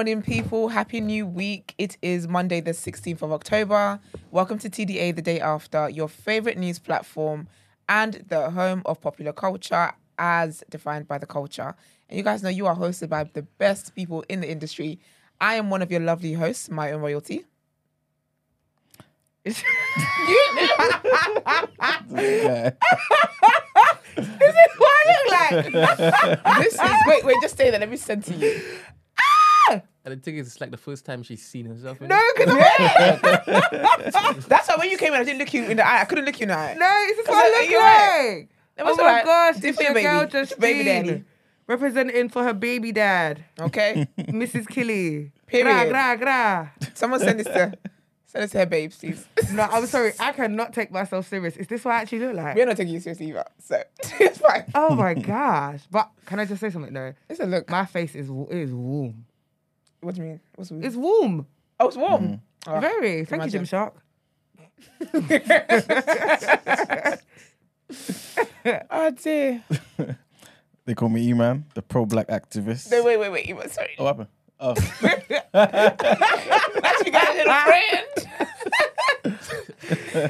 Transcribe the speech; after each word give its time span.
morning, 0.00 0.22
people. 0.22 0.68
Happy 0.68 0.98
new 0.98 1.26
week. 1.26 1.74
It 1.76 1.98
is 2.00 2.26
Monday, 2.26 2.62
the 2.62 2.70
16th 2.70 3.20
of 3.20 3.32
October. 3.32 4.00
Welcome 4.30 4.58
to 4.60 4.70
TDA 4.70 5.14
the 5.14 5.20
day 5.20 5.40
after, 5.40 5.90
your 5.90 6.08
favorite 6.08 6.56
news 6.56 6.78
platform 6.78 7.48
and 7.86 8.24
the 8.28 8.48
home 8.48 8.80
of 8.86 9.02
popular 9.02 9.34
culture 9.34 9.92
as 10.18 10.64
defined 10.70 11.06
by 11.06 11.18
the 11.18 11.26
culture. 11.26 11.74
And 12.08 12.16
you 12.16 12.22
guys 12.22 12.42
know 12.42 12.48
you 12.48 12.66
are 12.66 12.74
hosted 12.74 13.10
by 13.10 13.24
the 13.24 13.42
best 13.42 13.94
people 13.94 14.24
in 14.30 14.40
the 14.40 14.50
industry. 14.50 14.98
I 15.38 15.56
am 15.56 15.68
one 15.68 15.82
of 15.82 15.90
your 15.90 16.00
lovely 16.00 16.32
hosts, 16.32 16.70
my 16.70 16.92
own 16.92 17.02
royalty. 17.02 17.44
Yeah. 19.44 19.44
This 19.44 19.58
is 24.16 24.56
what 24.78 24.92
I 24.96 25.12
look 25.12 25.30
like. 25.74 26.42
this 26.62 26.72
is 26.72 26.80
wait, 27.06 27.22
wait, 27.22 27.36
just 27.42 27.52
stay 27.52 27.70
there. 27.70 27.80
Let 27.80 27.90
me 27.90 27.98
send 27.98 28.24
to 28.24 28.34
you. 28.34 28.62
And 30.04 30.14
the 30.14 30.18
thing 30.22 30.36
is, 30.38 30.46
it's 30.46 30.60
like 30.60 30.70
the 30.70 30.76
first 30.78 31.04
time 31.04 31.22
she's 31.22 31.44
seen 31.46 31.66
herself. 31.66 32.00
in 32.00 32.08
No, 32.08 32.18
it. 32.18 32.36
because 32.36 32.48
that's 34.46 34.68
why 34.68 34.76
when 34.78 34.88
you 34.90 34.96
came 34.96 35.12
in, 35.12 35.20
I 35.20 35.24
didn't 35.24 35.38
look 35.38 35.52
you 35.52 35.64
in 35.64 35.76
the 35.76 35.86
eye. 35.86 36.00
I 36.00 36.04
couldn't 36.06 36.24
look 36.24 36.38
you 36.40 36.44
in 36.44 36.48
the 36.48 36.54
eye. 36.56 36.74
No, 36.78 37.04
this 37.08 37.18
is 37.18 37.26
Cause 37.26 37.34
what 37.34 37.44
I- 37.44 37.58
I 37.58 37.60
look 37.60 37.70
you're 37.70 37.80
right. 37.80 38.36
like. 38.38 38.48
That 38.76 38.86
Oh 38.86 38.90
was 38.90 38.96
my 38.98 39.04
alright. 39.04 39.24
gosh, 39.26 39.54
Do 39.56 39.58
it 39.58 39.62
this 39.62 39.76
for 39.76 39.82
is 39.82 39.88
your 39.88 39.98
your 39.98 40.02
girl 40.12 40.20
baby. 40.20 40.32
just 40.32 40.50
Your 40.52 40.58
baby 40.60 40.84
daddy. 40.84 41.24
representing 41.66 42.28
for 42.30 42.42
her 42.44 42.54
baby 42.54 42.92
dad, 42.92 43.44
Okay. 43.60 44.08
Mrs. 44.18 44.66
Killy. 44.68 45.32
Period. 45.46 45.88
Gra, 45.88 45.88
gra, 45.88 46.16
gra. 46.16 46.72
Someone 46.94 47.20
send 47.20 47.40
this 47.40 47.46
to 47.48 47.72
send 48.24 48.44
this 48.44 48.52
to 48.52 48.58
her 48.60 48.66
babes, 48.66 48.96
please. 48.96 49.26
No, 49.52 49.64
I'm 49.64 49.84
sorry, 49.86 50.12
I 50.18 50.32
cannot 50.32 50.72
take 50.72 50.90
myself 50.92 51.28
serious. 51.28 51.56
Is 51.58 51.66
this 51.66 51.84
what 51.84 51.92
I 51.94 52.00
actually 52.00 52.20
look 52.20 52.36
like? 52.36 52.56
We're 52.56 52.64
not 52.66 52.76
taking 52.78 52.94
you 52.94 53.00
seriously 53.00 53.28
either, 53.30 53.44
so 53.58 53.82
it's 54.18 54.38
fine. 54.38 54.64
Oh 54.74 54.94
my 54.94 55.12
gosh! 55.14 55.82
But 55.90 56.08
can 56.26 56.38
I 56.40 56.44
just 56.46 56.60
say 56.60 56.70
something 56.70 56.94
though? 56.94 57.12
It's 57.28 57.40
a 57.40 57.44
look. 57.46 57.68
My 57.68 57.84
face 57.84 58.14
is 58.14 58.30
wa- 58.30 58.46
is 58.48 58.72
warm. 58.72 59.26
What 60.00 60.14
do 60.14 60.22
you 60.22 60.28
mean? 60.28 60.40
What's 60.56 60.70
weird? 60.70 60.84
It's 60.84 60.96
warm, 60.96 61.46
oh, 61.78 61.88
it's 61.88 61.96
warm. 61.96 62.40
Oh. 62.66 62.80
very. 62.80 63.22
Ah, 63.22 63.24
Thank 63.24 63.52
you, 63.52 63.60
Gymshark. 63.60 63.92
Oh 68.90 69.10
dear. 69.10 69.62
They 70.86 70.94
call 70.94 71.08
me 71.10 71.28
E-Man, 71.28 71.66
the 71.74 71.82
pro-black 71.82 72.28
activist. 72.28 72.90
No, 72.90 73.02
wait, 73.04 73.18
wait, 73.18 73.28
wait. 73.30 73.46
Eva, 73.48 73.68
Sorry. 73.68 73.94
Oh, 73.98 74.04
what 74.04 74.16
happened? 74.16 74.28
Oh, 74.58 74.72
That's 75.52 77.02
you 77.04 77.12
got 77.12 77.28
a 77.28 77.32
little 77.36 77.54
friend. 77.54 78.06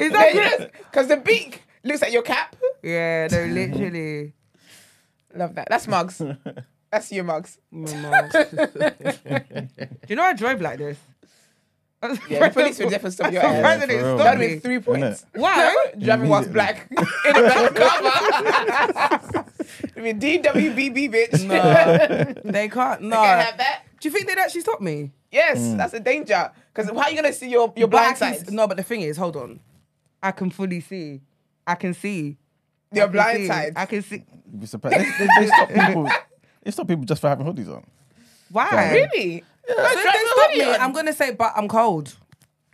Is 0.03 0.13
that 0.13 0.33
good? 0.33 0.71
Because 0.91 1.07
the 1.09 1.17
beak 1.17 1.63
looks 1.83 2.03
at 2.03 2.13
your 2.13 2.21
cap. 2.23 2.57
Yeah, 2.83 3.29
no, 3.31 3.45
literally. 3.45 4.35
Love 5.35 5.55
that. 5.55 5.69
That's 5.71 5.89
mugs. 5.89 6.21
That's 6.91 7.13
your 7.13 7.25
mugs. 7.25 7.59
My 7.71 7.95
mom. 7.95 8.29
Do 8.33 8.41
you 10.09 10.17
know 10.17 10.23
I 10.25 10.33
drove 10.35 10.61
like 10.61 10.79
this? 10.79 10.99
Yeah, 12.03 12.49
the 12.49 12.51
police 12.55 12.79
will 12.79 12.89
definitely 12.89 13.11
stop 13.11 13.31
your 13.33 13.43
ass. 13.45 13.61
President 13.61 13.91
for 14.01 14.07
real. 14.07 14.17
stopped 14.19 14.25
That'd 14.25 14.41
me. 14.41 14.55
be 14.55 14.61
three 14.61 14.79
points. 14.81 15.27
Why? 15.35 15.87
Driving 15.99 16.29
whilst 16.31 16.53
black 16.53 16.91
in 16.97 17.37
a 17.37 17.43
black 17.43 17.75
cover. 17.75 19.45
I 19.97 20.01
mean, 20.01 20.19
DWBB, 20.19 21.13
bitch. 21.13 21.45
No, 21.47 22.51
they 22.51 22.69
can't. 22.71 23.03
No. 23.03 23.17
Can't 23.17 23.43
have 23.43 23.59
that. 23.59 23.83
Do 24.01 24.09
you 24.09 24.15
think 24.15 24.29
they'd 24.29 24.39
actually 24.39 24.63
stop 24.63 24.81
me? 24.81 25.11
Yes, 25.31 25.59
hmm. 25.59 25.77
that's 25.77 25.93
a 25.93 26.01
danger. 26.01 26.51
Because 26.73 26.91
how 26.91 27.01
are 27.01 27.11
you 27.11 27.17
gonna 27.17 27.35
see 27.35 27.51
your 27.51 27.71
your 27.77 27.87
But 27.87 27.99
I 27.99 28.01
blind 28.15 28.19
can 28.19 28.45
side? 28.47 28.53
No, 28.53 28.67
but 28.67 28.79
the 28.79 28.83
thing 28.83 29.03
is, 29.03 29.19
hold 29.19 29.37
on. 29.37 29.61
I 30.23 30.33
can 30.33 30.51
fully 30.51 30.81
see. 30.81 31.21
I 31.67 31.75
can 31.75 31.93
see. 31.93 32.39
Your 32.93 33.05
I 33.05 33.07
can 33.07 33.13
blind 33.13 33.39
see. 33.39 33.47
side. 33.47 33.73
I 33.77 33.87
can 33.87 34.03
see. 34.03 34.25
you'd 34.51 34.61
be 34.61 34.67
surprised. 34.67 34.97
They, 34.97 35.05
they, 35.27 35.29
they 35.39 35.47
stop 35.47 35.69
people. 35.69 36.09
They 36.63 36.71
stop 36.71 36.89
people 36.89 37.05
just 37.05 37.21
for 37.21 37.29
having 37.29 37.47
hoodies 37.47 37.69
on. 37.75 37.85
Why? 38.51 38.93
Really? 39.15 39.45
So 39.69 39.75
if 39.79 39.95
they 39.95 40.31
stop 40.33 40.51
me. 40.55 40.75
I'm 40.85 40.93
gonna 40.93 41.13
say, 41.13 41.33
but 41.33 41.53
I'm 41.57 41.69
cold. 41.69 42.17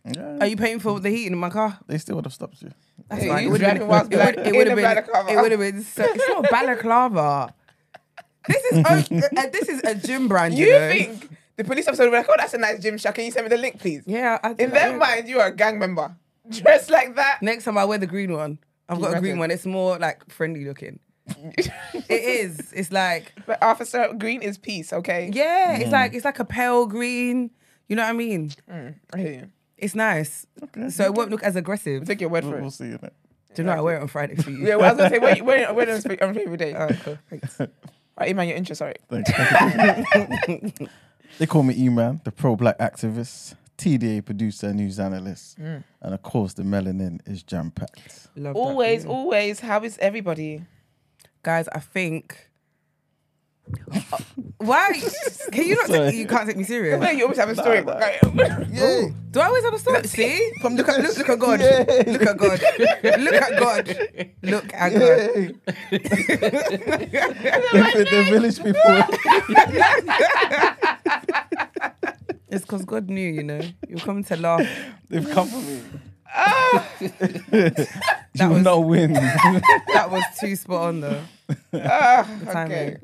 Yeah, 0.04 0.38
Are 0.40 0.46
you 0.46 0.56
paying 0.56 0.78
for 0.78 1.00
the 1.00 1.10
heating 1.10 1.32
in 1.32 1.38
my 1.38 1.50
car? 1.50 1.78
they 1.88 1.98
still 1.98 2.14
would 2.16 2.24
have 2.26 2.32
stopped 2.34 2.62
you. 2.62 2.70
That's 3.08 3.22
Hey, 3.22 3.28
fine. 3.28 3.44
It 3.44 3.48
would 3.50 3.60
have 3.60 3.78
been. 3.78 3.82
It 3.82 3.88
would, 3.88 4.12
in 4.38 4.46
it 4.46 4.56
would 4.56 4.66
a 4.68 4.70
have 4.70 5.26
been. 5.26 5.36
It 5.36 5.40
would 5.42 5.50
have 5.52 5.60
been. 5.60 5.82
So, 5.82 6.04
it's 6.04 6.28
not 6.28 6.48
balaclava. 6.50 7.52
This 8.48 8.64
is 8.72 8.78
okay, 8.86 9.22
uh, 9.36 9.46
this 9.52 9.68
is 9.68 9.80
a 9.82 9.94
gym 9.96 10.28
brand. 10.28 10.54
You, 10.54 10.66
You 10.66 10.72
know? 10.72 10.88
think 10.92 11.28
the 11.56 11.64
police 11.64 11.88
officer 11.88 12.04
will 12.04 12.12
be 12.12 12.16
like, 12.18 12.26
oh, 12.28 12.34
that's 12.38 12.54
a 12.54 12.58
nice 12.58 12.78
Gymshark. 12.78 13.14
Can 13.16 13.24
you 13.24 13.32
send 13.32 13.44
me 13.44 13.48
the 13.48 13.60
link, 13.60 13.80
please? 13.80 14.04
Yeah. 14.06 14.38
I, 14.42 14.50
In 14.50 14.70
their 14.70 14.90
yeah. 14.92 14.96
mind, 14.96 15.28
you 15.28 15.40
are 15.40 15.48
a 15.48 15.54
gang 15.54 15.78
member. 15.80 16.14
Dressed 16.50 16.90
like 16.90 17.16
that. 17.16 17.42
Next 17.42 17.64
time 17.64 17.76
I 17.76 17.84
wear 17.84 17.98
the 17.98 18.06
green 18.06 18.32
one. 18.32 18.58
I've 18.88 19.00
got 19.00 19.16
a 19.16 19.20
green 19.20 19.38
one. 19.40 19.50
It's 19.50 19.66
more 19.66 19.98
like 19.98 20.28
friendly 20.30 20.64
looking. 20.64 21.00
It 22.08 22.10
is. 22.10 22.72
It's 22.72 22.92
like 22.92 23.32
But 23.46 23.62
Officer 23.62 24.12
Green 24.18 24.42
is 24.42 24.58
peace, 24.58 24.92
okay? 24.92 25.30
yeah. 25.32 25.76
It's 25.78 25.90
like 25.92 26.14
it's 26.14 26.24
like 26.24 26.38
a 26.38 26.44
pale 26.44 26.86
green. 26.86 27.50
You 27.88 27.96
know 27.96 28.02
what 28.02 28.10
I 28.10 28.12
mean? 28.14 28.52
I 28.68 29.18
hear 29.18 29.32
you. 29.32 29.50
It's 29.78 29.94
nice. 29.94 30.46
So 30.90 31.04
it 31.04 31.14
won't 31.14 31.30
look 31.30 31.42
as 31.42 31.54
aggressive. 31.56 32.04
Take 32.06 32.20
your 32.20 32.30
word 32.30 32.44
We'll, 32.44 32.52
for 32.54 32.58
we'll 32.58 32.68
it. 32.68 32.72
see. 32.72 32.84
Innit? 32.84 33.10
Do 33.54 33.62
you 33.62 33.64
know 33.64 33.72
I 33.72 33.80
wear 33.80 33.96
it 33.96 34.02
on 34.02 34.08
Friday 34.08 34.34
for 34.36 34.50
you? 34.50 34.66
Yeah, 34.66 34.76
well, 34.76 34.86
I 34.86 34.92
was 34.92 34.98
gonna 34.98 35.10
say, 35.10 35.18
wait, 35.18 35.42
wait, 35.44 35.74
wait 35.74 35.88
on 35.88 36.00
sp- 36.04 36.20
on 36.22 36.34
favorite 36.34 36.58
day. 36.58 36.74
Alright, 36.74 36.98
cool. 37.00 37.18
Thanks. 37.30 37.58
Right, 38.18 38.30
Iman, 38.30 38.48
your 38.48 38.56
intro, 38.56 38.74
sorry. 38.74 38.94
Thanks. 39.10 39.30
they 41.38 41.44
call 41.46 41.62
me 41.62 41.74
E-Man, 41.76 42.20
the 42.24 42.32
pro-black 42.32 42.78
activist, 42.78 43.54
TDA 43.76 44.24
producer, 44.24 44.72
news 44.72 44.98
analyst, 44.98 45.58
Mm. 45.60 45.84
and 46.00 46.14
of 46.14 46.22
course 46.22 46.54
the 46.54 46.62
melanin 46.62 47.20
is 47.28 47.42
jam-packed. 47.42 48.28
Love 48.36 48.54
that 48.54 48.58
Always, 48.60 49.04
always. 49.04 49.60
How 49.60 49.82
is 49.84 49.98
everybody? 49.98 50.64
Guys. 51.46 51.68
I 51.68 51.78
think. 51.78 52.36
Why? 54.58 54.92
Can 55.52 55.64
you 55.64 55.76
not? 55.76 55.86
Take, 55.86 56.14
you 56.14 56.26
can't 56.26 56.46
take 56.48 56.56
me 56.56 56.64
serious. 56.64 56.98
Well, 57.00 57.12
you 57.14 57.22
always 57.22 57.38
have 57.38 57.48
a 57.48 57.54
story. 57.54 57.82
Yeah. 58.72 59.08
Do 59.30 59.40
I 59.40 59.46
always 59.46 59.64
have 59.64 59.74
a 59.74 59.78
story? 59.78 60.02
See, 60.04 60.50
from 60.60 60.74
look 60.76 60.88
at 60.88 61.00
look, 61.02 61.16
look 61.18 61.28
at 61.28 61.38
God. 61.38 61.60
Look 62.06 62.22
at 62.22 62.36
God. 62.36 62.60
Look 63.26 63.34
at 63.46 63.52
God. 63.58 63.84
Look 64.42 64.74
at 64.74 64.90
God. 64.92 65.18
the, 67.94 68.02
the 68.10 68.20
village 68.30 68.58
people. 68.62 68.94
It's 72.48 72.64
because 72.64 72.84
God 72.84 73.08
knew, 73.10 73.28
you 73.28 73.42
know. 73.42 73.60
You're 73.88 73.98
coming 73.98 74.24
to 74.24 74.36
laugh. 74.36 74.66
They've 75.08 75.28
come 75.30 75.48
for 75.48 75.60
me. 75.60 75.82
Ah! 76.34 76.88
you 77.00 77.10
will 78.40 78.48
was- 78.54 78.62
not 78.64 78.78
win. 78.78 79.12
That 79.94 80.08
was 80.10 80.22
too 80.38 80.54
spot 80.56 80.82
on 80.88 81.00
though. 81.00 81.20
Ah, 81.74 82.28
timing. 82.52 82.72
okay. 82.72 82.96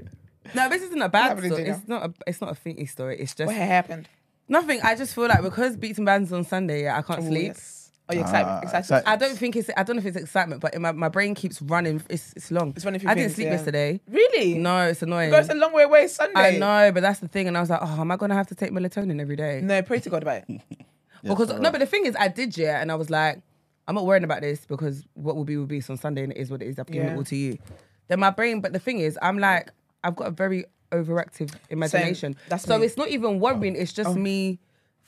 No, 0.54 0.68
this 0.68 0.82
isn't 0.82 1.00
a 1.00 1.08
bad 1.08 1.28
happened 1.28 1.46
story. 1.46 1.64
dinner? 1.64 1.76
It's 1.78 1.88
not 1.88 2.04
a 2.06 2.14
it's 2.26 2.40
not 2.40 2.50
a 2.50 2.54
thinky 2.54 2.88
story. 2.88 3.18
It's 3.18 3.34
just 3.34 3.46
What 3.46 3.56
happened? 3.56 4.08
nothing. 4.48 4.80
I 4.82 4.94
just 4.94 5.14
feel 5.14 5.28
like 5.28 5.42
because 5.42 5.76
beats 5.76 5.98
and 5.98 6.06
bands 6.06 6.32
on 6.32 6.44
Sunday, 6.44 6.82
yeah, 6.84 6.98
I 6.98 7.02
can't 7.02 7.20
Oh, 7.20 7.26
sleep. 7.28 7.46
yes. 7.48 7.90
Oh, 8.08 8.14
you're 8.14 8.22
excited. 8.24 8.48
Ah, 8.48 8.60
excited. 8.60 8.78
excited. 8.80 9.08
I 9.08 9.16
don't 9.16 9.36
think 9.38 9.54
it's 9.56 9.70
I 9.76 9.84
don't 9.84 9.96
know 9.96 10.00
if 10.00 10.06
it's 10.06 10.16
excitement, 10.16 10.60
but 10.60 10.74
in 10.74 10.82
my, 10.82 10.90
my 10.92 11.08
brain 11.08 11.34
keeps 11.34 11.62
running. 11.62 12.02
It's 12.10 12.32
it's 12.34 12.50
long. 12.50 12.72
It's 12.74 12.84
running 12.84 13.00
through 13.00 13.10
I 13.10 13.14
didn't 13.14 13.28
things, 13.28 13.36
sleep 13.36 13.46
yeah. 13.46 13.52
yesterday. 13.52 14.00
Really? 14.10 14.54
No, 14.54 14.88
it's 14.88 15.02
annoying. 15.02 15.30
God, 15.30 15.38
it's 15.44 15.48
a 15.48 15.54
long 15.54 15.72
way 15.72 15.84
away. 15.84 16.02
It's 16.04 16.16
Sunday. 16.16 16.56
I 16.56 16.58
know, 16.58 16.90
but 16.92 17.00
that's 17.02 17.20
the 17.20 17.28
thing. 17.28 17.46
And 17.46 17.56
I 17.56 17.60
was 17.60 17.70
like, 17.70 17.78
oh, 17.80 18.00
am 18.00 18.10
I 18.10 18.16
gonna 18.16 18.34
have 18.34 18.48
to 18.48 18.54
take 18.56 18.72
melatonin 18.72 19.20
every 19.20 19.36
day? 19.36 19.60
No, 19.62 19.80
pray 19.82 20.00
to 20.00 20.10
God 20.10 20.22
about 20.22 20.42
it. 20.48 20.60
because 21.22 21.52
for 21.52 21.58
no, 21.60 21.70
but 21.70 21.78
the 21.78 21.86
thing 21.86 22.04
is, 22.04 22.16
I 22.18 22.26
did 22.28 22.58
yeah, 22.58 22.82
and 22.82 22.90
I 22.90 22.96
was 22.96 23.08
like, 23.08 23.40
I'm 23.86 23.94
not 23.94 24.04
worrying 24.04 24.24
about 24.24 24.40
this 24.42 24.66
because 24.66 25.04
what 25.14 25.36
will 25.36 25.44
be 25.44 25.56
will 25.56 25.66
be. 25.66 25.78
It's 25.78 25.88
on 25.88 25.96
Sunday, 25.96 26.24
and 26.24 26.32
it 26.32 26.38
is 26.38 26.50
what 26.50 26.60
it 26.60 26.66
is. 26.66 26.78
I've 26.80 26.86
given 26.88 27.06
Yeah. 27.06 27.14
it 27.14 27.16
all 27.16 27.24
to 27.24 27.36
you. 27.36 27.58
Then 28.08 28.20
my 28.20 28.30
brain, 28.30 28.60
but 28.60 28.72
the 28.72 28.78
thing 28.78 28.98
is, 28.98 29.18
I'm 29.22 29.38
like, 29.38 29.70
I've 30.04 30.16
got 30.16 30.28
a 30.28 30.30
very 30.30 30.64
overactive 30.90 31.54
imagination. 31.70 32.36
That's 32.48 32.64
so 32.64 32.78
me. 32.78 32.86
it's 32.86 32.96
not 32.96 33.08
even 33.08 33.40
worrying. 33.40 33.76
It's 33.76 33.92
just 33.92 34.10
oh. 34.10 34.14
me 34.14 34.58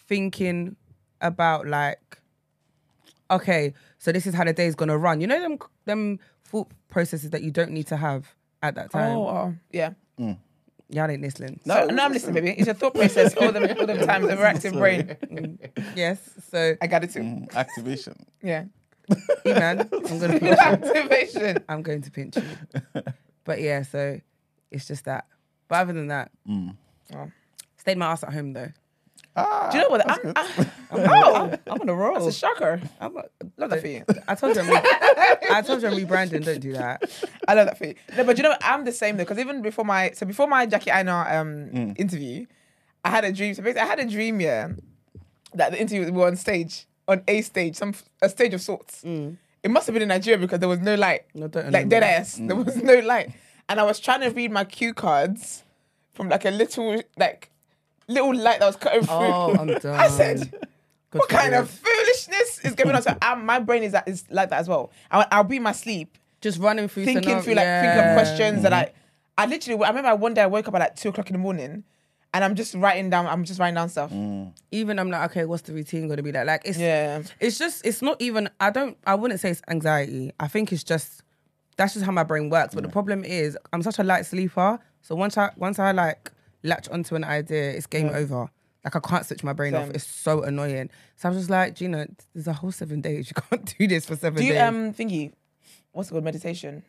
thinking 0.09 0.77
about 1.21 1.67
like, 1.67 2.19
okay, 3.31 3.75
so 3.99 4.13
this 4.13 4.27
is 4.27 4.35
how 4.35 4.45
the 4.45 4.53
day's 4.53 4.75
gonna 4.75 4.99
run. 4.99 5.21
You 5.21 5.27
know 5.27 5.41
them 5.41 5.59
them 5.85 6.19
thought 6.45 6.71
processes 6.89 7.31
that 7.31 7.43
you 7.43 7.51
don't 7.51 7.71
need 7.71 7.87
to 7.89 7.97
have 7.97 8.35
at 8.63 8.75
that 8.77 8.91
time. 8.91 9.17
Oh, 9.17 9.29
oh, 9.29 9.55
yeah. 9.73 9.91
Mm. 10.19 10.39
Y'all 10.91 11.11
ain't 11.11 11.23
listening. 11.23 11.61
No, 11.65 11.87
no, 11.87 12.05
I'm 12.05 12.13
listening, 12.13 12.35
baby. 12.35 12.51
It's 12.51 12.67
your 12.67 12.75
thought 12.75 12.95
process 12.95 13.35
all 13.37 13.51
the 13.53 13.81
all 13.81 13.87
the 13.87 13.95
time. 14.07 14.23
Overactive 14.23 14.73
brain. 14.75 15.17
Mm. 15.25 15.97
Yes. 15.97 16.19
So, 16.51 16.77
I 16.81 16.87
got 16.87 17.03
it 17.05 17.11
too. 17.11 17.21
Mm, 17.21 17.55
Activation. 17.55 18.15
Yeah. 18.43 18.65
Man, 19.45 19.89
I'm 19.93 20.19
gonna 20.19 20.29
pinch 20.39 20.43
you. 20.43 20.51
Activation. 20.53 21.59
I'm 21.69 21.83
going 21.83 22.03
to 22.03 22.11
pinch 22.11 22.37
you. 22.37 22.43
But 23.47 23.61
yeah, 23.61 23.83
so 23.83 24.21
it's 24.71 24.87
just 24.89 25.05
that. 25.05 25.27
But 25.69 25.81
other 25.81 25.93
than 25.93 26.09
that, 26.09 26.31
Oh. 27.15 27.31
stayed 27.77 27.99
my 27.99 28.07
ass 28.07 28.23
at 28.25 28.33
home 28.33 28.55
though. 28.55 28.69
Ah, 29.37 29.69
Do 29.71 29.77
you 29.79 29.85
know 29.85 29.91
what? 29.91 30.09
I'm. 30.11 30.33
I'm, 30.35 30.69
oh, 30.93 31.59
I'm 31.67 31.81
on 31.83 31.89
a 31.91 31.95
roll. 31.95 32.15
that's 32.15 32.27
a 32.27 32.33
shocker. 32.33 32.81
I'm 33.01 33.17
a, 33.19 33.25
Love 33.59 33.69
that 33.71 33.81
for 33.83 33.89
you. 33.89 34.03
I 34.29 34.35
told 34.35 34.55
you, 34.57 34.63
I'm 34.63 34.71
re- 34.71 34.81
I 35.51 35.61
told 35.61 35.83
you 35.83 35.89
I'm 35.89 35.95
rebranding. 35.95 36.43
Don't 36.45 36.61
do 36.61 36.73
that. 36.75 37.03
I 37.47 37.53
love 37.55 37.67
that 37.67 37.77
for 37.77 37.87
you. 37.87 37.97
No, 38.17 38.25
but 38.25 38.37
you 38.39 38.43
know, 38.45 38.51
what? 38.51 38.63
I'm 38.65 38.85
the 38.87 38.93
same 38.93 39.17
though. 39.19 39.25
Because 39.25 39.39
even 39.39 39.61
before 39.61 39.85
my 39.85 40.13
so 40.13 40.25
before 40.25 40.47
my 40.47 40.65
Jackie 40.65 40.91
Aina 40.91 41.27
um 41.29 41.95
interview, 41.99 42.47
I 43.05 43.11
had 43.11 43.25
a 43.27 43.33
dream. 43.33 43.53
So 43.55 43.63
basically, 43.63 43.83
I 43.83 43.87
had 43.87 43.99
a 44.01 44.07
dream, 44.09 44.41
yeah, 44.41 44.69
that 45.53 45.73
the 45.73 45.81
interview 45.81 46.05
we 46.07 46.13
were 46.13 46.29
on 46.29 46.37
stage, 46.37 46.87
on 47.09 47.23
a 47.29 47.43
stage, 47.43 47.77
some 47.77 47.95
a 48.23 48.29
stage 48.29 48.55
of 48.55 48.61
sorts. 48.61 49.03
Mm. 49.05 49.37
It 49.63 49.71
must 49.71 49.87
have 49.87 49.95
been 49.95 50.03
in 50.03 50.09
Nigeria 50.09 50.39
because 50.39 50.61
there 50.61 50.69
was 50.69 50.81
no 50.81 50.95
light, 50.95 51.23
No, 51.35 51.51
like 51.55 51.89
dead 51.89 52.03
ass. 52.03 52.35
There 52.35 52.49
mm. 52.49 52.65
was 52.65 52.77
no 52.77 52.99
light, 53.01 53.33
and 53.69 53.81
I 53.81 53.85
was 53.85 53.99
trying 54.01 54.21
to 54.21 54.29
read 54.29 54.51
my 54.51 54.65
cue 54.65 54.93
cards 54.93 55.63
from 56.13 56.29
like 56.29 56.45
a 56.45 56.51
little 56.51 57.03
like 57.19 57.51
little 58.09 58.35
light 58.35 58.61
that 58.61 58.67
was 58.67 58.77
cutting 58.77 59.07
oh, 59.09 59.51
through. 59.53 59.59
Oh, 59.59 59.61
I'm 59.61 59.79
done. 59.79 59.87
I 60.01 60.09
said, 60.09 60.51
Good 61.11 61.19
what 61.19 61.29
kind 61.29 61.53
you. 61.53 61.61
of 61.61 61.71
foolishness 61.71 62.61
is 62.65 62.75
going 62.75 62.95
on? 62.95 63.03
So 63.03 63.17
um, 63.23 63.47
my 63.47 63.59
brain 63.59 63.83
is, 63.83 63.93
that, 63.93 64.09
is 64.09 64.25
like 64.31 64.51
that 64.51 64.61
as 64.61 64.69
well. 64.69 64.91
I'll, 65.11 65.27
I'll 65.31 65.45
be 65.45 65.57
in 65.57 65.63
my 65.63 65.73
sleep 65.73 66.19
just 66.41 66.59
running 66.59 66.89
through 66.89 67.05
thinking 67.07 67.23
scenario- 67.23 67.43
through 67.43 67.55
like 67.55 67.65
thinking 67.65 67.91
of 67.91 67.97
Yeah. 67.97 68.15
questions 68.15 68.63
that 68.63 68.73
mm-hmm. 68.73 68.95
I, 69.39 69.45
I 69.45 69.47
literally, 69.47 69.83
I 69.83 69.89
remember 69.89 70.15
one 70.17 70.35
day 70.35 70.43
I 70.43 70.47
woke 70.47 70.69
up 70.69 70.75
at 70.75 70.81
like 70.81 70.97
two 70.97 71.09
o'clock 71.09 71.29
in 71.29 71.35
the 71.35 71.39
morning 71.39 71.85
and 72.35 72.45
I'm 72.45 72.55
just 72.55 72.75
writing 72.75 73.09
down, 73.09 73.27
I'm 73.27 73.45
just 73.45 73.59
writing 73.61 73.77
down 73.77 73.89
stuff. 73.89 74.13
Even 74.71 74.99
I'm 74.99 75.11
like, 75.11 75.31
okay, 75.31 75.45
what's 75.47 75.63
the 75.63 75.73
routine 75.73 76.09
going 76.09 76.19
to 76.19 76.23
be 76.23 76.33
like? 76.33 76.47
Like 76.47 76.63
it's 76.67 76.77
Yeah. 76.79 77.23
it's 77.41 77.57
just 77.59 77.87
it's 77.87 78.03
not 78.03 78.21
even. 78.21 78.51
I 78.61 78.71
don't. 78.71 78.99
I 79.07 79.15
wouldn't 79.15 79.41
say 79.41 79.51
it's 79.51 79.63
anxiety. 79.69 80.33
I 80.39 80.49
think 80.49 80.73
it's 80.73 80.85
just 80.85 81.23
that's 81.77 81.95
just 81.95 82.05
how 82.05 82.13
my 82.13 82.25
brain 82.25 82.51
works. 82.51 82.75
But 82.75 82.83
the 82.83 82.91
problem 82.91 83.25
is, 83.25 83.57
I'm 83.73 83.83
such 83.83 83.99
a 83.99 84.05
light 84.05 84.27
sleeper. 84.27 84.79
So 85.01 85.15
once 85.15 85.39
I 85.39 85.51
once 85.57 85.79
I 85.79 85.93
like 85.93 86.31
latch 86.63 86.89
onto 86.91 87.15
an 87.15 87.25
idea, 87.25 87.71
it's 87.71 87.87
game 87.87 88.11
over. 88.13 88.51
Like 88.85 88.97
I 88.97 89.01
can't 89.01 89.25
switch 89.25 89.43
my 89.45 89.53
brain 89.55 89.75
off. 89.75 89.89
It's 89.91 90.07
so 90.07 90.43
annoying. 90.43 90.91
So 91.17 91.29
I'm 91.29 91.35
just 91.35 91.49
like, 91.49 91.75
Gina, 91.75 92.07
there's 92.35 92.49
a 92.49 92.53
whole 92.53 92.73
seven 92.73 93.01
days. 93.01 93.31
You 93.35 93.43
can't 93.49 93.75
do 93.79 93.87
this 93.87 94.05
for 94.07 94.17
seven 94.17 94.41
Do 94.41 94.45
you 94.45 94.53
days. 94.53 94.61
um 94.63 94.93
thingy? 94.93 95.33
What's 95.93 96.09
it 96.11 96.13
called? 96.13 96.25
Meditation. 96.25 96.83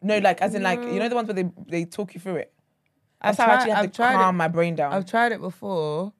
No, 0.00 0.18
like 0.18 0.40
as 0.40 0.54
in 0.54 0.62
like 0.62 0.80
you 0.80 0.98
know 0.98 1.08
the 1.08 1.14
ones 1.14 1.28
where 1.28 1.34
they 1.34 1.50
they 1.68 1.84
talk 1.84 2.14
you 2.14 2.20
through 2.20 2.36
it. 2.36 2.52
I've 3.20 3.36
That's 3.36 3.38
how 3.38 3.52
I 3.52 3.54
actually 3.56 3.70
tried- 3.70 3.76
have 3.76 3.84
I've 3.84 3.90
to 3.92 3.96
tried 3.96 4.14
it. 4.14 4.16
calm 4.16 4.36
my 4.36 4.48
brain 4.48 4.74
down. 4.76 4.92
I've 4.92 5.06
tried 5.06 5.32
it 5.32 5.40
before. 5.40 6.12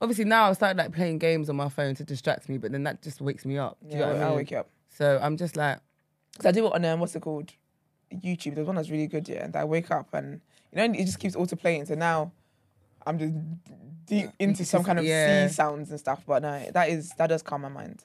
Obviously 0.00 0.24
now 0.24 0.48
I've 0.48 0.56
started 0.56 0.76
like 0.76 0.92
playing 0.92 1.18
games 1.18 1.48
on 1.48 1.56
my 1.56 1.68
phone 1.68 1.94
to 1.94 2.04
distract 2.04 2.48
me, 2.48 2.58
but 2.58 2.72
then 2.72 2.82
that 2.82 3.00
just 3.02 3.20
wakes 3.20 3.44
me 3.46 3.56
up. 3.58 3.78
Do 3.80 3.88
you 3.88 3.92
yeah, 4.00 4.06
know 4.06 4.12
what 4.14 4.22
I 4.22 4.26
mean? 4.28 4.36
wake 4.36 4.50
you 4.50 4.58
up. 4.58 4.68
So 4.90 5.18
I'm 5.22 5.36
just 5.36 5.56
like, 5.56 5.78
Because 6.32 6.46
I 6.46 6.52
do 6.52 6.66
it 6.66 6.72
on 6.74 6.84
um, 6.84 7.00
what's 7.00 7.14
it 7.16 7.22
called? 7.22 7.52
YouTube. 8.12 8.54
There's 8.54 8.66
one 8.66 8.76
that's 8.76 8.90
really 8.90 9.06
good, 9.06 9.28
yeah. 9.28 9.44
And 9.44 9.56
I 9.56 9.64
wake 9.64 9.90
up 9.90 10.12
and 10.12 10.40
you 10.72 10.76
know 10.78 10.84
it 10.84 11.04
just 11.04 11.18
keeps 11.18 11.34
auto 11.36 11.56
playing. 11.56 11.86
So 11.86 11.94
now 11.94 12.32
I'm 13.06 13.18
just 13.18 13.32
deep 14.06 14.30
into 14.38 14.64
some 14.64 14.84
kind 14.84 14.98
of 14.98 15.04
yeah. 15.04 15.46
sea 15.48 15.54
sounds 15.54 15.90
and 15.90 15.98
stuff. 15.98 16.22
But 16.26 16.42
no, 16.42 16.70
that 16.72 16.88
is 16.90 17.10
that 17.18 17.28
does 17.28 17.42
calm 17.42 17.62
my 17.62 17.68
mind. 17.68 18.04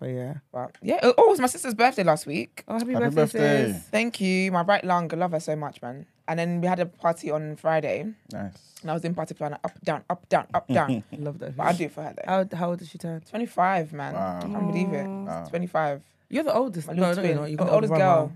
But 0.00 0.06
yeah. 0.08 0.34
But 0.52 0.76
yeah, 0.82 0.98
oh, 1.02 1.14
oh, 1.16 1.26
it 1.26 1.30
was 1.30 1.40
my 1.40 1.46
sister's 1.46 1.74
birthday 1.74 2.02
last 2.02 2.26
week. 2.26 2.64
Oh, 2.66 2.78
happy, 2.78 2.92
Happy 2.94 3.04
birthday, 3.14 3.22
birthday. 3.22 3.72
sis. 3.74 3.82
Thank 3.90 4.20
you, 4.20 4.50
my 4.50 4.62
bright 4.62 4.84
lung. 4.84 5.12
I 5.12 5.16
love 5.16 5.30
her 5.32 5.40
so 5.40 5.54
much, 5.54 5.80
man. 5.82 6.06
And 6.26 6.38
then 6.38 6.60
we 6.60 6.66
had 6.66 6.80
a 6.80 6.86
party 6.86 7.30
on 7.30 7.56
Friday, 7.56 8.06
Nice. 8.32 8.54
and 8.82 8.90
I 8.90 8.94
was 8.94 9.04
in 9.04 9.14
party 9.14 9.34
planner, 9.34 9.58
up 9.64 9.80
down, 9.84 10.04
up 10.08 10.28
down, 10.28 10.46
up 10.54 10.66
down. 10.68 11.02
Love 11.18 11.38
that. 11.40 11.56
but 11.56 11.66
I 11.66 11.72
do 11.72 11.84
it 11.84 11.92
for 11.92 12.02
her 12.04 12.14
though. 12.16 12.46
How, 12.52 12.56
how 12.56 12.70
old 12.70 12.78
did 12.78 12.88
she 12.88 12.98
turn? 12.98 13.20
25, 13.28 13.92
man. 13.92 14.14
Wow. 14.14 14.38
I 14.38 14.40
can't 14.46 14.66
believe 14.66 14.92
it. 14.92 15.06
Wow. 15.06 15.44
25. 15.50 16.02
You're 16.28 16.44
the 16.44 16.54
oldest. 16.54 16.86
My 16.86 16.94
No, 16.94 17.08
little 17.08 17.22
no, 17.24 17.28
you're 17.30 17.36
twin. 17.38 17.50
You 17.50 17.56
got 17.56 17.64
the 17.66 17.72
oldest 17.72 17.90
brother. 17.90 18.04
girl. 18.04 18.32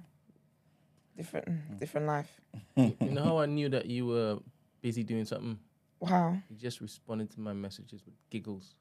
Different, 1.16 1.78
different 1.78 2.06
life. 2.08 2.40
you 2.76 2.96
know 3.00 3.22
how 3.22 3.38
I 3.38 3.46
knew 3.46 3.68
that 3.68 3.86
you 3.86 4.06
were 4.06 4.38
busy 4.82 5.04
doing 5.04 5.24
something? 5.24 5.56
Wow. 6.00 6.36
You 6.50 6.56
just 6.56 6.80
responded 6.80 7.30
to 7.32 7.40
my 7.40 7.52
messages 7.52 8.02
with 8.04 8.14
giggles. 8.30 8.74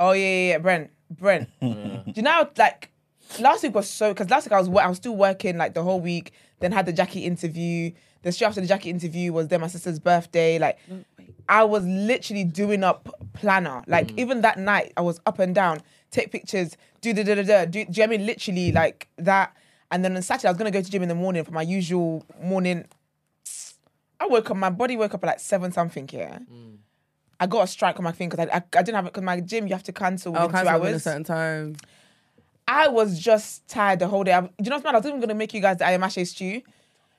Oh 0.00 0.12
yeah, 0.12 0.24
yeah, 0.24 0.48
yeah. 0.52 0.58
Brent, 0.58 0.90
Brent. 1.10 1.48
Yeah. 1.60 2.02
Do 2.06 2.12
you 2.16 2.22
know, 2.22 2.30
how, 2.30 2.50
like, 2.56 2.90
last 3.38 3.62
week 3.62 3.74
was 3.74 3.88
so 3.88 4.12
because 4.12 4.30
last 4.30 4.46
week 4.46 4.52
I 4.52 4.58
was 4.58 4.68
I 4.68 4.88
was 4.88 4.96
still 4.96 5.14
working 5.14 5.58
like 5.58 5.74
the 5.74 5.82
whole 5.82 6.00
week. 6.00 6.32
Then 6.58 6.72
had 6.72 6.86
the 6.86 6.92
Jackie 6.92 7.24
interview. 7.26 7.92
The 8.22 8.32
straight 8.32 8.48
after 8.48 8.60
the 8.60 8.66
Jackie 8.66 8.90
interview 8.90 9.32
was 9.32 9.48
then 9.48 9.60
my 9.60 9.66
sister's 9.66 9.98
birthday. 9.98 10.58
Like, 10.58 10.78
I 11.48 11.64
was 11.64 11.84
literally 11.86 12.44
doing 12.44 12.82
up 12.82 13.08
planner. 13.32 13.82
Like, 13.86 14.08
mm. 14.08 14.18
even 14.18 14.42
that 14.42 14.58
night, 14.58 14.92
I 14.96 15.00
was 15.00 15.20
up 15.24 15.38
and 15.38 15.54
down, 15.54 15.80
take 16.10 16.30
pictures, 16.30 16.76
do 17.00 17.14
da 17.14 17.22
da 17.22 17.34
da 17.36 17.42
da. 17.42 17.64
Do, 17.64 17.70
do 17.70 17.78
you 17.78 17.84
know 17.84 17.92
what 17.96 18.02
I 18.02 18.06
mean? 18.08 18.26
Literally 18.26 18.72
like 18.72 19.08
that. 19.18 19.54
And 19.90 20.04
then 20.04 20.16
on 20.16 20.22
Saturday, 20.22 20.48
I 20.48 20.50
was 20.50 20.58
gonna 20.58 20.70
go 20.70 20.82
to 20.82 20.90
gym 20.90 21.02
in 21.02 21.08
the 21.08 21.14
morning 21.14 21.44
for 21.44 21.52
my 21.52 21.62
usual 21.62 22.24
morning. 22.42 22.86
I 24.18 24.26
woke 24.26 24.50
up, 24.50 24.56
my 24.56 24.70
body 24.70 24.96
woke 24.96 25.14
up 25.14 25.24
at 25.24 25.26
like 25.26 25.40
seven 25.40 25.72
something. 25.72 26.08
Yeah. 26.12 26.38
Mm. 26.40 26.78
I 27.42 27.46
got 27.46 27.64
a 27.64 27.66
strike 27.66 27.98
on 27.98 28.04
my 28.04 28.12
thing 28.12 28.28
because 28.28 28.46
I, 28.48 28.56
I 28.58 28.62
I 28.78 28.82
didn't 28.82 28.94
have 28.96 29.06
it 29.06 29.12
because 29.14 29.24
my 29.24 29.40
gym 29.40 29.66
you 29.66 29.72
have 29.74 29.82
to 29.84 29.92
cancel 29.92 30.36
Oh, 30.36 30.46
within 30.46 30.48
two 30.48 30.52
cancel 30.52 30.74
within 30.80 30.92
a 30.92 30.94
hours. 30.94 31.02
certain 31.02 31.24
time. 31.24 31.76
I 32.68 32.88
was 32.88 33.18
just 33.18 33.66
tired 33.66 33.98
the 33.98 34.06
whole 34.08 34.22
day. 34.22 34.32
I, 34.32 34.42
do 34.42 34.50
you 34.62 34.70
know 34.70 34.76
what's 34.76 34.84
mad? 34.84 34.94
I 34.94 34.98
was 34.98 35.06
even 35.06 35.20
gonna 35.20 35.34
make 35.34 35.52
you 35.54 35.60
guys 35.60 35.78
the 35.78 35.84
ayamashe 35.84 36.26
stew. 36.28 36.60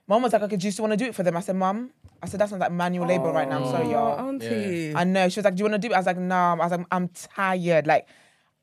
Mom 0.08 0.22
was 0.24 0.32
like, 0.34 0.42
"Okay, 0.44 0.56
do 0.58 0.66
you 0.68 0.72
still 0.72 0.84
want 0.84 0.94
to 0.94 0.98
do 0.98 1.06
it 1.10 1.16
for 1.16 1.24
them?" 1.24 1.36
I 1.36 1.40
said, 1.42 1.56
"Mom," 1.56 1.90
I 2.22 2.28
said, 2.28 2.40
"That 2.40 2.50
sounds 2.50 2.60
like 2.62 2.72
manual 2.72 3.08
labor 3.08 3.32
right 3.32 3.50
now." 3.50 3.58
I'm 3.64 3.66
sorry, 3.72 3.90
y'all. 3.92 4.20
auntie. 4.28 4.94
I 4.96 5.04
know. 5.04 5.28
She 5.30 5.40
was 5.40 5.46
like, 5.46 5.56
"Do 5.56 5.64
you 5.64 5.70
want 5.70 5.82
to 5.82 5.88
do 5.88 5.92
it?" 5.92 5.96
I 5.96 6.00
was 6.00 6.06
like, 6.06 6.18
"No." 6.18 6.36
I 6.36 6.56
was 6.56 6.72
like, 6.72 6.86
"I'm 6.92 7.08
tired." 7.10 7.88
Like, 7.88 8.08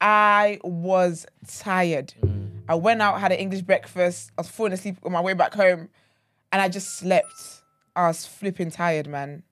I 0.01 0.61
was 0.63 1.27
tired. 1.47 2.15
I 2.69 2.75
went 2.75 3.01
out, 3.03 3.19
had 3.21 3.33
an 3.33 3.39
English 3.39 3.63
breakfast. 3.63 4.31
I 4.37 4.43
was 4.43 4.49
falling 4.49 4.73
asleep 4.75 4.97
on 5.05 5.13
my 5.13 5.21
way 5.21 5.33
back 5.35 5.55
home, 5.55 5.89
and 6.53 6.63
I 6.63 6.69
just 6.69 6.99
slept. 6.99 7.63
I 7.97 8.09
was 8.09 8.27
flipping 8.27 8.71
tired, 8.71 9.07
man. 9.09 9.43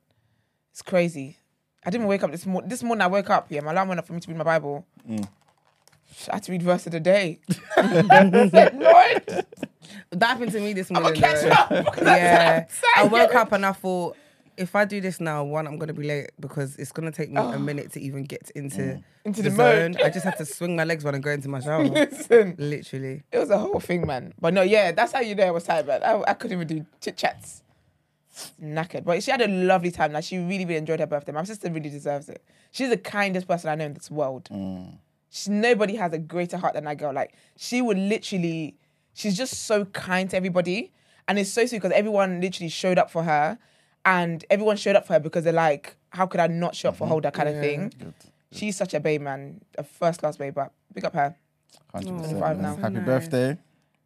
It's 0.71 0.83
crazy. 0.83 1.39
I 1.87 1.91
didn't 1.91 2.09
wake 2.09 2.25
up 2.25 2.33
this 2.33 2.45
morning. 2.45 2.69
This 2.69 2.83
morning 2.83 3.03
I 3.03 3.07
woke 3.07 3.31
up. 3.31 3.47
Yeah, 3.49 3.61
my 3.61 3.71
alarm 3.71 3.89
went 3.89 4.01
up 4.01 4.07
for 4.09 4.13
me 4.13 4.19
to 4.21 4.29
read 4.29 4.37
my 4.37 4.45
Bible. 4.45 4.85
Mm. 5.09 5.29
I 6.31 6.35
had 6.35 6.43
to 6.45 6.53
read 6.53 6.63
verse 6.63 6.85
of 6.87 6.93
the 6.93 7.01
day. 7.01 7.39
I 7.77 8.49
said, 8.51 8.75
Lord, 8.75 9.47
That 10.11 10.27
happened 10.27 10.51
to 10.53 10.61
me 10.61 10.73
this 10.73 10.91
I'm 10.91 11.03
morning. 11.03 11.21
catch 11.21 11.45
up. 11.45 11.97
Yeah, 12.03 12.67
I 12.97 13.05
woke 13.05 13.35
up 13.35 13.53
and 13.53 13.65
I 13.65 13.73
thought, 13.73 14.17
if 14.57 14.75
I 14.75 14.85
do 14.85 15.01
this 15.01 15.21
now, 15.21 15.45
one, 15.45 15.67
I'm 15.67 15.79
gonna 15.79 15.93
be 15.93 16.09
late 16.09 16.31
because 16.41 16.77
it's 16.77 16.91
gonna 16.91 17.13
take 17.13 17.31
me 17.31 17.37
a 17.37 17.45
oh. 17.45 17.59
minute 17.59 17.93
to 17.93 18.01
even 18.01 18.25
get 18.25 18.51
into 18.57 18.81
mm. 18.81 19.05
Into 19.25 19.43
the, 19.43 19.51
the 19.51 19.57
zone. 19.57 19.93
mode. 19.93 20.01
I 20.03 20.11
just 20.11 20.25
had 20.25 20.39
to 20.39 20.47
swing 20.47 20.75
my 20.75 20.85
legs 20.85 21.05
while 21.05 21.15
and 21.15 21.23
go 21.23 21.31
into 21.31 21.49
my 21.49 21.61
shower. 21.61 21.85
Listen, 21.85 22.57
Literally. 22.59 23.23
it 23.31 23.39
was 23.39 23.51
a 23.51 23.59
whole 23.59 23.81
thing, 23.81 24.07
man. 24.07 24.33
But 24.41 24.55
no, 24.55 24.63
yeah, 24.63 24.93
that's 24.93 25.13
how 25.13 25.21
you 25.21 25.35
know 25.35 25.45
I 25.45 25.51
was 25.51 25.65
tired, 25.65 25.87
man. 25.87 26.03
I, 26.03 26.23
I 26.27 26.35
couldn't 26.35 26.57
even 26.57 26.67
do 26.67 26.87
chit 27.01 27.17
chats. 27.17 27.63
Knackered. 28.63 29.05
But 29.05 29.23
she 29.23 29.31
had 29.31 29.41
a 29.41 29.49
lovely 29.49 29.91
time. 29.91 30.13
Like, 30.13 30.25
she 30.25 30.39
really, 30.39 30.65
really 30.65 30.77
enjoyed 30.77 31.01
her 31.01 31.07
birthday. 31.07 31.33
My 31.33 31.45
sister 31.45 31.71
really 31.71 31.91
deserves 31.91 32.29
it. 32.29 32.43
She's 32.71 32.89
the 32.91 32.97
kindest 32.99 33.49
person 33.49 33.71
I 33.71 33.75
know 33.75 33.87
in 33.87 33.95
this 33.95 34.11
world. 34.11 34.49
She, 35.31 35.51
nobody 35.51 35.97
has 35.97 36.13
a 36.13 36.19
greater 36.19 36.57
heart 36.57 36.75
than 36.75 36.85
that 36.85 36.99
girl. 36.99 37.13
Like, 37.13 37.35
she 37.57 37.83
would 37.83 37.99
literally, 37.99 38.77
she's 39.15 39.37
just 39.37 39.67
so 39.67 39.85
kind 39.87 40.29
to 40.31 40.37
everybody. 40.37 40.93
And 41.29 41.39
it's 41.39 41.51
so 41.51 41.67
sweet 41.67 41.79
because 41.83 41.93
everyone 41.97 42.41
literally 42.41 42.69
showed 42.69 42.99
up 42.99 43.11
for 43.11 43.23
her. 43.25 43.59
And 44.05 44.45
everyone 44.51 44.77
showed 44.77 44.97
up 44.97 45.07
for 45.07 45.15
her 45.15 45.21
because 45.21 45.45
they're 45.45 45.53
like, 45.53 45.97
how 46.11 46.27
could 46.27 46.41
I 46.41 46.47
not 46.47 46.75
show 46.77 46.91
up 46.91 46.97
for 46.97 47.07
Holder 47.09 47.31
kind 47.31 47.49
of 47.49 47.57
thing. 47.57 47.93
She's 48.53 48.77
such 48.77 48.95
a 48.95 49.01
babe, 49.01 49.21
man. 49.23 49.61
A 49.77 49.83
first 49.83 50.21
class 50.21 50.37
babe. 50.37 50.55
But 50.55 50.73
big 50.95 51.05
up 51.05 51.15
her. 51.15 51.35
100%. 51.95 52.07
25 52.07 52.59
now. 52.59 52.77
man. 52.77 52.81
Happy 52.81 52.95
Nice. 52.95 53.05
birthday. 53.05 53.59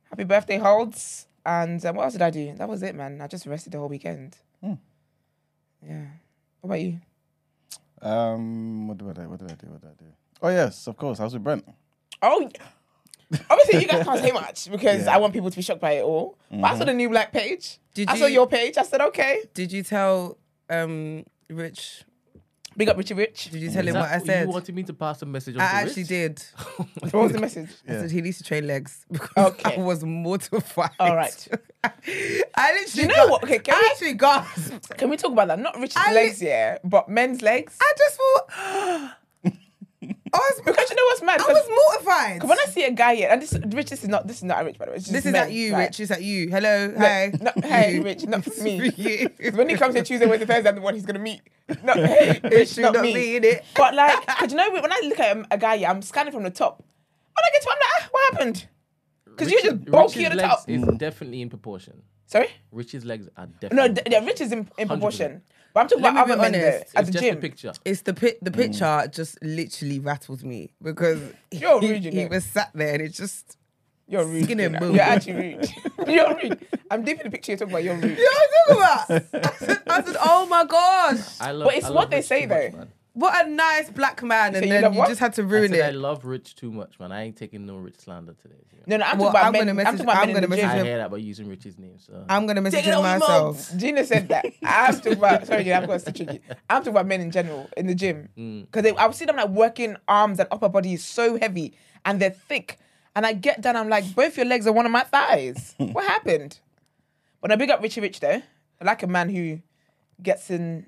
Happy 0.09 0.25
birthday, 0.25 0.57
Holds. 0.59 1.27
And 1.45 1.85
um, 1.87 1.97
what 1.97 2.05
else 2.05 2.13
did 2.13 2.23
I 2.23 2.31
do? 2.31 2.55
That 2.57 2.69
was 2.69 2.83
it, 2.83 2.95
man. 2.95 3.21
I 3.21 3.27
just 3.27 3.47
rested 3.47 3.73
the 3.73 3.79
whole 3.79 3.89
weekend. 3.89 4.37
Hmm. 4.63 4.75
Yeah. 5.87 6.05
What 6.61 6.69
about 6.69 6.81
you? 6.81 7.01
Um, 8.03 8.89
what 8.89 8.99
did 8.99 9.09
I 9.09 9.13
do? 9.23 9.29
What 9.29 9.39
did 9.39 9.51
I 9.51 9.55
do? 9.55 9.67
What 9.69 9.81
did 9.81 9.91
I 9.91 9.95
do? 10.05 10.11
Oh 10.43 10.49
yes, 10.49 10.87
of 10.87 10.97
course. 10.97 11.21
I 11.21 11.25
was 11.25 11.35
with 11.35 11.45
Brent. 11.45 11.65
Oh, 12.23 12.49
obviously 13.49 13.81
you 13.83 13.87
guys 13.89 14.05
can't 14.05 14.21
say 14.21 14.33
much 14.33 14.71
because 14.71 15.05
Yeah. 15.05 15.15
I 15.15 15.19
want 15.19 15.33
people 15.33 15.51
to 15.51 15.57
be 15.57 15.63
shocked 15.63 15.81
by 15.81 15.93
it 15.93 16.03
all. 16.03 16.39
But 16.51 16.65
I 16.65 16.79
saw 16.79 16.85
the 16.85 16.95
new 16.95 17.09
black 17.09 17.33
page. 17.33 17.79
Did 17.95 18.09
I 18.09 18.19
saw 18.19 18.27
your 18.27 18.47
page. 18.47 18.77
I 18.77 18.83
said, 18.83 19.01
okay. 19.01 19.43
Did 19.55 19.73
you 19.73 19.83
tell 19.83 20.39
um 20.69 21.25
Rich? 21.49 22.05
Big 22.81 22.89
up 22.89 22.97
Richie 22.97 23.13
Rich. 23.15 23.51
Did 23.51 23.61
you 23.61 23.71
tell 23.71 23.83
Is 23.83 23.89
him 23.89 23.95
that 23.95 24.01
what 24.01 24.11
I 24.11 24.19
said? 24.25 24.47
You 24.47 24.53
wanted 24.55 24.75
me 24.75 24.83
to 24.85 24.95
pass 24.95 25.21
a 25.21 25.27
message 25.27 25.55
on 25.57 25.61
I 25.61 25.67
to 25.69 25.75
actually 25.77 26.03
Rich? 26.05 26.09
did. 26.09 26.43
What 27.01 27.13
was 27.15 27.33
the 27.33 27.39
message? 27.41 27.69
I 27.87 27.93
said 27.93 28.11
he 28.11 28.23
needs 28.23 28.39
to 28.39 28.45
train 28.45 28.67
legs 28.67 29.05
because 29.13 29.31
Okay. 29.53 29.75
I 29.77 29.79
was 29.83 30.03
mortified. 30.03 30.91
All 30.99 31.15
right. 31.15 31.49
I 31.85 32.73
literally 32.73 33.03
You 33.03 33.07
know 33.09 33.15
gas- 33.15 33.31
what? 33.31 33.45
Okay, 33.45 33.59
can 33.59 33.75
I 33.75 33.81
we- 33.81 33.91
actually 33.91 34.15
gasped. 34.15 34.97
Can 34.97 35.11
we 35.11 35.17
talk 35.19 35.33
about 35.33 35.49
that? 35.49 35.59
Not 35.59 35.77
Rich's 35.79 35.95
I 35.97 36.13
legs, 36.15 36.41
li- 36.41 36.49
yeah, 36.49 36.79
but 36.83 37.09
men's 37.11 37.43
legs. 37.43 37.77
I 37.83 37.93
just 37.99 38.17
thought 38.17 39.11
I 40.33 40.39
was 40.39 40.61
Because 40.65 40.91
you 40.91 40.97
know 40.97 41.03
what's 41.07 41.23
mad? 41.23 41.41
I 41.41 41.45
'Cause- 41.45 41.55
was 41.55 41.69
mortified. 41.69 42.41
'cause 42.41 42.49
when 42.51 42.59
I 42.59 42.65
see 42.67 42.85
a 42.85 42.91
guy, 42.93 43.13
yeah, 43.13 43.33
and 43.33 43.43
this 43.43 43.53
Rich, 43.67 43.91
this 43.91 44.03
is 44.03 44.09
not 44.09 44.27
this 44.27 44.37
is 44.39 44.45
not 44.45 44.63
a 44.63 44.65
Rich, 44.65 44.79
by 44.79 44.85
the 44.87 44.91
way. 44.93 44.97
It's 44.97 45.05
just 45.07 45.13
this 45.13 45.27
is 45.27 45.33
men, 45.33 45.43
at 45.45 45.53
you, 45.53 45.73
right? 45.73 45.87
Rich. 45.89 46.01
Is 46.01 46.11
at 46.11 46.23
you. 46.23 46.49
Hello, 46.51 46.95
hi. 46.97 47.33
No, 47.41 47.51
hey, 47.63 47.99
Rich, 48.05 48.27
not 48.27 48.47
It's 48.47 48.61
me. 48.61 48.91
for 48.91 49.01
you. 49.01 49.31
When 49.55 49.69
he 49.69 49.77
comes 49.77 49.95
here 49.95 50.05
Tuesday, 50.05 50.27
Wednesday, 50.27 50.47
Thursday, 50.47 50.69
I'm 50.69 50.77
the 50.77 50.81
one 50.83 50.95
he's 50.95 51.07
gonna 51.07 51.19
meet. 51.19 51.43
No, 51.83 51.95
hey, 51.95 52.41
It 52.43 52.53
Rich, 52.53 52.79
not, 52.79 52.95
not 52.95 53.03
me. 53.03 53.13
be 53.15 53.37
in 53.37 53.45
it. 53.45 53.65
But 53.75 53.95
like, 53.95 54.25
cause 54.39 54.51
you 54.51 54.57
know 54.57 54.71
when 54.71 54.93
I 54.93 55.01
look 55.05 55.19
at 55.21 55.37
a, 55.37 55.47
a 55.53 55.59
guy, 55.59 55.75
yeah, 55.75 55.91
I'm 55.91 56.03
scanning 56.03 56.33
from 56.33 56.43
the 56.45 56.51
top. 56.51 56.79
When 56.79 57.45
I 57.45 57.51
get 57.53 57.63
to, 57.63 57.69
him, 57.69 57.75
I'm 57.75 57.79
like, 57.81 57.89
ah, 58.03 58.09
what 58.13 58.33
happened? 58.33 58.67
Because 59.25 59.51
you're 59.51 59.61
just 59.63 59.73
Rich's- 59.77 59.91
bulky 59.91 60.19
Rich's 60.21 60.25
at 60.27 60.31
the 60.31 60.37
legs 60.37 60.49
top. 60.55 60.69
is 60.69 60.99
definitely 60.99 61.43
in 61.43 61.49
proportion. 61.49 62.03
Sorry? 62.27 62.49
Rich's 62.71 63.05
legs 63.05 63.29
are 63.37 63.47
No, 63.47 63.53
definitely. 63.89 63.93
d- 63.95 64.03
yeah, 64.13 64.25
Rich 64.25 64.41
is 64.43 64.53
in, 64.53 64.69
in 64.79 64.87
proportion. 64.89 65.43
But 65.73 65.81
I'm 65.81 65.89
talking 65.89 66.03
Let 66.05 66.13
about 66.13 66.27
me 66.29 66.33
other 66.35 66.43
be 66.45 66.51
men 66.51 66.61
though, 66.61 66.67
honest, 66.69 66.97
at 66.97 67.01
it's 67.01 67.07
the 67.07 67.13
just 67.13 67.25
gym. 67.25 67.37
a 67.37 67.41
picture. 67.41 67.73
It's 67.85 68.03
the 68.03 68.15
pi- 68.15 68.37
the 68.43 68.51
Mm. 68.51 68.57
picture 68.57 69.09
just 69.13 69.39
literally 69.43 69.99
rattles 70.01 70.43
me 70.45 70.73
because 70.83 71.21
You're 71.51 71.81
he, 71.81 71.91
rude, 71.93 72.05
you 72.05 72.11
he 72.11 72.23
know. 72.25 72.29
was 72.29 72.45
sat 72.45 72.71
there 72.75 72.95
and 72.95 73.03
it 73.03 73.11
just 73.13 73.57
You're 74.09 74.25
rude. 74.25 74.45
Skin 74.45 74.59
you 74.59 74.65
and 74.67 74.75
know. 74.75 74.81
bone. 74.81 74.95
You're 74.95 75.03
actually 75.05 75.33
rude. 75.35 75.69
you're 76.09 76.35
rude. 76.43 76.67
I'm 76.91 77.05
deep 77.05 77.19
in 77.21 77.25
the 77.25 77.31
picture 77.31 77.53
you're 77.53 77.59
talking 77.59 77.73
about. 77.73 77.85
You're 77.85 77.95
rude. 77.97 78.19
you 78.19 78.25
know 78.25 78.77
what 78.77 79.11
I'm 79.11 79.21
talking 79.21 79.29
about. 79.33 79.45
I 79.53 79.57
said, 79.67 79.79
I 79.89 80.03
said, 80.03 80.17
oh 80.21 80.47
my 80.47 80.65
gosh. 80.65 81.41
I 81.41 81.53
love, 81.53 81.67
But 81.67 81.75
it's 81.77 81.87
I 81.87 81.91
what 81.91 81.95
love 81.97 82.11
they 82.11 82.17
Rich 82.17 82.27
say 82.27 82.43
too 82.43 82.49
much, 82.49 82.73
though. 82.73 82.79
man. 82.79 82.93
What 83.13 83.45
a 83.45 83.51
nice 83.51 83.91
black 83.91 84.23
man, 84.23 84.55
and 84.55 84.65
you 84.65 84.71
then 84.73 84.83
love 84.83 84.93
you 84.95 84.99
what? 85.01 85.09
just 85.09 85.19
had 85.19 85.33
to 85.35 85.43
I 85.43 85.45
ruin 85.45 85.71
said 85.73 85.81
I 85.81 85.89
it. 85.89 85.95
love 85.97 86.25
Rich 86.25 86.55
too 86.55 86.71
much, 86.71 87.01
man. 87.01 87.11
I 87.11 87.23
ain't 87.25 87.37
taking 87.37 87.67
no 87.67 87.77
Rich 87.79 87.97
slander 87.99 88.35
today. 88.41 88.55
you 88.73 88.79
No, 88.87 88.97
know. 88.99 89.05
no, 89.05 89.11
I'm 89.11 89.19
Well, 89.19 89.33
talking 89.33 89.41
about 89.41 89.47
I'm 89.47 89.53
men. 89.53 89.61
gonna 89.61 89.71
I'm 89.71 89.77
message- 89.77 89.91
talking 89.93 90.05
about 90.05 90.17
I'm 90.17 90.21
men 90.21 90.29
in 90.29 90.35
gonna 90.35 90.47
the 90.47 90.49
message 90.51 90.63
gym. 90.63 90.71
I 90.71 90.77
him. 90.79 90.87
hear 90.87 90.99
that 90.99 91.11
by 91.11 91.17
using 91.17 91.49
Rich's 91.49 91.79
name. 91.79 91.99
So 91.99 92.25
I'm 92.29 92.47
gonna 92.47 92.61
message 92.61 92.85
Take 92.85 92.95
him 92.95 93.03
myself. 93.03 93.77
Gina 93.77 94.05
said 94.05 94.29
that. 94.29 94.47
I'm 94.65 94.95
talking 94.95 95.13
about. 95.15 95.47
Sorry, 95.47 95.65
Gina, 95.65 95.77
I've 95.79 95.89
got 95.89 96.01
to 96.01 96.13
tricky. 96.13 96.41
I'm 96.71 96.83
talking 96.83 96.89
about 96.93 97.07
men 97.07 97.21
in 97.21 97.31
general 97.33 97.69
in 97.77 97.89
the 97.89 97.95
gym 97.97 98.29
mm. 98.39 98.67
because 98.71 98.93
I 98.97 99.07
would 99.07 99.17
see 99.17 99.25
them 99.25 99.37
like 99.37 99.49
working 99.49 99.97
arms 100.07 100.39
and 100.39 100.49
upper 100.53 100.69
body 100.69 100.93
is 100.93 101.05
so 101.05 101.37
heavy 101.37 101.75
and 102.05 102.21
they're 102.21 102.31
thick, 102.31 102.79
and 103.17 103.27
I 103.27 103.33
get 103.33 103.61
down. 103.61 103.75
I'm 103.75 103.89
like, 103.89 104.15
both 104.15 104.37
your 104.37 104.47
legs 104.47 104.69
are 104.69 104.73
one 104.73 104.87
of 104.87 104.93
my 104.93 105.03
thighs. 105.03 105.75
what 105.79 106.05
happened? 106.07 106.61
But 107.41 107.51
I 107.51 107.57
big 107.57 107.71
up 107.71 107.83
Richie 107.83 108.03
Rich 108.03 108.21
though. 108.21 108.41
I 108.81 108.85
like 108.85 109.03
a 109.03 109.09
man 109.09 109.31
who 109.31 109.61
gets 110.23 110.49
in. 110.49 110.87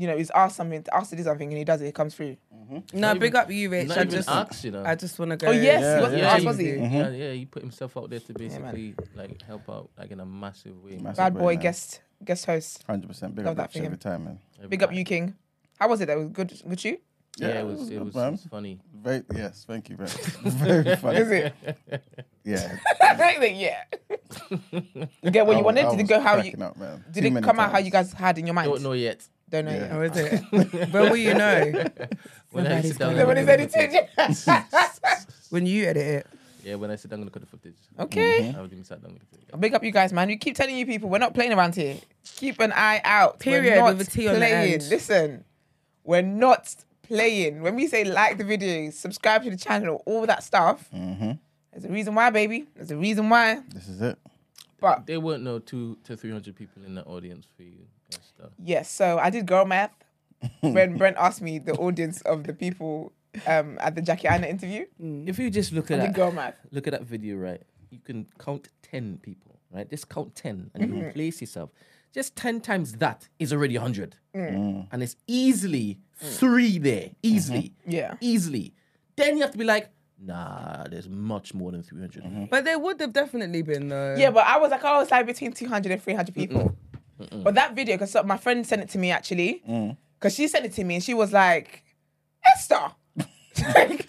You 0.00 0.06
know, 0.06 0.16
he's 0.16 0.30
asked 0.30 0.56
something, 0.56 0.82
asked 0.94 1.10
to 1.10 1.16
do 1.16 1.22
something, 1.22 1.46
and 1.48 1.58
he 1.58 1.64
does 1.64 1.82
it. 1.82 1.88
It 1.88 1.94
comes 1.94 2.14
through. 2.14 2.38
Mm-hmm. 2.54 2.98
No, 2.98 3.12
big 3.12 3.24
even- 3.24 3.36
up 3.36 3.50
you, 3.50 3.68
Rich. 3.68 3.88
not 3.88 3.98
I 3.98 4.04
just, 4.04 4.30
asked, 4.30 4.64
you 4.64 4.70
know. 4.70 4.82
I 4.82 4.94
just 4.94 5.18
want 5.18 5.38
to 5.38 5.46
oh, 5.46 5.52
go. 5.52 5.58
Oh 5.58 5.60
yes, 5.60 5.82
Yeah, 5.82 5.96
he 5.96 6.02
wasn't 6.02 6.22
yeah. 6.22 6.28
asked, 6.30 6.40
he, 6.40 6.46
was 6.46 6.56
he? 6.56 6.66
yeah, 6.70 6.74
mm-hmm. 6.76 7.14
yeah, 7.14 7.32
he 7.32 7.44
put 7.44 7.60
himself 7.62 7.96
out 7.98 8.08
there 8.08 8.20
to 8.20 8.32
basically 8.32 8.94
like 9.14 9.42
help 9.42 9.68
out 9.68 9.90
like 9.98 10.10
in 10.10 10.20
a 10.20 10.24
massive 10.24 10.82
way. 10.82 10.96
Massive. 10.96 11.18
Bad 11.18 11.34
way, 11.34 11.40
boy 11.40 11.52
man. 11.54 11.62
guest 11.62 12.00
guest 12.24 12.46
host. 12.46 12.82
Hundred 12.86 13.08
percent. 13.08 13.34
Big 13.34 13.44
Love 13.44 13.52
up 13.52 13.56
that 13.58 13.62
Rich 13.64 13.72
for 13.72 13.78
him. 13.80 13.84
every 13.86 13.98
time, 13.98 14.24
man. 14.24 14.38
Big 14.70 14.82
up 14.82 14.94
you, 14.94 15.04
King. 15.04 15.34
How 15.78 15.86
was 15.88 16.00
it? 16.00 16.06
That 16.06 16.16
was 16.16 16.28
good. 16.28 16.50
Good 16.66 16.82
you. 16.84 16.98
Yeah, 17.36 17.48
Yeah, 17.48 17.54
it 17.54 17.60
it 17.60 17.64
was 17.66 17.78
was 17.80 17.90
it 17.90 18.04
was, 18.04 18.16
it 18.16 18.30
was 18.32 18.46
funny. 18.50 18.80
Very 18.94 19.22
yes, 19.34 19.64
thank 19.66 19.88
you, 19.90 19.96
very, 19.96 20.10
very 20.84 20.96
funny. 20.96 21.18
Is 21.18 21.30
it? 21.30 21.54
Yeah. 22.42 22.78
yeah. 23.42 23.84
You 25.22 25.30
get 25.30 25.46
what 25.46 25.52
you 25.52 25.58
was- 25.58 25.64
wanted? 25.64 25.84
I 25.86 25.90
Did 25.90 26.00
it 26.00 26.08
go 26.08 26.20
how 26.20 26.36
you? 26.36 26.42
cracking 26.42 26.62
Up, 26.62 26.76
man. 26.76 27.04
Did 27.10 27.20
Too 27.20 27.26
it 27.26 27.32
many 27.32 27.44
come 27.44 27.60
out 27.60 27.70
how 27.72 27.78
you 27.78 27.90
guys 27.90 28.12
had 28.12 28.38
in 28.38 28.46
your 28.46 28.54
mind? 28.54 28.70
Don't 28.70 28.82
know 28.82 28.92
yet. 28.92 29.26
Don't 29.50 29.64
know 29.66 29.72
Yeah. 29.72 29.78
yet. 29.80 29.92
Oh, 29.92 30.00
is 30.02 30.16
it? 30.16 30.90
when 30.92 31.10
will 31.10 31.16
you 31.16 31.34
know? 31.34 31.84
When 32.52 32.66
I 32.66 32.80
sit 32.82 32.98
down, 32.98 33.14
Then 33.14 33.26
when 33.28 33.38
and 33.38 33.48
it's 33.60 33.74
look 33.76 33.82
at 33.84 34.16
the 34.16 34.34
footage- 34.34 34.48
edited. 34.48 35.26
When 35.50 35.66
you 35.66 35.84
edit 35.86 36.02
it. 36.06 36.26
yeah, 36.64 36.74
when 36.76 36.90
I 36.90 36.96
sit 36.96 37.10
down 37.10 37.20
and 37.20 37.24
look 37.26 37.36
at 37.36 37.42
the 37.42 37.48
footage, 37.48 37.74
okay. 37.98 38.54
I 38.56 38.60
was 38.60 38.72
even 38.72 38.84
sat 38.84 39.02
down 39.02 39.12
with 39.14 39.22
the 39.50 39.56
Big 39.58 39.74
up 39.74 39.82
you 39.82 39.90
guys, 39.90 40.12
man. 40.12 40.28
We 40.28 40.36
keep 40.36 40.54
telling 40.56 40.76
you 40.76 40.86
people 40.86 41.08
we're 41.08 41.18
not 41.18 41.34
playing 41.34 41.52
around 41.52 41.74
here. 41.74 41.96
Keep 42.36 42.60
an 42.60 42.72
eye 42.72 43.00
out. 43.04 43.38
Period, 43.40 43.72
We're 43.74 43.80
not 43.80 43.96
with 43.98 44.06
a 44.08 44.10
T 44.10 44.28
on 44.28 44.34
the 44.34 44.40
playing. 44.40 44.74
end. 44.74 44.88
Listen, 44.88 45.44
we're 46.04 46.22
not 46.22 46.74
playing. 47.02 47.62
When 47.62 47.74
we 47.74 47.88
say 47.88 48.04
like 48.04 48.38
the 48.38 48.44
videos, 48.44 48.92
subscribe 48.94 49.42
to 49.44 49.50
the 49.50 49.56
channel, 49.56 50.02
all 50.06 50.24
that 50.26 50.44
stuff. 50.44 50.88
Mm-hmm. 50.94 51.32
There's 51.72 51.84
a 51.84 51.88
reason 51.88 52.14
why, 52.14 52.30
baby. 52.30 52.66
There's 52.76 52.90
a 52.92 52.96
reason 52.96 53.28
why. 53.28 53.60
This 53.74 53.88
is 53.88 54.00
it. 54.00 54.18
But 54.80 55.06
There 55.06 55.18
weren't 55.20 55.42
no 55.42 55.58
two 55.58 55.98
to 56.04 56.16
three 56.16 56.30
hundred 56.30 56.54
people 56.56 56.82
in 56.84 56.94
the 56.94 57.04
audience 57.04 57.46
for 57.56 57.62
you 57.64 57.70
and 57.70 57.88
stuff. 57.90 57.99
Yes, 58.62 58.90
so 58.90 59.18
I 59.18 59.30
did 59.30 59.46
girl 59.46 59.64
math. 59.64 59.92
when 60.60 60.96
Brent 60.98 61.16
asked 61.18 61.42
me 61.42 61.58
the 61.58 61.74
audience 61.74 62.22
of 62.22 62.44
the 62.44 62.54
people 62.54 63.12
um, 63.46 63.78
at 63.80 63.94
the 63.94 64.02
Jackie 64.02 64.28
Aina 64.28 64.46
interview, 64.46 64.86
mm. 65.00 65.28
If 65.28 65.38
you 65.38 65.50
just 65.50 65.72
look 65.72 65.90
at 65.90 66.00
did 66.00 66.10
that, 66.10 66.14
girl 66.14 66.32
math. 66.32 66.54
look 66.70 66.86
at 66.86 66.92
that 66.92 67.02
video, 67.02 67.36
right? 67.36 67.62
You 67.90 67.98
can 68.00 68.26
count 68.38 68.68
ten 68.82 69.18
people, 69.22 69.58
right? 69.70 69.88
Just 69.88 70.08
count 70.08 70.34
ten, 70.34 70.70
and 70.74 70.88
you 70.88 70.94
mm-hmm. 70.94 71.08
replace 71.08 71.40
yourself. 71.40 71.70
Just 72.12 72.34
ten 72.36 72.60
times 72.60 72.94
that 72.94 73.28
is 73.38 73.52
already 73.52 73.76
hundred, 73.76 74.16
mm. 74.34 74.50
Mm. 74.50 74.88
and 74.90 75.02
it's 75.02 75.16
easily 75.26 75.98
three 76.16 76.78
there, 76.78 77.00
mm-hmm. 77.02 77.14
easily, 77.22 77.74
Yeah. 77.86 78.14
easily. 78.20 78.74
Then 79.16 79.36
you 79.36 79.42
have 79.42 79.52
to 79.52 79.58
be 79.58 79.64
like, 79.64 79.90
nah, 80.18 80.84
there's 80.84 81.08
much 81.08 81.54
more 81.54 81.72
than 81.72 81.82
three 81.82 82.00
mm-hmm. 82.00 82.44
But 82.46 82.64
there 82.64 82.78
would 82.78 83.00
have 83.00 83.12
definitely 83.12 83.62
been 83.62 83.88
though. 83.88 84.16
Yeah, 84.16 84.30
but 84.30 84.46
I 84.46 84.58
was 84.58 84.70
like, 84.70 84.80
oh, 84.84 85.00
it's 85.00 85.10
like 85.10 85.26
between 85.26 85.52
200 85.52 85.92
and 85.92 86.02
300 86.02 86.34
people. 86.34 86.76
But 87.42 87.54
that 87.54 87.74
video, 87.74 87.96
because 87.96 88.16
my 88.24 88.36
friend 88.36 88.66
sent 88.66 88.82
it 88.82 88.88
to 88.90 88.98
me 88.98 89.10
actually, 89.10 89.62
because 90.18 90.34
she 90.34 90.48
sent 90.48 90.64
it 90.64 90.72
to 90.74 90.84
me 90.84 90.94
and 90.96 91.04
she 91.04 91.14
was 91.14 91.32
like, 91.32 91.82
Esther. 92.44 92.92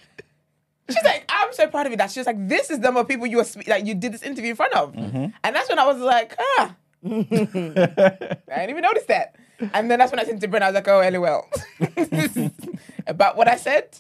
She's 0.89 1.03
like, 1.06 1.24
I'm 1.30 1.53
so 1.53 1.68
proud 1.68 1.86
of 1.86 1.91
you 1.91 1.98
that 1.98 2.12
she 2.12 2.20
was 2.20 2.27
like, 2.27 2.48
this 2.50 2.70
is 2.70 2.80
the 2.80 2.84
number 2.84 3.00
of 3.00 3.08
people 3.08 3.25
you 3.25 3.38
were 3.38 3.46
spe- 3.46 3.68
like 3.68 3.86
you 3.86 3.96
did 3.96 4.13
this 4.13 4.24
interview 4.24 4.50
in 4.51 4.56
front 4.58 4.74
of, 4.74 4.94
and 4.96 5.34
that's 5.56 5.70
when 5.70 5.80
I 5.80 5.86
was 5.86 6.00
like, 6.00 6.36
ah, 6.58 6.75
I 7.06 7.10
didn't 7.10 8.70
even 8.70 8.82
notice 8.82 9.06
that. 9.08 9.36
And 9.74 9.89
then 9.89 10.00
that's 10.00 10.12
when 10.12 10.20
I 10.20 10.24
sent 10.25 10.41
to 10.41 10.48
Brent. 10.48 10.63
I 10.63 10.72
was 10.72 10.75
like, 10.75 10.88
oh, 10.88 11.00
lol, 11.10 12.51
about 13.08 13.38
what 13.38 13.48
I 13.48 13.56
said. 13.56 13.98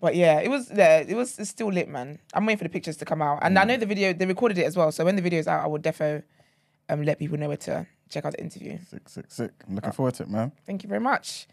But 0.00 0.16
yeah, 0.16 0.40
it 0.40 0.48
was 0.48 0.70
yeah, 0.74 0.98
it 1.06 1.14
was 1.14 1.38
it's 1.38 1.50
still 1.50 1.68
lit, 1.72 1.88
man. 1.88 2.18
I'm 2.34 2.46
waiting 2.46 2.58
for 2.58 2.64
the 2.64 2.70
pictures 2.70 2.96
to 2.98 3.04
come 3.04 3.22
out, 3.22 3.38
and 3.42 3.56
I 3.58 3.64
know 3.64 3.76
the 3.76 3.86
video 3.86 4.12
they 4.12 4.26
recorded 4.26 4.58
it 4.58 4.64
as 4.64 4.76
well. 4.76 4.90
So 4.92 5.04
when 5.04 5.14
the 5.16 5.22
video 5.22 5.38
is 5.38 5.46
out, 5.48 5.62
I 5.62 5.66
will 5.68 5.78
defo 5.80 6.22
um 6.88 7.02
let 7.02 7.18
people 7.18 7.38
know 7.38 7.48
where 7.48 7.56
to 7.58 7.86
check 8.08 8.24
out 8.24 8.32
the 8.32 8.40
interview. 8.40 8.78
Sick, 8.88 9.08
sick, 9.08 9.26
sick. 9.28 9.50
I'm 9.66 9.74
looking 9.74 9.92
forward 9.92 10.14
to 10.14 10.24
it, 10.24 10.30
man. 10.30 10.52
Thank 10.66 10.82
you 10.82 10.88
very 10.88 11.00
much. 11.00 11.46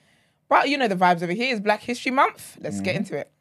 But 0.48 0.70
you 0.70 0.78
know 0.78 0.88
the 0.88 0.96
vibes 0.96 1.24
over 1.24 1.34
here 1.34 1.54
is 1.54 1.60
Black 1.60 1.82
History 1.82 2.12
Month. 2.12 2.58
Let's 2.62 2.82
get 2.82 2.96
mm-hmm. 2.96 2.98
into 2.98 3.18
it. 3.18 3.32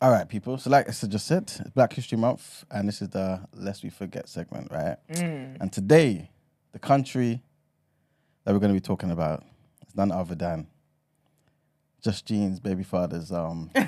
All 0.00 0.12
right, 0.12 0.28
people. 0.28 0.58
So, 0.58 0.70
like 0.70 0.88
I 0.88 0.92
just 0.92 1.26
said, 1.26 1.42
it's 1.42 1.70
Black 1.74 1.92
History 1.92 2.16
Month, 2.16 2.64
and 2.70 2.86
this 2.86 3.02
is 3.02 3.08
the 3.08 3.40
Lest 3.52 3.82
We 3.82 3.90
Forget 3.90 4.28
segment, 4.28 4.70
right? 4.70 4.96
Mm. 5.10 5.56
And 5.60 5.72
today, 5.72 6.30
the 6.70 6.78
country 6.78 7.42
that 8.44 8.52
we're 8.52 8.60
going 8.60 8.72
to 8.72 8.80
be 8.80 8.84
talking 8.84 9.10
about 9.10 9.42
is 9.88 9.96
none 9.96 10.12
other 10.12 10.36
than 10.36 10.68
Just 12.02 12.26
Jean's 12.26 12.60
baby 12.60 12.82
father's 12.84 13.32
um 13.32 13.70
And 13.74 13.86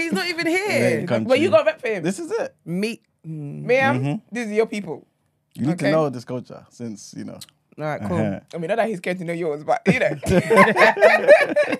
he's 0.00 0.12
not 0.12 0.26
even 0.26 0.46
here. 0.46 1.06
country. 1.06 1.28
But 1.28 1.40
you 1.40 1.50
got 1.50 1.66
rep 1.66 1.80
for 1.80 1.88
him. 1.88 2.02
This 2.02 2.18
is 2.18 2.30
it. 2.30 2.54
Me. 2.64 3.00
Mm. 3.26 3.62
Ma'am, 3.64 4.22
this 4.32 4.46
is 4.46 4.52
your 4.52 4.66
people. 4.66 5.06
You 5.54 5.66
need 5.66 5.72
Okay. 5.72 5.86
to 5.86 5.92
know 5.92 6.08
this 6.10 6.24
culture 6.24 6.64
since 6.70 7.12
you 7.16 7.24
know. 7.24 7.38
All 7.78 7.84
right, 7.84 8.00
cool. 8.00 8.16
Uh-huh. 8.16 8.40
I 8.54 8.58
mean, 8.58 8.68
not 8.68 8.76
that 8.76 8.88
he's 8.88 9.00
getting 9.00 9.18
to 9.20 9.24
know 9.26 9.32
yours, 9.34 9.64
but 9.64 9.82
you 9.86 9.98
know. 10.00 10.16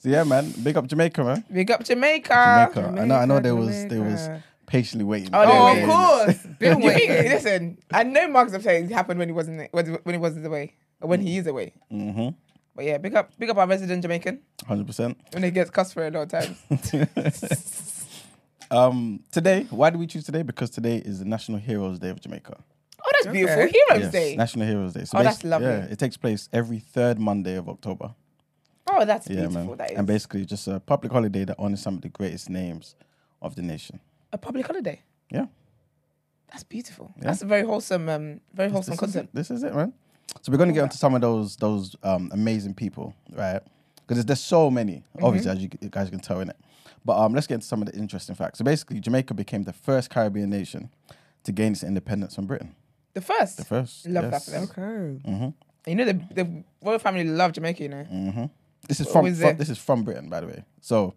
So 0.00 0.08
yeah, 0.10 0.22
man. 0.22 0.52
Big 0.62 0.76
up 0.76 0.86
Jamaica, 0.86 1.24
man. 1.24 1.44
Big 1.52 1.68
up 1.72 1.82
Jamaica. 1.82 2.70
Jamaica. 2.72 3.00
I 3.00 3.04
know. 3.04 3.16
I 3.16 3.24
know. 3.24 3.40
There 3.40 3.56
was. 3.56 3.84
There 3.86 4.00
was 4.00 4.28
patiently 4.66 5.04
waiting. 5.04 5.30
Oh, 5.32 5.44
they 5.44 5.52
Oh, 5.52 5.72
of 5.76 5.88
course. 6.36 6.46
Been 6.60 6.80
waiting. 6.88 7.08
listen, 7.08 7.78
I 7.92 8.04
know 8.04 8.28
Marks 8.28 8.52
of 8.52 8.62
saying 8.62 8.84
it 8.84 8.92
happened 8.92 9.18
when 9.18 9.28
he 9.28 9.32
wasn't 9.32 9.72
when 9.72 9.86
when 10.04 10.14
he 10.14 10.18
wasn't 10.20 10.46
away 10.46 10.74
or 11.00 11.08
when 11.08 11.20
he 11.20 11.36
is 11.38 11.48
away. 11.48 11.72
Mm-hmm. 11.92 12.28
But 12.78 12.84
yeah, 12.84 12.96
big 12.98 13.16
up, 13.16 13.36
big 13.36 13.50
up 13.50 13.56
our 13.56 13.66
resident 13.66 14.02
Jamaican 14.02 14.38
Hundred 14.64 14.86
percent. 14.86 15.18
when 15.32 15.42
he 15.42 15.50
gets 15.50 15.68
cussed 15.68 15.94
for 15.94 16.04
it 16.06 16.14
a 16.14 16.18
lot 16.20 16.32
of 16.32 16.54
times. 16.70 18.04
Um, 18.70 19.24
today, 19.32 19.66
why 19.70 19.88
do 19.88 19.98
we 19.98 20.06
choose 20.06 20.24
today? 20.24 20.42
Because 20.42 20.68
today 20.68 20.98
is 20.98 21.20
the 21.20 21.24
National 21.24 21.56
Heroes 21.58 21.98
Day 21.98 22.10
of 22.10 22.20
Jamaica. 22.20 22.54
Oh, 23.02 23.10
that's 23.12 23.26
beautiful. 23.32 23.62
Heroes 23.62 24.02
Yes, 24.02 24.12
Day. 24.12 24.36
National 24.36 24.66
Heroes 24.66 24.92
Day. 24.92 25.04
So 25.06 25.16
Oh, 25.18 25.22
that's 25.22 25.42
lovely. 25.42 25.68
Yeah, 25.68 25.84
it 25.86 25.98
takes 25.98 26.18
place 26.18 26.50
every 26.52 26.78
third 26.78 27.18
Monday 27.18 27.56
of 27.56 27.66
October. 27.70 28.14
Oh, 28.86 29.06
that's 29.06 29.26
Yeah, 29.26 29.36
beautiful. 29.46 29.64
man. 29.64 29.76
That 29.78 29.90
is 29.92 29.98
And 29.98 30.06
basically, 30.06 30.44
just 30.44 30.68
a 30.68 30.80
public 30.80 31.10
holiday 31.12 31.46
that 31.46 31.56
honors 31.58 31.80
some 31.80 31.94
of 31.94 32.02
the 32.02 32.10
greatest 32.10 32.50
names 32.50 32.94
of 33.40 33.54
the 33.56 33.62
nation. 33.62 34.00
a 34.34 34.36
public 34.38 34.66
holiday. 34.66 35.00
Yeah. 35.30 35.46
That's 36.50 36.62
beautiful. 36.64 37.10
Yeah. 37.16 37.24
That's 37.24 37.40
a 37.40 37.46
very 37.46 37.64
wholesome, 37.66 38.06
um, 38.10 38.40
very 38.52 38.68
wholesome 38.70 38.92
This 38.92 38.96
is, 38.96 39.00
content. 39.00 39.30
it. 39.32 39.34
this 39.34 39.50
is 39.50 39.62
it, 39.62 39.74
man. 39.74 39.94
So 40.42 40.52
we're 40.52 40.58
going 40.58 40.68
to 40.68 40.74
get 40.74 40.84
into 40.84 40.96
some 40.98 41.14
of 41.14 41.20
those 41.20 41.56
those 41.56 41.96
um, 42.02 42.30
amazing 42.32 42.74
people, 42.74 43.14
right? 43.32 43.60
Because 43.96 44.16
there's, 44.18 44.26
there's 44.26 44.40
so 44.40 44.70
many, 44.70 45.02
Mm-hmm. 45.16 45.24
obviously, 45.24 45.50
as 45.50 45.58
you, 45.58 45.68
you 45.80 45.88
guys 45.90 46.08
can 46.10 46.20
tell 46.20 46.40
in 46.40 46.48
it. 46.48 46.56
But 47.04 47.18
um, 47.18 47.32
let's 47.34 47.46
get 47.46 47.54
into 47.56 47.66
some 47.66 47.82
of 47.82 47.90
the 47.90 47.98
interesting 47.98 48.34
facts. 48.34 48.58
So 48.58 48.64
basically, 48.64 49.00
Jamaica 49.00 49.34
became 49.34 49.62
the 49.64 49.72
first 49.72 50.10
Caribbean 50.10 50.50
nation 50.50 50.90
to 51.44 51.52
gain 51.52 51.72
its 51.72 51.82
independence 51.82 52.34
from 52.34 52.46
Britain. 52.46 52.74
The 53.14 53.20
first. 53.20 53.56
The 53.56 53.64
first. 53.64 54.06
Love 54.06 54.24
that 54.24 54.32
yes. 54.32 54.44
for 54.44 54.50
them. 54.50 54.62
Okay. 54.64 55.30
Mm-hmm. 55.30 55.90
You 55.90 55.94
know 55.96 56.04
the 56.04 56.20
the 56.34 56.64
royal 56.82 56.98
family 56.98 57.24
love 57.24 57.52
Jamaica. 57.52 57.82
You 57.82 57.88
know. 57.88 58.04
hmm 58.04 58.44
This 58.86 59.00
is 59.00 59.06
from, 59.10 59.32
from 59.34 59.56
this 59.56 59.70
is 59.70 59.78
from 59.78 60.04
Britain, 60.04 60.28
by 60.28 60.40
the 60.40 60.46
way. 60.46 60.64
So 60.80 61.14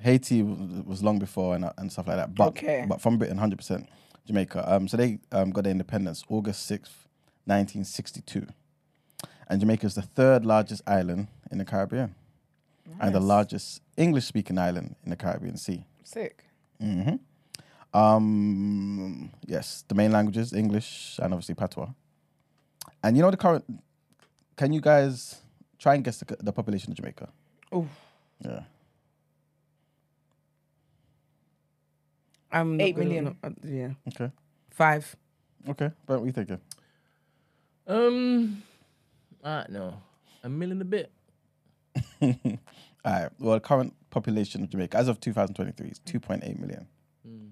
Haiti 0.00 0.42
was, 0.42 0.58
was 0.84 1.02
long 1.02 1.18
before 1.18 1.54
and, 1.54 1.64
uh, 1.64 1.72
and 1.78 1.90
stuff 1.90 2.06
like 2.06 2.16
that. 2.16 2.34
But 2.34 2.48
Okay. 2.48 2.84
but 2.88 3.00
from 3.00 3.16
Britain, 3.18 3.38
hundred 3.38 3.56
percent 3.56 3.88
Jamaica. 4.26 4.70
Um, 4.72 4.86
so 4.88 4.96
they 4.96 5.18
um, 5.32 5.50
got 5.50 5.64
their 5.64 5.70
independence 5.72 6.24
August 6.28 6.66
sixth, 6.66 7.01
nineteen 7.46 7.84
sixty 7.84 8.20
two, 8.22 8.46
and 9.48 9.60
Jamaica 9.60 9.86
is 9.86 9.94
the 9.94 10.02
third 10.02 10.44
largest 10.46 10.82
island 10.86 11.28
in 11.50 11.58
the 11.58 11.64
Caribbean, 11.64 12.14
and 13.00 13.14
the 13.14 13.20
largest 13.20 13.82
English 13.96 14.24
speaking 14.26 14.58
island 14.58 14.96
in 15.04 15.10
the 15.10 15.16
Caribbean 15.16 15.56
Sea. 15.56 15.84
Sick. 16.04 16.44
hmm 16.80 17.16
Um, 17.94 19.30
yes, 19.46 19.84
the 19.88 19.94
main 19.94 20.12
languages 20.12 20.52
English 20.52 21.18
and 21.22 21.32
obviously 21.34 21.54
Patois. 21.54 21.90
And 23.02 23.16
you 23.16 23.22
know 23.22 23.30
the 23.30 23.36
current. 23.36 23.64
Can 24.56 24.72
you 24.72 24.80
guys 24.80 25.40
try 25.78 25.94
and 25.94 26.04
guess 26.04 26.18
the, 26.18 26.36
the 26.40 26.52
population 26.52 26.92
of 26.92 26.96
Jamaica? 26.96 27.28
Ooh. 27.74 27.88
Yeah. 28.40 28.60
I'm 32.50 32.76
not 32.76 32.84
Eight 32.84 32.96
gonna- 32.96 33.34
uh, 33.42 33.50
yeah. 33.64 33.90
Okay. 34.08 34.30
Five. 34.70 35.16
Okay. 35.68 35.90
But 36.06 36.18
what 36.18 36.24
are 36.24 36.26
you 36.26 36.32
thinking? 36.32 36.60
Um, 37.86 38.62
I 39.42 39.62
don't 39.62 39.72
know, 39.72 39.94
a 40.44 40.48
million 40.48 40.80
a 40.80 40.84
bit. 40.84 41.10
All 42.22 42.30
right. 43.04 43.28
Well, 43.38 43.54
the 43.54 43.60
current 43.60 43.94
population 44.10 44.62
of 44.62 44.70
Jamaica, 44.70 44.96
as 44.96 45.08
of 45.08 45.20
2023, 45.20 45.88
is 45.88 46.00
2.8 46.06 46.58
million. 46.58 46.86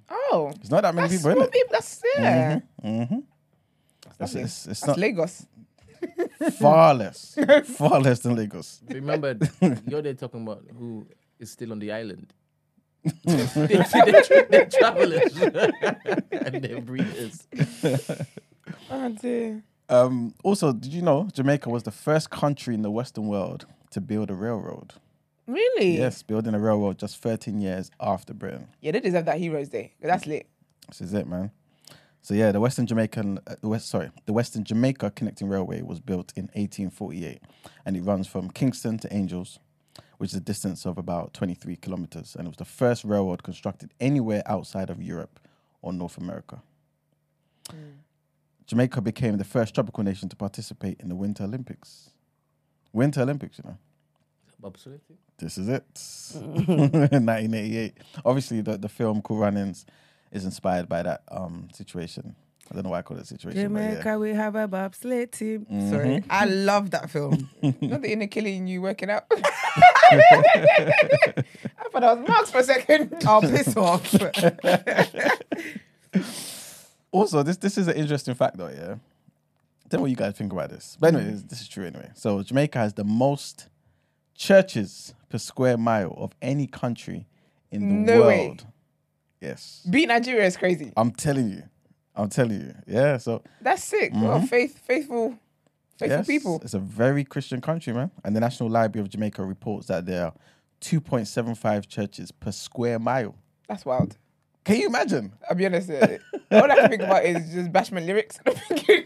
Oh, 0.09 0.53
There's 0.57 0.71
not 0.71 0.83
that 0.83 0.95
many 0.95 1.09
that's 1.09 1.21
people 1.23 1.31
in 1.33 1.37
small 1.37 1.47
it. 1.47 1.53
people. 1.53 1.73
That's 1.73 2.03
yeah. 2.17 2.61
Mm-hmm. 2.85 3.19
It's, 4.07 4.21
lovely. 4.21 4.41
it's, 4.43 4.67
it's 4.67 4.81
That's 4.81 4.87
not 4.87 4.99
Lagos. 4.99 5.47
far 6.59 6.95
less, 6.95 7.37
far 7.65 8.01
less 8.01 8.21
than 8.21 8.35
Lagos. 8.37 8.81
Remember, 8.89 9.37
you're 9.87 10.03
there 10.03 10.15
talking 10.15 10.43
about 10.43 10.65
who 10.79 11.07
is 11.39 11.51
still 11.51 11.73
on 11.73 11.79
the 11.79 11.93
island. 11.93 12.33
they, 13.25 13.45
they, 13.67 14.47
they're 14.51 14.67
travelers 14.67 15.37
and 15.41 16.63
they're 16.65 16.81
breeders. 16.81 17.47
Oh 18.91 19.09
dear. 19.21 19.63
Um, 19.91 20.35
also, 20.45 20.73
did 20.73 20.93
you 20.93 21.03
know 21.03 21.29
Jamaica 21.33 21.69
was 21.69 21.83
the 21.83 21.91
first 21.91 22.31
country 22.31 22.75
in 22.75 22.83
the 22.83 22.91
Western 22.91 23.27
world 23.27 23.67
to 23.91 24.01
build 24.01 24.31
a 24.31 24.35
railroad? 24.35 24.95
Really? 25.49 25.99
Yes, 25.99 26.23
building 26.23 26.55
a 26.55 26.61
railroad 26.61 26.99
just 26.99 27.17
13 27.17 27.61
years 27.61 27.91
after 28.01 28.33
Britain. 28.33 28.69
Yeah, 28.81 28.93
they 28.93 29.01
deserve 29.01 29.25
that 29.25 29.39
Heroes 29.39 29.69
Day. 29.69 29.95
That's 30.01 30.27
lit. 30.27 30.47
This 30.89 31.01
is 31.01 31.13
it, 31.13 31.27
man. 31.27 31.51
So 32.23 32.35
yeah, 32.35 32.53
the 32.53 32.61
Western 32.61 32.87
Jamaican, 32.87 33.41
uh, 33.49 33.57
the 33.61 33.69
West, 33.69 33.89
sorry, 33.89 34.11
the 34.27 34.33
Western 34.33 34.63
Jamaica 34.63 35.11
Connecting 35.11 35.49
Railway 35.49 35.83
was 35.83 35.99
built 35.99 36.33
in 36.37 36.45
1848, 36.53 37.43
and 37.85 37.97
it 37.97 38.03
runs 38.03 38.29
from 38.29 38.51
Kingston 38.51 38.99
to 38.99 39.13
Angels, 39.13 39.59
which 40.19 40.31
is 40.31 40.37
a 40.37 40.41
distance 40.41 40.87
of 40.87 40.99
about 40.99 41.35
23 41.35 41.77
kilometers, 41.77 42.37
and 42.37 42.47
it 42.47 42.51
was 42.51 42.59
the 42.59 42.65
first 42.65 43.05
railroad 43.05 43.43
constructed 43.43 43.93
anywhere 43.99 44.43
outside 44.47 44.91
of 44.91 45.03
Europe 45.03 45.41
or 45.83 45.93
North 45.93 46.19
America. 46.19 46.63
Jamaica 48.71 49.01
became 49.01 49.37
the 49.37 49.43
first 49.43 49.75
tropical 49.75 50.05
nation 50.05 50.29
to 50.29 50.37
participate 50.37 51.01
in 51.01 51.09
the 51.09 51.17
Winter 51.17 51.43
Olympics. 51.43 52.11
Winter 52.93 53.23
Olympics, 53.23 53.59
you 53.59 53.65
know. 53.69 53.77
Bobsleigh? 54.63 55.01
This 55.39 55.59
is 55.59 55.69
it. 55.69 55.83
1988. 56.69 57.95
Obviously, 58.25 58.61
the, 58.61 58.79
the 58.79 58.89
film 58.89 59.23
Cool 59.23 59.39
Runnings 59.39 59.87
is 60.31 60.45
inspired 60.45 60.89
by 60.89 61.03
that 61.03 61.25
um 61.33 61.69
situation. 61.73 62.37
I 62.71 62.75
don't 62.75 62.85
know 62.85 62.91
why 62.91 63.01
I 63.01 63.03
call 63.03 63.19
it 63.19 63.27
situation. 63.27 63.73
but 63.73 63.81
yeah. 63.81 63.91
Jamaica, 63.91 64.19
we 64.21 64.35
have 64.35 64.55
a 64.55 64.69
bobsleigh 64.69 65.29
team. 65.33 65.67
Mm-hmm. 65.67 65.91
Sorry, 65.91 66.23
I 66.31 66.45
love 66.45 66.93
that 66.93 67.11
film. 67.11 67.51
Not 67.81 68.03
the 68.03 68.13
inner 68.13 68.29
killing 68.29 68.69
you 68.69 68.83
working 68.83 69.11
out. 69.11 69.25
I 69.33 69.43
thought 71.91 72.05
I 72.05 72.15
was 72.15 72.29
Marks 72.29 72.51
for 72.53 72.59
a 72.59 72.63
second. 72.63 73.17
I'll 73.27 73.41
piss 73.41 73.77
off. 73.77 74.15
Also, 77.13 77.43
this 77.43 77.57
this 77.57 77.77
is 77.79 77.89
an 77.89 77.95
interesting 77.97 78.35
fact, 78.35 78.57
though. 78.57 78.69
Yeah, 78.69 78.95
I 78.95 79.89
don't 79.89 79.95
know 79.95 80.01
what 80.03 80.11
you 80.11 80.17
guys 80.17 80.35
think 80.35 80.53
about 80.53 80.71
this, 80.71 80.97
but 81.01 81.15
anyway, 81.15 81.41
this, 81.47 81.61
is 81.61 81.69
true 81.69 81.87
anyway. 81.87 82.11
So 82.15 82.43
Jamaica 82.43 82.79
has 82.79 82.95
the 82.95 83.05
most 83.05 83.69
churches 84.35 85.15
per 85.29 85.39
square 85.39 85.77
mile 85.77 86.15
of 86.17 86.33
any 86.41 86.67
country 86.67 87.27
in 87.71 88.07
the 88.07 88.13
No 88.13 88.27
way. 88.27 88.47
world. 88.47 88.67
Yes, 89.41 89.87
Beat 89.89 90.07
Nigeria 90.07 90.45
is 90.45 90.57
crazy. 90.57 90.93
I'm 90.97 91.11
telling 91.11 91.51
you. 91.51 91.63
I'm 92.15 92.29
telling 92.29 92.61
you. 92.61 92.75
Yeah. 92.87 93.17
So 93.17 93.43
That's 93.61 93.83
sick. 93.83 94.13
Well, 94.13 94.39
mm-hmm. 94.39 94.47
faith, 94.47 94.79
faithful, 94.79 95.39
faithful 95.99 96.19
yes, 96.19 96.27
people. 96.27 96.61
It's 96.63 96.75
a 96.75 96.79
very 96.79 97.25
Christian 97.25 97.61
country, 97.61 97.93
man. 97.93 98.11
And 98.25 98.37
the 98.37 98.41
National 98.41 98.69
Library 98.69 99.05
of 99.05 99.11
Jamaica 99.11 99.45
reports 99.45 99.87
that 99.87 100.07
there 100.07 100.27
are 100.27 100.35
2.75 100.81 101.89
churches 101.89 102.31
per 102.31 102.53
square 102.53 102.99
mile. 102.99 103.35
That's 103.69 103.85
wild. 103.85 104.17
Can 104.65 104.77
you 104.77 104.87
imagine? 104.89 105.33
I'll 105.49 105.57
be 105.57 105.67
honest. 105.67 105.91
uh, 105.91 106.19
all 106.53 106.71
I 106.71 106.75
can 106.77 106.89
think 106.91 107.03
about 107.03 107.25
is 107.25 107.53
just 107.53 107.73
Bashman 107.73 108.07
lyrics. 108.07 108.39
I'm 108.47 108.55
thinking, 108.55 109.05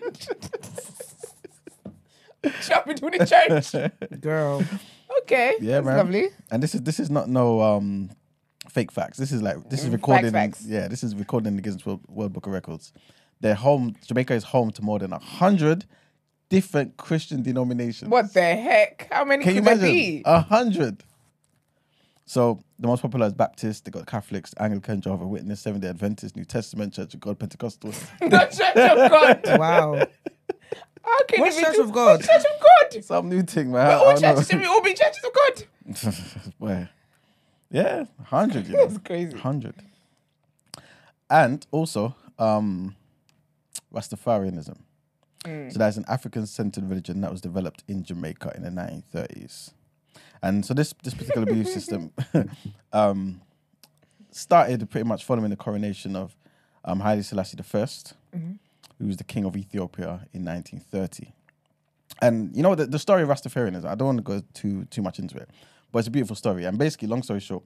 between 2.87 3.19
the 3.19 3.27
church. 3.27 4.21
Girl. 4.21 4.63
Okay. 5.23 5.55
Yeah, 5.61 5.77
that's 5.77 5.87
man. 5.87 5.97
lovely. 5.99 6.29
And 6.51 6.63
this 6.63 6.75
is 6.75 6.83
this 6.83 7.01
is 7.01 7.11
not 7.11 7.29
no 7.29 7.61
um 7.63 8.11
fake 8.69 8.91
facts. 8.93 9.17
This 9.19 9.33
is 9.33 9.43
like 9.43 9.69
this 9.71 9.83
is 9.83 9.89
Mm, 9.89 9.93
recorded. 9.93 10.33
facts, 10.33 10.61
in- 10.61 10.65
facts. 10.65 10.67
yeah, 10.67 10.89
this 10.89 11.03
is 11.05 11.15
recorded 11.15 11.49
in 11.49 11.57
the 11.57 11.63
Guinness 11.63 11.87
World, 11.87 12.01
World 12.09 12.33
Book 12.33 12.47
of 12.47 12.53
Records. 12.53 12.93
Their 13.41 13.55
home, 13.55 13.95
Jamaica 14.07 14.35
is 14.35 14.45
home 14.45 14.71
to 14.73 14.83
more 14.83 14.99
than 14.99 15.13
a 15.13 15.19
hundred 15.19 15.85
different 16.49 16.97
Christian 16.97 17.43
denominations. 17.43 18.11
What 18.11 18.33
the 18.35 18.43
heck? 18.43 19.09
How 19.11 19.25
many 19.25 19.45
Can 19.45 19.55
you 19.55 19.61
could 19.63 19.67
there 19.67 19.75
imagine? 19.77 19.95
be? 19.95 20.23
A 20.25 20.41
hundred. 20.41 21.03
So 22.27 22.63
the 22.79 22.87
most 22.87 23.03
popular 23.03 23.27
is 23.27 23.33
Baptist. 23.35 23.85
They 23.85 23.91
got 23.91 24.07
Catholics, 24.07 24.55
Anglican, 24.59 25.01
Jehovah 25.01 25.27
Witness, 25.27 25.61
Seventh 25.61 25.83
Day 25.83 25.89
Adventist, 25.91 26.37
New 26.37 26.45
Testament, 26.45 26.95
Church 26.95 27.13
of 27.15 27.21
God, 27.21 27.39
Pentecostal. 27.39 27.91
the 28.21 28.29
Church 28.31 28.77
of 28.77 29.11
God. 29.11 29.41
Wow. 29.61 30.07
How 31.03 31.25
can 31.27 31.41
What 31.41 31.53
it 31.53 31.57
be 31.57 31.63
Church 31.65 31.77
two- 31.77 31.83
of 31.83 31.93
God? 31.93 32.21
What 32.21 32.27
Church 32.27 32.45
of 32.45 32.93
God. 32.93 33.05
Some 33.05 33.29
new 33.29 33.43
thing, 33.43 33.71
man. 33.73 33.87
But 33.87 33.91
I 33.91 33.95
all 33.97 34.05
don't 34.15 34.23
know. 34.23 34.33
churches 34.35 34.49
should 34.49 34.61
be 34.61 34.67
all 34.67 34.81
be 34.83 34.95
churches 34.95 35.23
of 35.25 35.33
God. 35.35 36.53
Boy. 36.59 36.89
Yeah, 37.71 38.05
hundred. 38.25 38.69
You 38.69 38.73
know. 38.77 38.87
That's 38.87 38.99
crazy. 39.07 39.37
Hundred. 39.37 39.75
And 41.29 41.67
also, 41.73 42.15
um, 42.39 42.95
Rastafarianism. 43.93 44.77
So 45.45 45.79
that's 45.79 45.99
an 45.99 46.07
African-centered 46.09 46.89
religion 46.89 47.21
that 47.21 47.31
was 47.31 47.43
developed 47.43 47.85
in 47.87 48.03
Jamaica 48.03 48.53
in 48.57 48.63
the 48.63 48.71
1930s. 48.71 49.73
And 50.45 50.65
so 50.65 50.75
this 50.75 50.95
this 51.03 51.15
particular 51.15 51.47
belief 51.47 51.69
system 51.79 52.13
um, 52.93 53.41
started 54.31 54.89
pretty 54.91 55.09
much 55.09 55.25
following 55.25 55.49
the 55.49 55.57
coronation 55.57 56.15
of 56.15 56.37
um, 56.85 57.01
Haile 57.01 57.23
Selassie 57.23 57.57
I, 57.59 57.87
who 58.99 59.07
was 59.07 59.17
the 59.17 59.25
king 59.25 59.47
of 59.47 59.57
Ethiopia 59.57 60.27
in 60.35 60.45
1930. 60.45 61.33
And 62.21 62.55
you 62.55 62.63
know 62.63 62.75
the, 62.75 62.87
the 62.87 62.99
story 62.99 63.23
of 63.23 63.31
Rastafarianism. 63.31 63.87
I 63.87 63.95
don't 63.95 64.07
want 64.07 64.19
to 64.19 64.23
go 64.23 64.43
too 64.53 64.85
too 64.87 65.01
much 65.01 65.19
into 65.19 65.39
it, 65.39 65.49
but 65.91 66.01
it's 66.01 66.09
a 66.09 66.11
beautiful 66.11 66.37
story. 66.37 66.65
And 66.67 66.77
basically, 66.77 67.09
long 67.09 67.23
story 67.23 67.41
short, 67.41 67.65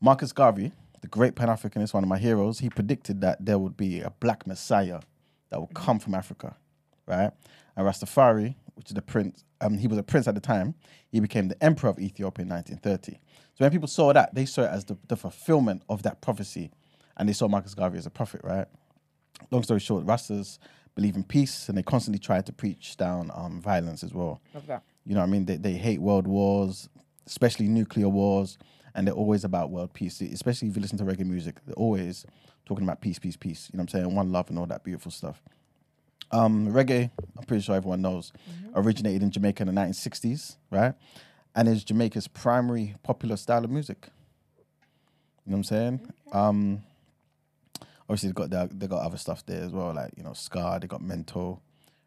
Marcus 0.00 0.32
Garvey, 0.32 0.70
the 1.00 1.08
great 1.08 1.34
Pan 1.34 1.48
Africanist, 1.48 1.94
one 1.94 2.04
of 2.04 2.08
my 2.08 2.18
heroes, 2.18 2.60
he 2.60 2.70
predicted 2.70 3.22
that 3.22 3.44
there 3.44 3.58
would 3.58 3.76
be 3.76 4.00
a 4.00 4.10
black 4.20 4.46
messiah 4.46 5.00
that 5.50 5.60
would 5.60 5.74
come 5.74 5.98
from 5.98 6.14
Africa, 6.14 6.54
right? 7.06 7.32
And 7.76 7.86
Rastafari, 7.86 8.54
which 8.74 8.88
is 8.90 8.94
the 8.94 9.02
prince, 9.02 9.44
um, 9.60 9.78
he 9.78 9.86
was 9.86 9.98
a 9.98 10.02
prince 10.02 10.28
at 10.28 10.34
the 10.34 10.40
time. 10.40 10.74
He 11.10 11.20
became 11.20 11.48
the 11.48 11.62
emperor 11.62 11.90
of 11.90 11.98
Ethiopia 11.98 12.42
in 12.42 12.48
1930. 12.48 13.12
So 13.54 13.64
when 13.64 13.70
people 13.70 13.88
saw 13.88 14.12
that, 14.12 14.34
they 14.34 14.46
saw 14.46 14.62
it 14.62 14.70
as 14.70 14.84
the, 14.84 14.96
the 15.08 15.16
fulfillment 15.16 15.82
of 15.88 16.02
that 16.02 16.20
prophecy, 16.20 16.70
and 17.16 17.28
they 17.28 17.32
saw 17.32 17.48
Marcus 17.48 17.74
Garvey 17.74 17.98
as 17.98 18.06
a 18.06 18.10
prophet, 18.10 18.40
right? 18.42 18.66
long 19.50 19.62
story 19.62 19.80
short, 19.80 20.04
Rastas 20.04 20.58
believe 20.94 21.16
in 21.16 21.24
peace 21.24 21.68
and 21.68 21.76
they 21.76 21.82
constantly 21.82 22.18
try 22.18 22.40
to 22.40 22.52
preach 22.52 22.96
down 22.96 23.30
um, 23.34 23.60
violence 23.60 24.02
as 24.04 24.14
well. 24.14 24.40
Love 24.54 24.66
that. 24.66 24.82
You 25.04 25.14
know 25.14 25.20
what 25.20 25.26
I 25.26 25.30
mean? 25.30 25.44
They, 25.44 25.56
they 25.56 25.72
hate 25.72 26.00
world 26.00 26.26
wars, 26.26 26.88
especially 27.26 27.68
nuclear 27.68 28.08
wars, 28.08 28.58
and 28.94 29.06
they're 29.06 29.14
always 29.14 29.44
about 29.44 29.70
world 29.70 29.92
peace. 29.92 30.20
Especially 30.20 30.68
if 30.68 30.76
you 30.76 30.82
listen 30.82 30.98
to 30.98 31.04
reggae 31.04 31.26
music, 31.26 31.56
they're 31.66 31.74
always 31.74 32.24
talking 32.64 32.84
about 32.84 33.00
peace, 33.00 33.18
peace, 33.18 33.36
peace. 33.36 33.68
You 33.72 33.76
know 33.76 33.82
what 33.82 33.94
I'm 33.94 34.00
saying? 34.00 34.14
One 34.14 34.32
love 34.32 34.48
and 34.50 34.58
all 34.58 34.66
that 34.66 34.84
beautiful 34.84 35.10
stuff. 35.10 35.42
Um, 36.34 36.66
reggae, 36.72 37.10
I'm 37.38 37.44
pretty 37.44 37.62
sure 37.62 37.76
everyone 37.76 38.02
knows, 38.02 38.32
originated 38.74 39.22
in 39.22 39.30
Jamaica 39.30 39.62
in 39.62 39.72
the 39.72 39.80
1960s, 39.80 40.56
right? 40.68 40.94
And 41.54 41.68
is 41.68 41.84
Jamaica's 41.84 42.26
primary 42.26 42.96
popular 43.04 43.36
style 43.36 43.64
of 43.64 43.70
music. 43.70 44.08
You 45.46 45.52
know 45.52 45.58
what 45.58 45.58
I'm 45.58 45.64
saying? 45.64 46.12
Um, 46.32 46.82
obviously 48.08 48.30
they 48.30 48.32
got 48.32 48.50
their, 48.50 48.66
they 48.66 48.88
got 48.88 49.02
other 49.02 49.16
stuff 49.16 49.46
there 49.46 49.62
as 49.62 49.70
well, 49.70 49.94
like 49.94 50.10
you 50.16 50.24
know 50.24 50.32
ska. 50.32 50.78
They 50.80 50.88
got 50.88 51.02
mento, 51.02 51.60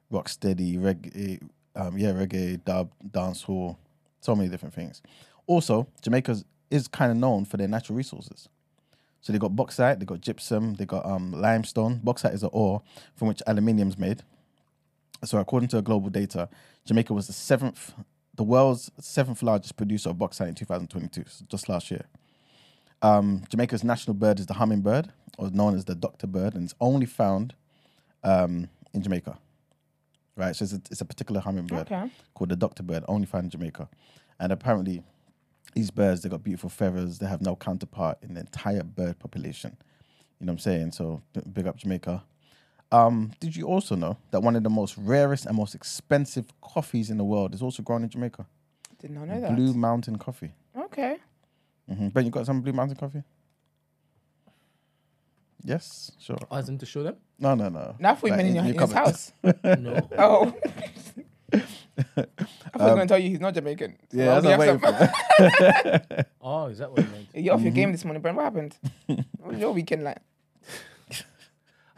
rock 0.09 0.27
steady, 0.27 0.75
reggae, 0.75 1.41
um, 1.77 1.97
yeah, 1.97 2.11
reggae, 2.11 2.61
dub, 2.65 2.91
dancehall, 3.09 3.77
so 4.19 4.35
many 4.35 4.49
different 4.49 4.75
things. 4.75 5.01
Also, 5.45 5.87
Jamaica 6.01 6.35
is 6.69 6.89
kind 6.89 7.11
of 7.11 7.17
known 7.17 7.45
for 7.45 7.55
their 7.55 7.69
natural 7.69 7.95
resources. 7.95 8.49
So 9.21 9.33
they 9.33 9.39
got 9.39 9.55
bauxite, 9.55 9.99
they 9.99 10.05
got 10.05 10.21
gypsum, 10.21 10.75
they 10.75 10.85
got 10.85 11.05
um, 11.05 11.31
limestone. 11.33 11.99
Bauxite 12.03 12.33
is 12.33 12.43
an 12.43 12.49
ore 12.53 12.81
from 13.15 13.27
which 13.27 13.41
aluminium's 13.47 13.97
made. 13.97 14.23
So 15.25 15.39
according 15.39 15.69
to 15.69 15.81
global 15.81 16.09
data, 16.09 16.47
Jamaica 16.85 17.13
was 17.13 17.27
the 17.27 17.33
seventh, 17.33 17.93
the 18.35 18.43
world's 18.43 18.91
seventh 18.99 19.41
largest 19.41 19.75
producer 19.75 20.09
of 20.11 20.17
bauxite 20.19 20.47
in 20.47 20.55
2022, 20.55 21.23
so 21.27 21.45
just 21.49 21.67
last 21.67 21.89
year. 21.91 22.05
Um, 23.01 23.43
Jamaica's 23.49 23.83
national 23.83 24.13
bird 24.13 24.39
is 24.39 24.45
the 24.45 24.53
hummingbird, 24.55 25.11
or 25.37 25.49
known 25.49 25.75
as 25.75 25.85
the 25.85 25.95
doctor 25.95 26.27
bird, 26.27 26.53
and 26.55 26.63
it's 26.63 26.75
only 26.79 27.05
found 27.05 27.53
um, 28.23 28.69
in 28.93 29.01
Jamaica. 29.01 29.37
Right, 30.35 30.55
so 30.55 30.63
it's 30.63 30.73
a, 30.73 30.81
it's 30.91 31.01
a 31.01 31.05
particular 31.05 31.41
hummingbird 31.41 31.91
Okay. 31.91 32.11
called 32.35 32.49
the 32.49 32.55
doctor 32.55 32.83
bird, 32.83 33.03
only 33.07 33.25
found 33.25 33.45
in 33.45 33.49
Jamaica. 33.49 33.89
And 34.39 34.51
apparently, 34.51 35.01
these 35.73 35.91
birds 35.91 36.21
they 36.21 36.29
got 36.29 36.43
beautiful 36.43 36.69
feathers. 36.69 37.19
They 37.19 37.27
have 37.27 37.41
no 37.41 37.55
counterpart 37.55 38.17
in 38.21 38.33
the 38.33 38.41
entire 38.41 38.83
bird 38.83 39.19
population. 39.19 39.77
You 40.39 40.45
know 40.45 40.51
what 40.51 40.55
I'm 40.55 40.59
saying? 40.59 40.91
So 40.93 41.21
big 41.53 41.67
up 41.67 41.77
Jamaica. 41.77 42.23
Um, 42.91 43.31
did 43.39 43.55
you 43.55 43.65
also 43.67 43.95
know 43.95 44.17
that 44.31 44.41
one 44.41 44.55
of 44.55 44.63
the 44.63 44.69
most 44.69 44.95
rarest 44.97 45.45
and 45.45 45.57
most 45.57 45.75
expensive 45.75 46.45
coffees 46.61 47.09
in 47.09 47.17
the 47.17 47.23
world 47.25 47.53
is 47.53 47.61
also 47.61 47.83
grown 47.83 48.03
in 48.03 48.09
Jamaica? 48.09 48.45
Did 48.99 49.11
not 49.11 49.27
know 49.27 49.41
that. 49.41 49.55
Blue 49.55 49.73
Mountain 49.73 50.17
Coffee. 50.17 50.51
Okay. 50.75 51.17
hmm 51.87 52.07
Ben, 52.09 52.25
you 52.25 52.31
got 52.31 52.45
some 52.45 52.61
Blue 52.61 52.73
Mountain 52.73 52.97
Coffee? 52.97 53.23
Yes, 55.63 56.11
sure. 56.19 56.37
Oh, 56.49 56.55
As 56.55 56.69
in 56.69 56.77
to 56.77 56.85
show 56.85 57.03
them? 57.03 57.15
No, 57.39 57.55
no, 57.55 57.67
no. 57.69 57.95
Now 57.99 58.11
I 58.11 58.15
thought 58.15 58.23
you 58.27 58.31
Like, 58.31 58.37
meant 58.37 58.49
in, 58.49 58.55
your, 58.55 58.63
in 58.65 58.71
his 58.73 58.79
covered. 58.79 58.95
house. 58.95 59.33
No. 59.79 60.09
Oh. 60.17 60.53
I 62.17 62.21
thought 62.23 62.37
I 62.73 62.83
was 62.83 62.95
going 62.95 62.99
to 62.99 63.07
tell 63.07 63.17
you 63.19 63.29
he's 63.29 63.39
not 63.39 63.53
Jamaican. 63.53 63.97
So 64.11 64.17
Yeah, 64.17 64.39
that's 64.39 64.45
what 64.45 64.53
I'm 64.53 64.59
waiting 64.59 64.79
some- 64.79 66.09
for. 66.09 66.25
Oh, 66.41 66.65
is 66.67 66.77
that 66.77 66.91
what 66.91 67.01
you 67.03 67.07
meant? 67.09 67.27
You're 67.33 67.53
off 67.55 67.61
your 67.61 67.69
Mm-hmm. 67.71 67.75
game 67.75 67.91
this 67.91 68.05
morning, 68.05 68.21
Brent. 68.21 68.37
What 68.37 68.43
happened? 68.43 68.75
what 69.07 69.25
was 69.51 69.59
your 69.59 69.71
weekend 69.73 70.03
like? 70.03 70.17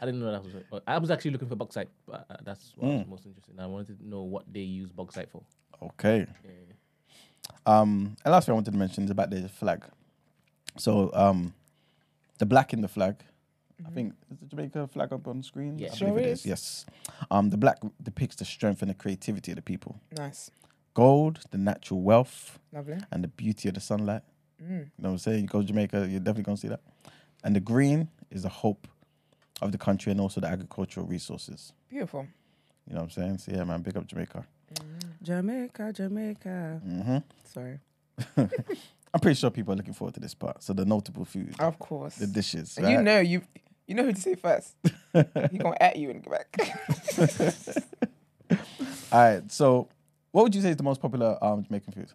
I 0.02 0.06
didn't 0.06 0.20
know 0.20 0.32
that 0.32 0.42
was. 0.42 0.54
It. 0.54 0.66
I 0.86 0.96
was 0.98 1.10
actually 1.10 1.32
looking 1.32 1.48
for 1.48 1.56
bauxite, 1.56 1.88
but 2.06 2.24
uh, 2.30 2.36
that's 2.42 2.72
what 2.76 2.88
Mm. 2.90 2.98
was 3.00 3.06
most 3.06 3.26
interesting. 3.26 3.60
I 3.60 3.66
wanted 3.66 3.98
to 3.98 4.08
know 4.08 4.22
what 4.22 4.50
they 4.50 4.60
use 4.60 4.90
bauxite 4.90 5.28
for. 5.30 5.42
Okay. 5.82 6.26
Um, 7.66 8.16
and 8.24 8.32
last 8.32 8.46
thing 8.46 8.52
I 8.52 8.54
wanted 8.54 8.70
to 8.72 8.76
mention 8.78 9.04
is 9.04 9.10
about 9.10 9.28
the 9.30 9.48
flag. 9.48 9.84
So, 10.78 11.10
um, 11.12 11.52
the 12.38 12.46
black 12.46 12.72
in 12.72 12.80
the 12.80 12.88
flag. 12.88 13.16
I 13.86 13.90
think 13.90 14.14
is 14.30 14.38
the 14.38 14.46
Jamaica 14.46 14.88
flag 14.88 15.12
up 15.12 15.26
on 15.26 15.42
screen. 15.42 15.78
Yeah. 15.78 15.88
I 15.92 15.94
Sure 15.96 16.08
believe 16.08 16.26
it 16.26 16.30
is. 16.30 16.46
Yes. 16.46 16.86
Um, 17.30 17.50
the 17.50 17.56
black 17.56 17.78
depicts 18.02 18.36
the 18.36 18.44
strength 18.44 18.82
and 18.82 18.90
the 18.90 18.94
creativity 18.94 19.52
of 19.52 19.56
the 19.56 19.62
people. 19.62 20.00
Nice. 20.16 20.50
Gold, 20.94 21.40
the 21.50 21.58
natural 21.58 22.00
wealth 22.02 22.58
Lovely. 22.72 22.98
and 23.10 23.24
the 23.24 23.28
beauty 23.28 23.68
of 23.68 23.74
the 23.74 23.80
sunlight. 23.80 24.22
Mm. 24.62 24.68
You 24.70 24.76
know 24.76 24.84
what 24.98 25.08
I'm 25.10 25.18
saying? 25.18 25.42
You 25.42 25.46
go 25.46 25.60
to 25.60 25.66
Jamaica, 25.66 26.06
you're 26.10 26.20
definitely 26.20 26.42
gonna 26.44 26.56
see 26.56 26.68
that. 26.68 26.80
And 27.44 27.56
the 27.56 27.60
green 27.60 28.08
is 28.30 28.42
the 28.42 28.48
hope 28.48 28.86
of 29.62 29.72
the 29.72 29.78
country 29.78 30.10
and 30.12 30.20
also 30.20 30.40
the 30.40 30.48
agricultural 30.48 31.06
resources. 31.06 31.72
Beautiful. 31.88 32.26
You 32.86 32.94
know 32.94 33.00
what 33.00 33.04
I'm 33.04 33.10
saying? 33.10 33.38
So 33.38 33.52
yeah, 33.52 33.64
man, 33.64 33.82
big 33.82 33.96
up 33.96 34.06
Jamaica. 34.06 34.44
Jamaica, 35.22 35.92
Jamaica. 35.92 36.80
hmm 36.82 37.18
Sorry. 37.44 37.78
I'm 38.36 39.18
pretty 39.20 39.34
sure 39.38 39.50
people 39.50 39.72
are 39.74 39.76
looking 39.76 39.92
forward 39.94 40.14
to 40.14 40.20
this 40.20 40.34
part. 40.34 40.62
So 40.62 40.72
the 40.72 40.84
notable 40.84 41.24
food, 41.24 41.54
Of 41.58 41.78
course. 41.78 42.16
the 42.16 42.26
dishes. 42.26 42.76
And 42.78 42.88
you 42.90 42.96
right? 42.96 43.04
know 43.04 43.20
you 43.20 43.42
you 43.90 43.96
know 43.96 44.04
who 44.04 44.12
to 44.12 44.20
say 44.20 44.34
first. 44.36 44.76
he 45.50 45.58
gonna 45.58 45.76
at 45.80 45.96
you 45.96 46.10
and 46.10 46.22
go 46.24 46.30
back. 46.30 46.56
All 49.12 49.18
right. 49.20 49.50
So, 49.50 49.88
what 50.32 50.44
would 50.44 50.54
you 50.54 50.60
say 50.62 50.70
is 50.70 50.76
the 50.76 50.82
most 50.82 51.00
popular 51.00 51.36
um, 51.42 51.62
Jamaican 51.64 51.92
food 51.92 52.12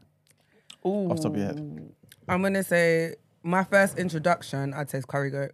Ooh. 0.86 1.10
off 1.12 1.18
the 1.18 1.24
top 1.24 1.32
of 1.34 1.38
your 1.38 1.48
head? 1.48 1.90
I'm 2.28 2.42
gonna 2.42 2.64
say 2.64 3.16
my 3.44 3.64
first 3.64 3.98
introduction, 4.00 4.74
I'd 4.74 4.90
say 4.90 4.98
is 5.00 5.06
curry 5.06 5.30
goat. 5.32 5.52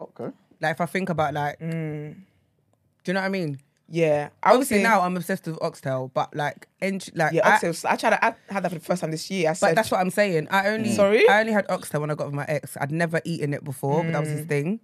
Okay. 0.00 0.30
Like 0.60 0.72
if 0.76 0.80
I 0.80 0.86
think 0.86 1.08
about 1.10 1.34
like, 1.34 1.58
Mm, 1.60 2.14
do 2.14 2.20
you 3.06 3.12
know 3.14 3.20
what 3.20 3.26
I 3.26 3.30
mean? 3.30 3.58
yeah. 3.88 4.30
I 4.42 4.50
Obviously 4.52 4.78
say 4.78 4.82
now 4.82 5.00
I'm 5.02 5.16
obsessed 5.16 5.46
with 5.46 5.58
oxtail, 5.62 6.10
but 6.14 6.34
like, 6.34 6.66
int- 6.80 7.14
like 7.16 7.32
Yeah, 7.34 7.46
I- 7.46 7.52
oxtail. 7.54 7.74
I 7.90 7.96
tried. 7.96 8.10
To, 8.10 8.24
I 8.24 8.34
had 8.48 8.62
that 8.64 8.70
for 8.70 8.78
the 8.78 8.84
first 8.84 9.00
time 9.02 9.10
this 9.10 9.30
year. 9.30 9.50
I 9.50 9.52
said, 9.52 9.68
But 9.68 9.74
that's 9.76 9.90
what 9.90 10.00
I'm 10.00 10.10
saying. 10.10 10.48
I 10.50 10.68
only 10.68 10.92
Sorry? 10.92 11.28
I 11.28 11.40
only 11.40 11.52
had 11.52 11.66
oxtail 11.70 12.00
when 12.00 12.10
I 12.10 12.14
got 12.14 12.26
with 12.26 12.34
my 12.34 12.44
ex. 12.48 12.76
I'd 12.80 12.90
never 12.92 13.20
eaten 13.24 13.52
it 13.54 13.62
before, 13.64 14.02
but 14.02 14.12
that 14.12 14.20
was 14.20 14.30
his 14.30 14.46
thing. 14.46 14.80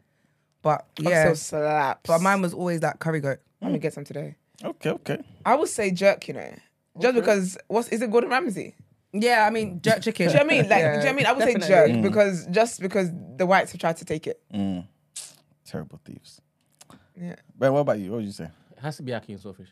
But 0.68 0.86
yeah, 1.10 1.28
oxtail 1.30 1.36
slaps. 1.36 2.00
but 2.06 2.20
mine 2.20 2.42
was 2.42 2.52
always 2.54 2.80
that 2.80 2.98
curry 2.98 3.20
goat. 3.20 3.38
I'm 3.62 3.68
gonna 3.68 3.78
get 3.78 3.92
some 3.94 4.04
today. 4.04 4.36
Okay. 4.62 4.90
Okay. 4.90 5.18
I 5.46 5.54
would 5.54 5.68
say 5.68 5.90
jerk. 5.90 6.28
You 6.28 6.34
know, 6.34 6.54
just 7.00 7.14
because 7.14 7.56
what's 7.68 7.88
is 7.88 8.02
it 8.02 8.10
Gordon 8.10 8.30
Ramsay? 8.30 8.74
Yeah, 9.12 9.46
I 9.46 9.50
mean 9.50 9.80
jerk 9.80 10.02
chicken. 10.02 10.26
Do 10.26 10.32
you 10.32 10.38
know 10.38 10.44
what 10.44 10.52
I 10.52 10.56
mean? 10.60 10.68
Like, 10.68 10.80
Yeah, 10.80 10.92
do 10.92 10.98
you 10.98 10.98
know 10.98 10.98
what 10.98 11.08
I 11.08 11.12
mean? 11.16 11.26
I 11.26 11.32
would 11.32 11.42
say 11.44 11.54
definitely. 11.54 11.92
jerk 11.94 12.02
because 12.02 12.46
just 12.48 12.80
because 12.80 13.08
the 13.36 13.46
whites 13.46 13.72
have 13.72 13.80
tried 13.80 13.96
to 13.98 14.04
take 14.04 14.26
it. 14.26 14.40
Mm. 14.52 14.86
Terrible 15.64 16.00
thieves. 16.04 16.40
Yeah, 17.20 17.36
But 17.58 17.72
what 17.72 17.80
about 17.80 17.98
you? 17.98 18.10
What 18.10 18.16
would 18.18 18.26
you 18.26 18.32
say? 18.32 18.44
It 18.76 18.80
has 18.80 18.96
to 18.98 19.02
be 19.02 19.12
ackee 19.12 19.30
and 19.30 19.40
saltfish. 19.40 19.68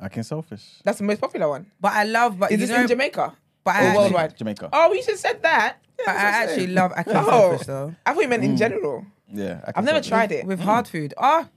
ackee 0.00 0.16
and 0.16 0.24
saltfish. 0.24 0.64
that's 0.84 0.98
the 0.98 1.04
most 1.04 1.20
popular 1.20 1.48
one. 1.48 1.66
But 1.80 1.92
I 1.92 2.04
love, 2.04 2.38
but 2.38 2.52
Is 2.52 2.60
this 2.60 2.70
know, 2.70 2.80
in 2.82 2.88
Jamaica? 2.88 3.34
but 3.64 3.70
or 3.70 3.78
actually, 3.78 3.98
worldwide? 3.98 4.36
Jamaica. 4.36 4.68
Oh, 4.72 4.92
you 4.92 5.02
should 5.02 5.18
said 5.18 5.42
that. 5.42 5.76
Yeah, 5.98 6.04
but 6.06 6.10
I 6.10 6.14
that's 6.14 6.22
what 6.24 6.26
I'm 6.34 6.42
actually 6.48 6.64
saying. 6.66 6.74
love 6.74 6.92
ackee 6.92 7.06
and 7.06 7.16
Oh. 7.16 7.56
saltfish 7.58 7.66
though. 7.66 7.94
I 8.06 8.12
thought 8.14 8.22
you 8.22 8.28
meant 8.28 8.44
in 8.44 8.56
general. 8.56 9.06
Yeah. 9.32 9.60
I 9.66 9.72
can 9.72 9.78
I've 9.78 9.84
never 9.84 10.00
tried 10.00 10.32
it. 10.32 10.46
With 10.46 10.60
hard 10.60 10.86
food, 10.88 11.14
ah, 11.18 11.48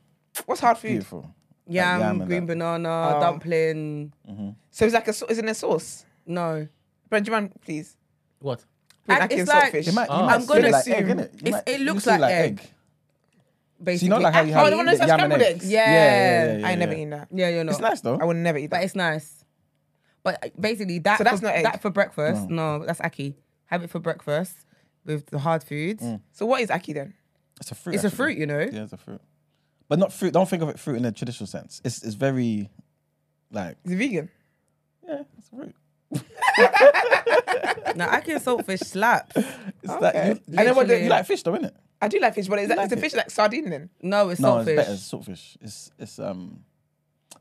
What's 0.45 0.61
hard 0.61 0.77
food? 0.77 0.89
Beautiful. 0.89 1.33
yam, 1.67 1.99
yam 1.99 2.21
and 2.21 2.27
green 2.29 2.45
that. 2.45 2.53
banana, 2.53 3.15
Oh. 3.17 3.19
dumpling. 3.19 4.13
So 4.71 4.85
it's 4.85 4.93
like 4.93 5.07
a. 5.07 5.13
sau- 5.13 5.25
Is 5.27 5.37
it 5.37 5.43
in 5.45 5.49
a 5.49 5.53
sauce? 5.55 6.05
No, 6.25 6.67
Brent, 7.09 7.25
do 7.25 7.31
you 7.31 7.35
mind, 7.35 7.53
please? 7.61 7.97
What? 8.39 8.63
Put 9.07 9.17
it's 9.23 9.33
and 9.33 9.47
like- 9.47 9.73
saltfish. 9.73 9.87
It 9.87 9.93
might, 9.93 10.09
you 10.09 10.15
might 10.15 10.33
I'm 10.35 10.45
gonna 10.45 10.59
it 10.67 10.71
like 10.71 10.81
assume 10.81 10.93
egg, 10.93 11.05
innit? 11.05 11.17
You 11.33 11.39
it's- 11.47 11.51
might- 11.51 11.67
it 11.67 11.79
you 11.79 11.85
looks 11.85 12.03
see 12.03 12.17
like 12.17 12.31
egg. 12.31 12.59
So 12.59 12.65
So 12.65 13.83
basically, 13.83 14.05
you 14.05 14.09
know 14.13 14.19
like 14.21 14.33
how 14.33 14.41
you 14.41 14.53
have 14.53 14.67
Oh, 14.67 14.69
the 14.69 14.77
one 14.77 14.85
that's 14.85 14.99
yam 14.99 15.09
and 15.09 15.19
scrambled 15.19 15.41
eggs? 15.41 15.63
eggs? 15.63 15.71
Yeah. 15.71 15.79
yeah, 15.79 15.93
yeah, 16.53 16.57
yeah, 16.59 16.67
I 16.67 16.71
ain't 16.71 16.79
never 16.79 16.91
yeah. 16.93 16.97
eaten 16.99 17.09
that. 17.11 17.27
yeah, 17.31 17.49
you're 17.49 17.63
not. 17.63 17.71
It's 17.71 17.79
nice 17.81 18.01
though. 18.01 18.17
I 18.21 18.25
would 18.25 18.35
never 18.37 18.57
eat 18.57 18.67
that. 18.69 18.77
but 18.77 18.83
it's 18.83 18.95
nice. 18.95 19.43
But 20.23 20.45
uh, 20.45 20.49
basically, 20.59 20.99
that 20.99 21.17
So 21.17 21.23
that's 21.23 21.39
for, 21.39 21.45
not 21.45 21.55
egg? 21.55 21.63
that 21.63 21.81
for 21.81 21.89
breakfast. 21.89 22.49
No, 22.49 22.85
that's 22.85 22.99
ackee. 22.99 23.35
Have 23.65 23.83
it 23.83 23.89
for 23.89 23.99
breakfast 23.99 24.53
with 25.05 25.25
the 25.27 25.39
hard 25.39 25.63
foods. 25.63 26.03
So 26.33 26.45
what 26.45 26.61
is 26.61 26.69
aki 26.69 26.93
then? 26.93 27.13
It's 27.59 27.71
a 27.71 27.75
fruit. 27.75 27.95
It's 27.95 28.03
a 28.03 28.09
fruit, 28.09 28.37
you 28.37 28.45
know. 28.45 28.59
Yeah, 28.59 28.83
it's 28.83 28.93
a 28.93 28.97
fruit. 28.97 29.21
But 29.87 29.99
not 29.99 30.13
fruit. 30.13 30.33
Don't 30.33 30.47
think 30.47 30.61
of 30.63 30.69
it 30.69 30.79
fruit 30.79 30.97
in 30.97 31.05
a 31.05 31.11
traditional 31.11 31.47
sense. 31.47 31.81
It's 31.83 32.03
it's 32.03 32.15
very 32.15 32.69
like 33.51 33.77
Is 33.85 33.91
it 33.91 33.95
vegan? 33.95 34.29
yeah, 35.07 35.23
it's 35.37 35.47
a 35.51 35.55
fruit. 35.55 35.75
Now, 37.95 38.07
ackee 38.11 38.33
and 38.35 38.41
saltfish 38.41 38.79
slaps. 38.85 39.35
It's 39.35 39.47
like 39.87 40.15
Okay. 40.15 40.27
you, 40.29 40.31
And 40.57 40.67
then 40.67 40.75
what 40.75 40.87
literally- 40.87 40.99
the, 40.99 41.03
you 41.05 41.09
like 41.09 41.25
fish 41.25 41.43
though, 41.43 41.53
innit? 41.53 41.71
I 42.01 42.07
do 42.07 42.19
like 42.19 42.33
fish, 42.35 42.47
but 42.47 42.59
is, 42.59 42.69
that, 42.69 42.77
like 42.77 42.85
is 42.85 42.91
the 42.91 42.97
fish 42.97 43.13
like 43.15 43.29
sardine 43.29 43.69
then? 43.69 43.89
No, 44.01 44.29
it's 44.29 44.39
No, 44.39 44.53
saltfish. 44.55 44.67
it's 44.67 44.75
better. 44.75 44.93
It's 44.93 45.11
saltfish. 45.11 45.57
It's 45.61 45.91
it's 45.99 46.19
um, 46.19 46.63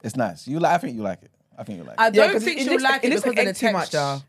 it's 0.03 0.17
nice. 0.17 0.49
You 0.49 0.59
like? 0.59 0.73
I 0.75 0.79
think 0.79 0.97
you 0.97 1.03
like 1.03 1.23
it. 1.23 1.31
I 1.57 1.63
think 1.65 1.79
you 1.79 1.85
like. 1.85 2.01
I 2.01 2.09
it. 2.09 2.15
Yeah, 2.15 2.25
don't 2.25 2.33
'cause 2.33 2.45
think 2.45 2.61
you 2.61 2.71
like- 2.71 2.81
like 2.81 3.05
it 3.05 3.07
it 3.07 3.11
looks 3.11 3.23
because 3.23 3.37
like 3.37 3.47
of 3.47 3.55
the 3.55 3.61
too 3.61 3.73
much. 3.73 3.91
texture. 3.91 4.25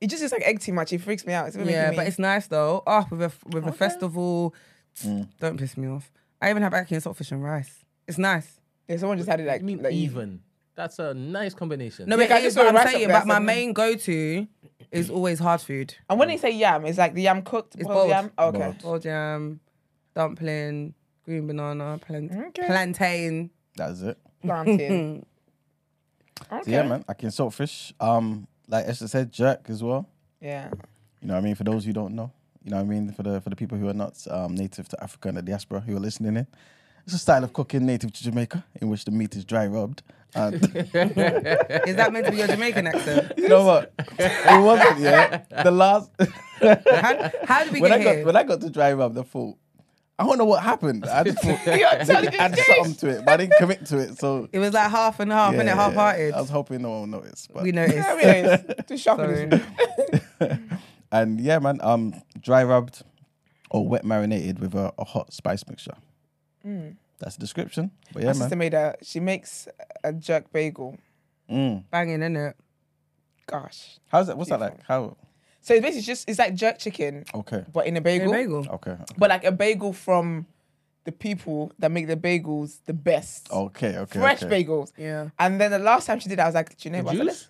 It 0.00 0.08
just 0.10 0.22
looks 0.22 0.32
like 0.32 0.42
egg 0.42 0.60
too 0.60 0.72
much. 0.74 0.92
It 0.92 1.00
freaks 1.00 1.24
me 1.24 1.32
out. 1.32 1.46
It's 1.46 1.56
Yeah, 1.56 1.64
making 1.64 1.90
me- 1.90 1.96
but 1.96 2.06
it's 2.08 2.18
nice 2.18 2.46
though. 2.48 2.82
Oh, 2.86 3.06
with 3.10 3.22
a 3.22 3.32
with 3.48 3.66
a 3.66 3.72
festival, 3.72 4.54
Mm. 5.02 5.28
don't 5.40 5.56
piss 5.58 5.76
me 5.76 5.88
off. 5.88 6.10
I 6.40 6.50
even 6.50 6.62
have 6.62 6.72
ackee 6.72 6.92
and 6.92 7.02
saltfish 7.02 7.32
and 7.32 7.42
rice. 7.42 7.84
It's 8.06 8.18
nice. 8.18 8.60
yeah, 8.88 8.96
someone 8.98 9.16
just 9.18 9.28
had 9.28 9.40
it 9.40 9.46
like, 9.46 9.60
I 9.60 9.64
mean, 9.64 9.82
like 9.82 9.92
even. 9.94 10.40
That's 10.76 10.98
a 10.98 11.14
nice 11.14 11.54
combination. 11.54 12.08
No, 12.08 12.16
Yeah, 12.16 12.26
but 12.26 12.32
I 12.34 12.38
it 12.38 12.42
just 12.42 12.56
is 12.56 12.56
what 12.64 12.74
saw 12.74 12.80
I'm 12.80 12.88
saying. 12.88 13.08
But 13.08 13.26
my 13.26 13.38
main 13.38 13.72
go 13.72 13.94
to 13.94 14.46
is 14.90 15.08
always 15.10 15.38
hard 15.38 15.60
food. 15.60 15.94
And 16.10 16.18
when 16.18 16.28
they 16.28 16.36
say 16.36 16.50
yam, 16.50 16.84
it's 16.84 16.98
like 16.98 17.14
the 17.14 17.22
yam 17.22 17.42
cooked. 17.42 17.74
It's 17.76 17.84
boiled 17.84 17.96
boiled. 17.96 18.08
yam. 18.10 18.30
Oh, 18.36 18.48
okay. 18.48 18.58
Boiled. 18.58 18.78
Boiled 18.82 19.02
jam, 19.02 19.60
dumpling, 20.14 20.94
green 21.24 21.46
banana, 21.46 21.98
plan- 21.98 22.44
Okay. 22.48 22.66
plantain. 22.66 23.50
That's 23.76 24.00
it. 24.02 24.18
Plantain. 24.42 25.24
So 26.50 26.60
yeah, 26.66 26.82
man. 26.82 27.04
ackee 27.04 27.22
and 27.22 27.32
saltfish. 27.32 27.92
Um, 28.00 28.46
like 28.68 28.86
Esther 28.86 29.08
said, 29.08 29.32
jerk 29.32 29.66
as 29.68 29.82
well. 29.82 30.08
Yeah. 30.40 30.70
You 31.22 31.28
know 31.28 31.34
what 31.34 31.40
I 31.40 31.42
mean? 31.42 31.54
For 31.54 31.64
those 31.64 31.84
who 31.84 31.92
don't 31.92 32.14
know, 32.14 32.30
you 32.64 32.70
know 32.70 32.76
what 32.78 32.82
I 32.82 32.86
mean? 32.86 33.12
For 33.12 33.22
the 33.22 33.40
for 33.40 33.50
the 33.50 33.56
people 33.56 33.78
who 33.78 33.88
are 33.88 33.94
not 33.94 34.14
um, 34.30 34.54
native 34.54 34.88
to 34.88 35.02
Africa 35.02 35.28
and 35.28 35.36
the 35.38 35.42
diaspora 35.42 35.80
who 35.80 35.96
are 35.96 36.00
listening 36.00 36.36
in, 36.36 36.46
it's 37.04 37.14
a 37.14 37.18
style 37.18 37.44
of 37.44 37.52
cooking 37.52 37.84
native 37.86 38.12
to 38.12 38.22
Jamaica 38.22 38.64
in 38.80 38.88
which 38.88 39.04
the 39.04 39.10
meat 39.10 39.34
is 39.36 39.44
dry 39.44 39.66
rubbed. 39.66 40.02
And 40.36 40.54
Is 40.64 41.96
that 41.96 42.10
meant 42.12 42.24
to 42.26 42.32
be 42.32 42.38
your 42.38 42.48
Jamaican 42.48 42.86
accent? 42.88 43.32
you 43.38 43.48
know 43.48 43.64
what? 43.64 43.92
It 44.18 44.60
wasn't. 44.62 44.98
Yeah, 44.98 45.42
the 45.62 45.70
last 45.70 46.10
How, 46.60 47.30
how 47.44 47.64
did 47.64 47.72
we 47.72 47.80
when 47.80 47.92
I 47.92 47.98
get 47.98 48.04
got 48.04 48.14
here? 48.16 48.24
when 48.26 48.36
I 48.36 48.42
got 48.42 48.60
to 48.62 48.70
dry 48.70 48.92
rub, 48.94 49.14
the 49.14 49.22
thought 49.22 49.56
I 50.18 50.24
don't 50.24 50.38
know 50.38 50.44
what 50.44 50.62
happened. 50.62 51.04
I 51.06 51.24
just 51.24 51.38
thought 51.40 51.58
Yeah, 51.66 52.02
tell 52.04 52.24
add 52.40 52.54
this. 52.54 52.66
something 52.66 52.94
to 52.96 53.08
it, 53.18 53.24
but 53.24 53.32
I 53.34 53.36
didn't 53.36 53.56
commit 53.58 53.84
to 53.86 53.98
it. 53.98 54.18
So 54.18 54.48
It 54.52 54.58
was 54.60 54.72
like 54.72 54.90
half 54.90 55.20
and 55.20 55.30
half, 55.30 55.54
yeah, 55.54 55.60
and 55.60 55.68
it 55.68 55.74
half 55.74 55.92
hearted. 55.94 56.32
I 56.34 56.40
was 56.40 56.50
hoping 56.50 56.82
no 56.82 57.00
one 57.00 57.10
noticed, 57.10 57.52
but 57.52 57.62
We 57.64 57.72
noticed. 57.72 57.96
Yeah, 57.98 58.12
I 58.12 58.16
mean, 58.16 58.44
it's 58.78 58.88
too 58.88 58.96
sharp 61.14 61.28
in 61.28 61.36
Sorry. 61.36 61.36
this. 61.36 61.38
and 61.38 61.40
yeah, 61.40 61.58
man, 61.58 61.80
um, 61.82 62.14
dry 62.40 62.64
rubbed 62.64 63.02
or 63.70 63.86
wet 63.88 64.04
marinated 64.04 64.58
with 64.58 64.74
a, 64.74 64.92
a 64.98 65.04
hot 65.04 65.32
spice 65.32 65.66
mixture. 65.68 65.94
That's 67.18 67.36
the 67.36 67.40
description. 67.40 67.90
But 68.12 68.22
yeah, 68.22 68.28
My 68.28 68.32
man. 68.32 68.42
sister 68.42 68.56
made 68.56 68.74
a. 68.74 68.96
She 69.02 69.20
makes 69.20 69.68
a 70.02 70.12
jerk 70.12 70.52
bagel. 70.52 70.98
Mm. 71.50 71.84
Banging, 71.90 72.22
in 72.22 72.36
it? 72.36 72.56
Gosh. 73.46 73.98
How's 74.08 74.26
that? 74.26 74.36
What's 74.38 74.50
that 74.50 74.60
like? 74.60 74.82
How? 74.86 75.16
So 75.60 75.74
it's 75.74 75.82
basically 75.82 76.02
just 76.02 76.28
it's 76.28 76.38
like 76.38 76.54
jerk 76.54 76.78
chicken, 76.78 77.24
Okay. 77.34 77.64
but 77.72 77.86
in 77.86 77.94
a 77.94 77.98
In 77.98 78.02
bagel. 78.02 78.28
a 78.30 78.32
bagel. 78.32 78.66
Okay. 78.74 78.96
But 79.16 79.30
like 79.30 79.44
a 79.44 79.52
bagel 79.52 79.92
from 79.92 80.46
the 81.04 81.12
people 81.12 81.72
that 81.78 81.90
make 81.90 82.06
the 82.06 82.16
bagels 82.16 82.78
the 82.86 82.94
best. 82.94 83.50
Okay. 83.50 83.96
Okay. 83.98 84.18
Fresh 84.18 84.42
okay. 84.42 84.64
bagels. 84.64 84.92
Yeah. 84.96 85.30
And 85.38 85.60
then 85.60 85.70
the 85.70 85.78
last 85.78 86.06
time 86.06 86.20
she 86.20 86.28
did, 86.28 86.38
it, 86.38 86.42
I 86.42 86.46
was 86.46 86.54
like, 86.54 86.76
do 86.76 86.88
you 86.88 86.92
know 86.96 87.02
what? 87.02 87.14
I 87.14 87.18
said, 87.18 87.24
juice? 87.26 87.48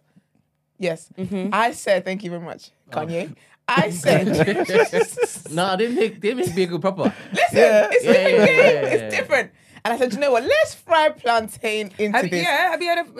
Yes. 0.78 1.08
Mm-hmm. 1.16 1.50
I 1.52 1.70
said, 1.72 2.04
thank 2.04 2.24
you 2.24 2.30
very 2.30 2.42
much, 2.42 2.70
Oh. 2.92 2.96
Kanye. 2.96 3.34
I 3.66 3.90
said, 4.02 4.26
listen, 4.68 5.54
No, 5.54 5.76
they 5.76 5.86
didn't 5.86 5.96
make 5.96 6.20
they 6.20 6.34
make 6.34 6.54
bagel 6.54 6.78
proper. 6.78 7.04
Listen, 7.32 7.58
it's, 7.92 8.04
Yeah, 8.04 8.12
different. 8.12 8.38
yeah, 8.38 8.44
yeah. 8.46 8.86
it's 8.94 9.16
different. 9.16 9.50
And 9.84 9.94
I 9.94 9.98
said, 9.98 10.12
you 10.14 10.18
know 10.20 10.32
what? 10.32 10.44
Let's 10.44 10.74
fry 10.74 11.10
plantain 11.10 11.92
into 11.98 12.16
Have, 12.18 12.30
this. 12.30 12.42
yeah, 12.42 12.70
have 12.70 12.82
you 12.82 12.88
heard 12.88 12.98
of 13.06 13.14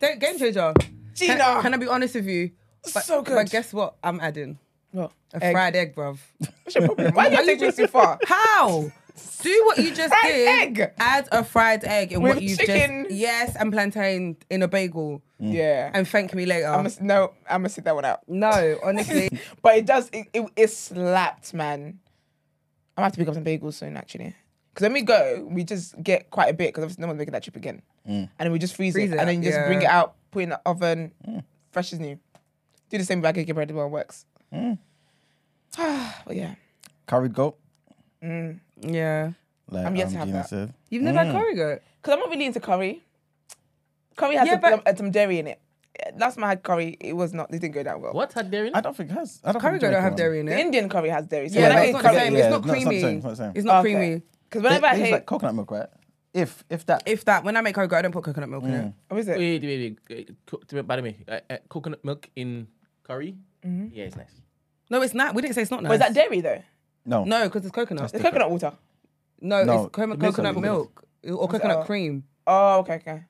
Don't- 0.00 0.18
Game 0.20 0.38
Changer? 0.38 0.74
Gina. 1.14 1.36
Can, 1.36 1.62
can 1.62 1.74
I 1.74 1.76
be 1.76 1.88
honest 1.88 2.14
with 2.14 2.26
you? 2.26 2.50
But, 2.94 3.04
So 3.04 3.22
good. 3.22 3.34
But 3.34 3.50
guess 3.50 3.72
what? 3.72 3.96
I'm 4.02 4.18
adding 4.20 4.58
What? 4.92 5.12
a 5.34 5.44
Egg. 5.44 5.52
fried 5.52 5.76
egg, 5.76 5.94
bruv. 5.94 6.18
What's 6.64 6.74
your 6.74 6.86
problem? 6.86 7.14
Why 7.14 7.28
are 7.28 7.30
you 7.42 7.46
taking 7.46 7.68
it 7.68 7.76
too 7.76 7.86
far? 7.86 8.18
How? 8.26 8.90
Do 9.42 9.62
what 9.66 9.78
you 9.78 9.94
just 9.94 10.08
Fried 10.08 10.32
did. 10.32 10.48
egg. 10.78 10.92
Add 10.98 11.28
a 11.32 11.44
fried 11.44 11.84
egg 11.84 12.12
in 12.12 12.22
With 12.22 12.34
what 12.34 12.42
you've 12.42 12.58
chicken. 12.58 13.04
just 13.04 13.14
yes, 13.14 13.56
and 13.56 13.72
plantain 13.72 14.36
in 14.50 14.62
a 14.62 14.68
bagel, 14.68 15.22
mm. 15.40 15.52
Yeah. 15.52 15.90
and 15.92 16.06
thank 16.06 16.32
me 16.34 16.46
later. 16.46 16.68
I'm 16.68 16.84
gonna, 16.84 16.94
no, 17.00 17.32
I'm 17.48 17.60
gonna 17.62 17.68
sit 17.68 17.84
that 17.84 17.94
one 17.94 18.04
out. 18.04 18.20
no, 18.28 18.78
honestly, 18.82 19.28
But 19.62 19.76
it 19.76 19.86
does. 19.86 20.08
It, 20.12 20.28
it, 20.32 20.48
it 20.56 20.68
slapped, 20.68 21.52
man. 21.54 21.98
I'm 22.96 23.02
gonna 23.02 23.06
have 23.06 23.12
to 23.12 23.18
pick 23.18 23.28
up 23.28 23.34
some 23.34 23.44
bagels 23.44 23.74
soon, 23.74 23.96
actually. 23.96 24.34
Because 24.72 24.84
when 24.84 24.92
we 24.94 25.02
go, 25.02 25.46
we 25.50 25.64
just 25.64 26.00
get 26.02 26.30
quite 26.30 26.48
a 26.48 26.54
bit 26.54 26.68
because 26.68 26.84
obviously 26.84 27.02
no 27.02 27.08
one's 27.08 27.18
making 27.18 27.32
that 27.32 27.42
trip 27.42 27.56
again, 27.56 27.82
mm. 28.08 28.12
and 28.12 28.30
then 28.38 28.52
we 28.52 28.58
just 28.58 28.76
freeze, 28.76 28.94
Freeze 28.94 29.10
it, 29.10 29.16
it 29.16 29.18
and 29.18 29.28
then 29.28 29.42
you 29.42 29.48
just 29.50 29.58
yeah. 29.58 29.66
bring 29.66 29.82
it 29.82 29.88
out, 29.88 30.14
put 30.30 30.40
it 30.40 30.42
in 30.44 30.48
the 30.50 30.60
oven, 30.64 31.12
mm. 31.28 31.44
fresh 31.70 31.92
as 31.92 32.00
new. 32.00 32.18
Do 32.88 32.98
the 32.98 33.04
same 33.04 33.20
with 33.20 33.34
baguette 33.34 33.54
bread 33.54 33.70
as 33.70 33.74
well. 33.74 33.88
Works. 33.88 34.24
but 35.76 36.36
yeah, 36.36 36.54
Curried 37.06 37.34
goat. 37.34 37.58
Yeah. 38.22 39.32
Like 39.70 39.86
I'm 39.86 39.96
yet 39.96 40.06
um, 40.08 40.12
to 40.12 40.18
have 40.18 40.26
Gina 40.28 40.38
that. 40.38 40.48
said. 40.48 40.74
You've 40.90 41.02
never 41.02 41.18
had 41.18 41.32
curry 41.32 41.54
goat? 41.54 41.80
Because 42.00 42.14
I'm 42.14 42.20
not 42.20 42.30
really 42.30 42.46
into 42.46 42.60
curry. 42.60 43.02
Curry 44.16 44.36
has 44.36 44.46
Yeah, 44.46 44.52
some, 44.54 44.60
but- 44.60 44.86
some, 44.88 44.96
some 44.96 45.10
dairy 45.10 45.38
in 45.38 45.46
it. 45.46 45.60
Last 46.16 46.34
time 46.34 46.44
I 46.44 46.48
had 46.48 46.62
curry, 46.62 46.96
it 47.00 47.12
was 47.12 47.32
not. 47.32 47.52
It 47.52 47.60
didn't 47.60 47.74
go 47.74 47.82
that 47.82 48.00
well. 48.00 48.12
What 48.12 48.32
had 48.32 48.50
dairy 48.50 48.68
in 48.68 48.74
I 48.74 48.80
don't 48.80 48.96
think 48.96 49.10
it 49.10 49.14
has. 49.14 49.40
I 49.44 49.52
don't 49.52 49.60
Curry 49.60 49.72
think 49.72 49.82
goat 49.82 49.90
don't 49.92 50.02
have 50.02 50.12
one. 50.12 50.16
dairy 50.16 50.40
in 50.40 50.46
The 50.46 50.52
it. 50.54 50.60
Indian 50.60 50.88
curry 50.88 51.10
has 51.10 51.26
dairy. 51.26 51.48
So 51.50 51.58
Yeah, 51.60 51.68
when 51.68 51.72
I 51.72 51.74
but 51.76 51.84
eat 51.84 51.88
it's 51.88 52.02
not 52.02 52.02
curry, 52.02 52.14
the 52.14 52.20
same. 52.20 52.36
It's 52.36 52.44
not 52.44 52.56
it's 52.56 52.58
not 52.58 52.62
the 52.62 52.70
creamy. 52.72 52.96
it's 52.96 53.38
not. 53.40 53.56
It's 53.56 53.64
not 53.66 53.82
creamy. 53.82 54.22
Because 54.48 54.62
whenever 54.62 54.86
I 54.86 54.96
hate, 54.96 55.12
like 55.12 55.26
coconut 55.26 55.54
milk, 55.54 55.70
right? 55.70 55.88
If 56.34 56.64
if 56.70 56.86
that. 56.86 57.02
If 57.06 57.24
that, 57.26 57.44
when 57.44 57.56
I 57.56 57.60
make 57.60 57.74
curry 57.74 57.88
goat, 57.88 57.96
I 57.96 58.02
don't 58.02 58.12
put 58.12 58.24
coconut 58.24 58.48
milk 58.48 58.64
in 58.64 58.70
Mm. 58.70 58.88
it. 58.88 58.94
what 59.08 59.20
is 59.20 59.28
it? 59.28 59.38
Wait, 59.38 59.62
wait, 59.62 59.98
wait. 60.08 60.28
uh, 60.30 60.32
co- 60.46 60.62
to- 60.66 60.82
By 60.82 60.96
the 60.96 61.02
way, 61.02 61.16
uh, 61.28 61.40
uh, 61.50 61.56
coconut 61.68 62.02
milk 62.04 62.28
in 62.34 62.66
curry. 63.04 63.36
Mm-hmm. 63.64 63.88
Yeah, 63.94 64.04
it's 64.04 64.16
nice. 64.16 64.32
No, 64.90 65.02
it's 65.02 65.14
not. 65.14 65.34
We 65.34 65.42
didn't 65.42 65.54
say 65.54 65.62
it's 65.62 65.70
not 65.70 65.82
nice. 65.82 65.90
But 65.90 65.94
is 65.94 66.00
that 66.00 66.14
dairy 66.14 66.40
though? 66.40 66.62
No. 67.04 67.24
No, 67.24 67.44
because 67.44 67.64
it's 67.64 67.74
coconut. 67.74 68.12
It's 68.14 68.22
coconut 68.22 68.50
water. 68.50 68.72
No, 69.40 69.64
No, 69.64 69.84
it's 69.84 69.92
co- 69.94 70.02
it 70.02 70.10
is 70.14 70.20
coconut 70.20 70.54
what 70.56 70.64
it 70.64 70.68
is. 70.68 70.72
milk 70.72 71.04
or 71.40 71.48
coconut 71.48 71.78
Oh. 71.78 71.84
cream. 71.84 72.24
Oh, 72.46 72.78
okay, 72.80 72.94
okay. 72.94 73.24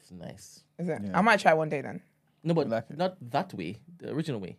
It's 0.00 0.10
nice. 0.12 0.62
Is 0.78 0.88
it? 0.88 1.00
Yeah. 1.04 1.18
I 1.18 1.22
might 1.22 1.40
try 1.40 1.54
one 1.54 1.68
day 1.68 1.80
then. 1.80 2.02
No, 2.44 2.54
but 2.54 2.68
like 2.68 2.84
it. 2.90 2.98
not 2.98 3.16
that 3.30 3.54
way. 3.54 3.78
The 3.98 4.10
original 4.12 4.40
way. 4.40 4.58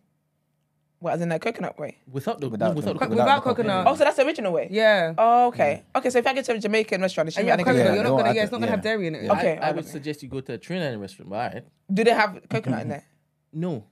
What, 1.00 1.14
as 1.14 1.20
in 1.20 1.28
the 1.28 1.38
coconut 1.38 1.78
way? 1.78 1.98
Without 2.10 2.40
the 2.40 2.48
Without 2.48 2.68
no, 2.70 2.74
without 2.76 2.92
the- 2.94 2.94
the 2.94 2.98
coconut. 3.00 3.10
without 3.24 3.44
the 3.44 3.50
coconut. 3.50 3.56
coconut. 3.84 3.86
Oh, 3.88 3.94
so 3.96 4.04
that's 4.04 4.16
the 4.16 4.24
original 4.26 4.52
way? 4.52 4.68
Yeah. 4.70 5.12
Oh, 5.18 5.48
okay. 5.48 5.82
Okay, 5.94 6.08
so 6.10 6.18
if 6.18 6.26
I 6.26 6.32
get 6.32 6.44
to 6.46 6.52
a 6.54 6.58
Jamaican 6.58 7.00
restaurant, 7.02 7.28
it 7.28 7.32
should 7.32 7.40
And 7.40 7.46
be 7.46 7.48
you 7.48 7.50
have 7.50 7.60
adding 7.60 7.66
coconut. 7.66 7.86
coconut. 7.86 7.94
You're 7.96 8.04
not 8.04 8.10
no, 8.10 8.16
gonna. 8.16 8.30
I 8.30 8.32
Yeah, 8.32 8.42
it's 8.42 8.50
don't- 8.50 8.60
not 8.60 8.66
gonna 8.66 8.76
have 8.76 8.84
yeah. 8.84 8.90
dairy 8.90 9.06
in 9.08 9.14
it. 9.16 9.30
Okay. 9.30 9.58
I, 9.58 9.68
I 9.68 9.72
would 9.72 9.84
okay. 9.84 9.92
suggest 9.92 10.22
you 10.22 10.28
go 10.30 10.40
to 10.40 10.52
a 10.54 10.58
Trinidad 10.58 10.98
restaurant. 11.00 11.28
But 11.30 11.36
alright. 11.36 11.64
Do 11.92 12.04
they 12.04 12.10
have 12.14 12.40
coconut 12.48 12.82
in 12.82 12.88
there? 12.94 13.04
No, 13.52 13.84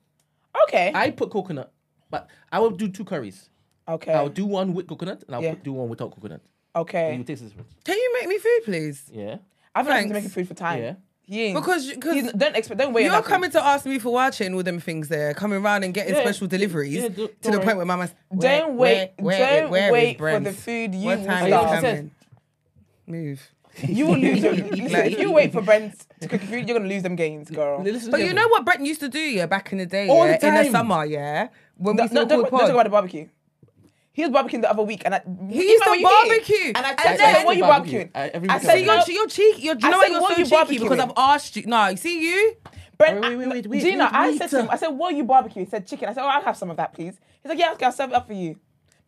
Okay. 0.64 0.90
I 0.94 1.10
put 1.10 1.30
coconut, 1.30 1.70
but 2.10 2.28
I 2.50 2.58
will 2.60 2.70
do 2.70 2.88
two 2.88 3.04
curries. 3.04 3.50
Okay. 3.88 4.12
I'll 4.12 4.28
do 4.28 4.46
one 4.46 4.74
with 4.74 4.86
coconut, 4.86 5.24
and 5.26 5.34
I'll 5.36 5.42
Yeah. 5.42 5.54
do 5.62 5.72
one 5.72 5.88
without 5.88 6.10
coconut. 6.12 6.40
okay. 6.74 7.16
You 7.16 7.24
taste 7.24 7.42
this 7.42 7.50
difference. 7.50 7.72
Can 7.84 7.96
you 7.96 8.16
make 8.18 8.28
me 8.28 8.38
food, 8.38 8.60
please? 8.64 9.04
Yeah. 9.12 9.36
I've 9.74 9.86
been 9.86 9.94
Thanks. 9.94 10.12
making 10.12 10.30
food 10.30 10.48
for 10.48 10.54
time. 10.54 10.82
Yeah. 10.82 10.94
He 11.24 11.42
ain't. 11.44 11.54
Because 11.56 11.88
because 11.90 12.14
He's- 12.14 12.32
don't 12.32 12.56
expect. 12.56 12.78
Don't 12.80 12.92
wait. 12.92 13.02
you're 13.04 13.12
that 13.12 13.24
food. 13.24 13.30
coming 13.30 13.50
to 13.52 13.64
ask 13.64 13.86
me 13.86 13.98
for 13.98 14.12
watching 14.12 14.52
all 14.54 14.62
them 14.62 14.80
things 14.80 15.08
there, 15.08 15.32
coming 15.34 15.58
around 15.62 15.84
and 15.84 15.94
getting 15.94 16.14
Yeah, 16.14 16.20
special 16.22 16.46
deliveries 16.48 16.94
yeah, 16.94 17.08
to 17.08 17.30
don't 17.42 17.52
the 17.52 17.60
point 17.60 17.76
where 17.76 17.86
mama's 17.86 18.12
Don't 18.36 18.76
wait. 18.76 19.12
don't 19.18 19.70
wait 19.70 20.18
for 20.18 20.40
the 20.40 20.52
food. 20.52 20.94
You 20.94 21.06
What 21.06 21.18
will 21.20 21.26
time 21.26 21.44
is 21.46 21.48
starve. 21.52 21.64
Like 21.66 21.78
I 21.78 21.80
said, 21.80 21.96
coming? 21.96 22.10
Move. 23.06 23.50
You 23.88 24.06
will 24.06 24.18
lose. 24.18 24.42
Your, 24.42 24.52
listen, 24.54 25.00
if 25.06 25.18
you 25.18 25.32
wait 25.32 25.50
for 25.52 25.62
Brent 25.62 25.94
to 26.20 26.28
cook 26.28 26.42
food, 26.42 26.68
you're 26.68 26.76
gonna 26.78 26.88
lose 26.90 27.02
them 27.02 27.16
gains, 27.16 27.50
girl. 27.50 27.80
Listen 27.82 28.10
But 28.10 28.20
you 28.20 28.26
carefully. 28.26 28.42
know 28.42 28.48
what 28.48 28.64
Brent 28.66 28.84
used 28.84 29.00
to 29.00 29.08
do, 29.08 29.18
yeah, 29.18 29.46
back 29.46 29.72
in 29.72 29.78
the 29.78 29.86
day, 29.86 30.08
All 30.08 30.26
yeah, 30.26 30.36
the 30.36 30.46
in 30.48 30.54
the 30.54 30.62
time. 30.64 30.72
summer, 30.72 31.04
yeah, 31.06 31.48
when 31.78 31.96
No, 31.96 31.96
we 31.96 31.96
no, 31.96 32.02
used 32.02 32.12
to 32.12 32.14
don't, 32.18 32.28
don't 32.28 32.42
talk 32.50 32.60
pod. 32.60 32.70
about 32.70 32.84
the 32.84 32.90
barbecue. 32.90 33.28
He 34.14 34.22
was 34.26 34.30
barbecuing 34.30 34.60
the 34.60 34.70
other 34.70 34.82
week, 34.82 35.02
and 35.06 35.14
I, 35.14 35.22
He 35.48 35.62
used 35.70 35.82
to 35.84 35.86
know 35.88 35.90
what 35.92 36.00
you 36.00 36.06
barbecue. 36.06 36.56
did. 36.56 36.76
And 36.76 36.86
I 36.86 36.90
And 36.90 36.98
said, 37.00 37.16
then- 37.18 37.44
"What 37.46 37.54
are 37.54 37.58
you 37.58 37.62
Barbecue. 37.64 37.98
barbecuing?" 38.04 38.10
I- 38.14 38.28
every 38.28 38.48
I 38.50 38.56
week 38.56 38.62
I 38.62 38.66
said, 38.66 38.78
do 38.78 38.86
So 38.86 38.92
it. 38.92 39.08
you're, 39.08 39.14
you're 39.16 39.26
cheeky. 39.28 39.62
You're, 39.62 39.74
do 39.74 39.86
you 39.86 39.88
I 39.88 39.90
know 39.96 40.00
said, 40.02 40.06
why 40.08 40.12
you're 40.12 40.20
what 40.20 40.32
so 40.34 40.38
you 40.38 40.66
cheeky? 40.68 40.78
Because? 40.84 40.98
I've 40.98 41.12
asked 41.16 41.56
you. 41.56 41.62
No, 41.66 41.86
you 41.88 41.96
see 41.96 42.20
you. 42.28 42.56
Brent, 42.98 43.20
Wait, 43.22 43.36
wait, 43.36 43.48
wait, 43.48 43.66
wait, 43.66 43.80
Gina, 43.82 44.04
wait, 44.04 44.12
I 44.14 44.36
said 44.36 44.50
to 44.50 44.60
him, 44.60 44.68
I 44.70 44.76
said, 44.76 44.88
"What 44.88 45.14
are 45.14 45.16
you 45.16 45.24
barbecuing?" 45.24 45.64
He 45.64 45.66
said, 45.66 45.86
"Chicken." 45.86 46.08
I 46.10 46.12
said, 46.12 46.22
"Oh, 46.22 46.28
I'll 46.28 46.42
have 46.42 46.56
some 46.58 46.70
of 46.70 46.76
that, 46.76 46.92
please." 46.94 47.14
He's 47.42 47.48
like, 47.48 47.58
"Yeah, 47.58 47.72
okay, 47.72 47.86
I'll 47.86 47.92
serve 47.92 48.10
it 48.10 48.14
up 48.16 48.26
for 48.26 48.34
you." 48.34 48.56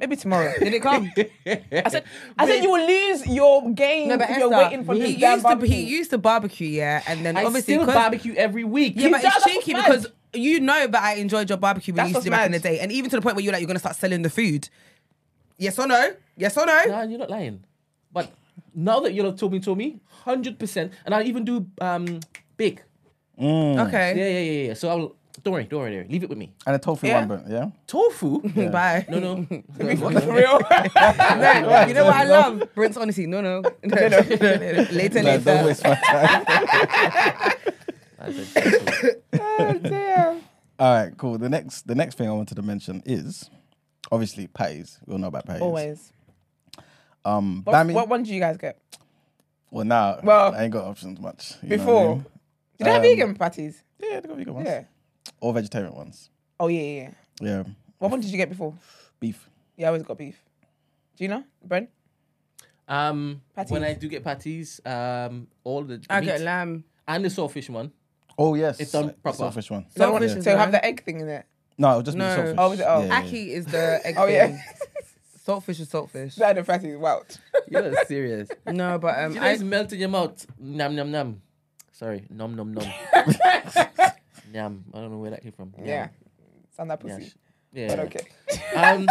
Maybe 0.01 0.17
tomorrow. 0.17 0.53
Did 0.59 0.75
it 0.75 0.83
come? 0.83 1.12
I 1.47 1.88
said, 1.88 2.05
"I 2.38 2.47
said 2.47 2.62
you 2.64 2.71
will 2.73 2.85
lose 2.87 3.27
your 3.27 3.71
game 3.73 4.09
No, 4.09 4.17
but 4.19 4.31
if 4.31 4.38
you're 4.38 4.49
waiting 4.51 4.85
for 4.85 4.95
he 4.95 5.01
this 5.01 5.09
used 5.11 5.21
damn 5.21 5.37
to 5.38 5.43
barbecue." 5.45 5.75
he 5.77 5.83
used 5.85 6.11
to 6.11 6.19
barbecue, 6.19 6.67
yeah, 6.69 7.03
and 7.07 7.25
then 7.27 7.37
I 7.37 7.45
obviously 7.45 7.75
still 7.75 7.85
'cause- 7.85 7.95
barbecue 7.95 8.35
every 8.37 8.64
week. 8.64 8.95
Yeah, 8.97 9.11
but 9.11 9.23
That's 9.23 9.37
it's 9.37 9.45
what's 9.45 9.55
cheeky 9.67 9.75
because 9.75 10.07
you 10.33 10.59
know 10.59 10.88
that 10.88 11.01
I 11.01 11.14
enjoyed 11.17 11.49
your 11.49 11.59
barbecue 11.59 11.93
when 11.95 11.99
That's 11.99 12.09
you 12.11 12.14
used 12.17 12.25
to 12.25 12.31
do 12.31 12.33
what's 12.33 12.40
back 12.40 12.47
in 12.47 12.53
the 12.53 12.59
day, 12.59 12.81
and 12.81 12.90
even 12.90 13.09
to 13.11 13.17
the 13.17 13.23
point 13.23 13.37
where 13.37 13.45
you're 13.45 13.53
like 13.53 13.61
you're 13.61 13.69
gonna 13.69 13.79
start 13.79 13.95
selling 13.95 14.23
the 14.23 14.31
food. 14.31 14.69
Yes 15.59 15.79
or 15.79 15.87
no? 15.87 16.12
Yes 16.37 16.57
or 16.57 16.67
no? 16.67 16.85
Nah, 16.87 17.03
you're 17.03 17.19
not 17.19 17.31
lying. 17.31 17.64
But 18.12 18.31
now 18.75 19.01
that 19.01 19.12
you're 19.14 19.33
told 19.33 19.53
me, 19.53 19.61
told 19.61 19.79
me, 19.79 20.01
hundred 20.25 20.59
percent, 20.59 20.93
and 21.05 21.14
I 21.14 21.23
even 21.23 21.45
do 21.45 21.67
um 21.81 22.21
bake. 22.57 22.83
Mm. 23.40 23.87
Okay. 23.88 24.14
Yeah, 24.17 24.29
yeah, 24.29 24.38
yeah, 24.40 24.69
yeah. 24.69 24.75
So 24.75 24.88
I'll 24.88 25.14
don't 25.43 25.53
worry, 25.53 25.64
don't 25.64 25.81
worry, 25.81 26.07
leave 26.09 26.23
it 26.23 26.29
with 26.31 26.38
me. 26.38 26.53
And 26.67 26.77
a 26.77 26.79
tofu 26.79 27.07
Yeah. 27.07 27.27
one, 27.27 27.29
but 27.29 27.49
yeah. 27.51 27.71
Tofu. 27.87 28.40
Bye. 28.71 29.05
No, 29.11 29.19
no. 29.19 29.45
For 29.77 29.85
real. 30.33 30.61
No, 30.95 31.85
you 31.87 31.95
know 31.95 32.05
what 32.07 32.14
I 32.17 32.25
love? 32.25 32.62
Brent's 32.75 32.97
honesty. 32.97 33.27
No, 33.27 33.40
no. 33.40 33.62
later, 33.85 34.23
Like, 34.23 34.90
later. 34.93 35.38
don't 35.40 35.67
waste 35.67 35.85
my 35.85 35.95
time. 35.97 36.45
I 38.21 38.33
said 38.33 38.64
tofu. 38.64 39.09
oh, 39.35 39.73
dear. 39.83 40.40
All 40.79 40.95
right, 40.95 41.12
cool. 41.19 41.37
The 41.37 41.49
next, 41.51 41.87
the 41.87 41.95
next 41.95 42.17
thing 42.17 42.29
I 42.29 42.33
wanted 42.33 42.55
to 42.55 42.62
mention 42.62 43.03
is 43.05 43.51
obviously 44.12 44.47
patties. 44.47 44.99
We 45.07 45.12
all 45.14 45.19
know 45.19 45.29
about 45.29 45.47
patties. 45.47 45.62
Always. 45.62 46.12
Um, 47.25 47.62
What, 47.64 47.75
Bammy. 47.75 47.93
what 47.95 48.09
one 48.09 48.23
did 48.23 48.33
you 48.33 48.40
guys 48.40 48.57
get? 48.59 48.79
well, 49.71 49.85
now 49.85 50.21
Well, 50.23 50.55
I 50.55 50.64
ain't 50.64 50.73
got 50.73 50.85
options 50.85 51.19
much. 51.21 51.55
you 51.62 51.71
know 51.71 51.77
what 51.77 51.83
I 51.83 51.85
Before. 51.85 52.09
mean? 52.17 52.27
Did 52.79 52.85
they 52.87 52.90
have 52.90 52.97
Um, 52.97 53.03
vegan 53.03 53.35
patties? 53.37 53.83
Yeah, 53.99 54.21
they 54.21 54.29
got 54.29 54.37
vegan 54.37 54.55
ones. 54.55 54.67
Yeah. 54.69 54.85
Or 55.40 55.53
vegetarian 55.55 55.95
ones. 55.95 56.31
Oh 56.61 56.69
yeah, 56.69 56.81
yeah. 56.81 56.93
yeah. 56.93 57.11
Yeah, 57.40 57.62
What 57.99 58.11
one 58.11 58.21
did 58.21 58.31
you 58.31 58.37
get 58.37 58.49
before? 58.49 58.75
beef. 59.21 59.49
Yeah, 59.77 59.87
I 59.87 59.88
always 59.88 60.03
got 60.03 60.19
beef. 60.19 60.43
Do 61.17 61.25
you 61.25 61.29
know, 61.29 61.45
Brent? 61.64 61.88
Um, 62.87 63.40
when 63.55 63.67
Patties. 63.67 63.83
I 63.83 63.93
do 63.95 64.09
get 64.09 64.23
patties, 64.25 64.81
um, 64.85 65.49
all 65.64 65.83
the 65.85 66.05
I 66.11 66.21
meat 66.21 66.27
get 66.27 66.40
lamb. 66.43 66.85
and 67.09 67.25
the 67.25 67.29
saltfish 67.31 67.71
one. 67.71 67.93
Oh 68.37 68.55
yes, 68.55 68.79
It's 68.81 68.93
done 68.93 69.07
the 69.09 69.12
proper. 69.14 69.38
Saltfish 69.38 69.71
one. 69.71 69.87
So, 69.97 70.12
Saltfish 70.12 70.31
so 70.33 70.38
is 70.38 70.45
have 70.47 70.71
the 70.73 70.85
egg 70.85 71.03
thing 71.05 71.21
in 71.21 71.29
it. 71.29 71.47
No, 71.76 71.90
it'll 71.90 72.02
just 72.02 72.16
No. 72.16 72.24
be 72.37 72.42
saltfish. 72.42 72.54
Oh, 72.58 72.72
is 72.72 72.80
it? 72.80 72.87
Oh. 72.88 73.00
Yeah, 73.00 73.06
yeah, 73.06 73.20
yeah. 73.20 73.26
Aki 73.26 73.52
is 73.52 73.66
the 73.66 74.00
egg 74.06 74.14
Oh 74.18 74.26
yeah. 74.26 74.56
Saltfish 75.46 75.80
is 75.80 75.88
saltfish. 75.88 76.37
that 76.37 76.54
the 76.56 76.64
patties. 76.64 76.96
Wow. 76.96 77.22
You're 77.68 77.94
serious. 78.06 78.48
No, 78.66 78.98
but 78.98 79.18
um, 79.18 79.34
You 79.34 79.40
know, 79.40 79.46
I, 79.46 79.50
it's 79.52 79.62
melt 79.62 79.92
in 79.92 79.98
your 80.00 80.08
mouth. 80.08 80.46
Nom 80.58 80.94
nom 80.96 81.10
nom. 81.10 81.42
Sorry, 81.92 82.24
nom 82.30 82.54
nom 82.54 82.72
nom. 82.72 82.87
Yum. 84.52 84.84
I 84.94 84.98
don't 85.00 85.10
know 85.10 85.18
where 85.18 85.30
that 85.32 85.42
came 85.42 85.52
from. 85.52 85.72
Yum. 85.78 85.87
Yeah. 85.87 86.08
Sound 86.76 86.90
that 86.90 87.00
pussy. 87.00 87.26
sh- 87.26 87.34
Yeah. 87.72 87.88
But 87.88 87.98
okay. 88.00 88.20
Um, 88.74 89.06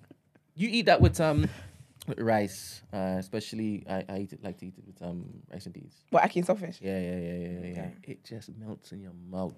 you 0.54 0.68
eat 0.70 0.86
that 0.86 1.00
with 1.00 1.20
um 1.20 1.48
with 2.06 2.20
rice, 2.20 2.82
uh, 2.92 3.16
especially 3.18 3.84
I, 3.88 4.04
I 4.08 4.18
eat 4.18 4.32
it 4.32 4.42
like 4.44 4.58
to 4.58 4.66
eat 4.66 4.74
it 4.78 4.84
with 4.86 5.00
um 5.02 5.24
rice 5.50 5.66
and 5.66 5.74
peas. 5.74 5.94
What 6.10 6.22
Aki 6.24 6.40
and 6.40 6.48
saltfish? 6.48 6.78
Yeah, 6.80 6.98
yeah, 6.98 7.16
yeah, 7.16 7.32
yeah, 7.32 7.48
yeah. 7.48 7.70
Okay. 7.70 7.92
It 8.04 8.24
just 8.24 8.50
melts 8.58 8.92
in 8.92 9.00
your 9.00 9.12
mouth. 9.30 9.54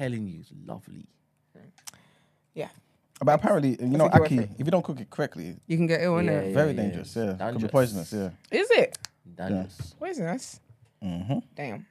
Telling 0.00 0.26
you, 0.26 0.40
it's 0.40 0.50
lovely. 0.64 1.04
Yeah. 2.54 2.68
But 3.22 3.32
apparently, 3.34 3.76
you 3.78 3.98
know, 3.98 4.06
aki, 4.10 4.38
if 4.38 4.64
you 4.64 4.70
don't 4.70 4.82
cook 4.82 4.98
it 4.98 5.10
correctly, 5.10 5.56
you 5.66 5.76
can 5.76 5.86
get 5.86 6.00
ill 6.00 6.16
in 6.16 6.24
Yeah, 6.24 6.32
it. 6.40 6.48
yeah. 6.48 6.54
very 6.54 6.72
dangerous. 6.72 7.14
Yeah, 7.14 7.26
could 7.26 7.38
be 7.38 7.44
Dangerous. 7.44 7.70
poisonous. 7.70 8.12
Yeah. 8.14 8.30
Is 8.50 8.70
it? 8.70 8.98
Dangerous. 9.36 9.94
Poisonous. 9.98 10.60
Mm-hmm. 11.04 11.38
Damn. 11.54 11.86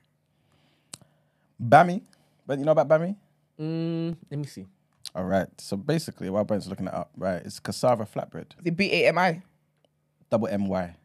Bammy, 1.63 2.01
but 2.47 2.57
you 2.57 2.65
know 2.65 2.71
about 2.71 2.87
bammy? 2.87 3.15
Mm, 3.61 4.15
let 4.31 4.39
me 4.39 4.47
see. 4.47 4.65
All 5.13 5.25
right. 5.25 5.47
So 5.61 5.77
basically, 5.77 6.31
while 6.31 6.43
Brent's 6.45 6.65
looking 6.65 6.87
it 6.87 6.93
up, 6.95 7.11
right, 7.15 7.43
it's 7.45 7.59
cassava 7.59 8.07
flatbread, 8.07 8.53
Is 8.59 8.65
it 8.65 8.75
B 8.75 8.89
A 8.91 9.09
M 9.09 9.19
I? 9.19 9.43
double 10.31 10.47
M 10.47 10.67
Y. 10.67 10.95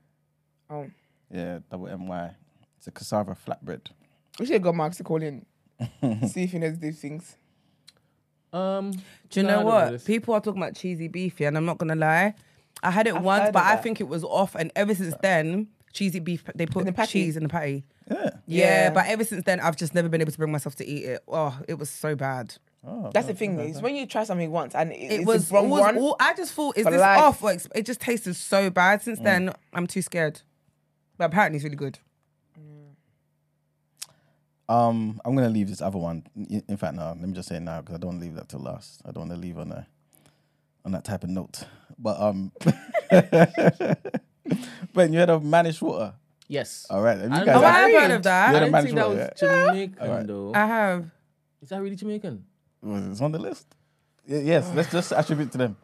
Oh. 0.70 0.86
Yeah, 1.30 1.58
double 1.70 1.88
M 1.88 2.06
Y. 2.06 2.30
It's 2.78 2.86
a 2.86 2.90
cassava 2.90 3.36
flatbread. 3.36 3.88
We 4.38 4.46
should 4.46 4.54
have 4.54 4.62
got 4.62 4.74
Marks 4.74 4.96
to 4.96 5.04
call 5.04 5.22
in. 5.22 5.44
See 6.28 6.44
if 6.44 6.52
he 6.52 6.58
knows 6.58 6.78
these 6.78 7.00
things. 7.00 7.37
Um, 8.52 8.92
Do 9.30 9.40
you 9.40 9.42
no, 9.42 9.48
I 9.48 9.52
know 9.52 9.56
don't 9.58 9.64
what? 9.66 9.90
this. 9.92 10.04
People 10.04 10.34
are 10.34 10.40
talking 10.40 10.62
about 10.62 10.74
cheesy 10.76 11.08
beef, 11.08 11.40
yeah, 11.40 11.48
and 11.48 11.56
I'm 11.56 11.64
not 11.64 11.78
gonna 11.78 11.96
lie. 11.96 12.34
I 12.82 12.90
had 12.90 13.06
it 13.06 13.14
I've 13.14 13.22
once, 13.22 13.44
heard 13.44 13.52
but 13.52 13.64
I 13.64 13.74
that. 13.74 13.82
think 13.82 14.00
it 14.00 14.08
was 14.08 14.22
off, 14.22 14.54
and 14.54 14.70
ever 14.76 14.94
since 14.94 15.14
then, 15.22 15.68
cheesy 15.92 16.20
beef 16.20 16.44
they 16.54 16.66
put 16.66 16.84
the 16.87 16.92
patty? 16.92 17.12
cheese 17.24 17.37
in 17.37 17.42
the 17.44 17.48
patty. 17.48 17.84
Yeah. 18.10 18.16
Yeah, 18.24 18.30
Yeah. 18.46 18.90
but 18.90 19.06
ever 19.06 19.24
since 19.24 19.44
then, 19.44 19.58
I've 19.60 19.76
just 19.76 19.94
never 19.94 20.08
been 20.08 20.20
able 20.20 20.30
to 20.32 20.38
bring 20.38 20.52
myself 20.52 20.76
to 20.76 20.87
eat 20.87 21.04
it. 21.04 21.22
Oh, 21.26 21.58
it 21.66 21.74
was 21.78 21.90
so 21.90 22.14
bad. 22.14 22.54
Oh, 22.87 23.10
That's 23.14 23.26
the 23.26 23.34
thing, 23.34 23.56
no, 23.56 23.62
is 23.62 23.80
when 23.80 23.96
you 23.96 24.04
try 24.06 24.24
something 24.24 24.50
once 24.50 24.74
and 24.74 24.92
it, 24.92 24.96
It 24.96 25.12
it's 25.20 25.26
was 25.26 25.48
the 25.48 25.54
wrong 25.54 25.64
always 25.72 25.80
one. 25.87 25.96
all- 25.98 26.16
I 26.20 26.34
just 26.34 26.52
thought, 26.52 26.76
is 26.76 26.84
for 26.84 26.90
this 26.92 27.00
life. 27.00 27.18
off? 27.18 27.42
Or 27.42 27.50
ex- 27.52 27.66
it 27.74 27.87
just 27.87 28.00
tasted 28.02 28.37
so 28.37 28.68
bad. 28.68 29.00
Since 29.00 29.20
then, 29.20 29.52
I'm 29.72 29.87
too 29.87 30.02
scared. 30.02 30.42
But 31.16 31.26
apparently, 31.26 31.56
it's 31.56 31.64
really 31.64 31.76
good. 31.76 31.98
Um, 34.68 35.20
I'm 35.24 35.35
gonna 35.35 35.50
leave 35.50 35.68
this 35.68 35.83
other 35.83 35.98
one. 35.98 36.24
In 36.37 36.62
in 36.68 36.77
fact, 36.77 36.94
no. 36.94 37.07
Let 37.09 37.20
me 37.20 37.33
just 37.35 37.48
say 37.48 37.57
it 37.57 37.61
now 37.61 37.81
because 37.81 37.96
I 37.96 37.98
don't 37.98 38.11
want 38.12 38.20
to 38.20 38.27
leave 38.27 38.37
that 38.37 38.48
till 38.48 38.61
last. 38.61 39.03
I 39.05 39.11
don't 39.12 39.29
want 39.29 39.33
to 39.33 39.37
leave 39.37 39.59
on 39.59 39.70
a 39.72 39.87
on 40.85 40.92
that 40.92 41.05
type 41.05 41.22
of 41.24 41.31
note. 41.31 41.64
But 41.98 42.20
um, 42.20 42.50
Ben, 44.94 45.12
you 45.12 45.18
heard 45.18 45.31
of 45.31 45.42
mannish 45.44 45.81
water? 45.83 46.14
yes. 46.48 46.87
All 46.90 47.00
right, 47.03 47.18
have 47.18 47.31
you 47.31 47.37
I 47.37 47.44
guys 47.44 47.55
know 47.55 47.62
Oh, 47.62 47.64
I've 47.66 47.85
Really? 47.87 48.00
heard 48.03 48.11
of 48.12 48.20
I 48.20 48.22
that. 48.22 48.53
Yeah, 48.53 48.61
the 48.61 48.66
didn't 48.66 48.83
think 48.83 48.94
that 48.94 49.09
management, 49.09 49.31
was 49.40 49.40
Jamaican 49.40 49.98
Alright. 50.03 50.27
though. 50.27 50.53
I 50.55 50.66
have. 50.66 51.11
Is 51.62 51.68
that 51.70 51.83
really 51.83 51.96
Jamaican? 51.96 52.44
was 52.83 53.20
it 53.20 53.24
on 53.24 53.33
the 53.33 53.38
list? 53.38 53.66
Y- 54.29 54.37
Yes, 54.44 54.70
let's 54.74 54.90
just 54.92 55.12
attribute 55.12 55.53
to 55.53 55.59
them. 55.59 55.77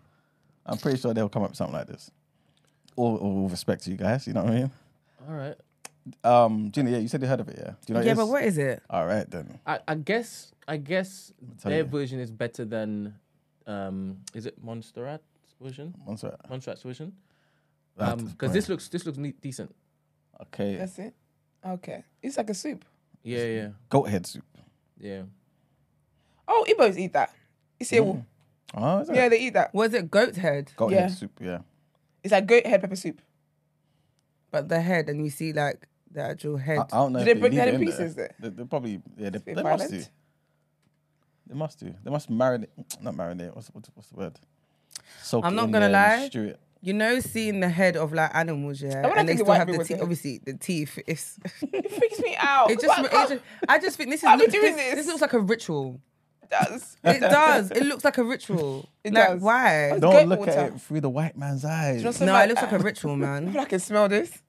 I'm 0.67 0.77
pretty 0.79 0.99
sure 0.99 1.15
they'll 1.15 1.29
come 1.31 1.43
up 1.43 1.51
with 1.51 1.57
something 1.57 1.75
like 1.75 1.87
this. 1.87 2.11
All, 2.97 3.17
all 3.17 3.49
respect 3.49 3.85
to 3.85 3.91
you 3.91 3.97
guys, 3.97 4.27
you 4.27 4.33
know 4.35 4.43
what 4.43 4.53
I 4.53 4.57
mean? 4.57 4.71
All 5.29 5.35
right. 5.35 5.57
Um, 6.25 6.71
Gina, 6.73 6.91
yeah, 6.91 6.99
you 6.99 7.09
said 7.09 7.21
you 7.23 7.29
heard 7.29 7.41
of 7.41 7.49
it, 7.49 7.57
yeah? 7.59 7.71
Do 7.87 7.93
you 7.93 7.95
know 7.95 8.01
yeah, 8.05 8.15
but 8.15 8.27
what 8.29 8.45
is 8.45 8.59
it? 8.59 8.83
All 8.91 9.07
right 9.07 9.29
then. 9.31 9.59
I, 9.67 9.81
I 9.89 9.95
guess 9.95 10.53
I 10.69 10.77
guess 10.77 11.33
their 11.65 11.79
you. 11.79 11.85
version 11.85 12.21
is 12.21 12.31
better 12.31 12.65
than 12.65 13.15
um 13.67 14.19
is 14.35 14.47
it 14.47 14.63
Montserrat's 14.63 15.23
version? 15.61 15.95
Montserrat. 16.07 16.41
Montserrat's 16.49 16.83
version? 16.83 17.13
That's 17.97 18.21
Um, 18.23 18.29
because 18.29 18.53
this 18.53 18.69
looks 18.69 18.89
this 18.89 19.05
looks 19.07 19.19
neat, 19.19 19.41
decent. 19.41 19.75
Okay. 20.43 20.77
That's 20.77 20.99
it. 20.99 21.15
Okay. 21.67 22.05
It's 22.23 22.37
like 22.39 22.49
a 22.51 22.55
soup. 22.55 22.85
Yeah, 23.23 23.45
yeah, 23.45 23.69
Goat 23.91 24.09
head 24.09 24.27
soup. 24.27 24.45
yeah. 24.99 25.23
Oh, 26.49 26.65
Igbos 26.69 26.97
eat 26.97 27.13
that. 27.13 27.31
You 27.79 27.87
see, 27.87 27.97
Mm. 27.99 28.25
Oh, 28.75 29.01
is 29.01 29.11
it? 29.11 29.17
yeah, 29.17 29.29
they 29.29 29.41
eat 29.41 29.53
that. 29.55 29.75
Was 29.75 29.93
it 29.95 30.11
goat 30.11 30.37
head? 30.37 30.73
Goat 30.77 30.93
Yeah. 30.93 31.01
head 31.03 31.11
soup. 31.13 31.33
Yeah. 31.41 31.59
It's 32.25 32.33
like 32.33 32.47
goat 32.47 32.65
head 32.67 32.81
pepper 32.81 32.97
soup. 32.97 33.21
But 34.51 34.69
the 34.69 34.81
head, 34.81 35.09
and 35.09 35.23
you 35.23 35.31
see 35.31 35.53
like 35.53 35.87
the 36.11 36.23
actual 36.23 36.57
head. 36.57 36.79
I, 36.79 36.83
I 36.83 36.87
don't 36.91 37.13
know. 37.13 37.25
Do 37.25 37.31
if 37.31 37.35
they 37.35 37.41
break 37.41 37.53
leave 37.53 37.59
that 37.61 37.69
it 37.69 37.75
in 37.75 37.81
pieces 37.81 38.15
there? 38.15 38.35
They, 38.39 38.49
they 38.49 38.65
probably 38.65 39.03
yeah. 39.17 39.31
They, 39.31 39.55
they 39.55 39.63
must 39.63 39.91
do. 39.91 40.03
They 41.47 41.55
must 41.55 41.81
do. 41.81 41.95
They 42.05 42.11
must 42.11 42.31
marinate. 42.31 42.69
Not 43.01 43.15
marinate. 43.15 43.55
What's 43.55 43.69
what's, 43.69 43.91
what's 43.95 44.09
the 44.11 44.17
word? 44.17 44.39
Soak 45.23 45.45
I'm 45.45 45.55
not 45.55 45.71
gonna 45.71 45.89
lie. 45.89 46.29
Stew 46.29 46.45
it. 46.45 46.61
you 46.81 46.93
know, 46.93 47.21
seeing 47.21 47.61
the 47.61 47.69
head 47.69 47.97
of 47.97 48.13
like 48.13 48.31
animals, 48.35 48.83
yeah, 48.83 49.03
I 49.07 49.19
and 49.19 49.29
they 49.29 49.33
think 49.37 49.41
of 49.41 49.47
still 49.47 49.47
white 49.47 49.59
have 49.59 49.67
the 49.69 49.85
teeth. 49.85 49.99
Obviously, 50.01 50.39
the 50.45 50.55
teeth. 50.55 50.99
It's 51.07 51.39
It 51.63 51.91
freaks 51.93 52.21
me 52.21 52.37
out. 52.39 52.71
it 52.73 52.81
just, 52.81 52.99
it 53.01 53.11
just. 53.11 53.43
I 53.69 53.79
just 53.79 53.97
think 53.97 54.11
this 54.11 54.21
is. 54.21 54.25
Are 54.29 54.37
we 54.37 54.43
look- 54.45 54.53
doing 54.53 54.77
this, 54.77 54.87
this? 54.87 54.95
this 54.97 55.07
looks 55.07 55.21
like 55.21 55.33
a 55.33 55.41
ritual. 55.41 56.01
It 56.43 56.51
does. 56.51 56.97
It 57.05 57.21
does. 57.21 57.71
It 57.71 57.85
looks 57.85 58.05
like 58.05 58.19
a 58.19 58.25
ritual. 58.25 58.89
It 59.05 59.13
like, 59.13 59.29
does. 59.29 59.41
Why? 59.41 59.99
Don't 59.99 60.29
look 60.29 60.41
water. 60.41 60.51
at 60.53 60.73
it 60.75 60.81
through 60.81 61.01
the 61.01 61.11
white 61.11 61.37
man's 61.37 61.65
eyes. 61.65 62.03
know, 62.03 62.11
so 62.13 62.25
No, 62.27 62.33
like- 62.33 62.47
it 62.47 62.49
looks 62.51 62.63
like 62.63 62.73
a 62.73 62.79
ritual, 62.79 63.13
I 63.13 63.17
man. 63.17 63.47
feel 63.47 63.59
like 63.59 63.67
I 63.67 63.71
can 63.71 63.81
smell 63.81 64.09
this. 64.09 64.43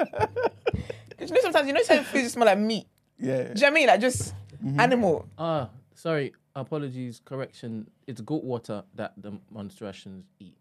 'Cause 0.00 1.28
you 1.28 1.34
know, 1.34 1.40
sometimes 1.42 1.66
you 1.68 1.72
know 1.72 1.82
certain 1.82 2.04
foods 2.04 2.24
just 2.24 2.34
smell 2.34 2.46
like 2.46 2.58
meat. 2.58 2.86
yeah. 3.18 3.42
Do 3.44 3.48
you 3.48 3.48
know 3.48 3.52
what 3.52 3.64
I 3.66 3.70
mean? 3.70 3.86
Like 3.88 4.00
just 4.00 4.34
Mm-hmm. 4.64 4.78
animal. 4.80 5.26
Ah, 5.38 5.70
sorry. 5.94 6.34
Apologies. 6.54 7.22
Correction. 7.24 7.88
It's 8.06 8.20
goat 8.20 8.44
water 8.44 8.84
that 8.94 9.14
the 9.16 9.32
Montserratians 9.54 10.24
eat. 10.38 10.56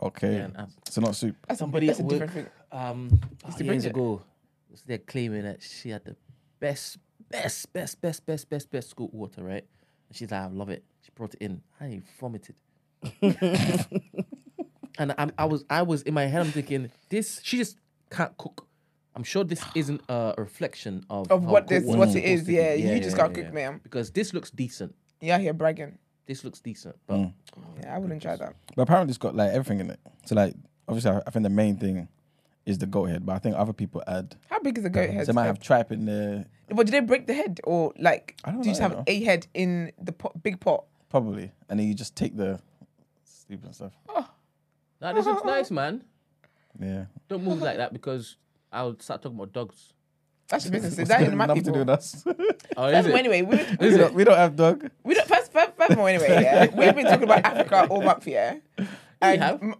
Okay. 0.00 0.34
Yeah, 0.34 0.44
and, 0.44 0.56
um, 0.58 0.68
so 0.88 1.00
not 1.00 1.16
soup. 1.16 1.34
That's 1.48 1.58
Somebody 1.58 1.88
That's 1.88 1.98
a 1.98 2.02
at 2.04 2.08
different 2.08 2.34
work, 2.36 2.44
thing. 2.44 2.78
um, 2.80 3.08
Used 3.10 3.56
oh, 3.56 3.58
to 3.58 3.64
years 3.64 3.82
bring 3.82 3.90
it. 3.90 3.96
ago, 3.96 4.22
was 4.70 4.82
there 4.82 4.98
claiming 4.98 5.42
that 5.42 5.60
she 5.60 5.88
had 5.90 6.04
the 6.04 6.14
best, 6.60 6.98
best, 7.30 7.72
best, 7.72 8.00
best, 8.00 8.24
best, 8.26 8.48
best, 8.48 8.70
best 8.70 8.94
goat 8.96 9.12
water, 9.12 9.42
right? 9.42 9.64
And 10.08 10.16
she's 10.16 10.30
like, 10.30 10.40
I 10.42 10.46
love 10.46 10.70
it. 10.70 10.84
She 11.02 11.10
brought 11.16 11.34
it 11.34 11.42
in. 11.42 11.62
I 11.80 12.00
vomited. 12.20 12.54
and 14.98 15.14
I'm, 15.18 15.32
I 15.36 15.44
was, 15.46 15.64
I 15.68 15.82
was 15.82 16.02
in 16.02 16.14
my 16.14 16.26
head. 16.26 16.42
I'm 16.42 16.52
thinking, 16.52 16.90
this. 17.08 17.40
She 17.42 17.58
just 17.58 17.76
can't 18.10 18.36
cook. 18.38 18.66
I'm 19.14 19.24
sure 19.24 19.44
this 19.44 19.62
isn't 19.74 20.00
a 20.08 20.34
reflection 20.38 21.04
of 21.10 21.30
Of 21.30 21.44
what 21.44 21.66
this- 21.68 21.84
water 21.84 21.98
what 21.98 22.08
is 22.08 22.14
it 22.16 22.24
is, 22.24 22.40
supposed 22.40 22.46
to 22.46 22.52
be. 22.52 22.82
yeah, 22.82 22.94
you 22.94 23.00
just 23.00 23.16
can't 23.16 23.34
cook, 23.34 23.52
ma'am. 23.52 23.80
Because 23.82 24.10
this 24.10 24.32
looks 24.32 24.50
decent. 24.50 24.94
Yeah, 25.20 25.38
here 25.38 25.52
bragging. 25.52 25.98
This 26.26 26.44
looks 26.44 26.60
decent, 26.60 26.96
but 27.06 27.16
Mm. 27.18 27.32
Yeah, 27.80 27.94
I 27.94 27.98
wouldn't 27.98 28.22
try 28.22 28.36
that. 28.36 28.54
But 28.76 28.82
apparently 28.82 29.10
it's 29.10 29.18
got 29.18 29.34
like 29.34 29.50
everything 29.50 29.80
in 29.80 29.90
it. 29.90 30.00
So 30.24 30.34
like 30.34 30.54
obviously 30.88 31.10
I, 31.10 31.18
I 31.26 31.30
think 31.30 31.42
the 31.42 31.50
main 31.50 31.76
thing 31.76 32.08
is 32.64 32.78
the 32.78 32.86
goat 32.86 33.06
head, 33.06 33.26
but 33.26 33.34
I 33.34 33.38
think 33.38 33.56
other 33.56 33.72
people 33.72 34.02
add. 34.06 34.36
How 34.48 34.60
big 34.60 34.78
is 34.78 34.84
the 34.84 34.90
goat 34.90 35.10
head? 35.10 35.26
So 35.26 35.32
they 35.32 35.36
might 35.36 35.46
have 35.46 35.58
tripe 35.60 35.90
in 35.92 36.04
there, 36.06 36.46
But 36.68 36.86
do 36.86 36.92
they 36.92 37.00
break 37.00 37.26
the 37.26 37.34
head 37.34 37.60
or 37.64 37.92
like? 37.98 38.36
I 38.44 38.52
don't 38.52 38.62
do 38.62 38.68
you 38.68 38.70
just 38.74 38.80
know, 38.80 38.88
have 38.96 39.08
you 39.08 39.20
know. 39.20 39.20
a 39.22 39.24
head 39.24 39.46
in 39.52 39.92
the 40.00 40.12
pot, 40.12 40.42
big 40.42 40.60
pot? 40.60 40.84
probably, 41.10 41.50
and 41.68 41.78
then 41.78 41.86
you 41.88 41.92
just 41.94 42.16
take 42.16 42.36
the 42.36 42.58
sleep 43.24 43.62
and 43.64 43.74
stuff. 43.74 43.92
nah, 45.00 45.12
this 45.12 45.26
looks 45.26 45.44
nice, 45.44 45.70
man. 45.70 46.04
Yeah. 46.80 47.04
Don't 47.28 47.44
move 47.44 47.60
like 47.60 47.76
that 47.76 47.92
because 47.92 48.36
I'll 48.72 48.98
start 49.00 49.22
talking 49.22 49.36
about 49.38 49.52
dogs. 49.52 49.92
That's 50.48 50.64
your 50.64 50.72
business. 50.72 50.92
Is 50.94 50.98
What's 50.98 51.08
that 51.10 51.20
got 51.20 51.28
in 51.32 51.36
my 51.38 51.46
nothing 51.46 51.62
to 51.64 51.70
do 51.72 51.78
people? 51.78 51.86
with 51.86 51.98
us. 51.98 52.24
Oh, 52.76 52.86
is 52.86 53.06
it? 53.06 53.14
anyway, 53.14 53.42
we, 53.42 53.56
we, 53.56 53.64
we, 53.90 53.96
don't, 53.96 54.14
we 54.14 54.24
don't 54.24 54.36
have 54.36 54.56
dog. 54.56 54.90
we 55.04 55.14
don't. 55.14 55.28
First, 55.28 55.52
fur- 55.52 55.72
furthermore, 55.76 56.08
anyway, 56.08 56.28
yeah, 56.42 56.66
we've 56.74 56.94
been 56.94 57.04
talking 57.04 57.24
about 57.24 57.44
Africa 57.44 57.86
all 57.90 58.02
month, 58.02 58.26
yeah. 58.26 58.56
And 59.20 59.42
have? 59.42 59.62
m- 59.62 59.74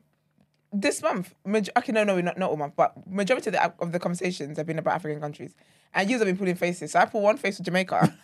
this 0.72 1.02
month, 1.02 1.34
maj- 1.44 1.68
okay, 1.76 1.92
no, 1.92 2.04
no, 2.04 2.18
not 2.20 2.38
not 2.38 2.50
all 2.50 2.56
month, 2.56 2.74
but 2.76 2.92
majority 3.06 3.48
of 3.50 3.54
the 3.54 3.62
of 3.80 3.92
the 3.92 3.98
conversations 3.98 4.56
have 4.58 4.66
been 4.66 4.78
about 4.78 4.94
African 4.94 5.20
countries, 5.20 5.54
and 5.92 6.08
you 6.08 6.16
have 6.18 6.26
been 6.26 6.36
putting 6.38 6.54
faces. 6.54 6.92
So 6.92 7.00
I 7.00 7.04
put 7.06 7.20
one 7.20 7.36
face 7.38 7.58
with 7.58 7.66
Jamaica. 7.66 8.14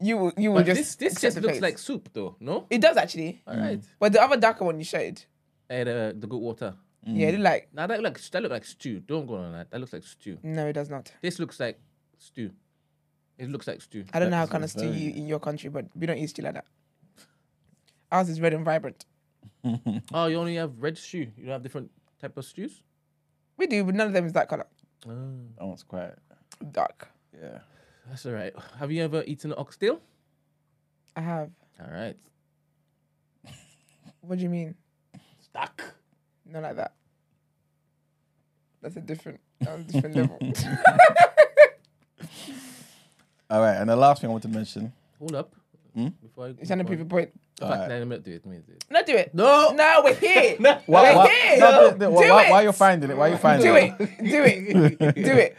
you 0.00 0.16
will, 0.16 0.32
you 0.36 0.50
will 0.52 0.58
But 0.60 0.66
just 0.66 0.98
this 0.98 1.12
this 1.14 1.20
just 1.20 1.36
looks 1.40 1.54
face. 1.54 1.62
like 1.62 1.78
soup, 1.78 2.08
though. 2.12 2.36
No. 2.40 2.66
it 2.70 2.80
does 2.80 2.96
actually. 2.96 3.42
All 3.46 3.56
right. 3.56 3.82
But 3.98 4.12
the 4.12 4.22
other 4.22 4.36
darker 4.36 4.64
one 4.64 4.78
you 4.78 4.84
showed, 4.84 5.22
Eh, 5.68 5.84
the 5.84 6.14
the 6.18 6.26
good 6.26 6.40
water. 6.40 6.74
Yeah, 7.16 7.28
it 7.28 7.30
mm. 7.30 7.32
looked 7.32 7.44
like 7.44 7.68
Now 7.72 7.86
that 7.86 8.02
look 8.02 8.14
like 8.14 8.30
that 8.30 8.42
look 8.42 8.52
like 8.52 8.64
stew. 8.64 9.00
Don't 9.00 9.26
go 9.26 9.36
on 9.36 9.52
that. 9.52 9.70
That 9.70 9.80
looks 9.80 9.92
like 9.92 10.04
stew. 10.04 10.38
no, 10.42 10.66
it 10.66 10.72
does 10.74 10.90
not. 10.90 11.12
This 11.22 11.38
looks 11.38 11.58
like 11.58 11.80
stew. 12.18 12.50
It 13.38 13.48
looks 13.50 13.66
like 13.66 13.80
stew. 13.80 14.04
I 14.12 14.18
don't 14.18 14.30
know 14.30 14.36
how 14.36 14.42
That's 14.42 14.52
kind 14.52 14.64
of 14.64 14.70
stew 14.70 14.92
you 14.92 15.12
in 15.12 15.26
your 15.26 15.38
country, 15.38 15.70
but 15.70 15.86
we 15.94 16.06
don't 16.06 16.18
eat 16.18 16.30
stew 16.30 16.42
like 16.42 16.54
that. 16.54 16.66
Ours 18.10 18.28
is 18.28 18.40
red 18.40 18.54
and 18.54 18.64
vibrant. 18.64 19.04
Oh, 20.14 20.26
you 20.26 20.36
only 20.36 20.56
have 20.56 20.72
red 20.78 20.96
stew. 20.96 21.30
You 21.36 21.44
don't 21.44 21.52
have 21.52 21.62
different 21.62 21.90
type 22.20 22.36
of 22.36 22.44
stews. 22.44 22.82
We 23.56 23.66
do, 23.66 23.84
but 23.84 23.94
none 23.94 24.06
of 24.06 24.12
them 24.12 24.24
is 24.26 24.32
that 24.32 24.48
color. 24.48 24.66
Oh. 25.06 25.10
That 25.58 25.66
one's 25.66 25.82
quite. 25.82 26.14
Dark. 26.72 27.08
Yeah. 27.34 27.58
That's 28.08 28.24
all 28.24 28.32
right. 28.32 28.54
Have 28.78 28.90
you 28.90 29.02
ever 29.02 29.22
eaten 29.26 29.52
oxtail? 29.56 30.00
I 31.16 31.20
have. 31.20 31.50
All 31.80 31.90
right. 31.90 32.16
What 34.20 34.38
do 34.38 34.44
you 34.44 34.50
mean? 34.50 34.74
Stuck. 35.40 35.82
Not 36.44 36.62
like 36.62 36.76
that. 36.76 36.92
That's 38.82 38.96
a 38.96 39.00
different, 39.00 39.40
um, 39.66 39.82
different 39.84 40.14
level. 40.16 40.38
All 43.50 43.60
right, 43.62 43.76
and 43.76 43.88
the 43.88 43.96
last 43.96 44.20
thing 44.20 44.28
I 44.28 44.30
want 44.30 44.42
to 44.42 44.48
mention. 44.48 44.92
Hold 45.18 45.34
up. 45.34 45.54
Hmm? 45.94 46.08
Before 46.22 46.44
I. 46.44 46.48
You're 46.48 46.66
trying 46.66 46.78
to 46.80 46.84
prove 46.84 47.00
a 47.00 47.04
before 47.04 47.20
point. 47.20 47.40
I- 47.60 47.64
All 47.64 47.70
right. 47.70 47.88
Let 47.88 48.06
me 48.06 48.18
do 48.18 48.30
it. 48.32 48.42
Let 48.46 48.54
me 48.54 48.58
do 48.66 48.72
it. 48.72 48.84
No, 48.90 49.02
do 49.04 49.16
it. 49.16 49.34
No. 49.34 49.70
No, 49.72 50.00
we're 50.04 50.14
here. 50.14 50.56
Why, 50.60 50.80
We're 50.86 51.16
why, 51.16 51.28
here. 51.28 51.58
no, 51.58 51.90
do- 51.90 51.98
do- 51.98 52.04
Do 52.04 52.10
why, 52.12 52.44
it. 52.44 52.50
why 52.50 52.62
you're 52.62 52.72
finding 52.72 53.10
it? 53.10 53.16
Why 53.16 53.28
you 53.28 53.36
finding 53.36 53.66
Do 53.66 53.74
it? 53.74 53.94
it. 53.98 54.18
Do 54.30 54.42
it. 54.44 55.14
Do 55.16 55.32
it. 55.32 55.56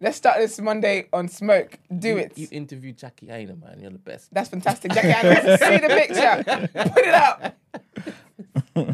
Let's 0.00 0.16
start 0.18 0.38
this 0.38 0.60
Monday 0.60 1.08
on 1.12 1.28
smoke. 1.28 1.78
Do 1.98 2.08
You- 2.10 2.18
it. 2.18 2.38
You 2.38 2.48
interviewed 2.52 2.98
Jackie 2.98 3.30
Aina, 3.30 3.56
man. 3.56 3.80
You're 3.80 3.90
the 3.90 3.98
best. 3.98 4.32
That's 4.32 4.50
fantastic. 4.50 4.92
Jackie, 4.92 5.08
I 5.10 5.56
see 5.56 5.78
the 5.78 5.88
picture. 5.88 6.90
Put 6.92 7.04
it 7.04 7.14
up. 7.14 7.56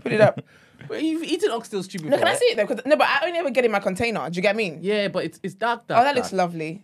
Put 0.03 0.13
it 0.13 0.21
up. 0.21 0.41
Wait, 0.91 1.03
you've 1.05 1.23
eaten 1.23 1.51
oxtail 1.51 1.83
stew 1.83 1.99
before. 1.99 2.11
No, 2.11 2.19
can 2.19 2.27
I 2.29 2.35
see 2.35 2.45
it 2.47 2.57
though? 2.57 2.67
'Cause- 2.67 2.81
no, 2.85 2.97
but 2.97 3.07
I 3.09 3.27
only 3.27 3.39
ever 3.39 3.51
get 3.51 3.65
it 3.65 3.67
in 3.67 3.73
my 3.73 3.81
container. 3.81 4.29
Do 4.29 4.37
you 4.37 4.43
get 4.43 4.49
what 4.49 4.55
I 4.55 4.65
mean? 4.65 4.79
Yeah, 4.83 5.09
but 5.09 5.25
it's 5.25 5.39
it's 5.43 5.55
dark. 5.55 5.87
dark 5.87 6.01
Oh, 6.01 6.05
that 6.05 6.17
looks 6.17 6.33
lovely. 6.33 6.83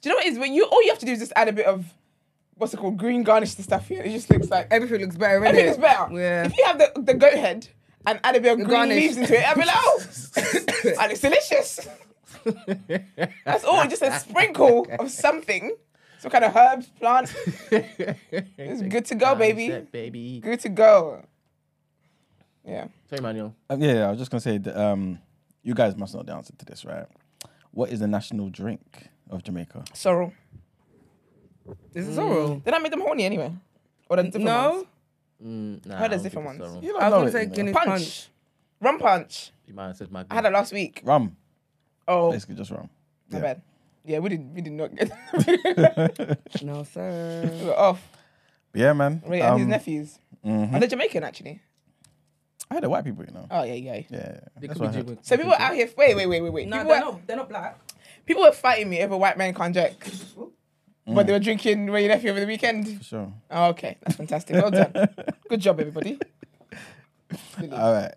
Do 0.00 0.08
you 0.08 0.14
know 0.14 0.16
what 0.18 0.26
it 0.26 0.32
is? 0.32 0.38
When 0.38 0.52
you 0.54 0.64
all 0.64 0.82
you 0.82 0.88
have 0.90 0.98
to 1.00 1.06
do 1.06 1.12
is 1.12 1.18
just 1.20 1.32
add 1.36 1.48
a 1.48 1.52
bit 1.52 1.66
of 1.66 1.84
what's 2.56 2.72
it 2.74 2.78
called, 2.78 2.96
green 2.96 3.22
garnish 3.22 3.54
to 3.56 3.62
stuff 3.62 3.88
here. 3.88 4.02
It 4.02 4.10
just 4.10 4.30
looks 4.30 4.48
like 4.50 4.68
Everything 4.70 5.00
looks 5.02 5.16
better, 5.16 5.36
everything 5.44 5.66
is 5.66 5.76
better. 5.78 6.12
Yeah. 6.12 6.44
If 6.46 6.56
you 6.56 6.64
have 6.64 6.78
the, 6.78 6.92
the 7.00 7.14
goat 7.14 7.34
head 7.34 7.68
and 8.06 8.18
add 8.24 8.36
a 8.36 8.40
bit 8.40 8.52
of 8.52 8.58
green 8.58 8.70
garnish. 8.70 8.96
leaves 8.96 9.16
into 9.16 9.38
it, 9.38 9.46
I'd 9.48 9.54
be 9.56 9.64
like, 9.64 9.76
oh, 9.76 10.02
and 11.02 11.12
it's 11.12 11.20
delicious. 11.20 11.86
That's 13.44 13.64
all. 13.64 13.86
Just 13.86 14.02
a 14.02 14.18
sprinkle 14.18 14.86
of 14.98 15.10
something, 15.10 15.76
some 16.18 16.30
kind 16.30 16.44
of 16.44 16.56
herbs, 16.56 16.88
plants. 16.98 17.34
It's 17.70 18.82
good 18.82 19.04
to 19.06 19.14
go, 19.14 19.34
baby. 19.34 19.68
Baby. 19.92 20.40
Good 20.42 20.60
to 20.60 20.68
go. 20.68 21.24
Yeah. 22.64 22.88
Sorry, 23.08 23.20
Manuel. 23.20 23.54
Um, 23.68 23.80
yeah, 23.80 23.92
yeah, 23.94 24.06
I 24.06 24.10
was 24.10 24.18
just 24.18 24.30
gonna 24.30 24.40
say 24.40 24.58
that 24.58 24.76
um, 24.76 25.18
you 25.62 25.74
guys 25.74 25.96
must 25.96 26.14
know 26.14 26.22
the 26.22 26.32
answer 26.34 26.52
to 26.56 26.64
this, 26.64 26.84
right? 26.84 27.06
What 27.72 27.90
is 27.90 28.00
the 28.00 28.06
national 28.06 28.50
drink 28.50 29.08
of 29.30 29.42
Jamaica? 29.42 29.84
Sorrel. 29.94 30.32
Is 31.94 32.08
it 32.08 32.14
sorrel? 32.14 32.56
Did 32.64 32.74
I 32.74 32.78
make 32.78 32.90
them 32.90 33.00
horny 33.00 33.24
anyway? 33.24 33.52
Or 34.08 34.16
the 34.16 34.24
different 34.24 34.44
No. 34.46 34.70
ones? 34.70 34.86
Mm, 35.44 35.86
nah, 35.86 35.96
Heard 35.96 36.04
I 36.04 36.08
there's 36.08 36.22
different 36.22 36.46
ones. 36.46 36.58
so. 36.60 36.80
You 36.82 36.96
I 36.98 37.08
was 37.08 37.10
know 37.10 37.16
gonna 37.18 37.26
it, 37.28 37.32
say 37.32 37.40
you 37.42 37.48
know. 37.48 37.54
Guinness 37.54 37.74
Punch. 37.74 37.88
punch. 37.88 38.28
Rum 38.80 38.98
punch. 38.98 39.50
You 39.66 39.74
might 39.74 39.86
have 39.88 39.96
said 39.96 40.10
my. 40.12 40.24
I 40.30 40.34
had 40.34 40.44
that 40.44 40.52
last 40.52 40.72
week. 40.72 41.00
Rum, 41.04 41.36
Oh, 42.06 42.30
basically 42.32 42.56
just 42.56 42.70
rum. 42.70 42.88
my 43.30 43.38
Yeah. 43.38 43.42
bad. 43.42 43.62
Yeah, 44.04 44.18
we 44.18 44.28
did. 44.30 44.54
We 44.54 44.60
did 44.60 44.72
not 44.72 44.94
get. 44.94 45.10
No, 46.62 46.82
sir. 46.84 47.40
we 47.52 47.58
sir. 47.60 47.64
were 47.66 47.78
off. 47.78 48.02
Yeah, 48.74 48.92
man. 48.92 49.22
Right, 49.26 49.42
and 49.42 49.54
his 49.58 49.64
Um, 49.64 49.70
nephews. 49.70 50.18
mhm. 50.44 50.74
Are 50.74 50.80
they 50.80 50.86
Jamaican 50.88 51.22
actually? 51.24 51.60
I 52.72 52.74
had 52.76 52.82
the 52.84 52.88
white 52.88 53.04
people, 53.04 53.22
you 53.24 53.32
know. 53.34 53.46
Oh 53.50 53.62
yeah, 53.64 53.74
yeah. 53.74 53.94
Yeah, 54.08 54.40
They 54.58 54.66
that's 54.66 54.72
could 54.72 54.80
what 54.80 54.88
I 54.90 54.92
heard. 54.92 55.04
Jamaican. 55.04 55.24
So 55.24 55.36
people 55.36 55.52
out 55.52 55.74
here. 55.74 55.90
Wait, 55.96 56.16
wait, 56.16 56.26
wait, 56.26 56.40
wait, 56.40 56.50
wait. 56.52 56.68
No, 56.68 56.78
people, 56.78 56.88
they're 56.88 57.00
were, 57.04 57.12
not. 57.12 57.26
They're 57.26 57.36
not 57.36 57.48
black. 57.50 57.78
people 58.24 58.42
were 58.42 58.52
fighting 58.52 58.88
me 58.88 59.02
over 59.02 59.14
white 59.16 59.36
man 59.36 59.52
can't 59.52 59.74
jack, 59.74 59.92
Mm. 61.06 61.16
but 61.16 61.26
they 61.26 61.32
were 61.32 61.38
drinking 61.40 61.90
Wray 61.90 62.06
Nephew 62.08 62.30
over 62.30 62.38
the 62.40 62.46
weekend. 62.46 62.98
For 62.98 63.04
sure. 63.04 63.32
Oh, 63.50 63.66
okay, 63.70 63.98
that's 64.02 64.16
fantastic. 64.16 64.54
Well 64.56 64.70
done. 64.70 64.92
Good 65.48 65.60
job, 65.60 65.80
everybody. 65.80 66.18
All 67.72 67.92
right, 67.92 68.12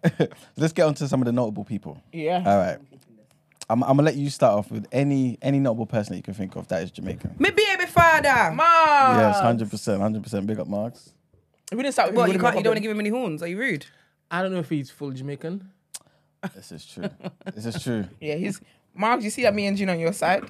let's 0.58 0.72
get 0.74 0.84
on 0.84 0.94
to 0.96 1.08
some 1.08 1.22
of 1.22 1.26
the 1.26 1.32
notable 1.32 1.64
people. 1.64 2.02
Yeah. 2.14 2.44
All 2.46 2.58
right, 2.58 2.78
I'm, 3.70 3.82
I'm 3.84 3.90
gonna 3.98 4.04
let 4.04 4.16
you 4.16 4.30
start 4.30 4.54
off 4.60 4.70
with 4.72 4.86
any 4.92 5.38
any 5.42 5.60
notable 5.60 5.86
person 5.86 6.14
that 6.14 6.18
you 6.18 6.24
can 6.24 6.34
think 6.34 6.56
of 6.56 6.68
that 6.68 6.84
is 6.84 6.92
Jamaican. 6.92 7.36
Me 7.40 7.50
baby 7.50 7.86
father. 7.88 8.54
Mark. 8.54 9.18
Yes, 9.20 9.40
hundred 9.42 9.70
percent, 9.70 10.02
hundred 10.02 10.22
percent. 10.24 10.46
Big 10.48 10.60
up, 10.60 10.68
Marks. 10.68 11.12
We 11.72 11.78
didn't 11.82 11.94
start 11.94 12.10
with 12.10 12.18
What 12.18 12.30
him, 12.30 12.34
you 12.34 12.40
it 12.40 12.42
can't? 12.42 12.54
You 12.54 12.58
would've 12.60 12.64
don't 12.64 12.72
want 12.72 12.78
to 12.78 12.82
been 12.82 12.84
give 12.84 12.92
him 12.92 13.00
any 13.00 13.10
horns? 13.10 13.42
Are 13.42 13.48
you 13.48 13.58
rude? 13.58 13.88
I 14.32 14.42
don't 14.42 14.52
know 14.52 14.60
if 14.60 14.70
he's 14.70 14.90
full 14.92 15.12
Jamaican. 15.12 15.70
This 16.56 16.72
is 16.72 16.86
true. 16.86 17.10
this 17.54 17.66
is 17.66 17.82
true. 17.84 18.06
Yeah, 18.22 18.36
he's 18.36 18.62
Mark. 18.94 19.22
You 19.24 19.30
see 19.30 19.44
that 19.44 19.54
me 19.56 19.66
and 19.68 19.76
Gina 19.78 19.94
on 19.94 20.00
your 20.00 20.14
side. 20.14 20.44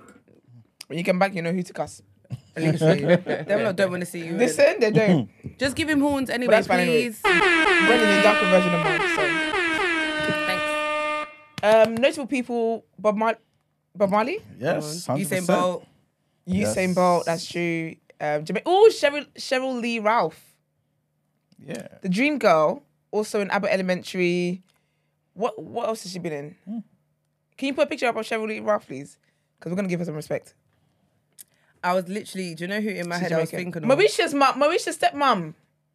When 0.87 0.97
you 0.99 1.05
come 1.05 1.19
back, 1.19 1.33
you 1.33 1.41
know 1.41 1.51
who 1.53 1.63
to 1.63 1.73
cuss. 1.73 2.01
Literally. 2.57 3.15
Them 3.15 3.63
lot 3.63 3.75
don't 3.75 3.91
want 3.91 4.01
to 4.01 4.05
see 4.05 4.25
you. 4.25 4.33
Listen, 4.35 4.79
they 4.79 4.91
don't. 4.91 5.29
Just 5.59 5.75
give 5.75 5.89
him 5.89 6.01
horns 6.01 6.29
anyway, 6.29 6.51
that's 6.51 6.67
fine 6.67 6.81
anyway. 6.81 7.03
please. 7.09 7.21
Brendan's 7.21 8.19
a 8.19 8.23
darker 8.23 8.45
version 8.49 8.73
of 8.73 8.81
Mark. 8.83 9.01
So. 9.01 10.35
Thanks. 10.47 11.87
Um, 11.89 11.95
notable 11.95 12.27
people: 12.27 12.85
Bob, 12.99 13.15
Mar- 13.15 13.39
Bob 13.95 14.09
Marley, 14.09 14.39
Yes, 14.59 15.07
Usain 15.07 15.43
100%. 15.43 15.47
Bolt. 15.47 15.85
Usain 16.47 16.87
Yes. 16.87 16.95
Bolt. 16.95 17.25
That's 17.25 17.47
true. 17.49 17.95
Um, 18.19 18.43
Jamaica. 18.45 18.63
Oh, 18.65 18.89
Sheryl, 18.91 19.25
Sheryl 19.37 19.79
Lee 19.81 19.99
Ralph, 19.99 20.55
Yeah. 21.59 21.87
the 22.01 22.09
Dream 22.09 22.37
Girl, 22.39 22.83
also 23.15 23.41
in 23.41 23.49
Abbott 23.49 23.71
Elementary. 23.71 24.63
What 25.33 25.61
What 25.61 25.87
else 25.87 26.03
has 26.03 26.11
she 26.11 26.19
been 26.19 26.33
in? 26.33 26.55
Hmm. 26.65 26.79
Can 27.57 27.67
you 27.67 27.73
put 27.73 27.85
a 27.85 27.87
picture 27.87 28.07
up 28.07 28.15
of 28.15 28.25
Sheryl 28.25 28.47
Lee 28.47 28.59
Ralph, 28.59 28.87
please? 28.87 29.17
Because 29.57 29.71
we're 29.71 29.77
gonna 29.77 29.87
give 29.87 29.99
her 29.99 30.05
some 30.05 30.15
respect. 30.15 30.53
I 31.83 31.93
was 31.93 32.07
literally. 32.07 32.55
Do 32.55 32.63
you 32.63 32.67
know 32.67 32.81
who 32.81 32.89
in 32.89 33.07
my 33.07 33.15
She's 33.15 33.23
head 33.29 33.33
I 33.33 33.39
was 33.41 33.51
thinking 33.51 33.83
of? 33.83 33.89
Moesha's 33.97 34.33
mum, 34.33 34.59
Moesha's 34.59 34.97
stepmom. 34.97 35.53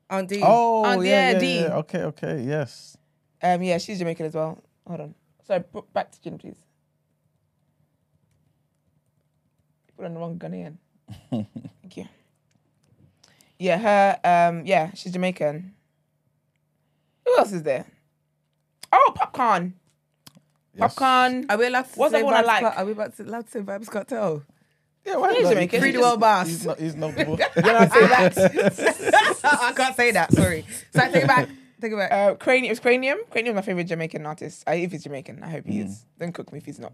Aunt 0.08 0.28
D. 0.28 0.40
Oh, 0.42 0.84
Aunt- 0.84 1.04
yeah, 1.04 1.10
yeah, 1.10 1.30
yeah, 1.32 1.38
Dee. 1.38 1.60
yeah. 1.60 1.76
Okay, 1.76 2.02
okay, 2.02 2.42
yes. 2.42 2.96
Um, 3.42 3.62
yeah, 3.62 3.78
she's 3.78 3.98
Jamaican 3.98 4.26
as 4.26 4.34
well. 4.34 4.58
Hold 4.86 5.00
on. 5.00 5.14
Sorry, 5.46 5.60
put 5.60 5.92
back 5.92 6.10
to 6.12 6.20
Jin, 6.20 6.36
please. 6.38 6.64
Put 9.96 10.06
on 10.06 10.14
the 10.14 10.20
wrong 10.20 10.38
Ghanaian. 10.38 10.76
Thank 11.30 11.96
you. 11.96 12.06
Yeah, 13.58 13.78
her. 13.78 14.20
Um, 14.24 14.64
yeah, 14.66 14.92
she's 14.94 15.12
Jamaican. 15.12 15.74
Who 17.26 17.38
else 17.38 17.52
is 17.52 17.62
there? 17.62 17.86
Oh, 18.92 19.14
Popcaan. 19.16 19.72
yes. 20.74 20.94
Popcaan. 20.94 21.46
Are 21.48 21.56
we 21.58 21.66
allowed 21.66 21.82
to 21.92 21.98
What's 21.98 22.12
say 22.12 22.20
that 22.20 22.24
one 22.24 22.34
I 22.34 22.40
like? 22.42 22.62
Are 22.76 22.84
we 22.84 22.92
about 22.92 23.16
to, 23.16 23.22
allowed 23.24 23.46
to 23.46 23.50
say 23.50 23.60
Vybz 23.60 23.86
Kartel? 23.86 24.42
Yeah, 25.04 25.16
why 25.16 25.32
He's 25.34 25.44
not? 25.44 25.50
Jamaican. 25.50 25.80
Free 25.80 25.90
the 25.92 26.00
world 26.00 26.20
boss. 26.20 26.46
He's, 26.48 26.66
not, 26.66 26.78
he's 26.78 26.94
notable. 26.94 27.36
When 27.54 27.76
I 27.76 27.86
say 27.88 28.06
that, 28.06 29.40
I 29.44 29.72
can't 29.72 29.96
say 29.96 30.10
that. 30.10 30.32
Sorry. 30.32 30.64
So 30.92 31.00
I 31.00 31.08
take 31.08 31.22
it 31.24 31.26
back. 31.28 31.48
Take 31.80 31.92
it 31.92 31.96
back. 31.96 32.12
uh, 32.12 32.34
Kranium. 32.34 32.70
Is 32.70 32.80
Kranium? 32.80 33.16
Kranium, 33.30 33.54
my 33.54 33.62
favorite 33.62 33.84
Jamaican 33.86 34.26
artist. 34.26 34.62
I, 34.66 34.74
if 34.74 34.92
he's 34.92 35.02
Jamaican, 35.04 35.42
I 35.42 35.48
hope 35.48 35.66
he 35.66 35.80
is. 35.80 36.04
Don't 36.18 36.32
cook 36.32 36.52
me 36.52 36.58
if 36.58 36.66
he's 36.66 36.78
not. 36.78 36.92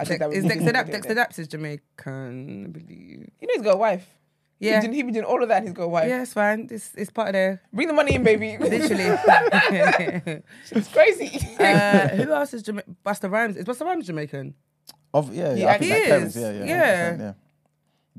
I 0.00 0.04
think 0.04 0.18
that 0.18 0.28
would 0.30 0.36
is 0.38 0.42
be- 0.44 0.50
Dexta 0.50 0.72
Daps? 0.72 0.90
Dexta 0.90 1.14
Daps 1.14 1.38
is 1.38 1.46
Jamaican, 1.46 2.64
I 2.64 2.68
believe. 2.68 3.28
You 3.40 3.46
know 3.46 3.52
he's 3.54 3.62
got 3.62 3.74
a 3.74 3.78
wife. 3.78 4.08
Yeah. 4.60 4.80
He, 4.80 4.86
been- 4.86 4.94
he 4.94 5.02
been 5.02 5.12
doing 5.14 5.24
all 5.26 5.42
of 5.42 5.48
that. 5.48 5.58
and 5.58 5.66
He's 5.68 5.74
got 5.76 5.82
a 5.84 5.88
wife. 5.88 6.08
Yeah, 6.08 6.22
it's 6.22 6.32
fine. 6.32 6.68
It's, 6.70 6.92
it's 6.94 7.10
part 7.10 7.28
of 7.28 7.32
the 7.34 7.58
Bring 7.72 7.88
the 7.88 7.94
money 7.94 8.14
in, 8.14 8.22
baby. 8.22 8.56
literally. 8.60 9.04
it's 10.70 10.88
crazy. 10.88 11.38
uh, 11.58 12.08
who 12.08 12.32
else 12.32 12.54
is 12.54 12.62
Jamaican? 12.62 12.96
Busta 13.04 13.30
Rhymes. 13.30 13.56
Is 13.56 13.64
Busta 13.64 13.84
Rhymes 13.84 14.06
Jamaican? 14.06 14.54
of, 15.12 15.34
yeah, 15.34 15.54
He 15.54 15.60
yeah. 15.62 15.68
I 15.72 15.78
think 15.78 15.92
actually 15.92 16.00
like 16.00 16.08
parents, 16.08 16.36
is. 16.36 16.42
yeah, 16.42 16.50
yeah. 16.52 16.64
Yeah. 16.64 17.12
100%, 17.12 17.18
yeah. 17.20 17.32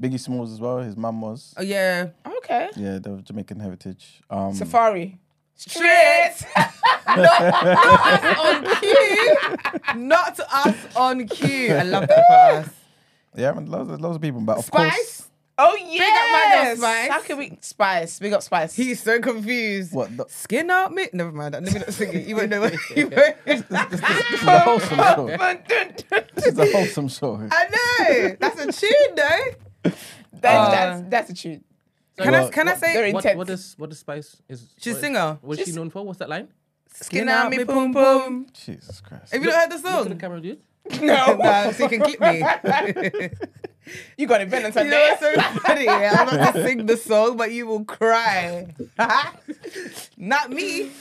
Biggie 0.10 0.20
Smalls 0.20 0.52
as 0.52 0.60
well. 0.60 0.80
His 0.80 0.96
mum 0.98 1.22
was. 1.22 1.54
Oh 1.58 1.62
yeah. 1.62 2.10
okay. 2.40 2.70
Yeah, 2.76 3.00
the 3.00 3.22
Jamaican 3.24 3.60
heritage. 3.62 4.22
Um, 4.30 4.54
Safari. 4.54 5.20
Straight. 5.56 6.36
Not 7.16 7.30
us 7.30 8.36
on 8.46 8.66
cue. 8.82 9.36
Not 9.96 10.40
us 10.52 10.76
on 10.98 11.28
cue. 11.28 11.74
I 11.74 11.84
love 11.84 12.08
that 12.08 12.26
for 12.28 12.34
us. 12.60 12.70
yeah, 13.38 13.52
man, 13.54 13.68
loads, 13.68 13.90
of- 13.90 14.02
loads 14.02 14.16
of 14.18 14.22
people. 14.22 14.42
But 14.42 14.58
of 14.58 14.70
course, 14.70 14.92
Spice. 14.94 15.30
Oh 15.58 15.76
yeah. 15.90 16.04
up 16.04 16.32
my 16.32 16.64
girl, 16.66 16.76
Spice. 16.78 17.10
How 17.10 17.22
can 17.22 17.38
we 17.38 17.58
Spice? 17.62 18.20
Big 18.20 18.34
up 18.34 18.42
Spice. 18.44 18.76
He's 18.76 19.02
so 19.02 19.20
confused. 19.20 19.94
what? 19.94 20.16
The, 20.18 20.26
Skin 20.28 20.70
out 20.70 20.94
me. 20.94 21.08
Never 21.14 21.32
mind. 21.32 21.54
Let 21.54 21.64
me 21.64 21.72
not 21.72 21.94
sing 21.94 22.14
it. 22.14 22.28
You 22.28 22.36
won't 22.36 22.50
know 22.50 22.62
what. 22.62 22.74
You 22.96 23.08
won't. 23.16 23.46
this 23.46 23.62
is 23.62 24.44
a 24.44 24.60
wholesome 24.60 24.98
show. 24.98 25.28
This 26.36 26.46
is 26.48 26.58
a 26.60 26.72
wholesome 26.72 27.08
show. 27.08 27.48
I 27.52 27.66
know. 27.70 28.36
That's 28.40 28.60
a 28.60 28.72
tune, 28.72 29.16
though. 29.16 29.40
that's, 29.84 29.96
Uh, 30.44 30.72
that's 30.72 31.02
that's 31.10 31.30
a 31.30 31.34
tune. 31.34 31.64
Can 32.18 32.32
Well, 32.32 32.48
I? 32.48 32.50
Can 32.50 32.68
I 32.68 32.76
say? 32.76 33.08
in- 33.10 33.14
What, 33.14 33.24
Intense. 33.26 33.38
what 33.38 33.48
does 33.48 33.76
what 33.78 33.90
does 33.90 34.00
Spice 34.00 34.42
is? 34.50 34.74
She's 34.78 34.94
what- 34.96 35.02
singer. 35.02 35.38
What's 35.42 35.64
she 35.66 35.72
known 35.72 35.90
for? 35.90 36.04
What's 36.06 36.20
that 36.20 36.30
line? 36.30 36.50
Skin 36.94 37.28
out 37.30 37.50
me, 37.50 37.64
boom 37.64 37.92
boom. 37.92 38.48
Jesus 38.54 39.00
Christ. 39.02 39.32
Have 39.34 39.42
you 39.44 39.50
not 39.50 39.60
heard 39.60 39.72
the 39.72 39.76
Look 39.76 39.86
at 39.86 40.04
the 40.04 40.10
song? 40.10 40.18
camera, 40.20 40.42
dude. 40.42 40.60
No. 41.02 41.36
no, 41.36 41.72
so 41.72 41.84
you 41.84 41.90
can 41.90 42.02
keep 42.04 42.20
me. 42.22 42.44
You 44.18 44.28
got 44.28 44.42
it, 44.42 44.50
Ben 44.50 44.62
on 44.66 44.70
You 44.70 44.74
Sunday. 44.74 44.90
know 44.92 45.18
what's 45.20 45.22
so 45.22 45.60
funny? 45.62 45.88
I'm 45.90 46.26
not 46.26 46.30
going 46.32 46.54
to 46.54 46.64
sing 46.68 46.86
the 46.86 46.98
song, 46.98 47.38
but 47.38 47.52
you 47.52 47.68
will 47.68 47.84
cry. 47.86 48.68
not 50.18 50.50
me. 50.52 50.92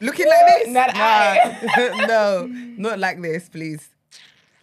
Looking 0.00 0.26
like 0.28 0.46
this? 0.46 0.68
Not 0.68 0.90
I. 0.94 2.04
no, 2.06 2.46
not 2.46 2.98
like 2.98 3.20
this, 3.22 3.48
please. 3.48 3.88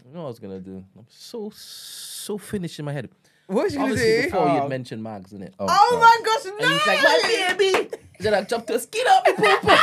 You 0.05 0.13
know 0.13 0.19
what 0.21 0.25
I 0.25 0.29
was 0.29 0.39
gonna 0.39 0.59
do? 0.59 0.83
I'm 0.97 1.05
so 1.09 1.51
so 1.55 2.37
finished 2.37 2.77
in 2.77 2.85
my 2.85 2.93
head. 2.93 3.09
What 3.47 3.63
was 3.63 3.73
you 3.73 3.79
gonna 3.79 3.93
Obviously, 3.93 4.21
do? 4.23 4.29
before 4.29 4.47
Oh. 4.49 4.61
you'd 4.61 4.69
mentioned 4.69 5.01
Mags, 5.01 5.31
innit? 5.33 5.53
Oh, 5.59 5.65
Oh 5.67 5.99
my 5.99 6.25
gosh, 6.25 6.45
no! 6.45 6.57
And 6.59 6.73
he's 6.73 6.87
like, 6.87 7.01
my 7.03 7.55
baby. 7.57 7.89
Then 8.23 8.33
I 8.33 8.41
jumped 8.41 8.67
to 8.67 8.75
a 8.75 8.79
skin 8.79 9.05
up, 9.09 9.25
me 9.27 9.33
poo 9.33 9.57
poo. 9.61 9.75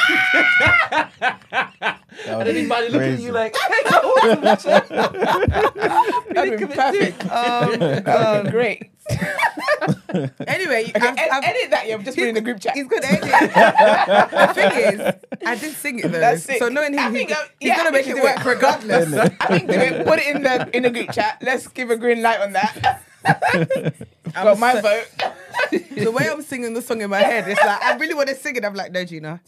And 2.26 2.38
would 2.38 2.46
then 2.46 2.54
be 2.54 2.66
looking 2.66 3.12
at 3.14 3.20
you 3.20 3.32
like, 3.32 3.54
That'd 6.30 6.58
be 6.58 6.66
perfect. 6.66 7.26
Oh, 7.30 7.76
That'd 7.78 8.04
be 8.04 8.10
um, 8.10 8.46
um, 8.46 8.50
great. 8.50 8.90
anyway, 10.46 10.84
Okay, 10.94 11.06
I've- 11.08 11.20
ed- 11.20 11.28
I've- 11.30 11.46
edit 11.46 11.70
that. 11.70 11.84
Yeah, 11.86 11.98
just 11.98 12.16
put 12.16 12.24
it 12.24 12.28
in 12.28 12.34
the 12.34 12.40
group 12.40 12.60
chat. 12.60 12.74
He's 12.74 12.86
gonna 12.86 13.06
edit. 13.06 13.30
the 14.30 14.52
thing 14.54 14.72
is, 14.72 15.00
I 15.46 15.54
did 15.56 15.74
sing 15.74 15.98
it 15.98 16.02
though. 16.12 16.20
That's 16.20 16.44
sick. 16.44 16.58
So 16.58 16.68
knowing 16.68 16.92
him, 16.94 16.98
I 17.00 17.10
he's, 17.10 17.12
think, 17.12 17.30
he's 17.58 17.68
yeah, 17.68 17.76
gonna 17.76 17.92
make 17.92 18.06
it 18.06 18.14
work 18.14 18.38
it. 18.38 18.44
regardless. 18.46 19.12
I 19.40 19.46
think 19.48 19.68
do 19.68 19.74
it. 19.78 20.06
Put 20.06 20.18
it 20.20 20.34
in 20.36 20.42
the 20.42 20.70
in 20.76 20.82
the 20.84 20.90
group 20.90 21.10
chat. 21.12 21.38
Let's 21.42 21.66
give 21.68 21.90
a 21.90 21.96
green 21.96 22.22
light 22.22 22.40
on 22.40 22.52
that. 22.52 23.02
Got 24.32 24.58
my 24.58 24.74
so- 24.74 24.80
vote. 24.82 25.06
the 25.90 26.10
way 26.10 26.28
I'm 26.30 26.42
singing 26.42 26.72
the 26.74 26.82
song 26.82 27.00
in 27.02 27.10
my 27.10 27.18
head, 27.18 27.48
it's 27.48 27.60
like 27.64 27.82
I 27.82 27.96
really 27.96 28.14
want 28.14 28.28
to 28.34 28.40
sing 28.40 28.56
it. 28.56 28.64
I'm 28.64 28.74
like, 28.74 28.92
no, 28.92 29.04
Gina, 29.04 29.40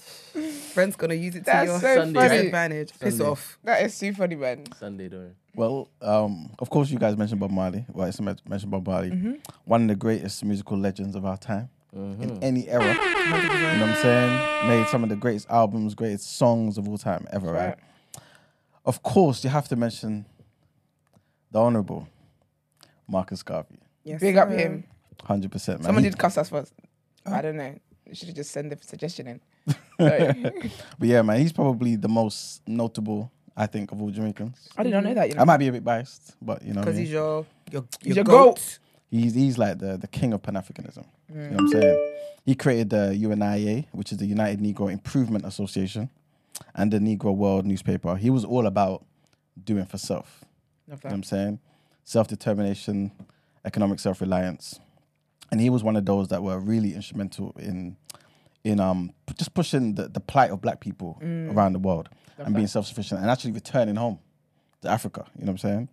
friend's 0.73 0.97
gonna 0.97 1.15
use 1.15 1.35
it 1.37 1.41
to 1.41 1.45
That's 1.47 1.67
your 1.69 1.81
so 1.81 1.95
Sunday, 1.97 2.29
funny. 2.29 2.47
advantage. 2.47 2.91
Piss 3.01 3.17
Sunday. 3.17 3.31
off. 3.31 3.59
That 3.65 3.83
is 3.83 3.99
too 3.99 4.13
funny, 4.15 4.35
man. 4.37 4.65
Sunday, 4.79 5.09
don't 5.09 5.21
worry. 5.21 5.33
Well, 5.55 5.89
um, 6.01 6.51
of 6.59 6.71
course, 6.71 6.91
you 6.91 6.99
guys 6.99 7.17
mentioned 7.17 7.41
Bob 7.41 7.51
Marley. 7.51 7.85
Well, 7.93 8.07
it's 8.09 8.21
men- 8.21 8.39
mentioned 8.49 8.71
Bob 8.71 8.87
Marley, 8.87 9.11
Mm-hmm. 9.11 9.33
one 9.65 9.83
of 9.83 9.89
the 9.89 9.97
greatest 9.97 10.45
musical 10.45 10.79
legends 10.79 11.15
of 11.17 11.25
our 11.27 11.37
time 11.37 11.69
Mm-hmm. 11.95 12.23
in 12.23 12.43
any 12.43 12.69
era. 12.69 12.87
You 12.87 12.95
know 12.95 13.87
what 13.87 13.89
I'm 13.91 13.95
saying? 14.03 14.69
Made 14.69 14.87
some 14.89 15.03
of 15.03 15.11
the 15.11 15.17
greatest 15.17 15.47
albums, 15.51 15.95
greatest 15.95 16.39
songs 16.39 16.79
of 16.79 16.89
all 16.89 16.97
time 16.97 17.27
ever, 17.31 17.53
right? 17.53 17.67
right. 17.67 17.79
Of 18.87 19.03
course, 19.03 19.45
you 19.45 19.51
have 19.51 19.69
to 19.69 19.77
mention 19.77 20.25
the 21.51 21.59
Honourable 21.61 22.09
Marcus 23.07 23.43
Garvey. 23.43 23.79
Yes, 24.05 24.21
Big 24.21 24.37
up 24.39 24.49
sir. 24.49 24.57
him. 24.57 24.85
Hundred 25.23 25.53
percent, 25.53 25.81
man. 25.81 25.85
Someone 25.87 26.05
He- 26.05 26.11
did 26.11 26.19
cuss 26.19 26.39
us 26.39 26.49
first. 26.49 26.73
I 27.27 27.43
don't 27.43 27.57
know. 27.57 27.75
You 28.13 28.17
should 28.17 28.29
have 28.29 28.37
just 28.37 28.51
sent 28.51 28.69
the 28.69 28.77
suggestion 28.87 29.27
in. 29.27 29.41
But 29.99 31.09
yeah, 31.09 31.23
man, 31.23 31.41
he's 31.41 31.53
probably 31.53 31.97
the 31.97 32.09
most 32.09 32.61
notable, 32.67 33.33
I 33.57 33.67
think, 33.67 33.91
of 33.91 34.03
all 34.03 34.11
Jamaicans. 34.11 34.69
I 34.77 34.83
did 34.83 34.93
not 34.93 35.03
know 35.05 35.15
that. 35.15 35.31
You 35.31 35.35
know. 35.35 35.41
I 35.41 35.45
might 35.45 35.57
be 35.57 35.69
a 35.69 35.73
bit 35.73 35.83
biased, 35.83 36.37
but 36.43 36.63
you 36.63 36.75
know, 36.75 36.83
Because 36.83 36.99
he's 36.99 37.11
your 37.11 37.47
your, 37.71 37.87
your, 38.03 38.17
your 38.17 38.25
goat. 38.25 38.57
goat. 38.57 38.79
He's 39.11 39.35
he's 39.35 39.57
like 39.57 39.79
the, 39.79 39.97
the 39.97 40.09
king 40.09 40.35
of 40.35 40.43
Pan 40.43 40.55
Africanism. 40.57 41.07
You 41.31 41.37
know 41.37 41.43
mm. 41.43 41.53
what 41.53 41.61
I'm 41.61 41.69
saying? 41.69 42.15
He 42.45 42.55
created 42.55 42.91
the 42.91 43.17
UNIA, 43.17 43.87
which 43.93 44.13
is 44.13 44.19
the 44.19 44.27
United 44.27 44.61
Negro 44.61 44.93
Improvement 44.93 45.47
Association, 45.47 46.11
and 46.75 46.93
the 46.93 46.99
Negro 46.99 47.35
World 47.35 47.65
newspaper. 47.65 48.17
He 48.17 48.29
was 48.29 48.45
all 48.45 48.67
about 48.67 49.07
doing 49.65 49.87
for 49.87 49.97
self. 49.97 50.45
You 50.87 50.93
know 50.93 50.99
what. 51.01 51.13
I'm 51.15 51.23
saying? 51.23 51.61
Self 52.05 52.29
determination, 52.29 53.11
economic 53.65 54.01
self 54.01 54.21
reliance. 54.21 54.81
And 55.53 55.61
he 55.61 55.71
was 55.71 55.85
one 55.85 55.95
of 55.97 56.05
those 56.05 56.29
that 56.29 56.43
were 56.43 56.59
really 56.59 56.95
instrumental 56.95 57.55
in 57.59 57.97
in 58.65 58.81
um 58.81 59.13
just 59.37 59.55
pushing 59.55 59.95
the, 59.95 60.09
the 60.09 60.21
plight 60.21 60.51
of 60.51 60.61
black 60.61 60.81
people 60.81 61.19
around 61.53 61.73
the 61.75 61.79
world 61.79 62.09
and 62.39 62.55
being 62.55 62.67
self 62.67 62.87
sufficient 62.87 63.21
and 63.21 63.31
actually 63.31 63.53
returning 63.53 63.95
home 63.97 64.19
to 64.81 64.89
Africa. 64.89 65.25
You 65.39 65.45
know 65.45 65.53
what 65.53 65.65
I'm 65.65 65.69
saying? 65.69 65.89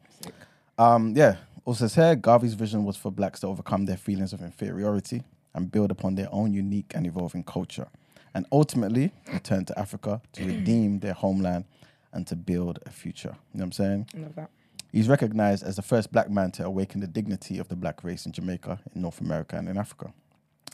Um, 0.78 1.14
yeah. 1.16 1.36
Also 1.66 1.86
says 1.88 1.96
here, 1.96 2.16
Garvey's 2.16 2.54
vision 2.56 2.84
was 2.86 2.96
for 2.98 3.12
blacks 3.12 3.42
to 3.42 3.48
overcome 3.48 3.86
their 3.86 3.98
feelings 3.98 4.34
of 4.34 4.42
inferiority 4.42 5.24
and 5.54 5.72
build 5.72 5.92
upon 5.92 6.16
their 6.16 6.30
own 6.32 6.54
unique 6.54 6.94
and 6.96 7.06
evolving 7.06 7.44
culture. 7.44 7.88
And 8.34 8.46
ultimately 8.52 9.12
return 9.34 9.66
to 9.66 9.78
Africa 9.78 10.22
to 10.34 10.46
redeem 10.46 11.00
their 11.00 11.14
homeland 11.14 11.66
and 12.14 12.26
to 12.28 12.36
build 12.36 12.80
a 12.86 12.90
future. 12.92 13.36
You 13.54 13.60
know 13.60 13.66
what 13.66 13.66
I'm 13.66 13.72
saying? 13.74 14.08
Love 14.16 14.36
that. 14.36 14.50
He's 14.92 15.08
recognized 15.08 15.64
as 15.64 15.76
the 15.76 15.82
first 15.82 16.12
black 16.12 16.30
man 16.30 16.52
to 16.52 16.66
awaken 16.66 17.00
the 17.02 17.08
dignity 17.08 17.60
of 17.60 17.68
the 17.68 17.76
black 17.76 18.04
race 18.04 18.26
in 18.26 18.32
Jamaica, 18.32 18.80
in 18.96 19.02
North 19.02 19.22
America, 19.22 19.56
and 19.56 19.70
in 19.70 19.78
Africa. 19.78 20.12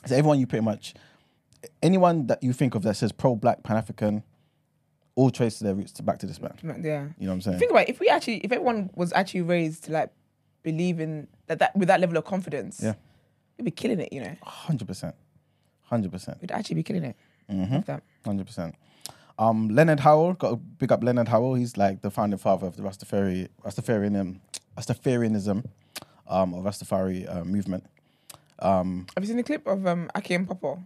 So 0.06 0.14
everyone 0.16 0.38
you 0.40 0.46
pretty 0.46 0.64
much, 0.64 0.94
anyone 1.82 2.26
that 2.28 2.42
you 2.42 2.52
think 2.52 2.74
of 2.74 2.82
that 2.84 2.96
says 2.96 3.12
pro-black, 3.12 3.62
Pan-African, 3.62 4.22
all 5.16 5.30
trace 5.30 5.58
their 5.58 5.74
roots 5.74 5.92
to 5.92 6.02
back 6.02 6.18
to 6.20 6.26
this 6.26 6.40
man. 6.40 6.54
Yeah. 6.62 7.04
You 7.18 7.26
know 7.26 7.28
what 7.28 7.34
I'm 7.34 7.40
saying? 7.42 7.58
Think 7.58 7.70
about 7.70 7.84
it, 7.84 7.88
if 7.90 8.00
we 8.00 8.08
actually, 8.08 8.38
if 8.38 8.52
everyone 8.52 8.90
was 8.94 9.12
actually 9.12 9.42
raised 9.42 9.84
to 9.84 9.92
like 9.92 10.10
believe 10.62 11.00
in 11.00 11.28
that, 11.46 11.58
that 11.58 11.74
with 11.76 11.88
that 11.88 12.00
level 12.00 12.16
of 12.16 12.24
confidence, 12.24 12.80
Yeah. 12.82 12.94
we'd 13.58 13.64
be 13.64 13.70
killing 13.70 14.00
it. 14.00 14.12
You 14.12 14.22
know, 14.22 14.36
Hundred 14.42 14.88
percent, 14.88 15.14
hundred 15.82 16.12
percent, 16.12 16.38
we'd 16.40 16.50
actually 16.52 16.76
be 16.76 16.82
killing 16.82 17.04
it. 17.04 17.16
Mm-hmm. 17.50 17.92
Hundred 18.24 18.46
percent. 18.46 18.74
Um, 19.38 19.68
Leonard 19.68 20.00
Howell, 20.00 20.34
got 20.34 20.50
to 20.50 20.56
big 20.56 20.90
up 20.92 21.02
Leonard 21.04 21.28
Howell. 21.28 21.54
He's 21.54 21.76
like 21.76 22.00
the 22.02 22.10
founding 22.10 22.38
father 22.38 22.66
of 22.66 22.76
the 22.76 22.82
Rastafari, 22.82 23.48
Rastafarianism, 23.64 24.38
Rastafarianism, 24.78 25.64
um, 26.28 26.54
or 26.54 26.62
Rastafari 26.62 27.28
uh, 27.34 27.44
movement. 27.44 27.84
Um, 28.60 29.06
Have 29.14 29.22
you 29.24 29.28
seen 29.28 29.36
the 29.36 29.42
clip 29.42 29.66
of 29.66 29.86
um, 29.86 30.10
Aki 30.14 30.34
and 30.34 30.48
Pawpaw? 30.48 30.76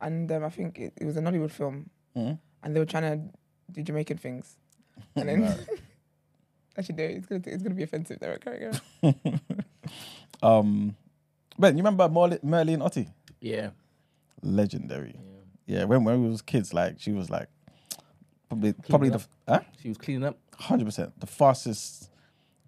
And 0.00 0.30
um, 0.30 0.44
I 0.44 0.48
think 0.50 0.78
it, 0.78 0.92
it 0.96 1.04
was 1.04 1.16
a 1.16 1.20
Nollywood 1.20 1.50
film, 1.50 1.90
Mhm. 2.16 2.38
and 2.62 2.74
they 2.76 2.80
were 2.80 2.86
trying 2.86 3.02
to 3.02 3.38
do 3.72 3.82
Jamaican 3.82 4.18
things, 4.18 4.56
and 5.16 5.28
then 5.28 5.42
Actually, 6.78 6.94
no, 6.94 7.04
it's 7.04 7.26
gonna 7.26 7.42
it's 7.46 7.62
gonna 7.64 7.74
be 7.74 7.82
offensive. 7.82 8.18
There, 8.20 8.38
carry 8.38 8.66
on. 9.02 9.40
Um, 10.42 10.96
Ben, 11.58 11.76
you 11.76 11.82
remember 11.82 12.08
Merlene, 12.08 12.42
Merlene 12.42 12.78
Ottey? 12.78 13.08
Yeah. 13.40 13.70
Legendary. 14.42 15.14
Yeah. 15.16 15.39
When 15.86 16.04
when 16.04 16.22
we 16.22 16.28
was 16.28 16.42
kids, 16.42 16.72
like 16.74 16.96
she 16.98 17.12
was 17.12 17.30
like 17.30 17.48
probably 18.48 18.72
probably 18.88 19.08
the 19.10 19.16
up. 19.16 19.22
huh? 19.48 19.60
She 19.80 19.88
was 19.88 19.98
cleaning 19.98 20.24
up. 20.24 20.38
hundred 20.58 20.84
percent 20.84 21.18
the 21.20 21.26
fastest 21.26 22.10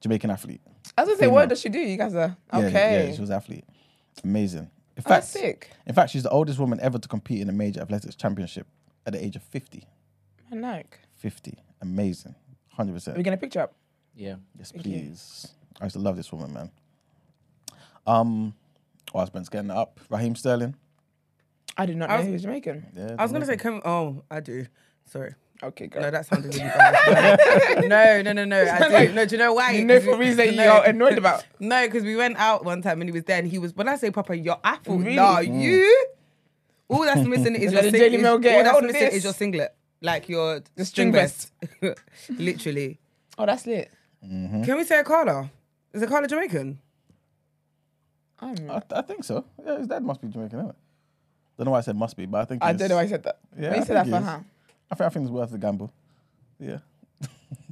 Jamaican 0.00 0.30
athlete. 0.30 0.60
I 0.96 1.02
was 1.02 1.08
gonna 1.08 1.16
say, 1.18 1.20
Female. 1.24 1.34
what 1.34 1.48
does 1.48 1.60
she 1.60 1.68
do? 1.68 1.78
You 1.78 1.96
guys 1.96 2.14
are 2.14 2.36
Yeah, 2.52 2.58
okay. 2.66 3.06
yeah, 3.08 3.14
she 3.14 3.20
was 3.20 3.30
an 3.30 3.36
athlete. 3.36 3.64
Amazing. 4.24 4.70
In 4.96 5.02
Oh, 5.06 5.08
fact, 5.08 5.08
that's 5.08 5.28
sick. 5.28 5.70
in 5.86 5.94
fact, 5.94 6.10
she's 6.10 6.22
the 6.22 6.30
oldest 6.30 6.58
woman 6.58 6.78
ever 6.82 6.98
to 6.98 7.08
compete 7.08 7.40
in 7.40 7.48
a 7.48 7.52
major 7.52 7.80
athletics 7.80 8.14
championship 8.14 8.66
at 9.06 9.12
the 9.14 9.24
age 9.24 9.36
of 9.36 9.42
50. 9.42 9.84
I 10.50 10.54
like. 10.56 10.98
50. 11.16 11.56
Amazing. 11.80 12.34
100%. 12.78 13.08
Are 13.14 13.16
we 13.16 13.22
gonna 13.22 13.36
picture 13.38 13.60
up? 13.60 13.74
Yeah. 14.14 14.34
Yes, 14.58 14.70
please. 14.72 15.48
I 15.80 15.84
used 15.84 15.94
to 15.94 16.00
love 16.00 16.16
this 16.16 16.30
woman, 16.30 16.52
man. 16.52 16.70
Um, 18.06 18.54
whilst 19.14 19.32
Ben's 19.32 19.48
getting 19.48 19.70
it 19.70 19.76
up, 19.76 19.98
Raheem 20.10 20.34
Sterling. 20.36 20.74
I 21.76 21.86
did 21.86 21.96
not 21.96 22.10
I 22.10 22.14
know 22.14 22.18
was- 22.18 22.26
he 22.26 22.32
was 22.32 22.42
Jamaican. 22.42 22.86
Yeah, 22.94 23.16
I 23.18 23.22
was 23.22 23.32
gonna 23.32 23.44
say, 23.46 23.56
Jamaican. 23.56 23.80
come. 23.82 23.90
Oh, 23.90 24.22
I 24.30 24.40
do. 24.40 24.66
Sorry. 25.06 25.34
Okay, 25.62 25.86
girl. 25.86 26.02
No, 26.02 26.10
that 26.10 26.26
sounded 26.26 26.52
really 26.54 26.66
bad. 26.68 27.84
no, 27.88 28.20
no, 28.22 28.32
no, 28.32 28.44
no. 28.44 28.62
I 28.62 29.06
do. 29.06 29.12
No, 29.12 29.24
do 29.24 29.36
you 29.36 29.38
know 29.38 29.52
why? 29.54 29.70
you 29.72 29.84
know 29.84 29.94
'Cause 29.96 30.04
for 30.04 30.16
we- 30.16 30.26
reasons 30.26 30.36
that 30.38 30.54
you're 30.54 30.84
annoyed 30.84 31.18
about. 31.18 31.44
No, 31.60 31.86
because 31.86 32.02
we 32.02 32.16
went 32.16 32.36
out 32.36 32.64
one 32.64 32.82
time 32.82 33.00
and 33.00 33.08
he 33.08 33.12
was 33.12 33.22
there 33.24 33.38
and 33.38 33.46
he 33.48 33.58
was. 33.58 33.74
When 33.76 33.88
I 33.88 33.94
say 33.96 34.10
Papa, 34.10 34.36
your 34.36 34.58
I 34.64 34.76
thought, 34.76 34.98
Really? 34.98 35.14
nah, 35.14 35.38
Mm. 35.40 35.62
you. 35.62 36.06
All 36.88 37.04
that's 37.04 37.26
missing 37.26 37.54
is 37.54 37.72
your 37.72 37.80
Let 37.80 37.84
the 37.84 37.90
sing- 37.92 38.00
Daily 38.00 38.16
Mail 38.18 38.38
get 38.38 38.66
All 38.66 38.72
hold 38.72 38.84
that's 38.84 38.94
of 38.96 39.00
missing 39.00 39.16
is 39.18 39.24
your 39.24 39.32
singlet, 39.32 39.74
like 40.02 40.28
your 40.28 40.60
The 40.74 40.84
string 40.84 41.10
string 41.10 41.12
vest. 41.12 41.52
Literally. 42.28 42.98
Oh, 43.38 43.46
that's 43.46 43.64
lit. 43.66 43.90
Mm-hmm. 44.26 44.64
Can 44.64 44.76
we 44.76 44.84
say 44.84 45.02
Carla? 45.04 45.48
Is 45.94 46.02
it 46.02 46.08
Carla 46.08 46.26
Jamaican? 46.28 46.80
I'm, 48.40 48.70
I, 48.70 48.82
I 48.90 49.02
think 49.02 49.24
so. 49.24 49.44
Yeah, 49.64 49.78
his 49.78 49.86
dad 49.86 50.02
must 50.02 50.20
be 50.20 50.28
Jamaican, 50.28 50.58
isn't 50.58 50.70
it? 50.70 50.76
I 51.62 51.64
don't 51.64 51.66
know 51.66 51.72
why 51.72 51.78
I 51.78 51.82
said 51.82 51.96
must 51.96 52.16
be, 52.16 52.26
but 52.26 52.40
I 52.40 52.44
think 52.44 52.62
I 52.64 52.70
it's- 52.70 52.80
don't 52.80 52.88
know 52.88 52.96
why 52.96 53.02
I 53.02 53.06
said 53.06 53.22
that. 53.22 53.38
Yeah, 53.56 53.68
but 53.68 53.76
you 53.76 53.82
I 53.82 53.84
said 53.86 53.96
that 53.96 54.04
think 54.06 54.16
for 54.16 54.20
he 54.20 54.24
is. 54.24 54.28
her. 54.30 54.44
I 54.90 54.94
think, 54.96 55.06
I 55.06 55.08
think 55.10 55.24
it's 55.26 55.32
worth 55.32 55.50
the 55.52 55.58
gamble. 55.58 55.92
Yeah. 56.58 56.78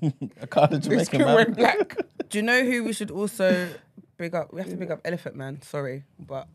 a 0.40 0.46
card 0.46 0.72
of 0.72 0.82
The 0.82 0.88
Jamaican 0.90 1.04
screw 1.06 1.18
man. 1.24 1.34
went 1.34 1.56
black. 1.56 1.96
Do 2.28 2.38
you 2.38 2.42
know 2.42 2.62
who 2.64 2.84
we 2.84 2.92
should 2.92 3.10
also 3.10 3.68
big 4.16 4.32
up? 4.36 4.52
We 4.52 4.60
have 4.60 4.70
to 4.70 4.76
big 4.76 4.92
up 4.92 5.00
Elephant 5.04 5.34
Man. 5.34 5.60
Sorry, 5.62 6.04
but 6.20 6.46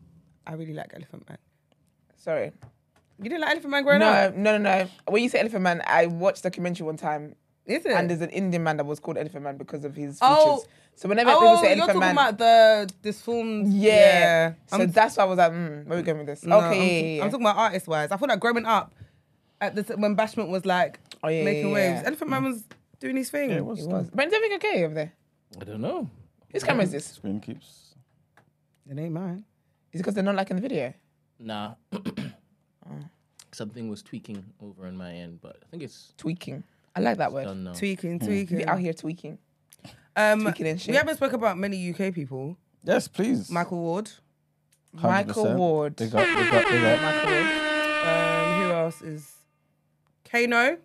I 0.46 0.54
really 0.54 0.72
like 0.72 0.92
Elephant 0.94 1.28
Man. 1.28 1.36
Sorry. 2.16 2.52
You 3.18 3.28
didn't 3.28 3.42
like 3.42 3.50
Elephant 3.50 3.70
Man 3.70 3.82
growing 3.84 4.00
up? 4.02 4.34
No, 4.34 4.56
no, 4.56 4.58
no, 4.58 4.78
no. 4.84 4.90
When 5.08 5.22
you 5.22 5.28
say 5.28 5.40
Elephant 5.40 5.62
Man, 5.62 5.82
I 5.86 6.06
watched 6.06 6.40
a 6.40 6.42
documentary 6.44 6.86
one 6.86 6.96
time, 6.96 7.34
Is 7.66 7.84
it? 7.84 7.92
and 7.92 8.08
there's 8.08 8.22
an 8.22 8.30
Indian 8.30 8.62
man 8.62 8.78
that 8.78 8.86
was 8.86 8.98
called 8.98 9.18
Elephant 9.18 9.44
Man 9.44 9.58
because 9.58 9.84
of 9.84 9.94
his 9.94 10.18
oh, 10.22 10.56
features. 10.56 10.68
Oh. 10.68 10.72
So 10.96 11.08
whenever 11.10 11.30
oh, 11.30 11.40
people 11.40 11.56
say 11.58 11.76
you're 11.76 11.84
talking 11.86 12.00
Man, 12.00 12.12
about 12.12 12.38
the 12.38 12.90
this 13.02 13.20
film. 13.20 13.64
yeah. 13.66 14.54
So 14.66 14.78
I'm, 14.78 14.90
that's 14.90 15.16
why 15.18 15.24
I 15.24 15.26
was 15.26 15.36
like, 15.38 15.52
mm, 15.52 15.84
where 15.84 15.98
are 15.98 16.00
we 16.00 16.02
going 16.02 16.18
with 16.18 16.26
this? 16.26 16.42
no, 16.42 16.56
okay, 16.58 16.66
I'm, 16.66 16.72
yeah, 16.72 17.16
yeah, 17.18 17.24
I'm 17.24 17.30
talking 17.30 17.44
about 17.46 17.56
artist 17.58 17.86
wise. 17.86 18.10
I 18.10 18.16
thought 18.16 18.28
like 18.30 18.40
growing 18.40 18.64
up, 18.64 18.94
at 19.60 19.74
the 19.74 19.82
when 19.96 20.16
Bashment 20.16 20.48
was 20.48 20.64
like 20.64 20.98
Oh, 21.22 21.28
yeah, 21.28 21.44
making 21.44 21.68
yeah, 21.68 21.74
waves, 21.74 22.00
yeah. 22.02 22.06
Elephant 22.08 22.30
Man 22.30 22.44
was 22.44 22.64
doing 22.98 23.16
his 23.16 23.28
thing. 23.30 23.50
Yeah, 23.50 23.56
it 23.56 23.64
was. 23.64 23.80
It 23.84 23.88
was. 23.88 24.10
But 24.12 24.26
everything 24.26 24.54
okay 24.54 24.84
over 24.84 24.94
there? 24.94 25.12
I 25.60 25.64
don't 25.64 25.80
know. 25.82 26.08
Whose 26.52 26.64
camera 26.64 26.84
is 26.84 26.92
this? 26.92 27.06
Screen 27.06 27.40
keeps. 27.40 27.94
It 28.90 28.98
ain't 28.98 29.12
mine. 29.12 29.44
Is 29.92 30.00
it 30.00 30.02
because 30.02 30.14
they're 30.14 30.24
not 30.24 30.34
liking 30.36 30.56
the 30.56 30.62
video? 30.62 30.94
Nah. 31.38 31.74
Something 33.52 33.88
was 33.88 34.02
tweaking 34.02 34.44
over 34.62 34.86
on 34.86 34.96
my 34.96 35.12
end, 35.12 35.40
but 35.40 35.56
I 35.62 35.66
think 35.70 35.82
it's 35.82 36.12
Tweaking. 36.18 36.62
I 36.94 37.00
like 37.00 37.18
that 37.18 37.32
word. 37.32 37.44
done 37.44 37.64
now. 37.64 37.72
Tweaking, 37.72 38.18
We 38.18 38.26
tweaking. 38.46 38.64
out 38.66 38.78
here 38.78 38.92
tweaking. 38.92 39.38
Um, 40.16 40.40
tweaking 40.42 40.66
and 40.68 40.80
shit. 40.80 40.92
we 40.92 40.96
haven't 40.96 41.16
spoke 41.16 41.32
about 41.34 41.58
many 41.58 41.90
UK 41.90 42.12
people. 42.14 42.56
Yes, 42.82 43.06
please. 43.08 43.50
Michael 43.50 43.78
Ward. 43.78 44.10
100%. 44.96 45.02
Michael 45.02 45.54
Ward. 45.54 45.96
Big 45.96 46.14
up, 46.14 46.24
big 46.24 46.54
up, 46.54 46.68
big 46.68 46.84
up. 46.84 47.02
Michael 47.02 47.30
Ward. 47.30 47.46
Um, 48.06 48.62
who 48.62 48.72
else 48.72 49.02
is 49.02 49.32
Kano? 50.24 50.78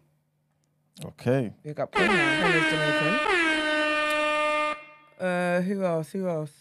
Okay. 1.05 1.53
Big 1.63 1.79
up 1.79 1.91
Kano. 1.91 2.07
Kano's 2.07 2.71
Jamaican. 2.71 3.19
Uh, 5.19 5.61
who 5.61 5.83
else? 5.85 6.11
Who 6.11 6.27
else? 6.27 6.51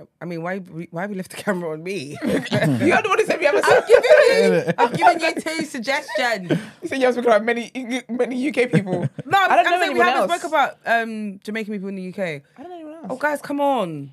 I- 0.00 0.06
I 0.22 0.24
mean, 0.24 0.42
why 0.42 0.58
why 0.58 1.02
have 1.02 1.10
you 1.10 1.16
left 1.16 1.30
the 1.30 1.36
camera 1.36 1.70
on 1.72 1.82
me? 1.82 2.16
you 2.22 2.28
are 2.28 3.02
the 3.02 3.08
one 3.08 3.18
who 3.18 3.24
said 3.26 3.38
we 3.38 3.46
haven't 3.46 3.64
I'm 3.64 3.82
spoken. 3.82 4.02
giving 4.02 4.52
you, 4.52 4.72
I'm 4.78 4.92
giving 4.92 5.20
you 5.20 5.34
two 5.40 5.64
suggestions. 5.64 6.50
You 6.82 6.88
said 6.88 6.98
you 6.98 7.04
have 7.06 7.14
spoken 7.14 7.30
about 7.30 7.44
many 7.44 7.70
many 8.08 8.48
UK 8.48 8.70
people. 8.72 9.08
No, 9.26 9.38
I'm, 9.38 9.50
I 9.50 9.56
don't 9.56 9.66
I'm 9.66 9.72
know 9.72 9.80
saying 9.80 9.92
we 9.94 10.00
haven't 10.00 10.30
else. 10.30 10.40
spoke 10.40 10.48
about 10.50 10.78
um, 10.86 11.40
Jamaican 11.44 11.72
people 11.74 11.88
in 11.88 11.96
the 11.96 12.08
UK. 12.08 12.18
I 12.18 12.42
don't 12.62 12.68
know 12.70 12.74
anyone 12.76 12.94
else. 12.94 13.06
Oh, 13.10 13.16
guys, 13.16 13.40
come 13.42 13.60
on. 13.60 14.12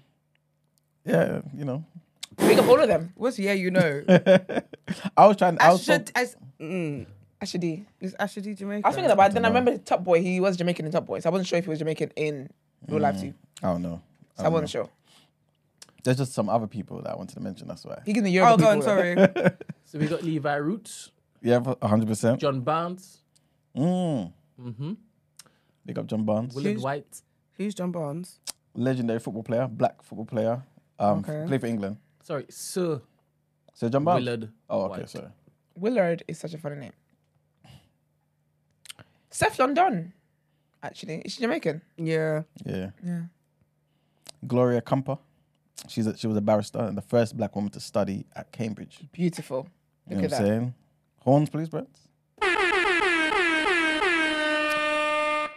Yeah, 1.05 1.41
you 1.55 1.63
know. 1.65 1.83
Big 2.37 2.59
up 2.59 2.67
all 2.67 2.79
of 2.79 2.87
them. 2.87 3.13
What's 3.15 3.39
yeah, 3.39 3.53
you 3.53 3.71
know? 3.71 4.03
I 5.17 5.25
was 5.27 5.37
trying. 5.37 5.57
I 5.59 5.71
was 5.71 5.83
so, 5.83 5.97
Ashad, 5.97 6.11
as, 6.15 6.35
mm, 6.59 7.05
Ashadi. 7.41 7.85
is 7.99 8.13
Ashadi 8.19 8.55
Jamaican? 8.57 8.85
I 8.85 8.89
was 8.89 8.95
thinking 8.95 9.11
about 9.11 9.31
it, 9.31 9.33
then 9.33 9.45
I 9.45 9.47
remember 9.47 9.71
the 9.71 9.79
Top 9.79 10.03
Boy, 10.03 10.21
he 10.21 10.39
was 10.39 10.55
Jamaican 10.57 10.85
in 10.85 10.91
Top 10.91 11.05
Boy. 11.05 11.19
So 11.19 11.29
I 11.29 11.31
wasn't 11.31 11.47
sure 11.47 11.57
if 11.57 11.65
he 11.65 11.69
was 11.69 11.79
Jamaican 11.79 12.11
in 12.15 12.49
real 12.87 12.99
life 13.01 13.19
too. 13.19 13.33
I 13.63 13.67
don't 13.71 13.81
know. 13.81 14.01
So 14.37 14.45
I 14.45 14.49
wasn't 14.49 14.69
sure. 14.69 14.89
There's 16.07 16.19
just 16.19 16.31
some 16.33 16.47
other 16.47 16.67
people 16.67 17.01
that 17.01 17.11
I 17.11 17.17
wanted 17.17 17.33
to 17.33 17.41
mention. 17.41 17.67
That's 17.67 17.83
why. 17.83 18.01
He 18.05 18.13
gives 18.13 18.23
the 18.23 18.31
Yoruba 18.31 18.53
Oh, 18.53 18.57
go 18.57 18.67
on. 18.69 18.77
people, 18.79 19.35
Sorry. 19.35 19.51
So 19.83 19.99
we 19.99 20.07
got 20.07 20.23
Levi 20.23 20.55
Roots, 20.55 21.11
Yeah, 21.41 21.59
hundred 21.83 22.07
percent. 22.07 22.39
John 22.39 22.61
Barnes, 22.61 23.23
Mm. 23.75 24.31
mm-hmm. 24.57 24.93
Big 25.85 25.99
up 25.99 26.07
John 26.07 26.23
Barnes. 26.23 26.55
Willard 26.55 26.71
Who's- 26.75 26.83
White. 26.83 27.21
Who's 27.57 27.75
John 27.75 27.91
Barnes? 27.91 28.39
Legendary 28.73 29.19
football 29.19 29.43
player, 29.43 29.67
black 29.67 30.01
football 30.01 30.25
player. 30.25 30.63
Um, 30.97 31.19
Okay. 31.19 31.43
play 31.45 31.57
for 31.57 31.65
England. 31.67 31.97
Sorry, 32.23 32.45
Sir 32.47 33.01
So 33.73 33.89
John 33.89 34.05
Barnes. 34.05 34.23
Willard. 34.25 34.49
Oh, 34.69 34.83
okay, 34.83 35.01
White. 35.01 35.09
sorry. 35.09 35.27
Willard 35.75 36.23
is 36.29 36.37
such 36.39 36.53
a 36.53 36.57
funny 36.57 36.77
name. 36.77 36.93
Seth 39.29 39.59
London, 39.59 40.13
actually. 40.81 41.21
Is 41.25 41.33
she 41.33 41.41
Jamaican? 41.41 41.81
Yeah. 41.97 42.43
Yeah. 42.65 42.91
Yeah. 43.03 43.21
Gloria 44.47 44.79
Cumper. 44.81 45.17
She's 45.87 46.07
a, 46.07 46.17
she 46.17 46.27
was 46.27 46.35
a 46.37 46.41
barrister 46.41 46.79
and 46.79 46.97
the 46.97 47.01
first 47.01 47.37
black 47.37 47.55
woman 47.55 47.71
to 47.71 47.79
study 47.79 48.25
at 48.35 48.51
Cambridge. 48.51 48.99
Beautiful. 49.11 49.67
You 50.09 50.15
Look 50.17 50.21
know 50.21 50.25
at 50.25 50.31
what 50.31 50.39
I'm 50.39 50.45
that. 50.45 50.49
saying? 50.49 50.73
Horns, 51.19 51.49
please, 51.49 51.69
Brett. 51.69 51.87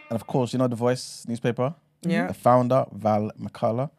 And 0.09 0.15
of 0.19 0.27
course, 0.27 0.51
you 0.53 0.59
know 0.59 0.67
the 0.67 0.75
Voice 0.75 1.25
newspaper. 1.27 1.73
Yeah. 2.01 2.27
The 2.27 2.33
founder, 2.33 2.85
Val 2.91 3.31
McCalla. 3.39 3.89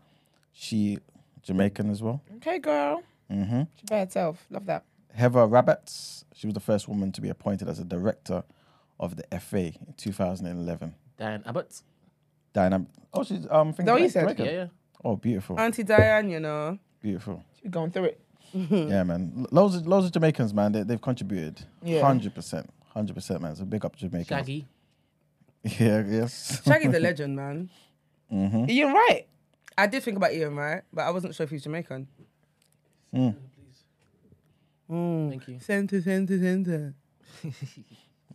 She 0.52 0.98
Jamaican 1.42 1.90
as 1.90 2.02
well. 2.02 2.20
Okay, 2.36 2.58
girl. 2.58 3.02
hmm 3.30 3.62
She 3.76 3.86
by 3.88 4.00
herself. 4.00 4.44
Love 4.50 4.66
that. 4.66 4.84
Heather 5.14 5.46
Rabbatts. 5.46 6.24
She 6.34 6.46
was 6.46 6.54
the 6.54 6.60
first 6.60 6.86
woman 6.88 7.12
to 7.12 7.20
be 7.20 7.28
appointed 7.30 7.68
as 7.68 7.78
a 7.78 7.84
director 7.84 8.44
of 9.00 9.16
the 9.16 9.24
FA 9.40 9.58
in 9.66 9.94
2011. 9.96 10.94
Diane 11.18 11.42
Abbott. 11.46 11.82
Diana. 12.52 12.86
Oh, 13.14 13.24
she's 13.24 13.46
um. 13.50 13.72
that 13.72 13.86
what 13.86 14.00
you 14.02 14.08
said? 14.10 14.22
Jamaican. 14.22 14.44
Yeah, 14.44 14.52
yeah. 14.52 14.66
Oh, 15.04 15.16
beautiful, 15.16 15.58
Auntie 15.58 15.82
Diane, 15.82 16.30
you 16.30 16.40
know. 16.40 16.78
beautiful. 17.00 17.44
She's 17.60 17.70
going 17.70 17.90
through 17.90 18.04
it. 18.04 18.20
Yeah, 18.54 19.02
man. 19.04 19.46
Loads 19.50 19.76
of 19.76 19.86
loads 19.86 20.06
of 20.06 20.12
Jamaicans, 20.12 20.52
man. 20.52 20.72
They, 20.72 20.82
they've 20.82 21.00
contributed. 21.00 21.64
Yeah. 21.82 22.02
Hundred 22.02 22.34
percent, 22.34 22.68
hundred 22.88 23.14
percent, 23.14 23.40
man. 23.40 23.56
So 23.56 23.64
big 23.64 23.82
up 23.84 23.96
Jamaicans. 23.96 24.26
Shaggy. 24.28 24.66
Yeah. 25.64 26.02
Yes. 26.06 26.60
Shaggy's 26.66 26.92
a 26.94 26.98
legend, 27.00 27.36
man. 27.36 27.70
hmm 28.28 28.66
Ian 28.68 28.92
Wright. 28.92 29.26
I 29.78 29.86
did 29.86 30.02
think 30.02 30.16
about 30.18 30.34
Ian, 30.34 30.54
right? 30.56 30.82
But 30.92 31.02
I 31.02 31.10
wasn't 31.10 31.34
sure 31.34 31.44
if 31.44 31.50
he's 31.50 31.62
Jamaican. 31.62 32.06
Please. 33.12 33.34
Mm. 34.90 35.30
Thank 35.30 35.48
you. 35.48 35.58
Center, 35.60 36.02
center, 36.02 36.38
center. 36.38 36.94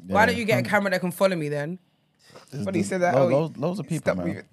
Why 0.07 0.26
don't 0.26 0.36
you 0.38 0.45
get 0.45 0.65
a 0.65 0.68
camera 0.68 0.89
that 0.91 0.99
can 1.01 1.11
follow 1.11 1.36
me 1.36 1.49
then? 1.49 1.78
What 2.63 2.72
do 2.74 2.80
you 2.80 2.86
say 2.86 2.97
that? 2.97 3.13
Loads, 3.13 3.34
Oh, 3.34 3.38
loads, 3.39 3.57
loads 3.57 3.80
of 3.80 3.88
people, 3.88 4.13
Stop 4.13 4.26
man. 4.26 4.43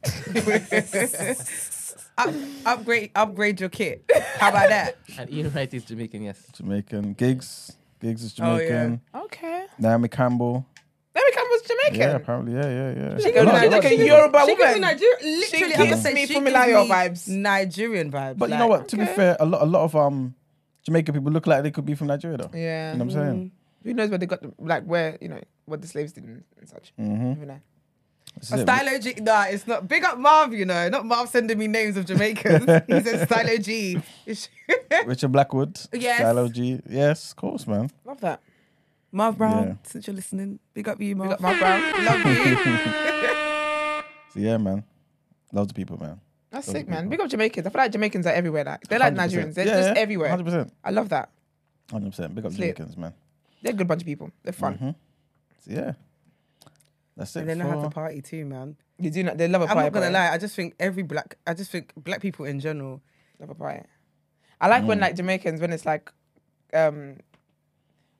Moving. 2.18 2.42
Up, 2.66 2.78
upgrade, 2.78 3.10
upgrade 3.14 3.60
your 3.60 3.68
kit. 3.68 4.04
How 4.38 4.50
about 4.50 4.68
that? 4.68 4.96
And 5.18 5.30
Ian 5.32 5.52
Wright 5.52 5.72
is 5.72 5.84
Jamaican, 5.84 6.22
yes. 6.22 6.42
Jamaican 6.52 7.14
Giggs. 7.14 7.76
Giggs 8.00 8.22
is 8.22 8.34
Oh, 8.40 8.58
Jamaican. 8.58 9.00
okay. 9.14 9.66
Naomi 9.78 10.08
Campbell. 10.08 10.66
Naomi 11.14 11.30
Campbell's 11.32 11.62
Jamaican. 11.62 12.00
Yeah, 12.00 12.16
apparently. 12.16 12.52
Yeah, 12.54 12.68
yeah, 12.68 12.94
yeah. 13.10 13.18
She 13.18 13.28
A 13.30 13.32
goes 13.32 13.46
lot- 13.46 13.54
like- 13.54 13.62
lot 13.64 13.70
like 13.72 13.78
of 13.78 13.84
a 13.84 13.88
people. 13.90 14.06
Yoruba 14.06 14.40
she 14.40 14.46
gives 14.46 14.58
me 14.58 14.64
woman. 14.66 14.80
Nigeria. 14.80 15.16
Literally, 15.22 15.64
I'm 15.64 15.70
gives 15.78 15.90
gonna 15.90 16.02
say 16.02 16.14
me 16.14 16.26
she 16.26 16.34
Funmilayo 16.34 16.88
vibes. 16.88 17.28
Nigerian 17.28 18.10
vibes. 18.12 18.38
But 18.38 18.50
you 18.50 18.56
know 18.58 18.66
what? 18.66 18.88
To 18.88 18.96
be 18.96 19.06
fair, 19.06 19.36
a 19.40 19.46
lot, 19.46 19.62
a 19.62 19.66
lot 19.66 19.84
of 19.84 19.96
um, 19.96 20.34
Jamaican 20.84 21.14
people 21.14 21.32
look 21.32 21.46
like 21.46 21.62
they 21.62 21.70
could 21.70 21.86
be 21.86 21.94
from 21.94 22.08
Nigeria, 22.08 22.36
though. 22.36 22.50
Yeah. 22.54 22.92
You 22.92 22.98
know 22.98 23.04
what 23.06 23.14
I'm 23.16 23.26
saying? 23.28 23.52
Who 23.84 23.94
knows 23.94 24.08
where 24.10 24.18
they 24.18 24.26
got 24.26 24.40
the, 24.42 24.52
like 24.58 24.84
where 24.84 25.18
you 25.20 25.28
know 25.28 25.40
what 25.66 25.82
the 25.82 25.88
slaves 25.88 26.12
did 26.12 26.24
and, 26.24 26.44
and 26.58 26.68
such. 26.68 26.92
Mm-hmm. 26.98 27.28
Never 27.30 27.46
know. 27.46 27.60
A 28.40 28.58
Stylo 28.58 28.98
G. 28.98 29.14
Nah, 29.20 29.44
it's 29.44 29.66
not. 29.66 29.88
Big 29.88 30.04
up 30.04 30.18
Marv, 30.18 30.52
you 30.52 30.64
know. 30.64 30.88
Not 30.88 31.06
Marv 31.06 31.28
sending 31.28 31.56
me 31.58 31.66
names 31.66 31.96
of 31.96 32.04
Jamaicans. 32.06 32.64
he 32.86 33.00
said 33.00 33.26
Stylo 33.28 33.56
G. 33.58 33.98
Richard 35.06 35.32
Blackwood. 35.32 35.78
Yes. 35.92 36.18
Stylo 36.18 36.48
G. 36.48 36.80
Yes, 36.88 37.30
of 37.30 37.36
course, 37.36 37.66
man. 37.66 37.90
Love 38.04 38.20
that. 38.20 38.40
Marv 39.12 39.38
Brown, 39.38 39.66
Yeah. 39.66 39.74
since 39.84 40.06
you're 40.08 40.16
listening, 40.16 40.58
big 40.74 40.88
up 40.88 41.00
you, 41.00 41.14
Marv. 41.14 41.30
Big 41.30 41.34
up 41.34 41.40
Mark 41.40 41.58
Brown. 41.58 42.04
Love 42.04 42.26
you. 42.26 42.58
So 44.34 44.40
yeah, 44.40 44.56
man. 44.56 44.82
Loads 45.52 45.70
of 45.70 45.76
people, 45.76 45.96
man. 46.00 46.20
That's 46.50 46.66
Those 46.66 46.72
sick, 46.74 46.88
man. 46.88 47.08
Big 47.08 47.20
up 47.20 47.28
Jamaicans. 47.30 47.64
I 47.68 47.70
feel 47.70 47.80
like 47.82 47.92
Jamaicans 47.92 48.26
are 48.26 48.32
everywhere. 48.32 48.64
Like 48.64 48.80
they're 48.88 48.98
like 48.98 49.14
100%. 49.14 49.16
Nigerians. 49.16 49.54
They're 49.54 49.66
Yeah, 49.66 49.76
just 49.76 49.88
yeah, 49.94 50.00
everywhere. 50.02 50.36
100%. 50.36 50.70
I 50.82 50.90
love 50.90 51.08
that. 51.10 51.30
100%. 51.90 52.34
Big 52.34 52.44
up 52.44 52.52
Slip. 52.52 52.76
Jamaicans, 52.76 52.96
man. 52.96 53.14
They're 53.62 53.72
a 53.72 53.76
good 53.76 53.86
bunch 53.86 54.02
of 54.02 54.06
people. 54.06 54.32
They're 54.42 54.52
fun. 54.52 54.76
Mhm. 54.78 54.94
So 55.64 55.70
yeah. 55.70 55.92
That's 57.16 57.34
it. 57.36 57.40
And 57.40 57.48
they 57.50 57.54
know 57.54 57.68
how 57.68 57.76
to 57.76 57.82
for- 57.82 57.90
party 57.90 58.20
too, 58.22 58.44
man. 58.44 58.76
You 58.98 59.10
do 59.10 59.22
not. 59.22 59.38
They 59.38 59.48
love 59.48 59.62
a 59.62 59.64
I'm 59.64 59.68
party. 59.68 59.80
I'm 59.80 59.84
not 59.86 59.92
gonna 60.00 60.06
boy. 60.06 60.12
lie. 60.14 60.30
I 60.32 60.38
just 60.38 60.54
think 60.56 60.74
every 60.78 61.02
black, 61.02 61.36
I 61.46 61.54
just 61.54 61.70
think 61.70 61.92
black 61.96 62.20
people 62.20 62.44
in 62.44 62.60
general. 62.60 63.00
Love 63.40 63.50
a 63.50 63.54
party. 63.54 63.82
I 64.60 64.68
like 64.68 64.82
Mm. 64.84 64.86
when 64.86 65.00
like 65.00 65.16
Jamaicans 65.16 65.60
when 65.60 65.72
it's 65.72 65.84
like, 65.84 66.10
um, 66.72 67.16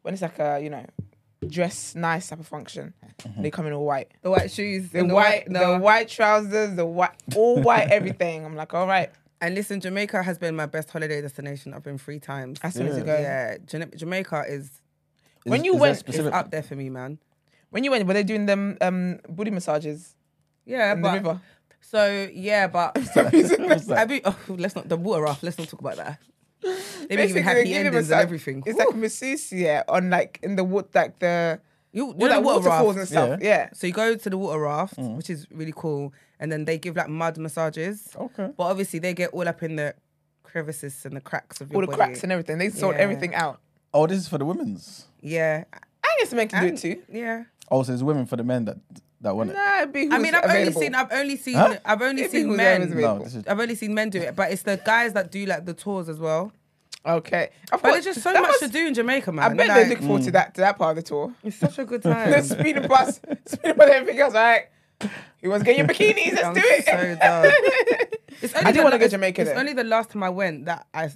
when 0.03 0.15
it's 0.15 0.23
like 0.23 0.39
a 0.39 0.61
you 0.63 0.71
know, 0.71 0.85
dress 1.47 1.95
nice 1.95 2.29
type 2.29 2.41
of 2.41 2.47
function. 2.47 2.93
Mm-hmm. 3.23 3.43
They 3.43 3.51
come 3.51 3.67
in 3.67 3.73
all 3.73 3.85
white. 3.85 4.13
The 4.23 4.31
white 4.31 4.51
shoes, 4.51 4.91
The, 4.91 5.01
and 5.01 5.13
white, 5.13 5.49
no. 5.49 5.75
the 5.75 5.79
white 5.79 6.09
trousers, 6.09 6.75
the 6.75 6.87
white, 6.87 7.11
all 7.37 7.61
white 7.63 7.89
everything. 7.91 8.45
I'm 8.45 8.57
like, 8.57 8.75
all 8.75 8.87
right, 8.87 9.11
And 9.41 9.55
listen, 9.55 9.81
Jamaica 9.81 10.23
has 10.23 10.39
been 10.39 10.57
my 10.57 10.67
best 10.67 10.91
holiday 10.91 11.21
destination. 11.21 11.73
I've 11.75 11.83
been 11.83 11.99
three 11.99 12.19
times. 12.19 12.59
as 12.63 12.75
soon 12.75 12.87
as 12.89 12.97
you 12.97 13.05
Yeah. 13.05 13.57
go. 13.59 13.79
Yeah, 13.79 13.89
Jamaica 13.97 14.45
is, 14.49 14.81
When 15.45 15.65
you 15.65 15.75
is 15.75 15.81
went- 15.81 16.03
it's 16.09 16.19
up 16.19 16.51
there 16.51 16.63
for 16.63 16.75
me, 16.77 16.91
man. 16.91 17.19
When 17.75 17.83
you 17.83 17.91
went, 17.91 18.07
were 18.07 18.15
they 18.15 18.23
doing 18.23 18.47
them 18.47 18.79
um 18.81 19.19
booty 19.29 19.51
massages 19.51 20.15
Yeah, 20.65 20.93
in 20.95 21.03
the 21.03 21.09
but 21.09 21.15
river? 21.15 21.41
so 21.81 22.29
yeah, 22.33 22.69
but 22.69 22.95
What's 23.15 23.87
that? 23.91 23.99
I 23.99 24.05
be, 24.07 24.21
oh, 24.25 24.37
let's 24.49 24.75
not 24.79 24.89
the 24.89 24.97
water 24.97 25.23
raft. 25.27 25.43
Let's 25.43 25.59
not 25.59 25.69
talk 25.69 25.81
about 25.81 25.97
that. 25.97 26.19
They 26.63 26.71
be 26.71 27.17
Basically, 27.17 27.27
giving 27.27 27.35
they 27.35 27.41
happy 27.43 27.65
give 27.69 27.87
endings 27.87 28.11
a 28.11 28.15
and 28.15 28.23
everything. 28.23 28.63
It's 28.65 28.79
like 28.79 28.93
a 28.93 28.97
masseuse, 28.97 29.53
yeah, 29.53 29.83
on 29.89 30.09
like 30.09 30.39
in 30.43 30.57
the 30.57 30.65
wood, 30.65 30.87
like 30.95 31.19
the 31.19 31.61
you, 31.93 32.07
you 32.07 32.11
all 32.13 32.15
know 32.19 32.29
that 32.29 32.43
water 32.43 32.61
waterfalls 32.71 32.97
raft. 32.97 32.99
and 32.99 33.09
stuff. 33.09 33.41
Yeah. 33.43 33.69
So 33.75 33.87
you 33.87 33.93
go 33.93 34.15
to 34.17 34.31
the 34.31 34.39
water 34.39 34.61
raft, 34.61 34.97
Mm. 34.97 35.17
which 35.17 35.29
is 35.29 35.47
really 35.51 35.75
cool, 35.77 36.15
and 36.41 36.51
then 36.51 36.65
they 36.65 36.79
give 36.79 36.97
like 36.97 37.09
mud 37.09 37.37
massages. 37.39 38.09
Okay. 38.17 38.51
But 38.57 38.65
obviously 38.65 38.99
they 39.01 39.13
get 39.15 39.31
all 39.31 39.47
up 39.47 39.63
in 39.63 39.77
the 39.77 39.95
crevices 40.43 41.05
and 41.05 41.17
the 41.17 41.21
cracks 41.21 41.61
of 41.61 41.71
your 41.71 41.77
all 41.77 41.81
the 41.83 41.87
body. 41.89 41.97
cracks 41.99 42.23
and 42.23 42.33
everything. 42.33 42.59
They 42.59 42.71
sort 42.71 42.97
Yeah. 42.97 43.03
everything 43.03 43.35
out. 43.35 43.61
Oh, 43.93 44.07
this 44.07 44.19
is 44.19 44.29
for 44.29 44.39
the 44.39 44.45
women's. 44.45 45.07
yeah, 45.21 45.65
I 46.03 46.11
guess 46.19 46.33
men 46.33 46.49
can 46.49 46.63
do 46.63 46.75
it 46.75 46.79
too. 46.79 47.03
yeah. 47.13 47.45
Oh, 47.71 47.83
so 47.83 47.93
it's 47.93 48.03
women 48.03 48.27
for 48.27 48.37
the 48.37 48.45
men 48.45 48.65
that 48.67 48.77
that 49.21 49.35
want 49.37 49.51
it. 49.51 49.55
Nah, 49.55 49.79
it'd 49.79 49.93
be 49.93 50.09
I 50.11 50.19
mean, 50.19 50.35
I've 50.35 50.45
available. 50.45 50.61
only 50.69 50.73
seen, 50.73 50.95
I've 50.95 51.13
only 51.13 51.37
seen, 51.37 51.55
Huh? 51.55 51.77
I've 51.85 52.03
only 52.03 52.23
It'd 52.23 52.33
be 52.33 52.39
seen 52.39 52.49
who's 52.49 52.57
men. 52.59 52.83
available. 52.83 53.19
No, 53.19 53.25
this 53.25 53.35
is 53.35 53.47
I've 53.47 53.59
only 53.61 53.75
seen 53.75 53.95
men 53.95 54.11
do 54.11 54.21
it, 54.21 54.37
but 54.37 54.53
it's 54.53 54.63
the 54.63 54.81
guys 54.85 55.15
that 55.15 55.31
do 55.33 55.47
like 55.47 55.65
the 55.65 55.73
tours 55.75 56.09
as 56.09 56.19
well. 56.19 56.53
Okay, 57.07 57.51
of 57.73 57.83
But 57.83 57.91
course. 57.91 57.93
there's 57.95 58.05
just 58.17 58.23
so 58.23 58.33
that 58.33 58.41
much 58.43 58.49
must- 58.51 58.63
to 58.63 58.69
do 58.69 58.87
in 58.87 58.95
Jamaica, 58.95 59.31
man. 59.33 59.45
I 59.53 59.55
bet 59.55 59.69
Like, 59.69 59.77
they're 59.77 59.89
looking 59.91 60.07
forward 60.07 60.23
to 60.25 60.31
mm. 60.31 60.33
that 60.35 60.55
to 60.55 60.61
that 60.63 60.79
part 60.79 60.91
of 60.91 60.97
the 60.97 61.09
tour. 61.09 61.35
It's 61.43 61.57
such 61.57 61.79
a 61.79 61.85
good 61.85 62.03
They're 62.03 62.15
time. 62.33 62.43
speeding 62.45 62.89
past, 62.89 63.21
speeding 63.47 63.75
past 63.77 63.91
everything 63.91 64.21
else. 64.21 64.35
All 64.35 64.43
right, 64.43 64.65
you 65.43 65.51
want 65.51 65.65
to 65.65 65.73
get 65.73 65.77
your 65.79 65.87
bikinis? 65.87 66.35
Let's 66.35 66.45
I'm 66.47 66.55
do 66.55 66.61
it. 66.63 66.85
so 66.85 67.15
done. 67.21 67.53
It's 68.43 68.53
only 68.55 68.67
I 68.67 68.73
do 68.73 68.79
the 68.79 68.85
wanna 68.85 68.99
go 68.99 69.05
it's- 69.05 69.11
Jamaica 69.13 69.41
It's 69.43 69.51
then. 69.53 69.59
only 69.61 69.73
the 69.75 69.85
last 69.85 70.11
time 70.11 70.23
I 70.23 70.29
went 70.31 70.65
that 70.67 70.87
I. 70.93 71.09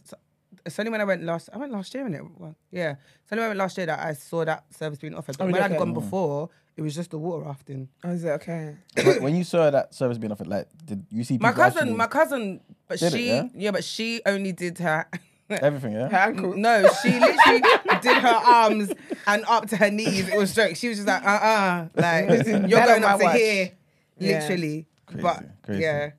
It's 0.68 0.78
only 0.78 0.90
when 0.92 1.00
I 1.00 1.04
went 1.04 1.22
last. 1.24 1.48
I 1.52 1.58
went 1.58 1.72
last 1.72 1.92
year, 1.94 2.04
innit? 2.08 2.28
Well, 2.38 2.54
yeah. 2.70 2.94
It's 3.24 3.32
only 3.32 3.40
when 3.40 3.46
I 3.46 3.48
went 3.48 3.58
last 3.58 3.76
year 3.76 3.86
that 3.86 3.98
I 4.00 4.12
saw 4.12 4.44
that 4.44 4.64
service 4.72 4.98
being 4.98 5.14
offered. 5.14 5.36
But 5.36 5.44
Oh, 5.44 5.46
when 5.46 5.54
really? 5.54 5.64
I'd 5.64 5.70
Okay. 5.72 5.78
gone 5.78 5.94
before, 5.94 6.50
it 6.76 6.82
was 6.82 6.94
just 6.94 7.10
the 7.10 7.18
water 7.18 7.44
rafting. 7.44 7.88
Oh, 8.04 8.10
is 8.10 8.22
it 8.24 8.28
okay? 8.30 8.76
when, 9.02 9.22
when 9.24 9.36
you 9.36 9.44
saw 9.44 9.68
that 9.70 9.94
service 9.94 10.18
being 10.18 10.30
offered, 10.32 10.46
like, 10.46 10.68
did 10.84 11.04
you 11.10 11.24
see 11.24 11.38
My 11.38 11.52
cousin, 11.52 11.78
actually- 11.82 11.96
my 11.96 12.06
cousin, 12.06 12.60
but 12.86 12.98
Did 12.98 13.06
it, 13.14 13.16
she, 13.16 13.26
yeah? 13.28 13.48
yeah? 13.54 13.70
but 13.72 13.82
she 13.84 14.20
only 14.26 14.52
did 14.52 14.78
her. 14.78 15.06
everything? 15.50 15.92
Yeah. 15.92 16.08
Her 16.08 16.16
ankle. 16.30 16.54
No, 16.56 16.86
she 17.02 17.18
literally 17.18 17.60
did 18.02 18.16
her 18.18 18.28
arms 18.28 18.92
and 19.26 19.44
up 19.48 19.66
to 19.70 19.76
her 19.76 19.90
knees. 19.90 20.28
It 20.28 20.36
was 20.36 20.54
jokes. 20.54 20.78
She 20.78 20.88
was 20.88 20.98
just 20.98 21.08
like, 21.08 21.24
uh, 21.24 21.28
uh 21.28 21.88
like 21.96 22.28
This 22.28 22.46
is 22.46 22.70
you're 22.70 22.84
going 22.86 23.02
up 23.04 23.18
to 23.18 23.24
watch. 23.24 23.36
here, 23.36 23.72
Yeah. 24.18 24.40
literally. 24.40 24.86
Crazy, 25.06 25.22
but 25.22 25.44
crazy. 25.62 25.82
yeah, 25.82 26.10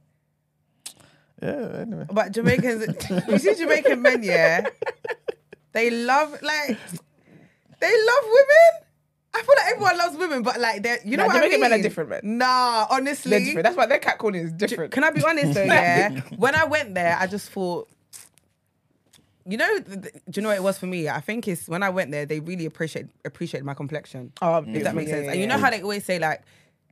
Yeah. 1.41 1.77
Anyway. 1.81 2.05
but 2.11 2.31
Jamaicans, 2.31 2.85
you 3.27 3.37
see 3.39 3.55
Jamaican 3.55 4.01
men, 4.01 4.23
yeah, 4.23 4.67
they 5.71 5.89
love 5.89 6.31
like 6.41 6.77
they 7.79 7.91
love 8.05 8.23
women. 8.25 8.71
I 9.31 9.41
feel 9.43 9.55
like 9.57 9.71
everyone 9.71 9.97
loves 9.97 10.17
women, 10.17 10.41
but 10.43 10.59
like 10.59 10.83
they're 10.83 10.97
you 11.05 11.15
know 11.15 11.23
Nah, 11.23 11.27
what 11.27 11.35
I 11.35 11.39
Jamaican 11.39 11.61
mean? 11.61 11.69
men 11.69 11.79
are 11.79 11.83
different, 11.83 12.09
man. 12.09 12.21
Nah, 12.23 12.87
honestly, 12.89 13.29
They're 13.29 13.39
different. 13.39 13.63
That's 13.63 13.77
why 13.77 13.85
their 13.85 13.99
catcalling 13.99 14.43
is 14.43 14.51
different. 14.51 14.91
Can 14.91 15.03
I 15.03 15.11
be 15.11 15.23
honest 15.23 15.53
though? 15.53 15.63
Yeah. 15.65 16.21
when 16.35 16.55
I 16.55 16.65
went 16.65 16.93
there, 16.95 17.15
I 17.17 17.27
just 17.27 17.49
thought, 17.51 17.87
you 19.45 19.57
know, 19.57 19.79
th- 19.79 20.01
th- 20.01 20.13
do 20.13 20.21
you 20.35 20.41
know 20.41 20.49
what 20.49 20.57
it 20.57 20.63
was 20.63 20.77
for 20.79 20.87
me? 20.87 21.07
I 21.07 21.21
think 21.21 21.47
it's 21.47 21.67
when 21.69 21.83
I 21.83 21.89
went 21.89 22.11
there, 22.11 22.25
they 22.25 22.39
really 22.39 22.65
appreciate 22.65 23.05
appreciated 23.23 23.65
my 23.65 23.75
complexion. 23.75 24.33
Oh, 24.41 24.57
if 24.67 24.83
that 24.83 24.95
makes 24.95 25.09
yeah, 25.09 25.15
sense. 25.15 25.25
yeah, 25.25 25.31
and 25.31 25.39
you 25.39 25.47
yeah. 25.47 25.55
know 25.55 25.61
how 25.61 25.69
they 25.69 25.81
always 25.83 26.03
say 26.03 26.19
like 26.19 26.41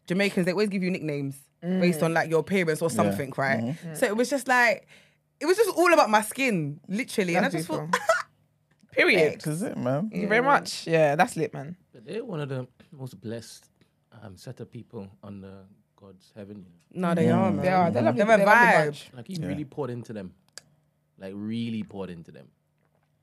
Jamaicans, 0.07 0.45
they 0.45 0.51
always 0.53 0.69
give 0.69 0.83
you 0.83 0.91
nicknames 0.91 1.35
based 1.61 2.03
on 2.03 2.11
mm. 2.11 2.15
like 2.15 2.29
your 2.29 2.39
appearance 2.39 2.81
or 2.81 2.89
something, 2.89 3.31
mm-hmm. 3.31 3.87
right? 3.87 3.97
So 3.97 4.05
it 4.05 4.15
was 4.15 4.29
just 4.29 4.47
like. 4.47 4.87
It 5.39 5.45
was 5.45 5.55
just 5.55 5.69
all 5.77 5.93
about 5.93 6.09
my 6.09 6.23
skin, 6.23 6.79
literally, 6.87 7.35
and 7.35 7.45
I 7.45 7.49
That's 7.49 7.67
just 7.67 7.67
thought. 7.67 7.95
Period. 8.91 9.39
This 9.41 9.47
is 9.47 9.61
it, 9.61 9.77
man. 9.77 10.09
Thank 10.09 10.23
you 10.23 10.27
very 10.27 10.41
much. 10.41 10.87
Yeah, 10.87 11.15
that's 11.15 11.37
lit, 11.37 11.53
man. 11.53 11.75
But 11.93 12.05
they're 12.05 12.25
one 12.25 12.39
of 12.39 12.49
the 12.49 12.67
most 12.91 13.21
blessed 13.21 13.69
um, 14.23 14.35
set 14.35 14.59
of 14.59 14.71
people 14.71 15.07
on 15.21 15.41
the 15.41 15.53
God's 15.95 16.31
heaven. 16.35 16.65
You 16.91 17.01
know? 17.01 17.09
no, 17.09 17.15
they 17.15 17.29
are, 17.29 17.51
mm. 17.51 17.55
man. 17.55 17.65
They 17.65 17.71
are. 17.71 17.91
They 17.91 18.01
love 18.01 18.15
They're 18.15 18.25
you. 18.25 18.37
They 18.37 18.45
love 18.45 18.59
the 18.59 18.65
vibe. 18.65 18.85
bunch. 18.85 19.09
Like 19.13 19.27
he 19.27 19.33
Yeah. 19.33 19.47
really 19.47 19.65
poured 19.65 19.89
into 19.91 20.13
them, 20.13 20.33
like 21.19 21.33
really 21.35 21.83
poured 21.83 22.09
into 22.09 22.31
them. 22.31 22.47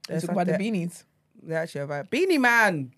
They 0.08 0.20
talk 0.20 0.30
about 0.30 0.46
the 0.46 0.52
beanies. 0.52 1.04
They're 1.42 1.58
actually 1.58 1.82
a 1.82 1.86
vibe. 1.86 2.10
Beenie 2.10 2.38
Man. 2.38 2.92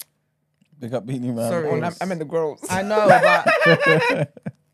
Big 0.79 0.93
up 0.93 1.07
Beenie 1.07 1.31
Man. 1.31 1.51
Sorry. 1.51 1.69
Oh, 1.69 1.83
I'm, 1.83 1.95
I'm 2.01 2.13
in 2.13 2.19
the 2.19 2.25
girls. 2.25 2.65
I 2.69 2.83
know, 2.83 3.07
but 3.09 4.33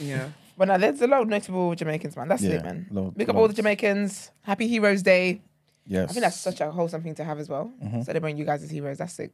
yeah. 0.00 0.30
But 0.58 0.68
now 0.68 0.76
there's 0.76 1.00
a 1.00 1.06
lot 1.06 1.22
of 1.22 1.28
notable 1.28 1.74
Jamaicans, 1.74 2.16
man. 2.16 2.28
That's 2.28 2.42
Yeah, 2.42 2.50
lit, 2.56 2.64
man. 2.64 2.86
lo- 2.90 3.12
Big 3.16 3.28
up 3.30 3.36
all 3.36 3.42
the 3.42 3.48
loads. 3.48 3.56
Jamaicans. 3.56 4.30
Happy 4.42 4.66
Heroes 4.68 5.02
Day. 5.02 5.40
Yes. 5.86 6.10
I 6.10 6.12
think 6.12 6.22
that's 6.24 6.36
such 6.36 6.60
a 6.60 6.70
wholesome 6.70 7.02
thing 7.02 7.14
to 7.16 7.24
have 7.24 7.38
as 7.38 7.48
well. 7.48 7.72
Celebrating 8.04 8.36
you 8.38 8.44
guys 8.44 8.62
as 8.62 8.70
heroes. 8.70 8.98
That's 8.98 9.12
sick. 9.14 9.32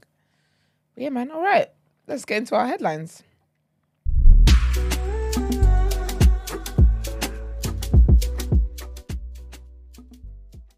But 0.94 1.02
yeah, 1.04 1.10
man. 1.10 1.30
All 1.30 1.42
right. 1.42 1.68
Let's 2.06 2.24
get 2.24 2.38
into 2.38 2.54
our 2.54 2.66
headlines. 2.66 3.22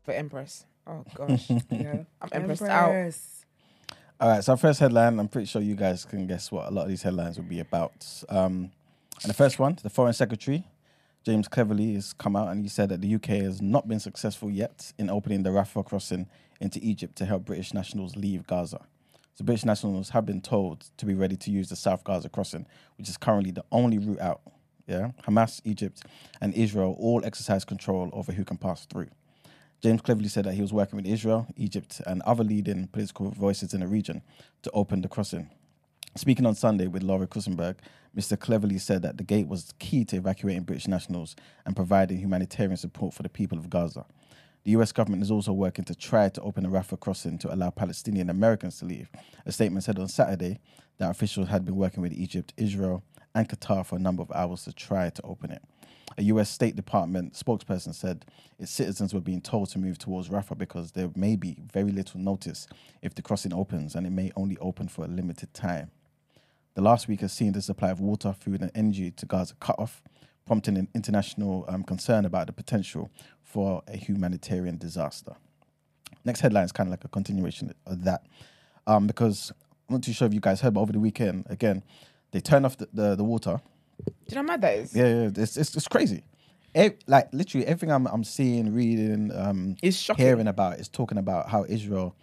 For 0.05 0.13
Empress. 0.13 0.65
Oh 0.87 1.05
gosh. 1.15 1.49
Yeah. 1.71 2.03
I'm 2.23 2.29
Empress 2.33 2.63
out. 2.63 2.89
Empress. 2.91 3.35
All 4.21 4.29
right, 4.31 4.43
so 4.43 4.53
our 4.53 4.57
first 4.57 4.81
headline, 4.81 5.21
I'm 5.21 5.29
pretty 5.29 5.47
sure 5.47 5.63
you 5.63 5.77
guys 5.77 6.05
can 6.05 6.27
guess 6.27 6.51
what 6.51 6.67
a 6.67 6.71
lot 6.73 6.83
of 6.83 6.89
these 6.89 7.03
headlines 7.03 7.37
will 7.37 7.45
be 7.45 7.61
about. 7.61 8.05
Um, 8.29 8.73
and 9.23 9.31
the 9.31 9.35
first 9.35 9.59
one, 9.59 9.79
the 9.83 9.91
Foreign 9.91 10.13
Secretary, 10.13 10.65
James 11.25 11.49
Cleverly, 11.49 11.95
has 11.95 12.13
come 12.13 12.37
out 12.37 12.49
and 12.49 12.63
he 12.63 12.69
said 12.69 12.89
that 12.91 13.01
the 13.01 13.15
UK 13.15 13.43
has 13.43 13.61
not 13.61 13.89
been 13.89 14.01
successful 14.01 14.51
yet 14.51 14.93
in 14.99 15.11
opening 15.11 15.43
the 15.43 15.51
Rafah 15.51 15.85
crossing 15.85 16.29
into 16.61 16.79
Egypt 16.83 17.17
to 17.17 17.25
help 17.25 17.45
British 17.45 17.75
nationals 17.75 18.17
leave 18.17 18.47
Gaza. 18.47 18.87
So 19.35 19.45
British 19.45 19.65
nationals 19.65 20.11
have 20.11 20.27
been 20.27 20.41
told 20.41 20.87
to 20.97 21.07
be 21.07 21.15
ready 21.15 21.37
to 21.37 21.51
use 21.51 21.69
the 21.69 21.77
South 21.77 22.05
Gaza 22.05 22.29
crossing, 22.29 22.67
which 22.97 23.09
is 23.09 23.17
currently 23.17 23.51
the 23.51 23.65
only 23.71 23.99
route 23.99 24.21
out. 24.21 24.41
Yeah, 24.87 25.11
Hamas, 25.27 25.61
Egypt, 25.65 26.03
and 26.41 26.55
Israel 26.55 26.97
all 26.99 27.25
exercise 27.25 27.65
control 27.65 28.09
over 28.13 28.33
who 28.33 28.45
can 28.45 28.57
pass 28.57 28.87
through. 28.87 29.09
James 29.83 30.01
Cleverly 30.01 30.29
said 30.29 30.45
that 30.45 30.55
he 30.55 30.63
was 30.63 30.73
working 30.73 30.97
with 30.97 31.07
Israel, 31.07 31.47
Egypt, 31.57 32.01
and 32.07 32.23
other 32.23 32.43
leading 32.43 32.87
political 32.89 33.31
voices 33.31 33.75
in 33.75 33.81
the 33.81 33.87
region 33.87 34.23
to 34.63 34.71
open 34.73 35.03
the 35.03 35.09
crossing. 35.09 35.51
Speaking 36.17 36.47
on 36.47 36.57
Sunday 36.57 36.89
with 36.89 37.05
Laura 37.05 37.29
Kuenssberg, 37.29 37.77
Mr. 38.17 38.39
Cleverly 38.39 38.79
said 38.79 39.03
that 39.03 39.17
the 39.17 39.25
gate 39.25 39.49
was 39.49 39.73
key 39.79 40.05
to 40.07 40.17
evacuating 40.17 40.63
British 40.63 40.89
nationals 40.89 41.37
and 41.67 41.77
providing 41.77 42.19
humanitarian 42.19 42.77
support 42.77 43.15
for 43.15 43.23
the 43.23 43.29
people 43.29 43.59
of 43.59 43.71
Gaza. 43.71 44.05
The 44.65 44.73
US 44.73 44.93
government 44.93 45.23
is 45.23 45.31
also 45.31 45.53
working 45.53 45.85
to 45.87 45.95
try 45.95 46.29
to 46.29 46.41
open 46.43 46.65
the 46.65 46.69
Rafah 46.69 47.01
crossing 47.01 47.39
to 47.39 47.55
allow 47.55 47.71
Palestinian 47.71 48.29
Americans 48.29 48.79
to 48.79 48.85
leave. 48.85 49.11
A 49.47 49.53
statement 49.53 49.85
said 49.85 49.99
on 49.99 50.09
Saturday 50.09 50.61
that 50.99 51.11
officials 51.11 51.49
had 51.49 51.65
been 51.65 51.77
working 51.77 52.03
with 52.03 52.13
Egypt, 52.13 52.53
Israel, 52.57 53.03
and 53.35 53.49
Qatar 53.49 53.87
for 53.87 53.97
a 53.97 54.01
number 54.01 54.23
of 54.23 54.33
hours 54.33 54.65
to 54.65 54.73
try 54.73 55.11
to 55.11 55.23
open 55.23 55.53
it. 55.53 55.63
A 56.17 56.23
US 56.25 56.51
State 56.51 56.75
Department 56.75 57.35
spokesperson 57.35 57.95
said 57.95 58.25
its 58.59 58.73
citizens 58.73 59.15
were 59.15 59.21
being 59.21 59.41
told 59.41 59.71
to 59.71 59.79
move 59.79 59.99
towards 59.99 60.29
Rafah 60.29 60.59
because 60.59 60.93
there 60.93 61.11
may 61.15 61.37
be 61.37 61.59
very 61.73 61.93
little 61.93 62.19
notice 62.19 62.67
if 63.03 63.15
the 63.15 63.23
crossing 63.23 63.55
opens 63.55 63.95
and 63.95 64.07
it 64.07 64.11
may 64.11 64.33
only 64.35 64.59
open 64.59 64.89
for 64.89 65.05
a 65.05 65.09
limited 65.09 65.55
time. 65.55 65.91
The 66.79 66.85
last 66.85 67.09
week 67.09 67.23
has 67.23 67.33
seen 67.33 67.55
the 67.55 67.61
supply 67.61 67.91
of 67.91 67.99
water, 67.99 68.33
food, 68.33 68.63
and 68.63 68.71
energy 68.73 69.11
to 69.11 69.27
Gaza 69.27 69.55
cut 69.59 69.77
off, 69.81 70.01
prompting 70.47 70.79
an 70.79 70.87
international 70.95 71.65
um, 71.67 71.83
concern 71.83 72.25
about 72.25 72.47
the 72.47 72.53
potential 72.53 73.11
for 73.43 73.83
a 73.89 73.97
humanitarian 73.97 74.79
disaster. 74.79 75.33
Next 76.25 76.39
headline 76.39 76.63
is 76.63 76.71
kind 76.71 76.87
of 76.87 76.93
like 76.93 77.05
a 77.05 77.09
continuation 77.09 77.75
of 77.85 78.05
that, 78.05 78.23
um, 78.87 79.09
because 79.09 79.51
I'm 79.89 79.97
not 79.97 80.05
too 80.05 80.13
sure 80.13 80.29
if 80.29 80.33
you 80.33 80.39
guys 80.39 80.61
heard, 80.61 80.75
but 80.75 80.83
over 80.83 80.93
the 80.93 81.01
weekend, 81.01 81.47
again, 81.51 81.83
they 82.31 82.39
turned 82.39 82.65
off 82.65 82.77
the, 82.77 82.89
the, 82.93 83.17
the 83.17 83.25
water. 83.25 83.61
Do 84.07 84.13
you 84.29 84.37
know 84.37 84.43
how 84.43 84.47
mad 84.47 84.61
that 84.61 84.77
is? 84.77 84.95
Yeah, 84.95 85.07
yeah, 85.07 85.31
it's, 85.35 85.57
it's, 85.57 85.75
it's 85.75 85.89
crazy. 85.89 86.23
Ev- 86.77 86.99
like 87.09 87.35
literally 87.35 87.67
everything 87.67 87.91
I'm, 87.91 88.07
I'm 88.07 88.23
seeing, 88.23 88.73
reading, 88.73 89.33
um, 89.35 89.75
shocking. 89.91 90.25
hearing 90.25 90.47
about 90.47 90.79
is 90.79 90.89
talking 90.89 91.19
about 91.19 91.49
how 91.49 91.65
Israel 91.65 92.15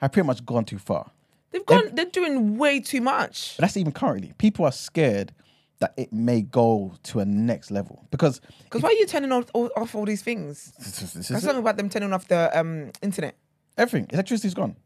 have 0.00 0.12
pretty 0.12 0.28
much 0.28 0.46
gone 0.46 0.64
too 0.64 0.78
far. 0.78 1.10
They've 1.54 1.64
gone. 1.64 1.94
They're 1.94 2.04
doing 2.04 2.58
way 2.58 2.80
too 2.80 3.00
much. 3.00 3.54
But 3.56 3.62
that's 3.62 3.76
even 3.76 3.92
currently. 3.92 4.34
People 4.38 4.64
are 4.66 4.72
scared 4.72 5.32
that 5.78 5.94
it 5.96 6.12
may 6.12 6.42
go 6.42 6.94
to 7.04 7.20
a 7.20 7.24
next 7.24 7.70
level 7.70 8.06
because 8.10 8.40
Because 8.64 8.82
why 8.82 8.90
are 8.90 8.92
you 8.92 9.06
turning 9.06 9.32
off, 9.32 9.46
all- 9.54 9.70
off 9.76 9.94
all 9.94 10.04
these 10.04 10.22
things? 10.22 10.72
this 10.78 11.00
is- 11.02 11.12
this 11.12 11.28
That's 11.28 11.30
is 11.30 11.44
something 11.44 11.58
about 11.62 11.76
them 11.76 11.88
turning 11.88 12.12
off 12.12 12.28
the 12.28 12.50
um 12.58 12.90
internet. 13.02 13.36
everything 13.78 14.08
electricity's 14.12 14.54
gone. 14.54 14.76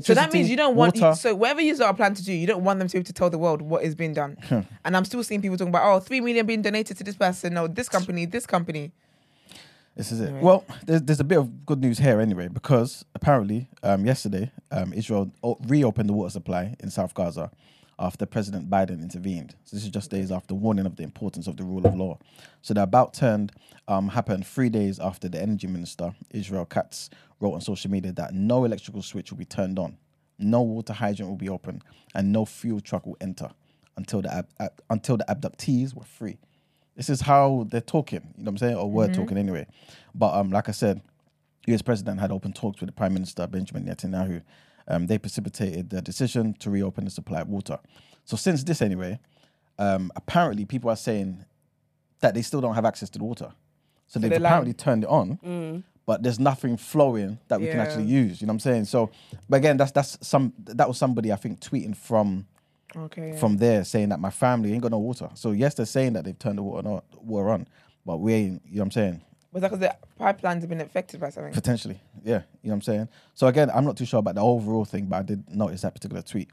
So 0.00 0.14
that 0.14 0.32
means 0.32 0.48
you 0.48 0.56
don't 0.56 0.74
want. 0.74 0.94
water. 0.98 1.14
So 1.14 1.34
whatever 1.34 1.60
you 1.60 1.76
are 1.84 1.92
planning 1.92 2.16
to 2.16 2.24
do, 2.24 2.32
you 2.32 2.46
don't 2.46 2.64
want 2.64 2.78
them 2.78 2.88
to 2.88 2.92
be 2.94 2.98
able 2.98 3.06
to 3.06 3.12
tell 3.12 3.28
the 3.28 3.36
world 3.38 3.60
what 3.60 3.82
is 3.84 3.94
being 3.94 4.14
done. 4.14 4.38
and 4.84 4.96
I'm 4.96 5.04
still 5.04 5.22
seeing 5.22 5.42
people 5.42 5.58
talking 5.58 5.68
about, 5.68 5.84
oh, 5.86 6.00
three 6.00 6.20
million 6.20 6.46
being 6.46 6.62
donated 6.62 6.96
to 6.98 7.04
this 7.04 7.14
person, 7.16 7.58
or 7.58 7.68
this 7.68 7.88
company, 7.90 8.24
this 8.24 8.46
company. 8.46 8.92
This 9.96 10.10
is 10.12 10.20
it. 10.20 10.32
Well, 10.42 10.64
there's, 10.86 11.02
there's 11.02 11.20
a 11.20 11.24
bit 11.24 11.38
of 11.38 11.66
good 11.66 11.80
news 11.80 11.98
here 11.98 12.20
anyway, 12.20 12.48
because 12.48 13.04
apparently 13.14 13.68
um, 13.82 14.06
yesterday 14.06 14.50
um, 14.70 14.92
Israel 14.92 15.30
o- 15.42 15.58
reopened 15.66 16.08
the 16.08 16.14
water 16.14 16.30
supply 16.30 16.74
in 16.80 16.90
South 16.90 17.14
Gaza 17.14 17.50
after 17.98 18.26
President 18.26 18.70
Biden 18.70 19.02
intervened. 19.02 19.54
So 19.64 19.76
this 19.76 19.84
is 19.84 19.90
just 19.90 20.10
days 20.10 20.32
after 20.32 20.54
warning 20.54 20.86
of 20.86 20.96
the 20.96 21.02
importance 21.02 21.46
of 21.46 21.56
the 21.58 21.64
rule 21.64 21.86
of 21.86 21.94
law. 21.94 22.18
So 22.62 22.74
the 22.74 22.82
about 22.82 23.14
turned 23.14 23.52
um, 23.86 24.08
happened 24.08 24.46
three 24.46 24.70
days 24.70 24.98
after 24.98 25.28
the 25.28 25.40
energy 25.40 25.66
minister 25.66 26.14
Israel 26.30 26.64
Katz 26.64 27.10
wrote 27.40 27.52
on 27.52 27.60
social 27.60 27.90
media 27.90 28.12
that 28.12 28.34
no 28.34 28.64
electrical 28.64 29.02
switch 29.02 29.30
will 29.30 29.38
be 29.38 29.44
turned 29.44 29.78
on, 29.78 29.98
no 30.38 30.62
water 30.62 30.94
hydrant 30.94 31.30
will 31.30 31.36
be 31.38 31.50
open, 31.50 31.82
and 32.14 32.32
no 32.32 32.44
fuel 32.46 32.80
truck 32.80 33.06
will 33.06 33.18
enter 33.20 33.50
until 33.96 34.22
the 34.22 34.32
ab- 34.34 34.48
ab- 34.58 34.80
until 34.90 35.18
the 35.18 35.24
abductees 35.28 35.94
were 35.94 36.04
free. 36.04 36.38
This 36.96 37.08
is 37.08 37.22
how 37.22 37.66
they're 37.70 37.80
talking, 37.80 38.20
you 38.36 38.44
know 38.44 38.50
what 38.50 38.52
I'm 38.52 38.58
saying, 38.58 38.76
or 38.76 38.90
were 38.90 39.08
talking 39.08 39.38
anyway. 39.38 39.66
But 40.14 40.34
um, 40.34 40.50
like 40.50 40.68
I 40.68 40.72
said, 40.72 41.00
US 41.66 41.82
president 41.82 42.20
had 42.20 42.30
open 42.30 42.52
talks 42.52 42.80
with 42.80 42.88
the 42.88 42.92
Prime 42.92 43.14
Minister 43.14 43.46
Benjamin 43.46 43.84
Netanyahu. 43.84 44.42
Um, 44.88 45.06
they 45.06 45.16
precipitated 45.18 45.90
the 45.90 46.02
decision 46.02 46.54
to 46.54 46.70
reopen 46.70 47.04
the 47.04 47.10
supply 47.10 47.40
of 47.40 47.48
water. 47.48 47.78
So 48.24 48.36
since 48.36 48.62
this, 48.64 48.82
anyway, 48.82 49.20
um, 49.78 50.10
apparently 50.16 50.64
people 50.64 50.90
are 50.90 50.96
saying 50.96 51.44
that 52.20 52.34
they 52.34 52.42
still 52.42 52.60
don't 52.60 52.74
have 52.74 52.84
access 52.84 53.08
to 53.10 53.18
the 53.18 53.24
water. 53.24 53.52
So 54.06 54.18
they've 54.18 54.30
they're 54.30 54.38
lying. 54.40 54.52
apparently 54.52 54.74
turned 54.74 55.04
it 55.04 55.08
on, 55.08 55.84
but 56.04 56.22
there's 56.22 56.38
nothing 56.38 56.76
flowing 56.76 57.38
that 57.48 57.60
we 57.60 57.66
can 57.68 57.80
actually 57.80 58.04
use. 58.04 58.40
You 58.40 58.46
know 58.46 58.50
what 58.52 58.56
I'm 58.56 58.60
saying? 58.60 58.84
So, 58.86 59.10
but 59.48 59.56
again, 59.56 59.76
that's 59.78 59.92
that's 59.92 60.18
some 60.20 60.52
that 60.58 60.86
was 60.86 60.98
somebody 60.98 61.32
I 61.32 61.36
think 61.36 61.60
tweeting 61.60 61.96
from 61.96 62.46
Okay. 62.96 63.36
from 63.36 63.56
there 63.56 63.84
saying 63.84 64.10
that 64.10 64.20
my 64.20 64.30
family 64.30 64.72
ain't 64.72 64.82
got 64.82 64.90
no 64.90 64.98
water. 64.98 65.30
So 65.34 65.52
yes, 65.52 65.74
they're 65.74 65.86
saying 65.86 66.12
that 66.14 66.24
they've 66.24 66.38
turned 66.38 66.58
the 66.58 66.62
water 66.62 66.88
on, 66.88 67.02
water 67.22 67.50
on 67.50 67.66
but 68.04 68.18
we 68.18 68.32
ain't. 68.34 68.62
You 68.66 68.76
know 68.76 68.80
what 68.80 68.84
I'm 68.86 68.90
saying? 68.90 69.20
Was 69.52 69.60
that 69.60 69.70
because 69.70 69.80
the 69.80 69.96
pipelines 70.18 70.60
have 70.60 70.68
been 70.68 70.80
affected 70.80 71.20
by 71.20 71.28
something? 71.28 71.52
Potentially, 71.52 72.00
yeah. 72.24 72.42
You 72.62 72.68
know 72.68 72.70
what 72.70 72.72
I'm 72.74 72.82
saying? 72.82 73.08
So 73.34 73.46
again, 73.46 73.70
I'm 73.74 73.84
not 73.84 73.96
too 73.96 74.06
sure 74.06 74.20
about 74.20 74.34
the 74.34 74.40
overall 74.40 74.84
thing, 74.84 75.06
but 75.06 75.16
I 75.16 75.22
did 75.22 75.48
notice 75.54 75.82
that 75.82 75.94
particular 75.94 76.22
tweet. 76.22 76.50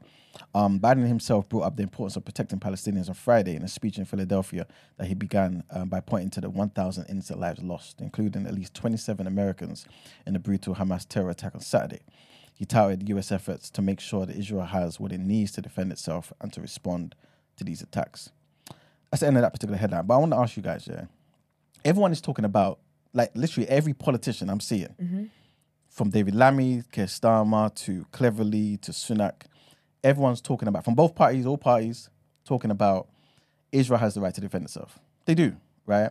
Um, 0.54 0.78
Biden 0.78 1.06
himself 1.06 1.48
brought 1.48 1.62
up 1.62 1.76
the 1.76 1.82
importance 1.82 2.16
of 2.16 2.24
protecting 2.24 2.60
Palestinians 2.60 3.08
on 3.08 3.14
Friday 3.14 3.56
in 3.56 3.62
a 3.62 3.68
speech 3.68 3.98
in 3.98 4.04
Philadelphia 4.04 4.66
that 4.96 5.06
he 5.06 5.14
began 5.14 5.64
um, 5.70 5.88
by 5.88 6.00
pointing 6.00 6.30
to 6.30 6.40
the 6.40 6.50
1,000 6.50 7.06
innocent 7.08 7.40
lives 7.40 7.62
lost, 7.62 8.00
including 8.00 8.46
at 8.46 8.54
least 8.54 8.74
27 8.74 9.26
Americans 9.26 9.86
in 10.26 10.34
the 10.34 10.38
brutal 10.38 10.74
Hamas 10.74 11.06
terror 11.08 11.30
attack 11.30 11.54
on 11.54 11.60
Saturday. 11.60 12.00
He 12.60 12.66
touted 12.66 13.08
U.S. 13.08 13.32
efforts 13.32 13.70
to 13.70 13.80
make 13.80 14.00
sure 14.00 14.26
that 14.26 14.36
Israel 14.36 14.66
has 14.66 15.00
what 15.00 15.12
it 15.12 15.20
needs 15.20 15.50
to 15.52 15.62
defend 15.62 15.92
itself 15.92 16.30
and 16.42 16.52
to 16.52 16.60
respond 16.60 17.14
to 17.56 17.64
these 17.64 17.80
attacks. 17.80 18.32
That's 19.10 19.22
the 19.22 19.28
end 19.28 19.38
of 19.38 19.42
that 19.42 19.54
particular 19.54 19.78
headline. 19.78 20.04
But 20.04 20.12
I 20.12 20.18
want 20.18 20.32
to 20.32 20.36
ask 20.36 20.58
you 20.58 20.62
guys, 20.62 20.86
yeah, 20.86 21.06
everyone 21.86 22.12
is 22.12 22.20
talking 22.20 22.44
about, 22.44 22.78
like, 23.14 23.30
literally 23.34 23.66
every 23.70 23.94
politician 23.94 24.50
I'm 24.50 24.60
seeing, 24.60 24.94
mm-hmm. 25.02 25.24
from 25.88 26.10
David 26.10 26.34
Lammy, 26.34 26.82
Keir 26.92 27.06
Starmer 27.06 27.74
to 27.76 28.04
Cleverly 28.12 28.76
to 28.82 28.92
Sunak, 28.92 29.44
everyone's 30.04 30.42
talking 30.42 30.68
about, 30.68 30.84
from 30.84 30.94
both 30.94 31.14
parties, 31.14 31.46
all 31.46 31.56
parties, 31.56 32.10
talking 32.44 32.70
about 32.70 33.08
Israel 33.72 34.00
has 34.00 34.12
the 34.12 34.20
right 34.20 34.34
to 34.34 34.40
defend 34.42 34.66
itself. 34.66 34.98
They 35.24 35.34
do, 35.34 35.56
right? 35.86 36.10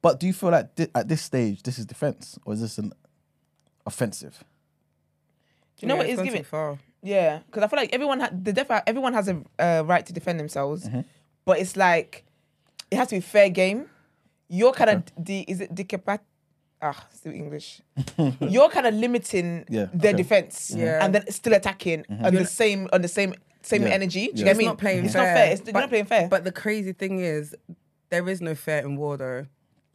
But 0.00 0.18
do 0.18 0.26
you 0.26 0.32
feel 0.32 0.48
like 0.50 0.74
thi- 0.76 0.88
at 0.94 1.08
this 1.08 1.20
stage 1.20 1.62
this 1.62 1.78
is 1.78 1.84
defense 1.84 2.38
or 2.46 2.54
is 2.54 2.62
this 2.62 2.78
an 2.78 2.94
offensive? 3.84 4.42
Do 5.80 5.86
you 5.86 5.88
know 5.88 5.94
Yeah, 5.94 5.98
what 5.98 6.06
it's 6.06 6.12
is 6.12 6.16
gone 6.18 6.24
giving? 6.26 6.42
too 6.42 6.48
far. 6.48 6.78
Yeah, 7.02 7.38
because 7.46 7.62
I 7.62 7.68
feel 7.68 7.78
like 7.78 7.94
everyone 7.94 8.20
ha- 8.20 8.30
the 8.30 8.52
def- 8.52 8.82
everyone 8.86 9.14
has 9.14 9.28
a 9.28 9.42
uh, 9.58 9.82
right 9.86 10.04
to 10.04 10.12
defend 10.12 10.38
themselves, 10.38 10.84
Mm-hmm. 10.86 11.00
but 11.46 11.58
it's 11.58 11.74
like 11.76 12.24
it 12.90 12.96
has 12.98 13.08
to 13.08 13.14
be 13.16 13.20
fair 13.20 13.48
game. 13.48 13.86
You're 14.48 14.72
kind 14.72 14.90
of 14.90 15.24
de- 15.24 15.46
is 15.48 15.60
it 15.62 15.74
decapat? 15.74 16.20
Ah, 16.82 17.06
still 17.14 17.32
English. 17.32 17.80
You're 18.40 18.68
kind 18.68 18.86
of 18.86 18.94
limiting 18.94 19.64
Yeah, 19.68 19.86
their 19.94 20.12
okay. 20.12 20.22
defense, 20.22 20.72
Yeah. 20.76 21.02
and 21.04 21.14
then 21.14 21.24
still 21.30 21.54
attacking 21.54 22.04
on 22.10 22.34
the 22.34 22.44
same 22.46 22.88
on 22.92 23.00
the 23.00 23.08
same 23.08 23.32
same 23.62 23.82
Yeah. 23.82 23.88
energy. 23.98 24.28
Do 24.32 24.40
you 24.40 24.44
Yeah. 24.44 24.44
get 24.44 24.50
It's 24.50 24.58
me? 24.58 24.64
not 24.66 24.78
playing 24.78 25.04
It's 25.04 25.12
fair. 25.14 25.22
not 25.24 25.34
fair. 25.36 25.52
It's, 25.52 25.62
you're 25.64 25.72
But- 25.72 25.80
not 25.80 25.88
playing 25.90 26.06
fair. 26.06 26.28
But 26.28 26.44
the 26.44 26.52
crazy 26.52 26.92
thing 26.92 27.20
is, 27.20 27.54
there 28.10 28.28
is 28.28 28.40
no 28.42 28.54
fair 28.54 28.80
in 28.84 28.96
war, 28.96 29.16
though. 29.16 29.46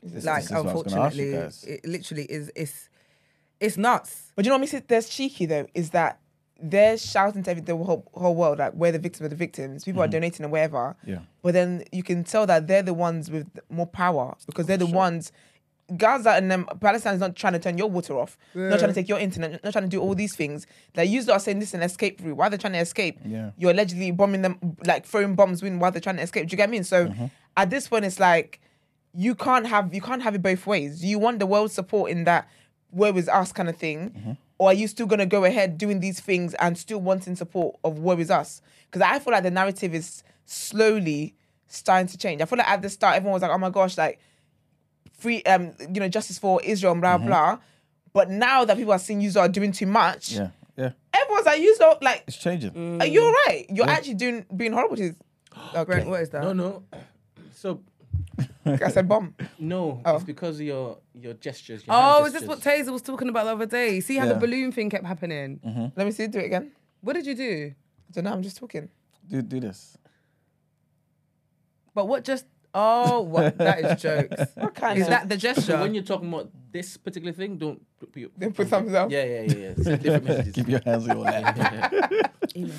This- 0.01 0.23
like, 0.25 0.41
this 0.43 0.45
is 0.45 0.51
what 0.51 0.57
I 0.57 0.61
was 0.61 0.71
ask 0.71 0.75
you 0.75 0.95
unfortunately, 0.95 1.31
guys. 1.31 1.63
it 1.67 1.85
literally 1.85 2.23
is. 2.25 2.51
It's 2.55 2.89
it's 3.65 3.77
nuts. 3.77 4.31
But 4.35 4.45
you 4.45 4.49
know 4.49 4.55
what 4.55 4.61
makes 4.61 4.73
it 4.73 4.87
there's 4.87 5.09
cheeky 5.09 5.45
though 5.45 5.67
is 5.73 5.91
that 5.91 6.19
they're 6.61 6.97
shouting 6.97 7.43
to 7.43 7.51
every, 7.51 7.61
the 7.61 7.75
whole, 7.75 8.09
whole 8.13 8.35
world 8.35 8.59
like 8.59 8.73
we're 8.73 8.91
the 8.91 8.99
victims 8.99 9.25
of 9.25 9.29
the 9.29 9.35
victims. 9.35 9.83
People 9.83 10.01
are 10.01 10.05
mm-hmm. 10.05 10.11
donating 10.11 10.43
and 10.43 10.51
whatever. 10.51 10.95
Yeah. 11.05 11.19
But 11.41 11.53
then 11.53 11.83
you 11.91 12.03
can 12.03 12.23
tell 12.23 12.45
that 12.47 12.67
they're 12.67 12.83
the 12.83 12.93
ones 12.93 13.29
with 13.29 13.47
more 13.69 13.87
power 13.87 14.35
because 14.45 14.65
they're 14.65 14.77
the 14.77 14.85
ones. 14.85 15.31
Gaza 15.97 16.31
and 16.31 16.49
them 16.49 16.65
Palestine 16.79 17.13
is 17.13 17.19
not 17.19 17.35
trying 17.35 17.53
to 17.53 17.59
turn 17.59 17.77
your 17.77 17.87
water 17.87 18.17
off, 18.17 18.39
not 18.55 18.79
trying 18.79 18.89
to 18.89 18.95
take 18.95 19.07
your 19.07 19.19
internet, 19.19 19.63
not 19.63 19.71
trying 19.71 19.83
to 19.83 19.89
do 19.89 20.01
all 20.01 20.15
these 20.15 20.35
things. 20.35 20.65
Like 20.95 21.09
you 21.09 21.23
are 21.31 21.39
saying 21.39 21.59
this 21.59 21.69
is 21.69 21.73
an 21.75 21.83
escape 21.83 22.19
route. 22.23 22.35
Why 22.35 22.49
they're 22.49 22.57
trying 22.57 22.73
to 22.73 22.79
escape? 22.79 23.19
Yeah. 23.23 23.51
You're 23.55 23.69
allegedly 23.69 24.09
bombing 24.09 24.41
them, 24.41 24.77
like 24.83 25.05
throwing 25.05 25.35
bombs 25.35 25.61
in 25.61 25.77
while 25.77 25.91
they're 25.91 26.01
trying 26.01 26.17
to 26.17 26.23
escape. 26.23 26.47
Do 26.47 26.53
you 26.53 26.57
get 26.57 26.71
me? 26.71 26.81
So 26.81 27.07
mm-hmm. 27.07 27.25
at 27.55 27.69
this 27.69 27.87
point, 27.87 28.03
it's 28.03 28.19
like 28.19 28.59
you 29.13 29.35
can't 29.35 29.67
have 29.67 29.93
you 29.93 30.01
can't 30.01 30.23
have 30.23 30.33
it 30.33 30.41
both 30.41 30.65
ways. 30.65 31.05
You 31.05 31.19
want 31.19 31.37
the 31.37 31.45
world 31.45 31.71
support 31.71 32.09
in 32.09 32.23
that 32.23 32.49
where 32.95 33.11
was 33.11 33.27
us 33.27 33.51
kind 33.51 33.67
of 33.67 33.75
thing, 33.75 34.11
mm-hmm. 34.11 34.31
or 34.57 34.69
are 34.69 34.73
you 34.73 34.87
still 34.87 35.05
gonna 35.05 35.25
go 35.25 35.43
ahead 35.43 35.77
doing 35.77 35.99
these 35.99 36.19
things 36.19 36.53
and 36.55 36.77
still 36.77 37.01
wanting 37.01 37.35
support 37.35 37.75
of 37.83 37.99
where 37.99 38.19
is 38.19 38.31
us? 38.31 38.61
Because 38.85 39.01
I 39.01 39.19
feel 39.19 39.33
like 39.33 39.43
the 39.43 39.51
narrative 39.51 39.93
is 39.93 40.23
slowly 40.45 41.35
starting 41.67 42.07
to 42.07 42.17
change. 42.17 42.41
I 42.41 42.45
feel 42.45 42.57
like 42.57 42.69
at 42.69 42.81
the 42.81 42.89
start 42.89 43.17
everyone 43.17 43.33
was 43.33 43.41
like, 43.41 43.51
oh 43.51 43.57
my 43.57 43.69
gosh, 43.69 43.97
like 43.97 44.19
free, 45.11 45.43
um, 45.43 45.73
you 45.79 45.99
know, 45.99 46.07
justice 46.07 46.39
for 46.39 46.61
Israel, 46.63 46.93
and 46.93 47.01
blah 47.01 47.17
mm-hmm. 47.17 47.27
blah. 47.27 47.59
But 48.13 48.29
now 48.29 48.63
that 48.63 48.77
people 48.77 48.93
are 48.93 48.99
seeing 48.99 49.19
you 49.19 49.31
are 49.37 49.49
doing 49.49 49.73
too 49.73 49.87
much, 49.87 50.31
Yeah. 50.31 50.49
Yeah. 50.77 50.91
everyone's 51.13 51.45
like, 51.45 51.61
you 51.61 51.77
lot, 51.79 52.01
like, 52.01 52.23
It's 52.27 52.37
changing. 52.37 52.71
Mm. 52.71 53.01
are 53.01 53.05
you 53.05 53.23
alright? 53.23 53.65
You're 53.69 53.89
actually 53.89 54.15
doing 54.15 54.45
being 54.55 54.73
horrible 54.73 54.97
to. 54.97 55.15
Okay, 55.73 55.83
Brent, 55.85 56.09
what 56.09 56.21
is 56.21 56.29
that? 56.31 56.43
No, 56.43 56.51
no. 56.51 56.83
So 57.53 57.81
I 58.65 58.89
said 58.89 59.07
bomb. 59.07 59.35
no, 59.59 60.01
Oh. 60.05 60.15
it's 60.15 60.23
because 60.23 60.59
of 60.59 60.65
your 60.65 60.97
your 61.13 61.33
gestures. 61.35 61.85
Your 61.85 61.95
Oh, 61.95 62.13
hand 62.15 62.27
is 62.27 62.33
this 62.33 62.43
what 62.43 62.61
gestures. 62.61 62.87
Taser 62.87 62.91
was 62.91 63.01
talking 63.01 63.29
about 63.29 63.45
the 63.45 63.51
other 63.51 63.65
day? 63.65 63.99
See 64.01 64.17
how 64.17 64.25
Yeah. 64.25 64.33
the 64.33 64.39
balloon 64.39 64.71
thing 64.71 64.89
kept 64.89 65.05
happening? 65.05 65.59
Let 65.95 66.05
me 66.05 66.11
see, 66.11 66.27
do 66.27 66.39
it 66.39 66.45
again. 66.45 66.71
What 67.01 67.13
did 67.13 67.25
you 67.27 67.35
do? 67.35 67.73
I 67.73 68.11
don't 68.11 68.23
know. 68.23 68.33
I'm 68.33 68.41
just 68.41 68.57
talking. 68.57 68.89
Do 69.27 69.41
do 69.41 69.59
this. 69.59 69.97
But 71.93 72.07
what 72.07 72.23
just? 72.23 72.45
Oh, 72.77 73.21
what? 73.21 73.57
That 73.57 73.79
is 73.79 74.01
jokes. 74.01 74.51
What 74.55 74.75
kind 74.75 74.93
of 74.93 74.97
Is 74.97 75.03
of? 75.07 75.09
that 75.11 75.29
the 75.29 75.35
So 75.39 75.53
gesture? 75.53 75.79
when 75.79 75.93
you're 75.93 76.03
talking 76.03 76.27
about 76.27 76.49
this 76.73 76.97
particular 76.97 77.31
thing, 77.31 77.57
don't 77.57 77.81
put, 77.99 78.11
put, 78.11 78.19
your- 78.19 78.31
Then 78.37 78.51
put 78.51 78.67
thumbs 78.67 78.93
up. 78.93 79.09
Yeah, 79.11 79.23
yeah, 79.23 79.41
yeah, 79.43 79.57
yeah. 79.57 79.73
Send 79.81 80.01
different 80.03 80.25
messages. 80.29 80.53
Keep 80.55 80.67
your 80.69 80.81
hands 80.83 81.07
on 81.07 81.15
your 81.17 81.25
lap. 81.31 81.57
Um, 82.57 82.71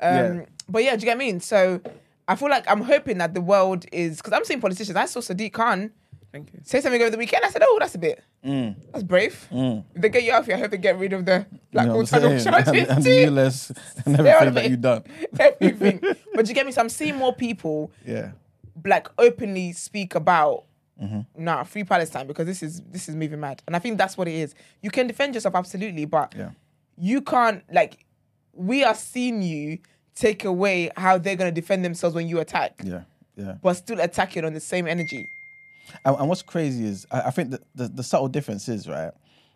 Yeah. 0.00 0.44
But 0.68 0.82
yeah, 0.84 0.96
do 0.96 1.00
you 1.00 1.04
get 1.06 1.16
what 1.16 1.22
I 1.22 1.26
mean? 1.26 1.40
So 1.40 1.80
I 2.28 2.36
feel 2.36 2.48
like 2.50 2.64
I'm 2.70 2.82
hoping 2.82 3.18
that 3.18 3.34
the 3.34 3.40
world 3.40 3.84
is 3.92 4.18
because 4.18 4.32
I'm 4.32 4.44
seeing 4.44 4.60
politicians. 4.60 4.96
I 4.96 5.06
saw 5.06 5.20
Sadiq 5.20 5.52
Khan 5.52 5.90
Thank 6.30 6.52
you. 6.54 6.60
say 6.62 6.80
something 6.80 7.00
over 7.00 7.10
the 7.10 7.18
weekend. 7.18 7.44
I 7.44 7.50
said, 7.50 7.62
"Oh, 7.64 7.76
that's 7.80 7.94
a 7.94 7.98
bit. 7.98 8.22
Mm. 8.44 8.74
That's 8.92 9.04
brave. 9.04 9.46
If 9.50 9.84
they 10.02 10.08
get 10.08 10.22
you 10.24 10.32
out 10.32 10.44
here, 10.46 10.54
I 10.56 10.58
hope 10.60 10.70
they 10.70 10.78
get 10.78 10.98
rid 10.98 11.12
of 11.12 11.24
the 11.26 11.46
black 11.72 11.84
You 11.84 11.88
know 11.88 11.92
hole 11.92 12.00
what 12.02 12.08
tunnel 12.08 12.30
saying? 12.38 12.44
charges 12.44 12.68
and, 12.68 12.88
and 12.88 13.04
the 13.04 13.74
and 14.06 14.20
everything 14.26 14.54
that 14.54 14.70
you've 14.70 14.80
done. 14.80 15.04
Everything. 15.38 16.00
but 16.34 16.48
you 16.48 16.54
get 16.54 16.64
me? 16.66 16.72
So 16.72 16.80
I'm 16.80 16.88
seeing 16.88 17.16
more 17.16 17.34
people 17.34 17.92
Yeah. 18.06 18.32
like 18.84 19.08
openly 19.18 19.72
speak 19.72 20.14
about 20.14 20.64
Mm-hmm. 21.02 21.42
nah 21.44 21.64
free 21.64 21.82
Palestine 21.82 22.28
because 22.28 22.46
this 22.46 22.62
is 22.62 22.80
this 22.82 23.08
is 23.08 23.16
moving 23.16 23.40
mad, 23.40 23.60
and 23.66 23.74
I 23.74 23.80
think 23.80 23.98
that's 23.98 24.16
what 24.16 24.28
it 24.28 24.34
is. 24.34 24.54
You 24.82 24.90
can 24.90 25.08
defend 25.08 25.34
yourself 25.34 25.54
absolutely, 25.56 26.04
but 26.04 26.32
Yeah. 26.36 26.50
you 26.96 27.22
can't 27.22 27.64
like 27.72 28.04
we 28.52 28.84
are 28.84 28.94
seeing 28.94 29.42
you 29.42 29.78
take 30.14 30.44
away 30.44 30.90
how 30.96 31.18
they're 31.18 31.36
gonna 31.36 31.52
defend 31.52 31.84
themselves 31.84 32.14
when 32.14 32.28
you 32.28 32.40
attack, 32.40 32.80
Yeah. 32.84 33.02
Yeah. 33.36 33.56
but 33.62 33.74
still 33.74 34.00
attacking 34.00 34.44
on 34.44 34.52
the 34.52 34.60
same 34.60 34.86
energy. 34.86 35.26
And, 36.04 36.16
and 36.16 36.28
what's 36.28 36.42
crazy 36.42 36.84
is 36.84 37.06
I, 37.10 37.22
I 37.22 37.30
think 37.30 37.50
that 37.50 37.62
the, 37.74 37.88
the 37.88 38.02
subtle 38.02 38.28
difference 38.28 38.68
is 38.68 38.88
right 38.88 39.12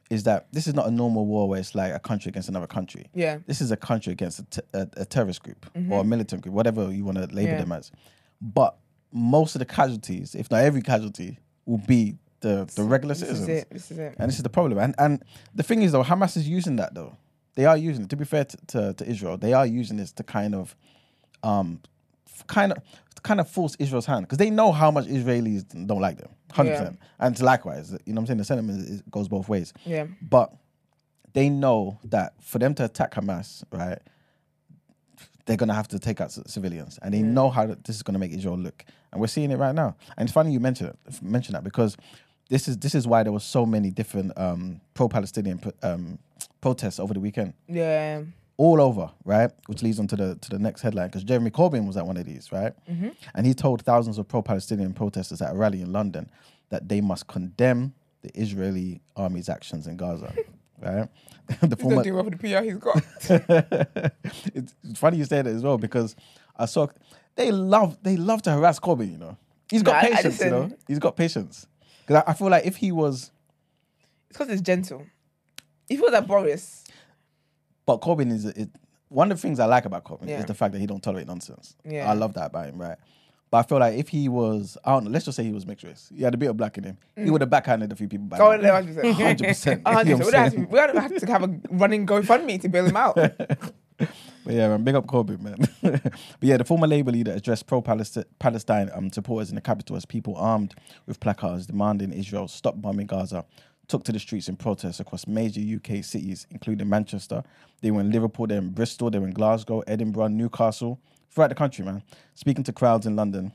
is 0.08 0.22
that 0.22 0.46
this 0.52 0.66
is 0.68 0.74
not 0.74 0.86
a 0.86 0.90
normal 0.90 1.26
war 1.26 1.48
where 1.48 1.58
it's 1.58 1.74
like 1.74 1.92
a 1.92 1.98
country 1.98 2.30
against 2.30 2.48
another 2.48 2.66
country. 2.68 3.06
Yeah. 3.12 3.38
This 3.46 3.60
is 3.60 3.72
a 3.72 3.76
country 3.76 4.12
against 4.12 4.38
a, 4.38 4.42
te- 4.44 4.60
a, 4.72 4.88
a 4.98 5.04
terrorist 5.04 5.42
group 5.42 5.66
or 5.90 6.00
a 6.00 6.04
militant 6.04 6.42
group, 6.42 6.54
whatever 6.54 6.92
you 6.92 7.04
want 7.04 7.18
to 7.18 7.22
label 7.22 7.36
Mm-hmm. 7.38 7.46
Yeah. 7.48 7.58
them 7.60 7.72
as. 7.72 7.90
But 8.40 8.76
most 9.12 9.54
of 9.56 9.58
the 9.58 9.64
casualties, 9.66 10.34
if 10.36 10.48
not 10.50 10.60
every 10.62 10.80
casualty, 10.82 11.38
will 11.64 11.78
be 11.78 12.16
the, 12.40 12.70
the 12.76 12.84
regular 12.84 13.14
This 13.14 13.20
citizens. 13.20 13.46
This 13.48 13.56
is 13.56 13.62
it. 13.62 13.70
This 13.70 13.90
is 13.90 13.98
it. 13.98 14.14
And 14.18 14.28
this 14.28 14.36
is 14.36 14.42
the 14.44 14.48
problem. 14.50 14.78
And 14.78 14.94
and 14.98 15.22
the 15.54 15.62
thing 15.64 15.82
is 15.82 15.90
though, 15.92 16.04
Hamas 16.04 16.36
is 16.36 16.48
using 16.48 16.76
that 16.76 16.94
though. 16.94 17.16
They 17.56 17.64
are 17.64 17.76
using 17.76 18.04
it. 18.04 18.10
To 18.10 18.16
be 18.16 18.24
fair 18.24 18.44
to, 18.44 18.56
to, 18.68 18.92
to 18.94 19.08
Israel, 19.08 19.36
they 19.36 19.52
are 19.52 19.66
using 19.66 19.96
this 19.96 20.12
to 20.12 20.22
kind 20.22 20.54
of 20.54 20.76
um 21.42 21.80
kind 22.46 22.70
of 22.72 22.78
kind 23.22 23.40
of 23.40 23.48
force 23.50 23.74
Israel's 23.78 24.06
hand 24.06 24.22
because 24.26 24.38
they 24.38 24.50
know 24.50 24.70
how 24.72 24.90
much 24.90 25.06
Israelis 25.06 25.64
don't 25.86 26.00
like 26.00 26.18
them, 26.18 26.30
hundred 26.52 26.70
Yeah. 26.72 26.78
percent. 26.78 26.98
And 27.18 27.40
likewise, 27.40 27.90
you 28.04 28.12
know 28.12 28.20
what 28.20 28.22
I'm 28.22 28.26
saying. 28.26 28.38
The 28.38 28.44
sentiment 28.44 28.88
is, 28.88 29.02
goes 29.10 29.26
both 29.28 29.48
ways. 29.48 29.72
Yeah. 29.84 30.06
But 30.22 30.52
they 31.32 31.48
know 31.48 31.98
that 32.04 32.34
for 32.42 32.58
them 32.58 32.74
to 32.74 32.84
attack 32.84 33.14
Hamas, 33.14 33.64
right, 33.72 33.98
they're 35.46 35.56
gonna 35.56 35.74
have 35.74 35.88
to 35.88 35.98
take 35.98 36.20
out 36.20 36.32
c- 36.32 36.42
civilians, 36.46 36.98
and 37.02 37.12
they 37.14 37.22
know 37.22 37.50
how 37.50 37.66
this 37.66 37.96
is 37.96 38.02
gonna 38.02 38.18
make 38.18 38.32
Israel 38.32 38.58
look, 38.58 38.84
and 39.12 39.20
we're 39.20 39.26
seeing 39.28 39.50
it 39.50 39.56
right 39.58 39.74
now. 39.74 39.96
And 40.16 40.26
it's 40.26 40.32
funny 40.34 40.52
you 40.52 40.60
mention 40.60 40.88
it, 40.88 40.98
mention 41.22 41.52
that 41.54 41.64
because 41.64 41.96
this 42.48 42.68
is 42.68 42.78
this 42.78 42.94
is 42.94 43.06
why 43.06 43.22
there 43.22 43.32
was 43.32 43.44
so 43.44 43.66
many 43.66 43.90
different 43.90 44.32
um, 44.38 44.80
pro-Palestinian 44.94 45.58
pro- 45.58 45.72
um, 45.82 46.18
protests 46.60 46.98
over 47.00 47.12
the 47.14 47.20
weekend 47.20 47.54
Yeah. 47.68 48.22
all 48.56 48.80
over, 48.80 49.10
right? 49.24 49.50
Which 49.66 49.82
leads 49.82 49.98
on 49.98 50.06
to 50.08 50.16
the 50.16 50.36
to 50.36 50.50
the 50.50 50.58
next 50.58 50.82
headline 50.82 51.08
because 51.08 51.24
Jeremy 51.24 51.50
Corbyn 51.50 51.86
was 51.86 51.96
at 51.96 52.06
one 52.06 52.16
of 52.16 52.24
these, 52.24 52.52
right? 52.52 52.72
And 53.34 53.46
he 53.46 53.54
told 53.54 53.82
thousands 53.82 54.18
of 54.18 54.28
pro-Palestinian 54.28 54.92
protesters 54.94 55.42
at 55.42 55.52
a 55.52 55.56
rally 55.56 55.80
in 55.82 55.92
London 55.92 56.28
that 56.70 56.88
they 56.88 57.00
must 57.00 57.26
condemn 57.26 57.94
the 58.22 58.30
Israeli 58.40 59.00
army's 59.16 59.48
actions 59.48 59.86
in 59.86 59.96
Gaza, 59.96 60.32
right? 60.82 61.08
the 61.62 61.76
former, 61.76 61.96
not 61.96 62.02
doing 62.04 62.14
well 62.16 62.24
for 62.24 62.30
the 62.30 62.36
PR 62.38 62.64
he's 62.64 62.76
got. 62.76 63.02
it's 64.54 64.74
funny 64.98 65.16
you 65.18 65.24
say 65.24 65.42
that 65.42 65.46
as 65.46 65.62
well 65.62 65.78
because 65.78 66.16
I 66.56 66.66
saw 66.66 66.88
they 67.36 67.50
love 67.52 67.98
they 68.02 68.16
love 68.16 68.42
to 68.42 68.50
harass 68.50 68.80
Corbyn, 68.80 69.12
you 69.12 69.18
know. 69.18 69.36
He's 69.70 69.82
got 69.82 69.96
I 70.04 70.08
patience, 70.10 70.40
you 70.40 70.50
know. 70.50 70.70
He's 70.88 70.98
got 70.98 71.16
patience. 71.16 71.66
Because 72.06 72.22
I, 72.26 72.30
I 72.30 72.34
feel 72.34 72.48
like 72.48 72.64
if 72.66 72.76
he 72.76 72.92
was, 72.92 73.30
it's 74.30 74.38
because 74.38 74.48
it's 74.48 74.62
gentle. 74.62 75.04
If 75.88 75.98
it 75.98 76.02
was 76.02 76.12
like 76.12 76.26
Boris, 76.26 76.84
but 77.84 78.00
Corbyn 78.00 78.30
is, 78.32 78.44
is 78.44 78.68
one 79.08 79.30
of 79.30 79.38
the 79.38 79.42
things 79.42 79.60
I 79.60 79.66
like 79.66 79.84
about 79.84 80.04
Corbyn 80.04 80.28
Yeah. 80.28 80.40
is 80.40 80.46
the 80.46 80.54
fact 80.54 80.72
that 80.72 80.78
he 80.80 80.86
don't 80.86 81.02
tolerate 81.02 81.26
nonsense. 81.26 81.76
Yeah. 81.84 82.10
I 82.10 82.14
love 82.14 82.34
that 82.34 82.46
about 82.46 82.66
him, 82.68 82.80
right? 82.80 82.98
But 83.50 83.58
I 83.58 83.62
feel 83.62 83.78
like 83.78 83.96
if 83.96 84.08
he 84.08 84.28
was, 84.28 84.76
I 84.84 84.90
don't 84.92 85.04
know, 85.04 85.10
let's 85.10 85.24
just 85.24 85.36
say 85.36 85.44
he 85.44 85.52
was 85.52 85.64
mixed 85.66 85.84
race. 85.84 86.10
He 86.14 86.24
had 86.24 86.34
a 86.34 86.36
bit 86.36 86.50
of 86.50 86.56
black 86.56 86.78
in 86.78 86.84
him. 86.84 86.98
He 87.16 87.30
would 87.30 87.40
have 87.40 87.50
backhanded 87.50 87.92
a 87.92 87.94
few 87.96 88.08
people 88.08 88.26
back. 88.26 88.40
Mm. 88.40 88.42
go 88.42 88.52
on, 88.52 88.84
let 88.84 89.04
me 89.04 89.12
Hundred 89.12 89.46
percent. 89.46 89.82
Oh, 89.86 89.98
we 90.02 90.04
don't 90.14 90.32
have 90.34 90.52
to, 90.52 90.58
we 90.58 90.78
don't 90.78 90.96
have 90.96 91.16
to 91.16 91.26
have 91.26 91.42
a 91.44 91.60
running 91.70 92.06
GoFundMe 92.06 92.60
to 92.60 92.68
bail 92.68 92.86
him 92.86 92.96
out. 92.96 93.16
But 93.98 94.54
yeah, 94.54 94.68
man, 94.68 94.84
big 94.84 94.94
up 94.94 95.06
Corbyn, 95.06 95.40
man. 95.40 95.56
but 95.82 96.12
yeah, 96.40 96.56
the 96.56 96.64
former 96.64 96.86
Labour 96.86 97.10
leader 97.10 97.32
addressed 97.32 97.66
pro-Palestine 97.66 98.90
um, 98.94 99.10
supporters 99.10 99.48
in 99.48 99.56
the 99.56 99.60
capital 99.60 99.96
as 99.96 100.04
people 100.04 100.36
armed 100.36 100.74
with 101.06 101.18
placards 101.18 101.66
demanding 101.66 102.12
Israel 102.12 102.46
stop 102.46 102.80
bombing 102.80 103.06
Gaza 103.06 103.44
took 103.88 104.04
to 104.04 104.12
the 104.12 104.18
streets 104.18 104.48
in 104.48 104.56
protest 104.56 105.00
across 105.00 105.26
major 105.26 105.60
UK 105.60 106.02
cities, 106.02 106.46
including 106.50 106.88
Manchester. 106.88 107.42
They 107.82 107.90
were 107.90 108.00
in 108.00 108.10
Liverpool, 108.10 108.46
they 108.46 108.56
were 108.56 108.62
in 108.62 108.70
Bristol, 108.70 109.10
they 109.10 109.18
were 109.18 109.28
in 109.28 109.34
Glasgow, 109.34 109.82
Edinburgh, 109.86 110.28
Newcastle, 110.28 111.00
throughout 111.30 111.48
the 111.48 111.54
country, 111.54 111.84
man. 111.84 112.02
Speaking 112.34 112.64
to 112.64 112.72
crowds 112.72 113.06
in 113.06 113.16
London, 113.16 113.52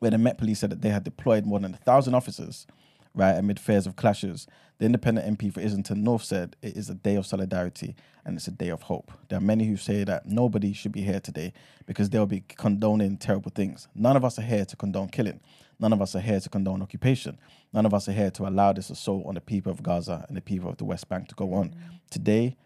where 0.00 0.10
the 0.10 0.18
Met 0.18 0.38
Police 0.38 0.60
said 0.60 0.70
that 0.70 0.80
they 0.80 0.88
had 0.88 1.04
deployed 1.04 1.46
more 1.46 1.60
than 1.60 1.74
a 1.74 1.78
thousand 1.78 2.14
officers, 2.14 2.66
right, 3.14 3.32
amid 3.32 3.60
fears 3.60 3.86
of 3.86 3.96
clashes. 3.96 4.46
The 4.80 4.86
independent 4.86 5.38
MP 5.38 5.52
for 5.52 5.60
Islington 5.60 6.02
North 6.02 6.24
said 6.24 6.56
it 6.62 6.74
is 6.74 6.88
a 6.88 6.94
day 6.94 7.16
of 7.16 7.26
solidarity 7.26 7.94
and 8.24 8.38
it's 8.38 8.48
a 8.48 8.50
day 8.50 8.70
of 8.70 8.80
hope. 8.80 9.12
There 9.28 9.36
are 9.36 9.42
many 9.42 9.66
who 9.66 9.76
say 9.76 10.04
that 10.04 10.24
nobody 10.24 10.72
should 10.72 10.92
be 10.92 11.02
here 11.02 11.20
today 11.20 11.52
because 11.84 12.08
they'll 12.08 12.24
be 12.24 12.44
condoning 12.56 13.18
terrible 13.18 13.50
things. 13.54 13.88
None 13.94 14.16
of 14.16 14.24
us 14.24 14.38
are 14.38 14.42
here 14.42 14.64
to 14.64 14.76
condone 14.76 15.10
killing. 15.10 15.40
None 15.78 15.92
of 15.92 16.00
us 16.00 16.16
are 16.16 16.20
here 16.20 16.40
to 16.40 16.48
condone 16.48 16.80
occupation. 16.80 17.36
None 17.74 17.84
of 17.84 17.92
us 17.92 18.08
are 18.08 18.12
here 18.12 18.30
to 18.30 18.48
allow 18.48 18.72
this 18.72 18.88
assault 18.88 19.26
on 19.26 19.34
the 19.34 19.42
people 19.42 19.70
of 19.70 19.82
Gaza 19.82 20.24
and 20.28 20.34
the 20.34 20.40
people 20.40 20.70
of 20.70 20.78
the 20.78 20.86
West 20.86 21.10
Bank 21.10 21.28
to 21.28 21.34
go 21.34 21.52
on. 21.52 21.68
Mm. 21.68 22.00
Today, 22.08 22.56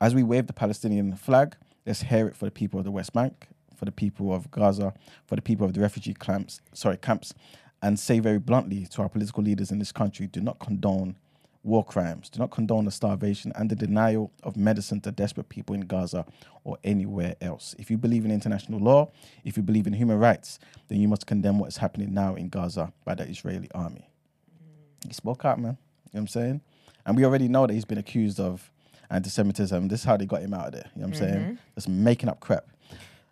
as 0.00 0.12
we 0.12 0.24
wave 0.24 0.48
the 0.48 0.52
Palestinian 0.52 1.14
flag, 1.14 1.54
let's 1.86 2.02
hear 2.02 2.26
it 2.26 2.34
for 2.34 2.46
the 2.46 2.50
people 2.50 2.80
of 2.80 2.84
the 2.84 2.90
West 2.90 3.12
Bank, 3.12 3.46
for 3.76 3.84
the 3.84 3.92
people 3.92 4.34
of 4.34 4.50
Gaza, 4.50 4.92
for 5.24 5.36
the 5.36 5.42
people 5.42 5.66
of 5.66 5.74
the 5.74 5.80
refugee 5.80 6.14
camps, 6.14 6.60
sorry, 6.72 6.96
camps, 6.96 7.32
and 7.80 7.96
say 7.96 8.18
very 8.18 8.40
bluntly 8.40 8.86
to 8.86 9.02
our 9.02 9.08
political 9.08 9.44
leaders 9.44 9.70
in 9.70 9.78
this 9.78 9.92
country, 9.92 10.26
do 10.26 10.40
not 10.40 10.58
condone 10.58 11.14
war 11.62 11.84
crimes, 11.84 12.30
do 12.30 12.38
not 12.38 12.50
condone 12.50 12.86
the 12.86 12.90
starvation 12.90 13.52
and 13.54 13.68
the 13.68 13.76
denial 13.76 14.30
of 14.42 14.56
medicine 14.56 15.00
to 15.02 15.12
desperate 15.12 15.48
people 15.48 15.74
in 15.74 15.82
Gaza 15.82 16.24
or 16.64 16.78
anywhere 16.84 17.36
else. 17.40 17.74
If 17.78 17.90
you 17.90 17.98
believe 17.98 18.24
in 18.24 18.30
international 18.30 18.80
law, 18.80 19.10
if 19.44 19.56
you 19.56 19.62
believe 19.62 19.86
in 19.86 19.92
human 19.92 20.18
rights, 20.18 20.58
then 20.88 21.00
you 21.00 21.08
must 21.08 21.26
condemn 21.26 21.58
what 21.58 21.68
is 21.68 21.76
happening 21.76 22.14
now 22.14 22.34
in 22.34 22.48
Gaza 22.48 22.92
by 23.04 23.14
the 23.14 23.24
Israeli 23.24 23.70
army. 23.74 24.08
Mm. 24.56 25.08
He 25.08 25.12
spoke 25.12 25.44
out, 25.44 25.58
man. 25.58 25.76
You 26.12 26.18
know 26.18 26.18
what 26.18 26.20
I'm 26.20 26.26
saying? 26.28 26.60
And 27.04 27.16
we 27.16 27.24
already 27.24 27.48
know 27.48 27.66
that 27.66 27.72
he's 27.72 27.84
been 27.84 27.98
accused 27.98 28.40
of 28.40 28.70
anti-Semitism. 29.10 29.88
This 29.88 30.00
is 30.00 30.04
how 30.04 30.16
they 30.16 30.26
got 30.26 30.42
him 30.42 30.54
out 30.54 30.68
of 30.68 30.72
there. 30.72 30.90
You 30.94 31.02
know 31.02 31.08
what 31.08 31.16
I'm 31.16 31.20
saying? 31.20 31.44
Mm-hmm. 31.44 31.54
Just 31.74 31.88
making 31.88 32.28
up 32.28 32.40
crap. 32.40 32.66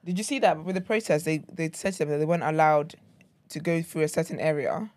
Did 0.04 0.18
you 0.18 0.24
see 0.24 0.38
that 0.40 0.64
with 0.64 0.74
the 0.74 0.80
protest? 0.80 1.24
They 1.24 1.38
they 1.52 1.70
said 1.72 1.92
to 1.94 1.98
them 2.00 2.10
that 2.10 2.18
they 2.18 2.24
weren't 2.24 2.42
allowed 2.42 2.94
to 3.50 3.60
go 3.60 3.82
through 3.82 4.02
a 4.02 4.08
certain 4.08 4.38
area, 4.40 4.90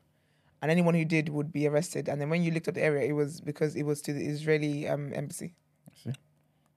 and 0.62 0.72
anyone 0.72 0.94
who 0.94 1.06
did 1.06 1.30
would 1.30 1.52
be 1.52 1.68
arrested. 1.68 2.08
And 2.08 2.22
then 2.22 2.30
when 2.30 2.44
you 2.44 2.52
looked 2.52 2.68
up 2.68 2.76
the 2.76 2.84
area, 2.84 3.08
it 3.08 3.14
was 3.14 3.42
because 3.42 3.76
it 3.76 3.84
was 3.84 4.02
to 4.04 4.14
the 4.14 4.26
Israeli 4.26 4.88
um, 4.88 5.12
embassy. 5.14 5.56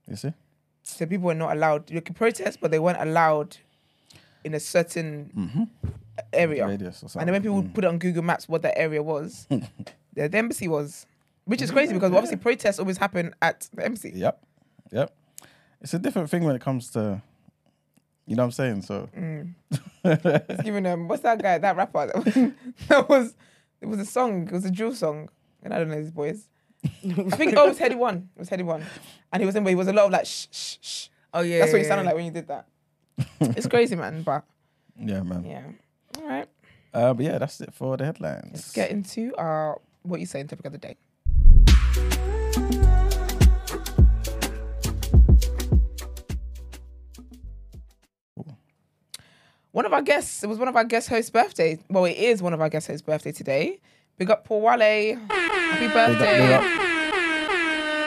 You 0.09 0.16
see? 0.16 0.32
So 0.82 1.07
people 1.07 1.26
were 1.26 1.35
not 1.35 1.57
allowed. 1.57 1.91
You 1.91 2.01
could 2.01 2.16
protest, 2.16 2.61
but 2.61 2.70
they 2.70 2.78
weren't 2.78 3.01
allowed 3.01 3.57
in 4.45 4.55
a 4.55 4.61
certain 4.61 5.68
area. 6.32 6.66
Radius 6.66 7.03
or 7.03 7.09
something. 7.09 7.20
And 7.20 7.28
then 7.28 7.32
when 7.32 7.43
people 7.43 7.57
would 7.57 7.74
put 7.74 7.85
it 7.85 7.89
on 7.89 7.99
Google 7.99 8.22
Maps 8.22 8.49
what 8.49 8.62
that 8.62 8.78
area 8.78 9.03
was, 9.03 9.47
the, 9.51 10.28
the 10.28 10.37
embassy 10.37 10.68
was, 10.68 11.07
which 11.45 11.62
is 11.62 11.70
crazy 11.70 11.95
because 11.95 12.12
obviously 12.12 12.37
protests 12.37 12.78
always 12.78 12.99
happen 12.99 13.35
at 13.41 13.68
the 13.74 13.85
embassy. 13.85 14.12
Yep. 14.14 14.45
Yep. 14.93 15.14
It's 15.80 15.95
a 15.95 15.99
different 15.99 16.30
thing 16.30 16.45
when 16.45 16.55
it 16.55 16.62
comes 16.62 16.91
to, 16.91 17.22
you 18.26 18.37
know 18.37 18.43
what 18.43 18.59
I'm 18.59 18.82
saying? 18.82 18.82
So, 18.82 19.09
giving 20.64 20.87
um, 20.87 21.09
what's 21.09 21.22
that 21.22 21.43
guy, 21.43 21.59
that 21.59 21.76
rapper? 21.76 22.11
That 22.89 23.09
was, 23.09 23.35
it 23.85 23.89
was 23.89 24.01
a 24.01 24.07
song. 24.07 24.49
It 24.49 24.53
was 24.53 24.64
a 24.64 24.70
drill 24.70 24.95
song, 24.95 25.28
and 25.62 25.74
I 25.74 25.78
don't 25.78 25.91
know 25.91 26.01
these 26.01 26.11
boys. 26.11 26.49
I 26.85 26.89
think 27.37 27.55
oh, 27.55 27.66
it 27.66 27.68
was 27.68 27.78
Headie 27.78 27.99
One. 27.99 28.30
It 28.35 28.39
was 28.39 28.49
Headie 28.49 28.64
One, 28.64 28.82
and 29.30 29.43
he 29.43 29.47
was 29.47 29.55
in 29.55 29.62
where 29.62 29.72
he 29.72 29.76
was 29.76 29.89
a 29.89 29.93
lot 29.93 30.07
of 30.07 30.11
like 30.11 30.24
shh 30.24 30.47
shh 30.51 30.76
shh. 30.80 31.09
Oh 31.35 31.43
yeah. 31.43 31.59
That's 31.59 31.72
what 31.72 31.78
you 31.78 31.85
yeah, 31.85 31.89
sounded 31.89 32.05
yeah. 32.05 32.09
like 32.09 32.16
when 32.16 32.24
you 32.24 32.30
did 32.30 32.49
that. 32.49 32.66
it's 33.57 33.66
crazy, 33.66 33.95
man. 33.95 34.22
But 34.22 34.45
yeah, 34.99 35.22
man. 35.22 35.45
yeah, 35.45 35.64
all 36.18 36.28
right. 36.28 36.49
Uh, 36.95 37.12
but 37.12 37.26
yeah, 37.26 37.37
that's 37.37 37.61
it 37.61 37.74
for 37.74 37.99
the 37.99 38.07
headlines. 38.07 38.53
Let's 38.55 38.72
get 38.72 38.91
into 38.91 39.35
our 39.37 39.80
what 40.03 40.20
you 40.20 40.26
saying 40.26 40.47
topic 40.47 40.64
of 40.64 40.72
the 40.72 40.78
day. 40.78 40.97
One 49.75 49.87
of 49.87 49.93
our 49.93 50.03
guests, 50.03 50.45
it 50.45 50.47
was 50.47 50.57
one 50.59 50.68
of 50.68 50.77
our 50.77 50.85
guest 50.85 51.09
hosts' 51.09 51.31
birthday. 51.31 51.81
Well, 51.91 52.05
it 52.05 52.12
is 52.16 52.41
one 52.41 52.53
of 52.55 52.61
our 52.61 52.68
guest 52.68 52.87
hosts' 52.87 53.03
birthday 53.03 53.33
today. 53.33 53.81
Big 54.18 54.31
up 54.31 54.45
Paul 54.45 54.61
Wale. 54.61 55.16
Happy 55.29 55.89
Big 55.89 55.89
up, 55.89 55.95
birthday. 55.95 56.39
big 56.39 56.51
up. 56.53 56.62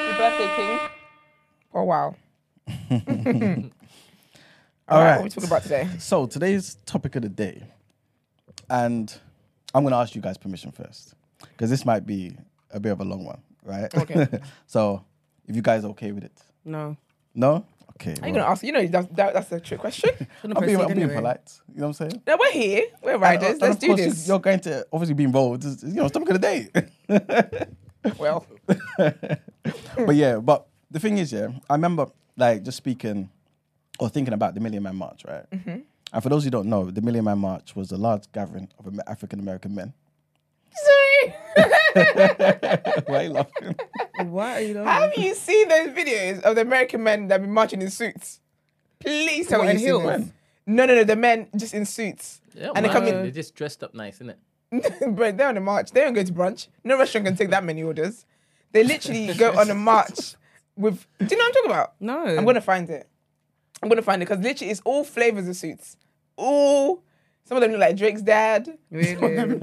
Happy 0.05 0.17
birthday, 0.17 0.55
King. 0.55 0.79
Paul 1.73 1.87
Wow. 1.87 2.15
All 2.89 2.95
All 4.87 5.01
right. 5.03 5.09
right. 5.09 5.17
What 5.17 5.19
are 5.19 5.23
we 5.23 5.29
talking 5.29 5.49
about 5.49 5.63
today? 5.63 5.89
So 5.99 6.25
today's 6.25 6.75
topic 6.85 7.17
of 7.17 7.23
the 7.23 7.29
day, 7.29 7.63
and 8.69 9.13
I'm 9.75 9.83
going 9.83 9.91
to 9.91 9.97
ask 9.97 10.15
you 10.15 10.21
guys 10.21 10.37
permission 10.37 10.71
first, 10.71 11.15
because 11.41 11.69
this 11.69 11.83
might 11.85 12.05
be 12.05 12.37
a 12.71 12.79
bit 12.79 12.93
of 12.93 13.01
a 13.01 13.03
long 13.03 13.25
one, 13.25 13.41
right? 13.65 13.93
Okay. 13.93 14.25
so, 14.67 15.03
if 15.45 15.53
you 15.53 15.61
guys 15.61 15.83
are 15.83 15.89
okay 15.89 16.13
with 16.13 16.23
it, 16.23 16.31
No. 16.63 16.95
no? 17.35 17.65
Okay. 17.99 18.11
Are 18.11 18.27
you 18.27 18.33
well, 18.33 18.43
gonna 18.43 18.51
ask? 18.51 18.63
You 18.63 18.71
know, 18.73 18.85
that, 18.85 19.15
that, 19.15 19.33
that's 19.33 19.51
a 19.51 19.59
trick 19.59 19.79
question. 19.79 20.11
I'm 20.43 20.51
being, 20.51 20.77
proceed 20.77 20.79
I'm 20.79 20.95
being 20.95 21.09
polite. 21.09 21.59
You 21.73 21.81
know 21.81 21.87
what 21.87 22.01
I'm 22.01 22.09
saying? 22.09 22.21
no, 22.27 22.37
we're 22.39 22.51
here. 22.51 22.83
We're 23.01 23.17
riders. 23.17 23.43
And- 23.43 23.53
and 23.53 23.61
Let's 23.61 23.79
do 23.79 23.95
this. 23.95 24.27
You're 24.27 24.39
going 24.39 24.59
to 24.61 24.85
obviously 24.93 25.15
be 25.15 25.23
involved. 25.23 25.65
It's- 25.65 25.83
You 25.83 25.93
know, 25.93 26.05
it's 26.05 26.13
topic 26.13 26.29
of 26.29 26.41
the 26.41 26.47
day. 27.09 27.67
Well, 28.17 28.45
but 28.97 30.15
yeah, 30.15 30.37
but 30.37 30.67
the 30.89 30.99
thing 30.99 31.17
is, 31.17 31.33
yeah, 31.33 31.49
I 31.69 31.73
remember 31.73 32.07
like 32.37 32.63
just 32.63 32.77
speaking 32.77 33.29
or 33.99 34.07
thinking 34.07 34.33
about 34.33 34.53
the 34.53 34.61
Million 34.61 34.83
Man 34.83 34.95
March, 34.95 35.23
right? 35.27 35.49
Mm-hmm. 35.51 35.79
And 36.13 36.23
for 36.23 36.29
those 36.29 36.45
who 36.45 36.49
don't 36.49 36.69
know, 36.69 36.89
the 36.89 37.01
Million 37.01 37.25
Man 37.25 37.39
March 37.39 37.75
was 37.75 37.91
a 37.91 37.97
large 37.97 38.31
gathering 38.31 38.69
of 38.79 38.97
African 39.07 39.39
American 39.39 39.75
men. 39.75 39.93
Sorry. 41.21 41.33
Why 43.05 43.17
are 43.19 43.23
you 43.23 43.29
laughing? 43.29 43.75
Why 44.25 44.53
are 44.53 44.61
you 44.61 44.73
laughing? 44.81 45.09
Have 45.09 45.25
you 45.25 45.33
seen 45.35 45.67
those 45.69 45.89
videos 45.89 46.41
of 46.41 46.55
the 46.55 46.61
American 46.61 47.03
men 47.03 47.27
that 47.27 47.41
be 47.41 47.47
marching 47.47 47.81
in 47.81 47.89
suits? 47.89 48.39
Please 48.99 49.47
tell 49.47 49.59
What, 49.59 49.65
me 49.65 49.71
in 49.71 49.79
you've 49.79 49.81
seen 50.01 50.01
heels? 50.09 50.21
this. 50.25 50.31
No, 50.65 50.85
no, 50.85 50.95
no. 50.95 51.03
The 51.03 51.15
men 51.15 51.47
just 51.55 51.73
in 51.73 51.85
suits. 51.85 52.41
Yeah, 52.53 52.67
And 52.75 52.77
they 52.77 52.89
man, 52.89 52.91
come 52.91 53.03
in- 53.07 53.15
They're 53.23 53.31
just 53.31 53.55
dressed 53.55 53.83
up 53.83 53.93
nice, 53.93 54.19
innit? 54.19 54.35
Bro, 55.15 55.31
they're 55.33 55.47
on 55.47 55.57
a 55.57 55.61
march. 55.61 55.91
They 55.91 56.01
don't 56.01 56.13
go 56.13 56.23
to 56.23 56.33
brunch. 56.33 56.67
No 56.83 56.97
restaurant 56.97 57.25
can 57.27 57.35
take 57.37 57.49
that 57.51 57.63
many 57.63 57.83
orders. 57.83 58.25
They 58.73 58.83
literally 58.83 59.33
go 59.33 59.57
on 59.57 59.69
a 59.69 59.75
march 59.91 60.35
with. 60.75 61.05
Do 61.19 61.25
you 61.29 61.37
know 61.37 61.43
what 61.43 61.47
I'm 61.47 61.53
talking 61.53 61.71
about? 61.71 61.93
No. 62.01 62.25
I'm 62.37 62.43
gonna 62.45 62.59
find 62.61 62.89
it. 62.89 63.07
I'm 63.81 63.87
gonna 63.89 64.01
find 64.01 64.21
it 64.21 64.25
because 64.27 64.43
literally 64.43 64.71
it's 64.71 64.81
all 64.83 65.03
flavors 65.05 65.47
of 65.47 65.55
suits. 65.55 65.95
All. 66.35 67.01
Some 67.47 67.57
of 67.57 67.61
them 67.61 67.71
look 67.71 67.79
like 67.79 67.95
Drake's 67.95 68.21
dad. 68.21 68.77
Really? 68.91 69.15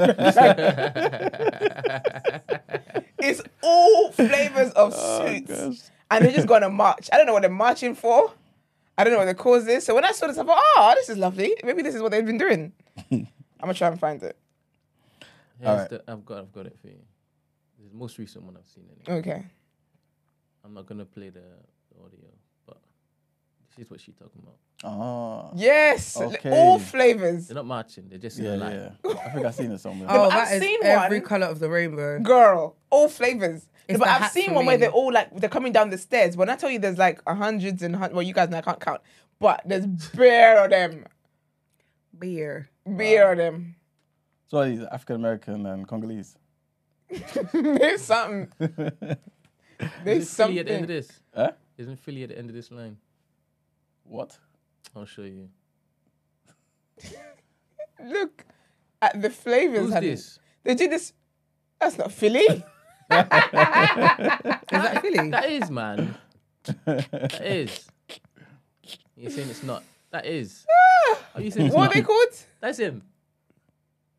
It's 3.18 3.40
all 3.62 4.12
flavors 4.12 4.70
of 4.72 4.92
Oh, 4.94 5.26
suits. 5.26 5.90
and 6.10 6.24
they're 6.24 6.32
just 6.32 6.46
going 6.46 6.60
to 6.62 6.68
march. 6.68 7.08
I 7.12 7.16
don't 7.16 7.26
know 7.26 7.32
what 7.32 7.40
they're 7.42 7.50
marching 7.50 7.94
for. 7.94 8.32
I 8.98 9.04
don't 9.04 9.12
know 9.14 9.18
what 9.18 9.24
the 9.26 9.34
cause 9.34 9.66
is. 9.66 9.84
So 9.84 9.94
when 9.94 10.04
I 10.04 10.12
saw 10.12 10.26
this, 10.26 10.36
I 10.38 10.44
thought, 10.44 10.58
oh, 10.76 10.92
this 10.96 11.08
is 11.08 11.16
lovely. 11.16 11.54
Maybe 11.64 11.80
this 11.82 11.94
is 11.94 12.02
what 12.02 12.10
they've 12.12 12.24
been 12.26 12.36
doing. 12.38 12.72
I'm 13.10 13.26
gonna 13.60 13.74
try 13.74 13.88
and 13.88 13.98
find 13.98 14.22
it. 14.22 14.36
Here's 15.58 15.68
Alright. 15.70 15.88
the, 15.90 16.02
I've 16.06 16.24
got 16.26 16.38
I've 16.38 16.52
got 16.52 16.66
it 16.66 16.76
for 16.80 16.88
you. 16.88 16.98
This 17.78 17.86
is 17.86 17.92
the 17.92 17.96
most 17.98 18.18
recent 18.18 18.44
one 18.44 18.56
I've 18.58 18.68
seen. 18.68 18.84
Anyway. 19.06 19.20
Okay. 19.20 19.46
I'm 20.64 20.74
not 20.74 20.84
gonna 20.86 21.06
play 21.06 21.30
the, 21.30 21.40
the 21.40 22.04
audio, 22.04 22.28
but 22.66 22.76
this 23.70 23.84
is 23.86 23.90
what 23.90 24.00
she's 24.00 24.14
talking 24.16 24.42
about. 24.42 24.56
Oh, 24.86 25.50
Yes, 25.54 26.16
Okay. 26.20 26.50
all 26.50 26.78
flavors. 26.78 27.46
They're 27.48 27.54
not 27.54 27.66
marching. 27.66 28.08
They're 28.08 28.18
just 28.18 28.38
in 28.38 28.44
yeah, 28.44 28.50
a 28.52 28.56
yeah. 28.58 28.90
I 29.24 29.28
think 29.30 29.46
I've 29.46 29.54
seen 29.54 29.70
it 29.72 29.80
somewhere. 29.80 30.08
Oh, 30.10 30.28
but 30.28 30.32
I've 30.36 30.48
that 30.48 30.54
is 30.56 30.62
seen 30.62 30.78
every 30.84 31.20
one. 31.20 31.26
color 31.28 31.46
of 31.46 31.58
the 31.58 31.70
rainbow. 31.70 32.20
Girl, 32.20 32.76
all 32.90 33.08
flavors. 33.08 33.66
It's 33.88 33.98
but 33.98 34.08
I've 34.08 34.30
seen 34.30 34.48
for 34.48 34.54
one 34.56 34.66
where 34.66 34.76
they're 34.78 34.90
all 34.90 35.12
like 35.12 35.34
they're 35.36 35.48
coming 35.48 35.72
down 35.72 35.90
the 35.90 35.98
stairs. 35.98 36.36
When 36.36 36.48
I 36.50 36.56
tell 36.56 36.70
you 36.70 36.78
there's 36.78 36.98
like 36.98 37.20
a 37.26 37.34
hundreds 37.34 37.82
and 37.82 37.96
hun- 37.96 38.12
well, 38.12 38.22
you 38.22 38.34
guys 38.34 38.48
know 38.50 38.58
I 38.58 38.62
can't 38.62 38.80
count, 38.80 39.00
but 39.38 39.62
there's 39.64 39.86
bare 40.10 40.64
of 40.64 40.70
them, 40.70 41.04
Beer. 42.18 42.68
bare 42.86 43.32
of 43.32 43.38
them. 43.38 43.76
So 44.48 44.58
are 44.58 44.66
these 44.68 44.82
African 44.82 45.16
American 45.16 45.66
and 45.66 45.86
Congolese. 45.88 46.36
There's 47.52 48.02
something. 48.02 48.48
There's 50.04 50.22
Isn't 50.22 50.36
Philly 50.46 50.58
at 50.60 50.66
the 50.66 50.72
end 50.72 50.80
something. 50.80 50.82
of 50.82 50.88
this? 50.88 51.20
Huh? 51.34 51.50
Isn't 51.76 51.96
Philly 51.98 52.22
at 52.22 52.28
the 52.30 52.38
end 52.38 52.48
of 52.50 52.54
this 52.56 52.70
line? 52.70 52.96
What? 54.04 54.38
I'll 54.96 55.04
show 55.06 55.22
you. 55.22 55.48
Look 58.04 58.44
at 59.02 59.20
the 59.20 59.30
flavors. 59.30 59.80
Who's 59.86 59.92
honey. 59.92 60.08
this? 60.10 60.38
They 60.62 60.74
do 60.74 60.88
this. 60.88 61.12
That's 61.80 61.98
not 61.98 62.12
Philly. 62.12 62.40
Is 62.48 62.64
that 63.10 64.98
Philly? 65.02 65.30
That 65.30 65.50
is, 65.50 65.70
man. 65.70 66.14
that 66.86 67.40
is. 67.42 67.86
You're 69.16 69.30
saying 69.30 69.50
it's 69.50 69.62
not. 69.62 69.82
That 70.10 70.24
is. 70.26 70.64
Are 71.34 71.40
you 71.40 71.50
saying 71.50 71.66
it's 71.66 71.74
what 71.76 71.90
are 71.90 71.94
they 71.94 72.02
called? 72.02 72.28
That's 72.60 72.78
him. 72.78 73.02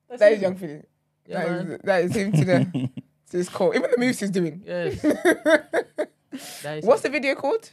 That's 0.07 0.19
That 0.19 0.31
him. 0.31 0.35
is 0.35 0.41
Young 0.41 0.55
Philly. 0.55 0.81
Yeah, 1.27 1.39
That 1.39 1.49
man. 1.49 1.71
is, 1.71 1.79
that 1.83 2.03
is 2.03 2.15
him 2.15 2.31
to 2.33 2.45
the 2.45 2.89
to 3.31 3.37
his 3.37 3.49
core. 3.49 3.75
Even 3.75 3.89
the 3.89 3.97
moves 3.97 4.19
he's 4.19 4.29
doing. 4.29 4.61
Yes. 4.65 5.01
That 5.01 6.77
is 6.77 6.85
What's 6.85 7.03
him. 7.03 7.11
the 7.11 7.19
video 7.19 7.35
called? 7.35 7.69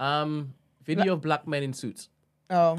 um 0.00 0.54
video 0.84 1.12
of 1.12 1.20
black 1.20 1.46
men 1.46 1.62
in 1.62 1.72
suits? 1.72 2.08
Oh. 2.52 2.76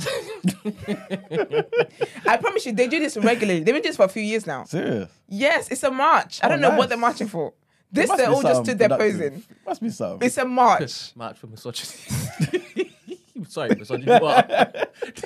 I 2.27 2.37
promise 2.37 2.65
you, 2.65 2.73
they 2.73 2.87
do 2.87 2.99
this 2.99 3.17
regularly. 3.17 3.59
They've 3.61 3.73
been 3.73 3.81
doing 3.81 3.83
this 3.83 3.95
for 3.97 4.05
a 4.05 4.09
few 4.09 4.21
years 4.21 4.45
now. 4.45 4.63
Serious? 4.65 5.09
Yes, 5.27 5.69
it's 5.69 5.83
a 5.83 5.91
march. 5.91 6.39
I 6.43 6.45
Oh, 6.45 6.49
don't 6.49 6.61
know 6.61 6.69
nice. 6.69 6.77
what 6.77 6.89
they're 6.89 6.97
marching 6.97 7.27
for. 7.27 7.53
This, 7.91 8.07
Must 8.07 8.17
they're 8.17 8.27
be 8.29 8.33
all 8.35 8.41
just 8.41 8.53
something 8.55 8.65
stood 8.65 8.79
there 8.79 8.89
productive. 8.89 9.19
posing. 9.33 9.43
Must 9.65 9.81
be 9.81 9.89
something. 9.89 10.25
It's 10.25 10.37
a 10.37 10.45
march. 10.45 11.11
March 11.15 11.37
for 11.37 11.47
misogyny. 11.47 12.91
Sorry, 13.49 13.75
misogyny. 13.75 14.11
What? 14.19 14.49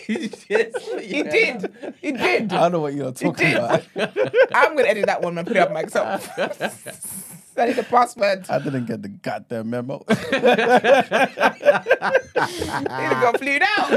yes, 0.10 0.45
He 1.02 1.24
did. 1.24 1.72
He 2.02 2.12
did. 2.14 2.52
I 2.54 2.62
don't 2.62 2.72
know 2.72 2.80
what 2.80 2.93
you're 2.93 3.12
talking 3.12 3.34
did. 3.48 3.56
about. 3.58 3.84
I'm 4.54 4.74
going 4.74 4.86
to 4.86 4.89
edit 4.89 5.06
that 5.08 5.22
one 5.22 5.38
and 5.38 5.48
put 5.48 5.56
it 5.58 5.60
up 5.62 5.72
myself. 5.72 6.28
I 7.58 7.66
need 7.66 7.76
the 7.76 7.84
password. 7.84 8.45
I 8.49 8.60
didn't 8.60 8.86
get 8.86 9.01
the 9.01 9.10
goddamn 9.10 9.70
memo. 9.70 10.03
He 10.08 10.16
got 13.22 13.39
flew 13.39 13.60
out. 13.62 13.91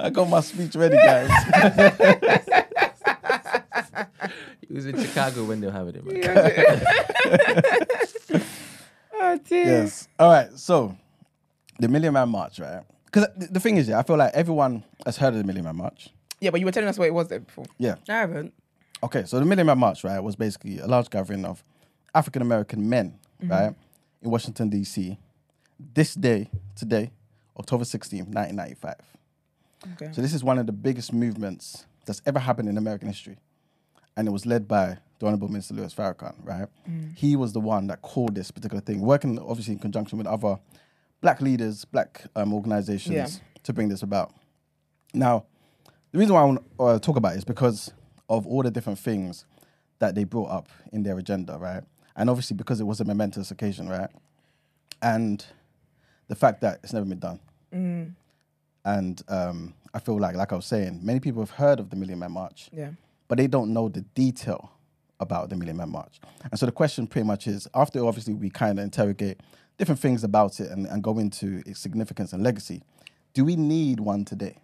I 0.00 0.10
got 0.12 0.28
my 0.28 0.40
speech 0.40 0.74
ready, 0.74 0.96
guys. 0.96 1.30
He 4.72 4.76
was 4.76 4.86
in 4.86 4.98
Chicago 4.98 5.44
when 5.44 5.60
they 5.60 5.66
were 5.66 5.72
having 5.74 5.96
it, 5.96 6.02
man. 8.32 8.42
oh, 9.12 9.38
dear. 9.46 9.66
yes. 9.66 10.08
All 10.18 10.30
right. 10.30 10.50
So, 10.58 10.96
the 11.78 11.88
Million 11.88 12.14
Man 12.14 12.30
March, 12.30 12.58
right? 12.58 12.82
Because 13.04 13.26
the 13.36 13.60
thing 13.60 13.76
is, 13.76 13.88
yeah, 13.88 13.98
I 13.98 14.02
feel 14.02 14.16
like 14.16 14.32
everyone 14.32 14.82
has 15.04 15.18
heard 15.18 15.34
of 15.34 15.40
the 15.40 15.44
Million 15.44 15.66
Man 15.66 15.76
March. 15.76 16.08
Yeah, 16.40 16.48
but 16.48 16.60
you 16.60 16.64
were 16.64 16.72
telling 16.72 16.88
us 16.88 16.98
what 16.98 17.06
it 17.06 17.12
was 17.12 17.28
there 17.28 17.40
before. 17.40 17.66
Yeah. 17.76 17.96
I 18.08 18.14
haven't. 18.14 18.54
Okay, 19.02 19.24
so 19.24 19.38
the 19.38 19.44
Million 19.44 19.66
Man 19.66 19.78
March, 19.78 20.04
right, 20.04 20.20
was 20.20 20.36
basically 20.36 20.78
a 20.78 20.86
large 20.86 21.10
gathering 21.10 21.44
of 21.44 21.64
African 22.14 22.42
American 22.42 22.88
men, 22.88 23.18
right, 23.42 23.74
in 24.22 24.30
Washington, 24.30 24.68
D.C. 24.68 25.18
This 25.94 26.14
day, 26.14 26.48
today, 26.76 27.10
October 27.58 27.84
16th, 27.84 28.28
1995. 28.28 28.94
Okay. 29.94 30.12
So 30.12 30.22
this 30.22 30.32
is 30.32 30.44
one 30.44 30.58
of 30.58 30.66
the 30.66 30.72
biggest 30.72 31.12
movements 31.12 31.86
that's 32.06 32.22
ever 32.26 32.38
happened 32.38 32.68
in 32.68 32.78
American 32.78 33.08
history. 33.08 33.38
And 34.16 34.28
it 34.28 34.30
was 34.30 34.46
led 34.46 34.68
by 34.68 34.98
the 35.18 35.26
Honorable 35.26 35.48
Minister 35.48 35.74
Louis 35.74 35.92
Farrakhan, 35.92 36.34
right? 36.44 36.68
He 37.16 37.34
was 37.34 37.52
the 37.52 37.60
one 37.60 37.88
that 37.88 38.02
called 38.02 38.34
this 38.36 38.50
particular 38.52 38.80
thing, 38.80 39.00
working 39.00 39.38
obviously 39.40 39.72
in 39.72 39.80
conjunction 39.80 40.18
with 40.18 40.26
other 40.28 40.58
black 41.20 41.40
leaders, 41.40 41.84
black 41.84 42.24
um, 42.36 42.52
organizations 42.52 43.14
Yeah. 43.16 43.26
to 43.64 43.72
bring 43.72 43.88
this 43.88 44.02
about. 44.02 44.32
Now, 45.14 45.46
the 46.12 46.18
reason 46.18 46.34
why 46.34 46.42
I 46.42 46.44
want 46.44 46.62
to 46.78 46.84
uh, 46.84 46.98
talk 47.00 47.16
about 47.16 47.34
it 47.34 47.38
is 47.38 47.44
because 47.44 47.92
of 48.28 48.46
all 48.46 48.62
the 48.62 48.70
different 48.70 48.98
things 48.98 49.44
that 49.98 50.14
they 50.14 50.24
brought 50.24 50.50
up 50.50 50.68
in 50.92 51.02
their 51.02 51.18
agenda, 51.18 51.56
right? 51.58 51.82
And 52.16 52.28
obviously 52.28 52.56
because 52.56 52.80
it 52.80 52.84
was 52.84 53.00
a 53.00 53.04
momentous 53.04 53.50
occasion, 53.50 53.88
right? 53.88 54.10
And 55.00 55.44
the 56.28 56.34
fact 56.34 56.60
that 56.62 56.80
it's 56.82 56.92
never 56.92 57.06
been 57.06 57.18
done. 57.18 57.40
And 58.84 59.22
um, 59.28 59.74
I 59.94 59.98
feel 60.00 60.18
like, 60.18 60.34
like 60.34 60.52
I 60.52 60.56
was 60.56 60.66
saying, 60.66 61.00
many 61.02 61.20
people 61.20 61.40
have 61.42 61.50
heard 61.50 61.78
of 61.80 61.90
the 61.90 61.96
Million 61.96 62.18
Man 62.18 62.32
March, 62.32 62.68
Yeah. 62.72 62.90
but 63.28 63.38
they 63.38 63.46
don't 63.46 63.72
know 63.72 63.88
the 63.88 64.00
detail 64.14 64.72
about 65.20 65.50
the 65.50 65.56
Million 65.56 65.76
Man 65.76 65.90
March. 65.90 66.20
And 66.50 66.58
so 66.58 66.66
the 66.66 66.72
question 66.72 67.06
pretty 67.06 67.26
much 67.26 67.46
is 67.46 67.68
after 67.74 68.04
obviously 68.04 68.34
we 68.34 68.50
kind 68.50 68.78
of 68.78 68.84
interrogate 68.84 69.40
different 69.78 70.00
things 70.00 70.24
about 70.24 70.58
it 70.60 70.70
and, 70.70 70.86
and 70.86 71.02
go 71.02 71.18
into 71.18 71.62
its 71.64 71.78
significance 71.80 72.32
and 72.32 72.42
legacy, 72.42 72.82
do 73.34 73.44
we 73.44 73.54
need 73.56 74.00
one 74.00 74.24
today? 74.24 74.56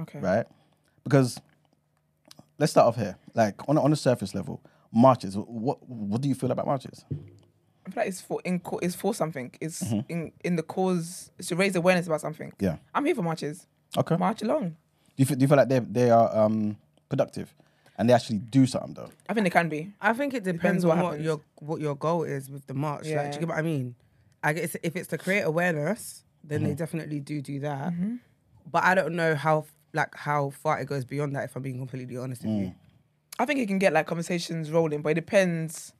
Okay. 0.00 0.20
Right? 0.20 0.46
Because 1.02 1.40
let's 2.58 2.72
start 2.72 2.86
off 2.86 2.96
here. 2.96 3.16
Like 3.34 3.68
on, 3.68 3.76
a- 3.76 3.82
on 3.82 3.92
a 3.92 3.96
surface 3.96 4.34
level, 4.34 4.62
marches, 4.92 5.36
what, 5.36 5.86
what 5.88 6.20
do 6.20 6.28
you 6.28 6.34
feel 6.34 6.50
about 6.50 6.66
marches? 6.66 7.04
I 7.10 7.90
feel 7.90 8.02
like 8.02 8.08
it's 8.08 8.20
for 8.20 8.40
in 8.44 8.60
co- 8.60 8.78
it's 8.78 8.94
for 8.94 9.14
something. 9.14 9.50
It's 9.60 9.82
Mm-hmm. 9.82 10.00
in 10.12 10.32
in 10.44 10.56
the 10.56 10.62
cause. 10.62 11.30
It's 11.38 11.48
to 11.48 11.56
raise 11.56 11.74
awareness 11.74 12.06
about 12.06 12.20
something. 12.20 12.52
Yeah. 12.60 12.76
I'm 12.94 13.04
here 13.06 13.14
for 13.14 13.22
marches. 13.22 13.66
Okay. 13.96 14.16
March 14.16 14.42
along. 14.42 14.70
Do 14.70 14.74
you 15.16 15.24
feel, 15.24 15.36
do 15.38 15.42
you 15.44 15.48
feel 15.48 15.56
like 15.56 15.68
they 15.68 15.78
they 15.78 16.10
are 16.10 16.36
um, 16.36 16.76
productive 17.08 17.54
and 17.96 18.08
they 18.08 18.12
actually 18.12 18.38
do 18.38 18.66
something 18.66 18.92
though? 18.94 19.08
I 19.28 19.32
think 19.34 19.44
they 19.44 19.50
can 19.50 19.68
be. 19.70 19.92
I 20.00 20.12
think 20.12 20.34
it 20.34 20.44
depends, 20.44 20.82
Depends 20.82 20.86
what 20.86 20.98
on 20.98 21.04
what 21.04 21.10
happens. 21.12 21.24
your 21.24 21.40
what 21.60 21.80
your 21.80 21.94
goal 21.96 22.24
is 22.24 22.50
with 22.50 22.66
the 22.66 22.74
march. 22.74 23.04
Like, 23.04 23.06
do 23.06 23.10
Yeah. 23.14 23.32
you 23.32 23.38
get 23.40 23.48
what 23.48 23.58
I 23.58 23.62
mean? 23.62 23.94
I 24.42 24.52
guess 24.52 24.76
if 24.82 24.94
it's 24.94 25.08
to 25.08 25.18
create 25.18 25.42
awareness, 25.42 26.24
then 26.44 26.60
Mm-hmm. 26.60 26.68
they 26.68 26.74
definitely 26.74 27.20
do 27.20 27.40
do 27.40 27.60
that. 27.60 27.92
Mm-hmm. 27.92 28.16
But 28.70 28.84
I 28.84 28.94
don't 28.94 29.14
know 29.14 29.34
how 29.34 29.64
like 29.92 30.14
how 30.14 30.50
far 30.50 30.80
it 30.80 30.86
goes 30.86 31.04
beyond 31.04 31.34
that. 31.36 31.44
If 31.44 31.56
I'm 31.56 31.62
being 31.62 31.78
completely 31.78 32.16
honest 32.16 32.42
with 32.42 32.52
Mm. 32.52 32.60
you. 32.60 32.74
I 33.38 33.44
think 33.44 33.60
it 33.60 33.66
can 33.68 33.78
get 33.78 33.92
like 33.92 34.06
conversations 34.06 34.70
rolling, 34.70 35.00
but 35.02 35.10
it 35.10 35.14
depends. 35.14 35.92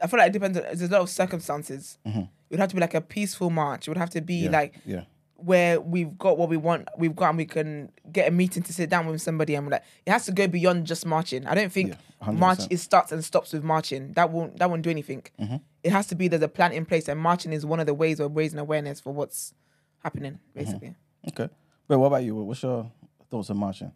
I 0.00 0.06
feel 0.06 0.18
like 0.18 0.28
it 0.30 0.32
depends. 0.32 0.58
On, 0.58 0.64
there's 0.64 0.82
a 0.82 0.88
lot 0.88 1.02
of 1.02 1.10
circumstances. 1.10 1.98
It 2.04 2.26
would 2.50 2.60
have 2.60 2.68
to 2.70 2.74
be 2.74 2.80
like 2.80 2.94
a 2.94 3.00
peaceful 3.00 3.50
march. 3.50 3.86
It 3.86 3.90
would 3.90 3.98
have 3.98 4.10
to 4.10 4.20
be 4.20 4.42
Mm-hmm. 4.42 4.44
Yeah. 4.52 4.58
like 4.58 4.74
Yeah. 4.84 5.04
where 5.36 5.80
we've 5.80 6.16
got 6.18 6.38
what 6.38 6.48
we 6.48 6.56
want, 6.56 6.88
we've 6.96 7.14
got, 7.14 7.30
and 7.30 7.38
we 7.38 7.44
can 7.44 7.90
get 8.10 8.28
a 8.28 8.30
meeting 8.30 8.62
to 8.62 8.72
sit 8.72 8.88
down 8.88 9.06
with 9.06 9.20
somebody, 9.20 9.54
and 9.54 9.66
we're 9.66 9.72
like, 9.72 9.82
it 10.06 10.10
has 10.10 10.24
to 10.26 10.32
go 10.32 10.46
beyond 10.48 10.86
just 10.86 11.04
marching. 11.06 11.46
I 11.46 11.54
don't 11.54 11.70
think 11.72 11.94
Yeah, 12.22 12.30
march 12.32 12.60
is 12.70 12.80
starts 12.82 13.12
and 13.12 13.22
stops 13.24 13.52
with 13.52 13.62
marching. 13.62 14.12
That 14.12 14.30
won't 14.30 14.56
that 14.58 14.70
won't 14.70 14.82
do 14.82 14.90
anything. 14.90 15.22
Mm-hmm. 15.40 15.56
It 15.82 15.92
has 15.92 16.06
to 16.08 16.14
be 16.14 16.28
there's 16.28 16.42
a 16.42 16.48
plan 16.48 16.72
in 16.72 16.86
place, 16.86 17.08
and 17.08 17.20
marching 17.20 17.52
is 17.52 17.66
one 17.66 17.78
of 17.80 17.86
the 17.86 17.94
ways 17.94 18.20
of 18.20 18.34
raising 18.36 18.58
awareness 18.58 19.00
for 19.00 19.12
what's 19.12 19.52
happening, 19.98 20.38
basically. 20.54 20.94
Okay. 21.28 21.48
But 21.88 21.98
what 21.98 22.06
about 22.06 22.24
you? 22.24 22.34
What's 22.36 22.62
your 22.62 22.90
thoughts 23.34 23.50
on 23.50 23.56
marching? 23.56 23.90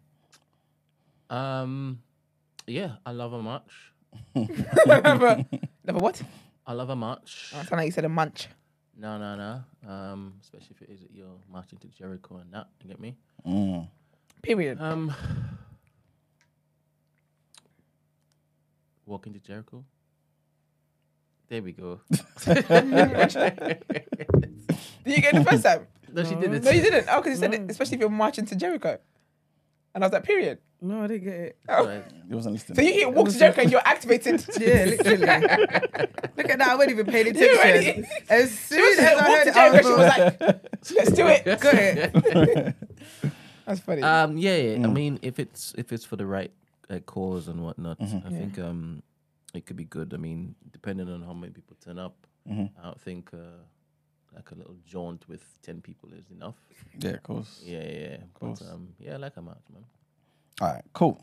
Um, 1.29 2.01
yeah, 2.67 2.95
I 3.05 3.11
love 3.11 3.31
a 3.31 3.41
march. 3.41 3.71
Never 4.35 5.45
what? 5.85 6.21
I 6.67 6.73
love 6.73 6.89
a 6.89 6.95
march. 6.95 7.53
I 7.55 7.63
sound 7.63 7.79
like 7.79 7.85
you 7.85 7.91
said 7.93 8.03
a 8.03 8.09
munch. 8.09 8.49
No, 8.97 9.17
no, 9.17 9.37
no. 9.37 9.63
Um, 9.89 10.33
especially 10.41 10.75
if 10.75 10.81
it 10.81 10.89
is 10.91 10.99
that 10.99 11.11
you're 11.13 11.39
marching 11.49 11.79
to 11.79 11.87
Jericho 11.87 12.35
and 12.35 12.51
that. 12.51 12.67
You 12.83 12.89
get 12.89 12.99
me? 12.99 13.15
Mm. 13.47 13.87
Period. 14.41 14.81
Um, 14.81 15.15
walking 19.05 19.31
to 19.31 19.39
Jericho. 19.39 19.85
There 21.47 21.61
we 21.61 21.71
go. 21.71 22.01
Did 22.09 22.17
you 25.05 25.21
get 25.21 25.33
it 25.33 25.45
the 25.45 25.47
first 25.49 25.63
time? 25.63 25.87
No, 26.11 26.23
she 26.25 26.35
didn't. 26.35 26.63
No, 26.63 26.71
you 26.71 26.81
didn't. 26.81 27.07
Oh, 27.09 27.21
because 27.21 27.31
you 27.31 27.37
said 27.37 27.53
it, 27.53 27.71
especially 27.71 27.95
if 27.95 28.01
you're 28.01 28.09
marching 28.09 28.45
to 28.47 28.55
Jericho. 28.55 28.99
And 29.95 30.03
I 30.03 30.07
was 30.07 30.13
like, 30.13 30.23
period. 30.23 30.59
No, 30.81 31.01
I 31.03 31.07
didn't 31.07 31.23
get 31.25 31.33
it. 31.33 31.57
Right. 31.67 32.03
You 32.29 32.35
wasn't 32.37 32.53
listening. 32.53 32.75
So 32.77 32.81
you 32.83 32.93
hear 32.93 33.09
walk 33.09 33.27
to 33.29 33.37
Jericho 33.37 33.61
and 33.61 33.71
you're 33.71 33.81
activated. 33.85 34.45
Yeah, 34.59 34.85
literally. 34.85 35.17
Look 36.37 36.49
at 36.49 36.57
that. 36.59 36.67
I 36.69 36.75
wasn't 36.75 36.91
even 36.91 37.05
paying 37.07 37.25
You 37.25 37.31
attention. 37.31 37.57
ready? 37.57 38.07
As 38.29 38.49
She 38.51 38.55
soon 38.55 38.81
was 38.81 38.99
as 38.99 39.17
I 39.17 39.23
heard 39.23 39.43
to 39.43 39.49
it, 39.49 39.55
I 39.57 39.69
Jericho. 39.69 39.87
She 39.87 39.89
was 39.89 39.97
was 39.97 40.17
like, 40.17 40.41
like, 40.41 40.61
let's 40.95 41.11
do 41.11 41.27
it. 41.27 41.43
got 41.59 41.73
it. 41.75 42.75
That's 43.65 43.79
funny. 43.81 44.01
Um, 44.03 44.37
yeah, 44.37 44.55
yeah. 44.55 44.83
I 44.85 44.87
mean, 44.89 45.19
if 45.21 45.37
it's 45.39 45.73
if 45.77 45.91
it's 45.91 46.05
for 46.05 46.15
the 46.15 46.25
right 46.25 46.51
uh, 46.89 46.99
cause 46.99 47.47
and 47.49 47.61
whatnot, 47.63 47.97
I 48.01 48.29
think 48.29 48.57
um, 48.57 49.03
it 49.53 49.65
could 49.65 49.75
be 49.75 49.83
good. 49.85 50.13
I 50.13 50.17
mean, 50.17 50.55
depending 50.71 51.09
on 51.09 51.21
how 51.23 51.33
many 51.33 51.51
people 51.51 51.75
turn 51.83 51.99
up, 51.99 52.15
I 52.49 52.69
don't 52.83 53.01
think 53.01 53.31
uh, 53.33 53.37
like 54.39 54.51
a 54.51 54.55
little 54.55 54.75
jaunt 54.85 55.27
with 55.27 55.43
ten 55.61 55.81
people 55.81 56.09
is 56.17 56.29
enough. 56.31 56.55
Yeah, 56.99 57.11
of 57.11 57.23
course. 57.23 57.61
Yeah, 57.65 57.79
yeah. 57.83 57.99
yeah. 58.11 58.17
course. 58.33 58.59
But 58.59 58.73
um, 58.73 58.89
yeah, 58.99 59.13
I 59.15 59.17
like 59.17 59.35
a 59.37 59.41
march, 59.41 59.57
man. 59.73 59.83
All 60.61 60.67
right, 60.73 60.83
cool. 60.93 61.21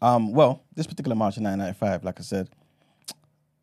Um, 0.00 0.32
well, 0.32 0.62
this 0.74 0.86
particular 0.86 1.14
march 1.14 1.36
in 1.36 1.44
1995, 1.44 2.04
like 2.04 2.18
I 2.18 2.22
said, 2.22 2.48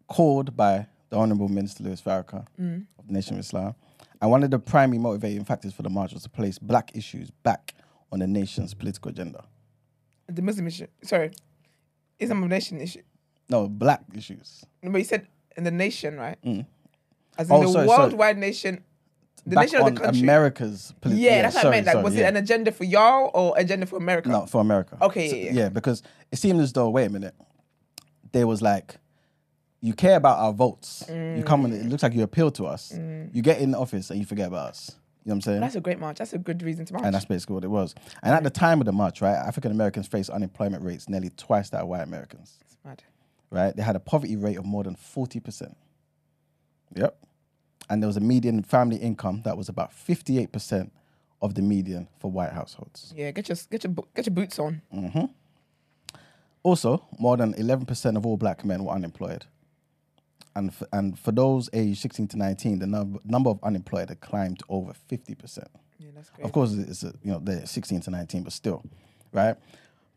called 0.08 0.56
by 0.56 0.88
the 1.10 1.18
Honourable 1.18 1.50
Minister 1.50 1.84
Louis 1.84 2.02
Farrakhan 2.02 2.46
of 2.98 3.08
the 3.08 3.14
Nation 3.14 3.34
of 3.36 3.40
Islam. 3.40 3.76
And 4.22 4.30
one 4.32 4.44
of 4.44 4.52
the 4.52 4.60
primary 4.60 4.98
motivating 5.00 5.44
factors 5.46 5.74
for 5.74 5.82
the 5.84 5.90
march 5.90 6.14
was 6.14 6.24
to 6.24 6.30
place 6.30 6.58
black 6.60 6.92
issues 6.94 7.30
back 7.44 7.74
on 8.12 8.20
the 8.20 8.28
nation's 8.28 8.74
political 8.74 9.10
agenda. 9.10 9.44
The 10.28 10.42
Muslim 10.42 10.68
issue. 10.68 10.88
Sorry. 11.04 11.32
Islam 12.20 12.44
of 12.44 12.50
nation 12.50 12.80
issue. 12.82 13.02
No, 13.50 13.68
black 13.68 14.02
issues. 14.14 14.64
But 14.84 14.98
you 14.98 15.04
said 15.04 15.28
in 15.58 15.64
the 15.64 15.72
nation, 15.72 16.18
right? 16.18 16.38
As 17.38 17.50
in 17.50 17.56
Oh, 17.56 17.62
the 17.62 17.68
sorry, 17.72 17.88
sorry. 17.88 17.88
worldwide 17.88 18.38
nation. 18.38 18.84
The 19.46 19.56
back 19.56 19.66
nation 19.66 19.80
of 19.80 19.88
on 19.88 19.96
the 19.96 20.02
country. 20.02 20.22
America's 20.22 20.94
political 21.02 21.26
yeah, 21.26 21.42
that's 21.44 21.56
what 21.56 21.68
I 21.68 21.70
meant. 21.70 21.86
Like, 21.88 22.04
was 22.04 22.16
yeah. 22.16 22.26
it 22.26 22.30
an 22.30 22.38
agenda 22.38 22.72
for 22.72 22.84
y'all 22.84 23.32
or 23.34 23.54
agenda 23.58 23.86
for 23.86 23.98
America? 23.98 24.30
No, 24.30 24.46
for 24.46 24.62
America. 24.62 24.98
Okay, 25.02 25.30
So- 25.30 25.36
yeah, 25.36 25.52
yeah. 25.52 25.70
because 25.70 26.04
it 26.32 26.38
seemed 26.38 26.62
as 26.62 26.74
though, 26.74 26.90
wait 26.90 27.06
a 27.06 27.10
minute, 27.10 27.36
there 28.32 28.48
was 28.48 28.62
like, 28.62 28.98
you 29.82 29.94
care 29.94 30.18
about 30.18 30.40
our 30.40 30.52
votes. 30.52 31.06
You 31.10 31.44
come 31.46 31.66
and 31.66 31.74
it 31.74 31.86
mm. 31.86 31.90
looks 31.90 32.04
like 32.04 32.14
you 32.14 32.24
appeal 32.24 32.52
to 32.52 32.66
us. 32.66 32.92
Mm. 32.94 33.34
You 33.34 33.42
get 33.42 33.62
in 33.62 33.72
the 33.72 33.78
office 33.78 34.10
and 34.10 34.20
you 34.20 34.26
forget 34.26 34.48
about 34.48 34.70
us. 34.70 34.92
You 35.24 35.30
know 35.30 35.34
what 35.34 35.36
I'm 35.36 35.42
saying? 35.42 35.62
That's 35.62 35.76
a 35.76 35.82
great 35.82 36.00
march. 36.00 36.18
That's 36.18 36.34
a 36.34 36.38
good 36.38 36.64
reason 36.64 36.86
to 36.86 36.94
march. 36.94 37.06
and 37.06 37.14
that's 37.14 37.26
basically 37.26 37.56
what 37.56 37.64
it 37.64 37.70
was. 37.70 37.96
And 38.24 38.34
at 38.34 38.44
the 38.44 38.50
time 38.50 38.82
of 38.82 38.86
the 38.86 38.92
march, 38.92 39.22
right, 39.22 39.36
African 39.36 39.72
Americans 39.72 40.08
faced 40.08 40.30
unemployment 40.30 40.84
rates 40.84 41.08
nearly 41.08 41.30
twice 41.30 41.70
that 41.70 41.82
of 41.82 41.88
white 41.88 42.02
Americans. 42.02 42.58
It's 42.66 42.78
mad. 42.84 43.04
Right? 43.52 43.76
They 43.76 43.84
had 43.84 43.96
a 43.96 44.00
poverty 44.00 44.36
rate 44.36 44.58
of 44.58 44.66
more 44.66 44.84
than 44.84 44.96
40%. 44.96 45.76
Yep. 46.96 47.18
And 47.90 48.02
there 48.02 48.08
was 48.08 48.18
a 48.18 48.22
median 48.22 48.62
family 48.64 48.98
income 48.98 49.42
that 49.46 49.58
was 49.58 49.70
about 49.70 49.92
58% 49.92 50.92
of 51.42 51.56
the 51.56 51.62
median 51.62 52.08
for 52.20 52.30
white 52.30 52.52
households. 52.52 53.14
Yeah, 53.16 53.32
get 53.32 53.50
your 53.50 53.58
get 53.72 53.84
your 53.84 53.94
get 54.16 54.26
your 54.26 54.34
boots 54.34 54.60
on. 54.60 54.82
Mm-hmm. 54.94 55.26
Also, 56.62 57.06
more 57.18 57.38
than 57.38 57.54
11% 57.54 58.18
of 58.18 58.26
all 58.26 58.36
black 58.36 58.66
men 58.66 58.84
were 58.84 58.92
unemployed. 58.92 59.46
And 60.56 60.74
for, 60.74 60.88
and 60.92 61.18
for 61.18 61.32
those 61.32 61.70
aged 61.72 62.02
16 62.02 62.28
to 62.30 62.38
19, 62.38 62.80
the 62.80 62.88
number, 62.88 63.20
number 63.24 63.50
of 63.50 63.64
unemployed 63.64 64.10
had 64.10 64.20
climbed 64.20 64.60
to 64.60 64.66
over 64.68 64.92
50%. 65.10 65.66
Yeah, 66.00 66.10
that's 66.14 66.30
great. 66.32 66.46
Of 66.46 66.52
course, 66.52 66.74
it's 66.74 67.04
a, 67.04 67.14
you 67.24 67.32
know 67.32 67.40
they're 67.40 67.66
16 67.66 68.02
to 68.02 68.12
19, 68.12 68.44
but 68.44 68.54
still, 68.54 68.84
right? 69.32 69.56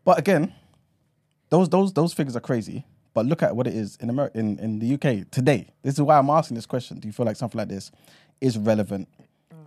But 0.04 0.18
again, 0.18 0.52
those 1.48 1.68
those 1.68 1.92
those 1.92 2.12
figures 2.12 2.34
are 2.34 2.40
crazy. 2.40 2.84
But 3.14 3.26
look 3.26 3.42
at 3.42 3.54
what 3.54 3.66
it 3.66 3.74
is 3.74 3.96
in 3.96 4.08
America, 4.08 4.38
in, 4.38 4.58
in 4.58 4.78
the 4.78 4.94
UK 4.94 5.30
today. 5.30 5.68
This 5.82 5.94
is 5.94 6.00
why 6.00 6.18
I'm 6.18 6.30
asking 6.30 6.54
this 6.54 6.66
question. 6.66 6.98
Do 6.98 7.06
you 7.08 7.12
feel 7.12 7.26
like 7.26 7.36
something 7.36 7.58
like 7.58 7.68
this 7.68 7.90
is 8.40 8.56
relevant? 8.56 9.08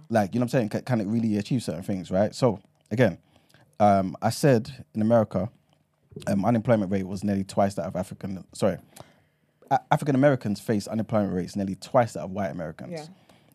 Like 0.09 0.33
you 0.33 0.39
know 0.39 0.45
what 0.45 0.53
I'm 0.53 0.59
saying? 0.59 0.69
Can, 0.69 0.81
can 0.81 1.01
it 1.01 1.07
really 1.07 1.37
achieve 1.37 1.63
certain 1.63 1.83
things, 1.83 2.11
right? 2.11 2.33
So 2.33 2.59
again, 2.91 3.17
um, 3.79 4.15
I 4.21 4.29
said 4.29 4.85
in 4.93 5.01
America, 5.01 5.49
um, 6.27 6.45
unemployment 6.45 6.91
rate 6.91 7.05
was 7.05 7.23
nearly 7.23 7.43
twice 7.43 7.75
that 7.75 7.85
of 7.85 7.95
African. 7.95 8.43
Sorry, 8.53 8.77
A- 9.71 9.79
African 9.91 10.15
Americans 10.15 10.59
face 10.59 10.87
unemployment 10.87 11.33
rates 11.33 11.55
nearly 11.55 11.75
twice 11.75 12.13
that 12.13 12.21
of 12.21 12.31
white 12.31 12.49
Americans. 12.51 12.91
Yeah. 12.93 13.05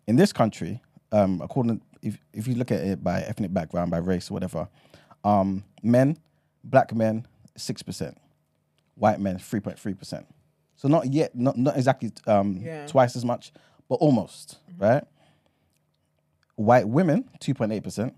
In 0.07 0.17
this 0.17 0.33
country, 0.33 0.81
um, 1.13 1.41
according 1.43 1.81
if 2.03 2.19
if 2.33 2.47
you 2.47 2.55
look 2.55 2.71
at 2.71 2.81
it 2.81 3.03
by 3.03 3.21
ethnic 3.23 3.53
background, 3.53 3.91
by 3.91 3.99
race, 3.99 4.31
or 4.31 4.35
whatever, 4.35 4.69
um, 5.25 5.65
men, 5.83 6.17
black 6.65 6.95
men, 6.95 7.27
six 7.57 7.83
percent, 7.83 8.19
white 9.01 9.19
men, 9.21 9.39
three 9.39 9.61
point 9.61 9.79
three 9.79 9.95
percent. 9.95 10.27
So 10.77 10.89
not 10.89 11.13
yet, 11.13 11.35
not 11.35 11.57
not 11.57 11.77
exactly 11.77 12.13
um, 12.27 12.61
Yeah. 12.63 12.87
twice 12.87 13.17
as 13.17 13.25
much, 13.25 13.53
but 13.89 13.97
almost, 13.97 14.59
right? 14.79 15.03
White 16.57 16.87
women, 16.89 17.29
two 17.41 17.55
point 17.55 17.73
eight 17.73 17.83
percent. 17.83 18.15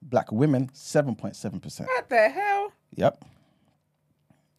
Black 0.00 0.32
women, 0.32 0.70
seven 0.72 1.14
point 1.14 1.36
seven 1.36 1.60
percent. 1.60 1.88
What 1.88 2.08
the 2.08 2.28
hell? 2.28 2.72
Yep. 2.96 3.24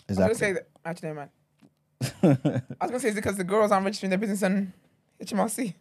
Exactly. 0.08 0.26
I 0.26 0.30
was 0.30 0.40
gonna 0.40 0.48
say 0.48 0.54
that. 0.54 0.68
Actually, 0.86 1.08
never 1.10 1.20
mind. 1.20 1.30
I 2.82 2.86
was 2.86 2.92
gonna 2.92 3.00
say 3.00 3.08
it's 3.10 3.16
because 3.16 3.38
the 3.38 3.44
girls 3.44 3.72
aren't 3.72 3.86
registering 3.86 4.10
their 4.10 4.20
business 4.20 4.44
on 4.44 4.74
HMRC. 5.22 5.74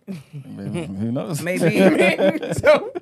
Maybe, 0.44 0.86
who 0.94 1.12
knows? 1.12 1.42
Maybe. 1.42 1.60
so, 2.54 2.92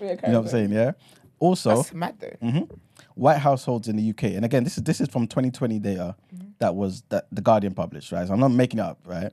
You 0.00 0.06
know 0.06 0.14
what 0.14 0.34
I'm 0.34 0.48
saying? 0.48 0.72
Yeah. 0.72 0.92
Also, 1.38 1.76
That's 1.76 1.92
mad 1.92 2.14
though. 2.20 2.36
Mm. 2.46 2.70
White 3.14 3.38
households 3.38 3.88
in 3.88 3.96
the 3.96 4.10
UK, 4.10 4.24
and 4.24 4.44
again, 4.44 4.64
this 4.64 4.76
is 4.76 4.84
this 4.84 5.00
is 5.00 5.08
from 5.08 5.26
2020 5.26 5.78
data 5.78 6.16
mm-hmm. 6.34 6.48
that 6.58 6.74
was 6.74 7.02
that 7.08 7.26
the 7.32 7.40
Guardian 7.40 7.74
published, 7.74 8.12
right? 8.12 8.26
So 8.26 8.34
I'm 8.34 8.40
not 8.40 8.52
making 8.52 8.78
it 8.78 8.84
up, 8.84 8.98
right? 9.04 9.32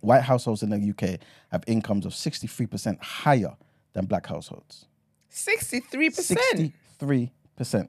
White 0.00 0.22
households 0.22 0.62
in 0.62 0.70
the 0.70 0.90
UK 0.90 1.20
have 1.50 1.64
incomes 1.66 2.06
of 2.06 2.12
63% 2.12 3.02
higher 3.02 3.56
than 3.92 4.06
black 4.06 4.26
households. 4.26 4.86
Sixty-three 5.30 6.10
percent. 6.10 6.72
63%. 7.00 7.88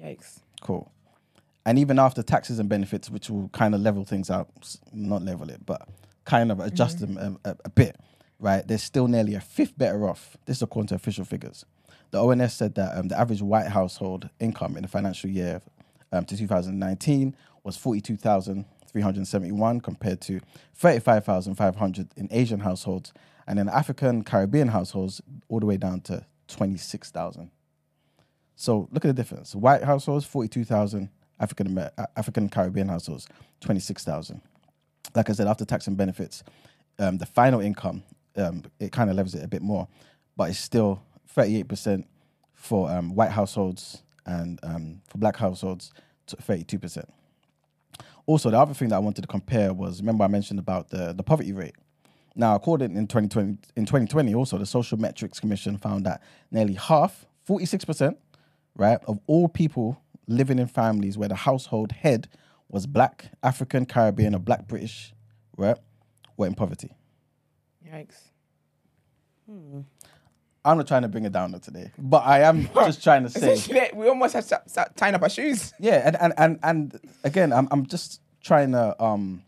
Yikes. 0.00 0.40
Cool. 0.60 0.90
And 1.64 1.78
even 1.78 1.98
after 1.98 2.22
taxes 2.22 2.58
and 2.58 2.68
benefits, 2.68 3.08
which 3.10 3.30
will 3.30 3.48
kind 3.48 3.74
of 3.74 3.80
level 3.80 4.04
things 4.04 4.30
out, 4.30 4.48
not 4.92 5.22
level 5.22 5.48
it, 5.48 5.64
but 5.64 5.88
kind 6.24 6.50
of 6.50 6.58
mm-hmm. 6.58 6.68
adjust 6.68 7.00
them 7.00 7.16
a, 7.44 7.50
a, 7.50 7.56
a 7.64 7.70
bit, 7.70 7.96
right? 8.38 8.66
They're 8.66 8.78
still 8.78 9.08
nearly 9.08 9.34
a 9.34 9.40
fifth 9.40 9.76
better 9.78 10.08
off. 10.08 10.36
This 10.46 10.58
is 10.58 10.62
according 10.62 10.88
to 10.88 10.94
official 10.96 11.24
figures. 11.24 11.64
The 12.12 12.22
ONS 12.22 12.52
said 12.52 12.76
that 12.76 12.96
um, 12.96 13.08
the 13.08 13.18
average 13.18 13.42
white 13.42 13.68
household 13.68 14.28
income 14.38 14.76
in 14.76 14.82
the 14.82 14.88
financial 14.88 15.30
year 15.30 15.62
um, 16.12 16.24
to 16.26 16.36
2019 16.36 17.34
was 17.64 17.76
42,371 17.76 19.80
compared 19.80 20.20
to 20.20 20.40
35,500 20.74 22.08
in 22.16 22.28
Asian 22.30 22.60
households, 22.60 23.12
and 23.46 23.58
in 23.58 23.68
African 23.68 24.22
Caribbean 24.22 24.68
households, 24.68 25.20
all 25.48 25.58
the 25.58 25.66
way 25.66 25.78
down 25.78 26.00
to 26.02 26.24
26,000. 26.48 27.50
So 28.56 28.88
look 28.92 29.04
at 29.04 29.08
the 29.08 29.14
difference. 29.14 29.54
White 29.54 29.82
households, 29.82 30.26
42,000. 30.26 31.08
African 31.40 31.76
uh, 31.76 31.90
African 32.16 32.48
Caribbean 32.48 32.88
households, 32.88 33.26
26,000. 33.60 34.40
Like 35.14 35.28
I 35.28 35.32
said, 35.32 35.48
after 35.48 35.64
tax 35.64 35.88
and 35.88 35.96
benefits, 35.96 36.44
um, 36.98 37.18
the 37.18 37.26
final 37.26 37.60
income, 37.60 38.04
um, 38.36 38.62
it 38.78 38.92
kind 38.92 39.10
of 39.10 39.16
levels 39.16 39.34
it 39.34 39.42
a 39.42 39.48
bit 39.48 39.60
more, 39.60 39.88
but 40.36 40.50
it's 40.50 40.58
still 40.58 41.02
38% 41.36 42.04
for 42.54 42.90
um, 42.90 43.14
white 43.14 43.30
households 43.30 44.02
and 44.26 44.60
um, 44.62 45.00
for 45.08 45.18
black 45.18 45.36
households, 45.36 45.92
32%. 46.28 47.04
Also, 48.26 48.50
the 48.50 48.58
other 48.58 48.74
thing 48.74 48.88
that 48.88 48.96
I 48.96 49.00
wanted 49.00 49.22
to 49.22 49.28
compare 49.28 49.72
was 49.72 50.00
remember 50.00 50.24
I 50.24 50.28
mentioned 50.28 50.58
about 50.58 50.90
the, 50.90 51.12
the 51.12 51.22
poverty 51.22 51.52
rate. 51.52 51.74
Now, 52.34 52.54
according 52.54 52.96
in 52.96 53.06
2020, 53.06 53.58
in 53.76 53.84
2020, 53.84 54.34
also 54.34 54.58
the 54.58 54.66
Social 54.66 54.98
Metrics 54.98 55.38
Commission 55.38 55.76
found 55.76 56.06
that 56.06 56.22
nearly 56.50 56.74
half, 56.74 57.26
46%, 57.48 58.16
right, 58.76 58.98
of 59.06 59.18
all 59.26 59.48
people 59.48 60.00
living 60.26 60.58
in 60.58 60.66
families 60.66 61.18
where 61.18 61.28
the 61.28 61.34
household 61.34 61.92
head 61.92 62.28
was 62.68 62.86
black, 62.86 63.26
African, 63.42 63.84
Caribbean, 63.84 64.34
or 64.34 64.38
black 64.38 64.66
British, 64.66 65.12
right, 65.58 65.76
were 66.36 66.46
in 66.46 66.54
poverty. 66.54 66.92
Yikes. 67.86 68.30
I'm 70.64 70.76
not 70.76 70.86
trying 70.86 71.02
to 71.02 71.08
bring 71.08 71.24
it 71.24 71.32
down 71.32 71.52
today, 71.60 71.90
but 71.98 72.24
I 72.24 72.40
am 72.42 72.68
just 72.74 73.02
trying 73.02 73.24
to 73.24 73.30
say, 73.30 73.90
we 73.94 74.06
almost 74.08 74.34
have 74.34 74.46
to 74.48 74.62
start 74.66 74.96
tying 74.96 75.14
up 75.14 75.22
our 75.22 75.28
shoes. 75.28 75.72
yeah, 75.80 76.02
and 76.06 76.16
and 76.20 76.32
and, 76.38 76.58
and 76.62 77.00
again, 77.24 77.52
I'm 77.52 77.68
I'm 77.70 77.86
just 77.86 78.20
trying 78.42 78.72
to 78.72 79.02
um. 79.02 79.42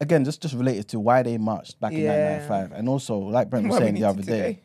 Again, 0.00 0.24
just 0.24 0.42
just 0.42 0.54
related 0.54 0.88
to 0.88 1.00
why 1.00 1.22
they 1.22 1.38
marched 1.38 1.80
back 1.80 1.92
in 1.92 2.00
Yeah. 2.00 2.36
1995, 2.48 2.78
and 2.78 2.88
also 2.88 3.16
like 3.16 3.48
Brent 3.48 3.66
was 3.66 3.74
What 3.74 3.82
saying 3.82 3.94
the 3.94 4.04
other 4.04 4.22
day, 4.22 4.36
today. 4.36 4.60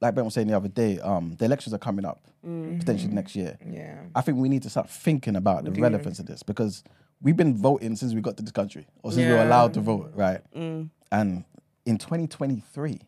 like 0.00 0.14
Brent 0.14 0.26
was 0.26 0.34
saying 0.34 0.46
the 0.46 0.56
other 0.56 0.68
day, 0.68 1.00
um, 1.00 1.34
the 1.38 1.44
elections 1.46 1.74
are 1.74 1.78
coming 1.78 2.04
up 2.04 2.20
Mm-hmm. 2.46 2.78
potentially 2.80 3.12
next 3.12 3.36
year. 3.36 3.56
Yeah. 3.64 4.00
I 4.16 4.20
think 4.20 4.36
we 4.38 4.48
need 4.48 4.64
to 4.64 4.70
start 4.70 4.90
thinking 4.90 5.36
about 5.36 5.64
the 5.64 5.70
do. 5.70 5.80
relevance 5.80 6.18
of 6.18 6.26
this 6.26 6.42
because 6.42 6.82
we've 7.20 7.36
been 7.36 7.56
voting 7.56 7.94
since 7.94 8.14
we 8.14 8.20
got 8.20 8.36
to 8.36 8.42
this 8.42 8.50
country 8.50 8.84
or 9.04 9.12
since 9.12 9.24
we 9.26 9.32
were 9.32 9.42
allowed 9.42 9.74
to 9.74 9.80
vote, 9.80 10.10
right? 10.16 10.40
And 10.52 10.90
in 11.86 11.98
2023, 11.98 13.00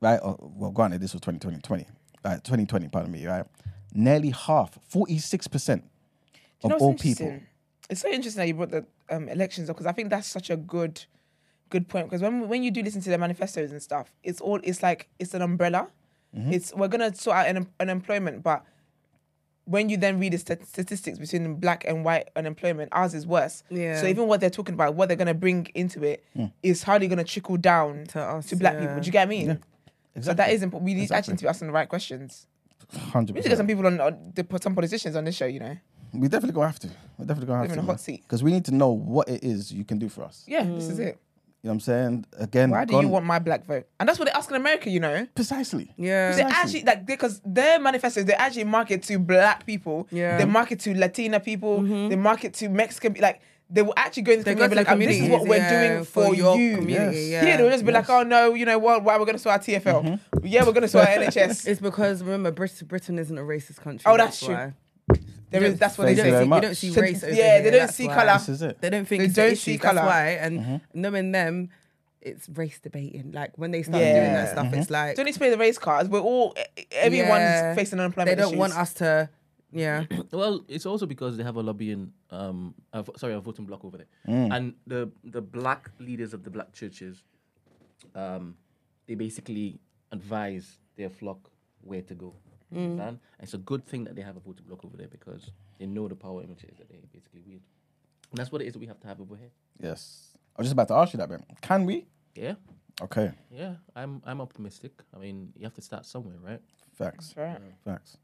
right? 0.00 0.18
Or, 0.22 0.36
well, 0.40 0.70
granted, 0.70 1.00
this 1.00 1.12
was 1.12 1.20
2020, 1.20 1.60
20, 1.60 1.86
right? 2.24 2.44
2020, 2.44 2.88
pardon 2.88 3.12
me, 3.12 3.26
right? 3.26 3.44
Nearly 3.92 4.30
half, 4.30 4.78
46% 4.92 5.66
Do 5.76 5.80
you 5.82 6.40
of 6.64 6.70
know 6.70 6.76
all 6.78 6.94
people. 6.94 7.40
It's 7.88 8.02
so 8.02 8.08
interesting 8.08 8.40
that 8.40 8.46
you 8.46 8.54
brought 8.54 8.70
the 8.70 8.86
um, 9.10 9.28
elections 9.28 9.68
up 9.68 9.76
because 9.76 9.86
I 9.86 9.92
think 9.92 10.10
that's 10.10 10.28
such 10.28 10.48
a 10.50 10.56
good, 10.56 11.04
good 11.70 11.88
point. 11.88 12.06
Because 12.06 12.22
when 12.22 12.48
when 12.48 12.62
you 12.62 12.70
do 12.70 12.82
listen 12.82 13.00
to 13.02 13.10
the 13.10 13.18
manifestos 13.18 13.72
and 13.72 13.82
stuff, 13.82 14.12
it's 14.22 14.40
all 14.40 14.60
it's 14.62 14.80
like 14.82 15.08
it's 15.18 15.34
an 15.34 15.42
umbrella. 15.42 15.88
Mm-hmm. 16.36 16.52
It's 16.52 16.72
we're 16.72 16.86
gonna 16.86 17.12
sort 17.12 17.36
out 17.38 17.48
un- 17.48 17.66
unemployment, 17.80 18.44
but 18.44 18.64
when 19.64 19.88
you 19.88 19.96
then 19.96 20.20
read 20.20 20.32
the 20.32 20.38
stat- 20.38 20.66
statistics 20.66 21.18
between 21.18 21.54
black 21.56 21.84
and 21.84 22.04
white 22.04 22.28
unemployment, 22.36 22.90
ours 22.92 23.12
is 23.14 23.26
worse. 23.26 23.64
Yeah. 23.70 24.00
So 24.00 24.06
even 24.06 24.28
what 24.28 24.40
they're 24.40 24.50
talking 24.50 24.74
about, 24.74 24.94
what 24.94 25.08
they're 25.08 25.16
gonna 25.16 25.34
bring 25.34 25.66
into 25.74 26.04
it, 26.04 26.24
is 26.62 26.84
hardly 26.84 27.08
gonna 27.08 27.24
trickle 27.24 27.56
down 27.56 28.04
To 28.10 28.20
us, 28.20 28.46
to 28.46 28.56
black 28.56 28.74
yeah. 28.74 28.80
people. 28.82 29.00
Do 29.00 29.06
you 29.06 29.12
get 29.12 29.26
what 29.26 29.34
I 29.34 29.36
mean? 29.36 29.58
So 30.20 30.34
that 30.34 30.50
is 30.50 30.62
important. 30.62 30.86
We 30.86 30.94
need 30.94 31.02
Exactly. 31.02 31.18
actually 31.18 31.36
to 31.38 31.42
be 31.44 31.48
asking 31.48 31.68
the 31.68 31.72
right 31.72 31.88
questions. 31.88 32.46
100%. 32.92 33.28
We 33.28 33.34
need 33.34 33.42
to 33.42 33.48
get 33.48 33.58
some 33.58 33.66
people 33.66 33.86
on, 33.86 34.00
on 34.00 34.32
the, 34.34 34.44
put 34.44 34.62
some 34.62 34.74
politicians 34.74 35.14
on 35.16 35.24
this 35.24 35.36
show. 35.36 35.46
You 35.46 35.60
know. 35.60 35.76
we 36.12 36.28
definitely 36.28 36.54
gonna 36.54 36.66
have 36.66 36.78
to. 36.80 36.88
We're 37.18 37.26
definitely 37.26 37.46
gonna 37.46 37.58
have 37.60 37.68
Put 37.68 37.76
them 37.76 37.84
to. 37.84 37.84
in 37.84 37.88
a 37.88 37.92
hot 37.92 38.00
seat. 38.00 38.22
Because 38.22 38.42
we 38.42 38.50
need 38.50 38.64
to 38.64 38.74
know 38.74 38.90
what 38.90 39.28
it 39.28 39.44
is 39.44 39.72
you 39.72 39.84
can 39.84 39.98
do 39.98 40.08
for 40.08 40.24
us. 40.24 40.44
Yeah, 40.48 40.64
this 40.64 40.88
is 40.88 40.98
mm. 40.98 41.08
it. 41.08 41.18
You 41.62 41.68
know 41.68 41.72
what 41.72 41.74
I'm 41.74 41.80
saying? 41.80 42.26
Again, 42.38 42.70
Why 42.70 42.86
do 42.86 42.92
gone- 42.92 43.02
you 43.02 43.08
want 43.10 43.26
my 43.26 43.38
black 43.38 43.66
vote? 43.66 43.86
And 43.98 44.08
that's 44.08 44.18
what 44.18 44.24
they 44.24 44.32
ask 44.32 44.48
in 44.48 44.56
America, 44.56 44.88
you 44.88 44.98
know. 44.98 45.26
precisely? 45.34 45.92
Yeah. 45.98 46.34
They 46.34 46.42
actually 46.42 46.84
like 46.84 47.04
because 47.04 47.42
their 47.44 47.78
manifestos 47.78 48.24
they 48.24 48.32
actually 48.32 48.64
market 48.64 49.02
to 49.04 49.18
black 49.18 49.66
people. 49.66 50.08
Yeah. 50.10 50.38
They 50.38 50.46
market 50.46 50.80
to 50.80 50.94
Latina 50.94 51.38
people. 51.38 51.80
Mm-hmm. 51.80 52.08
They 52.08 52.16
market 52.16 52.54
to 52.54 52.70
Mexican. 52.70 53.14
Like 53.20 53.42
they 53.72 53.82
will 53.82 53.94
actually 53.96 54.24
go 54.24 54.32
into 54.32 54.44
the 54.44 54.50
community 54.54 54.58
to 54.58 54.64
and 54.64 54.70
be 54.70 54.74
the 54.74 54.80
like, 54.82 54.90
oh, 54.90 54.98
this 54.98 55.20
is 55.20 55.28
what 55.30 55.46
we're 55.48 55.56
yeah, 55.56 55.88
doing 55.92 56.04
for 56.04 56.26
for, 56.26 56.34
your 56.34 56.56
you. 56.58 56.76
community, 56.78 57.16
Yes. 57.18 57.30
yeah. 57.30 57.44
Here 57.44 57.56
they'll 57.56 57.70
just 57.70 57.86
be 57.86 57.92
like, 57.92 58.10
oh 58.10 58.22
no, 58.24 58.54
you 58.54 58.66
know 58.66 58.78
what? 58.78 59.04
Why 59.04 59.16
we're 59.16 59.24
going 59.26 59.36
to 59.36 59.42
sort 59.42 59.52
our 59.54 59.58
TFL? 59.60 60.02
Mm-hmm. 60.04 60.46
Yeah, 60.46 60.64
we're 60.64 60.72
going 60.72 60.82
to 60.82 60.88
sort 60.88 61.06
our 61.08 61.14
NHS. 61.14 61.66
It's 61.68 61.80
because 61.80 62.22
remember 62.22 62.50
Brit- 62.50 62.82
Britain 62.88 63.18
isn't 63.18 63.38
a 63.38 63.42
racist 63.42 63.76
country. 63.80 64.02
Oh, 64.10 64.16
that's 64.16 64.40
true. 64.44 64.54
why. 64.54 64.72
There 65.50 65.64
is 65.64 65.78
that's 65.78 65.98
what 65.98 66.04
they 66.04 66.10
you 66.12 66.16
say. 66.18 66.30
very 66.30 66.44
You 66.44 66.48
much. 66.50 66.62
don't 66.62 66.74
see 66.76 66.90
So, 66.90 67.00
race 67.00 67.24
over 67.24 67.32
yeah, 67.32 67.54
here, 67.54 67.62
they 67.62 67.70
don't 67.70 67.80
that's 67.80 67.94
see 67.96 68.06
why. 68.08 68.14
colour. 68.14 68.32
This 68.34 68.48
is 68.48 68.62
it. 68.62 68.80
They 68.80 68.90
don't 68.90 69.06
think 69.06 69.20
They 69.20 69.26
it's 69.26 69.34
don't 69.34 69.56
see 69.56 69.72
issue. 69.74 69.82
That's 69.82 69.94
colour. 69.96 70.06
why. 70.08 70.28
And 70.40 70.60
Mm-hmm. 70.60 70.76
knowing 71.00 71.32
them, 71.32 71.70
it's 72.20 72.48
race 72.50 72.78
debating. 72.78 73.32
Like 73.32 73.52
when 73.56 73.70
they 73.72 73.82
start 73.82 74.00
Yeah. 74.02 74.20
doing 74.20 74.32
that 74.34 74.50
stuff, 74.50 74.66
Mm-hmm. 74.66 74.74
it's 74.80 74.90
like 74.90 75.16
Don't 75.16 75.26
need 75.26 75.32
to 75.32 75.38
play 75.38 75.50
the 75.50 75.58
race 75.58 75.78
cards. 75.78 76.08
We're 76.08 76.20
all 76.20 76.54
everyone's 76.92 77.40
Yeah. 77.40 77.74
facing 77.74 77.98
unemployment. 77.98 78.36
they 78.36 78.40
don't 78.40 78.50
issues. 78.52 78.58
want 78.58 78.76
us 78.76 78.94
to. 78.94 79.28
Yeah, 79.72 80.04
Well, 80.32 80.64
it's 80.68 80.86
also 80.86 81.06
because 81.06 81.36
they 81.36 81.44
have 81.44 81.56
a 81.56 81.62
lobbying, 81.62 82.12
um, 82.30 82.74
uh, 82.92 83.02
sorry, 83.16 83.34
a 83.34 83.40
voting 83.40 83.66
block 83.66 83.84
over 83.84 83.98
there, 83.98 84.06
Mm. 84.26 84.52
and 84.56 84.74
the 84.86 85.10
the 85.24 85.40
black 85.40 85.90
leaders 85.98 86.34
of 86.34 86.42
the 86.42 86.50
black 86.50 86.72
churches, 86.72 87.22
um, 88.14 88.56
they 89.06 89.14
basically 89.14 89.78
advise 90.12 90.78
their 90.96 91.08
flock 91.10 91.50
where 91.82 92.02
to 92.02 92.14
go. 92.14 92.34
Mm. 92.74 93.00
And 93.08 93.18
it's 93.40 93.54
a 93.54 93.58
good 93.58 93.84
thing 93.86 94.04
that 94.04 94.14
they 94.16 94.22
have 94.22 94.36
a 94.36 94.40
voting 94.40 94.64
block 94.66 94.84
over 94.84 94.96
there 94.96 95.08
because 95.08 95.50
they 95.78 95.86
know 95.86 96.08
the 96.08 96.14
power 96.16 96.42
images 96.42 96.76
that 96.78 96.88
they 96.88 96.98
basically 97.12 97.42
wield. 97.46 97.62
And 98.30 98.38
that's 98.38 98.52
what 98.52 98.62
it 98.62 98.66
is 98.66 98.72
that 98.74 98.78
we 98.78 98.86
have 98.86 99.00
to 99.00 99.06
have 99.08 99.20
over 99.20 99.34
here. 99.36 99.50
Yes. 99.82 100.28
I 100.56 100.62
was 100.62 100.66
just 100.66 100.72
about 100.74 100.88
to 100.88 100.94
ask 100.94 101.12
you 101.12 101.18
that, 101.18 101.28
Ben. 101.28 101.42
Can 101.62 101.84
we? 101.86 102.06
Yeah, 102.36 102.54
Okay. 103.02 103.32
yeah. 103.50 103.74
I'm 103.96 104.22
I'm 104.24 104.40
optimistic. 104.40 104.92
I 105.14 105.18
mean, 105.18 105.52
you 105.56 105.64
have 105.64 105.74
to 105.74 105.82
start 105.82 106.06
somewhere, 106.06 106.36
right? 106.42 106.60
Facts. 106.92 107.34
Right. 107.36 107.58
Facts. 107.84 108.16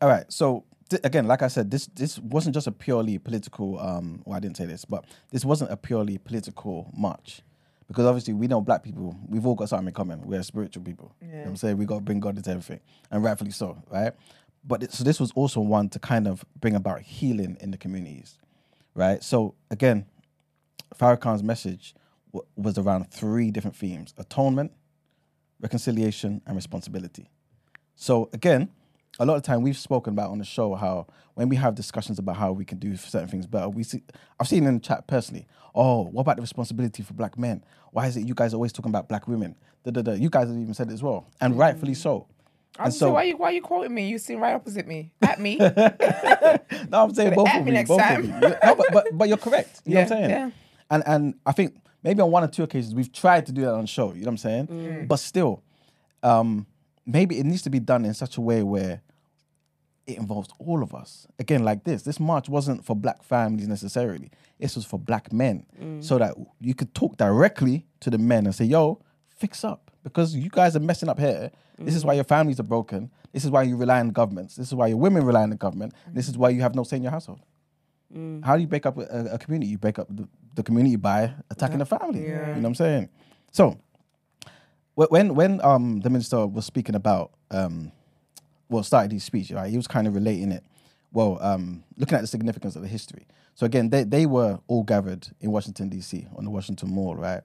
All 0.00 0.08
right. 0.08 0.30
So 0.32 0.64
th- 0.88 1.02
again, 1.04 1.26
like 1.26 1.42
I 1.42 1.48
said, 1.48 1.70
this 1.70 1.86
this 1.94 2.18
wasn't 2.18 2.54
just 2.54 2.66
a 2.66 2.72
purely 2.72 3.18
political. 3.18 3.78
Um, 3.78 4.22
well, 4.24 4.36
I 4.36 4.40
didn't 4.40 4.56
say 4.56 4.66
this, 4.66 4.84
but 4.84 5.04
this 5.30 5.44
wasn't 5.44 5.70
a 5.70 5.76
purely 5.76 6.18
political 6.18 6.90
march, 6.96 7.42
because 7.88 8.04
obviously 8.06 8.34
we 8.34 8.46
know 8.46 8.60
black 8.60 8.82
people. 8.82 9.16
We've 9.28 9.46
all 9.46 9.54
got 9.54 9.68
something 9.68 9.88
in 9.88 9.94
common. 9.94 10.26
We're 10.26 10.42
spiritual 10.42 10.82
people. 10.84 11.14
You 11.20 11.28
know 11.28 11.38
what 11.42 11.48
I'm 11.50 11.56
saying 11.56 11.76
we 11.78 11.84
got 11.86 11.96
to 11.96 12.00
bring 12.02 12.20
God 12.20 12.36
into 12.36 12.50
everything, 12.50 12.80
and 13.10 13.22
rightfully 13.24 13.50
so, 13.50 13.82
right? 13.90 14.12
But 14.64 14.82
it, 14.82 14.92
so 14.92 15.04
this 15.04 15.18
was 15.20 15.32
also 15.32 15.60
one 15.60 15.88
to 15.90 15.98
kind 15.98 16.26
of 16.28 16.44
bring 16.60 16.74
about 16.74 17.00
healing 17.00 17.56
in 17.60 17.70
the 17.70 17.78
communities, 17.78 18.38
right? 18.94 19.22
So 19.22 19.54
again, 19.70 20.06
Farrakhan's 20.94 21.42
message 21.42 21.94
w- 22.32 22.46
was 22.56 22.76
around 22.78 23.10
three 23.10 23.50
different 23.50 23.76
themes: 23.76 24.14
atonement, 24.18 24.72
reconciliation, 25.60 26.42
and 26.46 26.54
responsibility. 26.56 27.30
So 27.94 28.28
again, 28.32 28.70
a 29.18 29.26
lot 29.26 29.36
of 29.36 29.42
time 29.42 29.62
we've 29.62 29.76
spoken 29.76 30.12
about 30.12 30.30
on 30.30 30.38
the 30.38 30.44
show 30.44 30.74
how 30.74 31.06
when 31.34 31.48
we 31.48 31.56
have 31.56 31.74
discussions 31.74 32.18
about 32.18 32.36
how 32.36 32.52
we 32.52 32.64
can 32.64 32.78
do 32.78 32.96
certain 32.96 33.28
things 33.28 33.46
better, 33.46 33.68
we 33.68 33.82
see 33.82 34.02
I've 34.38 34.48
seen 34.48 34.66
in 34.66 34.74
the 34.74 34.80
chat 34.80 35.06
personally, 35.06 35.46
oh, 35.74 36.02
what 36.04 36.22
about 36.22 36.36
the 36.36 36.42
responsibility 36.42 37.02
for 37.02 37.14
black 37.14 37.38
men? 37.38 37.64
Why 37.92 38.06
is 38.06 38.16
it 38.16 38.26
you 38.26 38.34
guys 38.34 38.52
are 38.52 38.56
always 38.56 38.72
talking 38.72 38.90
about 38.90 39.08
black 39.08 39.26
women? 39.28 39.56
Da, 39.84 39.90
da, 39.90 40.02
da. 40.02 40.12
You 40.12 40.28
guys 40.30 40.48
have 40.48 40.56
even 40.56 40.74
said 40.74 40.90
it 40.90 40.94
as 40.94 41.02
well. 41.02 41.26
And 41.40 41.58
rightfully 41.58 41.94
so. 41.94 42.26
I'm 42.78 42.90
so, 42.92 43.06
so 43.06 43.12
why 43.14 43.24
you 43.24 43.36
why 43.36 43.50
you 43.50 43.62
quoting 43.62 43.92
me? 43.94 44.08
You 44.08 44.18
sitting 44.18 44.40
right 44.40 44.54
opposite 44.54 44.86
me. 44.86 45.10
At 45.22 45.40
me. 45.40 45.56
no, 45.58 45.68
I'm 46.92 47.14
saying 47.14 47.34
both 47.34 47.52
of 47.54 47.64
me 47.64 47.72
next 47.72 47.88
Both 47.88 48.00
time. 48.00 48.20
of 48.20 48.24
you. 48.24 48.48
No, 48.64 48.74
but, 48.76 48.86
but 48.92 49.06
but 49.12 49.28
you're 49.28 49.36
correct. 49.36 49.82
You 49.84 49.94
know 49.94 50.02
what 50.02 50.12
I'm 50.12 50.18
Yeah, 50.18 50.26
saying? 50.28 50.30
yeah. 50.30 50.50
And 50.90 51.02
and 51.06 51.34
I 51.44 51.52
think 51.52 51.74
maybe 52.02 52.20
on 52.20 52.30
one 52.30 52.44
or 52.44 52.48
two 52.48 52.62
occasions 52.62 52.94
we've 52.94 53.12
tried 53.12 53.46
to 53.46 53.52
do 53.52 53.62
that 53.62 53.72
on 53.74 53.82
the 53.82 53.86
show. 53.88 54.12
You 54.12 54.20
know 54.20 54.26
what 54.26 54.30
I'm 54.32 54.36
saying? 54.38 54.66
Mm. 54.68 55.08
But 55.08 55.16
still, 55.16 55.62
um, 56.22 56.66
maybe 57.06 57.38
it 57.38 57.46
needs 57.46 57.62
to 57.62 57.70
be 57.70 57.80
done 57.80 58.04
in 58.04 58.14
such 58.14 58.36
a 58.36 58.40
way 58.40 58.62
where 58.62 59.02
it 60.08 60.16
involves 60.16 60.48
all 60.58 60.82
of 60.82 60.94
us. 60.94 61.26
Again, 61.38 61.62
like 61.64 61.84
this. 61.84 62.02
This 62.02 62.18
march 62.18 62.48
wasn't 62.48 62.84
for 62.84 62.96
black 62.96 63.22
families 63.22 63.68
necessarily. 63.68 64.30
This 64.58 64.74
was 64.74 64.84
for 64.84 64.98
black 64.98 65.32
men, 65.32 65.66
so 66.00 66.18
that 66.18 66.34
you 66.60 66.74
could 66.74 66.92
talk 66.94 67.16
directly 67.18 67.86
to 68.00 68.10
the 68.10 68.18
men 68.18 68.46
and 68.46 68.54
say, 68.54 68.64
"Yo, 68.64 69.00
fix 69.28 69.62
up," 69.64 69.90
because 70.02 70.34
you 70.34 70.48
guys 70.50 70.74
are 70.74 70.80
messing 70.80 71.08
up 71.08 71.18
here. 71.20 71.50
This 71.78 71.94
is 71.94 72.04
why 72.04 72.14
your 72.14 72.24
families 72.24 72.58
are 72.58 72.64
broken. 72.64 73.10
This 73.32 73.44
is 73.44 73.50
why 73.50 73.62
you 73.62 73.76
rely 73.76 74.00
on 74.00 74.08
governments. 74.08 74.56
This 74.56 74.66
is 74.68 74.74
why 74.74 74.88
your 74.88 74.96
women 74.96 75.22
rely 75.24 75.42
on 75.42 75.50
the 75.50 75.56
government. 75.56 75.92
This 76.12 76.28
is 76.28 76.36
why 76.36 76.48
you 76.48 76.62
have 76.62 76.74
no 76.74 76.82
say 76.82 76.96
in 76.96 77.02
your 77.04 77.12
household. 77.12 77.40
How 78.42 78.56
do 78.56 78.62
you 78.62 78.66
break 78.66 78.86
up 78.86 78.96
a, 78.98 79.02
a 79.32 79.38
community? 79.38 79.70
You 79.70 79.78
break 79.78 79.98
up 79.98 80.08
the, 80.10 80.26
the 80.54 80.62
community 80.62 80.96
by 80.96 81.34
attacking 81.50 81.78
the 81.78 81.86
family. 81.86 82.20
You 82.20 82.26
know 82.62 82.62
what 82.62 82.64
I'm 82.68 82.74
saying? 82.74 83.08
So 83.52 83.76
when 84.94 85.34
when 85.34 85.60
um 85.62 86.00
the 86.00 86.10
minister 86.10 86.46
was 86.46 86.64
speaking 86.64 86.94
about 86.94 87.32
um 87.50 87.92
well 88.68 88.82
started 88.82 89.12
his 89.12 89.24
speech, 89.24 89.50
right, 89.50 89.70
he 89.70 89.76
was 89.76 89.86
kind 89.86 90.06
of 90.06 90.14
relating 90.14 90.52
it. 90.52 90.64
Well, 91.12 91.38
um, 91.40 91.84
looking 91.96 92.16
at 92.16 92.20
the 92.20 92.26
significance 92.26 92.76
of 92.76 92.82
the 92.82 92.88
history. 92.88 93.26
So 93.54 93.64
again, 93.66 93.88
they, 93.88 94.04
they 94.04 94.26
were 94.26 94.60
all 94.68 94.82
gathered 94.82 95.26
in 95.40 95.50
Washington 95.50 95.88
D.C. 95.88 96.26
on 96.36 96.44
the 96.44 96.50
Washington 96.50 96.90
Mall, 96.90 97.16
right? 97.16 97.40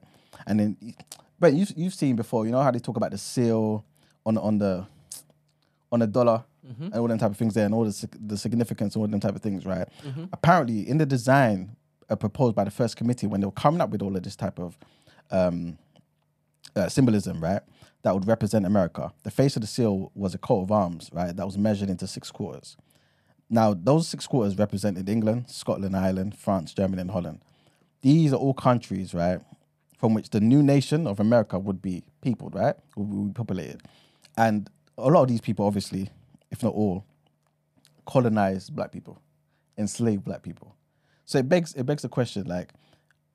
And 0.46 0.60
then, 0.60 0.94
but 1.40 1.54
you've 1.54 1.72
you've 1.76 1.94
seen 1.94 2.14
before, 2.16 2.44
you 2.46 2.52
know 2.52 2.62
how 2.62 2.70
they 2.70 2.78
talk 2.78 2.96
about 2.96 3.10
the 3.10 3.18
seal 3.18 3.84
on 4.26 4.36
on 4.38 4.58
the 4.58 4.86
on 5.90 6.00
the 6.00 6.06
dollar 6.06 6.44
and 6.92 6.94
all 7.00 7.08
them 7.08 7.18
type 7.18 7.30
of 7.30 7.36
things 7.36 7.54
there, 7.54 7.64
and 7.66 7.74
all 7.74 7.84
the 7.84 8.08
the 8.20 8.36
significance 8.36 8.94
and 8.94 9.02
all 9.02 9.08
them 9.08 9.20
type 9.20 9.34
of 9.34 9.42
things, 9.42 9.64
right? 9.66 9.88
Apparently, 10.32 10.88
in 10.88 10.98
the 10.98 11.06
design 11.06 11.76
uh, 12.10 12.16
proposed 12.16 12.54
by 12.54 12.64
the 12.64 12.70
first 12.70 12.96
committee 12.96 13.26
when 13.26 13.40
they 13.40 13.46
were 13.46 13.52
coming 13.52 13.80
up 13.80 13.90
with 13.90 14.02
all 14.02 14.14
of 14.16 14.22
this 14.22 14.36
type 14.36 14.58
of 14.58 14.78
um, 15.30 15.78
uh, 16.76 16.88
symbolism, 16.88 17.40
right? 17.42 17.62
That 18.02 18.14
would 18.14 18.26
represent 18.26 18.66
America. 18.66 19.12
The 19.22 19.30
face 19.30 19.56
of 19.56 19.62
the 19.62 19.66
seal 19.66 20.10
was 20.14 20.34
a 20.34 20.38
coat 20.38 20.62
of 20.62 20.72
arms, 20.72 21.10
right? 21.12 21.34
That 21.34 21.46
was 21.46 21.56
measured 21.56 21.88
into 21.88 22.06
six 22.06 22.30
quarters. 22.30 22.76
Now, 23.48 23.74
those 23.74 24.08
six 24.08 24.26
quarters 24.26 24.58
represented 24.58 25.08
England, 25.08 25.50
Scotland, 25.50 25.96
Ireland, 25.96 26.36
France, 26.36 26.74
Germany, 26.74 27.02
and 27.02 27.10
Holland. 27.10 27.40
These 28.02 28.32
are 28.32 28.36
all 28.36 28.54
countries, 28.54 29.14
right, 29.14 29.40
from 29.98 30.12
which 30.14 30.30
the 30.30 30.40
new 30.40 30.62
nation 30.62 31.06
of 31.06 31.20
America 31.20 31.58
would 31.58 31.80
be 31.80 32.02
peopled, 32.20 32.54
right? 32.54 32.74
Would 32.96 33.28
be 33.28 33.32
populated. 33.32 33.82
And 34.36 34.68
a 34.98 35.08
lot 35.08 35.22
of 35.22 35.28
these 35.28 35.40
people, 35.40 35.66
obviously, 35.66 36.10
if 36.50 36.62
not 36.62 36.74
all, 36.74 37.04
colonized 38.06 38.74
black 38.74 38.92
people, 38.92 39.20
enslaved 39.78 40.24
black 40.24 40.42
people. 40.42 40.74
So 41.24 41.38
it 41.38 41.48
begs 41.48 41.72
it 41.74 41.84
begs 41.84 42.02
the 42.02 42.08
question, 42.08 42.44
like, 42.46 42.72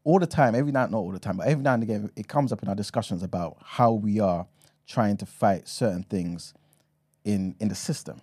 all 0.04 0.20
the 0.20 0.28
time, 0.28 0.56
every 0.56 0.72
now 0.72 0.86
not 0.86 0.98
all 0.98 1.12
the 1.12 1.20
time, 1.20 1.38
but 1.38 1.48
every 1.48 1.64
now 1.64 1.74
and 1.74 1.84
again, 1.84 2.12
it 2.16 2.28
comes 2.28 2.52
up 2.52 2.64
in 2.64 2.70
our 2.70 2.76
discussions 2.76 3.24
about 3.24 3.58
how 3.64 3.92
we 3.92 4.20
are 4.20 4.48
trying 4.88 5.18
to 5.18 5.26
fight 5.26 5.68
certain 5.68 6.04
things 6.04 6.54
in 7.26 7.56
in 7.60 7.68
the 7.68 7.76
system. 7.76 8.22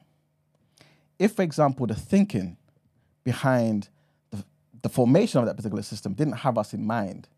If, 1.18 1.32
for 1.32 1.42
example, 1.42 1.86
the 1.86 1.94
thinking 1.94 2.56
behind 3.24 3.88
the, 4.30 4.44
the 4.82 4.88
formation 4.88 5.40
of 5.40 5.46
that 5.46 5.56
particular 5.56 5.82
system 5.82 6.14
didn't 6.14 6.34
have 6.34 6.58
us 6.58 6.74
in 6.74 6.84
mind, 6.86 7.28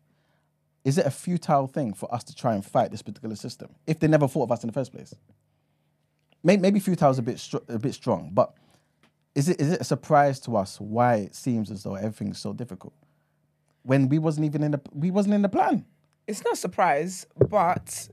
is 0.83 0.97
it 0.97 1.05
a 1.05 1.11
futile 1.11 1.67
thing 1.67 1.93
for 1.93 2.13
us 2.13 2.23
to 2.25 2.35
try 2.35 2.55
and 2.55 2.65
fight 2.65 2.91
this 2.91 3.01
particular 3.01 3.35
system 3.35 3.69
if 3.87 3.99
they 3.99 4.07
never 4.07 4.27
thought 4.27 4.43
of 4.43 4.51
us 4.51 4.63
in 4.63 4.67
the 4.67 4.73
first 4.73 4.91
place? 4.91 5.13
Maybe, 6.41 6.79
futile 6.79 7.11
is 7.11 7.19
a 7.19 7.21
bit 7.21 7.53
a 7.67 7.77
bit 7.77 7.93
strong, 7.93 8.31
but 8.33 8.53
is 9.35 9.49
it 9.49 9.59
is 9.59 9.73
it 9.73 9.81
a 9.81 9.83
surprise 9.83 10.39
to 10.41 10.55
us 10.55 10.79
why 10.79 11.15
it 11.15 11.35
seems 11.35 11.69
as 11.69 11.83
though 11.83 11.95
everything's 11.95 12.39
so 12.39 12.53
difficult 12.53 12.93
when 13.83 14.09
we 14.09 14.19
wasn't 14.19 14.45
even 14.45 14.63
in 14.63 14.71
the 14.71 14.81
we 14.93 15.11
wasn't 15.11 15.33
in 15.33 15.41
the 15.41 15.49
plan? 15.49 15.85
it's 16.29 16.43
not 16.43 16.53
a 16.53 16.57
surprise, 16.57 17.25
but 17.49 18.07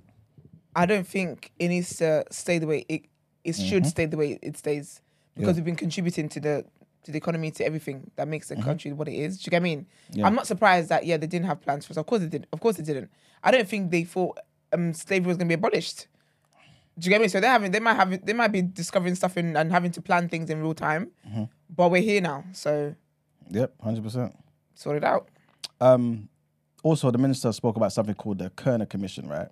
I 0.74 0.86
don't 0.86 1.06
think 1.06 1.52
it 1.58 1.68
needs 1.68 1.98
to 1.98 2.24
stay 2.30 2.58
the 2.58 2.66
way 2.66 2.86
it 2.88 3.02
it 3.44 3.54
should 3.54 3.82
mm-hmm. 3.82 3.90
stay 3.90 4.06
the 4.06 4.16
way 4.16 4.38
it 4.42 4.56
stays 4.56 5.02
because 5.36 5.56
we've 5.56 5.66
been 5.66 5.76
contributing 5.76 6.28
to 6.30 6.40
the 6.40 6.64
to 7.04 7.12
the 7.12 7.18
economy 7.18 7.50
to 7.52 7.64
everything 7.64 8.10
that 8.16 8.26
makes 8.26 8.48
the 8.48 8.54
mm-hmm. 8.54 8.64
country 8.64 8.92
what 8.92 9.06
it 9.06 9.14
is. 9.14 9.38
Do 9.38 9.46
you 9.46 9.50
get 9.50 9.60
what 9.60 9.68
I 9.68 9.70
mean? 9.70 9.86
I'm 10.24 10.34
not 10.34 10.46
surprised 10.46 10.88
that 10.88 11.04
yeah 11.04 11.18
they 11.18 11.26
didn't 11.26 11.46
have 11.46 11.60
plans 11.60 11.84
for 11.84 11.92
us. 11.92 11.98
Of 11.98 12.06
course 12.06 12.22
they 12.22 12.28
did. 12.28 12.46
Of 12.54 12.60
course 12.60 12.76
they 12.76 12.82
didn't. 12.82 13.10
I 13.44 13.50
don't 13.50 13.68
think 13.68 13.90
they 13.90 14.04
thought 14.04 14.38
um 14.72 14.94
slavery 14.94 15.28
was 15.28 15.36
gonna 15.36 15.48
be 15.48 15.54
abolished. 15.54 16.08
Do 16.98 17.04
you 17.04 17.10
get 17.10 17.20
me? 17.20 17.28
So 17.28 17.38
they 17.40 17.46
haven't. 17.48 17.72
They 17.72 17.80
might 17.80 17.94
have. 17.94 18.24
They 18.24 18.32
might 18.32 18.52
be 18.52 18.62
discovering 18.62 19.14
stuff 19.14 19.36
in, 19.36 19.54
and 19.58 19.70
having 19.70 19.90
to 19.90 20.00
plan 20.00 20.30
things 20.30 20.48
in 20.48 20.62
real 20.62 20.72
time. 20.72 21.10
Mm-hmm. 21.28 21.44
But 21.68 21.90
we're 21.90 22.00
here 22.00 22.22
now, 22.22 22.44
so 22.52 22.94
Yep, 23.50 23.74
hundred 23.82 24.02
percent. 24.02 24.34
sort 24.74 24.96
it 24.96 25.04
out. 25.04 25.28
Um, 25.80 26.28
also, 26.82 27.10
the 27.10 27.18
minister 27.18 27.52
spoke 27.52 27.76
about 27.76 27.92
something 27.92 28.14
called 28.14 28.38
the 28.38 28.50
Kerner 28.50 28.86
Commission, 28.86 29.28
right? 29.28 29.48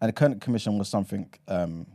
And 0.00 0.08
the 0.08 0.12
Kerner 0.12 0.36
Commission 0.36 0.78
was 0.78 0.88
something 0.88 1.28
um, 1.48 1.86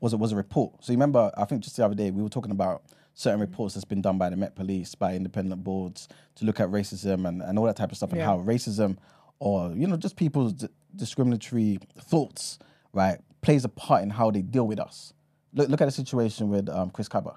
was 0.00 0.12
it 0.12 0.18
was 0.18 0.32
a 0.32 0.36
report. 0.36 0.84
So 0.84 0.92
you 0.92 0.96
remember, 0.96 1.30
I 1.36 1.44
think 1.44 1.62
just 1.62 1.76
the 1.76 1.84
other 1.84 1.94
day 1.94 2.10
we 2.10 2.22
were 2.22 2.28
talking 2.28 2.50
about 2.50 2.82
certain 3.14 3.40
reports 3.40 3.74
that's 3.74 3.84
been 3.84 4.02
done 4.02 4.18
by 4.18 4.28
the 4.28 4.36
Met 4.36 4.54
Police, 4.54 4.94
by 4.94 5.14
independent 5.14 5.62
boards 5.64 6.08
to 6.36 6.44
look 6.44 6.60
at 6.60 6.68
racism 6.68 7.26
and, 7.26 7.42
and 7.42 7.58
all 7.58 7.64
that 7.64 7.76
type 7.76 7.90
of 7.90 7.96
stuff, 7.96 8.12
and 8.12 8.20
how 8.26 8.38
racism 8.40 8.98
or 9.38 9.72
you 9.72 9.86
know 9.86 9.96
just 9.96 10.16
people's 10.16 10.52
d- 10.54 10.68
discriminatory 10.94 11.78
thoughts, 11.98 12.58
right, 12.92 13.18
plays 13.42 13.64
a 13.64 13.68
part 13.68 14.02
in 14.02 14.10
how 14.10 14.30
they 14.30 14.42
deal 14.42 14.66
with 14.66 14.80
us. 14.80 15.12
Look, 15.54 15.68
look 15.68 15.80
at 15.80 15.86
the 15.86 15.92
situation 15.92 16.48
with 16.48 16.68
um, 16.68 16.90
Chris 16.90 17.08
Kaba. 17.08 17.36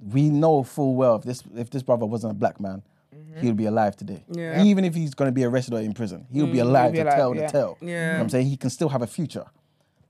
We 0.00 0.30
know 0.30 0.62
full 0.62 0.94
well 0.94 1.16
if 1.16 1.22
this 1.22 1.42
if 1.54 1.70
this 1.70 1.82
brother 1.82 2.06
wasn't 2.06 2.32
a 2.32 2.34
black 2.34 2.60
man, 2.60 2.82
Mm-hmm. 3.16 3.40
he'll 3.40 3.54
be 3.54 3.66
alive 3.66 3.96
today. 3.96 4.24
Yeah. 4.30 4.62
Even 4.62 4.84
if 4.84 4.94
he's 4.94 5.14
going 5.14 5.28
to 5.28 5.32
be 5.32 5.44
arrested 5.44 5.74
or 5.74 5.80
in 5.80 5.92
prison, 5.94 6.26
he'll 6.30 6.46
be 6.46 6.58
mm-hmm. 6.58 6.68
alive 6.68 6.92
be 6.92 6.98
to 6.98 7.04
alive, 7.04 7.16
tell 7.16 7.34
yeah. 7.34 7.46
the 7.46 7.52
tale. 7.52 7.78
Yeah. 7.80 7.88
You 7.88 7.94
know 7.94 8.12
what 8.12 8.20
I'm 8.20 8.28
saying? 8.30 8.46
He 8.46 8.56
can 8.56 8.70
still 8.70 8.88
have 8.88 9.02
a 9.02 9.06
future. 9.06 9.44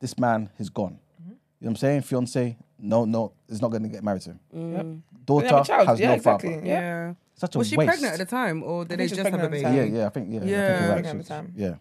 This 0.00 0.18
man 0.18 0.50
is 0.58 0.68
gone. 0.70 0.98
Mm-hmm. 1.20 1.30
You 1.30 1.34
know 1.34 1.38
what 1.58 1.70
I'm 1.70 1.76
saying? 1.76 2.02
Fiance, 2.02 2.56
no, 2.78 3.04
no, 3.04 3.32
is 3.48 3.62
not 3.62 3.70
going 3.70 3.82
to 3.82 3.88
get 3.88 4.04
married 4.04 4.22
to 4.22 4.30
him. 4.30 4.40
Mm. 4.54 5.00
Daughter 5.24 5.46
have 5.48 5.60
a 5.60 5.64
child. 5.64 5.88
has 5.88 6.00
Yeah, 6.00 6.08
no 6.08 6.14
exactly. 6.14 6.54
father. 6.54 6.66
Yeah. 6.66 6.80
Yeah. 6.80 7.14
Such 7.34 7.54
a 7.54 7.58
Was 7.58 7.68
she 7.68 7.76
waste. 7.76 7.88
pregnant 7.88 8.12
at 8.14 8.18
the 8.18 8.24
time, 8.24 8.62
or 8.62 8.84
did 8.84 8.98
they 8.98 9.06
just 9.08 9.18
have 9.18 9.26
a 9.26 9.30
pregnant 9.30 9.52
baby? 9.52 9.64
at 9.64 9.70
the 9.70 9.76
Yeah, 9.76 9.98
yeah, 10.00 10.06
I 10.06 10.08
think 10.08 10.30
yeah. 10.30 10.36
I 10.36 10.40
think 10.40 10.50
Yeah. 10.50 10.72
right, 10.72 10.92
Pregnant 10.92 11.18
at 11.18 11.22
the 11.22 11.28
time. 11.28 11.52
Yeah. 11.56 11.74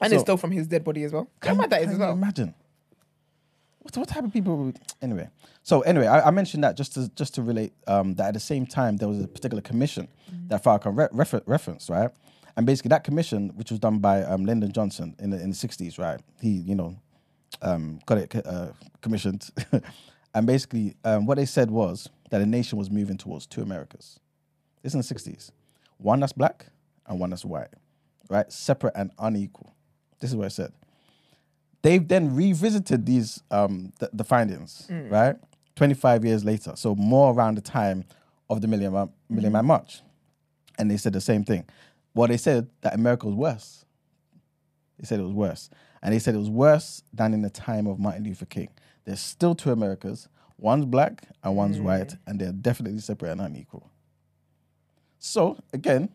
And 0.00 0.10
So- 0.10 0.14
it's 0.16 0.22
still 0.22 0.36
from 0.36 0.50
his 0.50 0.66
dead 0.66 0.84
body 0.84 1.04
as 1.04 1.12
well. 1.12 1.28
How 1.42 1.54
mad 1.54 1.70
that 1.70 1.82
is 1.82 1.90
as 1.92 1.98
well. 1.98 2.12
Imagine. 2.12 2.54
What, 3.84 3.94
what 3.98 4.08
type 4.08 4.24
of 4.24 4.32
people 4.32 4.56
would 4.56 4.78
anyway? 5.02 5.28
So 5.62 5.82
anyway, 5.82 6.06
I, 6.06 6.28
I 6.28 6.30
mentioned 6.30 6.64
that 6.64 6.74
just 6.74 6.94
to 6.94 7.10
just 7.14 7.34
to 7.34 7.42
relate 7.42 7.74
um, 7.86 8.14
that 8.14 8.28
at 8.28 8.34
the 8.34 8.40
same 8.40 8.64
time 8.66 8.96
there 8.96 9.08
was 9.08 9.20
a 9.22 9.28
particular 9.28 9.60
commission 9.60 10.08
that 10.48 10.64
Farrakhan 10.64 10.96
re- 10.96 11.08
refer- 11.12 11.42
referenced, 11.44 11.90
right? 11.90 12.10
And 12.56 12.64
basically 12.64 12.88
that 12.90 13.04
commission, 13.04 13.50
which 13.56 13.70
was 13.70 13.78
done 13.78 13.98
by 13.98 14.22
um, 14.22 14.46
Lyndon 14.46 14.72
Johnson 14.72 15.14
in 15.18 15.28
the 15.28 15.40
in 15.40 15.50
the 15.50 15.54
sixties, 15.54 15.98
right? 15.98 16.18
He 16.40 16.48
you 16.48 16.74
know 16.74 16.96
um, 17.60 18.00
got 18.06 18.16
it 18.16 18.34
uh, 18.46 18.68
commissioned, 19.02 19.50
and 20.34 20.46
basically 20.46 20.96
um, 21.04 21.26
what 21.26 21.36
they 21.36 21.44
said 21.46 21.70
was 21.70 22.08
that 22.30 22.38
the 22.38 22.46
nation 22.46 22.78
was 22.78 22.90
moving 22.90 23.18
towards 23.18 23.46
two 23.46 23.60
Americas. 23.60 24.18
This 24.82 24.94
in 24.94 25.00
the 25.00 25.04
sixties, 25.04 25.52
one 25.98 26.20
that's 26.20 26.32
black 26.32 26.68
and 27.06 27.20
one 27.20 27.28
that's 27.28 27.44
white, 27.44 27.74
right? 28.30 28.50
Separate 28.50 28.94
and 28.96 29.10
unequal. 29.18 29.74
This 30.20 30.30
is 30.30 30.36
what 30.36 30.46
I 30.46 30.48
said 30.48 30.72
they've 31.84 32.08
then 32.08 32.34
revisited 32.34 33.04
these 33.04 33.42
um, 33.50 33.92
the, 34.00 34.10
the 34.12 34.24
findings, 34.24 34.88
mm. 34.90 35.10
right? 35.10 35.36
25 35.76 36.24
years 36.24 36.44
later, 36.44 36.72
so 36.76 36.94
more 36.94 37.32
around 37.32 37.56
the 37.56 37.60
time 37.60 38.04
of 38.48 38.60
the 38.60 38.66
Million 38.66 38.92
Man, 38.92 39.10
Million 39.28 39.52
Man 39.52 39.64
mm. 39.64 39.68
March, 39.68 40.00
and 40.78 40.90
they 40.90 40.96
said 40.96 41.12
the 41.12 41.20
same 41.20 41.44
thing. 41.44 41.64
Well, 42.14 42.26
they 42.26 42.38
said 42.38 42.68
that 42.80 42.94
America 42.94 43.26
was 43.26 43.36
worse. 43.36 43.84
They 44.98 45.06
said 45.06 45.20
it 45.20 45.24
was 45.24 45.32
worse, 45.32 45.68
and 46.02 46.14
they 46.14 46.18
said 46.18 46.34
it 46.34 46.38
was 46.38 46.50
worse 46.50 47.02
than 47.12 47.34
in 47.34 47.42
the 47.42 47.50
time 47.50 47.86
of 47.86 47.98
Martin 48.00 48.24
Luther 48.24 48.46
King. 48.46 48.70
There's 49.04 49.20
still 49.20 49.54
two 49.54 49.70
Americas. 49.70 50.28
One's 50.56 50.86
black 50.86 51.24
and 51.42 51.54
one's 51.54 51.78
mm. 51.78 51.82
white, 51.82 52.14
and 52.26 52.40
they're 52.40 52.52
definitely 52.52 52.98
separate 53.00 53.32
and 53.32 53.40
unequal. 53.42 53.90
So 55.18 55.58
again, 55.74 56.08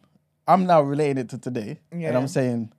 I'm 0.48 0.66
now 0.66 0.82
relating 0.82 1.20
it 1.20 1.30
to 1.30 1.38
today, 1.38 1.80
and 1.92 2.18
I'm 2.18 2.28
saying 2.28 2.72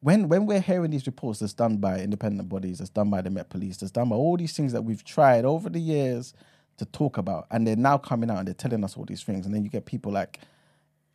when 0.00 0.28
when 0.28 0.46
we're 0.46 0.60
hearing 0.60 0.90
these 0.90 1.06
reports 1.06 1.40
that's 1.40 1.52
done 1.52 1.76
by 1.76 2.00
independent 2.00 2.48
bodies, 2.48 2.78
that's 2.78 2.90
done 2.90 3.10
by 3.10 3.20
the 3.20 3.30
Met 3.30 3.50
Police, 3.50 3.78
that's 3.78 3.92
done 3.92 4.08
by 4.08 4.16
all 4.16 4.36
these 4.36 4.56
things 4.56 4.72
that 4.72 4.82
we've 4.82 5.04
tried 5.04 5.44
over 5.44 5.68
the 5.68 5.80
years 5.80 6.32
to 6.78 6.86
talk 6.86 7.18
about, 7.18 7.46
and 7.50 7.66
they're 7.66 7.76
now 7.76 7.98
coming 7.98 8.30
out 8.30 8.38
and 8.38 8.48
they're 8.48 8.54
telling 8.54 8.82
us 8.82 8.96
all 8.96 9.04
these 9.04 9.22
things, 9.22 9.44
and 9.44 9.54
then 9.54 9.62
you 9.62 9.70
get 9.70 9.84
people 9.84 10.10
like 10.10 10.40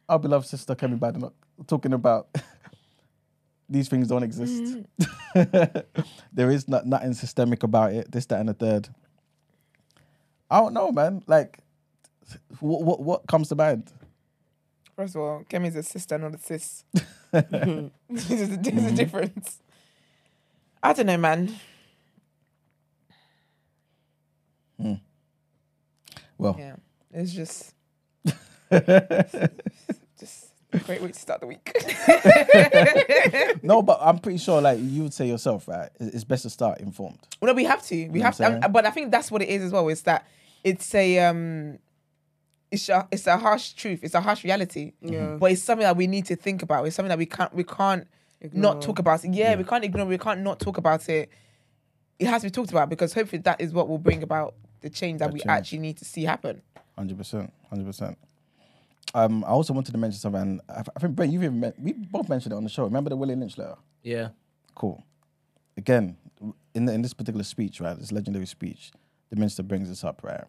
our 0.08 0.20
beloved 0.20 0.48
sister 0.48 0.76
Kemi 0.76 1.00
Badenoch 1.00 1.34
mm. 1.60 1.68
talking 1.68 1.94
about 1.94 2.28
these 3.70 3.90
things 3.90 4.08
don't 4.08 4.24
exist. 4.24 4.86
Mm-hmm. 5.36 5.80
there 6.34 6.52
is 6.52 6.68
not, 6.68 6.86
nothing 6.86 7.14
systemic 7.14 7.64
about 7.64 7.94
it. 7.94 8.12
This, 8.12 8.28
that, 8.28 8.40
and 8.40 8.50
the 8.50 8.54
third. 8.54 8.90
I 10.50 10.60
don't 10.60 10.74
know, 10.74 10.92
man. 10.92 11.24
Like, 11.26 11.58
what 12.60 12.84
what, 12.84 13.02
what 13.02 13.28
comes 13.28 13.50
to 13.50 13.56
mind? 13.56 13.92
First 14.96 15.16
of 15.16 15.22
all, 15.22 15.44
Kemi's 15.50 15.76
a 15.76 15.84
sister, 15.84 16.18
not 16.18 16.36
a 16.36 16.38
sis. 16.38 16.86
there's, 17.42 18.42
a, 18.52 18.58
there's 18.58 18.62
Mm-hmm. 18.62 18.96
difference. 18.96 19.60
I 20.84 20.94
don't 20.94 21.06
know, 21.08 21.18
man. 21.18 21.56
Well, 26.38 26.56
Yeah, 26.60 26.76
it's 27.14 27.32
just, 27.32 27.74
just 30.20 30.52
a 30.74 30.80
great 30.80 31.02
way 31.02 31.08
to 31.08 31.14
start 31.14 31.40
the 31.40 31.48
week. 31.48 31.72
no, 33.64 33.82
but 33.82 34.00
I'm 34.02 34.20
pretty 34.20 34.38
sure, 34.40 34.62
like 34.62 34.80
you 34.82 35.04
would 35.04 35.14
say 35.14 35.28
yourself, 35.28 35.68
right? 35.70 35.90
It's 36.00 36.26
best 36.26 36.44
to 36.44 36.50
start 36.50 36.82
informed. 36.82 37.20
Well, 37.40 37.48
no, 37.54 37.56
we 37.56 37.64
have 37.64 37.82
to. 37.84 38.08
We 38.10 38.20
know 38.20 38.26
have 38.26 38.36
to. 38.38 38.66
um, 38.66 38.72
but 38.74 38.86
I 38.86 38.92
think 38.92 39.12
that's 39.12 39.32
what 39.32 39.42
it 39.42 39.48
is 39.50 39.64
as 39.64 39.72
well. 39.72 39.88
Is 39.88 40.02
that 40.04 40.28
it's 40.66 40.94
a 40.94 41.20
um, 41.20 41.80
it's 42.72 42.90
a 42.90 43.08
it's 43.12 43.28
a 43.28 43.38
harsh 43.38 43.74
truth. 43.74 44.00
It's 44.04 44.16
a 44.16 44.22
harsh 44.22 44.44
reality. 44.44 44.94
Yeah. 45.02 45.38
But 45.40 45.52
it's 45.52 45.62
something 45.64 45.84
that 45.86 45.96
we 45.98 46.08
need 46.08 46.26
to 46.26 46.36
think 46.36 46.62
about. 46.64 46.86
It's 46.86 46.96
something 46.96 47.10
that 47.10 47.18
we 47.18 47.26
can't 47.26 47.54
we 47.54 47.64
can't 47.64 48.08
not 48.54 48.82
talk 48.82 49.00
about. 49.00 49.24
It. 49.24 49.34
Yeah, 49.34 49.56
we 49.56 49.64
can't 49.64 49.84
ignore. 49.84 50.06
We 50.06 50.18
can't 50.18 50.42
not 50.42 50.60
talk 50.60 50.78
about 50.78 51.08
it. 51.10 51.30
It 52.20 52.28
has 52.28 52.42
to 52.42 52.48
be 52.48 52.52
talked 52.52 52.72
about 52.72 52.90
because 52.90 53.14
hopefully 53.14 53.42
that 53.44 53.60
is 53.62 53.74
what 53.74 53.88
will 53.90 53.98
bring 53.98 54.24
about 54.24 54.56
the 54.82 54.90
change 54.90 55.20
that 55.20 55.28
That 55.28 55.34
we 55.34 55.40
change. 55.40 55.50
actually 55.50 55.80
need 55.80 55.98
to 55.98 56.06
see 56.06 56.24
happen. 56.24 56.62
Hundred 56.98 57.18
percent, 57.18 57.52
hundred 57.70 57.86
percent. 57.86 58.18
Um, 59.14 59.44
I 59.46 59.50
also 59.50 59.74
wanted 59.74 59.92
to 59.92 59.98
mention 59.98 60.20
something. 60.20 60.42
And 60.42 60.62
I, 60.70 60.84
I 60.96 61.00
think 61.00 61.16
Brent, 61.16 61.32
you've 61.32 61.44
even 61.44 61.60
men- 61.60 61.74
we 61.78 61.94
both 61.94 62.28
mentioned 62.30 62.54
it 62.54 62.56
on 62.56 62.64
the 62.64 62.70
show. 62.70 62.84
Remember 62.84 63.10
the 63.10 63.16
Willie 63.16 63.36
Lynch 63.36 63.58
letter? 63.58 63.76
Yeah. 64.04 64.30
Cool. 64.76 65.04
Again, 65.78 66.18
in 66.74 66.86
the, 66.86 66.94
in 66.94 67.02
this 67.02 67.14
particular 67.14 67.44
speech, 67.44 67.80
right, 67.82 67.98
this 67.98 68.12
legendary 68.12 68.46
speech, 68.46 68.92
the 69.30 69.36
minister 69.38 69.64
brings 69.64 69.88
this 69.90 70.04
up, 70.04 70.22
right, 70.24 70.44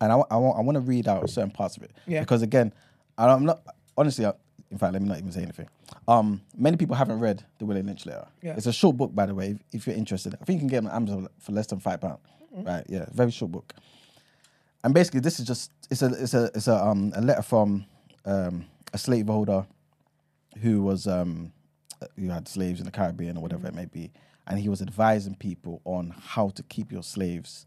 and 0.00 0.10
I, 0.12 0.16
I 0.30 0.36
want 0.36 0.58
I 0.58 0.60
want 0.62 0.76
to 0.76 0.80
read 0.80 1.08
out 1.08 1.28
certain 1.30 1.50
parts 1.50 1.76
of 1.76 1.82
it 1.82 1.92
Yeah. 2.06 2.20
because 2.20 2.42
again, 2.42 2.72
I'm 3.18 3.44
not 3.44 3.62
honestly. 3.96 4.26
I, 4.26 4.32
in 4.70 4.78
fact, 4.78 4.94
let 4.94 5.02
me 5.02 5.08
not 5.08 5.18
even 5.18 5.30
say 5.30 5.42
anything. 5.42 5.68
Um, 6.08 6.40
many 6.56 6.78
people 6.78 6.96
haven't 6.96 7.20
read 7.20 7.44
the 7.58 7.66
Willie 7.66 7.82
Lynch 7.82 8.06
letter. 8.06 8.26
Yeah. 8.42 8.54
It's 8.56 8.64
a 8.66 8.72
short 8.72 8.96
book, 8.96 9.14
by 9.14 9.26
the 9.26 9.34
way. 9.34 9.50
If, 9.50 9.58
if 9.72 9.86
you're 9.86 9.94
interested, 9.96 10.34
I 10.40 10.44
think 10.46 10.56
you 10.56 10.60
can 10.60 10.68
get 10.68 10.82
it 10.82 10.88
on 10.88 10.96
Amazon 10.96 11.28
for 11.40 11.52
less 11.52 11.66
than 11.66 11.78
five 11.78 12.00
pound. 12.00 12.18
Right? 12.54 12.82
Yeah, 12.88 13.04
very 13.12 13.30
short 13.30 13.52
book. 13.52 13.74
And 14.82 14.94
basically, 14.94 15.20
this 15.20 15.38
is 15.38 15.46
just 15.46 15.70
it's 15.90 16.00
a 16.02 16.06
it's 16.22 16.32
a 16.34 16.44
it's 16.54 16.68
a 16.68 16.76
um 16.84 17.12
a 17.14 17.20
letter 17.20 17.42
from 17.42 17.84
um 18.24 18.64
a 18.94 18.98
slaveholder 18.98 19.66
who 20.62 20.82
was 20.82 21.06
um 21.06 21.52
who 22.18 22.28
had 22.30 22.48
slaves 22.48 22.80
in 22.80 22.86
the 22.86 22.90
Caribbean 22.92 23.36
or 23.36 23.40
whatever 23.40 23.66
it 23.68 23.74
may 23.74 23.84
be, 23.86 24.10
and 24.46 24.58
he 24.58 24.68
was 24.68 24.80
advising 24.82 25.34
people 25.34 25.80
on 25.84 26.14
how 26.18 26.48
to 26.50 26.62
keep 26.64 26.90
your 26.90 27.02
slaves 27.02 27.66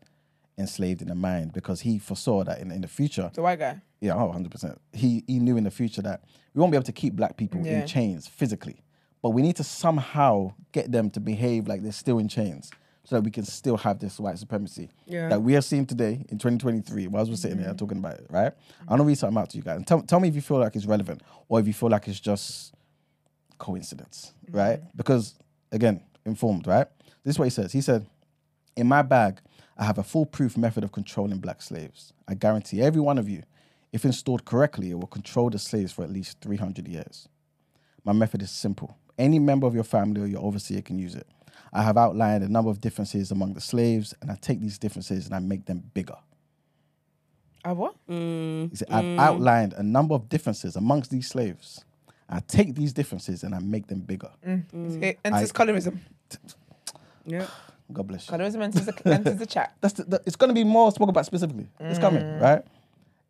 enslaved 0.57 1.01
in 1.01 1.07
the 1.09 1.15
mind 1.15 1.51
because 1.53 1.81
he 1.81 1.99
foresaw 1.99 2.43
that 2.43 2.59
in, 2.59 2.71
in 2.71 2.81
the 2.81 2.87
future 2.87 3.29
The 3.33 3.41
white 3.41 3.59
guy. 3.59 3.81
yeah, 3.99 4.15
oh, 4.15 4.31
100%. 4.33 4.77
He 4.93 5.23
he 5.27 5.39
knew 5.39 5.57
in 5.57 5.63
the 5.65 5.71
future 5.71 6.01
that 6.03 6.23
we 6.53 6.59
won't 6.61 6.71
be 6.71 6.77
able 6.77 6.85
to 6.85 6.93
keep 6.93 7.13
black 7.15 7.35
people 7.37 7.61
Yeah. 7.65 7.81
in 7.81 7.87
chains 7.87 8.27
physically, 8.27 8.83
but 9.21 9.31
we 9.31 9.41
need 9.41 9.55
to 9.57 9.63
somehow 9.63 10.53
get 10.71 10.91
them 10.91 11.09
to 11.11 11.19
behave 11.19 11.67
like 11.67 11.83
they're 11.83 11.91
still 11.91 12.19
in 12.19 12.27
chains 12.29 12.71
so 13.03 13.15
that 13.15 13.21
we 13.23 13.29
can 13.29 13.43
still 13.45 13.77
have 13.77 13.99
this 13.99 14.19
white 14.19 14.39
supremacy 14.39 14.89
Yeah. 15.05 15.29
that 15.29 15.41
we 15.41 15.55
are 15.55 15.61
seeing 15.61 15.85
today 15.85 16.25
in 16.29 16.39
2023 16.39 17.07
whilst 17.07 17.29
we're 17.29 17.35
sitting 17.37 17.59
here 17.59 17.67
mm-hmm. 17.67 17.75
talking 17.75 17.97
about 17.99 18.15
it, 18.15 18.25
right? 18.31 18.51
I'm 18.81 18.87
going 18.87 18.99
to 18.99 19.03
read 19.05 19.17
something 19.19 19.37
out 19.37 19.49
to 19.51 19.57
you 19.57 19.63
guys. 19.63 19.75
And 19.75 19.85
tell, 19.85 20.01
tell 20.01 20.19
me 20.19 20.27
if 20.29 20.33
you 20.35 20.41
feel 20.41 20.57
like 20.57 20.75
it's 20.75 20.87
relevant 20.87 21.21
or 21.47 21.59
if 21.59 21.67
you 21.67 21.73
feel 21.73 21.89
like 21.89 22.07
it's 22.07 22.19
just 22.19 22.73
coincidence, 23.59 24.33
right? 24.49 24.79
Mm-hmm. 24.79 24.97
Because, 24.97 25.35
again, 25.71 26.01
informed, 26.25 26.65
right? 26.67 26.87
This 27.23 27.35
is 27.35 27.39
what 27.39 27.45
he 27.45 27.51
says. 27.51 27.71
He 27.71 27.81
said, 27.81 28.07
in 28.75 28.87
my 28.87 29.01
bag, 29.03 29.39
I 29.77 29.85
have 29.85 29.97
a 29.97 30.03
foolproof 30.03 30.57
method 30.57 30.83
of 30.83 30.91
controlling 30.91 31.39
black 31.39 31.61
slaves. 31.61 32.13
I 32.27 32.33
guarantee 32.35 32.81
every 32.81 33.01
one 33.01 33.17
of 33.17 33.27
you, 33.29 33.43
if 33.91 34.05
installed 34.05 34.45
correctly, 34.45 34.91
it 34.91 34.95
will 34.99 35.07
control 35.07 35.49
the 35.49 35.59
slaves 35.59 35.91
for 35.91 36.03
at 36.03 36.11
least 36.11 36.39
300 36.41 36.87
years. 36.87 37.27
My 38.03 38.13
method 38.13 38.41
is 38.41 38.51
simple. 38.51 38.97
Any 39.17 39.39
member 39.39 39.67
of 39.67 39.73
your 39.73 39.83
family 39.83 40.21
or 40.21 40.27
your 40.27 40.41
overseer 40.41 40.81
can 40.81 40.99
use 40.99 41.15
it. 41.15 41.27
I 41.73 41.81
have 41.83 41.97
outlined 41.97 42.43
a 42.43 42.47
number 42.49 42.69
of 42.69 42.79
differences 42.79 43.31
among 43.31 43.53
the 43.53 43.61
slaves, 43.61 44.13
and 44.21 44.31
I 44.31 44.35
take 44.35 44.61
these 44.61 44.77
differences 44.77 45.25
and 45.25 45.35
I 45.35 45.39
make 45.39 45.65
them 45.65 45.83
bigger. 45.93 46.15
Ah, 47.65 47.73
what? 47.73 47.95
Mm. 48.07 48.69
He 48.69 48.75
said, 48.75 48.89
I've 48.91 49.19
outlined 49.19 49.73
a 49.73 49.83
number 49.83 50.13
of 50.13 50.29
differences 50.29 50.75
amongst 50.75 51.09
these 51.11 51.27
slaves. 51.27 51.83
I 52.29 52.39
take 52.39 52.75
these 52.75 52.93
differences 52.93 53.43
and 53.43 53.53
I 53.55 53.59
make 53.59 53.87
them 53.87 53.99
bigger. 53.99 54.29
It 54.43 55.19
enters 55.25 55.51
I- 55.51 55.53
colorism. 55.53 55.97
Yeah. 57.25 57.47
God 57.91 58.07
bless 58.07 58.27
you. 58.29 58.33
Enters 58.33 58.85
the, 58.85 59.01
enters 59.05 59.37
the 59.37 59.45
chat. 59.45 59.75
That's 59.81 59.93
the, 59.93 60.03
the- 60.03 60.21
it's 60.25 60.35
going 60.35 60.49
to 60.49 60.53
be 60.53 60.63
more 60.63 60.91
spoken 60.91 61.09
about 61.09 61.25
specifically. 61.25 61.67
It's 61.79 61.99
coming, 61.99 62.23
mm. 62.23 62.41
right? 62.41 62.63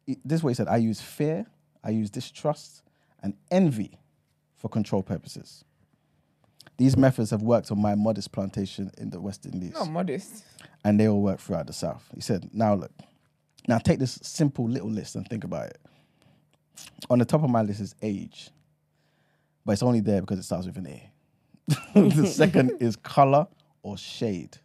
He- 0.05 0.17
This 0.23 0.39
is 0.39 0.43
what 0.43 0.49
he 0.49 0.55
said. 0.55 0.67
I 0.67 0.77
use 0.77 1.01
fear, 1.01 1.45
I 1.83 1.89
use 1.89 2.09
distrust, 2.09 2.83
and 3.21 3.33
envy 3.51 3.99
for 4.55 4.69
control 4.69 5.03
purposes. 5.03 5.63
These 6.77 6.97
methods 6.97 7.31
have 7.31 7.41
worked 7.41 7.71
on 7.71 7.81
my 7.81 7.95
modest 7.95 8.31
plantation 8.31 8.91
in 8.97 9.09
the 9.09 9.19
West 9.21 9.45
Indies, 9.45 9.73
Not 9.73 9.89
modest. 9.89 10.43
and 10.83 10.99
they 10.99 11.07
all 11.07 11.21
work 11.21 11.39
throughout 11.39 11.67
the 11.67 11.73
South. 11.73 12.03
He 12.13 12.19
said, 12.21 12.49
"Now 12.53 12.73
look, 12.73 12.91
now 13.67 13.77
take 13.77 13.99
this 13.99 14.19
simple 14.21 14.67
little 14.67 14.89
list 14.89 15.15
and 15.15 15.27
think 15.27 15.43
about 15.43 15.67
it. 15.67 15.79
On 17.09 17.19
the 17.19 17.25
top 17.25 17.43
of 17.43 17.49
my 17.49 17.61
list 17.61 17.79
is 17.79 17.95
age, 18.01 18.49
but 19.65 19.73
it's 19.73 19.83
only 19.83 20.01
there 20.01 20.21
because 20.21 20.37
it 20.39 20.43
starts 20.43 20.65
with 20.65 20.77
an 20.77 20.87
A. 20.87 21.11
the 21.95 22.27
second 22.27 22.73
is 22.79 22.95
color 22.97 23.47
or 23.85 23.97
shade. 23.97 24.57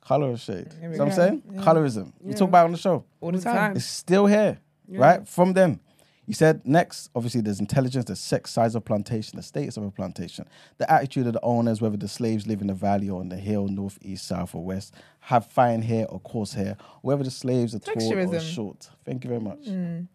Color 0.00 0.32
or 0.32 0.36
shade. 0.38 0.72
You 0.80 0.88
know 0.88 0.96
what 0.96 1.00
I'm 1.00 1.08
go. 1.08 1.14
saying? 1.14 1.42
Colorism. 1.56 2.12
We 2.20 2.32
talk 2.32 2.48
about 2.48 2.62
it 2.62 2.64
on 2.66 2.72
the 2.72 2.78
show. 2.78 3.04
All 3.20 3.30
the 3.30 3.38
the 3.38 3.44
time. 3.44 3.56
time. 3.56 3.76
It's 3.76 3.84
still 3.84 4.26
here, 4.26 4.58
right? 4.88 5.28
From 5.28 5.52
then. 5.52 5.80
He 6.26 6.32
said, 6.32 6.62
next, 6.64 7.10
obviously, 7.14 7.42
there's 7.42 7.60
intelligence, 7.60 8.06
the 8.06 8.16
sex, 8.16 8.50
size 8.50 8.74
of 8.74 8.82
plantation, 8.86 9.36
the 9.36 9.42
status 9.42 9.76
of 9.76 9.82
a 9.84 9.90
plantation, 9.90 10.46
the 10.78 10.90
attitude 10.90 11.26
of 11.26 11.34
the 11.34 11.42
owners, 11.42 11.82
whether 11.82 11.98
the 11.98 12.08
slaves 12.08 12.46
live 12.46 12.62
in 12.62 12.68
the 12.68 12.72
valley 12.72 13.10
or 13.10 13.20
on 13.20 13.28
the 13.28 13.36
hill, 13.36 13.68
north, 13.68 13.98
east, 14.00 14.26
south, 14.26 14.54
or 14.54 14.64
west, 14.64 14.94
have 15.20 15.44
fine 15.44 15.82
hair 15.82 16.06
or 16.08 16.18
coarse 16.20 16.54
hair, 16.54 16.78
whether 17.02 17.22
the 17.22 17.30
slaves 17.30 17.74
are 17.74 17.78
tall 17.78 18.34
or 18.34 18.40
short. 18.40 18.88
Thank 19.04 19.24
you 19.24 19.28
very 19.28 19.40
much. 19.42 19.66
Mm. 19.66 20.08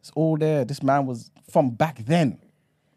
It's 0.00 0.10
all 0.16 0.36
there. 0.36 0.64
This 0.64 0.82
man 0.82 1.06
was 1.06 1.30
from 1.48 1.70
back 1.70 1.98
then, 1.98 2.40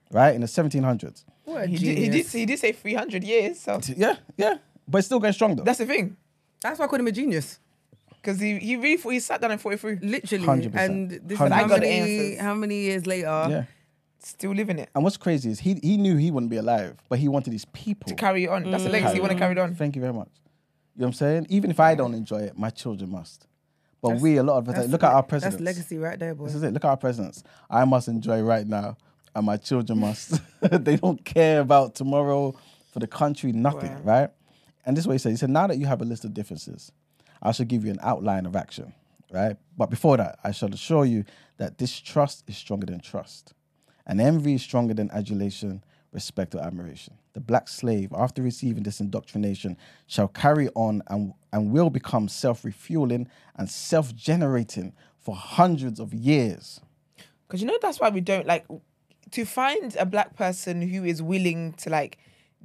right? 0.10 0.34
In 0.34 0.42
the 0.42 0.48
1700s. 0.48 1.24
What 1.46 1.70
He 1.70 1.78
did, 1.78 1.98
he 1.98 2.10
did. 2.10 2.28
He 2.28 2.46
did 2.46 2.60
say 2.60 2.72
300 2.72 3.24
years. 3.24 3.60
So 3.60 3.80
Yeah, 3.96 4.18
yeah. 4.38 4.58
But 4.88 5.00
it's 5.00 5.08
still 5.08 5.20
going 5.20 5.34
strong 5.34 5.56
though. 5.56 5.64
that's 5.64 5.80
the 5.80 5.86
thing. 5.86 6.18
That's 6.62 6.80
why 6.80 6.86
I 6.86 6.88
call 6.88 7.00
him 7.00 7.08
a 7.08 7.12
genius. 7.12 7.60
Because 8.22 8.40
he, 8.40 8.58
he 8.58 8.76
really 8.76 8.98
thought 8.98 9.10
he 9.10 9.20
sat 9.20 9.40
down 9.40 9.52
and 9.52 9.62
thought 9.62 9.74
it 9.74 9.80
through. 9.80 10.00
Literally. 10.02 10.46
100%. 10.46 10.76
And 10.76 11.12
this 11.12 11.40
is 11.40 11.40
100%. 11.40 11.52
how 11.52 11.66
I 11.66 11.68
got 11.68 11.80
many, 11.82 12.36
how 12.36 12.54
many 12.56 12.76
years 12.76 13.06
later? 13.06 13.48
yeah. 13.50 13.64
Still 14.20 14.56
living 14.56 14.80
it. 14.80 14.90
And 14.96 15.04
what's 15.04 15.18
crazy 15.18 15.52
is 15.52 15.60
he 15.60 15.76
he 15.84 15.98
knew 15.98 16.18
he 16.18 16.32
wouldn't 16.32 16.50
be 16.50 16.58
alive, 16.58 16.98
but 17.10 17.20
he 17.20 17.28
wanted 17.28 17.54
his 17.54 17.66
people 17.66 18.10
To 18.10 18.16
carry 18.16 18.46
it 18.46 18.48
on. 18.48 18.72
That's 18.72 18.82
the 18.82 18.90
mm. 18.90 18.94
legacy 18.94 19.18
you 19.18 19.22
want 19.22 19.34
to 19.34 19.38
carry 19.38 19.52
it 19.52 19.60
on. 19.60 19.76
Thank 19.76 19.96
you 19.96 20.02
very 20.02 20.14
much. 20.14 20.30
You 20.96 21.02
know 21.02 21.06
what 21.06 21.08
I'm 21.10 21.14
saying? 21.14 21.48
Even 21.50 21.70
if 21.70 21.80
I 21.80 21.94
don't 21.94 22.16
enjoy 22.16 22.40
it, 22.40 22.58
my 22.58 22.72
children 22.72 23.12
must. 23.12 23.46
But 24.02 24.20
we, 24.22 24.38
a 24.38 24.44
lot 24.44 24.58
of 24.58 24.70
us, 24.70 24.88
look 24.88 25.04
at 25.04 25.12
our 25.12 25.24
presidents. 25.24 25.58
That's 25.58 25.78
legacy 25.78 25.98
right 25.98 26.18
there, 26.18 26.34
boy. 26.34 26.46
This 26.46 26.56
is 26.56 26.64
it. 26.64 26.74
Look 26.74 26.86
at 26.86 26.90
our 26.90 26.98
presidents. 26.98 27.44
I 27.70 27.86
must 27.86 28.08
enjoy 28.08 28.42
right 28.42 28.66
now, 28.66 28.98
and 29.36 29.46
my 29.46 29.58
children 29.58 30.00
must. 30.00 30.42
they 30.62 30.96
don't 30.96 31.24
care 31.26 31.60
about 31.62 31.96
tomorrow 31.96 32.56
for 32.92 33.00
the 33.00 33.08
country, 33.08 33.52
nothing, 33.52 33.92
Wow. 33.92 34.02
right? 34.04 34.30
And 34.86 34.96
this 34.96 35.04
is 35.04 35.08
what 35.08 35.14
he 35.14 35.20
said. 35.20 35.32
He 35.32 35.36
said, 35.38 35.50
now 35.50 35.68
that 35.68 35.78
you 35.78 35.86
have 35.88 36.02
a 36.02 36.06
list 36.06 36.26
of 36.26 36.34
differences, 36.34 36.92
I 37.42 37.52
shall 37.52 37.66
give 37.66 37.84
you 37.86 37.92
an 37.92 38.00
outline 38.02 38.46
of 38.46 38.56
action, 38.56 38.94
right? 39.32 39.58
But 39.78 39.90
before 39.90 40.18
that, 40.18 40.40
I 40.44 40.52
shall 40.52 40.74
assure 40.74 41.06
you 41.06 41.26
that 41.58 41.78
distrust 41.78 42.44
is 42.48 42.58
stronger 42.58 42.86
than 42.86 43.00
trust, 43.02 43.54
and 44.08 44.22
envy 44.22 44.54
is 44.56 44.62
stronger 44.62 44.94
than 44.94 45.10
adulation, 45.12 45.84
respect, 46.12 46.56
or 46.56 46.62
admiration. 46.62 47.16
The 47.34 47.42
black 47.42 47.68
slave, 47.68 48.14
after 48.16 48.42
receiving 48.42 48.84
this 48.84 49.02
indoctrination, 49.02 49.76
shall 50.08 50.30
carry 50.30 50.70
on 50.76 51.02
and, 51.08 51.34
and 51.52 51.72
will 51.72 51.90
become 51.90 52.30
self 52.30 52.64
refueling 52.64 53.28
and 53.58 53.70
self 53.70 54.16
generating 54.16 54.94
for 55.20 55.36
hundreds 55.36 56.00
of 56.00 56.14
years. 56.14 56.80
Because 57.48 57.62
you 57.62 57.68
know 57.68 57.78
that's 57.82 58.00
why 58.00 58.10
we 58.10 58.22
don't 58.22 58.46
like 58.48 58.66
to 59.32 59.46
find 59.46 59.96
a 59.98 60.06
black 60.06 60.36
person 60.36 60.82
who 60.82 61.04
is 61.04 61.22
willing 61.22 61.74
to 61.74 61.90
like 61.90 62.18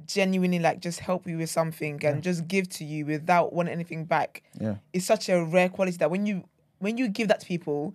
genuinely 0.05 0.59
like 0.59 0.79
just 0.79 0.99
help 0.99 1.27
you 1.27 1.37
with 1.37 1.49
something 1.49 2.03
and 2.05 2.23
just 2.23 2.47
give 2.47 2.67
to 2.69 2.83
you 2.83 3.05
without 3.05 3.53
wanting 3.53 3.73
anything 3.73 4.05
back. 4.05 4.43
Yeah. 4.59 4.75
Is 4.93 5.05
such 5.05 5.29
a 5.29 5.43
rare 5.43 5.69
quality 5.69 5.97
that 5.97 6.11
when 6.11 6.25
you 6.25 6.43
when 6.79 6.97
you 6.97 7.07
give 7.07 7.27
that 7.27 7.39
to 7.41 7.45
people, 7.45 7.93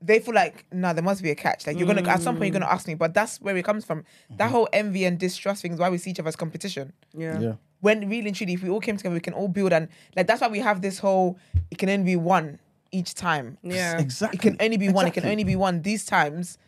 they 0.00 0.20
feel 0.20 0.34
like 0.34 0.66
no, 0.72 0.92
there 0.92 1.02
must 1.02 1.22
be 1.22 1.30
a 1.30 1.34
catch. 1.34 1.66
Like 1.66 1.78
you're 1.78 1.86
gonna 1.86 2.08
at 2.08 2.22
some 2.22 2.36
point 2.36 2.52
you're 2.52 2.60
gonna 2.60 2.72
ask 2.72 2.86
me, 2.86 2.94
but 2.94 3.14
that's 3.14 3.40
where 3.40 3.56
it 3.56 3.64
comes 3.64 3.84
from. 3.84 4.04
That 4.30 4.44
mm-hmm. 4.44 4.52
whole 4.52 4.68
envy 4.72 5.04
and 5.04 5.18
distrust 5.18 5.62
thing 5.62 5.72
is 5.72 5.78
why 5.78 5.90
we 5.90 5.98
see 5.98 6.10
each 6.10 6.20
other 6.20 6.28
as 6.28 6.36
competition. 6.36 6.92
Yeah. 7.16 7.38
Yeah. 7.38 7.52
When 7.80 8.08
really 8.08 8.28
and 8.28 8.36
truly, 8.36 8.54
if 8.54 8.62
we 8.62 8.70
all 8.70 8.80
came 8.80 8.96
together, 8.96 9.14
we 9.14 9.20
can 9.20 9.34
all 9.34 9.48
build 9.48 9.72
and 9.72 9.88
like 10.16 10.26
that's 10.26 10.40
why 10.40 10.48
we 10.48 10.60
have 10.60 10.82
this 10.82 10.98
whole. 10.98 11.38
It 11.70 11.78
can 11.78 11.88
only 11.88 12.04
be 12.04 12.16
one 12.16 12.58
each 12.92 13.14
time. 13.14 13.58
Yeah. 13.62 13.98
Exactly. 14.00 14.36
It 14.36 14.42
can 14.42 14.56
only 14.60 14.76
be 14.76 14.88
one. 14.88 15.06
It 15.06 15.14
can 15.14 15.26
only 15.26 15.44
be 15.44 15.56
one. 15.56 15.82
These 15.82 16.04
times, 16.04 16.58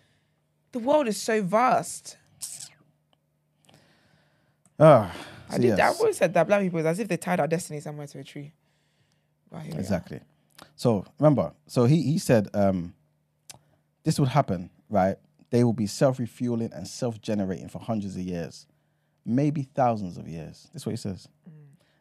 the 0.72 0.78
world 0.78 1.08
is 1.08 1.20
so 1.20 1.42
vast. 1.42 2.16
Ah, 4.78 5.14
I 5.50 5.58
did. 5.58 5.76
yes. 5.76 5.80
I've 5.80 6.00
always 6.00 6.16
said 6.16 6.32
that 6.34 6.46
black 6.46 6.62
people 6.62 6.78
is 6.78 6.86
as 6.86 6.98
if 6.98 7.08
they 7.08 7.16
tied 7.16 7.40
our 7.40 7.46
destiny 7.46 7.80
somewhere 7.80 8.06
to 8.06 8.18
a 8.20 8.24
tree. 8.24 8.52
Are. 9.52 9.62
Exactly. 9.62 10.20
So 10.76 11.04
remember, 11.18 11.52
so 11.66 11.84
he 11.84 12.02
he 12.02 12.18
said 12.18 12.48
um, 12.54 12.94
this 14.04 14.18
would 14.18 14.28
happen, 14.28 14.70
right? 14.88 15.16
They 15.50 15.64
will 15.64 15.72
be 15.72 15.86
self 15.86 16.18
refueling 16.18 16.72
and 16.72 16.86
self 16.86 17.20
generating 17.20 17.68
for 17.68 17.80
hundreds 17.80 18.16
of 18.16 18.22
years, 18.22 18.66
maybe 19.26 19.62
thousands 19.62 20.16
of 20.16 20.28
years. 20.28 20.68
That's 20.72 20.86
what 20.86 20.92
he 20.92 20.96
says. 20.96 21.28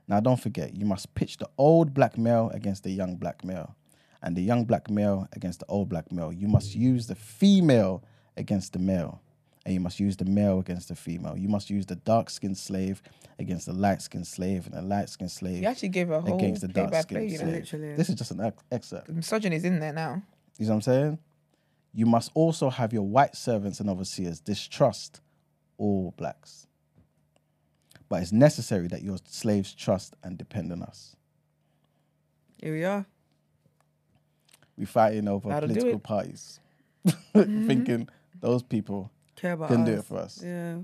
Now, 0.08 0.20
don't 0.20 0.41
forget, 0.41 0.76
you 0.76 0.86
must 0.86 1.14
pitch 1.14 1.38
the 1.38 1.48
old 1.56 1.94
black 1.94 2.18
male 2.18 2.50
against 2.52 2.84
the 2.84 2.90
young 2.90 3.16
black 3.16 3.44
male, 3.44 3.76
and 4.24 4.36
the 4.36 4.41
young 4.41 4.66
black 4.66 4.90
male 4.90 5.28
against 5.34 5.60
the 5.60 5.68
old 5.68 5.90
black 5.90 6.12
male. 6.12 6.34
You 6.34 6.48
must 6.48 6.74
use 6.74 7.08
the 7.08 7.16
female 7.16 8.04
against 8.40 8.74
the 8.74 8.80
male, 8.80 9.22
and 9.66 9.74
you 9.74 9.80
must 9.80 9.99
use 9.99 10.18
the 10.18 10.26
male 10.26 10.60
against 10.60 10.88
the 10.88 10.95
female. 10.95 11.38
You 11.38 11.49
must 11.49 11.70
use 11.70 11.86
the 11.86 11.95
dark 11.95 12.30
skinned 12.30 12.57
slave 12.57 13.03
against 13.38 13.66
the 13.68 13.74
light 13.74 14.02
skinned 14.02 14.26
slave, 14.26 14.66
and 14.66 14.74
the 14.76 14.82
light 14.82 15.10
skinned 15.10 15.30
slave 15.32 15.61
You 15.61 15.68
actually 15.68 15.90
gave 15.90 16.10
a 16.10 16.22
whole 16.22 16.36
against 16.38 16.61
the 16.61 16.68
dark 16.70 16.91
by 16.91 17.02
skinned 17.02 17.20
play. 17.20 17.26
You 17.28 17.38
know, 17.40 17.44
slave. 17.44 17.53
Literally. 17.56 17.95
This 17.95 18.10
is 18.10 18.16
just 18.16 18.32
an 18.32 18.52
excerpt. 18.72 19.07
the 19.07 19.14
misogyny 19.14 19.56
is 19.57 19.66
in 19.66 19.80
there 19.80 19.94
now. 19.94 20.24
You 20.57 20.66
know 20.66 20.72
what 20.72 20.76
I'm 20.76 20.82
saying? 20.82 21.20
You 21.94 22.06
must 22.06 22.32
also 22.34 22.70
have 22.70 22.94
your 22.94 23.03
white 23.03 23.36
servants 23.36 23.80
and 23.80 23.90
overseers 23.90 24.40
distrust 24.40 25.22
all 25.78 26.14
blacks. 26.18 26.66
But 28.10 28.22
it's 28.24 28.32
necessary 28.32 28.88
that 28.88 29.03
your 29.03 29.18
slaves 29.26 29.74
trust 29.74 30.16
and 30.24 30.38
depend 30.38 30.72
on 30.72 30.82
us. 30.82 31.16
Here 32.57 32.74
we 32.74 32.84
are. 32.84 33.06
We 34.78 34.86
fighting 34.86 35.28
over 35.28 35.49
That'll 35.49 35.68
political 35.70 35.99
parties, 35.99 36.60
Mm-hmm. 37.07 37.68
thinking 37.68 38.10
those 38.40 38.64
people 38.64 39.11
Care 39.36 39.53
about 39.53 39.70
can 39.70 39.82
us. 39.82 39.88
do 39.88 39.94
it 39.94 40.03
for 40.06 40.18
us. 40.18 40.41
Yeah. 40.44 40.78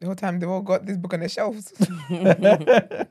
The 0.00 0.06
whole 0.06 0.14
time 0.14 0.38
they've 0.38 0.48
all 0.48 0.60
got 0.62 0.84
this 0.84 0.96
book 0.96 1.14
on 1.14 1.20
their 1.20 1.28
shelves. 1.28 1.72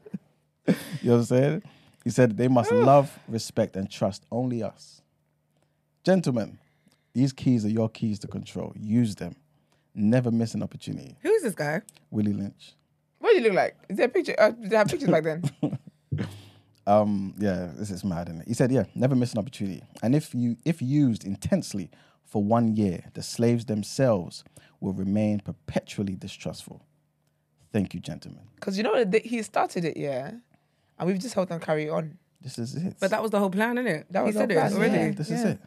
You 1.02 1.12
know 1.12 1.18
what 1.18 1.20
I'm 1.20 1.24
saying? 1.26 1.64
He 2.04 2.10
said 2.10 2.38
they 2.38 2.48
must 2.48 2.72
love, 2.72 3.20
respect, 3.28 3.76
and 3.76 3.90
trust 3.90 4.26
only 4.32 4.64
us. 4.64 5.02
Gentlemen, 6.04 6.58
these 7.14 7.32
keys 7.32 7.66
are 7.66 7.70
your 7.70 7.90
keys 7.90 8.18
to 8.20 8.28
control. 8.28 8.74
Use 8.76 9.16
them. 9.16 9.36
Never 9.94 10.32
miss 10.32 10.56
an 10.56 10.64
opportunity. 10.64 11.18
Who 11.22 11.30
is 11.32 11.44
this 11.44 11.54
guy? 11.54 11.82
Willie 12.10 12.34
Lynch. 12.34 12.74
what 13.20 13.30
do 13.32 13.38
you 13.38 13.44
look 13.44 13.54
like? 13.54 13.76
Is 13.90 13.98
there 13.98 14.08
a 14.08 14.10
picture? 14.10 14.36
Uh, 14.40 14.52
did 14.52 14.72
they 14.72 14.76
have 14.76 14.88
pictures 14.88 15.10
back 15.10 15.24
then? 15.24 15.44
Um, 16.88 17.34
yeah, 17.40 17.72
this 17.76 17.90
is 17.90 18.04
mad, 18.04 18.30
is 18.30 18.48
He 18.48 18.54
said, 18.54 18.72
yeah, 18.72 18.84
never 18.94 19.16
miss 19.16 19.34
an 19.34 19.40
opportunity. 19.40 19.82
And 20.04 20.16
if 20.16 20.36
you 20.36 20.56
if 20.66 20.84
used 20.84 21.26
intensely 21.26 21.90
for 22.36 22.44
one 22.44 22.76
year, 22.76 23.02
the 23.14 23.24
slaves 23.24 23.64
themselves 23.64 24.44
will 24.82 24.91
remain 24.91 25.40
perpetually 25.40 26.18
distrustful. 26.18 26.86
Thank 27.72 27.94
you, 27.94 28.02
gentlemen. 28.02 28.41
Because 28.56 28.76
you 28.76 28.84
know 28.84 28.91
what? 28.91 29.16
He 29.24 29.41
started 29.41 29.86
it, 29.86 29.95
yeah, 29.95 30.32
and 30.99 31.07
we've 31.07 31.18
just 31.18 31.34
helped 31.34 31.49
them 31.49 31.62
carry 31.62 31.90
on. 31.90 32.18
This 32.41 32.60
is 32.60 32.76
it. 32.76 32.98
But 32.99 33.12
that 33.12 33.22
was 33.22 33.32
the 33.32 33.40
whole 33.40 33.49
plan, 33.49 33.78
innit? 33.78 34.03
That 34.10 34.24
he 34.24 34.26
was 34.26 34.36
said 34.36 34.49
the 34.49 34.56
it 34.56 34.60
whole 34.60 34.70
plan, 34.72 34.82
already. 34.82 35.06
yeah. 35.06 35.12
this 35.12 35.32
is 35.32 35.44
it. 35.45 35.60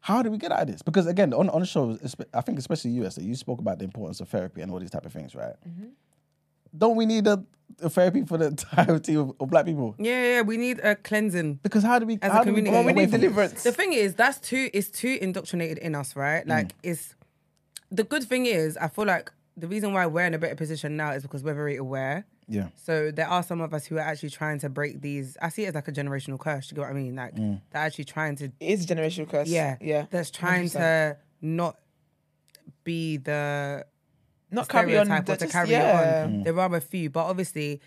How 0.00 0.20
do 0.20 0.32
we 0.32 0.38
get 0.38 0.50
out 0.50 0.62
of 0.62 0.66
this? 0.66 0.82
Because 0.82 1.06
again, 1.06 1.32
on, 1.32 1.48
on 1.48 1.60
the 1.60 1.66
show, 1.66 1.96
I 2.34 2.40
think 2.40 2.58
especially 2.58 2.90
US, 3.02 3.14
that 3.14 3.22
you 3.22 3.36
spoke 3.36 3.60
about 3.60 3.78
the 3.78 3.84
importance 3.84 4.18
of 4.18 4.28
therapy 4.28 4.62
and 4.62 4.72
all 4.72 4.80
these 4.80 4.90
type 4.90 5.06
of 5.06 5.12
things, 5.12 5.36
right? 5.36 5.54
Mm-hmm. 5.64 5.90
Don't 6.76 6.96
we 6.96 7.06
need 7.06 7.26
a, 7.26 7.44
a 7.80 7.88
therapy 7.90 8.24
for 8.24 8.38
the 8.38 8.46
entirety 8.46 9.14
of, 9.22 9.32
of 9.40 9.50
black 9.50 9.66
people? 9.66 9.94
Yeah, 9.98 10.34
yeah, 10.36 10.40
we 10.42 10.56
need 10.56 10.78
a 10.80 10.94
cleansing. 10.96 11.60
Because 11.62 11.82
how 11.82 11.98
do 11.98 12.06
we 12.06 12.18
As 12.22 12.30
a 12.30 12.34
how 12.34 12.44
do 12.44 12.52
we 12.52 12.62
community. 12.62 12.70
get 12.70 12.72
Well, 12.72 12.84
we 12.84 12.92
away 12.92 13.02
need 13.06 13.10
from 13.10 13.20
this? 13.20 13.30
deliverance. 13.30 13.62
The 13.62 13.72
thing 13.72 13.92
is, 13.92 14.14
that's 14.14 14.38
too 14.38 14.70
it's 14.72 14.88
too 14.90 15.18
indoctrinated 15.20 15.78
in 15.78 15.94
us, 15.94 16.14
right? 16.16 16.44
Mm. 16.44 16.48
Like 16.48 16.72
it's 16.82 17.14
the 17.90 18.04
good 18.04 18.24
thing 18.24 18.46
is, 18.46 18.76
I 18.76 18.88
feel 18.88 19.06
like 19.06 19.32
the 19.56 19.66
reason 19.66 19.92
why 19.92 20.06
we're 20.06 20.24
in 20.26 20.34
a 20.34 20.38
better 20.38 20.54
position 20.54 20.96
now 20.96 21.12
is 21.12 21.22
because 21.22 21.42
we're 21.42 21.54
very 21.54 21.76
aware. 21.76 22.26
Yeah. 22.50 22.68
So 22.76 23.10
there 23.10 23.28
are 23.28 23.42
some 23.42 23.60
of 23.60 23.74
us 23.74 23.84
who 23.86 23.96
are 23.96 24.00
actually 24.00 24.30
trying 24.30 24.58
to 24.60 24.68
break 24.68 25.00
these. 25.02 25.36
I 25.42 25.48
see 25.50 25.64
it 25.64 25.68
as 25.68 25.74
like 25.74 25.88
a 25.88 25.92
generational 25.92 26.38
curse. 26.38 26.70
You 26.70 26.76
get 26.76 26.82
what 26.82 26.90
I 26.90 26.94
mean? 26.94 27.16
Like 27.16 27.34
Mm. 27.34 27.60
they're 27.70 27.82
actually 27.82 28.04
trying 28.04 28.36
to, 28.36 28.44
It 28.44 28.52
is 28.60 28.84
a 28.90 28.94
generational 28.94 29.28
curse. 29.28 29.48
yeah, 29.48 29.76
yeah. 29.80 30.06
That's 30.10 30.30
trying 30.30 30.66
100%. 30.66 30.72
to 30.72 31.16
not 31.42 31.76
be 32.84 33.16
the 33.18 33.84
not 34.50 34.68
carry 34.68 34.96
on. 34.98 35.06
stereotype 35.06 35.28
or 35.28 35.36
to 35.36 35.40
just- 35.44 35.52
carry 35.52 35.70
yeah. 35.70 36.24
on. 36.24 36.42
There 36.42 36.58
are 36.58 36.74
a 36.74 36.80
few, 36.80 37.10
but 37.10 37.24
obviously, 37.24 37.80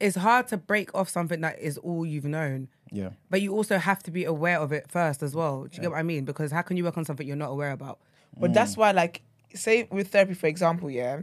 it's 0.00 0.16
hard 0.16 0.48
to 0.48 0.56
break 0.56 0.94
off 0.94 1.08
something 1.08 1.40
that 1.42 1.58
is 1.58 1.78
all 1.78 2.04
you've 2.04 2.24
known. 2.24 2.68
Yeah. 2.90 3.10
But 3.30 3.42
you 3.42 3.52
also 3.52 3.78
have 3.78 4.02
to 4.04 4.10
be 4.10 4.24
aware 4.24 4.60
of 4.60 4.72
it 4.72 4.90
first 4.90 5.22
as 5.22 5.34
well. 5.34 5.64
Do 5.64 5.70
you 5.76 5.82
get 5.82 5.90
what 5.90 5.98
I 5.98 6.02
mean? 6.02 6.24
Because 6.24 6.52
how 6.52 6.62
can 6.62 6.76
you 6.76 6.84
work 6.84 6.96
on 6.98 7.04
something 7.04 7.26
you're 7.26 7.36
not 7.36 7.50
aware 7.50 7.72
about? 7.72 7.98
But 8.36 8.50
Mm. 8.50 8.54
that's 8.54 8.76
why, 8.76 8.90
like, 8.92 9.22
say 9.54 9.86
with 9.90 10.08
therapy, 10.08 10.34
for 10.34 10.46
example, 10.48 10.90
yeah, 10.90 11.20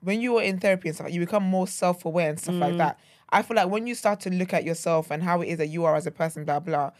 when 0.00 0.20
you 0.20 0.36
are 0.38 0.42
in 0.42 0.58
therapy 0.58 0.88
and 0.88 0.96
stuff, 0.96 1.10
you 1.10 1.20
become 1.20 1.42
more 1.44 1.66
self 1.66 2.04
aware 2.04 2.28
and 2.30 2.38
stuff 2.38 2.54
Mm. 2.56 2.60
like 2.60 2.76
that. 2.78 2.98
I 3.30 3.42
feel 3.42 3.56
like 3.56 3.68
when 3.70 3.86
you 3.86 3.94
start 3.94 4.20
to 4.20 4.30
look 4.30 4.52
at 4.52 4.64
yourself 4.64 5.10
and 5.10 5.22
how 5.22 5.40
it 5.40 5.48
is 5.48 5.58
that 5.58 5.68
you 5.68 5.84
are 5.84 5.96
as 5.96 6.06
a 6.06 6.10
person, 6.10 6.44
blah 6.44 6.60
blah, 6.60 6.90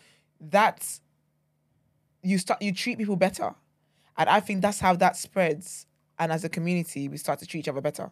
that's 0.40 1.00
you 2.22 2.38
start 2.38 2.62
you 2.62 2.72
treat 2.72 2.98
people 2.98 3.16
better, 3.16 3.54
and 4.16 4.28
I 4.28 4.40
think 4.40 4.62
that's 4.62 4.80
how 4.80 4.94
that 4.96 5.16
spreads. 5.16 5.86
And 6.18 6.32
as 6.32 6.44
a 6.44 6.48
community, 6.48 7.08
we 7.08 7.16
start 7.16 7.38
to 7.40 7.46
treat 7.46 7.60
each 7.60 7.68
other 7.68 7.80
better. 7.80 8.10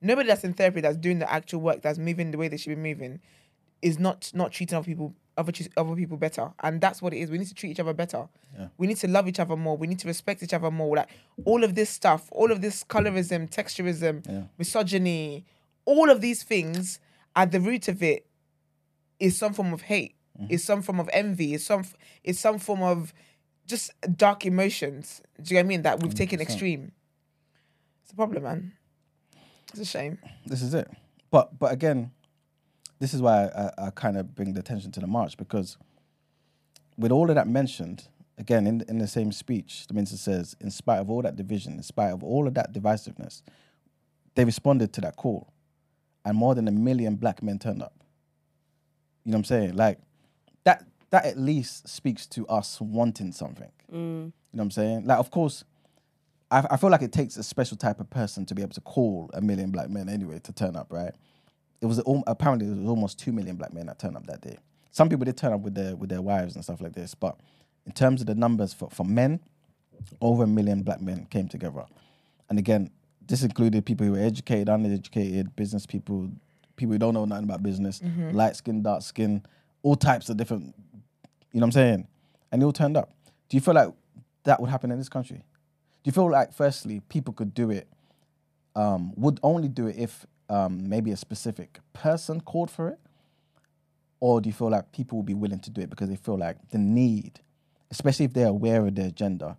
Nobody 0.00 0.28
that's 0.28 0.44
in 0.44 0.52
therapy 0.52 0.80
that's 0.80 0.96
doing 0.96 1.18
the 1.18 1.32
actual 1.32 1.60
work, 1.60 1.82
that's 1.82 1.98
moving 1.98 2.30
the 2.30 2.38
way 2.38 2.48
they 2.48 2.56
should 2.56 2.70
be 2.70 2.94
moving, 2.94 3.20
is 3.80 3.98
not 3.98 4.30
not 4.34 4.52
treating 4.52 4.76
other 4.76 4.84
people 4.84 5.14
other 5.36 5.52
other 5.76 5.94
people 5.94 6.16
better, 6.16 6.52
and 6.62 6.80
that's 6.80 7.00
what 7.00 7.12
it 7.12 7.18
is. 7.18 7.30
We 7.30 7.38
need 7.38 7.48
to 7.48 7.54
treat 7.54 7.70
each 7.70 7.80
other 7.80 7.94
better. 7.94 8.28
We 8.76 8.86
need 8.86 8.98
to 8.98 9.08
love 9.08 9.26
each 9.28 9.40
other 9.40 9.56
more. 9.56 9.76
We 9.76 9.86
need 9.86 9.98
to 10.00 10.08
respect 10.08 10.42
each 10.42 10.54
other 10.54 10.70
more. 10.70 10.96
Like 10.96 11.08
all 11.44 11.64
of 11.64 11.74
this 11.74 11.90
stuff, 11.90 12.28
all 12.30 12.52
of 12.52 12.60
this 12.60 12.84
colorism, 12.84 13.50
texturism, 13.50 14.48
misogyny, 14.58 15.44
all 15.84 16.10
of 16.10 16.20
these 16.20 16.42
things 16.42 17.00
at 17.34 17.50
the 17.52 17.60
root 17.60 17.88
of 17.88 18.02
it 18.02 18.26
is 19.18 19.36
some 19.36 19.52
form 19.52 19.72
of 19.72 19.82
hate. 19.82 20.14
Mm. 20.40 20.50
Is 20.50 20.64
some 20.64 20.82
form 20.82 20.98
of 21.00 21.08
envy. 21.12 21.54
Is 21.54 21.64
some 21.64 21.84
is 22.24 22.38
some 22.38 22.58
form 22.58 22.82
of 22.82 23.14
just 23.66 23.92
dark 24.16 24.44
emotions. 24.44 25.22
Do 25.40 25.54
you 25.54 25.60
know 25.60 25.62
what 25.62 25.66
I 25.66 25.68
mean? 25.68 25.82
That 25.82 26.02
we've 26.02 26.12
mm, 26.12 26.16
taken 26.16 26.40
extreme. 26.40 26.92
It's 28.04 28.12
a 28.12 28.16
problem, 28.16 28.42
man. 28.42 28.72
It's 29.70 29.80
a 29.80 29.84
shame. 29.84 30.18
this 30.46 30.62
is 30.62 30.74
it. 30.74 30.88
But 31.30 31.58
but 31.58 31.72
again, 31.72 32.12
this 33.00 33.14
is 33.14 33.22
why 33.22 33.46
I, 33.46 33.86
I 33.86 33.90
kind 33.90 34.16
of 34.18 34.34
bring 34.34 34.52
the 34.52 34.60
attention 34.60 34.92
to 34.92 35.00
the 35.00 35.06
march 35.06 35.36
because 35.36 35.78
with 36.96 37.10
all 37.10 37.28
of 37.30 37.34
that 37.34 37.48
mentioned, 37.48 38.06
again, 38.38 38.66
in, 38.66 38.84
in 38.88 38.98
the 38.98 39.08
same 39.08 39.32
speech, 39.32 39.86
the 39.88 39.94
minister 39.94 40.18
says, 40.18 40.54
in 40.60 40.70
spite 40.70 40.98
of 41.00 41.10
all 41.10 41.22
that 41.22 41.34
division, 41.34 41.72
in 41.72 41.82
spite 41.82 42.12
of 42.12 42.22
all 42.22 42.46
of 42.46 42.54
that 42.54 42.72
divisiveness, 42.72 43.42
they 44.34 44.44
responded 44.44 44.92
to 44.92 45.00
that 45.00 45.16
call. 45.16 45.52
And 46.26 46.36
more 46.36 46.54
than 46.54 46.68
a 46.68 46.72
million 46.72 47.16
black 47.16 47.42
men 47.42 47.58
turned 47.58 47.82
up. 47.82 47.94
You 49.24 49.32
know 49.32 49.36
what 49.36 49.40
I'm 49.40 49.44
saying? 49.44 49.76
Like, 49.76 49.98
that 50.64 50.84
that 51.10 51.24
at 51.24 51.38
least 51.38 51.88
speaks 51.88 52.26
to 52.26 52.46
us 52.48 52.80
wanting 52.80 53.32
something. 53.32 53.70
Mm. 53.92 53.96
You 53.96 53.98
know 53.98 54.32
what 54.52 54.62
I'm 54.64 54.70
saying? 54.70 55.06
Like, 55.06 55.18
of 55.18 55.30
course, 55.30 55.64
I, 56.54 56.66
I 56.70 56.76
feel 56.76 56.90
like 56.90 57.02
it 57.02 57.12
takes 57.12 57.36
a 57.36 57.42
special 57.42 57.76
type 57.76 57.98
of 57.98 58.08
person 58.08 58.46
to 58.46 58.54
be 58.54 58.62
able 58.62 58.74
to 58.74 58.80
call 58.80 59.28
a 59.34 59.40
million 59.40 59.70
black 59.70 59.90
men 59.90 60.08
anyway 60.08 60.38
to 60.38 60.52
turn 60.52 60.76
up, 60.76 60.86
right? 60.90 61.12
It 61.80 61.86
was 61.86 62.00
apparently 62.26 62.68
it 62.68 62.76
was 62.78 62.88
almost 62.88 63.18
two 63.18 63.32
million 63.32 63.56
black 63.56 63.74
men 63.74 63.86
that 63.86 63.98
turned 63.98 64.16
up 64.16 64.26
that 64.26 64.40
day. 64.40 64.58
Some 64.92 65.08
people 65.08 65.24
did 65.24 65.36
turn 65.36 65.52
up 65.52 65.60
with 65.60 65.74
their 65.74 65.96
with 65.96 66.08
their 66.08 66.22
wives 66.22 66.54
and 66.54 66.62
stuff 66.62 66.80
like 66.80 66.92
this, 66.92 67.14
but 67.14 67.36
in 67.86 67.92
terms 67.92 68.20
of 68.20 68.28
the 68.28 68.36
numbers 68.36 68.72
for, 68.72 68.88
for 68.90 69.04
men, 69.04 69.40
over 70.20 70.44
a 70.44 70.46
million 70.46 70.82
black 70.82 71.00
men 71.00 71.26
came 71.26 71.48
together. 71.48 71.84
And 72.48 72.58
again, 72.58 72.90
this 73.26 73.42
included 73.42 73.84
people 73.84 74.06
who 74.06 74.12
were 74.12 74.18
educated, 74.18 74.68
uneducated, 74.68 75.56
business 75.56 75.86
people, 75.86 76.30
people 76.76 76.92
who 76.92 76.98
don't 76.98 77.14
know 77.14 77.24
nothing 77.24 77.44
about 77.44 77.62
business, 77.62 78.00
mm-hmm. 78.00 78.30
light 78.30 78.54
skin, 78.54 78.82
dark 78.82 79.02
skin, 79.02 79.42
all 79.82 79.96
types 79.96 80.28
of 80.28 80.36
different, 80.36 80.74
you 81.52 81.60
know 81.60 81.60
what 81.60 81.64
I'm 81.64 81.72
saying? 81.72 82.08
And 82.52 82.62
they 82.62 82.66
all 82.66 82.72
turned 82.72 82.96
up. 82.96 83.10
Do 83.48 83.56
you 83.56 83.60
feel 83.60 83.74
like 83.74 83.88
that 84.44 84.60
would 84.60 84.70
happen 84.70 84.90
in 84.92 84.98
this 84.98 85.08
country? 85.08 85.42
Do 86.04 86.08
you 86.08 86.12
feel 86.12 86.30
like, 86.30 86.52
firstly, 86.52 87.00
people 87.08 87.32
could 87.32 87.54
do 87.54 87.70
it, 87.70 87.88
um, 88.76 89.12
would 89.16 89.40
only 89.42 89.68
do 89.68 89.86
it 89.86 89.96
if 89.96 90.26
um, 90.50 90.86
maybe 90.86 91.10
a 91.12 91.16
specific 91.16 91.80
person 91.94 92.42
called 92.42 92.70
for 92.70 92.88
it? 92.88 93.00
Or 94.20 94.42
do 94.42 94.48
you 94.50 94.52
feel 94.52 94.70
like 94.70 94.92
people 94.92 95.16
will 95.16 95.22
be 95.22 95.34
willing 95.34 95.60
to 95.60 95.70
do 95.70 95.80
it 95.80 95.88
because 95.88 96.10
they 96.10 96.16
feel 96.16 96.36
like 96.36 96.56
the 96.70 96.78
need, 96.78 97.40
especially 97.90 98.26
if 98.26 98.34
they're 98.34 98.48
aware 98.48 98.86
of 98.86 98.94
their 98.94 99.10
gender, 99.10 99.56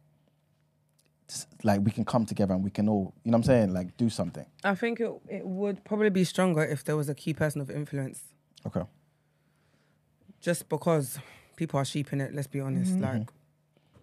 like 1.63 1.81
we 1.83 1.89
can 1.89 2.05
come 2.05 2.27
together 2.27 2.53
and 2.53 2.63
we 2.63 2.69
can 2.69 2.87
all, 2.87 3.13
you 3.23 3.31
know 3.31 3.37
what 3.37 3.39
I'm 3.39 3.43
saying, 3.43 3.73
like 3.73 3.97
do 3.97 4.09
something. 4.09 4.45
I 4.63 4.75
think 4.75 4.99
it 4.99 5.11
it 5.27 5.45
would 5.45 5.83
probably 5.83 6.11
be 6.11 6.23
stronger 6.23 6.63
if 6.63 6.83
there 6.83 6.95
was 6.95 7.09
a 7.09 7.15
key 7.15 7.33
person 7.33 7.61
of 7.61 7.71
influence. 7.71 8.21
Okay. 8.67 8.83
Just 10.39 10.69
because 10.69 11.17
people 11.55 11.79
are 11.79 11.85
sheep 11.85 12.13
in 12.13 12.21
it. 12.21 12.33
Let's 12.33 12.47
be 12.47 12.59
honest. 12.59 12.99
Like 12.99 13.29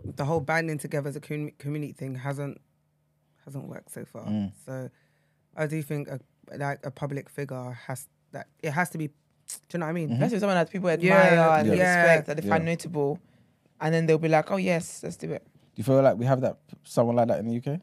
the 0.04 0.24
whole 0.24 0.40
banding 0.40 0.78
together 0.78 1.08
as 1.08 1.16
a 1.16 1.20
commu- 1.20 1.56
community 1.58 1.92
thing 1.92 2.14
hasn't 2.14 2.60
hasn't 3.44 3.68
worked 3.68 3.90
so 3.92 4.04
far. 4.04 4.26
Mm. 4.26 4.52
So 4.64 4.90
I 5.56 5.66
do 5.66 5.82
think 5.82 6.08
a, 6.08 6.20
like 6.56 6.84
a 6.84 6.90
public 6.90 7.28
figure 7.28 7.78
has 7.86 8.08
that 8.32 8.46
it 8.62 8.70
has 8.72 8.90
to 8.90 8.98
be. 8.98 9.08
Do 9.68 9.74
you 9.74 9.78
know 9.80 9.86
what 9.86 9.90
I 9.90 9.92
mean? 9.92 10.12
Especially 10.12 10.38
someone 10.38 10.56
that 10.56 10.70
people 10.70 10.88
admire 10.88 11.08
Yeah, 11.34 11.58
and 11.58 11.66
yeah. 11.68 11.72
respect, 11.72 12.26
that 12.28 12.36
they 12.40 12.48
find 12.48 12.64
Yeah. 12.64 12.70
notable, 12.72 13.18
and 13.80 13.92
then 13.92 14.06
they'll 14.06 14.18
be 14.18 14.28
like, 14.28 14.50
"Oh 14.50 14.56
yes, 14.56 15.02
let's 15.02 15.16
do 15.16 15.32
it." 15.32 15.42
Do 15.44 15.50
you 15.76 15.84
feel 15.84 16.00
like 16.02 16.16
we 16.16 16.26
have 16.26 16.40
that 16.42 16.58
someone 16.84 17.16
like 17.16 17.28
that 17.28 17.40
in 17.40 17.48
the 17.48 17.56
UK? 17.56 17.80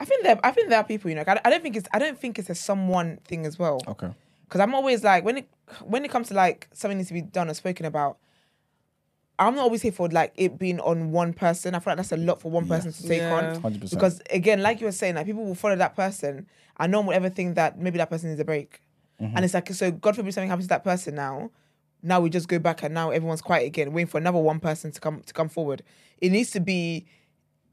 I 0.00 0.04
think 0.04 0.24
there, 0.24 0.38
I 0.42 0.50
think 0.50 0.68
there 0.70 0.78
are 0.80 0.84
people, 0.84 1.08
you 1.10 1.16
know. 1.16 1.24
I, 1.26 1.40
I 1.44 1.50
don't 1.50 1.62
think 1.62 1.76
it's, 1.76 1.88
I 1.92 1.98
don't 1.98 2.18
think 2.18 2.38
it's 2.38 2.50
a 2.50 2.54
someone 2.54 3.18
thing 3.24 3.46
as 3.46 3.58
well. 3.58 3.80
Okay. 3.86 4.10
Because 4.44 4.60
I'm 4.60 4.74
always 4.74 5.04
like, 5.04 5.24
when 5.24 5.38
it, 5.38 5.48
when 5.82 6.04
it 6.04 6.10
comes 6.10 6.28
to 6.28 6.34
like 6.34 6.68
something 6.72 6.98
needs 6.98 7.08
to 7.08 7.14
be 7.14 7.22
done 7.22 7.48
or 7.48 7.54
spoken 7.54 7.86
about, 7.86 8.18
I'm 9.38 9.54
not 9.56 9.62
always 9.62 9.82
here 9.82 9.92
for 9.92 10.08
like 10.08 10.32
it 10.36 10.58
being 10.58 10.78
on 10.80 11.10
one 11.10 11.32
person. 11.32 11.74
I 11.74 11.80
feel 11.80 11.90
like 11.92 11.96
that's 11.98 12.12
a 12.12 12.16
lot 12.16 12.40
for 12.40 12.50
one 12.50 12.68
person 12.68 12.92
to 12.92 13.02
take 13.08 13.20
Yeah. 13.20 13.34
on. 13.34 13.62
100%. 13.62 13.90
Because 13.90 14.22
again, 14.30 14.62
like 14.62 14.80
you 14.80 14.86
were 14.86 14.92
saying, 14.92 15.16
like 15.16 15.26
people 15.26 15.44
will 15.44 15.54
follow 15.56 15.76
that 15.76 15.96
person 15.96 16.46
and 16.78 16.92
no 16.92 16.98
one 17.00 17.08
will 17.08 17.14
ever 17.14 17.28
think 17.28 17.56
that 17.56 17.78
maybe 17.78 17.98
that 17.98 18.10
person 18.10 18.28
needs 18.30 18.40
a 18.40 18.44
break. 18.44 18.80
Mm-hmm. 19.20 19.36
And 19.36 19.44
it's 19.44 19.54
like, 19.54 19.68
so 19.72 19.90
God 19.90 20.14
forbid 20.16 20.34
something 20.34 20.48
happens 20.48 20.66
to 20.66 20.70
that 20.70 20.84
person 20.84 21.16
now. 21.16 21.50
Now 22.02 22.20
we 22.20 22.30
just 22.30 22.48
go 22.48 22.58
back 22.58 22.82
and 22.82 22.94
now 22.94 23.10
everyone's 23.10 23.40
quiet 23.40 23.66
again, 23.66 23.92
waiting 23.92 24.06
for 24.06 24.18
another 24.18 24.38
one 24.38 24.60
person 24.60 24.92
to 24.92 25.00
come 25.00 25.22
to 25.22 25.32
come 25.32 25.48
forward. 25.48 25.82
It 26.20 26.30
needs 26.30 26.50
to 26.52 26.60
be 26.60 27.06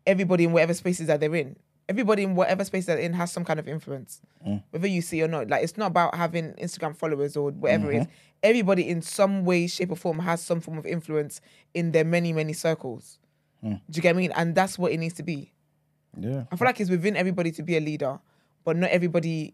everybody 0.07 0.45
in 0.45 0.51
whatever 0.53 0.73
spaces 0.73 1.07
that 1.07 1.19
they're 1.19 1.35
in. 1.35 1.57
Everybody 1.91 2.23
in 2.23 2.35
whatever 2.35 2.63
space 2.63 2.85
they're 2.85 2.97
in 2.97 3.11
has 3.11 3.33
some 3.33 3.43
kind 3.43 3.59
of 3.59 3.67
influence, 3.67 4.21
mm. 4.47 4.63
whether 4.69 4.87
you 4.87 5.01
see 5.01 5.21
or 5.21 5.27
not. 5.27 5.49
Like 5.49 5.61
it's 5.61 5.75
not 5.77 5.87
about 5.87 6.15
having 6.15 6.53
Instagram 6.53 6.95
followers 6.95 7.35
or 7.35 7.51
whatever 7.51 7.91
it 7.91 7.95
is. 7.97 8.03
Mm-hmm. 8.03 8.13
Everybody 8.43 8.87
in 8.87 9.01
some 9.01 9.43
way, 9.43 9.67
shape, 9.67 9.91
or 9.91 9.97
form 9.97 10.19
has 10.19 10.41
some 10.41 10.61
form 10.61 10.77
of 10.77 10.85
influence 10.85 11.41
in 11.73 11.91
their 11.91 12.05
many, 12.05 12.31
many 12.31 12.53
circles. 12.53 13.19
Mm. 13.61 13.81
Do 13.89 13.97
you 13.97 14.01
get 14.01 14.15
me? 14.15 14.29
And 14.29 14.55
that's 14.55 14.79
what 14.79 14.93
it 14.93 14.99
needs 14.99 15.15
to 15.15 15.23
be. 15.23 15.51
Yeah. 16.17 16.45
I 16.49 16.55
feel 16.55 16.65
like 16.65 16.79
it's 16.79 16.89
within 16.89 17.17
everybody 17.17 17.51
to 17.51 17.61
be 17.61 17.75
a 17.75 17.81
leader, 17.81 18.19
but 18.63 18.77
not 18.77 18.89
everybody 18.89 19.53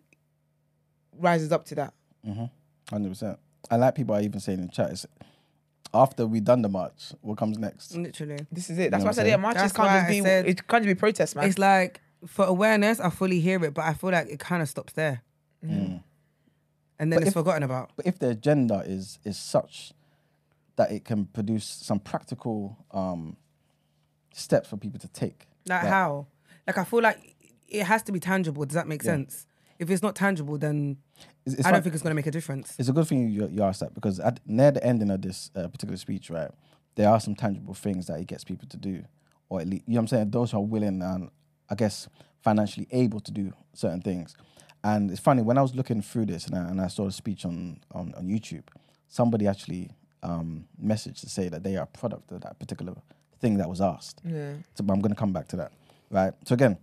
rises 1.18 1.52
up 1.52 1.66
to 1.66 1.76
that. 1.76 1.94
Mm-hmm. 2.24 2.46
Hundred 2.92 3.10
percent. 3.10 3.40
And 3.72 3.82
like 3.82 3.96
people 3.96 4.14
are 4.14 4.22
even 4.22 4.40
saying 4.40 4.60
in 4.60 4.70
chat, 4.70 4.92
it's 4.92 5.08
after 5.92 6.28
we 6.28 6.40
done 6.40 6.62
the 6.62 6.70
march, 6.70 7.14
what 7.22 7.38
comes 7.38 7.58
next? 7.58 7.96
Literally. 7.96 8.46
This 8.52 8.70
is 8.70 8.78
it. 8.78 8.92
That's 8.92 9.02
know 9.02 9.06
why 9.06 9.08
I 9.08 9.10
what 9.10 9.16
said, 9.16 9.26
I'm 9.26 9.30
yeah, 9.30 9.38
marches 9.38 9.74
can't 9.74 9.90
just 9.90 10.08
be 10.08 10.22
said- 10.22 10.46
it 10.46 10.68
can't 10.68 10.84
just 10.84 10.96
be 10.96 11.00
protest, 11.00 11.36
man. 11.36 11.46
It's 11.46 11.58
like 11.58 12.02
for 12.26 12.46
awareness, 12.46 13.00
I 13.00 13.10
fully 13.10 13.40
hear 13.40 13.64
it, 13.64 13.74
but 13.74 13.86
I 13.86 13.94
feel 13.94 14.12
like 14.12 14.28
it 14.30 14.40
kind 14.40 14.62
of 14.62 14.70
stops 14.70 14.94
there, 14.94 15.22
and 15.62 16.02
then 17.00 17.10
But 17.12 17.18
it's 17.20 17.28
if- 17.28 17.34
forgotten 17.34 17.64
about. 17.64 17.92
But 17.96 18.06
if 18.08 18.20
the 18.20 18.30
agenda 18.30 18.84
is 18.86 19.20
is 19.24 19.38
such 19.38 19.94
that 20.78 20.92
it 20.92 21.06
can 21.06 21.26
produce 21.26 21.66
some 21.66 22.00
practical 22.00 22.78
um, 22.92 23.36
steps 24.34 24.70
for 24.70 24.78
people 24.78 25.00
to 25.00 25.08
take, 25.08 25.48
Like 25.68 25.84
Right. 25.84 25.90
how? 25.90 26.28
Like 26.68 26.78
I 26.78 26.84
feel 26.84 27.02
like 27.02 27.36
it 27.68 27.84
has 27.84 28.04
to 28.04 28.12
be 28.12 28.20
tangible. 28.20 28.66
Does 28.66 28.76
that 28.76 28.88
make 28.88 29.04
sense? 29.04 29.46
If 29.80 29.90
it's 29.92 30.02
not 30.02 30.16
tangible, 30.16 30.58
then 30.58 30.98
it's, 31.46 31.56
it's 31.56 31.66
I 31.66 31.70
don't 31.72 31.78
fun- 31.78 31.84
think 31.84 31.94
it's 31.96 32.04
going 32.04 32.12
to 32.12 32.16
make 32.16 32.26
a 32.28 32.32
difference. 32.32 32.76
it's 32.80 32.90
a 32.90 32.94
good 32.94 33.08
thing 33.08 33.30
you, 33.30 33.48
you 33.48 33.62
asked 33.64 33.80
that 33.82 33.94
because 33.94 34.20
at 34.20 34.40
near 34.46 34.72
the 34.72 34.84
ending 34.84 35.12
of 35.12 35.22
this 35.22 35.52
uh, 35.56 35.68
particular 35.68 35.98
speech, 35.98 36.30
right, 36.32 36.50
there 36.96 37.10
are 37.10 37.20
some 37.20 37.36
tangible 37.36 37.74
things 37.76 38.08
that 38.08 38.20
it 38.20 38.26
gets 38.28 38.44
people 38.44 38.68
to 38.70 38.78
do, 38.78 39.04
or 39.50 39.62
at 39.62 39.68
least 39.68 39.84
you 39.88 39.94
know 39.94 39.98
what 39.98 40.02
I'm 40.04 40.08
saying. 40.08 40.30
Those 40.32 40.52
who 40.52 40.58
are 40.58 40.62
willing 40.66 41.02
and 41.04 41.30
I 41.70 41.76
guess 41.76 42.08
financially 42.42 42.88
able 42.92 43.20
to 43.22 43.32
do 43.32 43.54
certain 43.74 44.02
things. 44.02 44.36
And 44.84 45.12
it's 45.12 45.20
funny 45.20 45.42
when 45.42 45.58
I 45.58 45.62
was 45.62 45.76
looking 45.76 46.02
through 46.02 46.28
this 46.28 46.46
and 46.48 46.56
I, 46.56 46.70
and 46.70 46.80
I 46.82 46.88
saw 46.88 47.08
a 47.08 47.12
speech 47.12 47.46
on 47.46 47.80
on, 47.92 48.14
on 48.16 48.28
YouTube, 48.28 48.64
somebody 49.08 49.48
actually 49.48 49.90
um, 50.24 50.66
messaged 50.84 51.22
to 51.22 51.30
say 51.30 51.50
that 51.50 51.64
they 51.64 51.76
are 51.78 51.84
a 51.84 51.88
product 51.88 52.32
of 52.32 52.42
that 52.42 52.60
particular 52.60 52.96
thing 53.40 53.58
that 53.58 53.70
was 53.70 53.82
asked. 53.82 54.22
yeah. 54.24 54.54
So 54.76 54.84
but 54.84 54.94
I'm 54.94 55.02
going 55.02 55.14
to 55.14 55.20
come 55.20 55.34
back 55.34 55.48
to 55.50 55.56
that, 55.58 55.72
right? 56.10 56.34
So 56.46 56.54
again, 56.54 56.78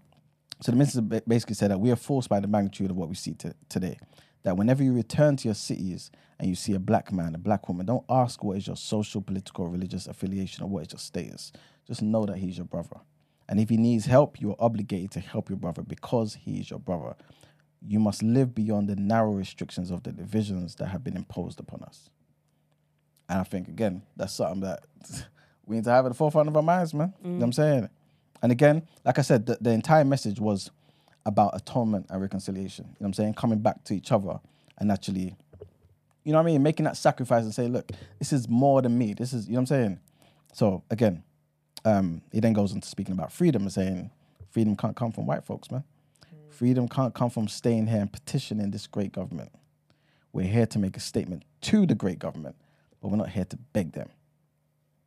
so 0.61 0.73
the 0.73 0.79
minister 0.79 1.03
basically 1.03 1.55
said 1.55 1.71
that 1.71 1.81
we 1.81 1.91
are 1.91 1.97
forced 1.97 2.29
by 2.29 2.41
the 2.41 2.47
magnitude 2.47 2.91
of 2.91 2.97
what 2.97 3.09
we 3.09 3.15
see 3.15 3.35
to, 3.35 3.55
today. 3.69 3.99
That 4.45 4.57
whenever 4.57 4.83
you 4.83 4.93
return 4.93 5.37
to 5.37 5.49
your 5.49 5.55
cities 5.55 6.11
and 6.39 6.49
you 6.49 6.55
see 6.55 6.75
a 6.75 6.79
black 6.79 7.13
man, 7.13 7.35
a 7.35 7.39
black 7.39 7.69
woman, 7.69 7.87
don't 7.87 8.05
ask 8.09 8.45
what 8.45 8.57
is 8.59 8.67
your 8.67 8.77
social, 8.77 9.21
political, 9.21 9.67
religious 9.67 10.07
affiliation 10.07 10.63
or 10.63 10.69
what 10.69 10.87
is 10.87 10.93
your 10.93 10.99
status. 10.99 11.53
Just 11.87 12.03
know 12.03 12.27
that 12.27 12.37
he's 12.37 12.57
your 12.59 12.67
brother. 12.67 13.01
And 13.49 13.61
if 13.61 13.69
he 13.69 13.77
needs 13.77 14.07
help, 14.07 14.41
you 14.41 14.51
are 14.51 14.57
obligated 14.59 15.11
to 15.13 15.21
help 15.21 15.49
your 15.49 15.59
brother 15.59 15.83
because 15.83 16.35
he 16.35 16.61
is 16.61 16.71
your 16.71 16.79
brother. 16.79 17.15
You 17.87 18.01
must 18.01 18.23
live 18.23 18.55
beyond 18.55 18.89
the 18.89 18.97
narrow 18.97 19.33
restrictions 19.33 19.91
of 19.91 20.03
the 20.03 20.13
divisions 20.13 20.77
that 20.77 20.87
have 20.87 21.05
been 21.05 21.17
imposed 21.17 21.61
upon 21.61 21.83
us. 21.83 22.09
And 23.29 23.41
I 23.41 23.45
think 23.45 23.69
again, 23.69 24.03
that's 24.17 24.35
something 24.35 24.61
that 24.61 24.85
we 25.67 25.77
need 25.77 25.85
to 25.85 25.91
have 25.91 26.07
at 26.07 26.11
the 26.11 26.15
forefront 26.15 26.49
of 26.49 26.57
our 26.57 26.63
minds, 26.63 26.95
man. 26.95 27.13
You 27.23 27.31
know 27.31 27.37
what 27.37 27.45
I'm 27.45 27.51
mm. 27.51 27.55
saying? 27.55 27.89
And 28.43 28.53
again, 28.53 28.87
like 29.05 29.19
I 29.19 29.23
said, 29.23 29.47
the, 29.47 29.59
the 29.61 29.71
entire 29.71 30.05
message 30.05 30.41
was 30.41 30.71
about 31.27 31.57
atonement 31.57 32.07
and 32.11 32.21
reconciliation. 32.21 32.85
You 32.85 32.91
know 32.91 32.97
what 32.99 33.07
I'm 33.09 33.15
saying? 33.15 33.35
Coming 33.35 33.61
back 33.61 33.85
to 33.85 33.95
each 33.95 34.13
other 34.13 34.39
and 34.79 34.93
actually, 34.93 35.35
you 36.25 36.33
know 36.33 36.39
what 36.39 36.45
I 36.49 36.53
mean? 36.53 36.63
Making 36.63 36.85
that 36.85 36.97
sacrifice 36.97 37.45
and 37.45 37.55
say, 37.55 37.69
look, 37.69 37.91
this 38.19 38.33
is 38.33 38.49
more 38.49 38.83
than 38.83 38.97
me. 38.97 39.15
This 39.15 39.33
is, 39.33 39.47
you 39.47 39.53
know 39.53 39.61
what 39.61 39.61
I'm 39.61 39.67
saying? 39.67 40.01
So 40.53 40.83
again, 40.91 41.23
um, 41.85 42.23
he 42.33 42.41
then 42.41 42.53
goes 42.53 42.73
into 42.73 42.89
speaking 42.89 43.13
about 43.13 43.33
freedom 43.33 43.63
and 43.63 43.73
saying, 43.73 44.11
freedom 44.51 44.77
can't 44.77 44.97
come 44.97 45.13
from 45.13 45.27
white 45.27 45.45
folks, 45.45 45.71
man. 45.71 45.85
Freedom 46.51 46.89
can't 46.89 47.15
come 47.15 47.31
from 47.31 47.49
staying 47.49 47.89
here 47.89 48.01
and 48.01 48.13
petitioning 48.13 48.71
this 48.71 48.87
great 48.87 49.13
government. 49.13 49.51
We're 50.33 50.47
here 50.47 50.67
to 50.67 50.79
make 50.79 50.97
a 50.97 51.01
statement 51.01 51.45
to 51.63 51.87
the 51.87 51.95
great 51.95 52.19
government, 52.19 52.57
but 53.01 53.09
we're 53.09 53.17
not 53.17 53.31
here 53.31 53.45
to 53.45 53.57
beg 53.73 53.93
them. 53.93 54.09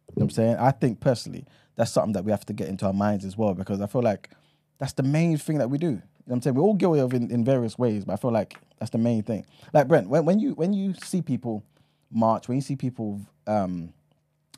You 0.09 0.21
know 0.21 0.23
what 0.23 0.23
I'm 0.23 0.29
saying? 0.31 0.55
I 0.57 0.71
think 0.71 0.99
personally, 0.99 1.45
that's 1.75 1.91
something 1.91 2.13
that 2.13 2.25
we 2.25 2.31
have 2.31 2.45
to 2.47 2.53
get 2.53 2.67
into 2.67 2.85
our 2.85 2.93
minds 2.93 3.23
as 3.23 3.37
well, 3.37 3.53
because 3.53 3.81
I 3.81 3.87
feel 3.87 4.01
like 4.01 4.29
that's 4.77 4.93
the 4.93 5.03
main 5.03 5.37
thing 5.37 5.57
that 5.59 5.69
we 5.69 5.77
do. 5.77 5.87
You 5.87 5.93
know 5.93 6.01
what 6.25 6.35
I'm 6.35 6.41
saying? 6.41 6.55
We're 6.55 6.63
all 6.63 6.73
guilty 6.73 6.99
of 6.99 7.13
in, 7.13 7.31
in 7.31 7.45
various 7.45 7.77
ways, 7.77 8.03
but 8.03 8.13
I 8.13 8.15
feel 8.17 8.31
like 8.31 8.57
that's 8.79 8.91
the 8.91 8.97
main 8.97 9.23
thing. 9.23 9.45
Like 9.73 9.87
Brent, 9.87 10.09
when, 10.09 10.25
when 10.25 10.39
you 10.39 10.51
when 10.51 10.73
you 10.73 10.93
see 10.95 11.21
people 11.21 11.63
march, 12.11 12.47
when 12.47 12.55
you 12.55 12.61
see 12.61 12.75
people 12.75 13.21
um, 13.47 13.93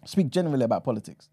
speak 0.06 0.30
generally 0.30 0.64
about 0.64 0.84
politics, 0.84 1.30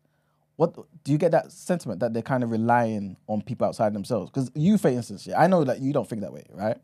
what 0.57 0.75
do 1.05 1.13
you 1.13 1.19
get 1.19 1.33
that 1.33 1.53
sentiment 1.53 2.01
that 2.01 2.15
they're 2.15 2.23
kind 2.23 2.43
of 2.43 2.51
relying 2.51 3.17
on 3.27 3.43
people 3.43 3.67
outside 3.67 3.93
themselves? 3.93 4.31
Because 4.31 4.51
you, 4.55 4.79
for 4.79 4.89
instance, 4.89 5.27
yeah, 5.27 5.41
I 5.41 5.47
know 5.47 5.65
that 5.65 5.81
you 5.81 5.93
don't 5.93 6.09
think 6.09 6.23
that 6.23 6.33
way, 6.33 6.45
right? 6.51 6.79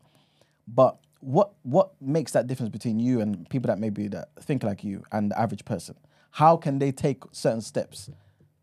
But 0.67 0.97
what 1.19 1.53
what 1.63 1.91
makes 2.01 2.33
that 2.33 2.47
difference 2.47 2.69
between 2.69 2.99
you 2.99 3.21
and 3.21 3.49
people 3.49 3.67
that 3.67 3.79
maybe 3.79 4.07
that 4.09 4.29
think 4.41 4.63
like 4.63 4.83
you 4.83 5.03
and 5.11 5.31
the 5.31 5.39
average 5.39 5.65
person? 5.65 5.95
How 6.31 6.55
can 6.55 6.79
they 6.79 6.91
take 6.91 7.23
certain 7.31 7.61
steps 7.61 8.09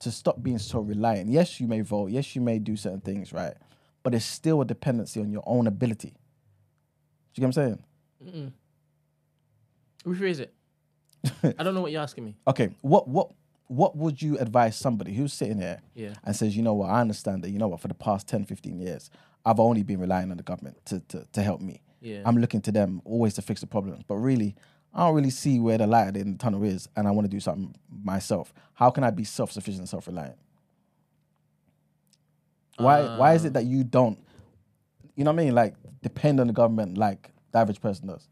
to 0.01 0.11
stop 0.11 0.43
being 0.43 0.59
so 0.59 0.81
reliant? 0.81 1.28
Yes, 1.28 1.61
you 1.61 1.66
may 1.66 1.81
vote. 1.81 2.11
Yes, 2.11 2.35
you 2.37 2.41
may 2.41 2.59
do 2.59 2.77
certain 2.77 3.01
things, 3.01 3.32
right? 3.32 3.55
But 4.03 4.15
it's 4.15 4.24
still 4.24 4.61
a 4.61 4.65
dependency 4.65 5.20
on 5.20 5.31
your 5.31 5.43
own 5.47 5.66
ability. 5.66 6.11
Do 7.35 7.43
you 7.43 7.49
get 7.49 7.57
what 7.57 7.62
I'm 7.62 7.78
saying? 8.24 8.55
Rephrase 10.07 10.41
it. 10.41 10.55
I 11.59 11.62
don't 11.62 11.74
know 11.74 11.81
what 11.81 11.93
you're 11.93 12.03
asking 12.03 12.24
me. 12.24 12.37
Okay, 12.47 12.70
what 12.81 13.09
what 13.09 13.32
what 13.70 13.97
would 13.97 14.20
you 14.20 14.36
advise 14.38 14.74
somebody 14.74 15.14
who's 15.14 15.32
sitting 15.32 15.59
here 15.59 15.80
Yeah. 15.94 16.14
and 16.24 16.34
says, 16.34 16.56
you 16.56 16.62
know 16.62 16.74
what, 16.74 16.90
I 16.90 17.01
understand 17.01 17.44
that, 17.44 17.51
you 17.51 17.59
know 17.60 17.68
what, 17.68 17.78
for 17.80 17.86
the 17.86 17.94
past 17.94 18.26
10, 18.26 18.44
15 18.44 18.80
years, 18.80 19.10
I've 19.44 19.60
only 19.60 19.84
been 19.84 20.01
relying 20.01 20.32
on 20.32 20.38
the 20.38 20.42
government 20.42 20.84
to, 20.86 20.98
to, 21.10 21.24
to 21.32 21.40
help 21.40 21.60
me. 21.60 21.80
Yeah. 22.01 22.22
I'm 22.24 22.36
looking 22.36 22.60
to 22.62 22.72
them 22.72 23.01
always 23.05 23.34
to 23.34 23.42
fix 23.42 23.60
the 23.60 23.68
problems. 23.68 24.02
But 24.09 24.16
really, 24.16 24.56
I 24.92 25.06
don't 25.06 25.14
really 25.14 25.30
see 25.30 25.60
where 25.60 25.78
the 25.78 25.86
light 25.86 26.09
at 26.09 26.14
the 26.14 26.20
end 26.20 26.30
of 26.30 26.38
the 26.38 26.42
tunnel 26.42 26.64
is, 26.64 26.88
and 26.97 27.06
I 27.06 27.12
want 27.12 27.26
to 27.26 27.30
do 27.30 27.38
something 27.38 27.72
myself. 28.02 28.52
How 28.74 28.90
can 28.90 29.05
I 29.05 29.10
be 29.10 29.22
self 29.22 29.52
sufficient 29.52 29.78
and 29.82 29.88
self 29.88 30.09
reliant? 30.09 30.36
Why 32.76 33.16
why 33.18 33.34
is 33.34 33.44
it 33.44 33.52
that 33.52 33.66
you 33.66 33.84
don't, 33.84 34.18
you 35.14 35.22
know 35.22 35.30
what 35.30 35.40
I 35.40 35.44
mean, 35.44 35.55
like 35.55 35.74
depend 36.02 36.40
on 36.40 36.48
the 36.48 36.52
government 36.52 36.98
like 36.98 37.30
the 37.52 37.59
average 37.59 37.80
person 37.80 38.09
does? 38.09 38.26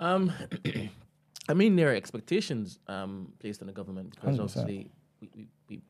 Um, 0.00 0.32
I 1.52 1.54
mean, 1.54 1.76
there 1.76 1.90
are 1.90 1.94
expectations 1.94 2.78
um, 2.88 3.30
placed 3.38 3.60
on 3.60 3.66
the 3.66 3.74
government 3.74 4.14
because 4.14 4.38
100%. 4.38 4.42
obviously 4.42 4.90
we, 5.20 5.30
we, 5.36 5.48
we, 5.68 5.82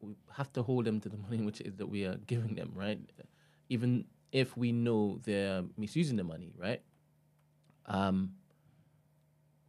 we 0.00 0.14
have 0.32 0.50
to 0.54 0.62
hold 0.62 0.86
them 0.86 0.98
to 1.00 1.10
the 1.10 1.18
money 1.28 1.42
which 1.42 1.60
is 1.60 1.76
that 1.76 1.86
we 1.86 2.06
are 2.06 2.16
giving 2.26 2.54
them, 2.54 2.72
right? 2.74 2.98
Even 3.68 4.06
if 4.32 4.56
we 4.56 4.72
know 4.72 5.20
they're 5.24 5.62
misusing 5.76 6.16
the 6.16 6.24
money, 6.24 6.54
right? 6.56 6.80
Um, 7.84 8.32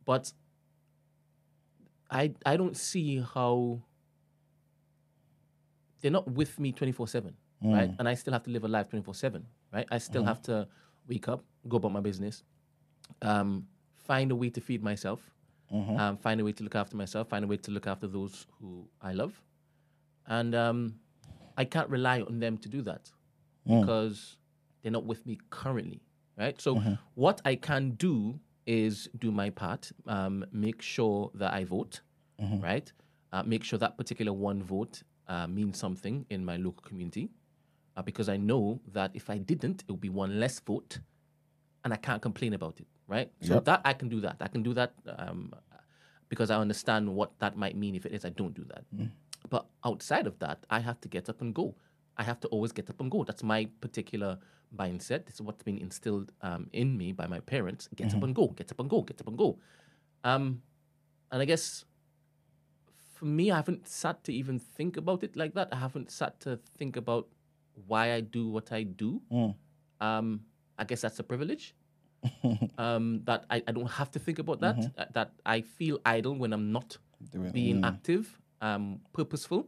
but 0.06 0.32
I 2.10 2.34
I 2.46 2.56
don't 2.56 2.78
see 2.78 3.20
how 3.34 3.82
they're 6.00 6.12
not 6.12 6.32
with 6.32 6.58
me 6.60 6.72
24 6.72 7.08
7 7.08 7.34
right 7.62 7.92
and 8.00 8.08
i 8.08 8.14
still 8.14 8.32
have 8.32 8.44
to 8.44 8.50
live 8.50 8.64
a 8.64 8.68
life 8.68 8.90
24 8.90 9.14
7 9.14 9.46
right 9.74 9.86
i 9.92 9.98
still 9.98 10.24
have 10.24 10.42
to 10.42 10.66
wake 11.10 11.28
up 11.28 11.44
go 11.68 11.76
about 11.76 11.92
my 11.92 12.00
business 12.00 12.44
um, 13.22 13.68
find 14.10 14.28
a 14.36 14.38
way 14.42 14.50
to 14.58 14.62
feed 14.70 14.82
myself 14.92 15.22
um, 16.02 16.14
find 16.26 16.38
a 16.42 16.44
way 16.48 16.54
to 16.60 16.64
look 16.66 16.76
after 16.84 16.96
myself 17.04 17.24
find 17.34 17.44
a 17.48 17.50
way 17.52 17.58
to 17.66 17.70
look 17.76 17.88
after 17.94 18.08
those 18.18 18.36
who 18.58 18.70
i 19.10 19.12
love. 19.22 19.34
And 20.38 20.52
um, 20.66 20.80
i 21.62 21.64
can't 21.74 21.90
rely 21.98 22.18
on 22.30 22.36
them 22.44 22.56
to 22.64 22.68
do 22.76 22.82
that 22.90 23.04
because 23.82 24.18
they're 24.80 24.98
not 25.00 25.06
with 25.12 25.22
me 25.30 25.36
currently 25.60 26.00
right? 26.44 26.58
So 26.66 26.72
what 27.26 27.38
i 27.52 27.54
can 27.70 27.84
do 28.10 28.16
is 28.66 28.94
do 29.24 29.30
my 29.42 29.50
part 29.62 29.84
um, 30.16 30.36
make 30.66 30.80
sure 30.96 31.20
that 31.42 31.52
i 31.60 31.64
vote 31.76 31.96
right? 32.70 32.88
Uh, 33.34 33.44
make 33.54 33.64
sure 33.70 33.78
that 33.84 33.94
particular 34.02 34.34
one 34.50 34.60
vote 34.76 34.96
uh, 35.34 35.46
means 35.58 35.76
something 35.86 36.16
in 36.34 36.42
my 36.52 36.58
local 36.68 36.84
community 36.90 37.26
uh, 37.96 38.02
because 38.10 38.28
i 38.36 38.38
know 38.50 38.64
that 38.98 39.10
if 39.20 39.26
i 39.36 39.38
didn't 39.52 39.78
it 39.84 39.90
would 39.92 40.06
be 40.10 40.14
one 40.26 40.32
less 40.44 40.58
vote 40.72 40.94
and 41.84 41.94
I 41.94 42.00
can't 42.08 42.22
complain 42.28 42.54
about 42.60 42.76
it, 42.84 42.88
right? 43.10 43.30
So 43.42 43.56
Yep. 43.56 43.66
that 43.66 43.82
I 43.84 43.94
can 43.94 44.08
do 44.08 44.22
that. 44.22 44.38
I 44.40 44.48
can 44.48 44.64
do 44.64 44.74
that 44.76 44.94
um, 45.18 45.54
because 46.30 46.50
I 46.52 46.58
understand 46.66 47.04
what 47.20 47.32
that 47.40 47.58
might 47.58 47.76
mean 47.76 47.96
if 47.96 48.06
it 48.06 48.14
is 48.14 48.24
I 48.24 48.30
don't 48.30 48.54
do 48.54 48.64
that. 48.74 48.84
But 49.50 49.66
outside 49.84 50.28
of 50.28 50.38
that, 50.40 50.66
I 50.70 50.80
have 50.80 51.00
to 51.02 51.08
get 51.10 51.28
up 51.30 51.42
and 51.42 51.54
go. 51.56 51.76
I 52.18 52.24
have 52.24 52.40
to 52.42 52.48
always 52.50 52.72
get 52.72 52.90
up 52.90 53.00
and 53.02 53.10
go. 53.10 53.24
That's 53.24 53.44
my 53.44 53.68
particular 53.82 54.38
mindset. 54.78 55.26
This 55.26 55.36
is 55.36 55.42
what's 55.42 55.64
been 55.64 55.78
instilled 55.80 56.32
um, 56.42 56.70
in 56.74 56.98
me 56.98 57.14
by 57.14 57.26
my 57.28 57.40
parents. 57.40 57.90
Get 57.96 58.14
up 58.18 58.24
and 58.24 58.36
go. 58.36 58.48
Get 58.50 58.72
up 58.72 58.80
and 58.80 58.90
go. 58.90 59.02
Get 59.02 59.20
up 59.22 59.28
and 59.28 59.38
go. 59.38 59.58
Um, 60.24 60.62
and 61.32 61.42
I 61.42 61.46
guess 61.46 61.86
for 63.16 63.26
me, 63.26 63.50
I 63.52 63.56
haven't 63.56 63.88
sat 63.88 64.24
to 64.26 64.34
even 64.34 64.60
think 64.60 64.98
about 64.98 65.24
it 65.24 65.36
like 65.36 65.54
that. 65.56 65.70
I 65.72 65.78
haven't 65.78 66.12
sat 66.12 66.40
to 66.42 66.60
think 66.78 66.96
about 66.98 67.28
why 67.88 68.14
I 68.14 68.22
do 68.22 68.48
what 68.50 68.72
I 68.72 68.84
do. 68.84 69.22
Um, 70.02 70.42
I 70.78 70.84
guess 70.84 71.02
that's 71.02 71.20
a 71.20 71.24
privilege. 71.24 71.74
um, 72.78 73.22
that 73.26 73.46
I, 73.50 73.64
I 73.68 73.72
don't 73.72 73.90
have 73.90 74.12
to 74.12 74.20
think 74.20 74.40
about 74.40 74.60
that. 74.62 74.78
uh, 74.98 75.06
That 75.14 75.32
I 75.46 75.62
feel 75.62 76.00
idle 76.06 76.36
when 76.36 76.54
I'm 76.54 76.72
not 76.72 76.98
Doing- 77.32 77.52
being 77.52 77.86
active, 77.86 78.40
um, 78.62 79.00
purposeful. 79.14 79.68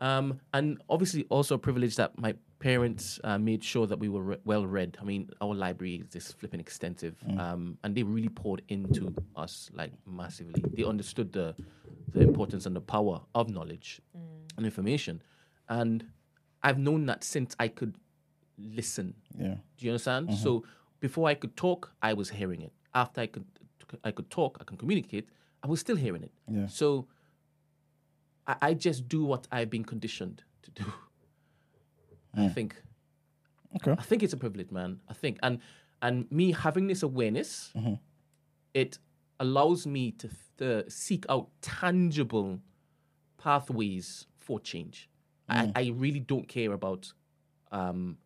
Um, 0.00 0.40
and 0.52 0.82
obviously 0.88 1.24
also 1.28 1.54
a 1.54 1.58
privilege 1.58 1.94
that 1.96 2.18
my 2.18 2.34
parents 2.58 3.20
uh, 3.22 3.38
made 3.38 3.62
sure 3.62 3.86
that 3.86 3.98
we 4.00 4.08
were 4.08 4.22
re- 4.22 4.36
well 4.44 4.66
read. 4.66 4.96
I 5.00 5.04
mean, 5.04 5.30
our 5.40 5.54
library 5.54 5.96
is 5.96 6.08
just 6.12 6.38
flipping 6.38 6.58
extensive, 6.58 7.14
um, 7.38 7.78
and 7.84 7.94
they 7.94 8.02
really 8.02 8.28
poured 8.28 8.62
into 8.68 9.14
us 9.36 9.70
like 9.72 9.92
massively. 10.06 10.64
They 10.74 10.82
understood 10.84 11.32
the 11.32 11.54
the 12.12 12.20
importance 12.20 12.66
and 12.66 12.74
the 12.74 12.80
power 12.80 13.20
of 13.34 13.48
knowledge 13.48 14.00
and 14.56 14.66
information, 14.66 15.22
and 15.68 16.04
I've 16.64 16.78
known 16.78 17.06
that 17.06 17.22
since 17.22 17.54
I 17.60 17.68
could 17.68 17.94
listen. 18.58 19.14
Yeah. 19.38 19.54
Do 19.76 19.86
you 19.86 19.92
understand? 19.92 20.34
So 20.34 20.64
before 21.02 21.28
I 21.28 21.34
could 21.34 21.54
talk, 21.56 21.80
I 22.00 22.12
was 22.14 22.30
hearing 22.30 22.62
it. 22.62 22.72
After 22.94 23.20
I 23.20 23.26
could 23.26 23.44
I 24.08 24.10
could 24.16 24.30
talk, 24.30 24.56
I 24.60 24.64
can 24.64 24.76
communicate, 24.82 25.26
I 25.62 25.66
was 25.72 25.78
still 25.80 25.96
hearing 26.04 26.22
it. 26.28 26.32
Yeah. 26.50 26.66
So 26.66 27.08
I, 28.46 28.54
I 28.68 28.74
just 28.74 29.00
do 29.08 29.20
what 29.32 29.46
I've 29.52 29.68
been 29.76 29.84
conditioned 29.84 30.42
to 30.62 30.70
do. 30.70 30.84
I 32.34 32.48
think 32.48 32.70
Okay. 33.76 33.92
I 34.02 34.02
think 34.02 34.22
it's 34.22 34.34
a 34.34 34.36
privilege, 34.36 34.70
man. 34.70 35.00
I 35.08 35.14
think 35.14 35.38
and 35.42 35.58
and 36.00 36.30
me 36.30 36.52
having 36.52 36.86
this 36.88 37.02
awareness, 37.02 37.72
it 38.74 38.98
allows 39.40 39.86
me 39.86 40.12
to, 40.12 40.28
to 40.58 40.90
seek 40.90 41.24
out 41.28 41.48
tangible 41.60 42.60
pathways 43.38 44.26
for 44.36 44.60
change. 44.60 45.08
I, 45.48 45.72
I 45.76 45.92
really 45.94 46.20
don't 46.20 46.48
care 46.48 46.72
about 46.72 47.12
um, 47.72 48.16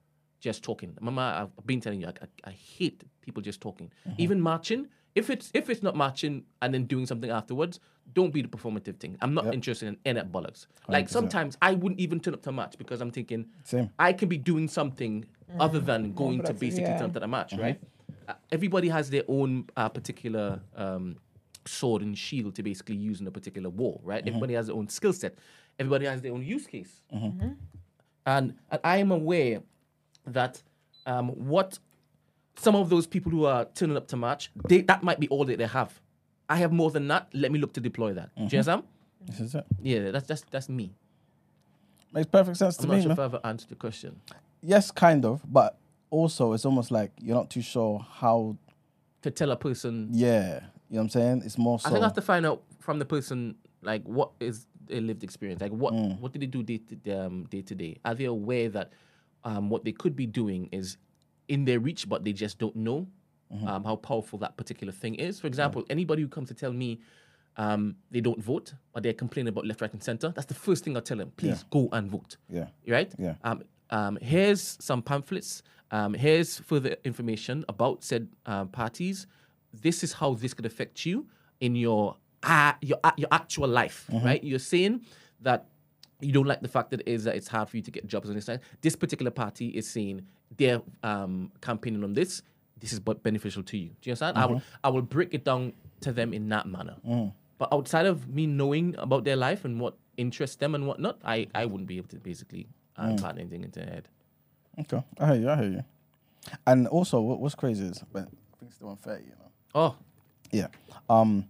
just 0.46 0.62
talking. 0.62 0.96
Mama, 1.00 1.50
I've 1.58 1.66
been 1.66 1.80
telling 1.80 2.00
you, 2.00 2.06
I, 2.06 2.10
I, 2.10 2.50
I 2.50 2.52
hate 2.52 3.02
people 3.20 3.42
just 3.42 3.60
talking. 3.60 3.90
Even 4.16 4.40
marching. 4.40 4.86
If 5.16 5.30
it's 5.30 5.50
if 5.54 5.68
it's 5.70 5.82
not 5.82 5.96
marching 5.96 6.44
and 6.62 6.72
then 6.72 6.84
doing 6.84 7.06
something 7.06 7.30
afterwards, 7.30 7.80
don't 8.12 8.32
be 8.32 8.42
the 8.42 8.48
performative 8.48 9.00
thing. 9.00 9.16
I'm 9.22 9.34
not 9.34 9.52
interested 9.52 9.88
in 9.88 9.96
any 10.04 10.20
bollocks. 10.20 10.66
Like 10.88 11.06
100%. 11.06 11.10
sometimes 11.10 11.58
I 11.60 11.72
wouldn't 11.74 12.00
even 12.00 12.20
turn 12.20 12.34
up 12.34 12.42
to 12.42 12.50
a 12.50 12.52
match 12.52 12.78
because 12.78 13.00
I'm 13.00 13.10
thinking 13.10 13.46
Same. 13.64 13.90
I 13.98 14.12
can 14.12 14.28
be 14.28 14.38
doing 14.38 14.68
something 14.68 15.24
other 15.58 15.80
than 15.80 16.12
going 16.12 16.42
to 16.44 16.54
basically 16.54 16.90
yeah. 16.90 16.98
turn 16.98 17.06
up 17.06 17.14
to 17.14 17.20
the 17.20 17.28
match, 17.28 17.54
right? 17.54 17.80
Uh, 18.28 18.34
everybody 18.52 18.88
has 18.88 19.10
their 19.10 19.22
own 19.26 19.64
uh, 19.76 19.88
particular 19.88 20.60
um, 20.76 21.16
sword 21.66 22.02
and 22.02 22.16
shield 22.16 22.54
to 22.56 22.62
basically 22.62 22.96
use 22.96 23.20
in 23.20 23.26
a 23.26 23.30
particular 23.30 23.70
war, 23.70 24.00
right? 24.02 24.22
Everybody 24.26 24.54
has 24.54 24.66
their 24.66 24.76
own 24.76 24.88
skill 24.88 25.12
set. 25.12 25.38
Everybody 25.78 26.06
has 26.06 26.20
their 26.22 26.32
own 26.32 26.44
use 26.44 26.66
case. 26.66 27.02
And, 28.26 28.54
and 28.70 28.80
I 28.82 28.98
am 28.98 29.12
aware 29.12 29.62
that 30.26 30.62
um, 31.06 31.28
what 31.28 31.78
some 32.56 32.74
of 32.74 32.88
those 32.88 33.06
people 33.06 33.30
who 33.32 33.44
are 33.44 33.64
turning 33.74 33.96
up 33.96 34.08
to 34.08 34.16
match, 34.16 34.50
they, 34.68 34.80
that 34.82 35.02
might 35.02 35.20
be 35.20 35.28
all 35.28 35.44
that 35.44 35.58
they 35.58 35.66
have. 35.66 36.00
I 36.48 36.56
have 36.56 36.72
more 36.72 36.90
than 36.90 37.08
that. 37.08 37.28
Let 37.32 37.52
me 37.52 37.58
look 37.58 37.72
to 37.74 37.80
deploy 37.80 38.12
that. 38.14 38.30
Do 38.36 38.42
you 38.42 38.44
understand? 38.44 38.84
This 39.26 39.40
is 39.40 39.54
it. 39.54 39.66
Yeah, 39.82 40.10
that's 40.12 40.26
that's 40.26 40.42
that's 40.50 40.68
me. 40.68 40.92
Makes 42.12 42.28
perfect 42.28 42.56
sense 42.56 42.76
to 42.78 42.84
I'm 42.84 42.90
me, 42.90 42.96
not 42.96 43.02
sure 43.02 43.08
man. 43.08 43.14
if 43.14 43.18
I 43.20 43.24
ever 43.24 43.40
answered 43.44 43.68
the 43.70 43.74
question. 43.74 44.20
Yes, 44.62 44.90
kind 44.90 45.24
of, 45.24 45.42
but 45.52 45.76
also 46.10 46.52
it's 46.52 46.64
almost 46.64 46.90
like 46.90 47.10
you're 47.20 47.34
not 47.36 47.50
too 47.50 47.62
sure 47.62 48.04
how. 48.08 48.56
To 49.22 49.30
tell 49.30 49.50
a 49.50 49.56
person 49.56 50.10
Yeah, 50.12 50.54
you 50.54 50.60
know 50.60 50.62
what 50.88 51.00
I'm 51.02 51.08
saying. 51.10 51.42
It's 51.44 51.58
more 51.58 51.80
so. 51.80 51.88
I 51.88 51.90
think 51.92 52.02
I 52.02 52.06
have 52.06 52.14
to 52.14 52.22
find 52.22 52.46
out 52.46 52.62
from 52.78 53.00
the 53.00 53.04
person 53.04 53.56
like 53.82 54.04
what 54.04 54.30
is 54.38 54.66
their 54.86 55.00
lived 55.00 55.24
experience, 55.24 55.60
like 55.60 55.72
what 55.72 55.92
Mm. 55.92 56.20
what 56.20 56.32
do 56.32 56.38
they 56.38 56.46
do 56.46 56.62
day 56.62 56.78
to 57.04 57.10
um, 57.26 57.44
day 57.50 57.62
to 57.62 57.74
day? 57.74 57.98
Are 58.04 58.14
they 58.14 58.26
aware 58.26 58.68
that 58.68 58.92
um, 59.48 59.70
what 59.70 59.84
they 59.84 59.92
could 59.92 60.14
be 60.14 60.26
doing 60.26 60.68
is 60.72 60.98
in 61.48 61.64
their 61.64 61.80
reach, 61.80 62.02
but 62.08 62.24
they 62.24 62.32
just 62.44 62.58
don't 62.58 62.76
know 62.76 63.06
Mm-hmm. 63.54 63.68
um, 63.68 63.84
how 63.84 63.94
powerful 63.94 64.40
that 64.40 64.56
particular 64.56 64.92
thing 64.92 65.14
is? 65.14 65.38
For 65.38 65.46
example, 65.46 65.84
anybody 65.88 66.20
who 66.22 66.26
comes 66.26 66.48
to 66.48 66.54
tell 66.54 66.72
me 66.72 66.98
um, 67.56 67.94
they 68.10 68.20
don't 68.20 68.42
vote 68.42 68.74
or 68.92 69.00
they're 69.00 69.12
complaining 69.12 69.50
about 69.50 69.64
left, 69.64 69.80
right, 69.80 69.92
and 69.92 70.02
center, 70.02 70.30
that's 70.34 70.48
the 70.48 70.54
first 70.66 70.82
thing 70.82 70.96
I 70.96 71.00
tell 71.00 71.16
them. 71.16 71.30
Please 71.36 71.64
go 71.70 71.88
and 71.92 72.10
vote. 72.10 72.38
Yeah. 72.50 72.66
Right. 72.88 73.12
Yeah. 73.16 73.34
Um, 73.44 73.62
um, 73.90 74.18
here's 74.20 74.76
some 74.80 75.00
pamphlets. 75.00 75.62
Um, 75.92 76.12
here's 76.14 76.58
further 76.58 76.96
information 77.04 77.64
about 77.68 78.02
said 78.02 78.26
uh, 78.46 78.64
parties. 78.64 79.28
This 79.72 80.02
is 80.02 80.12
how 80.12 80.34
this 80.34 80.52
could 80.52 80.66
affect 80.66 81.06
you 81.06 81.28
in 81.60 81.76
your 81.76 82.16
uh, 82.42 82.72
your 82.80 82.98
uh, 83.04 83.12
your 83.16 83.28
actual 83.30 83.68
life, 83.68 84.10
right? 84.24 84.42
You're 84.42 84.58
saying 84.74 85.02
that 85.42 85.68
you 86.20 86.32
don't 86.32 86.46
like 86.46 86.60
the 86.62 86.68
fact 86.68 86.90
that 86.90 87.00
it 87.00 87.08
is 87.08 87.24
that 87.24 87.36
it's 87.36 87.48
hard 87.48 87.68
for 87.68 87.76
you 87.76 87.82
to 87.82 87.90
get 87.90 88.06
jobs 88.06 88.28
on 88.28 88.34
this 88.34 88.46
side. 88.46 88.60
This 88.80 88.96
particular 88.96 89.30
party 89.30 89.68
is 89.68 89.88
saying 89.88 90.22
they're 90.56 90.80
um, 91.02 91.52
campaigning 91.60 92.02
on 92.04 92.14
this. 92.14 92.42
This 92.78 92.92
is 92.92 93.00
but 93.00 93.22
beneficial 93.22 93.62
to 93.64 93.76
you. 93.78 93.88
Do 93.88 93.94
you 94.02 94.12
understand? 94.12 94.38
I 94.38 94.46
will 94.46 94.62
I 94.84 94.88
will 94.90 95.02
break 95.02 95.32
it 95.34 95.44
down 95.44 95.72
to 96.00 96.12
them 96.12 96.32
in 96.32 96.48
that 96.50 96.66
manner. 96.66 96.96
But 97.58 97.68
outside 97.72 98.04
of 98.06 98.28
me 98.28 98.46
knowing 98.46 98.94
about 98.98 99.24
their 99.24 99.36
life 99.36 99.64
and 99.64 99.80
what 99.80 99.96
interests 100.18 100.56
them 100.56 100.74
and 100.74 100.86
whatnot, 100.86 101.18
I, 101.24 101.46
I 101.54 101.64
wouldn't 101.64 101.88
be 101.88 101.96
able 101.96 102.08
to 102.08 102.16
basically 102.16 102.66
uh, 102.98 103.08
impart 103.12 103.38
anything 103.38 103.64
into 103.64 103.80
their 103.80 103.88
head. 103.88 104.08
Okay, 104.80 105.02
I 105.18 105.26
hear 105.32 105.36
you. 105.42 105.48
I 105.50 105.56
hear 105.56 105.70
you. 105.70 105.84
And 106.66 106.86
also, 106.88 107.20
what, 107.20 107.40
what's 107.40 107.54
crazy 107.54 107.86
is, 107.86 108.04
but 108.12 108.24
I 108.24 108.56
think 108.58 108.68
it's 108.70 108.76
the 108.78 108.86
one 108.86 108.96
thirty. 108.96 109.24
You 109.24 109.30
know. 109.30 109.50
Oh, 109.74 109.96
Yeah. 110.52 110.68
Um. 111.08 111.46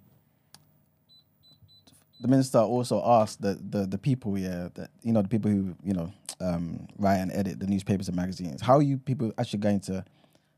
The 2.20 2.28
minister 2.28 2.58
also 2.58 3.02
asked 3.04 3.42
the, 3.42 3.54
the 3.54 3.86
the 3.86 3.98
people, 3.98 4.38
yeah, 4.38 4.68
that 4.74 4.90
you 5.02 5.12
know, 5.12 5.22
the 5.22 5.28
people 5.28 5.50
who 5.50 5.74
you 5.82 5.92
know 5.92 6.12
um, 6.40 6.88
write 6.98 7.16
and 7.16 7.30
edit 7.32 7.60
the 7.60 7.66
newspapers 7.66 8.08
and 8.08 8.16
magazines. 8.16 8.62
How 8.62 8.76
are 8.76 8.82
you 8.82 8.98
people 8.98 9.32
actually 9.38 9.60
going 9.60 9.80
to 9.80 10.04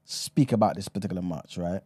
speak 0.04 0.52
about 0.52 0.76
this 0.76 0.88
particular 0.88 1.22
march, 1.22 1.58
right? 1.58 1.82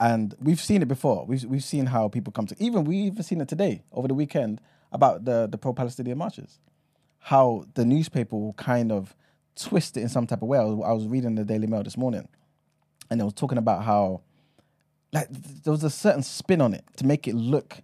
And 0.00 0.34
we've 0.40 0.60
seen 0.60 0.82
it 0.82 0.88
before. 0.88 1.24
We've 1.26 1.44
we've 1.44 1.64
seen 1.64 1.86
how 1.86 2.08
people 2.08 2.32
come 2.32 2.46
to 2.46 2.56
even 2.58 2.84
we 2.84 2.96
even 2.96 3.22
seen 3.22 3.40
it 3.40 3.48
today 3.48 3.84
over 3.92 4.08
the 4.08 4.14
weekend 4.14 4.60
about 4.90 5.24
the 5.24 5.48
the 5.50 5.58
pro 5.58 5.72
Palestinian 5.72 6.18
marches. 6.18 6.58
How 7.18 7.66
the 7.74 7.84
newspaper 7.84 8.36
will 8.36 8.54
kind 8.54 8.90
of 8.90 9.14
twist 9.54 9.96
it 9.96 10.00
in 10.00 10.08
some 10.08 10.26
type 10.26 10.42
of 10.42 10.48
way. 10.48 10.58
I 10.58 10.64
was, 10.64 10.84
I 10.84 10.92
was 10.92 11.06
reading 11.06 11.36
the 11.36 11.44
Daily 11.44 11.68
Mail 11.68 11.84
this 11.84 11.96
morning, 11.96 12.26
and 13.10 13.20
they 13.20 13.24
was 13.24 13.34
talking 13.34 13.58
about 13.58 13.84
how 13.84 14.22
like 15.12 15.28
th- 15.28 15.62
there 15.62 15.72
was 15.72 15.84
a 15.84 15.90
certain 15.90 16.22
spin 16.22 16.60
on 16.60 16.74
it 16.74 16.84
to 16.96 17.06
make 17.06 17.28
it 17.28 17.34
look 17.34 17.80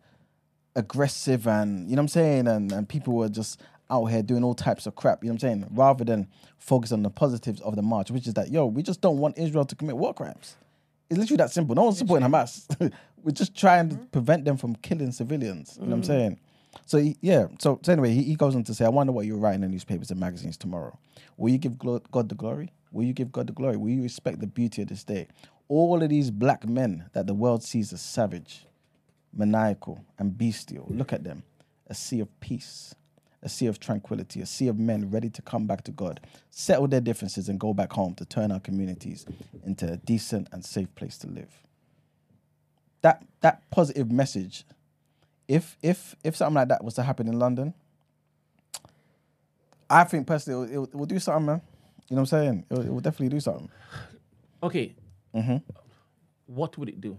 aggressive 0.78 1.46
and 1.46 1.90
you 1.90 1.96
know 1.96 2.00
what 2.00 2.04
I'm 2.04 2.08
saying? 2.08 2.46
And 2.46 2.72
and 2.72 2.88
people 2.88 3.14
were 3.14 3.28
just 3.28 3.60
out 3.90 4.06
here 4.06 4.22
doing 4.22 4.44
all 4.44 4.54
types 4.54 4.86
of 4.86 4.94
crap 4.94 5.22
you 5.22 5.28
know 5.28 5.34
what 5.34 5.42
I'm 5.44 5.60
saying? 5.60 5.66
Rather 5.72 6.04
than 6.04 6.28
focus 6.58 6.92
on 6.92 7.02
the 7.02 7.10
positives 7.10 7.60
of 7.62 7.76
the 7.76 7.82
march 7.82 8.10
which 8.10 8.26
is 8.26 8.34
that 8.34 8.50
yo 8.50 8.66
we 8.66 8.82
just 8.82 9.00
don't 9.00 9.18
want 9.18 9.36
Israel 9.38 9.64
to 9.64 9.74
commit 9.74 9.96
war 9.96 10.14
crimes. 10.14 10.56
It's 11.10 11.18
literally 11.18 11.38
that 11.38 11.50
simple. 11.50 11.74
No 11.74 11.84
one's 11.84 11.98
supporting 11.98 12.28
Hamas. 12.28 12.66
We're 13.24 13.32
just 13.32 13.56
trying 13.56 13.88
to 13.88 13.96
mm-hmm. 13.96 14.04
prevent 14.06 14.44
them 14.44 14.56
from 14.56 14.76
killing 14.76 15.10
civilians 15.10 15.76
you 15.80 15.86
know 15.86 15.96
what 15.96 15.96
I'm 15.96 16.02
mm. 16.02 16.06
saying? 16.06 16.40
So 16.86 16.98
he- 16.98 17.16
yeah 17.20 17.48
so, 17.58 17.80
so 17.82 17.92
anyway 17.92 18.14
he, 18.14 18.22
he 18.22 18.36
goes 18.36 18.54
on 18.54 18.62
to 18.64 18.74
say 18.74 18.84
I 18.84 18.90
wonder 18.90 19.12
what 19.12 19.26
you're 19.26 19.38
writing 19.38 19.62
in 19.62 19.70
the 19.70 19.72
newspapers 19.72 20.10
and 20.10 20.20
magazines 20.20 20.56
tomorrow. 20.56 20.96
Will 21.36 21.50
you 21.50 21.58
give 21.58 21.78
glo- 21.78 22.02
God 22.12 22.28
the 22.28 22.34
glory? 22.34 22.72
Will 22.92 23.04
you 23.04 23.12
give 23.12 23.32
God 23.32 23.48
the 23.48 23.52
glory? 23.52 23.76
Will 23.76 23.90
you 23.90 24.02
respect 24.02 24.40
the 24.40 24.46
beauty 24.46 24.82
of 24.82 24.88
this 24.88 25.04
day? 25.04 25.26
All 25.68 26.02
of 26.02 26.08
these 26.08 26.30
black 26.30 26.66
men 26.66 27.10
that 27.12 27.26
the 27.26 27.34
world 27.34 27.62
sees 27.62 27.92
as 27.92 28.00
savage 28.00 28.64
maniacal 29.38 30.04
and 30.18 30.36
bestial. 30.36 30.86
Look 30.90 31.12
at 31.12 31.24
them. 31.24 31.42
A 31.88 31.94
sea 31.94 32.20
of 32.20 32.40
peace, 32.40 32.94
a 33.42 33.48
sea 33.48 33.66
of 33.66 33.80
tranquility, 33.80 34.40
a 34.40 34.46
sea 34.46 34.68
of 34.68 34.78
men 34.78 35.10
ready 35.10 35.30
to 35.30 35.42
come 35.42 35.66
back 35.66 35.84
to 35.84 35.90
God, 35.90 36.20
settle 36.50 36.86
their 36.88 37.00
differences, 37.00 37.48
and 37.48 37.58
go 37.58 37.72
back 37.72 37.92
home 37.92 38.14
to 38.16 38.24
turn 38.24 38.52
our 38.52 38.60
communities 38.60 39.24
into 39.64 39.92
a 39.92 39.96
decent 39.96 40.48
and 40.52 40.64
safe 40.64 40.94
place 40.94 41.16
to 41.18 41.26
live. 41.28 41.62
That 43.02 43.24
that 43.40 43.70
positive 43.70 44.10
message, 44.10 44.64
if 45.46 45.78
if 45.82 46.16
if 46.24 46.36
something 46.36 46.56
like 46.56 46.68
that 46.68 46.84
was 46.84 46.94
to 46.94 47.02
happen 47.02 47.28
in 47.28 47.38
London, 47.38 47.72
I 49.88 50.04
think 50.04 50.26
personally 50.26 50.74
it 50.74 50.76
will, 50.76 50.84
it 50.84 50.94
will 50.94 51.06
do 51.06 51.18
something, 51.18 51.46
man. 51.46 51.62
You 52.10 52.16
know 52.16 52.22
what 52.22 52.32
I'm 52.32 52.40
saying? 52.40 52.64
It 52.68 52.74
will, 52.74 52.86
it 52.86 52.92
will 52.92 53.00
definitely 53.00 53.28
do 53.28 53.40
something. 53.40 53.70
Okay. 54.62 54.94
Mm-hmm. 55.34 55.58
What 56.46 56.76
would 56.76 56.88
it 56.88 57.00
do? 57.00 57.18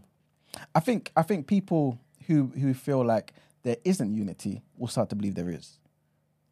I 0.75 0.79
think 0.79 1.11
I 1.15 1.21
think 1.21 1.47
people 1.47 1.99
who 2.29 2.47
who 2.61 2.73
feel 2.73 3.03
like 3.05 3.33
there 3.63 3.77
isn't 3.83 4.13
unity 4.13 4.61
will 4.77 4.87
start 4.87 5.09
to 5.09 5.15
believe 5.15 5.35
there 5.35 5.49
is. 5.49 5.79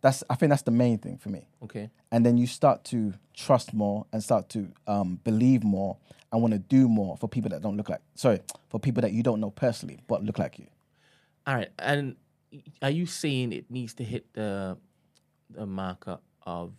That's 0.01 0.23
I 0.29 0.35
think 0.35 0.49
that's 0.49 0.63
the 0.63 0.71
main 0.71 0.97
thing 0.97 1.17
for 1.17 1.29
me. 1.29 1.47
Okay. 1.63 1.89
And 2.11 2.25
then 2.25 2.37
you 2.37 2.47
start 2.47 2.83
to 2.85 3.13
trust 3.33 3.73
more 3.73 4.05
and 4.11 4.21
start 4.23 4.49
to 4.49 4.67
um, 4.87 5.19
believe 5.23 5.63
more 5.63 5.97
and 6.31 6.41
want 6.41 6.53
to 6.53 6.59
do 6.59 6.89
more 6.89 7.15
for 7.17 7.27
people 7.29 7.49
that 7.51 7.61
don't 7.61 7.77
look 7.77 7.89
like 7.89 8.01
sorry 8.15 8.39
for 8.69 8.79
people 8.79 9.01
that 9.01 9.11
you 9.13 9.23
don't 9.23 9.39
know 9.39 9.49
personally 9.51 9.99
but 10.07 10.23
look 10.23 10.37
like 10.37 10.59
you. 10.59 10.67
All 11.47 11.55
right. 11.55 11.69
And 11.79 12.15
are 12.81 12.89
you 12.91 13.05
saying 13.05 13.53
it 13.53 13.71
needs 13.71 13.93
to 13.95 14.03
hit 14.03 14.25
the 14.33 14.77
the 15.49 15.65
marker 15.65 16.19
of 16.45 16.73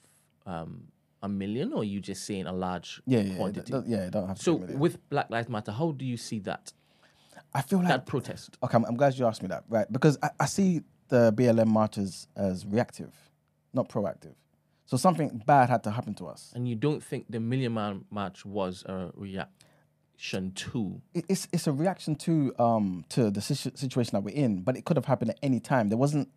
um, 0.47 0.85
a 1.23 1.29
million, 1.29 1.73
or 1.73 1.81
are 1.81 1.85
you 1.85 2.01
just 2.01 2.25
saying 2.25 2.47
a 2.47 2.53
large 2.53 3.01
Yeah, 3.07 3.21
yeah, 3.21 3.37
quantity? 3.37 3.73
yeah. 3.73 3.83
Yeah, 3.87 4.11
don't 4.11 4.29
have 4.29 4.39
to. 4.39 4.43
so 4.45 4.53
be 4.53 4.57
a 4.57 4.61
million. 4.67 4.79
with 4.81 5.09
Black 5.11 5.29
Lives 5.31 5.49
Matter, 5.49 5.73
how 5.73 5.91
do 5.93 6.05
you 6.05 6.17
see 6.17 6.39
that 6.41 6.73
I 7.55 7.63
feel 7.63 7.79
like 7.79 7.89
that 7.89 8.07
protest? 8.07 8.57
okay. 8.63 8.77
I'm, 8.77 8.85
I'm 8.85 8.97
glad 8.97 9.17
you 9.19 9.27
asked 9.27 9.43
me 9.43 9.49
that, 9.49 9.65
right? 9.69 9.91
Because 9.91 10.19
I, 10.23 10.31
I 10.41 10.47
see 10.47 10.83
the 11.09 11.33
BLM 11.33 11.67
marches 11.69 12.29
as 12.37 12.67
reactive, 12.67 13.13
not 13.73 13.89
proactive. 13.89 14.35
So 14.85 14.97
something 14.97 15.43
bad 15.47 15.69
had 15.71 15.83
to 15.85 15.91
happen 15.91 16.15
to 16.15 16.27
us. 16.27 16.53
And 16.55 16.69
you 16.69 16.75
don't 16.75 17.03
think 17.03 17.27
the 17.31 17.41
Million 17.41 17.75
Man 17.75 18.05
March 18.11 18.45
was 18.45 18.83
a 18.87 19.11
reaction 19.15 20.53
to? 20.55 21.01
it- 21.15 21.25
it's 21.29 21.49
it's 21.53 21.67
a 21.67 21.73
reaction 21.73 22.15
to 22.17 22.53
um 22.59 23.05
to 23.11 23.31
the 23.31 23.41
situ- 23.41 23.77
situation 23.77 24.13
that 24.15 24.23
we're 24.23 24.35
in, 24.35 24.63
but 24.63 24.77
it 24.77 24.85
could 24.85 24.97
have 24.97 25.05
happened 25.07 25.31
at 25.31 25.39
any 25.43 25.61
time. 25.61 25.89
There 25.89 25.99
wasn't 25.99 26.29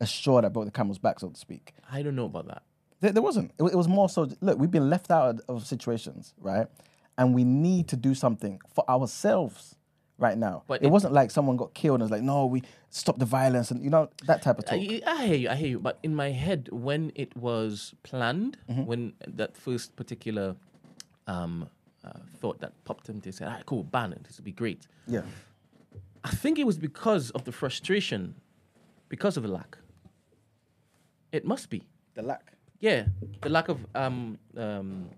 a 0.00 0.06
straw 0.06 0.40
that 0.40 0.52
broke 0.52 0.66
the 0.66 0.70
camel's 0.70 0.98
back, 0.98 1.20
so 1.20 1.28
to 1.30 1.38
speak. 1.38 1.72
I 1.90 2.02
don't 2.02 2.16
know 2.16 2.26
about 2.26 2.46
that. 2.48 2.62
There, 3.00 3.12
there 3.12 3.22
wasn't. 3.22 3.52
It, 3.58 3.64
it 3.64 3.76
was 3.76 3.88
more 3.88 4.08
so. 4.08 4.28
Look, 4.40 4.58
we've 4.58 4.70
been 4.70 4.90
left 4.90 5.10
out 5.10 5.36
of, 5.48 5.56
of 5.56 5.66
situations, 5.66 6.34
right? 6.38 6.66
And 7.18 7.34
we 7.34 7.44
need 7.44 7.88
to 7.88 7.96
do 7.96 8.14
something 8.14 8.60
for 8.74 8.88
ourselves 8.90 9.74
right 10.18 10.36
now. 10.38 10.62
But 10.66 10.82
it, 10.82 10.86
it- 10.86 10.90
wasn't 10.90 11.12
like 11.14 11.30
someone 11.30 11.56
got 11.56 11.74
killed 11.74 12.00
and 12.00 12.04
it's 12.04 12.12
like, 12.12 12.22
no, 12.22 12.46
we 12.46 12.62
stop 12.90 13.18
the 13.18 13.24
violence 13.26 13.70
and 13.70 13.82
you 13.82 13.90
know 13.90 14.08
that 14.26 14.42
type 14.42 14.58
of 14.58 14.64
talk. 14.64 14.78
I, 14.78 15.02
I 15.06 15.26
hear 15.26 15.36
you. 15.36 15.48
I 15.48 15.54
hear 15.56 15.68
you. 15.68 15.78
But 15.78 15.98
in 16.02 16.14
my 16.14 16.30
head, 16.30 16.68
when 16.72 17.12
it 17.14 17.36
was 17.36 17.94
planned, 18.02 18.56
Mm-hmm. 18.70 18.84
when 18.86 19.12
that 19.26 19.56
first 19.56 19.94
particular 19.96 20.56
um, 21.26 21.68
uh, 22.04 22.10
thought 22.40 22.60
that 22.60 22.72
popped 22.84 23.08
into 23.08 23.30
say, 23.32 23.44
"All 23.44 23.50
right, 23.52 23.66
cool, 23.66 23.82
ban 23.84 24.12
it. 24.12 24.24
This 24.24 24.36
would 24.38 24.44
be 24.44 24.52
great." 24.52 24.86
yeah, 25.06 25.22
I 26.24 26.30
think 26.30 26.58
it 26.58 26.66
was 26.66 26.78
because 26.78 27.30
of 27.30 27.44
the 27.44 27.52
frustration, 27.52 28.34
because 29.08 29.36
of 29.36 29.42
the 29.42 29.48
lack. 29.50 29.76
It 31.32 31.44
must 31.44 31.68
be. 31.70 31.82
the 32.14 32.22
lack. 32.22 32.52
Yeah, 32.80 33.06
the 33.42 33.48
lack 33.48 33.68
of 33.68 33.78
um, 33.94 34.38
um, 34.56 35.08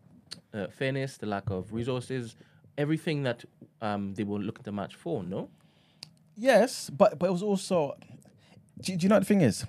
uh, 0.54 0.66
fairness, 0.68 1.16
the 1.18 1.26
lack 1.26 1.50
of 1.50 1.72
resources, 1.72 2.36
everything 2.78 3.24
that 3.24 3.44
um, 3.82 4.14
they 4.14 4.24
were 4.24 4.38
looking 4.38 4.64
to 4.64 4.72
match 4.72 4.94
for. 4.94 5.22
No, 5.22 5.50
Yes, 6.38 6.88
but 6.88 7.18
but 7.18 7.26
it 7.26 7.32
was 7.32 7.42
also. 7.42 7.96
Do, 8.80 8.96
do 8.96 9.02
you 9.02 9.08
know 9.08 9.16
what 9.16 9.20
the 9.20 9.26
thing 9.26 9.40
is? 9.40 9.66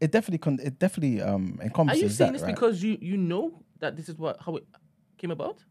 It 0.00 0.10
definitely 0.10 0.38
con- 0.38 0.58
it 0.62 0.80
definitely 0.80 1.22
um 1.22 1.58
are 1.60 1.64
encompasses 1.64 2.02
you 2.02 2.08
saying 2.08 2.32
that, 2.32 2.38
this 2.40 2.42
right? 2.42 2.54
because 2.54 2.82
you 2.82 2.98
you 3.00 3.16
know 3.16 3.62
that 3.78 3.96
this 3.96 4.08
is 4.08 4.18
what 4.18 4.36
how 4.40 4.56
it 4.56 4.66
came 5.16 5.30
about? 5.30 5.62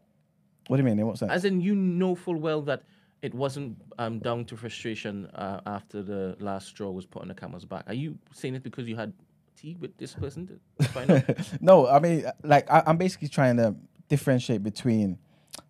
What 0.68 0.78
do 0.78 0.82
you 0.82 0.88
mean? 0.88 0.98
In 0.98 1.06
what 1.06 1.18
sense? 1.18 1.30
As 1.30 1.44
in, 1.44 1.60
you 1.60 1.74
know 1.74 2.14
full 2.14 2.36
well 2.36 2.62
that 2.62 2.82
it 3.20 3.34
wasn't 3.34 3.76
um, 3.98 4.18
down 4.18 4.46
to 4.46 4.56
frustration 4.56 5.26
uh, 5.34 5.60
after 5.66 6.02
the 6.02 6.34
last 6.40 6.68
straw 6.68 6.90
was 6.90 7.04
put 7.04 7.22
on 7.22 7.28
the 7.28 7.34
camel's 7.34 7.66
back. 7.66 7.84
Are 7.86 7.94
you 7.94 8.18
saying 8.32 8.54
it 8.54 8.62
because 8.62 8.88
you 8.88 8.96
had 8.96 9.12
tea 9.54 9.76
with 9.78 9.96
this 9.98 10.14
person 10.14 10.60
to 10.80 10.88
find 10.88 11.10
out? 11.10 11.24
no, 11.60 11.86
I 11.88 11.98
mean, 11.98 12.24
like, 12.42 12.70
I, 12.70 12.82
I'm 12.86 12.96
basically 12.96 13.28
trying 13.28 13.56
to 13.58 13.74
differentiate 14.08 14.62
between 14.62 15.18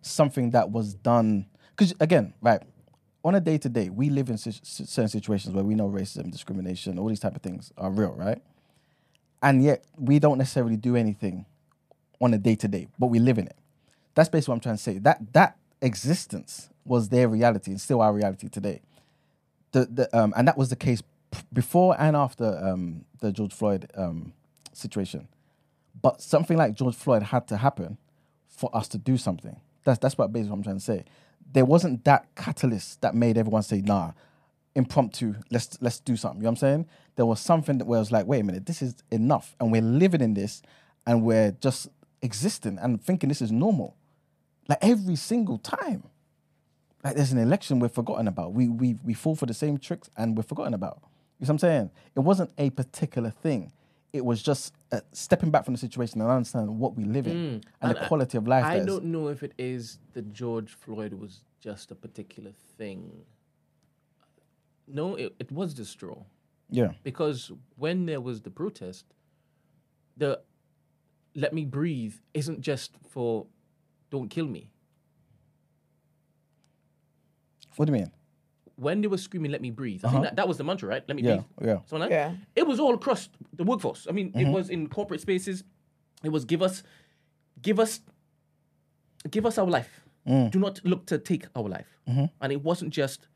something 0.01 0.51
that 0.51 0.71
was 0.71 0.93
done. 0.93 1.47
Because, 1.71 1.93
again, 1.99 2.33
right, 2.41 2.61
on 3.23 3.35
a 3.35 3.39
day 3.39 3.57
to 3.57 3.69
day, 3.69 3.89
we 3.89 4.09
live 4.09 4.29
in 4.29 4.37
si- 4.37 4.59
certain 4.63 5.09
situations 5.09 5.53
where 5.53 5.63
we 5.63 5.75
know 5.75 5.89
racism, 5.89 6.31
discrimination, 6.31 6.97
all 6.97 7.07
these 7.07 7.19
type 7.19 7.35
of 7.35 7.41
things 7.41 7.71
are 7.77 7.91
real, 7.91 8.13
right? 8.13 8.41
And 9.41 9.63
yet, 9.63 9.83
we 9.97 10.19
don't 10.19 10.37
necessarily 10.37 10.77
do 10.77 10.95
anything 10.95 11.45
on 12.19 12.33
a 12.33 12.37
day 12.37 12.55
to 12.55 12.67
day, 12.67 12.87
but 12.97 13.07
we 13.07 13.19
live 13.19 13.37
in 13.37 13.47
it. 13.47 13.55
That's 14.15 14.29
basically 14.29 14.53
what 14.53 14.55
I'm 14.55 14.61
trying 14.61 14.77
to 14.77 14.83
say. 14.83 14.97
That 14.97 15.33
that 15.33 15.57
existence 15.81 16.69
was 16.85 17.09
their 17.09 17.27
reality 17.27 17.71
and 17.71 17.79
still 17.79 18.01
our 18.01 18.13
reality 18.13 18.49
today. 18.49 18.81
The, 19.71 19.85
the 19.85 20.17
um, 20.17 20.33
and 20.35 20.47
that 20.47 20.57
was 20.57 20.69
the 20.69 20.75
case 20.75 21.03
p- 21.29 21.41
before 21.53 21.95
and 21.99 22.15
after 22.15 22.57
um, 22.57 23.05
the 23.19 23.31
George 23.31 23.53
Floyd 23.53 23.91
um, 23.95 24.33
situation. 24.73 25.27
But 26.01 26.21
something 26.21 26.57
like 26.57 26.73
George 26.73 26.95
Floyd 26.95 27.23
had 27.23 27.47
to 27.49 27.57
happen 27.57 27.97
for 28.47 28.75
us 28.75 28.87
to 28.89 28.97
do 28.97 29.17
something. 29.17 29.59
That's 29.87 29.99
that's 29.99 30.17
what 30.17 30.33
basically 30.33 30.49
what 30.51 30.57
I'm 30.57 30.63
trying 30.63 30.75
to 30.75 30.83
say. 30.83 31.05
There 31.53 31.63
wasn't 31.63 32.03
that 32.03 32.27
catalyst 32.35 33.01
that 33.01 33.15
made 33.15 33.37
everyone 33.37 33.63
say, 33.63 33.79
"Nah, 33.81 34.11
impromptu, 34.75 35.35
let's 35.49 35.77
let's 35.81 35.99
do 36.01 36.17
something." 36.17 36.41
You 36.41 36.43
know 36.43 36.49
what 36.49 36.51
I'm 36.51 36.57
saying? 36.57 36.85
There 37.15 37.25
was 37.25 37.39
something 37.39 37.77
that 37.77 37.85
where 37.85 37.97
I 37.97 38.01
was 38.01 38.11
like, 38.11 38.27
"Wait 38.27 38.41
a 38.41 38.43
minute, 38.43 38.65
this 38.65 38.81
is 38.81 38.95
enough," 39.11 39.55
and 39.61 39.71
we're 39.71 39.81
living 39.81 40.19
in 40.19 40.33
this, 40.33 40.61
and 41.05 41.23
we're 41.23 41.51
just 41.51 41.87
existing 42.21 42.77
and 42.79 43.01
thinking 43.01 43.29
this 43.29 43.41
is 43.41 43.49
normal, 43.49 43.95
like 44.67 44.79
every 44.81 45.15
single 45.15 45.57
time. 45.57 46.03
Like 47.01 47.15
there's 47.15 47.31
an 47.31 47.37
election 47.37 47.79
we're 47.79 47.87
forgotten 47.87 48.27
about. 48.27 48.51
We 48.51 48.67
we 48.67 48.97
we 49.05 49.13
fall 49.13 49.37
for 49.37 49.45
the 49.45 49.53
same 49.53 49.77
tricks 49.77 50.09
and 50.17 50.35
we're 50.35 50.43
forgotten 50.43 50.73
about. 50.73 50.97
You 51.39 51.45
know 51.45 51.45
what 51.45 51.49
I'm 51.51 51.59
saying? 51.59 51.91
It 52.13 52.19
wasn't 52.19 52.51
a 52.57 52.71
particular 52.71 53.29
thing. 53.29 53.71
It 54.17 54.25
was 54.25 54.41
just 54.41 54.73
uh, 54.91 55.01
stepping 55.13 55.51
back 55.51 55.63
from 55.65 55.73
the 55.75 55.79
situation 55.79 56.19
and 56.21 56.29
understanding 56.29 56.79
what 56.79 56.95
we 56.95 57.03
live 57.05 57.27
in 57.27 57.35
and, 57.37 57.65
And 57.81 57.95
the 57.95 58.03
I- 58.03 58.07
quality 58.07 58.37
of 58.37 58.47
life. 58.47 58.65
I 58.65 58.79
don't 58.79 59.05
know 59.05 59.27
if 59.29 59.43
it 59.43 59.53
is 59.57 59.99
that 60.13 60.33
George 60.33 60.71
Floyd 60.73 61.13
was 61.13 61.41
just 61.61 61.91
a 61.91 61.95
particular 61.95 62.51
thing. 62.77 63.11
No, 64.87 65.15
it, 65.15 65.35
it 65.39 65.51
was 65.51 65.75
the 65.75 65.85
straw. 65.85 66.23
Yeah. 66.69 66.91
Because 67.03 67.51
when 67.75 68.05
there 68.07 68.19
was 68.21 68.41
the 68.41 68.49
protest, 68.49 69.05
the 70.17 70.41
let 71.35 71.53
me 71.53 71.63
breathe 71.65 72.15
isn't 72.33 72.61
just 72.61 72.91
for 73.07 73.45
don't 74.09 74.29
kill 74.29 74.47
me. 74.47 74.71
What 77.75 77.85
do 77.85 77.93
you 77.93 77.99
mean? 77.99 78.11
When 78.77 79.01
they 79.01 79.07
were 79.07 79.17
screaming, 79.17 79.51
let 79.51 79.61
me 79.61 79.71
breathe, 79.71 80.01
I 80.03 80.07
Uh-huh. 80.07 80.13
think 80.17 80.23
that, 80.25 80.35
that 80.35 80.47
was 80.47 80.57
the 80.57 80.63
mantra, 80.63 80.87
right? 80.87 81.03
Let 81.07 81.15
me 81.17 81.23
Yeah, 81.23 81.37
breathe. 81.57 81.69
yeah. 81.69 81.79
So 81.87 81.97
like, 81.97 82.11
Yeah. 82.11 82.35
it 82.55 82.65
was 82.67 82.79
all 82.79 82.93
across 82.93 83.27
the 83.53 83.63
workforce. 83.63 84.05
I 84.09 84.11
mean, 84.13 84.27
Mm-hmm. 84.31 84.39
it 84.39 84.49
was 84.51 84.69
in 84.69 84.87
corporate 84.87 85.21
spaces. 85.21 85.63
It 86.23 86.29
was 86.29 86.45
give 86.45 86.61
us, 86.61 86.83
give 87.61 87.79
us, 87.79 88.01
give 89.31 89.45
us 89.47 89.57
our 89.57 89.65
life. 89.67 90.01
Mm. 90.27 90.51
Do 90.51 90.59
not 90.59 90.79
look 90.85 91.05
to 91.07 91.17
take 91.17 91.47
our 91.55 91.67
life. 91.67 91.87
Mm-hmm. 92.07 92.25
And 92.41 92.51
it 92.51 92.61
wasn't 92.63 92.91
just 92.93 93.27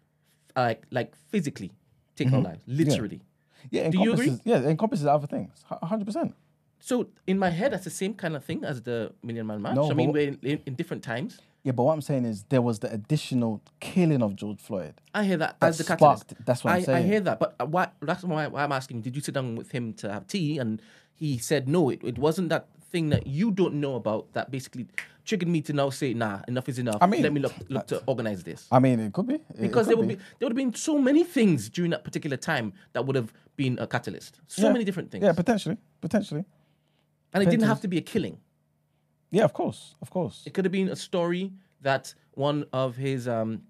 uh, 0.55 0.61
like 0.67 0.85
like 0.91 1.15
physically 1.31 1.71
take 2.15 2.31
our 2.33 2.41
lives, 2.41 2.63
literally. 2.67 3.21
Yeah, 3.71 3.83
it 3.87 3.91
Do 3.91 3.99
you 3.99 4.13
agree? 4.13 4.25
encompasses, 4.27 4.41
yeah, 4.45 4.57
it 4.59 4.65
encompasses 4.65 5.05
other 5.05 5.27
things. 5.27 5.63
Hundred 5.91 6.05
percent. 6.05 6.35
So 6.79 7.07
in 7.27 7.37
my 7.39 7.49
head, 7.49 7.71
that's 7.73 7.85
the 7.85 7.89
same 8.03 8.13
kind 8.13 8.35
of 8.35 8.43
thing 8.43 8.63
as 8.65 8.81
the 8.81 9.13
Million 9.23 9.47
Man 9.47 9.61
March. 9.61 9.75
No, 9.75 9.89
I 9.89 9.93
mean, 9.93 10.11
we're 10.11 10.27
in, 10.29 10.39
in, 10.43 10.59
in 10.65 10.75
different 10.75 11.03
times. 11.03 11.39
Yeah, 11.63 11.73
but 11.73 11.83
what 11.83 11.93
I'm 11.93 12.01
saying 12.01 12.25
is 12.25 12.43
there 12.49 12.61
was 12.61 12.79
the 12.79 12.91
additional 12.91 13.61
killing 13.79 14.23
of 14.23 14.35
George 14.35 14.59
Floyd. 14.59 14.95
I 15.13 15.23
hear 15.23 15.37
that, 15.37 15.59
That 15.59 15.67
as 15.67 15.77
the 15.77 15.83
catalyst. 15.83 16.29
sparked- 16.29 16.45
that's 16.45 16.63
what 16.63 16.73
I'm 16.73 16.89
I, 16.95 16.97
I 16.99 17.01
hear 17.03 17.19
that, 17.21 17.39
but 17.39 17.55
uh, 17.59 17.65
why, 17.67 17.89
that's 18.01 18.23
why, 18.23 18.47
why 18.47 18.63
I'm 18.63 18.71
asking. 18.71 19.01
Did 19.01 19.15
you 19.15 19.21
sit 19.21 19.35
down 19.35 19.55
with 19.55 19.71
him 19.71 19.93
to 19.95 20.11
have 20.11 20.25
tea? 20.25 20.57
And 20.57 20.81
he 21.13 21.37
said 21.37 21.67
no. 21.69 21.89
It, 21.89 22.03
it 22.03 22.17
wasn't 22.17 22.49
that 22.49 22.67
thing 22.91 23.09
that 23.09 23.27
you 23.27 23.51
don't 23.51 23.75
know 23.75 23.93
about 23.95 24.33
that 24.33 24.49
basically 24.49 24.87
triggered 25.23 25.47
me 25.47 25.61
to 25.61 25.71
now 25.71 25.91
say, 25.91 26.15
nah, 26.15 26.39
enough 26.47 26.67
is 26.67 26.79
enough. 26.79 26.97
I 26.99 27.05
mean, 27.05 27.21
let 27.21 27.31
me 27.31 27.39
look 27.39 27.53
look 27.69 27.85
to 27.87 28.01
organize 28.07 28.43
this. 28.43 28.67
I 28.71 28.79
mean, 28.79 28.99
it 28.99 29.13
could 29.13 29.27
be. 29.27 29.35
It- 29.35 29.41
it 29.51 29.61
because 29.61 29.85
there 29.87 29.95
would 29.97 30.07
be. 30.07 30.15
there 30.15 30.47
would 30.47 30.53
have 30.53 30.57
been 30.57 30.73
so 30.73 30.97
many 30.97 31.23
things 31.23 31.69
during 31.69 31.91
that 31.91 32.03
particular 32.03 32.37
time 32.37 32.73
that 32.93 33.05
would 33.05 33.15
have 33.15 33.31
been 33.55 33.77
a 33.79 33.85
catalyst. 33.85 34.39
So 34.47 34.63
Yeah. 34.63 34.73
many 34.73 34.83
different 34.83 35.11
things. 35.11 35.23
Yeah, 35.23 35.33
potentially, 35.33 35.77
potentially. 36.01 36.43
and 37.33 37.43
it 37.43 37.49
didn't 37.51 37.67
have 37.67 37.81
to 37.81 37.87
be 37.87 37.97
a 37.99 38.01
killing. 38.01 38.39
Yeah, 39.31 39.43
of 39.45 39.53
course, 39.53 39.95
of 40.01 40.09
course. 40.09 40.43
It 40.45 40.53
could 40.53 40.65
have 40.65 40.71
been 40.71 40.89
a 40.89 40.95
story 40.95 41.51
that 41.81 42.13
one 42.33 42.65
of 42.73 42.95
his 42.97 43.27
um, 43.27 43.61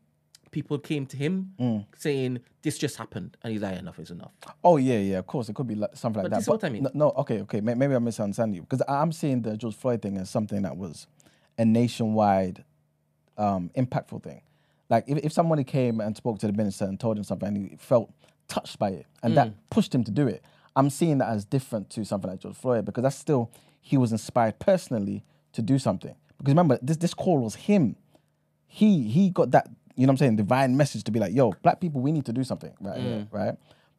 people 0.52 0.78
came 0.80 1.06
to 1.08 1.18
him 1.18 1.54
Mm. 1.60 1.86
saying 1.98 2.40
this 2.64 2.78
just 2.78 2.98
happened, 2.98 3.38
and 3.44 3.54
he's 3.54 3.62
like, 3.62 3.78
enough 3.78 4.00
is 4.00 4.12
enough. 4.12 4.32
Oh 4.64 4.78
yeah, 4.78 4.98
yeah, 4.98 5.18
of 5.20 5.28
course. 5.28 5.50
It 5.50 5.56
could 5.56 5.68
be 5.68 5.76
like 5.76 5.96
something 5.96 6.22
like 6.24 6.26
But 6.26 6.30
that. 6.32 6.36
this 6.38 6.46
is 6.46 6.50
what 6.50 6.64
I 6.64 6.70
mean. 6.70 6.84
No, 6.84 6.90
no, 6.94 7.10
okay, 7.18 7.42
okay. 7.42 7.62
Maybe 7.62 7.94
I'm 7.94 8.04
misunderstanding 8.04 8.56
you 8.56 8.62
because 8.64 8.82
I'm 8.88 9.12
seeing 9.12 9.42
the 9.44 9.56
George 9.58 9.76
Floyd 9.76 10.02
thing 10.02 10.18
as 10.18 10.30
something 10.30 10.62
that 10.64 10.78
was 10.78 11.08
a 11.58 11.66
nationwide, 11.66 12.64
um, 13.38 13.70
impactful 13.78 14.24
thing. 14.24 14.42
Like 14.90 15.06
if, 15.08 15.18
if 15.20 15.32
somebody 15.32 15.64
came 15.64 16.02
and 16.02 16.16
spoke 16.18 16.40
to 16.40 16.48
the 16.48 16.54
minister 16.54 16.86
and 16.86 17.00
told 17.00 17.18
him 17.18 17.24
something 17.24 17.48
and 17.48 17.58
he 17.70 17.76
felt 17.78 18.12
touched 18.48 18.78
by 18.80 18.90
it 18.90 19.06
and 19.24 19.34
Mm. 19.34 19.36
that 19.36 19.70
pushed 19.70 19.94
him 19.96 20.04
to 20.04 20.12
do 20.12 20.28
it, 20.28 20.44
I'm 20.76 20.90
seeing 20.90 21.20
that 21.20 21.30
as 21.30 21.46
different 21.46 21.90
to 21.92 22.04
something 22.04 22.30
like 22.30 22.40
George 22.40 22.56
Floyd 22.56 22.86
because 22.86 23.04
that's 23.04 23.16
still 23.16 23.52
he 23.82 23.98
was 23.98 24.12
inspired 24.12 24.60
personally 24.60 25.24
to 25.54 25.62
do 25.62 25.78
something. 25.80 26.16
Because 26.38 26.52
remember, 26.52 26.80
this 26.82 26.98
this 26.98 27.14
call 27.14 27.40
was 27.40 27.56
him. 27.56 27.96
He 28.68 29.04
he 29.10 29.30
got 29.30 29.52
that 29.52 29.68
you 29.96 30.06
know 30.08 30.12
what 30.12 30.14
I'm 30.14 30.18
saying 30.18 30.36
divine 30.38 30.78
message 30.78 31.04
to 31.06 31.12
be 31.12 31.20
like, 31.20 31.34
yo, 31.34 31.52
black 31.62 31.80
people, 31.82 32.02
we 32.02 32.12
need 32.12 32.26
to 32.26 32.34
do 32.34 32.44
something 32.44 32.74
right 32.80 33.00
here, 33.00 33.28
right. 33.32 33.56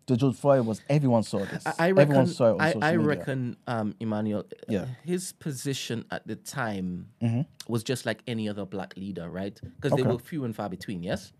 The 0.07 0.16
George 0.16 0.35
Floyd 0.35 0.66
was 0.66 0.81
everyone 0.91 1.23
saw 1.23 1.39
this. 1.45 1.62
Mm. 1.62 1.74
I, 1.79 1.87
I 1.87 1.91
reckon. 1.93 2.01
everyone 2.03 2.27
saw 2.27 2.47
it 2.47 2.53
on 2.55 2.61
I, 2.61 2.66
social 2.73 2.85
I 2.85 2.91
media. 2.97 3.07
reckon, 3.09 3.57
um, 3.69 3.95
Emmanuel. 4.01 4.41
uh, 4.41 4.57
Yeah. 4.69 4.87
His 5.05 5.33
position 5.33 6.05
at 6.11 6.27
the 6.27 6.35
time 6.35 7.07
Mm-hmm. 7.23 7.43
was 7.73 7.85
just 7.85 8.05
like 8.05 8.20
any 8.27 8.49
other 8.49 8.65
black 8.66 8.97
leader, 8.97 9.31
right? 9.31 9.59
Because 9.81 9.97
they 9.97 10.03
were 10.03 10.19
few 10.19 10.45
and 10.45 10.57
far 10.57 10.69
between. 10.69 11.05
Yes. 11.05 11.33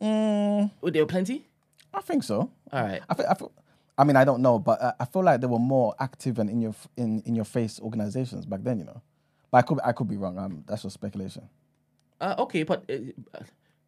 Mm, 0.00 0.70
Oh, 0.82 0.90
there 0.90 1.02
were 1.02 1.06
plenty. 1.08 1.46
I 1.92 2.00
think 2.00 2.22
so. 2.22 2.50
All 2.72 2.82
right. 2.82 3.02
I, 3.10 3.14
I, 3.30 3.34
feel, 3.34 3.52
I 3.98 4.04
mean, 4.04 4.16
I 4.16 4.24
don't 4.24 4.40
know, 4.40 4.58
but 4.58 4.80
I, 4.82 4.92
I 5.00 5.04
feel 5.04 5.22
like 5.24 5.40
there 5.40 5.50
were 5.50 5.58
more 5.58 5.94
active 6.00 6.38
and 6.38 6.48
in 6.48 6.62
your 6.62 6.70
f- 6.70 6.88
in, 6.96 7.20
in 7.26 7.34
your 7.34 7.44
face 7.44 7.78
organizations 7.80 8.46
back 8.46 8.60
then, 8.62 8.78
you 8.78 8.84
know. 8.84 9.02
But 9.50 9.58
I 9.58 9.62
could 9.62 9.78
I 9.84 9.92
could 9.92 10.08
be 10.08 10.16
wrong. 10.16 10.38
Um, 10.38 10.64
that's 10.66 10.82
just 10.82 10.94
speculation. 10.94 11.48
Uh, 12.20 12.34
okay, 12.38 12.62
but 12.64 12.84
uh, 12.90 13.38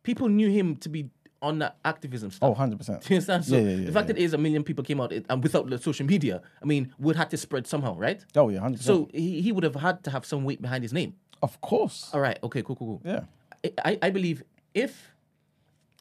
people 0.03 0.29
knew 0.29 0.49
him 0.51 0.77
to 0.77 0.89
be 0.89 1.11
on 1.41 1.59
that 1.59 1.77
activism 1.85 2.31
stuff. 2.31 2.47
Oh, 2.47 2.51
100 2.51 2.79
percent. 2.79 3.05
You 3.11 3.17
understand? 3.17 3.45
So 3.45 3.57
Yeah, 3.57 3.63
yeah, 3.63 3.77
yeah, 3.77 3.87
the 3.87 3.93
fact 3.93 4.07
that 4.09 4.17
is 4.19 4.33
a 4.33 4.39
million 4.39 4.63
people 4.65 4.85
came 4.85 5.01
out 5.01 5.13
it- 5.13 5.27
and 5.29 5.43
without 5.43 5.69
the 5.69 5.77
social 5.79 6.07
media, 6.07 6.41
I 6.63 6.65
mean, 6.67 6.93
would 6.99 7.17
had 7.17 7.31
to 7.31 7.37
spread 7.37 7.67
somehow, 7.67 7.97
right? 7.97 8.25
Oh 8.37 8.49
yeah, 8.49 8.61
100 8.61 8.81
So 8.81 9.09
he, 9.13 9.41
he 9.43 9.51
would 9.53 9.65
have 9.65 9.75
had 9.75 10.03
to 10.05 10.11
have 10.11 10.25
some 10.25 10.45
weight 10.45 10.63
behind 10.63 10.83
his 10.85 10.93
name. 10.93 11.15
of 11.43 11.61
course. 11.61 12.11
All 12.15 12.21
right. 12.21 12.39
Okay. 12.45 12.63
Cool. 12.63 12.77
Cool. 12.77 13.01
Cool. 13.03 13.03
Yeah. 13.05 13.73
I, 13.85 13.99
I 14.03 14.11
believe 14.11 14.43
if 14.75 15.13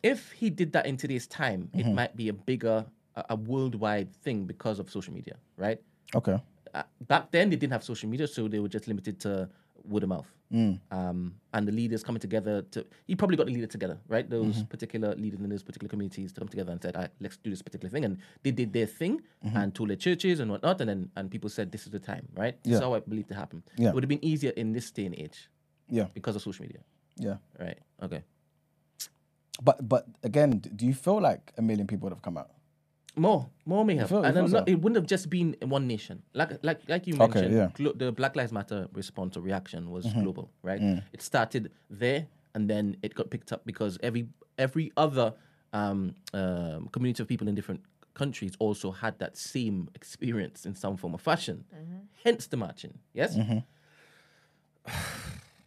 if 0.04 0.32
he 0.32 0.50
did 0.50 0.72
that 0.74 0.86
in 0.86 0.98
today's 0.98 1.28
time, 1.28 1.70
Mm-hmm. 1.74 1.80
it 1.90 1.94
might 1.94 2.16
be 2.16 2.30
a 2.30 2.34
bigger, 2.34 2.86
a, 3.16 3.26
a 3.32 3.36
worldwide 3.36 4.14
thing 4.24 4.46
because 4.46 4.80
of 4.80 4.90
social 4.90 5.14
media, 5.14 5.36
right? 5.58 5.80
Okay. 6.16 6.40
Uh, 6.74 6.84
back 7.08 7.32
then, 7.32 7.50
they 7.50 7.56
didn't 7.56 7.74
have 7.74 7.84
social 7.84 8.10
media, 8.10 8.28
so 8.28 8.48
they 8.48 8.60
were 8.60 8.70
just 8.70 8.88
limited 8.88 9.20
to 9.22 9.50
word 9.84 10.04
of 10.04 10.10
mouth. 10.10 10.28
Mm. 10.54 10.80
Um, 10.92 11.34
and 11.54 11.68
the 11.68 11.72
leaders 11.72 12.04
coming 12.04 12.20
together 12.20 12.62
to, 12.72 12.86
he 13.08 13.16
probably 13.16 13.38
got 13.38 13.46
the 13.48 13.54
leader 13.54 13.68
together, 13.68 13.98
right? 14.08 14.30
Those 14.30 14.58
Mm-hmm. 14.58 14.66
particular 14.66 15.16
leaders 15.16 15.40
in 15.40 15.50
those 15.50 15.64
particular 15.64 15.90
communities 15.90 16.32
to 16.34 16.40
come 16.42 16.48
together 16.50 16.72
and 16.74 16.82
said, 16.82 16.96
right, 16.96 17.10
let's 17.20 17.38
do 17.38 17.50
this 17.50 17.62
particular 17.62 17.90
thing. 17.90 18.06
And 18.06 18.18
they 18.44 18.52
did 18.52 18.74
their 18.74 18.86
thing 18.86 19.22
Mm-hmm. 19.46 19.58
and 19.58 19.74
told 19.74 19.90
their 19.90 19.96
churches 19.98 20.40
and 20.40 20.52
whatnot. 20.52 20.80
And 20.82 20.90
then 20.90 21.10
and 21.16 21.32
people 21.32 21.50
said, 21.50 21.72
This 21.72 21.86
is 21.86 21.92
the 21.92 22.00
time, 22.00 22.28
right? 22.36 22.62
This 22.64 22.74
is 22.76 22.80
how 22.80 22.94
I 22.94 23.00
believe 23.00 23.28
to 23.28 23.34
happen. 23.36 23.64
Yeah. 23.78 23.90
It 23.90 23.96
would 23.96 24.04
have 24.04 24.10
been 24.10 24.24
easier 24.24 24.52
in 24.52 24.72
this 24.74 24.92
day 24.92 25.06
and 25.06 25.16
age 25.16 25.50
Yeah. 25.90 26.08
because 26.14 26.36
of 26.36 26.42
social 26.42 26.64
media, 26.66 26.82
Yeah. 27.18 27.38
right? 27.60 27.80
Okay. 28.04 28.22
But 29.64 29.88
but 29.88 30.06
again, 30.24 30.60
do 30.60 30.86
you 30.86 30.94
feel 30.94 31.20
like 31.22 31.54
a 31.58 31.62
million 31.62 31.88
people 31.88 32.06
would 32.10 32.14
have 32.14 32.22
come 32.22 32.38
out? 32.38 32.52
More, 33.16 33.50
more 33.66 33.84
may 33.84 33.96
have, 33.98 34.08
feel- 34.10 34.24
and 34.24 34.34
feel 34.34 34.46
I'm 34.46 34.52
not, 34.52 34.68
so? 34.68 34.72
it 34.72 34.76
wouldn't 34.82 34.96
have 34.96 35.06
just 35.06 35.30
been 35.30 35.56
in 35.62 35.70
one 35.70 35.86
nation. 35.88 36.24
Like, 36.34 36.64
like, 36.64 36.82
like 36.88 37.08
you 37.08 37.16
Okay, 37.16 37.42
mentioned, 37.42 37.54
yeah. 37.54 37.70
glo- 37.74 37.94
the 37.94 38.12
Black 38.12 38.36
Lives 38.38 38.52
Matter 38.54 38.88
response 38.94 39.36
or 39.36 39.42
reaction 39.42 39.92
was 39.92 40.06
Mm-hmm. 40.06 40.22
global, 40.24 40.50
right? 40.64 40.80
Mm. 40.82 41.04
It 41.12 41.22
started 41.22 41.72
there, 41.90 42.28
and 42.56 42.70
then 42.70 42.96
it 43.02 43.14
got 43.14 43.30
picked 43.30 43.52
up 43.52 43.66
because 43.66 43.98
every 44.02 44.28
every 44.58 44.92
other 44.96 45.34
um, 45.74 46.16
um, 46.34 46.88
community 46.94 47.22
of 47.24 47.28
people 47.28 47.48
in 47.50 47.56
different 47.56 47.82
countries 48.14 48.54
also 48.60 48.92
had 48.92 49.18
that 49.20 49.36
same 49.38 49.90
experience 49.96 50.66
in 50.66 50.76
some 50.76 50.96
form 50.98 51.14
or 51.14 51.20
fashion. 51.20 51.66
Hence 52.24 52.48
the 52.48 52.58
marching. 52.58 52.94
Yes. 53.14 53.36
Mm-hmm. 53.36 53.60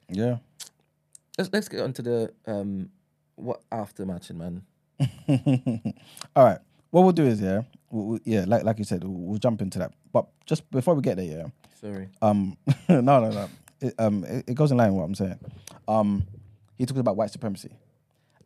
Yeah. 0.08 0.36
Let's 1.38 1.50
let's 1.52 1.68
get 1.68 1.80
on 1.80 1.92
to 1.94 2.02
the 2.02 2.32
um, 2.46 2.90
what 3.36 3.60
after 3.72 4.04
marching, 4.06 4.38
man. 4.38 4.62
All 6.36 6.44
right. 6.44 6.58
What 6.94 7.02
we'll 7.02 7.10
do 7.12 7.24
is 7.26 7.40
yeah, 7.40 7.62
we'll, 7.90 8.04
we'll- 8.06 8.20
yeah, 8.24 8.44
like 8.46 8.62
like 8.62 8.78
you 8.78 8.84
said, 8.84 9.02
we'll, 9.02 9.12
we'll 9.14 9.38
jump 9.40 9.60
into 9.60 9.80
that. 9.80 9.90
But 10.12 10.26
just 10.46 10.70
before 10.70 10.94
we 10.94 11.02
get 11.02 11.16
there, 11.16 11.26
yeah, 11.26 11.46
Sorry. 11.80 12.08
um, 12.22 12.56
no, 12.88 13.00
no, 13.00 13.30
no. 13.30 13.48
It, 13.80 13.94
um, 13.98 14.22
it, 14.22 14.44
it 14.50 14.54
goes 14.54 14.70
in 14.70 14.76
line 14.76 14.92
with 14.92 14.98
what 15.00 15.04
I'm 15.06 15.14
saying. 15.16 15.40
Um, 15.88 16.24
he 16.76 16.86
talks 16.86 17.00
about 17.00 17.16
white 17.16 17.30
supremacy, 17.32 17.74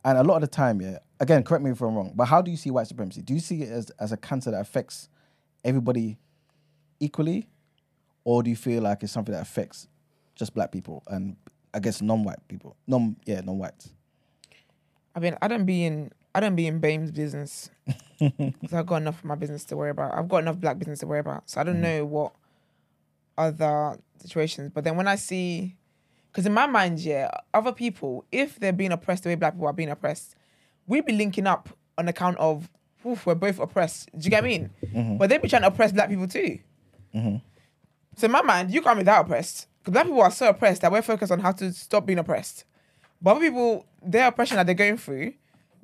and 0.03 0.17
a 0.17 0.23
lot 0.23 0.37
of 0.37 0.41
the 0.41 0.47
time, 0.47 0.81
yeah. 0.81 1.01
Again, 1.21 1.43
correct 1.43 1.63
me 1.63 1.73
if 1.73 1.81
I'm 1.83 1.95
wrong, 1.95 2.15
but 2.17 2.25
how 2.25 2.41
do 2.41 2.51
you 2.51 2.57
see 2.57 2.71
white 2.71 2.87
supremacy? 2.87 3.21
Do 3.21 3.35
you 3.35 3.41
see 3.41 3.61
it 3.65 3.69
as 3.69 3.91
as 4.01 4.13
a 4.13 4.17
cancer 4.17 4.51
that 4.51 4.61
affects 4.63 5.11
everybody 5.63 6.17
equally, 7.01 7.51
or 8.25 8.43
do 8.43 8.49
you 8.49 8.57
feel 8.57 8.83
like 8.83 9.03
it's 9.03 9.13
something 9.13 9.35
that 9.35 9.43
affects 9.43 9.89
just 10.37 10.55
black 10.55 10.73
people 10.73 11.03
and 11.09 11.37
I 11.75 11.81
guess 11.81 12.01
non-white 12.01 12.49
people, 12.49 12.77
non 12.87 13.17
yeah, 13.27 13.43
non-whites? 13.43 13.93
I 15.15 15.21
mean, 15.21 15.37
I 15.43 15.49
don't 15.49 15.67
be 15.67 15.85
in 15.85 16.13
I 16.39 16.41
don't 16.41 16.55
be 16.55 16.69
in 16.69 16.81
BAME's 16.81 17.11
business 17.11 17.69
because 18.21 18.73
I've 18.73 18.87
got 18.87 18.99
enough 18.99 19.19
of 19.19 19.25
my 19.25 19.35
business 19.35 19.65
to 19.65 19.77
worry 19.77 19.91
about. 19.91 20.17
I've 20.17 20.29
got 20.29 20.39
enough 20.39 20.57
black 20.59 20.79
business 20.79 21.01
to 21.01 21.07
worry 21.09 21.19
about, 21.19 21.51
so 21.51 21.61
I 21.61 21.65
don't 21.65 21.79
mm. 21.79 21.81
know 21.81 22.05
what 22.05 22.33
other 23.37 23.99
situations. 24.19 24.71
But 24.73 24.85
then 24.85 24.97
when 24.97 25.09
I 25.09 25.17
see, 25.17 25.75
because 26.31 26.47
in 26.47 26.55
my 26.55 26.69
mind, 26.69 27.01
yeah, 27.01 27.29
other 27.53 27.73
people, 27.73 28.25
if 28.31 28.61
they're 28.61 28.73
being 28.73 28.93
oppressed 28.93 29.25
the 29.25 29.31
way 29.31 29.35
black 29.35 29.55
people 29.55 29.67
are 29.67 29.73
being 29.73 29.91
oppressed, 29.91 30.37
we 30.87 31.01
be 31.01 31.13
linking 31.13 31.49
up 31.49 31.71
on 31.99 32.07
account 32.07 32.39
of 32.39 32.71
oof, 33.05 33.27
we're 33.27 33.35
both 33.35 33.59
oppressed. 33.59 34.09
Do 34.17 34.25
you 34.25 34.31
get 34.31 34.45
what 34.45 34.47
I 34.47 34.49
mean? 34.49 34.71
Mm-hmm. 34.85 35.17
But 35.17 35.31
they 35.31 35.39
be 35.39 35.49
trying 35.49 35.63
to 35.63 35.69
oppress 35.69 35.91
black 35.91 36.09
people 36.09 36.29
too. 36.29 36.61
Mm-hmm. 37.13 37.37
So 38.15 38.27
in 38.27 38.31
my 38.31 38.43
mind, 38.43 38.71
you 38.71 38.81
can't 38.81 38.97
be 38.97 39.03
that 39.03 39.23
oppressed 39.23 39.67
because 39.81 39.93
black 39.93 40.05
people 40.07 40.23
are 40.23 40.31
so 40.31 40.51
oppressed 40.51 40.83
that 40.83 40.93
we're 40.93 41.03
focused 41.03 41.33
on 41.33 41.41
how 41.41 41.51
to 41.51 41.73
stop 41.73 42.07
being 42.07 42.21
oppressed. 42.21 42.63
But 43.21 43.33
other 43.33 43.41
people, 43.41 43.87
their 44.01 44.29
oppression 44.29 44.57
that 44.57 44.67
they're 44.67 44.77
going 44.77 44.99
through, 44.99 45.33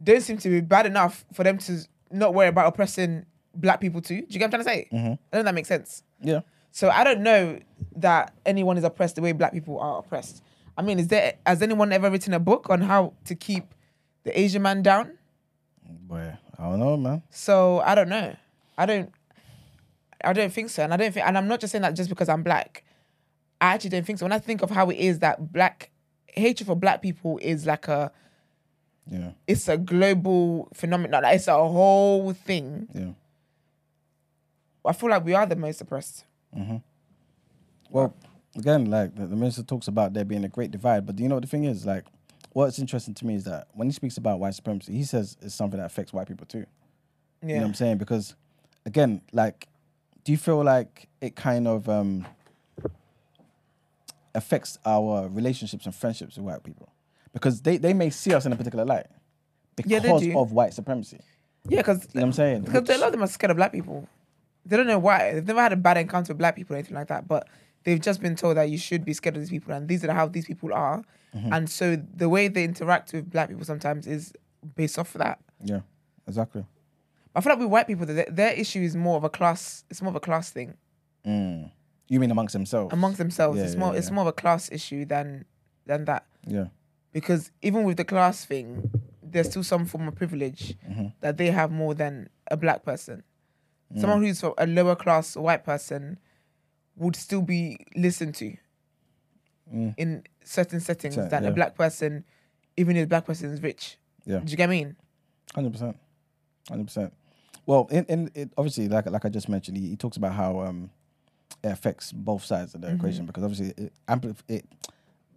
don't 0.02 0.20
seem 0.20 0.38
to 0.38 0.48
be 0.48 0.60
bad 0.60 0.86
enough 0.86 1.24
for 1.32 1.44
them 1.44 1.58
to 1.58 1.86
not 2.10 2.34
worry 2.34 2.48
about 2.48 2.66
oppressing 2.66 3.26
black 3.54 3.80
people 3.80 4.00
too. 4.00 4.20
Do 4.20 4.26
you 4.30 4.38
get 4.38 4.50
what 4.50 4.60
I'm 4.60 4.64
trying 4.64 4.80
to 4.80 4.88
say? 4.90 4.96
Mm-hmm. 4.96 5.06
I 5.06 5.08
don't 5.08 5.18
know 5.32 5.42
that 5.42 5.54
makes 5.54 5.68
sense. 5.68 6.02
Yeah. 6.20 6.40
So 6.70 6.90
I 6.90 7.04
don't 7.04 7.20
know 7.20 7.60
that 7.96 8.34
anyone 8.44 8.76
is 8.76 8.84
oppressed 8.84 9.16
the 9.16 9.22
way 9.22 9.32
black 9.32 9.52
people 9.52 9.78
are 9.78 9.98
oppressed. 9.98 10.42
I 10.76 10.82
mean, 10.82 10.98
is 10.98 11.08
there 11.08 11.34
has 11.46 11.62
anyone 11.62 11.92
ever 11.92 12.10
written 12.10 12.34
a 12.34 12.40
book 12.40 12.68
on 12.68 12.80
how 12.80 13.14
to 13.26 13.34
keep 13.34 13.74
the 14.24 14.38
Asian 14.38 14.62
man 14.62 14.82
down? 14.82 15.16
Boy, 15.88 16.36
I 16.58 16.62
don't 16.62 16.80
know, 16.80 16.96
man. 16.96 17.22
So 17.30 17.80
I 17.80 17.94
don't 17.94 18.08
know. 18.08 18.34
I 18.76 18.86
don't. 18.86 19.12
I 20.24 20.32
don't 20.32 20.52
think 20.52 20.70
so, 20.70 20.82
and 20.82 20.94
I 20.94 20.96
don't 20.96 21.12
think, 21.12 21.26
and 21.26 21.36
I'm 21.36 21.46
not 21.48 21.60
just 21.60 21.72
saying 21.72 21.82
that 21.82 21.94
just 21.94 22.08
because 22.08 22.30
I'm 22.30 22.42
black. 22.42 22.82
I 23.60 23.74
actually 23.74 23.90
don't 23.90 24.06
think 24.06 24.18
so. 24.18 24.24
When 24.24 24.32
I 24.32 24.38
think 24.38 24.62
of 24.62 24.70
how 24.70 24.88
it 24.88 24.96
is 24.96 25.18
that 25.18 25.52
black 25.52 25.90
hatred 26.26 26.66
for 26.66 26.74
black 26.74 27.02
people 27.02 27.38
is 27.42 27.66
like 27.66 27.88
a, 27.88 28.10
Yeah, 29.10 29.32
it's 29.46 29.68
a 29.68 29.76
global 29.76 30.68
phenomenon. 30.72 31.22
Like 31.22 31.36
it's 31.36 31.48
a 31.48 31.54
whole 31.54 32.32
thing. 32.32 32.88
yeah. 32.94 33.10
I 34.86 34.92
feel 34.92 35.08
like 35.10 35.24
we 35.24 35.32
are 35.34 35.46
the 35.46 35.56
most 35.56 35.80
oppressed. 35.80 36.24
Well, 37.90 38.14
again, 38.56 38.90
like 38.90 39.14
the, 39.14 39.26
the 39.26 39.36
minister 39.36 39.62
talks 39.62 39.88
about 39.88 40.12
there 40.14 40.24
being 40.24 40.44
a 40.44 40.48
great 40.48 40.70
divide, 40.70 41.06
but 41.06 41.16
do 41.16 41.22
you 41.22 41.28
know 41.28 41.36
what 41.36 41.42
the 41.42 41.48
thing 41.48 41.64
is? 41.64 41.86
Like, 41.86 42.04
what's 42.52 42.78
interesting 42.78 43.14
to 43.14 43.26
me 43.26 43.34
is 43.36 43.44
that 43.44 43.68
when 43.72 43.88
he 43.88 43.92
speaks 43.92 44.16
about 44.18 44.40
white 44.40 44.54
supremacy, 44.54 44.92
he 44.92 45.04
says 45.04 45.36
it's 45.42 45.54
something 45.54 45.78
that 45.80 45.86
affects 45.86 46.12
white 46.12 46.28
people 46.28 46.46
too. 46.46 46.58
You 47.42 47.48
know 47.48 47.54
Yeah. 47.54 47.60
what 47.60 47.66
I'm 47.68 47.74
saying? 47.74 47.98
Because, 47.98 48.34
again, 48.86 49.20
like, 49.32 49.68
do 50.24 50.32
you 50.32 50.38
feel 50.38 50.62
like 50.62 51.08
it 51.20 51.34
kind 51.36 51.66
of 51.68 51.88
um, 51.88 52.26
affects 54.34 54.78
our 54.84 55.28
relationships 55.28 55.86
and 55.86 55.94
friendships 55.94 56.36
with 56.36 56.44
white 56.46 56.62
people? 56.62 56.88
Because 57.34 57.60
they, 57.60 57.76
they 57.76 57.92
may 57.92 58.08
see 58.10 58.32
us 58.32 58.46
in 58.46 58.52
a 58.52 58.56
particular 58.56 58.84
light 58.86 59.06
because 59.76 59.92
Yeah, 59.92 59.98
they 59.98 60.18
do. 60.18 60.38
of 60.38 60.52
white 60.52 60.72
supremacy. 60.72 61.20
Yeah, 61.68 61.80
because 61.80 62.04
You 62.04 62.08
know 62.14 62.20
what 62.20 62.26
I'm 62.28 62.32
saying? 62.32 62.62
Because 62.62 62.88
a 62.88 62.98
lot 62.98 63.06
of 63.08 63.12
them 63.12 63.22
are 63.22 63.26
scared 63.26 63.50
of 63.50 63.56
black 63.56 63.72
people. 63.72 64.08
They 64.64 64.76
don't 64.78 64.86
know 64.86 64.98
why. 64.98 65.34
They've 65.34 65.46
never 65.46 65.60
had 65.60 65.72
a 65.72 65.76
bad 65.76 65.98
encounter 65.98 66.32
with 66.32 66.38
black 66.38 66.56
people 66.56 66.74
or 66.74 66.78
anything 66.78 66.94
like 66.96 67.08
that. 67.08 67.28
But 67.28 67.48
they've 67.84 68.00
just 68.00 68.20
been 68.22 68.36
told 68.36 68.56
that 68.56 68.70
you 68.70 68.78
should 68.78 69.04
be 69.04 69.12
scared 69.12 69.36
of 69.36 69.42
these 69.42 69.50
people 69.50 69.74
and 69.74 69.88
these 69.88 70.04
are 70.04 70.12
how 70.12 70.26
these 70.28 70.46
people 70.46 70.72
are. 70.72 71.02
Mm-hmm. 71.36 71.52
And 71.52 71.68
so 71.68 71.96
the 71.96 72.28
way 72.28 72.48
they 72.48 72.64
interact 72.64 73.12
with 73.12 73.30
black 73.30 73.48
people 73.48 73.64
sometimes 73.64 74.06
is 74.06 74.32
based 74.76 74.98
off 74.98 75.14
of 75.14 75.18
that. 75.20 75.40
Yeah, 75.62 75.80
exactly. 76.26 76.64
I 77.34 77.40
feel 77.40 77.50
like 77.52 77.58
with 77.58 77.68
white 77.68 77.86
people, 77.88 78.06
their, 78.06 78.26
their 78.30 78.52
issue 78.52 78.80
is 78.80 78.94
more 78.94 79.16
of 79.16 79.24
a 79.24 79.28
class. 79.30 79.84
It's 79.90 80.00
more 80.00 80.10
of 80.10 80.16
a 80.16 80.20
class 80.20 80.50
thing 80.50 80.74
Mm. 81.26 81.70
You 82.08 82.20
mean 82.20 82.30
amongst 82.30 82.52
themselves? 82.52 82.92
amongst 82.92 83.16
themselves. 83.18 83.58
Yeah, 83.58 83.64
it's 83.64 83.72
yeah, 83.74 83.80
more. 83.80 83.96
It's 83.96 84.08
yeah. 84.08 84.14
more 84.14 84.22
of 84.22 84.28
a 84.28 84.32
class 84.32 84.70
issue 84.70 85.06
than 85.06 85.46
than 85.86 86.04
that. 86.04 86.26
yeah. 86.46 86.66
Because 87.14 87.50
even 87.62 87.84
with 87.84 87.96
the 87.96 88.04
class 88.04 88.44
thing, 88.44 88.90
there's 89.22 89.48
still 89.48 89.62
some 89.64 89.86
form 89.86 90.06
of 90.08 90.14
privilege 90.16 90.74
Mm-hmm. 90.86 91.06
that 91.22 91.38
they 91.38 91.50
have 91.50 91.70
more 91.72 91.94
than 91.94 92.28
a 92.50 92.56
black 92.58 92.82
person. 92.84 93.22
Mm. 93.94 94.00
Someone 94.00 94.22
who's 94.22 94.40
from 94.40 94.52
a 94.58 94.66
lower 94.66 94.94
class 94.96 95.36
white 95.36 95.64
person 95.64 96.18
would 96.96 97.16
still 97.16 97.40
be 97.42 97.78
listened 97.96 98.34
to 98.36 98.56
in 99.96 100.22
certain 100.44 100.78
settings 100.80 101.16
than 101.16 101.28
Mm. 101.30 101.42
yeah. 101.42 101.48
a 101.48 101.52
black 101.52 101.74
person, 101.74 102.24
even 102.76 102.96
if 102.96 103.04
the 103.04 103.08
black 103.08 103.24
person 103.24 103.50
is 103.50 103.62
rich. 103.62 103.96
Yeah. 104.26 104.38
Do 104.40 104.50
you 104.50 104.56
get 104.56 104.68
what 104.68 104.74
I 104.74 104.76
mean? 104.76 104.96
Hundred 105.54 105.72
percent, 105.72 105.96
hundred 106.68 106.84
percent. 106.84 107.12
Well, 107.66 107.88
in, 107.90 108.04
in 108.06 108.30
it, 108.34 108.50
obviously, 108.58 108.88
like 108.88 109.08
like 109.10 109.24
I 109.24 109.28
just 109.30 109.48
mentioned, 109.48 109.76
he, 109.78 109.88
he 109.90 109.96
talks 109.96 110.16
about 110.16 110.32
how 110.34 110.60
um, 110.60 110.90
it 111.62 111.68
affects 111.68 112.12
both 112.12 112.44
sides 112.44 112.74
of 112.74 112.82
the 112.82 112.92
equation 112.92 113.24
because 113.26 113.42
obviously 113.42 113.72
it 113.84 113.92
amplif- 114.06 114.42
it, 114.48 114.64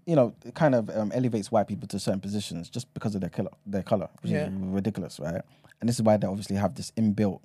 you 0.08 0.16
know, 0.16 0.34
it 0.46 0.56
kind 0.56 0.74
of 0.74 0.90
um, 0.90 1.12
elevates 1.14 1.52
white 1.52 1.68
people 1.68 1.88
to 1.90 2.00
certain 2.00 2.22
positions 2.22 2.70
just 2.70 2.92
because 2.94 3.14
of 3.14 3.22
their 3.22 3.30
color, 3.30 3.52
their 3.66 3.84
color, 3.84 4.08
which 4.22 4.32
Yeah. 4.32 4.48
is 4.48 4.54
ridiculous, 4.54 5.20
right? 5.20 5.42
And 5.80 5.88
this 5.90 5.98
is 5.98 6.02
why 6.02 6.18
they 6.18 6.26
obviously 6.26 6.56
have 6.56 6.74
this 6.76 6.92
inbuilt, 6.92 7.42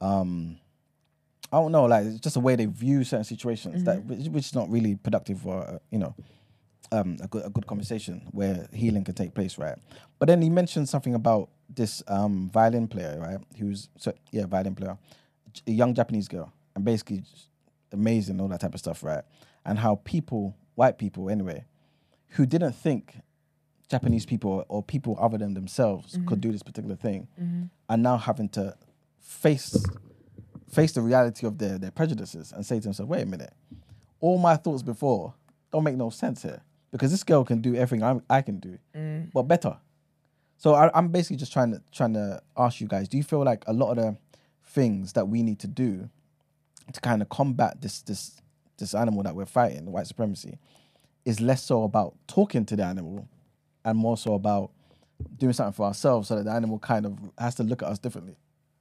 um, 0.00 0.58
I 1.52 1.56
don't 1.58 1.72
know, 1.72 1.84
like 1.84 2.06
it's 2.06 2.20
just 2.20 2.36
a 2.36 2.40
way 2.40 2.56
they 2.56 2.66
view 2.66 3.04
certain 3.04 3.24
situations 3.24 3.84
that 3.84 4.04
which, 4.06 4.26
which 4.28 4.46
is 4.46 4.54
not 4.54 4.70
really 4.70 4.94
productive 4.96 5.40
for 5.40 5.58
uh, 5.62 5.78
you 5.90 5.98
know 5.98 6.14
um, 6.90 7.16
a 7.22 7.28
good 7.28 7.44
a 7.44 7.50
good 7.50 7.66
conversation 7.66 8.26
where 8.32 8.68
healing 8.72 9.04
can 9.04 9.14
take 9.14 9.34
place, 9.34 9.58
right? 9.58 9.76
But 10.18 10.26
then 10.28 10.42
he 10.42 10.50
mentioned 10.50 10.88
something 10.88 11.14
about 11.14 11.50
this 11.68 12.02
um, 12.08 12.50
violin 12.52 12.88
player, 12.88 13.18
right? 13.20 13.38
Who's 13.58 13.88
so 13.98 14.12
yeah, 14.32 14.46
violin 14.46 14.74
player, 14.74 14.96
a 15.66 15.70
young 15.70 15.94
Japanese 15.94 16.28
girl, 16.28 16.52
and 16.74 16.84
basically 16.84 17.22
amazing, 17.92 18.40
all 18.40 18.48
that 18.48 18.60
type 18.60 18.74
of 18.74 18.80
stuff, 18.80 19.02
right? 19.02 19.22
And 19.64 19.78
how 19.78 19.96
people, 20.04 20.56
white 20.74 20.98
people 20.98 21.30
anyway, 21.30 21.64
who 22.30 22.46
didn't 22.46 22.72
think 22.72 23.16
Japanese 23.88 24.26
people 24.26 24.64
or 24.68 24.82
people 24.82 25.16
other 25.20 25.38
than 25.38 25.54
themselves 25.54 26.12
could 26.12 26.22
mm-hmm. 26.22 26.40
do 26.40 26.52
this 26.52 26.62
particular 26.62 26.96
thing, 26.96 27.28
mm-hmm. 27.40 27.64
are 27.88 27.96
now 27.96 28.16
having 28.16 28.48
to 28.50 28.76
face 29.20 29.84
face 30.70 30.92
the 30.92 31.00
reality 31.00 31.46
of 31.46 31.58
their 31.58 31.78
their 31.78 31.90
prejudices 31.90 32.52
and 32.52 32.66
say 32.66 32.76
to 32.76 32.82
themselves, 32.82 33.08
wait 33.08 33.22
a 33.22 33.26
minute, 33.26 33.52
all 34.20 34.38
my 34.38 34.56
thoughts 34.56 34.82
before 34.82 35.34
don't 35.72 35.84
make 35.84 35.96
no 35.96 36.10
sense 36.10 36.42
here 36.42 36.62
because 36.90 37.10
this 37.10 37.24
girl 37.24 37.44
can 37.44 37.60
do 37.60 37.74
everything 37.74 38.04
I, 38.04 38.20
I 38.30 38.42
can 38.42 38.58
do, 38.58 38.78
mm. 38.96 39.30
but 39.32 39.42
better. 39.42 39.76
So 40.56 40.74
I, 40.74 40.90
I'm 40.96 41.08
basically 41.08 41.36
just 41.36 41.52
trying 41.52 41.72
to 41.72 41.82
trying 41.92 42.14
to 42.14 42.40
ask 42.56 42.80
you 42.80 42.86
guys: 42.86 43.08
Do 43.08 43.16
you 43.16 43.22
feel 43.22 43.44
like 43.44 43.64
a 43.66 43.72
lot 43.72 43.90
of 43.90 43.96
the 43.96 44.16
things 44.64 45.12
that 45.12 45.28
we 45.28 45.42
need 45.42 45.58
to 45.60 45.66
do 45.66 46.08
to 46.92 47.00
kind 47.00 47.22
of 47.22 47.28
combat 47.28 47.80
this 47.80 48.02
this 48.02 48.40
this 48.78 48.94
animal 48.94 49.22
that 49.22 49.34
we're 49.34 49.46
fighting, 49.46 49.90
white 49.92 50.06
supremacy, 50.06 50.58
is 51.24 51.40
less 51.40 51.62
so 51.62 51.84
about 51.84 52.14
talking 52.26 52.64
to 52.66 52.76
the 52.76 52.84
animal 52.84 53.28
and 53.84 53.96
more 53.98 54.16
so 54.16 54.34
about 54.34 54.70
doing 55.38 55.52
something 55.52 55.72
for 55.72 55.86
ourselves, 55.86 56.28
so 56.28 56.36
that 56.36 56.44
the 56.44 56.50
animal 56.50 56.78
kind 56.78 57.06
of 57.06 57.18
has 57.38 57.54
to 57.56 57.62
look 57.62 57.82
at 57.82 57.88
us 57.88 57.98
differently. 57.98 58.36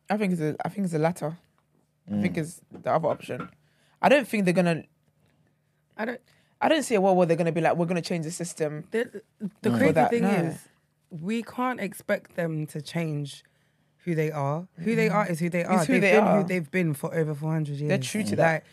I 0.10 0.18
think 0.18 0.34
it's 0.34 0.42
a, 0.42 0.56
I 0.66 0.70
think 0.70 0.86
it's 0.86 0.94
the 0.94 1.00
latter. 1.00 1.38
I 2.10 2.12
Mm. 2.12 2.22
think 2.22 2.38
it's 2.38 2.60
the 2.72 2.92
other 2.92 3.08
option. 3.08 3.50
I 4.02 4.10
don't 4.10 4.28
think 4.28 4.44
they're 4.46 4.54
gonna. 4.54 4.84
I 5.98 6.06
don't. 6.06 6.20
I 6.60 6.68
don't 6.70 6.84
see 6.84 6.96
a 6.96 7.02
world 7.02 7.18
where 7.18 7.26
they're 7.26 7.38
gonna 7.38 7.52
be 7.52 7.62
like, 7.62 7.76
we're 7.78 7.86
gonna 7.86 8.02
change 8.02 8.26
the 8.26 8.32
system. 8.32 8.86
The, 8.92 9.22
the 9.62 9.70
For 9.72 9.78
crazy 9.78 9.92
that, 9.94 10.10
thing 10.10 10.24
no. 10.24 10.30
is, 10.30 10.58
we 11.10 11.44
can't 11.44 11.80
expect 11.80 12.36
them 12.36 12.66
to 12.68 12.82
change 12.82 13.44
who 14.00 14.16
they 14.16 14.32
are. 14.32 14.68
Who 14.80 14.96
they 14.96 15.08
are 15.10 15.26
is 15.30 15.40
who 15.40 15.50
they 15.50 15.64
are. 15.64 15.78
It's 15.78 15.86
who 15.88 15.94
they've 15.94 16.02
they 16.02 16.12
been 16.14 16.24
are. 16.24 16.42
who 16.42 16.48
they've 16.48 16.72
been 16.72 16.94
for 16.94 17.14
over 17.16 17.34
400 17.34 17.72
years. 17.78 17.88
They're 17.90 17.98
true 17.98 18.24
to 18.24 18.36
that. 18.38 18.54
Like, 18.54 18.64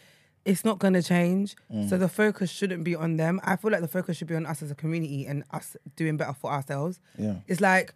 it's 0.45 0.65
not 0.65 0.79
going 0.79 0.95
to 0.95 1.03
change. 1.03 1.57
So 1.71 1.97
mm. 1.97 1.99
the 1.99 2.09
focus 2.09 2.51
shouldn't 2.51 2.85
be 2.85 2.95
on 2.95 3.17
them. 3.17 3.41
I 3.45 3.57
feel 3.57 3.71
like 3.71 3.83
the 3.83 3.89
focus 3.89 4.17
should 4.17 4.29
be 4.29 4.35
on 4.35 4.47
us 4.47 4.63
as 4.63 4.71
a 4.71 4.75
community 4.75 5.27
and 5.27 5.45
us 5.51 5.77
doing 5.97 6.17
better 6.17 6.33
for 6.33 6.51
ourselves. 6.51 6.99
Yeah. 7.19 7.37
It's 7.47 7.61
like 7.61 7.95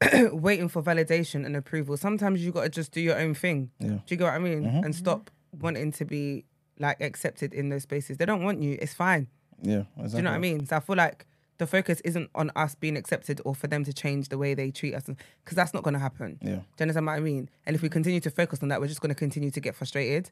waiting 0.32 0.68
for 0.68 0.82
validation 0.82 1.44
and 1.44 1.56
approval. 1.56 1.96
Sometimes 1.96 2.44
you 2.44 2.52
got 2.52 2.62
to 2.62 2.68
just 2.68 2.92
do 2.92 3.00
your 3.00 3.18
own 3.18 3.34
thing. 3.34 3.70
Yeah. 3.80 3.88
Do 3.88 4.02
you 4.08 4.16
get 4.16 4.24
what 4.24 4.34
I 4.34 4.38
mean? 4.38 4.64
Mm-hmm. 4.64 4.84
And 4.84 4.94
stop 4.94 5.30
wanting 5.58 5.92
to 5.92 6.04
be 6.04 6.44
like 6.78 7.00
accepted 7.00 7.52
in 7.52 7.68
those 7.68 7.82
spaces. 7.82 8.16
They 8.16 8.24
don't 8.24 8.42
want 8.42 8.62
you. 8.62 8.78
It's 8.80 8.94
fine. 8.94 9.28
Yeah, 9.62 9.84
exactly. 9.96 10.10
Do 10.10 10.16
you 10.16 10.22
know 10.22 10.30
what 10.30 10.36
I 10.36 10.40
mean? 10.40 10.66
So 10.66 10.76
I 10.76 10.80
feel 10.80 10.96
like 10.96 11.26
the 11.58 11.66
focus 11.66 12.00
isn't 12.00 12.30
on 12.34 12.50
us 12.56 12.74
being 12.74 12.96
accepted 12.96 13.40
or 13.44 13.54
for 13.54 13.66
them 13.66 13.84
to 13.84 13.92
change 13.92 14.30
the 14.30 14.38
way 14.38 14.54
they 14.54 14.70
treat 14.70 14.94
us, 14.94 15.04
because 15.04 15.56
that's 15.56 15.74
not 15.74 15.82
going 15.82 15.92
to 15.92 16.00
happen. 16.00 16.38
Yeah. 16.40 16.48
Do 16.48 16.56
you 16.56 16.82
understand 16.82 17.06
what 17.06 17.12
I 17.12 17.20
mean? 17.20 17.50
And 17.66 17.76
if 17.76 17.82
we 17.82 17.90
continue 17.90 18.20
to 18.20 18.30
focus 18.30 18.60
on 18.62 18.68
that, 18.68 18.80
we're 18.80 18.86
just 18.86 19.02
going 19.02 19.10
to 19.10 19.18
continue 19.18 19.50
to 19.50 19.60
get 19.60 19.74
frustrated. 19.74 20.30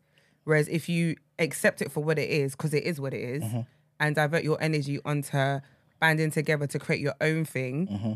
Whereas 0.49 0.67
if 0.69 0.89
you 0.89 1.17
accept 1.39 1.83
it 1.83 1.93
for 1.93 2.03
what 2.03 2.19
it 2.19 2.31
is, 2.31 2.53
because 2.53 2.73
it 2.73 2.85
is 2.85 2.99
what 2.99 3.13
it 3.13 3.21
is, 3.21 3.43
Mm-hmm. 3.45 3.61
and 4.01 4.15
divert 4.17 4.45
your 4.45 4.57
energy 4.63 4.99
onto 5.05 5.61
banding 6.01 6.31
together 6.31 6.67
to 6.69 6.79
create 6.79 7.03
your 7.03 7.15
own 7.21 7.45
thing, 7.45 7.87
Mm-hmm. 7.87 8.13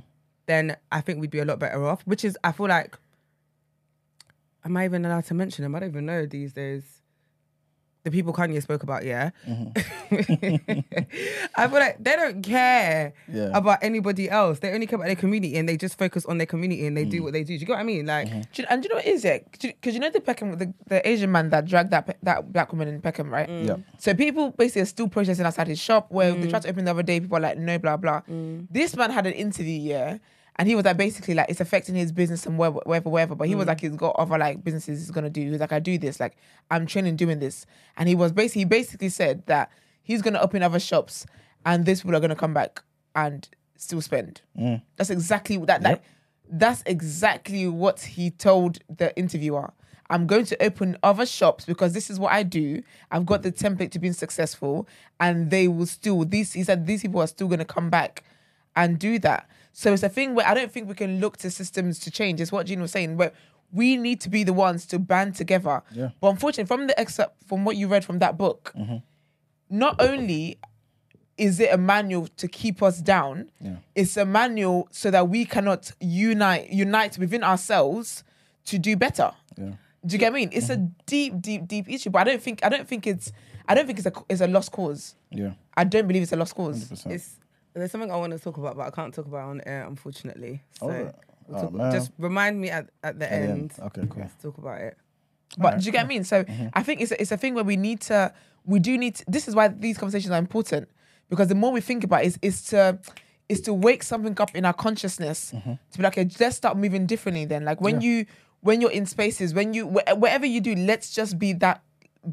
then 0.46 0.76
I 0.90 1.02
think 1.02 1.20
we'd 1.20 1.30
be 1.30 1.40
a 1.40 1.44
lot 1.44 1.58
better 1.58 1.84
off. 1.86 2.00
Which 2.06 2.24
is, 2.24 2.38
I 2.42 2.52
feel 2.52 2.68
like, 2.68 2.96
am 4.64 4.78
I 4.78 4.86
even 4.86 5.04
allowed 5.04 5.26
to 5.26 5.34
mention 5.34 5.62
them? 5.62 5.74
I 5.74 5.80
don't 5.80 5.90
even 5.90 6.06
know 6.06 6.24
these 6.24 6.54
days. 6.54 7.01
The 8.04 8.10
people 8.10 8.32
Kanye 8.32 8.60
spoke 8.60 8.82
about, 8.82 9.04
yeah. 9.04 9.30
Mm-hmm. 9.48 9.78
I 11.56 11.68
feel 11.68 11.78
like 11.78 12.02
they 12.02 12.16
don't 12.16 12.42
care 12.42 13.12
Yeah. 13.32 13.50
about 13.54 13.78
anybody 13.82 14.28
else. 14.28 14.58
They 14.58 14.72
only 14.72 14.86
care 14.86 14.96
about 14.96 15.06
their 15.06 15.14
community 15.16 15.56
and 15.56 15.68
they 15.68 15.76
just 15.76 15.96
focus 15.98 16.26
on 16.26 16.38
their 16.38 16.46
community 16.46 16.84
and 16.86 16.96
they 16.96 17.04
Mm. 17.04 17.10
do 17.10 17.22
what 17.22 17.32
they 17.32 17.42
do. 17.44 17.54
Do 17.54 17.60
you 17.60 17.66
get 17.66 17.74
what 17.74 17.78
I 17.80 17.84
mean? 17.84 18.06
Like, 18.06 18.26
mm-hmm. 18.28 18.40
Do 18.52 18.62
you, 18.62 18.66
and 18.70 18.82
do 18.82 18.86
you 18.86 18.90
know 18.90 18.96
what 18.96 19.06
is 19.06 19.24
it? 19.24 19.46
Because 19.60 19.94
you 19.94 20.00
know 20.00 20.10
the 20.10 20.20
Peckham, 20.20 20.58
the, 20.58 20.72
the 20.86 21.08
Asian 21.08 21.30
man 21.30 21.50
that 21.50 21.64
dragged 21.66 21.90
that 21.92 22.16
that 22.22 22.52
black 22.52 22.72
woman 22.72 22.88
in 22.88 23.00
Peckham, 23.00 23.30
right? 23.30 23.48
Mm. 23.48 23.66
Yeah. 23.68 23.76
So 23.98 24.14
people 24.14 24.50
basically 24.50 24.82
are 24.82 24.86
still 24.86 25.08
protesting 25.08 25.46
outside 25.46 25.68
his 25.68 25.78
shop 25.78 26.10
where 26.10 26.32
they 26.32 26.46
mm. 26.46 26.50
tried 26.50 26.62
to 26.62 26.68
open 26.70 26.84
the 26.84 26.90
other 26.90 27.02
day. 27.04 27.20
People 27.20 27.36
are 27.36 27.40
like, 27.40 27.58
no, 27.58 27.78
blah 27.78 27.96
blah. 27.96 28.22
Mm. 28.28 28.66
This 28.70 28.96
man 28.96 29.10
had 29.10 29.26
an 29.26 29.32
interview, 29.34 29.78
yeah, 29.78 30.18
and 30.56 30.68
he 30.68 30.74
was 30.74 30.84
like 30.84 30.96
basically 30.96 31.34
like 31.34 31.48
it's 31.48 31.60
affecting 31.60 31.94
his 31.94 32.12
business 32.12 32.46
and 32.46 32.58
wherever, 32.58 32.80
wherever, 32.84 33.08
wherever. 33.08 33.34
But 33.34 33.48
he 33.48 33.54
was 33.54 33.64
mm. 33.64 33.68
like 33.68 33.80
he's 33.80 33.96
got 33.96 34.16
other 34.16 34.38
like 34.38 34.62
businesses 34.62 35.00
he's 35.00 35.10
gonna 35.10 35.30
do. 35.30 35.50
he's 35.50 35.60
like, 35.60 35.72
I 35.72 35.78
do 35.78 35.98
this, 35.98 36.20
like 36.20 36.36
I'm 36.70 36.86
training 36.86 37.16
doing 37.16 37.38
this, 37.38 37.66
and 37.96 38.08
he 38.08 38.14
was 38.14 38.32
basically 38.32 38.60
he 38.60 38.66
basically 38.66 39.08
said 39.08 39.46
that 39.46 39.70
he's 40.02 40.22
gonna 40.22 40.40
open 40.40 40.62
other 40.62 40.80
shops, 40.80 41.26
and 41.64 41.86
these 41.86 42.02
people 42.02 42.16
are 42.16 42.20
gonna 42.20 42.36
come 42.36 42.54
back 42.54 42.82
and 43.14 43.48
still 43.76 44.00
spend. 44.00 44.42
Mm. 44.58 44.82
That's 44.96 45.10
exactly 45.10 45.56
that. 45.58 45.82
That 45.82 46.02
that's 46.50 46.82
exactly 46.86 47.66
what 47.66 48.00
he 48.00 48.30
told 48.30 48.78
the 48.88 49.16
interviewer. 49.16 49.72
I'm 50.10 50.26
going 50.26 50.44
to 50.44 50.62
open 50.62 50.98
other 51.02 51.24
shops 51.24 51.64
because 51.64 51.94
this 51.94 52.10
is 52.10 52.20
what 52.20 52.32
I 52.32 52.42
do. 52.42 52.82
I've 53.10 53.24
got 53.24 53.42
the 53.42 53.50
template 53.50 53.92
to 53.92 53.98
being 53.98 54.12
successful, 54.12 54.86
and 55.18 55.50
they 55.50 55.68
will 55.68 55.86
still. 55.86 56.24
These 56.24 56.52
he 56.52 56.62
said 56.64 56.86
these 56.86 57.00
people 57.00 57.20
are 57.20 57.26
still 57.26 57.48
going 57.48 57.60
to 57.60 57.64
come 57.64 57.88
back 57.88 58.22
and 58.76 58.98
do 58.98 59.18
that. 59.20 59.48
So 59.72 59.92
it's 59.92 60.02
a 60.02 60.08
thing 60.08 60.34
where 60.34 60.46
I 60.46 60.54
don't 60.54 60.70
think 60.70 60.88
we 60.88 60.94
can 60.94 61.20
look 61.20 61.38
to 61.38 61.50
systems 61.50 61.98
to 62.00 62.10
change. 62.10 62.40
It's 62.40 62.52
what 62.52 62.66
Gene 62.66 62.80
was 62.80 62.92
saying, 62.92 63.16
where 63.16 63.32
we 63.72 63.96
need 63.96 64.20
to 64.20 64.28
be 64.28 64.44
the 64.44 64.52
ones 64.52 64.86
to 64.86 64.98
band 64.98 65.34
together. 65.34 65.82
Yeah. 65.92 66.10
But 66.20 66.28
unfortunately, 66.28 66.68
from 66.68 66.86
the 66.86 66.98
excerpt 67.00 67.34
from 67.46 67.64
what 67.64 67.76
you 67.76 67.88
read 67.88 68.04
from 68.04 68.18
that 68.18 68.36
book, 68.36 68.72
mm-hmm. 68.76 68.96
not 69.70 70.00
only 70.00 70.58
is 71.38 71.58
it 71.58 71.72
a 71.72 71.78
manual 71.78 72.28
to 72.36 72.46
keep 72.46 72.82
us 72.82 73.00
down, 73.00 73.50
Yeah. 73.60 73.76
it's 73.94 74.16
a 74.16 74.26
manual 74.26 74.88
so 74.90 75.10
that 75.10 75.28
we 75.28 75.44
cannot 75.46 75.92
unite 76.00 76.70
unite 76.70 77.18
within 77.18 77.42
ourselves 77.42 78.24
to 78.66 78.78
do 78.78 78.96
better. 78.96 79.32
Yeah. 79.56 79.72
Do 80.04 80.14
you 80.14 80.18
get 80.18 80.32
what 80.32 80.38
I 80.38 80.40
mean? 80.40 80.50
It's 80.52 80.68
a 80.68 80.76
mm-hmm. 80.76 80.86
deep, 81.06 81.40
deep, 81.40 81.66
deep 81.66 81.88
issue, 81.88 82.10
but 82.10 82.20
I 82.20 82.24
don't 82.24 82.42
think 82.42 82.64
I 82.64 82.68
don't 82.68 82.86
think 82.86 83.06
it's 83.06 83.32
I 83.66 83.74
don't 83.74 83.86
think 83.86 83.98
it's 83.98 84.06
a 84.06 84.12
it's 84.28 84.42
a 84.42 84.46
lost 84.46 84.70
cause. 84.72 85.14
Yeah. 85.30 85.52
I 85.74 85.84
don't 85.84 86.06
believe 86.06 86.22
it's 86.22 86.32
a 86.32 86.36
lost 86.36 86.54
cause. 86.54 86.90
100%. 86.90 87.10
it's 87.10 87.36
there's 87.74 87.90
something 87.90 88.10
I 88.10 88.16
want 88.16 88.32
to 88.32 88.38
talk 88.38 88.56
about, 88.58 88.76
but 88.76 88.86
I 88.86 88.90
can't 88.90 89.12
talk 89.14 89.26
about 89.26 89.48
on 89.48 89.60
air, 89.66 89.86
unfortunately. 89.86 90.62
So 90.78 90.86
Oh, 90.86 90.88
right. 90.90 91.14
we'll 91.48 91.58
Oh, 91.58 91.62
talk- 91.62 91.72
man. 91.72 91.92
just 91.92 92.12
remind 92.18 92.60
me 92.60 92.70
at, 92.70 92.88
at 93.02 93.18
the 93.18 93.24
At 93.24 93.30
the 93.42 93.48
end. 93.48 93.50
end. 93.50 93.72
Okay, 93.80 94.02
cool. 94.08 94.20
Let's 94.22 94.42
talk 94.42 94.58
about 94.58 94.80
it. 94.80 94.96
But 95.58 95.78
do 95.80 95.84
you 95.86 95.92
get 95.92 95.98
what 95.98 96.04
I 96.04 96.08
mean? 96.08 96.24
So 96.24 96.44
mm-hmm. 96.44 96.68
I 96.72 96.82
think 96.82 97.00
it's 97.02 97.12
a, 97.12 97.20
it's 97.20 97.30
a 97.32 97.36
thing 97.36 97.54
where 97.54 97.64
we 97.64 97.76
need 97.76 98.00
to 98.02 98.32
we 98.64 98.78
do 98.78 98.96
need 98.96 99.16
to, 99.16 99.24
this 99.28 99.48
is 99.48 99.54
why 99.54 99.68
these 99.68 99.98
conversations 99.98 100.30
are 100.32 100.38
important 100.38 100.88
because 101.28 101.48
the 101.48 101.54
more 101.54 101.72
we 101.72 101.80
think 101.80 102.04
about 102.04 102.22
it 102.22 102.26
is 102.28 102.38
is 102.40 102.62
to 102.66 102.98
is 103.48 103.60
to 103.62 103.74
wake 103.74 104.02
something 104.02 104.34
up 104.40 104.54
in 104.54 104.64
our 104.64 104.72
consciousness 104.72 105.52
mm-hmm. 105.54 105.72
to 105.90 105.98
be 105.98 106.02
like 106.04 106.16
okay, 106.16 106.30
let's 106.40 106.56
start 106.56 106.76
moving 106.78 107.04
differently 107.06 107.44
then 107.44 107.64
like 107.66 107.80
when 107.82 108.00
you 108.00 108.24
when 108.60 108.80
you're 108.80 108.90
in 108.92 109.04
spaces 109.04 109.52
when 109.52 109.74
you 109.74 109.88
wh- 109.88 110.16
whatever 110.18 110.46
you 110.46 110.60
do 110.60 110.74
let's 110.74 111.12
just 111.12 111.38
be 111.38 111.52
that 111.52 111.82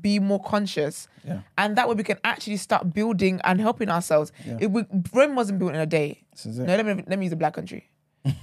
be 0.01 0.19
more 0.19 0.41
conscious 0.41 1.07
Yeah. 1.25 1.39
and 1.57 1.75
that 1.77 1.87
way 1.89 1.95
we 1.95 2.03
can 2.03 2.17
actually 2.23 2.57
start 2.57 2.93
building 2.93 3.41
and 3.43 3.59
helping 3.59 3.89
ourselves 3.89 4.31
it, 4.59 4.69
we, 4.69 4.85
Rome 5.13 5.35
wasn't 5.35 5.57
built 5.59 5.73
in 5.73 5.79
a 5.79 5.85
day 5.85 6.21
This 6.31 6.45
is 6.45 6.59
it. 6.59 6.65
no 6.67 6.75
let 6.75 6.85
me 6.85 7.03
let 7.07 7.17
me 7.17 7.25
use 7.25 7.33
a 7.33 7.35
black 7.35 7.53
country 7.53 7.89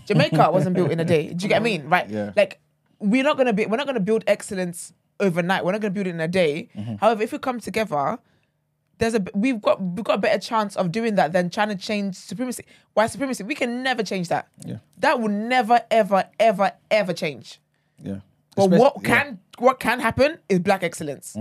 Jamaica 0.06 0.51
wasn't 0.52 0.74
built 0.74 0.90
in 0.90 1.01
a 1.01 1.05
day. 1.05 1.28
Do 1.35 1.43
you 1.44 1.48
get 1.48 1.60
what 1.60 1.68
I 1.68 1.70
mean? 1.70 1.89
Right? 1.89 2.09
Yeah. 2.09 2.32
Like 2.35 2.60
we're 2.98 3.23
not 3.23 3.36
gonna 3.36 3.52
be 3.52 3.66
we're 3.66 3.77
not 3.77 3.86
gonna 3.86 4.01
build 4.01 4.24
excellence 4.27 4.93
overnight. 5.20 5.64
We're 5.64 5.73
not 5.73 5.82
gonna 5.82 5.93
build 5.93 6.06
it 6.06 6.10
in 6.10 6.20
a 6.20 6.27
day. 6.28 6.68
Mm-hmm. 6.74 6.94
However, 6.97 7.23
if 7.23 7.31
we 7.32 7.39
come 7.39 7.60
together 7.60 8.18
there's 8.98 9.14
a 9.14 9.23
we've 9.35 9.60
got 9.60 9.81
we've 9.82 10.05
got 10.05 10.14
a 10.14 10.20
better 10.20 10.39
chance 10.39 10.74
of 10.77 10.90
doing 10.90 11.16
that 11.16 11.32
than 11.32 11.51
trying 11.51 11.68
to 11.68 11.74
change 11.77 12.14
supremacy. 12.16 12.64
White 12.94 13.10
supremacy, 13.10 13.44
we 13.44 13.55
can 13.55 13.82
never 13.82 14.02
change 14.02 14.28
that. 14.28 14.48
Yeah. 14.64 14.78
That 14.98 15.20
will 15.20 15.28
never, 15.28 15.82
ever, 15.90 16.24
ever, 16.40 16.73
ever 16.90 17.12
change. 17.12 17.60
Yeah. 18.02 18.20
But 18.56 18.70
Espec- 18.70 18.78
what 18.78 18.94
yeah. 18.96 19.02
Mm-hmm. 19.02 19.28
can 19.28 19.40
what 19.58 19.78
can 19.80 20.00
happen 20.00 20.38
is 20.48 20.58
black 20.58 20.82
excellence. 20.82 21.36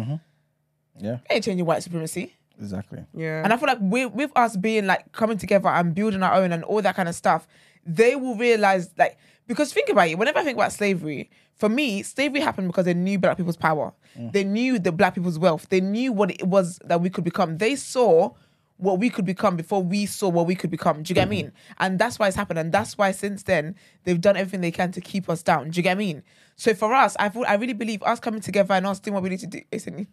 Yeah. 0.99 1.17
Ain't 1.29 1.43
changing 1.43 1.65
white 1.65 1.81
supremacy. 1.81 2.33
Exactly. 2.59 3.03
Yeah. 3.13 3.43
And 3.43 3.51
I 3.51 3.57
feel 3.57 3.67
like 3.67 3.79
we, 3.81 4.05
with 4.05 4.31
us 4.35 4.55
being 4.55 4.85
like 4.85 5.11
coming 5.11 5.37
together 5.37 5.67
and 5.67 5.93
building 5.93 6.23
our 6.23 6.35
own 6.35 6.51
and 6.53 6.63
all 6.63 6.81
that 6.81 6.95
kind 6.95 7.09
of 7.09 7.15
stuff, 7.15 7.47
they 7.85 8.15
will 8.15 8.35
realize 8.35 8.91
like 8.97 9.17
because 9.47 9.73
think 9.73 9.89
about 9.89 10.07
it. 10.07 10.17
Whenever 10.17 10.39
I 10.39 10.43
think 10.43 10.57
about 10.57 10.71
slavery, 10.71 11.29
for 11.55 11.69
me, 11.69 12.03
slavery 12.03 12.41
happened 12.41 12.67
because 12.67 12.85
they 12.85 12.93
knew 12.93 13.17
black 13.19 13.37
people's 13.37 13.57
power. 13.57 13.93
They 14.17 14.45
knew 14.45 14.79
the 14.79 14.93
black 14.93 15.15
people's 15.15 15.37
wealth. 15.37 15.67
They 15.69 15.81
knew 15.81 16.13
what 16.13 16.31
it 16.31 16.47
was 16.47 16.79
that 16.85 17.01
we 17.01 17.09
could 17.09 17.25
become. 17.25 17.57
They 17.57 17.75
saw 17.75 18.31
what 18.77 18.99
we 18.99 19.09
could 19.09 19.25
become 19.25 19.57
before 19.57 19.83
we 19.83 20.05
saw 20.05 20.29
what 20.29 20.47
we 20.47 20.55
could 20.55 20.69
become. 20.69 21.03
Do 21.03 21.11
you 21.11 21.15
get 21.15 21.27
what 21.27 21.27
I 21.27 21.29
mean? 21.29 21.51
And 21.79 21.99
that's 21.99 22.17
why 22.17 22.27
it's 22.27 22.35
happened. 22.35 22.59
And 22.59 22.71
that's 22.71 22.97
why 22.97 23.11
since 23.11 23.43
then 23.43 23.75
they've 24.05 24.19
done 24.19 24.37
everything 24.37 24.61
they 24.61 24.71
can 24.71 24.91
to 24.93 25.01
keep 25.01 25.29
us 25.29 25.43
down. 25.43 25.69
Do 25.69 25.77
you 25.77 25.83
get 25.83 25.97
what 25.97 26.03
I 26.03 26.05
mean? 26.05 26.23
So 26.55 26.73
for 26.73 26.93
us, 26.93 27.15
I 27.19 27.29
thought 27.29 27.47
I 27.47 27.55
really 27.55 27.73
believe 27.73 28.01
us 28.03 28.19
coming 28.19 28.41
together 28.41 28.73
and 28.73 28.87
us 28.87 28.99
doing 28.99 29.13
what 29.13 29.23
we 29.23 29.29
need 29.29 29.39
to 29.39 29.47
do. 29.47 29.61
Listen, 29.71 30.07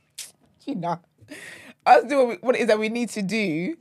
you 0.66 0.74
know, 0.74 0.98
us 1.86 2.04
doing 2.04 2.18
what, 2.18 2.28
we, 2.28 2.46
what 2.46 2.56
it 2.56 2.60
is 2.60 2.66
that 2.68 2.78
we 2.78 2.88
need 2.88 3.08
to 3.10 3.22
do 3.22 3.76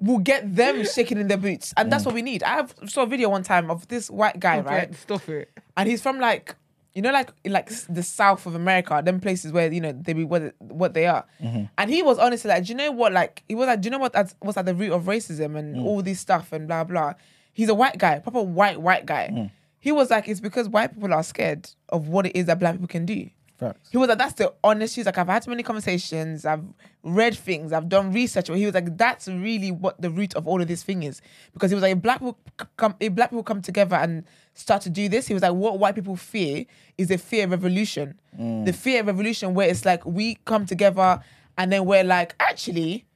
will 0.00 0.18
get 0.18 0.54
them 0.54 0.84
shaking 0.84 1.18
in 1.18 1.28
their 1.28 1.38
boots, 1.38 1.72
and 1.76 1.90
that's 1.90 2.02
mm. 2.02 2.06
what 2.06 2.14
we 2.14 2.22
need. 2.22 2.42
I 2.42 2.56
have, 2.56 2.74
saw 2.86 3.02
a 3.02 3.06
video 3.06 3.28
one 3.28 3.42
time 3.42 3.70
of 3.70 3.86
this 3.88 4.10
white 4.10 4.40
guy, 4.40 4.60
right? 4.60 4.94
Stop 4.94 5.28
it. 5.28 5.50
and 5.76 5.88
he's 5.88 6.02
from 6.02 6.18
like 6.18 6.54
you 6.94 7.02
know 7.02 7.12
like 7.12 7.30
like 7.44 7.70
the 7.88 8.02
south 8.02 8.46
of 8.46 8.54
America, 8.54 9.02
them 9.04 9.20
places 9.20 9.52
where 9.52 9.70
you 9.70 9.80
know 9.82 9.92
they 9.92 10.14
be 10.14 10.24
what 10.24 10.54
what 10.58 10.94
they 10.94 11.06
are. 11.06 11.26
Mm-hmm. 11.42 11.64
And 11.76 11.90
he 11.90 12.02
was 12.02 12.18
honestly 12.18 12.48
like, 12.48 12.64
do 12.64 12.72
you 12.72 12.74
know 12.76 12.90
what? 12.92 13.12
Like 13.12 13.42
he 13.48 13.54
was 13.54 13.66
like, 13.66 13.82
do 13.82 13.86
you 13.86 13.90
know 13.90 13.98
what? 13.98 14.14
That's 14.14 14.34
what's 14.40 14.56
at 14.56 14.64
the 14.64 14.74
root 14.74 14.92
of 14.92 15.04
racism 15.04 15.56
and 15.58 15.76
mm. 15.76 15.84
all 15.84 16.02
this 16.02 16.20
stuff 16.20 16.52
and 16.52 16.66
blah 16.66 16.84
blah. 16.84 17.14
He's 17.52 17.68
a 17.68 17.74
white 17.74 17.98
guy, 17.98 18.18
proper 18.18 18.42
white 18.42 18.80
white 18.80 19.04
guy. 19.04 19.30
Mm. 19.32 19.50
He 19.86 19.92
was 19.92 20.10
like, 20.10 20.26
it's 20.26 20.40
because 20.40 20.68
white 20.68 20.92
people 20.92 21.14
are 21.14 21.22
scared 21.22 21.70
of 21.90 22.08
what 22.08 22.26
it 22.26 22.34
is 22.34 22.46
that 22.46 22.58
black 22.58 22.74
people 22.74 22.88
can 22.88 23.06
do. 23.06 23.30
Facts. 23.56 23.88
He 23.92 23.96
was 23.96 24.08
like, 24.08 24.18
that's 24.18 24.32
the 24.32 24.52
honest 24.64 24.94
truth. 24.94 25.06
Like, 25.06 25.16
I've 25.16 25.28
had 25.28 25.44
so 25.44 25.50
many 25.50 25.62
conversations, 25.62 26.44
I've 26.44 26.64
read 27.04 27.36
things, 27.36 27.72
I've 27.72 27.88
done 27.88 28.12
research. 28.12 28.48
But 28.48 28.58
he 28.58 28.64
was 28.64 28.74
like, 28.74 28.98
that's 28.98 29.28
really 29.28 29.70
what 29.70 30.02
the 30.02 30.10
root 30.10 30.34
of 30.34 30.48
all 30.48 30.60
of 30.60 30.66
this 30.66 30.82
thing 30.82 31.04
is. 31.04 31.22
Because 31.52 31.70
he 31.70 31.76
was 31.76 31.82
like, 31.82 31.92
if 31.92 32.02
black 32.02 32.18
people 32.18 32.36
come, 32.76 32.96
if 32.98 33.14
black 33.14 33.30
people 33.30 33.44
come 33.44 33.62
together 33.62 33.94
and 33.94 34.24
start 34.54 34.82
to 34.82 34.90
do 34.90 35.08
this, 35.08 35.28
he 35.28 35.34
was 35.34 35.44
like, 35.44 35.52
what 35.52 35.78
white 35.78 35.94
people 35.94 36.16
fear 36.16 36.64
is 36.98 37.06
the 37.06 37.16
fear 37.16 37.44
of 37.44 37.52
revolution. 37.52 38.18
Mm. 38.36 38.64
The 38.64 38.72
fear 38.72 39.02
of 39.02 39.06
revolution, 39.06 39.54
where 39.54 39.68
it's 39.68 39.84
like 39.84 40.04
we 40.04 40.34
come 40.46 40.66
together 40.66 41.20
and 41.56 41.70
then 41.70 41.84
we're 41.84 42.02
like, 42.02 42.34
actually, 42.40 43.06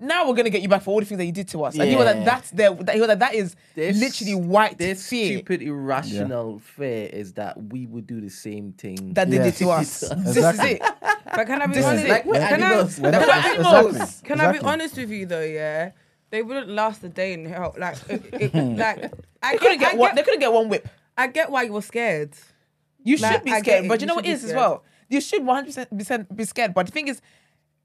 now 0.00 0.28
we're 0.28 0.34
gonna 0.34 0.50
get 0.50 0.62
you 0.62 0.68
back 0.68 0.82
for 0.82 0.90
all 0.92 1.00
the 1.00 1.06
things 1.06 1.18
that 1.18 1.24
you 1.26 1.32
did 1.32 1.48
to 1.48 1.64
us. 1.64 1.76
And 1.76 1.88
he 1.88 1.96
was 1.96 2.06
like, 2.06 2.24
that's 2.24 2.50
their. 2.52 2.72
That, 2.74 2.94
he 2.94 3.00
was 3.00 3.08
like, 3.08 3.18
that 3.18 3.34
is 3.34 3.56
This- 3.74 3.98
literally 3.98 4.34
white 4.34 4.78
This 4.78 5.08
fear 5.08 5.38
stupid 5.38 5.62
irrational 5.62 6.60
fear 6.60 7.06
is 7.12 7.32
that 7.34 7.60
we 7.72 7.86
would 7.86 8.06
do 8.06 8.20
the 8.20 8.30
same 8.30 8.72
thing. 8.72 9.14
that 9.14 9.28
they 9.30 9.36
Yes. 9.36 9.58
did 9.58 9.64
to 9.64 9.70
us. 9.70 10.00
This 10.18 10.36
is 10.36 10.60
it. 10.60 10.80
But 11.34 11.46
can 11.46 11.62
I 11.62 11.66
be 11.66 11.74
This 11.74 11.84
honest? 11.84 12.08
like- 12.08 12.24
we're 12.24 12.34
can 12.34 12.62
I, 12.62 12.66
animals. 12.66 12.98
We're 13.00 13.10
They're 13.10 13.20
not- 13.20 13.28
like 13.28 13.58
exactly, 13.58 14.40
I 14.40 14.52
be 14.52 14.58
honest 14.60 14.96
with 14.96 15.10
you 15.10 15.26
though? 15.26 15.42
Yeah, 15.42 15.90
they 16.30 16.42
wouldn't 16.42 16.68
last 16.68 17.02
a 17.04 17.08
day 17.08 17.32
in 17.32 17.44
hell. 17.46 17.74
Like, 17.78 17.96
it, 18.08 18.22
it, 18.32 18.54
like 18.76 19.12
I 19.42 19.52
They 19.52 19.58
couldn't 19.58 19.78
get, 19.78 19.80
get 19.80 19.94
I 19.94 19.96
one. 19.96 20.14
They 20.14 20.22
couldn't 20.22 20.40
get 20.40 20.52
one 20.52 20.68
whip. 20.68 20.88
I 21.16 21.26
get 21.26 21.50
why 21.50 21.62
you 21.64 21.72
were 21.72 21.82
scared. 21.82 22.30
You 23.02 23.16
Like, 23.16 23.32
should 23.32 23.44
be 23.44 23.50
scared, 23.58 23.88
but 23.88 24.00
you 24.00 24.04
You 24.04 24.06
know 24.08 24.14
what 24.14 24.24
should 24.24 24.30
it 24.34 24.40
be 24.40 24.44
is 24.44 24.50
as 24.50 24.54
well. 24.54 24.84
You 25.08 25.20
should 25.20 25.42
100% 25.42 26.36
be 26.36 26.44
scared. 26.44 26.74
But 26.74 26.86
the 26.86 26.92
thing 26.92 27.08
is, 27.08 27.20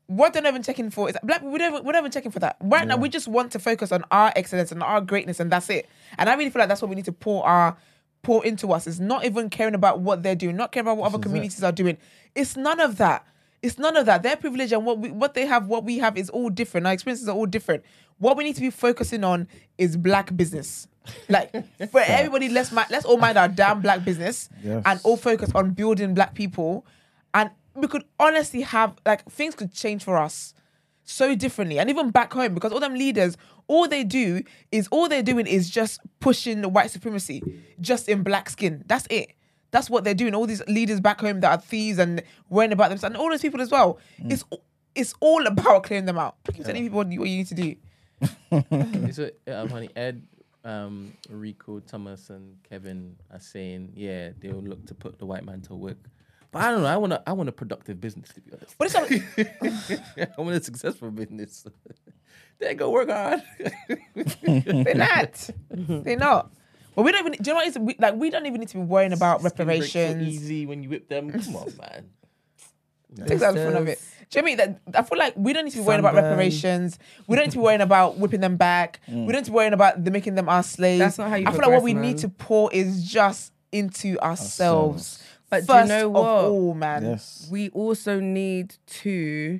what 0.07 0.33
they're 0.33 0.41
not 0.41 0.49
even 0.49 0.63
checking 0.63 0.89
for 0.89 1.09
is 1.09 1.17
black. 1.23 1.41
We 1.41 1.57
don't. 1.57 1.83
We're 1.85 1.91
not 1.93 1.99
even 1.99 2.11
checking 2.11 2.31
for 2.31 2.39
that 2.39 2.57
right 2.61 2.87
now. 2.87 2.97
We 2.97 3.09
just 3.09 3.27
want 3.27 3.51
to 3.53 3.59
focus 3.59 3.91
on 3.91 4.03
our 4.11 4.31
excellence 4.35 4.71
and 4.71 4.83
our 4.83 5.01
greatness, 5.01 5.39
and 5.39 5.51
that's 5.51 5.69
it. 5.69 5.87
And 6.17 6.29
I 6.29 6.33
really 6.35 6.49
feel 6.49 6.59
like 6.59 6.69
that's 6.69 6.81
what 6.81 6.89
we 6.89 6.95
need 6.95 7.05
to 7.05 7.11
pour 7.13 7.45
our 7.45 7.77
pour 8.21 8.45
into 8.45 8.71
us. 8.73 8.85
Is 8.87 8.99
not 8.99 9.25
even 9.25 9.49
caring 9.49 9.75
about 9.75 10.01
what 10.01 10.21
they're 10.23 10.35
doing, 10.35 10.55
not 10.55 10.71
caring 10.71 10.87
about 10.87 10.97
what 10.97 11.05
other 11.07 11.15
is 11.17 11.21
it. 11.21 11.23
communities 11.23 11.63
are 11.63 11.71
doing. 11.71 11.97
It's 12.35 12.57
none 12.57 12.79
of 12.79 12.97
that. 12.97 13.25
It's 13.61 13.77
none 13.77 13.95
of 13.95 14.05
that. 14.07 14.23
Their 14.23 14.35
privilege 14.35 14.73
and 14.73 14.85
what 14.85 14.99
we 14.99 15.09
what 15.09 15.35
they 15.35 15.45
have, 15.45 15.67
what 15.67 15.85
we 15.85 15.97
have 15.99 16.17
is 16.17 16.29
all 16.29 16.49
different. 16.49 16.85
Our 16.85 16.93
experiences 16.93 17.29
are 17.29 17.35
all 17.35 17.45
different. 17.45 17.83
What 18.17 18.35
we 18.37 18.43
need 18.43 18.55
to 18.55 18.61
be 18.61 18.69
focusing 18.71 19.23
on 19.23 19.47
is 19.77 19.95
black 19.95 20.35
business. 20.35 20.87
Like 21.29 21.51
for 21.91 22.01
everybody, 22.01 22.49
let's 22.49 22.73
let's 22.73 23.05
all 23.05 23.17
mind 23.17 23.37
our 23.37 23.47
damn 23.47 23.79
black 23.81 24.03
business 24.03 24.49
Yes. 24.61 24.83
and 24.85 24.99
all 25.03 25.15
focus 25.17 25.49
on 25.55 25.71
building 25.71 26.13
black 26.13 26.33
people. 26.35 26.85
And 27.33 27.49
we 27.75 27.87
could 27.87 28.03
honestly 28.19 28.61
have 28.61 28.95
like 29.05 29.29
things 29.29 29.55
could 29.55 29.73
change 29.73 30.03
for 30.03 30.17
us 30.17 30.53
so 31.03 31.35
differently. 31.35 31.79
And 31.79 31.89
even 31.89 32.11
back 32.11 32.33
home, 32.33 32.53
because 32.53 32.71
all 32.71 32.79
them 32.79 32.93
leaders, 32.93 33.37
all 33.67 33.87
they 33.87 34.03
do 34.03 34.41
is 34.71 34.87
all 34.89 35.09
they're 35.09 35.23
doing 35.23 35.47
is 35.47 35.69
just 35.69 35.99
pushing 36.19 36.61
the 36.61 36.69
white 36.69 36.91
supremacy, 36.91 37.41
just 37.79 38.07
in 38.09 38.23
black 38.23 38.49
skin. 38.49 38.83
That's 38.87 39.07
it. 39.09 39.33
That's 39.71 39.89
what 39.89 40.03
they're 40.03 40.13
doing. 40.13 40.35
All 40.35 40.45
these 40.45 40.65
leaders 40.67 40.99
back 40.99 41.19
home 41.19 41.39
that 41.41 41.51
are 41.51 41.61
thieves 41.61 41.97
and 41.97 42.21
worrying 42.49 42.71
about 42.71 42.89
themselves, 42.89 43.15
and 43.15 43.21
all 43.21 43.29
those 43.29 43.41
people 43.41 43.61
as 43.61 43.71
well. 43.71 43.99
It's 44.19 44.43
it's 44.95 45.15
all 45.19 45.45
about 45.47 45.83
clearing 45.83 46.05
them 46.05 46.17
out. 46.17 46.35
Keep 46.53 46.65
telling 46.65 46.83
people 46.83 46.97
what 46.97 47.11
you 47.11 47.19
what 47.19 47.29
you 47.29 47.37
need 47.37 47.47
to 47.47 47.55
do. 47.55 47.75
Is 49.07 49.19
it 49.19 49.39
uh, 49.47 49.67
honey 49.67 49.89
Ed, 49.95 50.21
um, 50.63 51.13
Rico, 51.29 51.79
Thomas, 51.79 52.29
and 52.29 52.61
Kevin 52.63 53.15
are 53.31 53.39
saying, 53.39 53.93
yeah, 53.95 54.29
they'll 54.39 54.61
look 54.61 54.85
to 54.87 54.93
put 54.93 55.17
the 55.19 55.25
white 55.25 55.43
man 55.43 55.61
to 55.61 55.73
work. 55.73 55.97
But 56.53 56.61
I 56.61 56.71
don't 56.71 56.83
know. 56.83 56.87
I 56.87 56.97
want 56.97 57.13
a, 57.13 57.23
I 57.27 57.33
want 57.33 57.49
a 57.49 57.51
productive 57.51 57.99
business 57.99 58.29
to 58.29 58.41
be 58.41 58.51
honest. 58.53 58.75
But 58.77 58.85
it's 58.85 58.93
not, 58.93 60.29
I 60.37 60.41
want 60.41 60.55
a 60.55 60.63
successful 60.63 61.09
business. 61.09 61.65
they 62.59 62.75
go 62.75 62.91
work 62.91 63.09
hard. 63.09 63.41
they're 64.43 64.95
not. 64.95 65.49
they're 65.71 66.15
not. 66.15 66.51
But 66.95 67.03
we 67.03 67.11
don't 67.11 67.25
even. 67.25 67.31
Do 67.31 67.49
you 67.49 67.53
know 67.53 67.55
what? 67.55 67.67
It's, 67.67 67.77
we, 67.79 67.95
like 67.97 68.13
we 68.13 68.29
don't 68.29 68.45
even 68.45 68.59
need 68.59 68.69
to 68.69 68.77
be 68.77 68.83
worrying 68.83 69.13
about 69.13 69.41
Skin 69.41 69.65
breaks 69.65 69.91
so 69.91 69.99
reparations. 69.99 70.27
easy 70.27 70.67
when 70.67 70.83
you 70.83 70.89
whip 70.89 71.09
them. 71.09 71.31
Come 71.31 71.55
on, 71.55 71.73
man. 71.75 72.09
Takes 73.27 73.41
out 73.41 73.55
the 73.55 73.65
fun 73.65 73.75
of 73.75 73.87
it. 73.87 73.99
Do 74.29 74.39
you 74.39 74.45
know 74.45 74.51
what 74.51 74.61
I? 74.61 74.65
That, 74.91 74.99
I 74.99 75.01
feel 75.03 75.17
like 75.17 75.33
we 75.35 75.53
don't 75.53 75.65
need 75.65 75.71
to 75.71 75.77
be 75.77 75.83
worrying 75.83 76.01
about 76.01 76.13
reparations. 76.13 76.99
We 77.25 77.35
don't 77.35 77.45
need 77.45 77.51
to 77.51 77.57
be 77.57 77.63
worrying 77.63 77.81
about 77.81 78.17
whipping 78.17 78.41
them 78.41 78.57
back. 78.57 78.99
We 79.07 79.13
don't 79.13 79.27
mm. 79.27 79.33
need 79.33 79.45
to 79.45 79.51
be 79.51 79.55
worrying 79.55 79.73
about 79.73 80.03
the 80.03 80.11
making 80.11 80.35
them 80.35 80.49
our 80.49 80.61
slaves. 80.61 80.99
That's 80.99 81.17
not 81.17 81.29
how 81.29 81.35
you 81.35 81.47
I 81.47 81.51
feel 81.51 81.61
like 81.61 81.69
what 81.69 81.83
we 81.83 81.95
man. 81.95 82.03
need 82.03 82.17
to 82.19 82.29
pour 82.29 82.71
is 82.71 83.03
just 83.03 83.53
into 83.71 84.19
ourselves. 84.19 85.22
But 85.53 85.67
do 85.67 85.73
you 85.73 85.79
First 85.79 85.89
know 85.89 86.05
of 86.07 86.11
what? 86.13 86.45
all, 86.45 86.73
man. 86.73 87.03
Yes. 87.03 87.47
we 87.51 87.69
also 87.69 88.19
need 88.19 88.75
to 88.87 89.59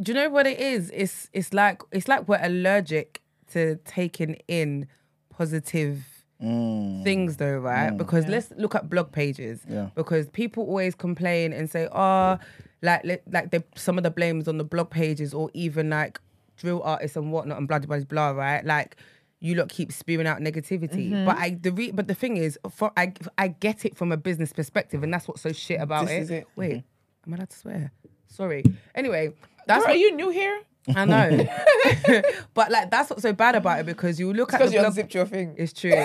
do 0.00 0.12
you 0.12 0.14
know 0.14 0.28
what 0.28 0.46
it 0.46 0.60
is 0.60 0.90
it's 0.92 1.30
it's 1.32 1.54
like 1.54 1.80
it's 1.90 2.06
like 2.06 2.28
we're 2.28 2.38
allergic 2.42 3.22
to 3.52 3.76
taking 3.84 4.34
in 4.46 4.86
positive 5.30 6.04
mm. 6.42 7.02
things 7.02 7.38
though 7.38 7.58
right 7.58 7.92
mm. 7.92 7.96
because 7.96 8.26
let's 8.26 8.50
look 8.56 8.74
at 8.74 8.90
blog 8.90 9.10
pages 9.10 9.60
Yeah. 9.68 9.88
because 9.94 10.28
people 10.28 10.64
always 10.64 10.94
complain 10.94 11.52
and 11.52 11.70
say 11.70 11.88
oh 11.92 12.38
like 12.82 13.22
like 13.30 13.50
they 13.50 13.64
some 13.74 13.96
of 13.96 14.04
the 14.04 14.10
blames 14.10 14.48
on 14.48 14.58
the 14.58 14.64
blog 14.64 14.90
pages 14.90 15.32
or 15.32 15.50
even 15.54 15.90
like 15.90 16.20
drill 16.58 16.82
artists 16.82 17.16
and 17.16 17.32
whatnot 17.32 17.58
and 17.58 17.68
blah 17.68 17.78
blah 17.78 17.98
blah 18.00 18.30
right 18.30 18.64
like 18.64 18.96
you 19.46 19.54
lot 19.54 19.68
keep 19.68 19.90
spewing 19.92 20.26
out 20.26 20.38
negativity 20.40 21.10
Mm-hmm. 21.10 21.24
but 21.26 21.36
i 21.38 21.50
the 21.66 21.72
re- 21.72 21.90
but 21.98 22.06
the 22.08 22.14
thing 22.22 22.36
is 22.36 22.58
for 22.70 22.90
i 22.96 23.12
i 23.38 23.46
get 23.48 23.84
it 23.84 23.96
from 23.96 24.10
a 24.12 24.16
business 24.16 24.52
perspective 24.52 25.02
and 25.04 25.12
that's 25.12 25.26
what's 25.28 25.42
so 25.42 25.52
shit 25.52 25.80
about 25.80 26.10
it. 26.10 26.20
is 26.22 26.30
it. 26.30 26.46
wait 26.56 26.82
am 27.26 27.32
i 27.32 27.36
allowed 27.36 27.50
to 27.50 27.56
swear 27.56 27.92
sorry 28.26 28.62
anyway 28.94 29.32
that's 29.66 29.80
Girl, 29.84 29.88
what 29.88 29.96
are 29.96 29.98
you 30.04 30.14
new 30.14 30.30
here? 30.30 30.60
I 30.94 31.04
know, 31.04 31.28
but 32.54 32.70
like 32.70 32.88
that's 32.92 33.10
what's 33.10 33.22
so 33.22 33.32
bad 33.32 33.56
about 33.56 33.80
it 33.80 33.86
because 33.86 34.20
you 34.20 34.32
look 34.32 34.52
at 34.54 34.58
Because 34.60 34.72
you 34.72 34.78
blog. 34.78 34.90
unzipped 34.90 35.12
your 35.16 35.26
thing. 35.26 35.56
It's 35.58 35.72
true. 35.72 35.90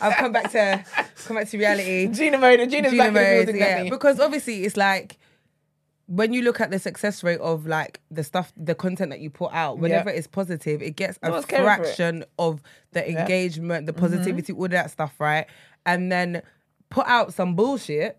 I've 0.00 0.16
come 0.16 0.32
back 0.32 0.50
to 0.52 0.82
come 1.26 1.36
back 1.36 1.48
to 1.50 1.58
reality. 1.58 2.08
Gina 2.08 2.38
mode. 2.38 2.60
Gina's 2.70 2.92
Gina 2.92 3.04
back 3.04 3.08
in 3.08 3.14
the 3.14 3.44
building. 3.44 3.56
yeah, 3.60 3.82
Yeah, 3.82 3.90
because 3.90 4.20
obviously 4.20 4.64
it's 4.64 4.76
like 4.76 5.18
when 6.06 6.32
you 6.32 6.42
look 6.42 6.60
at 6.60 6.70
the 6.70 6.78
success 6.78 7.24
rate 7.24 7.40
of 7.40 7.66
like 7.66 8.00
the 8.10 8.22
stuff, 8.22 8.52
the 8.56 8.74
content 8.74 9.10
that 9.10 9.20
you 9.20 9.28
put 9.30 9.52
out, 9.52 9.78
whenever 9.78 10.08
it's 10.10 10.26
positive, 10.28 10.80
it 10.82 10.94
gets 10.96 11.18
a 11.22 11.26
No 11.26 11.32
one's 11.34 11.44
caring 11.46 11.64
it. 11.66 11.76
fraction 11.76 12.24
of 12.38 12.62
the 12.92 13.08
engagement, 13.10 13.86
the 13.86 13.92
Mm-hmm. 13.92 14.00
positivity, 14.02 14.52
all 14.52 14.68
that 14.68 14.90
stuff, 14.90 15.14
right? 15.18 15.46
And 15.84 16.10
then 16.12 16.42
put 16.90 17.06
out 17.08 17.34
some 17.34 17.54
bullshit. 17.56 18.18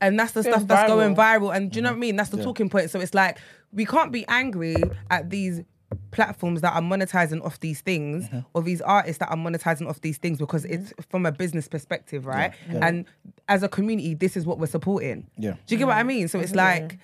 And 0.00 0.18
that's 0.18 0.32
the 0.32 0.42
Going 0.42 0.52
stuff 0.54 0.68
that's 0.68 0.88
going 0.90 1.14
viral. 1.14 1.40
viral. 1.40 1.56
And 1.56 1.70
do 1.70 1.76
you 1.76 1.82
know 1.82 1.90
what 1.90 1.96
I 1.96 2.00
mean? 2.00 2.16
That's 2.16 2.30
the 2.30 2.42
talking 2.42 2.68
point. 2.68 2.90
So 2.90 3.00
it's 3.00 3.14
like 3.14 3.38
we 3.72 3.84
can't 3.86 4.12
be 4.12 4.26
angry 4.28 4.76
at 5.10 5.30
these 5.30 5.62
platforms 6.10 6.60
that 6.60 6.74
are 6.74 6.80
monetizing 6.80 7.44
off 7.44 7.60
these 7.60 7.80
things 7.80 8.24
mm-hmm. 8.26 8.40
or 8.54 8.62
these 8.62 8.80
artists 8.80 9.18
that 9.18 9.30
are 9.30 9.36
monetizing 9.36 9.88
off 9.88 10.00
these 10.00 10.18
things 10.18 10.38
because 10.38 10.64
it's 10.64 10.90
mm-hmm. 10.90 11.02
from 11.08 11.26
a 11.26 11.32
business 11.32 11.68
perspective, 11.68 12.26
right? 12.26 12.52
And 12.68 13.06
as 13.48 13.62
a 13.62 13.68
community, 13.68 14.14
this 14.14 14.36
is 14.36 14.46
what 14.46 14.58
we're 14.58 14.66
supporting. 14.66 15.28
Yeah. 15.36 15.52
Do 15.66 15.74
you 15.74 15.78
get 15.78 15.86
what 15.86 15.96
I 15.96 16.02
mean? 16.02 16.28
So 16.28 16.40
it's 16.40 16.54
like 16.54 16.98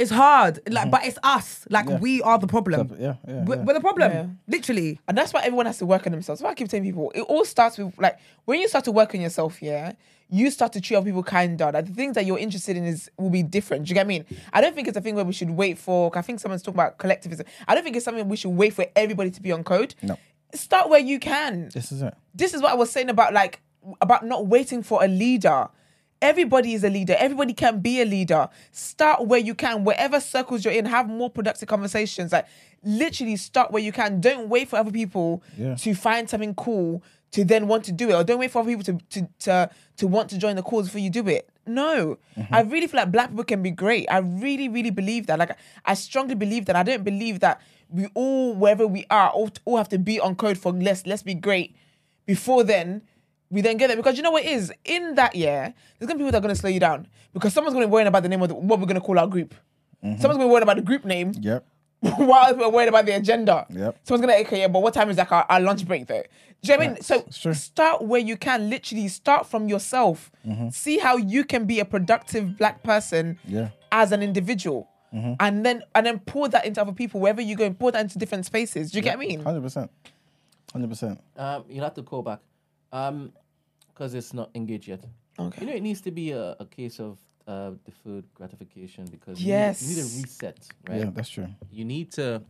It's 0.00 0.10
hard. 0.10 0.60
Like, 0.66 0.84
mm-hmm. 0.84 0.90
but 0.90 1.04
it's 1.04 1.18
us. 1.22 1.66
Like 1.68 1.86
Yeah. 1.86 1.98
we 1.98 2.22
are 2.22 2.38
the 2.38 2.46
problem. 2.46 2.96
Yeah, 2.98 3.16
yeah, 3.28 3.44
We're, 3.44 3.56
yeah. 3.56 3.62
we're 3.64 3.74
the 3.74 3.80
problem. 3.80 4.10
Yeah. 4.10 4.26
Literally. 4.48 4.98
And 5.06 5.16
that's 5.16 5.34
why 5.34 5.42
everyone 5.42 5.66
has 5.66 5.76
to 5.78 5.86
work 5.86 6.06
on 6.06 6.12
themselves. 6.12 6.40
That's 6.40 6.46
why 6.46 6.52
I 6.52 6.54
keep 6.54 6.68
telling 6.68 6.84
people 6.84 7.12
it 7.14 7.20
all 7.20 7.44
starts 7.44 7.76
with 7.76 7.96
like 7.98 8.18
when 8.46 8.60
you 8.60 8.66
start 8.68 8.84
to 8.84 8.92
work 8.92 9.14
on 9.14 9.20
yourself, 9.20 9.60
yeah, 9.60 9.92
you 10.30 10.50
start 10.50 10.72
to 10.72 10.80
treat 10.80 10.96
other 10.96 11.04
people 11.04 11.22
kinder. 11.22 11.70
Like 11.72 11.84
the 11.84 11.92
things 11.92 12.14
that 12.14 12.24
you're 12.24 12.38
interested 12.38 12.78
in 12.78 12.84
is 12.84 13.10
will 13.18 13.28
be 13.28 13.42
different. 13.42 13.84
Do 13.84 13.90
you 13.90 13.94
get 13.94 14.06
what 14.06 14.14
I 14.14 14.18
mean? 14.18 14.24
I 14.54 14.62
don't 14.62 14.74
think 14.74 14.88
it's 14.88 14.96
a 14.96 15.02
thing 15.02 15.16
where 15.16 15.24
we 15.24 15.34
should 15.34 15.50
wait 15.50 15.76
for 15.76 16.10
I 16.16 16.22
think 16.22 16.40
someone's 16.40 16.62
talking 16.62 16.76
about 16.80 16.96
collectivism. 16.96 17.44
I 17.68 17.74
don't 17.74 17.84
think 17.84 17.94
it's 17.96 18.04
something 18.06 18.26
we 18.26 18.36
should 18.38 18.50
wait 18.50 18.72
for 18.72 18.86
everybody 18.96 19.30
to 19.30 19.42
be 19.42 19.52
on 19.52 19.64
code. 19.64 19.94
No. 20.00 20.18
Start 20.54 20.88
where 20.88 21.00
you 21.00 21.20
can. 21.20 21.68
This 21.74 21.92
is 21.92 22.00
it. 22.00 22.14
This 22.34 22.54
is 22.54 22.62
what 22.62 22.72
I 22.72 22.74
was 22.74 22.90
saying 22.90 23.10
about 23.10 23.34
like 23.34 23.60
about 24.00 24.24
not 24.24 24.46
waiting 24.46 24.82
for 24.82 25.04
a 25.04 25.08
leader. 25.08 25.68
Everybody 26.22 26.74
is 26.74 26.84
a 26.84 26.90
leader. 26.90 27.16
Everybody 27.18 27.54
can 27.54 27.80
be 27.80 28.00
a 28.02 28.04
leader. 28.04 28.48
Start 28.72 29.26
where 29.26 29.40
you 29.40 29.54
can, 29.54 29.84
wherever 29.84 30.20
circles 30.20 30.64
you're 30.64 30.74
in. 30.74 30.84
Have 30.84 31.08
more 31.08 31.30
productive 31.30 31.68
conversations. 31.68 32.32
Like 32.32 32.46
literally, 32.84 33.36
start 33.36 33.70
where 33.70 33.82
you 33.82 33.92
can. 33.92 34.20
Don't 34.20 34.48
wait 34.48 34.68
for 34.68 34.76
other 34.76 34.90
people 34.90 35.42
Yeah. 35.56 35.74
to 35.76 35.94
find 35.94 36.28
something 36.28 36.54
cool 36.54 37.02
to 37.32 37.44
then 37.44 37.68
want 37.68 37.84
to 37.84 37.92
do 37.92 38.10
it, 38.10 38.14
or 38.14 38.24
don't 38.24 38.40
wait 38.40 38.50
for 38.50 38.58
other 38.60 38.70
people 38.70 38.84
to 38.84 38.98
to 39.10 39.28
to, 39.40 39.70
to 39.96 40.06
want 40.06 40.28
to 40.30 40.38
join 40.38 40.56
the 40.56 40.62
cause 40.62 40.86
before 40.86 41.00
you 41.00 41.10
do 41.10 41.26
it. 41.28 41.48
No, 41.66 42.18
mm-hmm. 42.36 42.52
I 42.52 42.62
really 42.62 42.86
feel 42.88 43.00
like 43.00 43.12
black 43.12 43.30
people 43.30 43.44
can 43.44 43.62
be 43.62 43.70
great. 43.70 44.06
I 44.10 44.18
really, 44.18 44.68
really 44.68 44.90
believe 44.90 45.26
that. 45.28 45.38
Like, 45.38 45.56
I 45.84 45.94
strongly 45.94 46.34
believe 46.34 46.64
that. 46.66 46.74
I 46.74 46.82
don't 46.82 47.04
believe 47.04 47.38
that 47.40 47.60
we 47.88 48.08
all, 48.14 48.54
wherever 48.54 48.86
we 48.86 49.06
are, 49.10 49.28
all, 49.30 49.50
all 49.64 49.76
have 49.76 49.88
to 49.90 49.98
be 49.98 50.18
on 50.18 50.34
code 50.34 50.58
for 50.58 50.72
let's 50.72 51.06
let's 51.06 51.22
be 51.22 51.34
great. 51.34 51.76
Before 52.26 52.64
then, 52.64 53.02
we 53.50 53.60
then 53.60 53.76
get 53.76 53.88
there 53.88 53.96
because 53.96 54.16
you 54.16 54.22
know 54.22 54.30
what 54.30 54.44
it 54.44 54.50
is 54.52 54.72
in 54.84 55.14
that 55.16 55.34
year. 55.34 55.74
There's 55.98 56.06
gonna 56.08 56.18
be 56.18 56.24
people 56.24 56.32
that 56.32 56.38
are 56.38 56.42
gonna 56.42 56.54
slow 56.54 56.70
you 56.70 56.80
down 56.80 57.06
because 57.32 57.52
someone's 57.52 57.74
gonna 57.74 57.86
be 57.86 57.90
worrying 57.90 58.08
about 58.08 58.22
the 58.22 58.28
name 58.28 58.42
of 58.42 58.48
the, 58.48 58.54
what 58.54 58.78
we're 58.80 58.86
gonna 58.86 59.00
call 59.00 59.18
our 59.18 59.26
group. 59.26 59.54
Someone's 60.02 60.22
gonna 60.22 60.38
be 60.38 60.50
worried 60.50 60.62
about 60.62 60.76
the 60.76 60.82
group 60.82 61.04
name 61.04 61.32
Yep. 61.40 61.66
while 62.00 62.44
other 62.44 62.54
people 62.54 62.66
are 62.68 62.72
worried 62.72 62.88
about 62.88 63.04
the 63.06 63.12
agenda. 63.14 63.66
Yep. 63.70 63.98
Someone's 64.04 64.26
gonna 64.26 64.40
okay, 64.46 64.60
yeah, 64.60 64.68
but 64.68 64.82
what 64.82 64.94
time 64.94 65.10
is 65.10 65.18
like 65.18 65.30
our, 65.32 65.44
our 65.48 65.60
lunch 65.60 65.86
break 65.86 66.06
though? 66.06 66.22
Do 66.62 66.72
you 66.72 66.78
know 66.78 66.78
what 66.78 66.90
I 66.90 66.92
mean? 66.94 67.30
So 67.32 67.52
start 67.52 68.02
where 68.02 68.20
you 68.20 68.36
can. 68.36 68.68
Literally 68.70 69.08
start 69.08 69.46
from 69.46 69.68
yourself. 69.68 70.30
See 70.70 70.98
how 70.98 71.16
you 71.16 71.44
can 71.44 71.64
be 71.64 71.80
a 71.80 71.84
productive 71.84 72.56
black 72.58 72.82
person 72.82 73.38
Yeah. 73.46 73.70
as 73.92 74.12
an 74.12 74.22
individual. 74.22 74.88
And 75.12 75.66
then 75.66 75.82
and 75.94 76.06
then 76.06 76.20
pour 76.20 76.48
that 76.48 76.64
into 76.66 76.80
other 76.80 76.92
people 76.92 77.20
wherever 77.20 77.40
you 77.42 77.56
go 77.56 77.64
and 77.64 77.76
pour 77.78 77.90
that 77.92 78.00
into 78.00 78.16
different 78.18 78.46
spaces. 78.46 78.92
Do 78.92 78.98
you 78.98 79.02
get 79.02 79.18
what 79.18 79.24
I 79.24 79.28
mean? 79.28 79.42
Hundred 79.42 79.62
percent. 79.62 79.90
Hundred 80.72 80.88
percent. 80.88 81.20
Um, 81.36 81.64
you'll 81.68 81.82
have 81.84 81.94
to 81.94 82.02
call 82.04 82.22
back, 82.22 82.38
um, 82.92 83.32
because 84.00 84.14
it's 84.14 84.32
not 84.32 84.48
engaged 84.54 84.88
yet. 84.88 85.04
Okay. 85.38 85.60
You 85.60 85.66
know, 85.66 85.74
it 85.76 85.82
needs 85.82 86.00
to 86.00 86.10
be 86.10 86.30
a, 86.32 86.56
a 86.58 86.64
case 86.64 86.98
of 87.00 87.18
uh, 87.46 87.72
deferred 87.84 88.24
gratification 88.32 89.04
because 89.10 89.38
Yes. 89.38 89.82
you, 89.82 89.88
need, 89.88 89.96
you 89.96 90.02
need 90.04 90.10
a 90.10 90.22
reset, 90.22 90.58
right? 90.88 90.98
Yeah, 91.00 91.10
that's 91.12 91.28
true. 91.28 91.46
you 91.70 91.84
need 91.84 92.10
to 92.12 92.42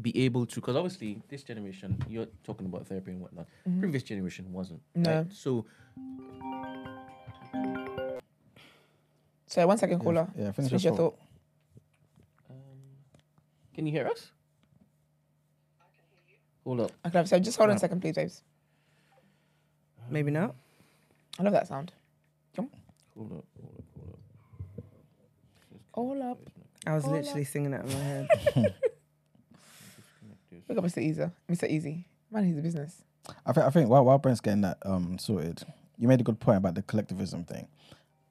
be 0.00 0.24
able 0.24 0.46
to 0.46 0.56
because 0.56 0.76
obviously 0.76 1.20
this 1.28 1.42
generation 1.44 1.96
you're 2.08 2.26
talking 2.42 2.66
about 2.66 2.84
therapy 2.84 3.12
and 3.12 3.20
whatnot 3.20 3.46
previous 3.78 4.02
generation 4.02 4.44
wasn't 4.52 4.80
No. 4.96 5.18
right? 5.22 5.32
so 5.32 5.64
So 9.46 9.64
one 9.68 9.78
second, 9.78 10.00
caller. 10.00 10.26
yeah, 10.36 10.50
finish 10.50 10.70
Finish 10.70 10.84
your 10.84 10.92
your 10.94 10.96
thought. 10.98 11.18
can 13.72 13.86
you 13.86 13.92
hear 13.92 14.06
us 14.08 14.32
hold 16.64 16.80
up 16.80 16.90
Okay, 17.06 17.24
so 17.24 17.38
just 17.38 17.56
hold 17.56 17.70
on 17.70 17.76
a 17.76 17.78
second, 17.78 18.00
please, 18.00 18.16
babes. 18.16 18.42
Maybe 20.10 20.30
not. 20.32 20.56
I 21.38 21.42
love 21.42 21.52
that 21.52 21.66
sound. 21.68 21.92
Come. 22.54 22.70
hold 23.16 23.32
up 23.32 23.44
hold 23.60 23.74
up 23.78 23.84
hold 23.96 24.10
up 24.14 24.20
All 26.22 26.22
up. 26.30 26.38
I 26.86 26.94
was 26.94 27.06
literally 27.06 27.44
singing 27.44 27.70
that 27.72 27.84
in 27.84 27.92
my 27.92 28.04
head. 28.04 28.28
Look 30.68 30.78
up 30.78 30.84
Mr. 30.84 31.02
Easy. 31.02 31.24
Mr. 31.50 31.68
Easy. 31.68 32.06
Man, 32.30 32.44
he's 32.46 32.58
a 32.58 32.62
business. 32.62 33.02
I 33.46 33.52
think 33.52 33.66
I 33.66 33.70
think 33.70 33.88
while 33.88 34.04
while 34.04 34.18
Brent's 34.18 34.40
getting 34.40 34.62
that 34.62 34.78
um 34.84 35.18
sorted, 35.18 35.62
you 35.98 36.08
made 36.08 36.20
a 36.20 36.24
good 36.24 36.40
point 36.40 36.58
about 36.58 36.74
the 36.74 36.82
collectivism 36.82 37.44
thing. 37.44 37.68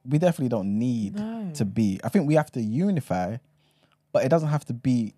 We 0.05 0.17
definitely 0.19 0.49
don't 0.49 0.77
need 0.77 1.15
to 1.55 1.65
be. 1.65 1.99
I 2.03 2.09
think 2.09 2.27
we 2.27 2.35
have 2.35 2.51
to 2.51 2.61
unify, 2.61 3.37
but 4.11 4.25
it 4.25 4.29
doesn't 4.29 4.49
have 4.49 4.65
to 4.65 4.73
be 4.73 5.13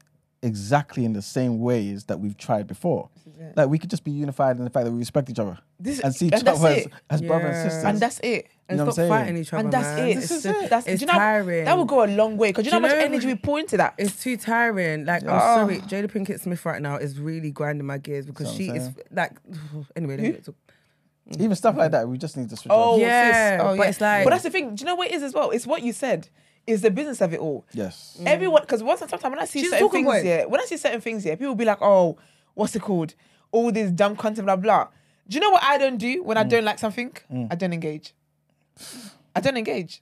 exactly 0.46 1.04
in 1.06 1.14
the 1.14 1.22
same 1.22 1.60
ways 1.60 2.06
that 2.06 2.20
we've 2.20 2.38
tried 2.38 2.68
before. 2.68 3.10
Like 3.56 3.68
we 3.70 3.78
could 3.78 3.90
just 3.90 4.04
be 4.04 4.12
unified 4.12 4.58
in 4.58 4.64
the 4.64 4.70
fact 4.70 4.86
that 4.86 4.92
we 4.92 4.98
respect 5.00 5.30
each 5.30 5.40
other 5.40 5.58
This- 5.80 6.00
and 6.00 6.16
see 6.16 6.28
each 6.28 6.32
that's 6.42 6.60
other 6.60 6.70
as, 6.70 6.86
it. 6.86 6.92
as 7.10 7.22
brothers 7.22 7.46
and 7.46 7.56
Yeah. 7.56 7.64
sisters. 7.64 7.84
And 7.84 8.00
that's 8.00 8.20
it. 8.24 8.48
And 8.70 8.78
know 8.80 8.90
stop 8.90 9.08
fighting 9.08 9.38
each 9.38 9.54
other. 9.54 9.64
And 9.64 9.72
that's 9.74 10.00
man. 10.00 10.08
it. 10.10 10.16
This 10.16 10.24
It's, 10.24 10.32
is 10.32 10.46
it. 10.46 10.70
that's, 10.70 10.88
It's 10.88 11.02
you 11.02 11.08
know, 11.08 11.14
tiring. 11.14 11.66
That 11.66 11.78
would 11.78 11.88
go 11.88 12.04
a 12.04 12.08
long 12.08 12.38
way 12.38 12.50
because 12.50 12.66
you 12.66 12.72
know 12.72 12.80
Do 12.80 12.88
how 12.88 12.94
you 12.94 13.00
much 13.02 13.10
know- 13.10 13.14
energy 13.14 13.28
we 13.28 13.36
pour 13.36 13.60
into 13.60 13.78
that. 13.78 13.94
It's 13.98 14.22
too 14.24 14.38
tiring. 14.38 15.06
Like 15.06 15.24
Oh. 15.26 15.30
I'm 15.30 15.68
sorry, 15.68 15.80
Jada 15.82 16.10
Pinkett 16.10 16.40
Smith 16.42 16.66
right 16.66 16.82
now 16.82 16.96
is 16.96 17.20
really 17.20 17.52
grinding 17.52 17.86
my 17.86 17.98
gears 17.98 18.26
because 18.26 18.48
That's 18.48 18.58
she 18.58 18.70
what 18.70 18.78
is 18.78 18.90
like. 19.12 19.34
Anyway, 19.96 20.18
let 20.18 20.48
me 20.48 21.44
Even 21.44 21.56
stuff 21.56 21.76
like 21.76 21.92
that, 21.92 22.08
we 22.08 22.18
just 22.18 22.38
need 22.38 22.50
to 22.50 22.56
switch 22.56 22.72
Oh, 22.72 22.94
off. 22.96 23.00
Yeah. 23.02 23.60
Oh, 23.62 23.76
but 23.76 23.84
yeah. 23.84 23.90
it's 23.90 24.02
like- 24.02 24.24
But 24.24 24.30
that's 24.32 24.44
the 24.44 24.50
thing. 24.52 24.76
Do 24.76 24.82
you 24.82 24.86
know 24.86 24.96
what 24.96 25.10
it 25.10 25.14
is 25.14 25.24
as 25.24 25.34
well? 25.34 25.50
It's 25.52 25.68
what 25.68 25.82
you 25.84 25.92
said. 25.94 26.30
Is 26.68 26.82
the 26.82 26.90
business 26.90 27.22
of 27.22 27.32
it 27.34 27.40
all. 27.40 27.64
Yes. 27.74 28.18
Everyone, 28.26 28.62
because 28.62 28.82
once 28.82 29.00
sometimes 29.00 29.24
when 29.24 29.38
I 29.40 29.46
see 29.46 29.60
She's 29.62 29.68
a 29.72 29.76
certain 29.78 29.90
things 29.90 30.08
point. 30.08 30.24
here, 30.24 30.48
when 30.48 30.60
I 30.60 30.66
see 30.66 30.78
certain 30.78 31.00
things 31.02 31.24
here, 31.24 31.36
people 31.36 31.50
will 31.50 31.56
be 31.56 31.66
like, 31.66 31.78
"Oh, 31.82 32.18
what's 32.56 32.76
it 32.76 32.82
called? 32.82 33.14
All 33.52 33.72
this 33.72 33.92
dumb 33.92 34.16
content, 34.16 34.46
blah 34.48 34.56
blah." 34.56 34.88
Do 35.28 35.36
you 35.36 35.42
know 35.42 35.52
what 35.52 35.64
I 35.64 35.78
don't 35.78 35.98
do 35.98 36.24
when 36.24 36.38
I 36.38 36.44
Mm. 36.44 36.50
don't 36.50 36.66
like 36.66 36.80
something? 36.80 37.12
I 37.52 37.56
don't 37.56 37.72
engage. 37.74 38.14
I 39.36 39.42
don't 39.42 39.58
engage. 39.58 40.02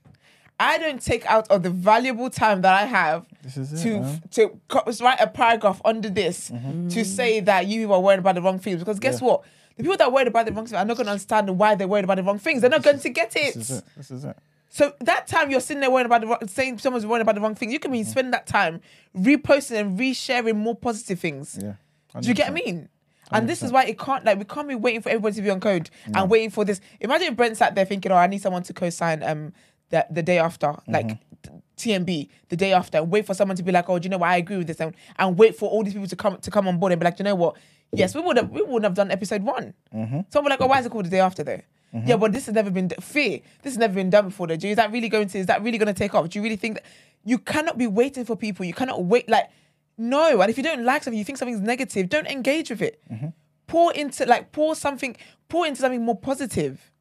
I 0.59 0.77
don't 0.77 1.01
take 1.01 1.25
out 1.25 1.49
of 1.49 1.63
the 1.63 1.69
valuable 1.69 2.29
time 2.29 2.61
that 2.61 2.73
I 2.73 2.85
have 2.85 3.25
This 3.41 3.57
is 3.57 3.73
it, 3.73 3.83
to 3.83 3.99
man. 3.99 4.21
to 4.31 5.03
write 5.03 5.19
a 5.19 5.27
paragraph 5.27 5.81
under 5.83 6.09
this 6.09 6.49
Mm-hmm. 6.51 6.89
to 6.89 7.03
say 7.03 7.39
that 7.41 7.67
you 7.67 7.81
people 7.81 7.95
are 7.95 8.01
worried 8.01 8.19
about 8.19 8.35
the 8.35 8.41
wrong 8.41 8.59
things. 8.59 8.79
Because 8.79 8.99
guess 8.99 9.19
Yeah. 9.19 9.27
what? 9.27 9.43
The 9.75 9.83
people 9.83 9.97
that 9.97 10.05
are 10.07 10.11
worried 10.11 10.27
about 10.27 10.45
the 10.45 10.51
wrong 10.53 10.65
things 10.65 10.73
are 10.73 10.85
not 10.85 10.95
going 10.95 11.05
to 11.07 11.11
understand 11.11 11.49
why 11.57 11.75
they're 11.75 11.87
worried 11.87 12.03
about 12.05 12.15
the 12.17 12.23
wrong 12.23 12.37
things. 12.39 12.61
They're 12.61 12.69
not 12.69 12.83
going 12.83 12.99
to 12.99 13.09
get 13.09 13.35
it. 13.35 13.55
This 13.55 13.69
is 13.69 13.77
it. 13.79 13.83
This 13.97 14.11
is 14.11 14.23
it. 14.23 14.37
So 14.73 14.91
that 15.01 15.27
time 15.27 15.51
you're 15.51 15.59
sitting 15.59 15.81
there 15.81 15.91
worrying 15.91 16.07
about 16.07 16.21
the 16.21 16.27
wrong, 16.27 16.47
saying 16.47 16.79
someone's 16.79 17.05
worrying 17.05 17.21
about 17.21 17.35
the 17.35 17.41
wrong 17.41 17.53
thing, 17.53 17.69
you 17.69 17.77
can 17.77 17.91
be 17.91 18.01
mm. 18.01 18.07
spending 18.07 18.31
that 18.31 18.47
time 18.47 18.81
reposting 19.15 19.79
and 19.79 19.99
resharing 19.99 20.55
more 20.55 20.75
positive 20.75 21.19
things. 21.19 21.59
Yeah. 21.61 21.73
Do 22.19 22.27
you 22.27 22.33
get 22.33 22.51
what 22.51 22.59
I 22.59 22.63
100%. 22.63 22.65
mean? 22.65 22.89
And 23.29 23.47
this 23.47 23.61
is 23.61 23.71
why 23.71 23.85
it 23.85 23.99
can't 23.99 24.25
like 24.25 24.39
we 24.39 24.45
can't 24.45 24.67
be 24.67 24.73
waiting 24.73 25.01
for 25.01 25.09
everybody 25.09 25.35
to 25.35 25.41
be 25.43 25.51
on 25.51 25.59
code 25.59 25.91
and 26.15 26.27
waiting 26.27 26.49
for 26.49 26.65
this. 26.65 26.81
Imagine 26.99 27.27
if 27.27 27.35
Brent 27.35 27.55
sat 27.55 27.75
there 27.75 27.85
thinking, 27.85 28.11
"Oh, 28.11 28.15
I 28.15 28.25
need 28.25 28.41
someone 28.41 28.63
to 28.63 28.73
co-sign 28.73 29.21
um 29.21 29.53
the 29.91 30.07
the 30.09 30.23
day 30.23 30.39
after, 30.39 30.75
like 30.87 31.07
mm-hmm. 31.07 31.57
t- 31.77 31.91
TNB, 31.91 32.29
the 32.49 32.55
day 32.55 32.73
after, 32.73 32.97
and 32.97 33.11
wait 33.11 33.27
for 33.27 33.35
someone 33.35 33.57
to 33.57 33.63
be 33.63 33.71
like, 33.71 33.87
"Oh, 33.89 33.99
do 33.99 34.05
you 34.07 34.09
know 34.09 34.17
what? 34.17 34.29
I 34.29 34.37
agree 34.37 34.57
with 34.57 34.67
this," 34.67 34.81
and, 34.81 34.95
and 35.19 35.37
wait 35.37 35.55
for 35.55 35.69
all 35.69 35.83
these 35.83 35.93
people 35.93 36.07
to 36.07 36.15
come 36.15 36.37
to 36.37 36.49
come 36.49 36.67
on 36.67 36.79
board 36.79 36.91
and 36.91 36.99
be 36.99 37.05
like, 37.05 37.17
"Do 37.17 37.21
"You 37.21 37.25
know 37.25 37.35
what? 37.35 37.57
Yes, 37.91 38.15
we 38.15 38.21
would 38.21 38.37
have 38.37 38.49
we 38.49 38.61
wouldn't 38.61 38.85
have 38.85 38.95
done 38.95 39.11
episode 39.11 39.43
one." 39.43 39.75
Mm-hmm. 39.93 40.21
Someone 40.29 40.49
like, 40.49 40.61
"Oh, 40.61 40.67
why 40.67 40.79
is 40.79 40.87
it 40.87 40.91
called 40.91 41.05
the 41.05 41.11
day 41.11 41.19
after 41.19 41.43
though?" 41.43 41.61
Mm-hmm. 41.93 42.07
Yeah, 42.07 42.17
but 42.17 42.31
this 42.33 42.47
has 42.47 42.55
never 42.55 42.71
been 42.71 42.89
fear. 42.89 43.39
This 43.61 43.73
has 43.73 43.77
never 43.77 43.93
been 43.93 44.09
done 44.09 44.25
before. 44.25 44.47
Though. 44.47 44.53
Is 44.55 44.75
that 44.75 44.91
really 44.91 45.09
going 45.09 45.27
to? 45.27 45.37
Is 45.37 45.45
that 45.45 45.61
really 45.61 45.77
going 45.77 45.93
to 45.93 45.97
take 45.97 46.15
off? 46.15 46.29
Do 46.29 46.39
you 46.39 46.43
really 46.43 46.55
think 46.55 46.75
that 46.75 46.85
you 47.23 47.37
cannot 47.37 47.77
be 47.77 47.87
waiting 47.87 48.25
for 48.25 48.35
people? 48.35 48.65
You 48.65 48.73
cannot 48.73 49.03
wait 49.03 49.29
like. 49.29 49.49
No, 49.95 50.41
and 50.41 50.49
if 50.49 50.57
you 50.57 50.63
don't 50.63 50.83
like 50.83 51.03
something, 51.03 51.19
you 51.19 51.23
think 51.23 51.37
something's 51.37 51.61
negative, 51.61 52.09
don't 52.09 52.25
engage 52.25 52.71
with 52.71 52.81
it. 52.81 52.99
Mm-hmm. 53.11 53.27
Pour 53.67 53.93
into 53.93 54.25
like 54.25 54.51
pour 54.51 54.75
something, 54.75 55.15
pour 55.49 55.67
into 55.67 55.81
something 55.81 56.03
more 56.03 56.17
positive. 56.17 56.91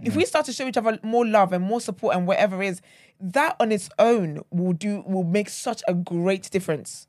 If 0.00 0.10
mm-hmm. 0.10 0.18
we 0.18 0.24
start 0.24 0.46
to 0.46 0.52
show 0.52 0.66
each 0.66 0.78
other 0.78 0.98
more 1.02 1.26
love 1.26 1.52
and 1.52 1.62
more 1.62 1.80
support 1.80 2.16
and 2.16 2.26
whatever 2.26 2.62
it 2.62 2.68
is, 2.68 2.80
that 3.20 3.56
on 3.60 3.70
its 3.70 3.90
own 3.98 4.42
will 4.50 4.72
do 4.72 5.02
will 5.06 5.24
make 5.24 5.50
such 5.50 5.82
a 5.86 5.92
great 5.92 6.50
difference. 6.50 7.06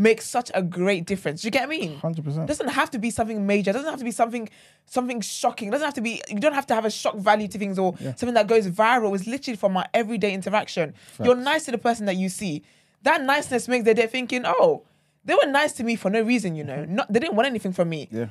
Make 0.00 0.22
such 0.22 0.50
a 0.54 0.62
great 0.62 1.04
difference. 1.04 1.42
Do 1.42 1.46
you 1.48 1.50
get 1.50 1.68
what 1.68 1.76
I 1.76 1.78
mean? 1.78 1.98
100%. 2.00 2.44
It 2.44 2.46
doesn't 2.46 2.68
have 2.68 2.90
to 2.92 2.98
be 2.98 3.10
something 3.10 3.46
major. 3.46 3.70
It 3.70 3.74
doesn't 3.74 3.90
have 3.90 3.98
to 3.98 4.04
be 4.04 4.10
something 4.10 4.48
something 4.86 5.20
shocking. 5.20 5.68
It 5.68 5.72
doesn't 5.72 5.84
have 5.84 5.94
to 5.94 6.00
be. 6.00 6.22
You 6.28 6.40
don't 6.40 6.54
have 6.54 6.66
to 6.68 6.74
have 6.74 6.86
a 6.86 6.90
shock 6.90 7.16
value 7.16 7.48
to 7.48 7.58
things 7.58 7.78
or 7.78 7.94
something 8.16 8.32
that 8.34 8.46
goes 8.46 8.66
viral. 8.68 9.14
It's 9.14 9.26
literally 9.26 9.56
from 9.56 9.76
our 9.76 9.86
everyday 9.92 10.32
interaction. 10.32 10.94
You're 11.22 11.34
nice 11.36 11.66
to 11.66 11.70
the 11.72 11.78
person 11.78 12.06
that 12.06 12.16
you 12.16 12.30
see. 12.30 12.62
That 13.02 13.22
niceness 13.22 13.68
makes 13.68 13.84
their 13.84 13.94
day 13.94 14.06
thinking, 14.06 14.44
oh, 14.46 14.84
they 15.24 15.34
were 15.34 15.46
nice 15.46 15.72
to 15.74 15.84
me 15.84 15.96
for 15.96 16.10
no 16.10 16.22
reason. 16.22 16.54
You 16.54 16.64
know, 16.64 16.84
not 16.86 17.12
they 17.12 17.20
didn't 17.20 17.36
want 17.36 17.46
anything 17.46 17.72
from 17.72 17.90
me 17.90 18.08
Yeah. 18.10 18.28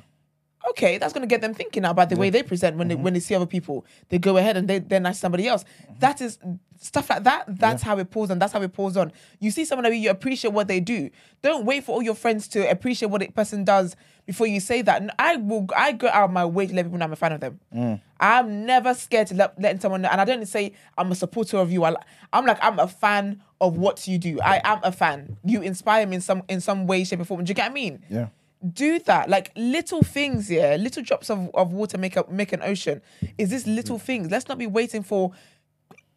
Okay, 0.71 0.97
that's 0.97 1.13
gonna 1.13 1.27
get 1.27 1.41
them 1.41 1.53
thinking 1.53 1.85
about 1.85 2.09
the 2.09 2.15
way 2.15 2.29
they 2.29 2.43
present 2.43 2.77
when 2.77 2.87
they 2.87 2.95
mm-hmm. 2.95 3.03
when 3.03 3.13
they 3.13 3.19
see 3.19 3.35
other 3.35 3.45
people. 3.45 3.85
They 4.09 4.17
go 4.19 4.37
ahead 4.37 4.57
and 4.57 4.67
they 4.67 4.79
they're 4.79 4.99
nice 4.99 5.15
to 5.15 5.21
somebody 5.21 5.47
else. 5.47 5.63
Mm-hmm. 5.63 5.99
That 5.99 6.21
is 6.21 6.39
stuff 6.79 7.09
like 7.09 7.23
that. 7.23 7.43
That's 7.47 7.83
how 7.83 7.97
it 7.97 8.09
pulls 8.09 8.31
on. 8.31 8.39
That's 8.39 8.53
how 8.53 8.61
it 8.61 8.73
pulls 8.73 8.97
on. 8.97 9.11
You 9.39 9.51
see 9.51 9.65
someone 9.65 9.83
that 9.83 9.95
you 9.95 10.09
appreciate 10.09 10.53
what 10.53 10.67
they 10.67 10.79
do. 10.79 11.09
Don't 11.41 11.65
wait 11.65 11.83
for 11.83 11.93
all 11.93 12.01
your 12.01 12.15
friends 12.15 12.47
to 12.49 12.69
appreciate 12.69 13.09
what 13.09 13.21
a 13.21 13.31
person 13.31 13.63
does 13.63 13.95
before 14.25 14.47
you 14.47 14.59
say 14.59 14.81
that. 14.81 15.01
And 15.01 15.11
I 15.19 15.35
will. 15.35 15.67
I 15.75 15.91
go 15.91 16.07
out 16.07 16.25
of 16.25 16.31
my 16.31 16.45
way 16.45 16.67
to 16.67 16.73
let 16.73 16.85
people 16.85 16.97
know 16.97 17.05
I'm 17.05 17.13
a 17.13 17.17
fan 17.17 17.33
of 17.33 17.41
them. 17.41 17.59
Mm. 17.75 18.01
I'm 18.19 18.65
never 18.65 18.93
scared 18.93 19.27
to 19.27 19.35
let 19.35 19.59
letting 19.61 19.81
someone 19.81 20.01
know. 20.01 20.09
And 20.09 20.21
I 20.21 20.25
don't 20.25 20.45
say 20.45 20.73
I'm 20.97 21.11
a 21.11 21.15
supporter 21.15 21.57
of 21.57 21.71
you. 21.71 21.83
I, 21.83 21.95
I'm 22.33 22.45
like 22.45 22.59
I'm 22.61 22.79
a 22.79 22.87
fan 22.87 23.41
of 23.61 23.77
what 23.77 24.07
you 24.07 24.17
do. 24.17 24.39
I 24.41 24.61
am 24.63 24.79
a 24.83 24.91
fan. 24.91 25.37
You 25.43 25.61
inspire 25.61 26.05
me 26.05 26.15
in 26.15 26.21
some 26.21 26.43
in 26.47 26.61
some 26.61 26.87
way, 26.87 27.03
shape, 27.03 27.19
or 27.19 27.25
form. 27.25 27.43
Do 27.43 27.49
you 27.49 27.55
get 27.55 27.63
what 27.63 27.71
I 27.71 27.73
mean? 27.73 28.03
Yeah. 28.09 28.27
Do 28.73 28.99
that 28.99 29.29
like 29.29 29.51
little 29.55 30.03
things 30.03 30.51
yeah 30.51 30.75
little 30.75 31.01
drops 31.01 31.29
of, 31.29 31.49
of 31.53 31.71
water 31.71 31.97
make 31.97 32.17
up 32.17 32.29
make 32.29 32.51
an 32.51 32.61
ocean 32.61 33.01
is 33.37 33.49
this 33.49 33.65
little 33.65 33.97
mm-hmm. 33.97 34.05
things 34.05 34.31
let's 34.31 34.49
not 34.49 34.57
be 34.57 34.67
waiting 34.67 35.01
for 35.01 35.31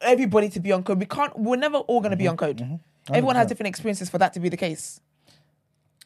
everybody 0.00 0.48
to 0.48 0.58
be 0.58 0.72
on 0.72 0.82
code 0.82 0.98
we 0.98 1.06
can't 1.06 1.38
we're 1.38 1.54
never 1.54 1.78
all 1.78 2.00
going 2.00 2.10
to 2.10 2.16
be 2.16 2.26
on 2.26 2.36
mm-hmm. 2.36 2.46
code 2.46 2.56
mm-hmm. 2.58 2.74
Everyone 3.08 3.36
has 3.36 3.48
different 3.48 3.68
experiences 3.68 4.08
for 4.08 4.18
that 4.18 4.32
to 4.34 4.40
be 4.40 4.48
the 4.48 4.56
case. 4.56 5.00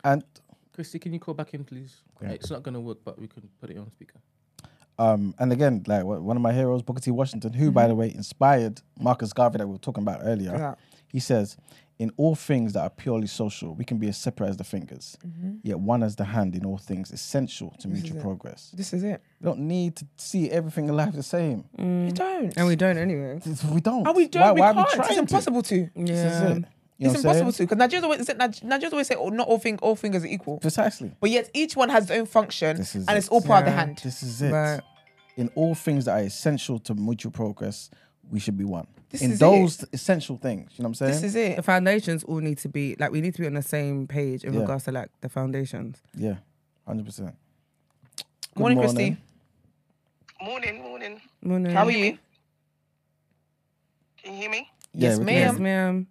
And 0.03 0.25
Christy, 0.73 0.99
can 0.99 1.13
you 1.13 1.19
call 1.19 1.35
back 1.35 1.53
in, 1.55 1.65
please? 1.65 2.03
It's 2.21 2.51
not 2.51 2.63
gonna 2.63 2.81
work, 2.81 2.99
but 3.05 3.19
we 3.19 3.29
can 3.29 3.49
put 3.61 3.71
it 3.71 3.79
on 3.79 3.91
speaker. 3.91 4.19
um, 4.99 5.35
and 5.39 5.53
again, 5.53 5.85
like 5.87 6.05
one 6.05 6.25
one 6.25 6.37
of 6.37 6.43
my 6.43 6.53
heroes, 6.53 6.83
Booker 6.83 7.01
T. 7.01 7.11
Washington, 7.11 7.53
who, 7.53 7.71
by 7.71 7.87
the 7.87 7.95
way, 7.95 8.13
inspired 8.15 8.81
Marcus 8.99 9.33
Garvey 9.33 9.59
that 9.59 9.67
we 9.67 9.73
were 9.73 9.79
talking 9.79 10.03
about 10.03 10.21
earlier. 10.23 10.53
Yeah. 10.57 10.75
He 11.13 11.21
says, 11.21 11.57
"In 11.99 12.11
all 12.17 12.35
things 12.35 12.73
that 12.75 12.81
are 12.83 12.91
purely 12.91 13.27
social, 13.27 13.75
we 13.75 13.85
can 13.85 13.99
be 13.99 14.09
as 14.09 14.17
separate 14.19 14.49
as 14.51 14.57
the 14.57 14.65
fingers, 14.65 15.17
mm-hmm. 15.27 15.57
yet 15.63 15.79
one 15.79 16.03
as 16.03 16.17
the 16.17 16.25
hand 16.25 16.55
in 16.55 16.65
all 16.67 16.79
things, 16.79 17.11
essential 17.11 17.75
to 17.81 17.89
mutual 17.89 18.21
progress. 18.21 18.71
This 18.75 18.93
is 18.93 19.03
it. 19.03 19.23
We 19.41 19.45
don't 19.47 19.61
need 19.61 19.97
to 19.97 20.07
see 20.17 20.51
everything 20.51 20.89
in 20.89 20.97
life 20.97 21.15
the 21.15 21.23
same. 21.23 21.65
Mm. 21.79 22.07
You 22.07 22.13
don't. 22.13 22.57
And 22.57 22.67
we 22.67 22.77
don't 22.77 22.99
anyway. 22.99 23.41
We 23.73 23.81
don't. 23.81 24.07
And 24.07 24.17
we 24.17 24.29
don't. 24.29 24.43
Why, 24.43 24.53
we 24.53 24.61
why 24.61 24.73
can't. 24.73 24.79
are 24.79 24.85
we 24.85 24.95
trying 24.95 25.07
it's 25.09 25.15
to? 25.15 25.21
impossible 25.21 25.63
to. 25.63 25.91
This 25.97 26.11
is 26.11 26.41
Yeah. 26.43 26.49
it. 26.49 26.65
You 26.99 27.09
know 27.09 27.13
It's 27.13 27.25
impossible 27.25 27.53
saying? 27.53 27.69
to 27.69 27.75
because 27.77 27.91
Nigerians 27.93 28.03
always 28.05 28.21
is 28.21 28.29
it 28.31 28.39
Nigerians 28.39 28.93
always 28.93 29.07
say, 29.07 29.15
"Oh, 29.17 29.29
not 29.29 29.47
all 29.49 29.59
thing, 29.59 29.79
all 29.83 29.97
fingers 29.97 30.25
are 30.25 30.29
equal." 30.29 30.59
Precisely. 30.59 31.13
But 31.21 31.29
yet 31.31 31.51
each 31.53 31.77
one 31.77 31.91
has 31.91 32.05
its 32.05 32.11
own 32.13 32.25
function, 32.25 32.79
This 32.79 32.95
is 32.97 33.07
and 33.07 33.17
it. 33.17 33.19
it's 33.19 33.29
all 33.29 33.43
part 33.43 33.67
of 33.67 33.73
the 33.73 33.77
hand. 33.79 34.01
This 34.03 34.23
is 34.23 34.41
it. 34.41 34.51
Right. 34.51 34.81
In 35.37 35.51
all 35.55 35.75
things 35.75 36.07
that 36.07 36.13
are 36.19 36.25
essential 36.25 36.79
to 36.79 36.95
mutual 36.95 37.31
progress, 37.33 37.91
we 38.31 38.41
should 38.41 38.57
be 38.59 38.65
one. 38.65 38.87
This 39.11 39.23
in 39.23 39.33
is 39.33 39.39
those 39.39 39.85
essential 39.93 40.37
things, 40.37 40.73
you 40.77 40.83
know 40.83 40.89
what 40.89 40.91
I'm 40.91 40.95
saying? 40.95 41.13
This 41.13 41.23
is 41.23 41.37
it. 41.37 41.57
The 41.57 41.63
foundations 41.63 42.25
all 42.25 42.39
need 42.41 42.59
to 42.59 42.69
be 42.69 42.97
like 42.99 43.13
we 43.13 43.21
need 43.21 43.35
to 43.35 43.41
be 43.41 43.47
on 43.47 43.55
the 43.55 43.63
same 43.63 44.07
page 44.07 44.45
in 44.45 44.53
Yeah. 44.53 44.61
regards 44.61 44.85
to 44.85 44.93
like 44.93 45.11
the 45.21 45.29
foundations. 45.29 46.03
yeah, 46.15 46.37
hundred 46.87 47.07
percent. 47.07 47.35
Morning, 48.57 48.79
Christy. 48.79 49.17
Morning, 50.43 50.83
morning. 50.83 51.21
Morning. 51.43 51.73
How 51.73 51.85
are 51.87 51.91
you? 51.91 52.19
Can 54.23 54.35
you 54.35 54.41
hear 54.41 54.51
me? 54.51 54.69
Yeah, 54.93 55.11
Yes, 55.11 55.19
ma'am. 55.19 55.27
Yes, 55.35 55.59
ma'am. 55.59 56.07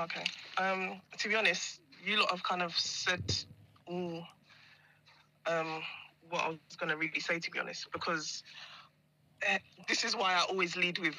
Okay. 0.00 0.24
Um, 0.58 1.00
to 1.18 1.28
be 1.28 1.34
honest, 1.36 1.80
you 2.04 2.18
lot 2.18 2.30
have 2.30 2.42
kind 2.42 2.62
of 2.62 2.76
said 2.76 3.22
all 3.86 4.22
um 5.46 5.82
what 6.30 6.42
I 6.44 6.48
was 6.48 6.58
gonna 6.78 6.96
really 6.96 7.20
say 7.20 7.38
to 7.38 7.50
be 7.50 7.58
honest, 7.58 7.88
because 7.92 8.42
uh, 9.48 9.58
this 9.88 10.02
is 10.04 10.16
why 10.16 10.32
I 10.34 10.44
always 10.48 10.76
lead 10.76 10.98
with 10.98 11.14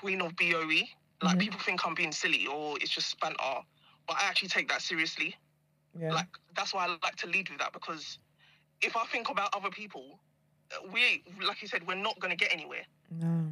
Queen 0.00 0.20
of 0.20 0.34
BOE. 0.36 0.82
Like 1.22 1.38
people 1.38 1.60
think 1.60 1.86
I'm 1.86 1.94
being 1.94 2.10
silly 2.10 2.46
or 2.46 2.76
it's 2.80 2.90
just 2.90 3.18
banter, 3.20 3.36
but 4.08 4.16
I 4.16 4.24
actually 4.24 4.48
take 4.48 4.68
that 4.68 4.82
seriously. 4.82 5.36
Yeah. 5.98 6.12
Like 6.12 6.26
that's 6.56 6.74
why 6.74 6.86
I 6.86 6.96
like 7.02 7.16
to 7.16 7.28
lead 7.28 7.48
with 7.48 7.58
that 7.60 7.72
because 7.72 8.18
if 8.80 8.96
I 8.96 9.04
think 9.06 9.30
about 9.30 9.54
other 9.54 9.70
people, 9.70 10.18
uh, 10.72 10.88
we 10.92 11.22
like 11.46 11.62
you 11.62 11.68
said, 11.68 11.86
we're 11.86 11.94
not 11.94 12.18
gonna 12.18 12.36
get 12.36 12.52
anywhere. 12.52 12.84
no. 13.10 13.46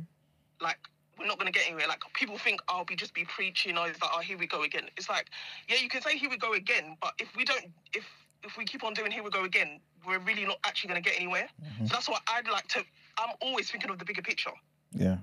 like 0.61 0.79
we're 1.19 1.27
not 1.27 1.39
gonna 1.39 1.53
get 1.53 1.67
anywhere. 1.67 1.87
Like 1.87 2.03
people 2.15 2.39
think 2.39 2.61
I'll 2.69 2.85
be 2.85 2.97
just 2.97 3.15
be 3.15 3.25
preaching 3.25 3.77
or 3.79 3.87
it's 3.89 4.01
like, 4.03 4.11
oh 4.15 4.21
here 4.21 4.39
we 4.39 4.47
go 4.47 4.63
again. 4.63 4.89
It's 4.97 5.09
like, 5.09 5.29
yeah, 5.69 5.77
you 5.81 5.89
can 5.89 6.03
say 6.03 6.17
here 6.17 6.31
we 6.31 6.39
go 6.39 6.55
again, 6.55 6.97
but 7.01 7.13
if 7.21 7.29
we 7.37 7.45
don't 7.45 7.67
if 7.95 8.05
if 8.43 8.57
we 8.57 8.65
keep 8.65 8.83
on 8.83 8.95
doing 8.95 9.13
here 9.13 9.23
we 9.23 9.31
go 9.31 9.45
again, 9.45 9.81
we're 10.07 10.19
really 10.19 10.45
not 10.45 10.59
actually 10.65 10.89
gonna 10.89 11.03
get 11.03 11.15
anywhere. 11.17 11.49
So 11.85 11.93
that's 11.93 12.09
why 12.09 12.19
I'd 12.27 12.49
like 12.49 12.67
to 12.69 12.81
I'm 13.19 13.37
always 13.41 13.71
thinking 13.71 13.91
of 13.91 13.99
the 13.99 14.05
bigger 14.05 14.23
picture. 14.23 14.51
Yeah, 14.93 15.19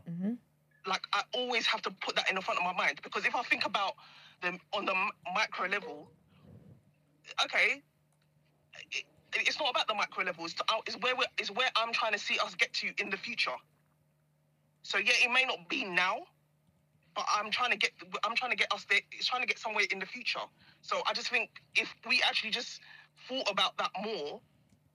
Like 0.87 1.03
I 1.13 1.23
always 1.33 1.65
have 1.67 1.81
to 1.83 1.91
put 1.91 2.15
that 2.15 2.29
in 2.29 2.35
the 2.35 2.41
front 2.41 2.59
of 2.59 2.63
my 2.65 2.73
mind 2.73 3.01
because 3.03 3.25
if 3.25 3.35
I 3.35 3.43
think 3.43 3.65
about 3.65 3.93
them 4.41 4.59
on 4.73 4.85
the 4.85 4.95
m- 4.95 5.11
micro 5.35 5.67
level, 5.67 6.09
okay, 7.43 7.81
it, 8.91 9.03
it's 9.33 9.59
not 9.59 9.69
about 9.69 9.87
the 9.87 9.93
micro 9.93 10.23
level. 10.23 10.45
It's, 10.45 10.55
uh, 10.69 10.75
it's 10.85 10.95
where 11.01 11.15
we're, 11.15 11.25
it's 11.37 11.51
where 11.51 11.69
I'm 11.75 11.91
trying 11.93 12.13
to 12.13 12.19
see 12.19 12.37
us 12.39 12.55
get 12.55 12.73
to 12.73 12.91
in 12.99 13.09
the 13.09 13.17
future. 13.17 13.51
So 14.83 14.97
yeah, 14.97 15.13
it 15.23 15.31
may 15.31 15.43
not 15.45 15.67
be 15.67 15.83
now, 15.83 16.19
but 17.15 17.25
I'm 17.29 17.51
trying 17.51 17.71
to 17.71 17.77
get 17.77 17.91
I'm 18.23 18.35
trying 18.35 18.51
to 18.51 18.57
get 18.57 18.71
us 18.73 18.85
there. 18.89 18.99
It's 19.11 19.27
trying 19.27 19.41
to 19.41 19.47
get 19.47 19.59
somewhere 19.59 19.85
in 19.91 19.99
the 19.99 20.05
future. 20.05 20.39
So 20.81 21.01
I 21.07 21.13
just 21.13 21.29
think 21.29 21.49
if 21.75 21.93
we 22.07 22.21
actually 22.25 22.51
just 22.51 22.79
thought 23.27 23.49
about 23.51 23.77
that 23.77 23.91
more, 24.03 24.39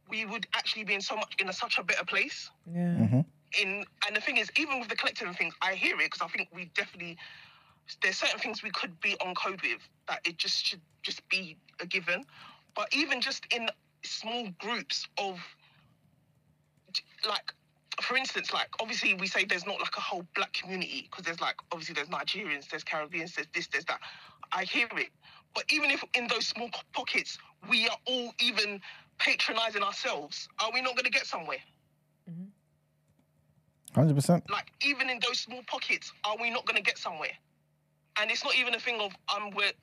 we 0.08 0.24
would 0.24 0.46
actually 0.54 0.84
be 0.84 0.94
in 0.94 1.00
so 1.00 1.16
much 1.16 1.34
in 1.38 1.48
a, 1.48 1.52
such 1.52 1.78
a 1.78 1.82
better 1.84 2.04
place 2.04 2.50
Yeah. 2.72 2.80
Mm-hmm. 2.80 3.20
In 3.60 3.84
and 4.06 4.16
the 4.16 4.20
thing 4.20 4.36
is 4.36 4.50
even 4.56 4.80
with 4.80 4.88
the 4.88 4.96
collective 4.96 5.26
and 5.26 5.36
things 5.36 5.54
i 5.62 5.74
hear 5.74 5.94
it 5.96 6.04
because 6.10 6.22
i 6.22 6.26
think 6.28 6.48
we 6.54 6.70
definitely 6.74 7.16
there's 8.02 8.16
certain 8.16 8.38
things 8.38 8.62
we 8.62 8.70
could 8.70 8.98
be 9.00 9.16
on 9.24 9.34
code 9.34 9.60
with 9.62 9.80
that 10.08 10.20
it 10.24 10.38
just 10.38 10.64
should 10.64 10.80
just 11.02 11.26
be 11.28 11.56
a 11.80 11.86
given. 11.86 12.24
But 12.74 12.88
even 12.92 13.20
just 13.20 13.46
in 13.52 13.68
small 14.04 14.48
groups 14.58 15.06
of 15.18 15.38
like 17.28 17.52
for 18.00 18.16
instance 18.16 18.52
like 18.52 18.68
obviously 18.80 19.14
we 19.14 19.26
say 19.26 19.44
there's 19.44 19.66
not 19.66 19.78
like 19.78 19.96
a 19.96 20.00
whole 20.00 20.26
black 20.34 20.52
community 20.52 21.08
because 21.08 21.24
there's 21.24 21.40
like 21.40 21.56
obviously 21.70 21.94
there's 21.94 22.08
nigerians 22.08 22.68
there's 22.68 22.82
caribbeans 22.82 23.34
there's 23.34 23.46
this 23.54 23.68
there's 23.68 23.84
that. 23.84 24.00
I 24.52 24.64
hear 24.64 24.88
it. 24.96 25.08
But 25.54 25.64
even 25.70 25.90
if 25.90 26.02
in 26.14 26.26
those 26.26 26.46
small 26.46 26.70
pockets 26.92 27.38
we 27.68 27.86
are 27.88 27.96
all 28.06 28.32
even 28.40 28.80
patronizing 29.18 29.82
ourselves 29.82 30.48
are 30.58 30.70
we 30.72 30.80
not 30.80 30.96
going 30.96 31.04
to 31.04 31.10
get 31.10 31.26
somewhere 31.26 31.58
hundred 33.94 34.14
percent. 34.14 34.48
like 34.50 34.72
even 34.84 35.10
in 35.10 35.18
those 35.26 35.38
small 35.40 35.62
pockets, 35.66 36.12
are 36.24 36.36
we 36.40 36.50
not 36.50 36.64
going 36.66 36.76
to 36.76 36.82
get 36.82 36.98
somewhere? 36.98 37.36
And 38.20 38.30
it's 38.30 38.44
not 38.44 38.56
even 38.56 38.74
a 38.74 38.78
thing 38.80 39.00
of 39.00 39.12
I'm 39.28 39.50
with, 39.50 39.74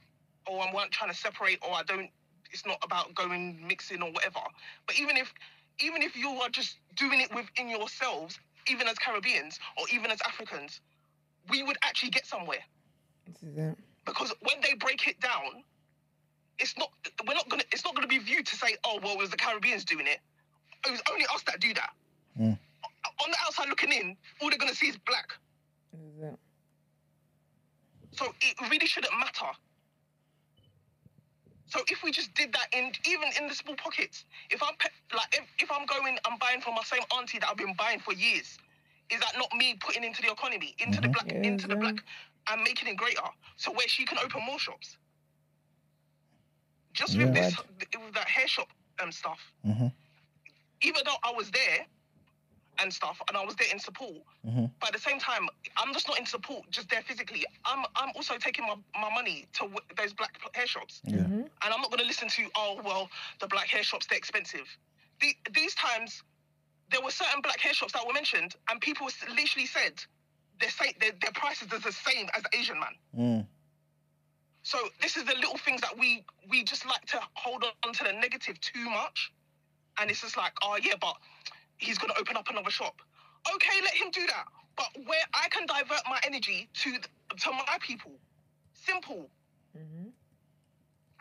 or 0.47 0.61
I'm 0.61 0.73
trying 0.91 1.11
to 1.11 1.17
separate, 1.17 1.59
or 1.61 1.73
I 1.75 1.83
don't. 1.83 2.09
It's 2.51 2.65
not 2.65 2.77
about 2.83 3.13
going 3.13 3.65
mixing 3.67 4.01
or 4.01 4.11
whatever. 4.11 4.39
But 4.87 4.99
even 4.99 5.17
if, 5.17 5.31
even 5.79 6.01
if 6.01 6.15
you 6.17 6.29
are 6.29 6.49
just 6.49 6.77
doing 6.95 7.19
it 7.21 7.33
within 7.33 7.69
yourselves, 7.69 8.39
even 8.67 8.87
as 8.87 8.97
Caribbeans 8.97 9.59
or 9.77 9.85
even 9.93 10.09
as 10.11 10.19
Africans, 10.25 10.81
we 11.49 11.61
would 11.63 11.77
actually 11.83 12.09
get 12.09 12.25
somewhere 12.25 12.59
This 13.27 13.43
is 13.51 13.57
it. 13.57 13.77
because 14.05 14.33
when 14.41 14.55
they 14.61 14.73
break 14.75 15.07
it 15.07 15.19
down, 15.19 15.63
it's 16.59 16.75
not 16.77 16.89
we're 17.27 17.33
not 17.35 17.47
gonna 17.49 17.63
it's 17.71 17.85
not 17.85 17.95
gonna 17.95 18.07
be 18.07 18.17
viewed 18.19 18.45
to 18.47 18.55
say, 18.55 18.75
oh 18.83 18.99
well, 19.03 19.13
it 19.13 19.19
was 19.19 19.29
the 19.29 19.37
Caribbeans 19.37 19.85
doing 19.85 20.07
it. 20.07 20.19
It 20.87 20.91
was 20.91 21.01
only 21.11 21.25
us 21.33 21.43
that 21.43 21.59
do 21.59 21.73
that. 21.75 21.91
Mm. 22.39 22.57
On 23.05 23.31
the 23.31 23.37
outside 23.45 23.69
looking 23.69 23.91
in, 23.91 24.17
all 24.41 24.49
they're 24.49 24.57
gonna 24.59 24.75
see 24.75 24.87
is 24.87 24.97
black. 24.97 25.33
This 25.91 26.01
is 26.01 26.21
it. 26.21 26.39
So 28.11 28.33
it 28.41 28.55
really 28.69 28.87
shouldn't 28.87 29.17
matter. 29.19 29.51
So 31.67 31.81
if 31.87 32.03
we 32.03 32.11
just 32.11 32.33
did 32.33 32.51
that 32.53 32.67
in 32.73 32.91
even 33.05 33.29
in 33.39 33.47
the 33.47 33.53
small 33.53 33.75
pockets, 33.75 34.25
if 34.49 34.61
I'm 34.63 34.75
pe- 34.79 34.89
like 35.15 35.27
if, 35.33 35.45
if 35.59 35.71
I'm 35.71 35.85
going, 35.85 36.17
I'm 36.25 36.37
buying 36.39 36.61
from 36.61 36.75
my 36.75 36.83
same 36.83 37.03
auntie 37.15 37.39
that 37.39 37.49
I've 37.49 37.57
been 37.57 37.75
buying 37.77 37.99
for 37.99 38.13
years, 38.13 38.57
is 39.11 39.19
that 39.19 39.33
not 39.37 39.53
me 39.55 39.77
putting 39.79 40.03
into 40.03 40.21
the 40.21 40.31
economy, 40.31 40.75
into 40.79 40.99
the 40.99 41.09
black, 41.09 41.31
Yeah, 41.31 41.43
into 41.43 41.67
the 41.67 41.75
yeah. 41.75 41.81
black, 41.81 42.03
and 42.51 42.63
making 42.63 42.89
it 42.89 42.97
greater, 42.97 43.21
so 43.57 43.71
where 43.71 43.87
she 43.87 44.05
can 44.05 44.17
open 44.17 44.41
more 44.45 44.57
shops. 44.59 44.97
Just 46.93 47.17
with 47.17 47.27
Yeah. 47.27 47.33
this, 47.33 47.55
with 48.03 48.13
that 48.15 48.27
hair 48.27 48.47
shop 48.47 48.67
um 49.01 49.11
stuff. 49.11 49.39
Mhm. 49.65 49.93
Even 50.81 51.01
though 51.05 51.17
I 51.23 51.31
was 51.31 51.51
there 51.51 51.85
and 52.81 52.93
stuff, 52.93 53.21
and 53.27 53.35
I 53.37 53.43
was 53.43 53.55
there 53.55 53.67
in 53.71 53.79
support, 53.79 54.17
Mhm. 54.45 54.71
but 54.79 54.87
at 54.89 54.93
the 54.93 54.99
same 55.09 55.19
time, 55.19 55.47
I'm 55.77 55.93
just 55.93 56.07
not 56.07 56.17
in 56.19 56.25
support, 56.25 56.69
just 56.71 56.89
there 56.89 57.01
physically. 57.01 57.45
I'm 57.65 57.85
I'm 57.95 58.11
also 58.15 58.37
taking 58.37 58.65
my, 58.65 58.75
my 58.99 59.09
money 59.13 59.47
to 59.53 59.59
w- 59.59 59.79
those 59.97 60.13
black 60.13 60.33
hair 60.55 60.67
shops, 60.67 61.01
Yeah, 61.03 61.17
and 61.17 61.47
I'm 61.61 61.81
not 61.81 61.89
going 61.91 61.99
to 61.99 62.05
listen 62.05 62.27
to 62.29 62.49
oh 62.55 62.79
well 62.83 63.09
the 63.39 63.47
black 63.47 63.67
hair 63.67 63.83
shops 63.83 64.05
they're 64.07 64.17
expensive. 64.17 64.67
The, 65.21 65.35
these 65.53 65.75
times, 65.75 66.23
there 66.91 67.01
were 67.01 67.11
certain 67.11 67.41
black 67.41 67.59
hair 67.59 67.73
shops 67.73 67.93
that 67.93 68.05
were 68.07 68.13
mentioned, 68.13 68.55
and 68.69 68.79
people 68.79 69.07
literally 69.35 69.65
said 69.67 70.01
their 70.59 70.69
their, 70.99 71.11
their 71.21 71.31
prices 71.33 71.71
are 71.73 71.79
the 71.79 71.91
same 71.91 72.27
as 72.35 72.43
the 72.43 72.49
Asian 72.57 72.79
man. 72.79 72.95
Mm. 73.17 73.47
So 74.63 74.77
this 75.01 75.17
is 75.17 75.23
the 75.23 75.35
little 75.35 75.57
things 75.57 75.81
that 75.81 75.97
we 75.97 76.23
we 76.49 76.63
just 76.63 76.85
like 76.85 77.05
to 77.07 77.19
hold 77.33 77.63
on 77.85 77.93
to 77.93 78.03
the 78.03 78.13
negative 78.13 78.59
too 78.61 78.89
much, 78.89 79.31
and 79.99 80.09
it's 80.11 80.21
just 80.21 80.37
like, 80.37 80.53
oh 80.61 80.77
yeah, 80.81 80.95
but 80.99 81.15
he's 81.79 81.97
gonna 81.97 82.13
open 82.19 82.37
up 82.37 82.47
another 82.49 82.69
shop. 82.69 83.01
Okay, 83.55 83.81
let 83.83 83.93
him 83.93 84.11
do 84.11 84.25
that. 84.27 84.45
But 84.77 84.87
where 85.05 85.23
I 85.33 85.49
can 85.49 85.65
divert 85.65 86.01
my 86.09 86.19
energy 86.25 86.69
to 86.83 86.91
to 86.91 87.51
my 87.51 87.77
people, 87.81 88.11
simple. 88.73 89.29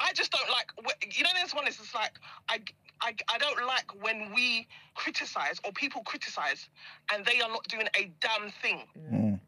I 0.01 0.13
just 0.13 0.31
don't 0.31 0.49
like, 0.51 0.71
you 1.17 1.25
know, 1.25 1.31
this 1.43 1.55
one 1.55 1.67
is 1.67 1.77
just 1.79 1.95
like 1.95 2.13
I. 2.49 2.61
I, 3.01 3.15
I 3.33 3.39
don't 3.39 3.65
like 3.65 4.03
when 4.03 4.33
we 4.35 4.67
criticize 4.97 5.61
or 5.65 5.71
people 5.71 6.03
criticize 6.03 6.69
and 7.15 7.25
they 7.25 7.41
are 7.41 7.49
not 7.49 7.63
doing 7.69 7.87
a 7.97 8.11
damn 8.19 8.51
thing 8.61 8.89
Mm. 8.99 9.39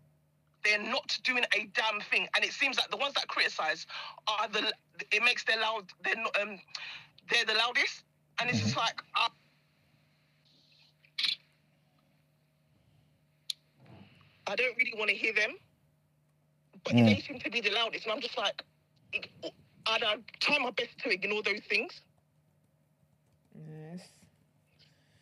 they're 0.64 0.78
not 0.84 1.18
doing 1.24 1.42
a 1.56 1.68
damn 1.74 2.00
thing 2.00 2.28
and 2.36 2.44
it 2.44 2.52
seems 2.52 2.78
like 2.78 2.88
the 2.90 2.96
ones 2.96 3.14
that 3.14 3.26
criticize 3.26 3.88
are 4.28 4.46
the 4.46 4.72
it 5.10 5.24
makes 5.24 5.42
their 5.42 5.58
loud 5.60 5.86
they're 6.04 6.14
not 6.14 6.40
um 6.40 6.60
they're 7.28 7.44
the 7.44 7.54
loudest 7.54 8.04
and 8.40 8.48
it's 8.48 8.60
just 8.60 8.76
like 8.76 9.02
uh, 9.16 9.28
I 14.50 14.56
don't 14.56 14.76
really 14.78 14.94
want 14.98 15.10
to 15.10 15.16
hear 15.16 15.34
them 15.34 15.58
but 16.84 16.94
Mm. 16.94 17.16
they 17.16 17.20
seem 17.20 17.38
to 17.40 17.50
be 17.50 17.60
the 17.60 17.70
loudest 17.70 18.06
and 18.06 18.12
I'm 18.14 18.20
just 18.20 18.38
like 18.38 18.64
it- 19.12 19.30
and 19.88 20.04
I 20.04 20.16
try 20.40 20.58
my 20.58 20.70
best 20.70 20.98
to 21.00 21.10
ignore 21.10 21.42
those 21.42 21.62
things 21.68 22.02
Yes. 23.54 24.12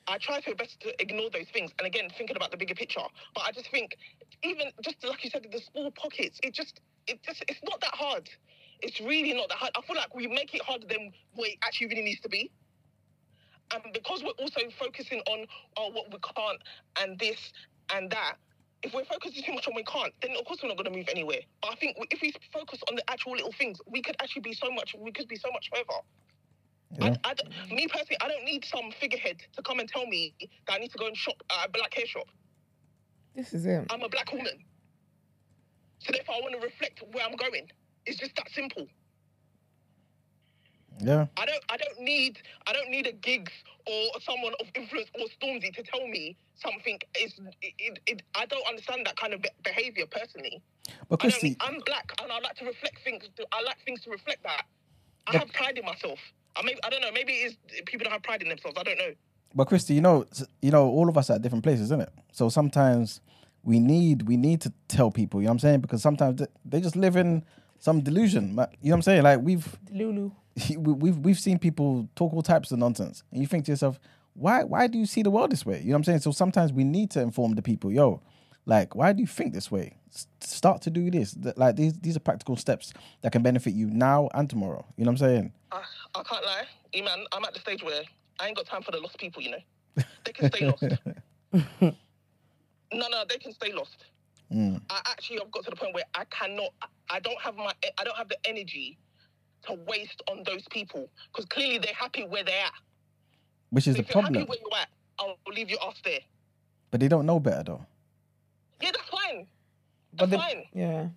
I 0.09 0.18
try 0.18 0.40
my 0.46 0.55
best 0.55 0.80
to 0.80 0.94
ignore 1.00 1.30
those 1.30 1.48
things, 1.52 1.72
and 1.78 1.86
again, 1.86 2.10
thinking 2.16 2.36
about 2.36 2.50
the 2.50 2.59
bigger 2.59 2.74
picture. 2.74 3.02
But 3.34 3.44
I 3.44 3.52
just 3.52 3.70
think, 3.70 3.96
even 4.42 4.70
just 4.82 5.05
like 5.05 5.24
you 5.24 5.30
said, 5.30 5.46
the 5.50 5.60
small 5.60 5.90
pockets, 5.92 6.40
it 6.42 6.55
just, 6.55 6.80
it 7.06 7.22
just, 7.22 7.44
it's 7.48 7.60
not 7.68 7.80
that 7.80 7.94
hard. 7.94 8.28
It's 8.80 9.00
really 9.00 9.34
not 9.34 9.48
that 9.50 9.59
hard. 9.59 9.72
I 9.76 9.82
feel 9.82 9.96
like 9.96 10.14
we 10.14 10.26
make 10.28 10.55
it 10.55 10.62
harder 10.62 10.86
than 10.88 11.12
what 11.34 11.48
it 11.48 11.59
actually 11.62 11.88
really 11.88 12.02
needs 12.02 12.20
to 12.22 12.28
be. 12.28 12.52
And 13.72 13.82
because 13.92 14.22
we're 14.22 14.30
also 14.38 14.60
focusing 14.78 15.20
on 15.28 15.46
oh, 15.76 15.90
what 15.90 16.12
we 16.12 16.18
can't 16.20 16.62
and 17.00 17.18
this 17.18 17.52
and 17.92 18.10
that, 18.10 18.36
if 18.82 18.94
we're 18.94 19.05
focusing 19.05 19.42
too 19.42 19.52
much 19.52 19.66
on 19.66 19.74
we 19.74 19.82
can't, 19.84 20.12
then 20.22 20.32
of 20.38 20.44
course 20.44 20.60
we're 20.62 20.68
not 20.68 20.76
going 20.76 20.90
to 20.90 20.96
move 20.96 21.09
anywhere. 21.10 21.40
But 21.62 21.72
I 21.72 21.74
think 21.76 21.96
if 22.10 22.20
we 22.22 22.32
focus 22.52 22.80
on 22.88 22.96
the 22.96 23.10
actual 23.10 23.32
little 23.32 23.52
things, 23.52 23.78
we 23.90 24.02
could 24.02 24.16
actually 24.20 24.42
be 24.42 24.52
so 24.52 24.70
much. 24.70 24.94
We 24.98 25.12
could 25.12 25.28
be 25.28 25.36
so 25.36 25.50
much 25.52 25.70
further. 25.72 26.00
Yeah. 26.92 27.16
I, 27.24 27.30
I 27.32 27.74
me 27.74 27.86
personally, 27.86 28.16
I 28.20 28.28
don't 28.28 28.44
need 28.44 28.64
some 28.64 28.90
figurehead 28.98 29.38
to 29.56 29.62
come 29.62 29.78
and 29.80 29.88
tell 29.88 30.06
me 30.06 30.34
that 30.66 30.74
I 30.74 30.78
need 30.78 30.92
to 30.92 30.98
go 30.98 31.06
and 31.06 31.16
shop 31.16 31.34
at 31.50 31.68
a 31.68 31.70
black 31.70 31.92
hair 31.92 32.06
shop. 32.06 32.28
This 33.34 33.52
is 33.52 33.66
it. 33.66 33.84
I'm 33.90 34.02
a 34.02 34.09
black 34.09 34.32
woman. 34.32 34.64
So 35.98 36.12
therefore, 36.12 36.36
I 36.36 36.40
want 36.40 36.55
to 36.55 36.60
reflect 36.60 37.02
where 37.12 37.24
I'm 37.26 37.36
going. 37.36 37.68
It's 38.06 38.18
just 38.18 38.34
that 38.36 38.48
simple. 38.52 38.86
Yeah. 41.00 41.26
I 41.36 41.46
don't. 41.46 41.64
I 41.68 41.76
don't 41.76 42.00
need. 42.00 42.38
I 42.66 42.72
don't 42.72 42.90
need 42.90 43.06
a 43.06 43.12
Giggs 43.12 43.52
or 43.86 44.20
someone 44.20 44.52
of 44.60 44.66
influence 44.74 45.08
or 45.14 45.26
Stormzy 45.40 45.74
to 45.74 45.82
tell 45.82 46.06
me 46.06 46.36
something 46.56 46.98
is. 47.20 47.34
It, 47.62 47.74
it, 47.78 47.98
it, 48.06 48.22
I 48.34 48.46
don't 48.46 48.66
understand 48.68 49.06
that 49.06 49.16
kind 49.16 49.34
of 49.34 49.42
be- 49.42 49.50
behavior 49.64 50.04
personally. 50.10 50.62
But 51.08 51.24
I 51.24 51.28
need, 51.42 51.56
I'm 51.60 51.80
black 51.86 52.12
and 52.22 52.32
I 52.32 52.38
like 52.40 52.56
to 52.56 52.64
reflect 52.64 52.98
things. 53.04 53.24
I 53.52 53.62
like 53.62 53.78
things 53.84 54.02
to 54.02 54.10
reflect 54.10 54.42
that. 54.44 54.64
I 55.26 55.36
have 55.36 55.52
pride 55.52 55.76
in 55.78 55.84
myself. 55.84 56.18
I 56.56 56.62
maybe 56.62 56.80
I 56.84 56.90
don't 56.90 57.00
know. 57.00 57.12
Maybe 57.12 57.32
it 57.32 57.52
is 57.52 57.56
people 57.86 58.04
don't 58.04 58.12
have 58.12 58.22
pride 58.22 58.42
in 58.42 58.48
themselves. 58.48 58.76
I 58.78 58.82
don't 58.82 58.98
know. 58.98 59.12
But 59.54 59.66
Christy, 59.66 59.94
you 59.94 60.00
know, 60.00 60.26
you 60.60 60.70
know, 60.70 60.88
all 60.88 61.08
of 61.08 61.16
us 61.16 61.30
are 61.30 61.34
at 61.34 61.42
different 61.42 61.64
places, 61.64 61.84
isn't 61.86 62.00
it? 62.02 62.10
So 62.32 62.48
sometimes 62.48 63.20
we 63.62 63.80
need 63.80 64.28
we 64.28 64.36
need 64.36 64.60
to 64.62 64.72
tell 64.88 65.10
people. 65.10 65.40
You 65.40 65.46
know 65.46 65.50
what 65.50 65.54
I'm 65.54 65.58
saying? 65.60 65.80
Because 65.80 66.02
sometimes 66.02 66.40
they, 66.40 66.46
they 66.64 66.80
just 66.80 66.96
live 66.96 67.16
in 67.16 67.44
some 67.78 68.00
delusion. 68.00 68.50
You 68.50 68.56
know 68.56 68.66
what 68.82 68.92
I'm 68.94 69.02
saying? 69.02 69.22
Like 69.22 69.40
we've 69.42 69.76
Lulu. 69.92 70.32
We- 70.70 70.93
we've 70.93 71.16
we've 71.18 71.39
seen 71.39 71.59
people 71.59 72.09
talk 72.16 72.32
all 72.32 72.43
types 72.43 72.72
of 72.72 72.78
nonsense, 72.78 73.22
and 73.32 73.40
you 73.40 73.47
think 73.47 73.64
to 73.66 73.72
yourself, 73.72 73.98
why 74.35 74.64
why 74.64 74.86
do 74.86 74.98
you 74.98 75.06
see 75.06 75.22
the 75.22 75.30
world 75.30 75.51
this 75.52 75.64
way? 75.66 75.78
You 75.80 75.86
know 75.86 75.93
what 75.93 75.97
I'm 75.98 76.05
saying? 76.05 76.18
So 76.20 76.30
sometimes 76.32 76.72
we 76.72 76.85
need 76.85 77.10
to 77.12 77.20
inform 77.20 77.55
the 77.55 77.62
people, 77.62 77.90
yo, 77.93 78.20
like 78.66 78.94
why 78.94 79.12
do 79.12 79.20
you 79.20 79.26
think 79.26 79.52
this 79.55 79.70
way? 79.70 79.97
S- 80.12 80.26
start 80.40 80.82
to 80.82 80.90
do 80.90 81.10
this. 81.10 81.35
Th- 81.35 81.56
Like 81.56 81.76
these 81.76 81.94
these 82.01 82.16
are 82.16 82.20
practical 82.20 82.56
steps 82.56 82.93
that 83.22 83.32
can 83.32 83.43
benefit 83.43 83.74
you 83.74 83.90
now 83.90 84.28
and 84.35 84.48
tomorrow. 84.48 84.85
You 84.97 85.05
know 85.05 85.10
what 85.12 85.22
I'm 85.22 85.28
saying? 85.28 85.52
I, 85.72 85.82
I 86.14 86.22
can't 86.22 86.44
lie, 86.44 86.66
man. 87.02 87.24
I'm 87.32 87.44
at 87.44 87.55
the 87.55 87.60
stage 87.60 87.82
where 87.82 88.02
I 88.40 88.47
ain't 88.47 88.56
got 88.56 88.66
time 88.66 88.82
for 88.82 88.93
the 88.93 88.98
lost 89.01 89.18
people. 89.18 89.43
You 89.43 89.51
know, 89.52 90.02
they 90.24 90.32
can 90.32 90.51
stay 90.52 90.66
lost. 90.66 90.82
no, 91.80 93.09
no, 93.09 93.24
they 93.28 93.39
can 93.39 93.52
stay 93.52 93.72
lost. 93.72 94.05
Mm. 94.52 94.80
I 94.89 95.01
actually 95.10 95.39
have 95.40 95.51
got 95.51 95.64
to 95.64 95.70
the 95.70 95.76
point 95.76 95.94
where 95.94 96.05
I 96.14 96.24
cannot. 96.26 96.70
I 97.10 97.20
don't 97.20 97.39
have 97.40 97.56
my. 97.56 97.72
I 97.98 98.05
don't 98.05 98.16
have 98.16 98.28
the 98.28 98.39
energy 98.47 98.97
to 99.66 99.74
waste 99.86 100.22
on 100.30 100.43
those 100.47 100.64
people 100.70 101.09
because 101.32 101.44
clearly 101.47 101.78
they're 101.78 101.94
happy 101.94 102.24
where 102.24 102.44
they're 102.44 102.64
at. 102.64 102.72
Which 103.70 103.86
is 103.86 103.97
So 103.97 104.02
the 104.02 104.09
if 104.09 104.14
you're 104.14 104.22
problem. 104.22 104.35
happy 104.40 104.48
where 104.48 104.59
you're 104.60 104.80
at, 104.80 104.89
I'll 105.18 105.36
leave 105.55 105.70
you 105.70 105.76
off 105.78 105.97
there. 106.05 106.20
But 106.90 107.01
they 107.01 107.09
don't 107.09 107.26
know 107.26 107.39
better 107.40 107.62
though. 107.64 107.86
Yeah, 108.80 108.90
that's 108.93 109.09
fine. 109.09 109.47
But 110.14 110.30
That's 110.30 110.43
the 110.43 110.48
fine. 110.55 110.64
yeah. 110.72 111.09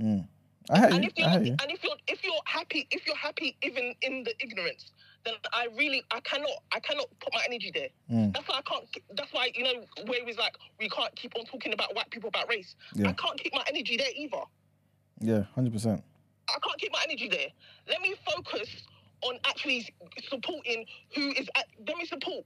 Mm. 0.00 0.26
I 0.70 0.78
hear 0.78 0.88
and 0.88 1.02
you. 1.04 1.10
if 1.10 1.18
you're 1.18 1.26
I 1.26 1.30
hear 1.32 1.42
you. 1.42 1.56
and 1.62 1.70
if 1.70 1.82
you're 1.82 1.96
if 2.06 2.22
you're 2.24 2.32
happy 2.44 2.86
if 2.90 3.06
you're 3.06 3.16
happy 3.16 3.56
even 3.62 3.94
in 4.02 4.22
the 4.24 4.34
ignorance 4.42 4.92
then 5.24 5.32
i 5.54 5.66
really 5.78 6.02
i 6.10 6.20
cannot 6.20 6.50
i 6.72 6.78
cannot 6.78 7.06
put 7.20 7.32
my 7.32 7.40
energy 7.46 7.70
there 7.74 7.88
Mm. 8.12 8.34
that's 8.34 8.46
why 8.46 8.56
i 8.58 8.62
can't 8.62 8.84
that's 9.16 9.32
why 9.32 9.50
you 9.54 9.64
know 9.64 9.72
where 10.06 10.18
it 10.20 10.26
was 10.26 10.36
like 10.36 10.54
we 10.78 10.88
can't 10.90 11.14
keep 11.16 11.32
on 11.38 11.46
talking 11.46 11.72
about 11.72 11.94
white 11.96 12.10
people 12.10 12.28
about 12.28 12.48
race 12.50 12.74
Yeah. 12.94 13.08
i 13.08 13.12
can't 13.14 13.38
keep 13.40 13.54
my 13.54 13.64
energy 13.68 13.96
there 13.96 14.08
either 14.14 14.42
Yeah, 15.20 15.42
hundred 15.54 15.72
percent. 15.72 16.04
I 16.54 16.58
can't 16.60 16.78
keep 16.78 16.92
my 16.92 17.02
energy 17.04 17.28
there 17.28 17.48
let 17.88 18.00
me 18.00 18.14
focus 18.24 18.68
on 19.22 19.38
actually 19.46 19.88
supporting 20.28 20.84
who 21.14 21.30
is 21.30 21.48
at, 21.56 21.66
let 21.86 21.96
me 21.96 22.06
support 22.06 22.44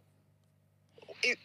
it, 1.22 1.38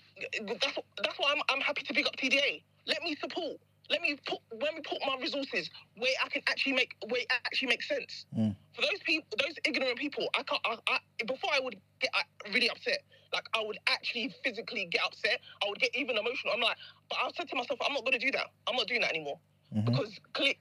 that's 0.61 0.77
that's 1.03 1.17
why 1.19 1.31
I'm, 1.35 1.41
I'm 1.49 1.61
happy 1.61 1.83
to 1.83 1.93
pick 1.93 2.05
up 2.05 2.15
TDA. 2.15 2.63
Let 2.85 3.01
me 3.03 3.15
support. 3.19 3.57
Let 3.89 4.01
me 4.01 4.17
put 4.25 4.39
when 4.51 4.75
we 4.75 4.81
put 4.81 4.99
my 5.05 5.15
resources 5.21 5.69
where 5.97 6.11
I 6.23 6.29
can 6.29 6.41
actually 6.47 6.73
make 6.73 6.95
where 7.09 7.21
it 7.21 7.27
actually 7.45 7.69
makes 7.69 7.87
sense. 7.87 8.25
Mm. 8.37 8.55
For 8.73 8.81
those 8.81 9.01
people, 9.05 9.27
those 9.39 9.55
ignorant 9.65 9.97
people, 9.97 10.27
I 10.37 10.43
can't. 10.43 10.61
I, 10.65 10.77
I, 10.87 10.99
before 11.25 11.49
I 11.53 11.59
would 11.59 11.75
get 11.99 12.11
uh, 12.13 12.23
really 12.53 12.69
upset, 12.69 12.99
like 13.33 13.47
I 13.53 13.63
would 13.63 13.77
actually 13.87 14.33
physically 14.43 14.87
get 14.91 15.01
upset. 15.05 15.39
I 15.63 15.69
would 15.69 15.79
get 15.79 15.95
even 15.95 16.17
emotional. 16.17 16.53
I'm 16.53 16.61
like, 16.61 16.77
but 17.09 17.17
I 17.21 17.29
said 17.35 17.49
to 17.49 17.55
myself, 17.55 17.79
I'm 17.85 17.93
not 17.93 18.03
going 18.05 18.19
to 18.19 18.25
do 18.25 18.31
that. 18.31 18.47
I'm 18.67 18.75
not 18.75 18.87
doing 18.87 19.01
that 19.01 19.11
anymore 19.11 19.39
Mhm. 19.75 19.85
because 19.85 20.19
I, 20.37 20.55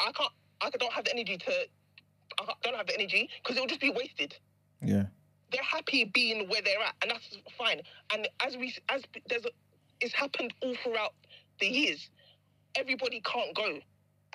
I 0.00 0.12
can't. 0.12 0.32
I 0.60 0.70
don't 0.70 0.92
have 0.92 1.04
the 1.04 1.12
energy 1.12 1.36
to. 1.36 1.52
I 2.40 2.44
don't 2.62 2.76
have 2.76 2.86
the 2.86 2.94
energy 2.94 3.28
because 3.42 3.56
it 3.56 3.60
will 3.60 3.66
just 3.66 3.80
be 3.80 3.90
wasted 3.90 4.36
Yeah. 4.82 5.04
they're 5.50 5.62
happy 5.62 6.04
being 6.04 6.48
where 6.48 6.60
they're 6.62 6.80
at, 6.80 6.94
and 7.02 7.10
that's 7.10 7.36
fine. 7.56 7.80
And 8.12 8.28
as 8.46 8.56
we 8.56 8.74
as 8.88 9.02
there's 9.28 9.44
a, 9.44 9.48
it's 10.00 10.14
happened 10.14 10.52
all 10.62 10.74
throughout 10.82 11.14
the 11.60 11.66
years. 11.66 12.10
Everybody 12.76 13.20
can't 13.22 13.54
go. 13.56 13.78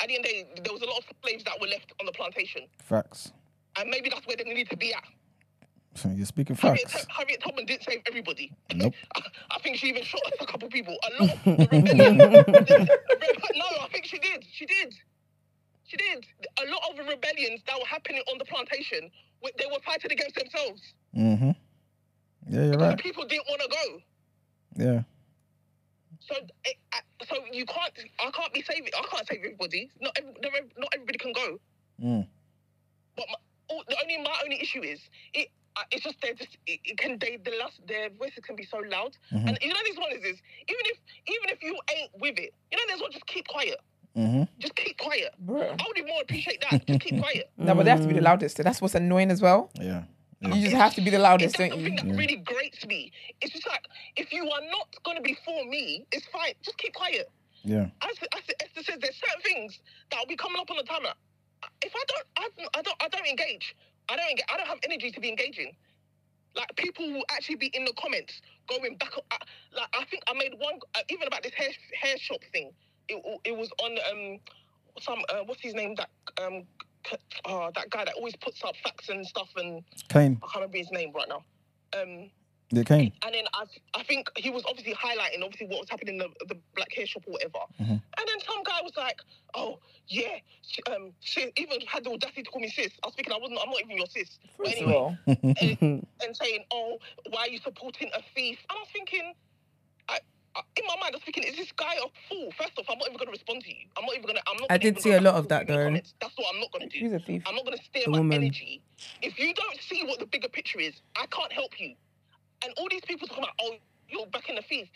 At 0.01 0.07
the 0.07 0.15
end 0.15 0.25
of 0.25 0.31
the 0.31 0.43
day, 0.43 0.61
there 0.63 0.73
was 0.73 0.81
a 0.81 0.85
lot 0.85 0.97
of 0.97 1.05
slaves 1.23 1.43
that 1.45 1.53
were 1.61 1.67
left 1.67 1.93
on 1.99 2.05
the 2.07 2.11
plantation, 2.11 2.63
Facts. 2.83 3.31
and 3.79 3.89
maybe 3.89 4.09
that's 4.09 4.25
where 4.25 4.35
they 4.35 4.43
need 4.43 4.69
to 4.71 4.75
be 4.77 4.93
at. 4.93 5.03
You're 6.15 6.25
speaking 6.25 6.55
Harriet, 6.55 6.89
facts. 6.89 7.05
Harriet 7.15 7.41
Tubman 7.43 7.67
didn't 7.67 7.83
save 7.83 8.01
everybody. 8.07 8.51
Nope. 8.73 8.95
I, 9.15 9.21
I 9.51 9.59
think 9.59 9.77
she 9.77 9.89
even 9.89 10.03
shot 10.03 10.21
a 10.41 10.45
couple 10.47 10.67
people. 10.69 10.97
A 11.19 11.23
lot. 11.23 11.33
of 11.35 11.43
the 11.45 11.67
rebellion- 11.71 12.17
no, 13.55 13.65
I 13.81 13.87
think 13.91 14.05
she 14.05 14.17
did. 14.17 14.43
She 14.51 14.65
did. 14.65 14.95
She 15.93 15.97
did. 15.97 16.25
A 16.57 16.65
lot 16.71 16.81
of 16.89 17.07
rebellions 17.07 17.61
that 17.67 17.77
were 17.77 17.85
happening 17.85 18.23
on 18.31 18.39
the 18.39 18.45
plantation, 18.45 19.11
they 19.43 19.65
were 19.71 19.79
fighting 19.85 20.11
against 20.11 20.35
themselves. 20.35 20.81
Mm-hmm. 21.15 21.51
Yeah, 22.49 22.65
you're 22.65 22.77
right. 22.79 22.97
people 22.97 23.25
didn't 23.25 23.45
want 23.47 23.61
to 23.61 23.67
go. 23.69 24.83
Yeah. 24.83 25.01
So, 26.19 26.35
it, 26.65 26.77
so 27.29 27.35
you 27.51 27.65
can't. 27.65 27.93
I 28.19 28.31
can't 28.31 28.53
be 28.53 28.63
saving. 28.63 28.89
I 28.97 29.05
can't 29.11 29.27
save 29.27 29.39
everybody. 29.39 29.91
Not 30.01 30.17
every, 30.17 30.33
not 30.77 30.89
everybody 30.95 31.17
can 31.19 31.33
go. 31.33 31.59
Mm. 32.01 32.27
But 33.15 33.25
my, 33.29 33.35
all, 33.69 33.83
the 33.87 33.95
only 34.01 34.17
my 34.17 34.35
only 34.43 34.59
issue 34.61 34.81
is 34.81 34.99
it. 35.33 35.49
It's 35.91 36.03
just 36.03 36.15
they're 36.21 36.33
just 36.33 36.57
it, 36.65 36.79
it 36.85 36.97
can 36.97 37.17
they 37.19 37.37
the 37.37 37.51
last 37.59 37.81
their 37.87 38.09
voices 38.09 38.39
can 38.43 38.55
be 38.55 38.65
so 38.65 38.77
loud. 38.77 39.15
Mhm. 39.31 39.47
And 39.47 39.57
you 39.61 39.69
know 39.69 39.79
this 39.85 39.97
one 39.97 40.11
is 40.11 40.21
this. 40.23 40.39
Even 40.69 40.85
if 40.85 40.97
even 41.27 41.49
if 41.49 41.61
you 41.61 41.77
ain't 41.95 42.11
with 42.19 42.39
it, 42.39 42.53
you 42.71 42.77
know 42.77 42.83
there's 42.87 43.01
one 43.01 43.11
just 43.11 43.25
keep 43.27 43.47
quiet. 43.47 43.77
Mm-hmm. 44.17 44.43
Just 44.59 44.75
keep 44.75 44.97
quiet. 44.97 45.33
Bro. 45.39 45.61
I 45.61 45.83
would 45.87 45.97
even 45.97 46.09
more 46.09 46.21
appreciate 46.21 46.63
that. 46.69 46.85
Just 46.85 46.99
keep 47.01 47.19
quiet. 47.21 47.49
No, 47.57 47.73
but 47.75 47.83
they 47.85 47.91
have 47.91 48.01
to 48.01 48.07
be 48.07 48.13
the 48.13 48.21
loudest. 48.21 48.57
That's 48.57 48.81
what's 48.81 48.95
annoying 48.95 49.31
as 49.31 49.41
well. 49.41 49.71
Yeah. 49.79 50.03
You 50.41 50.61
just 50.61 50.75
have 50.75 50.93
to 50.95 51.01
be 51.01 51.09
the 51.09 51.19
loudest, 51.19 51.55
It's 51.55 51.57
that's 51.57 51.69
don't 51.69 51.83
the 51.83 51.89
you? 51.91 51.95
thing 51.97 52.09
that 52.09 52.17
really 52.17 52.35
grates 52.35 52.85
me. 52.85 53.11
It's 53.39 53.53
just 53.53 53.65
like 53.65 53.85
if 54.17 54.33
you 54.33 54.43
are 54.43 54.61
not 54.71 54.87
going 55.03 55.15
to 55.15 55.23
be 55.23 55.37
for 55.45 55.65
me, 55.65 56.05
it's 56.11 56.25
fine. 56.27 56.53
Just 56.61 56.77
keep 56.77 56.93
quiet. 56.93 57.29
Yeah. 57.63 57.87
as, 58.01 58.17
as 58.35 58.41
Esther 58.61 58.83
says, 58.83 58.99
there's 59.01 59.15
certain 59.15 59.41
things 59.41 59.79
that 60.11 60.19
will 60.19 60.27
be 60.27 60.35
coming 60.35 60.59
up 60.59 60.69
on 60.69 60.75
the 60.77 60.83
timer. 60.83 61.13
If 61.81 61.93
I 61.95 62.03
don't, 62.07 62.25
I, 62.37 62.79
I 62.79 62.81
don't, 62.81 62.97
I 63.01 63.07
don't 63.07 63.25
engage. 63.25 63.73
I 64.09 64.17
don't 64.17 64.29
engage. 64.29 64.43
I 64.53 64.57
don't 64.57 64.67
have 64.67 64.79
energy 64.83 65.11
to 65.11 65.19
be 65.21 65.29
engaging. 65.29 65.71
Like 66.55 66.75
people 66.75 67.09
will 67.11 67.23
actually 67.31 67.55
be 67.55 67.67
in 67.73 67.85
the 67.85 67.93
comments 67.97 68.41
going 68.67 68.97
back. 68.97 69.13
uh, 69.15 69.37
Like 69.73 69.87
I 69.97 70.03
think 70.05 70.23
I 70.27 70.33
made 70.33 70.53
one 70.57 70.75
uh, 70.93 70.99
even 71.09 71.25
about 71.27 71.43
this 71.43 71.53
hair 71.53 71.69
hair 71.99 72.17
shop 72.17 72.41
thing. 72.51 72.71
It 73.09 73.39
it 73.43 73.57
was 73.57 73.69
on 73.83 73.97
um 74.11 74.39
some 75.01 75.19
uh, 75.29 75.43
what's 75.45 75.61
his 75.61 75.73
name 75.73 75.95
that 75.95 76.09
um 76.41 76.63
c- 77.09 77.17
uh, 77.45 77.71
that 77.75 77.89
guy 77.89 78.05
that 78.05 78.13
always 78.15 78.35
puts 78.37 78.63
up 78.63 78.75
facts 78.83 79.09
and 79.09 79.25
stuff 79.25 79.49
and 79.57 79.83
Kane. 80.09 80.37
I 80.41 80.45
can't 80.47 80.55
remember 80.55 80.77
his 80.77 80.91
name 80.91 81.11
right 81.13 81.27
now. 81.27 81.43
Um, 81.99 82.29
Yeah, 82.71 82.83
Kane. 82.83 83.11
and 83.25 83.33
then 83.35 83.45
I, 83.53 83.65
I 83.93 84.03
think 84.03 84.29
he 84.35 84.49
was 84.49 84.63
obviously 84.67 84.93
highlighting 84.95 85.43
obviously 85.43 85.67
what 85.67 85.79
was 85.81 85.89
happening 85.89 86.15
in 86.15 86.19
the, 86.19 86.29
the 86.47 86.57
black 86.75 86.91
hair 86.93 87.05
shop 87.05 87.23
or 87.27 87.33
whatever. 87.33 87.59
Mhm. 87.81 87.89
And 88.17 88.27
then 88.27 88.39
some 88.47 88.63
guy 88.63 88.79
was 88.83 88.93
like, 88.95 89.19
"Oh 89.55 89.79
yeah," 90.07 90.37
she, 90.61 90.81
um, 90.83 91.11
she 91.19 91.51
even 91.57 91.81
had 91.87 92.03
the 92.03 92.11
audacity 92.11 92.43
to 92.43 92.49
call 92.51 92.61
me 92.61 92.69
sis. 92.69 92.91
I 93.03 93.07
was 93.07 93.15
thinking 93.15 93.33
I 93.33 93.37
wasn't, 93.37 93.59
I'm 93.61 93.69
not 93.69 93.81
even 93.81 93.97
your 93.97 94.05
sis. 94.07 94.39
But 94.57 94.67
First 94.67 94.81
of 94.81 94.83
anyway, 94.83 94.95
all, 94.97 95.17
and, 95.27 95.77
and 96.23 96.35
saying, 96.37 96.63
"Oh, 96.71 96.99
why 97.29 97.41
are 97.41 97.49
you 97.49 97.57
supporting 97.59 98.09
a 98.13 98.21
thief?" 98.35 98.59
And 98.69 98.77
I 98.77 98.79
was 98.79 98.89
thinking, 98.93 99.33
I, 100.09 100.13
I, 100.15 100.19
in 100.77 100.83
my 100.87 100.95
mind, 101.01 101.13
I 101.13 101.17
was 101.17 101.23
thinking, 101.23 101.43
"Is 101.43 101.55
this 101.57 101.71
guy 101.71 101.93
a 101.95 102.07
fool?" 102.29 102.51
First 102.57 102.71
off, 102.77 102.85
I'm 102.89 102.97
not 102.99 103.07
even 103.07 103.17
going 103.17 103.27
to 103.27 103.31
respond 103.31 103.63
to 103.63 103.69
you. 103.69 103.85
I'm 103.97 104.05
not 104.05 104.13
even 104.15 104.23
going 104.23 104.35
to. 104.35 104.43
I'm 104.47 104.57
not. 104.57 104.67
I 104.71 104.77
did 104.77 104.99
see 105.01 105.11
a 105.11 105.21
lot 105.21 105.35
of 105.35 105.47
that, 105.49 105.67
forth 105.67 105.69
in 105.69 105.75
though. 105.75 105.83
comments. 105.85 106.13
That's 106.21 106.33
what 106.37 106.47
I'm 106.53 106.59
not 106.61 106.71
going 106.71 106.89
to 106.89 106.93
do. 106.93 106.99
he's 107.03 107.13
a 107.13 107.19
thief. 107.19 107.43
I'm 107.45 107.55
not 107.55 107.65
going 107.65 107.77
to 107.77 107.83
steer 107.83 108.03
The 108.05 108.11
my 108.11 108.17
woman. 108.19 108.43
energy. 108.43 108.81
If 109.21 109.39
you 109.39 109.53
don't 109.53 109.81
see 109.81 110.03
what 110.05 110.19
the 110.19 110.25
bigger 110.27 110.49
picture 110.49 110.79
is, 110.79 110.93
I 111.15 111.25
can't 111.27 111.51
help 111.51 111.79
you. 111.79 111.95
And 112.63 112.73
all 112.77 112.87
these 112.89 113.01
people 113.05 113.27
talking 113.27 113.43
about, 113.43 113.55
oh, 113.61 113.75
you're 114.07 114.25
back 114.27 114.47
in 114.49 114.55
the 114.55 114.61
thief. 114.61 114.87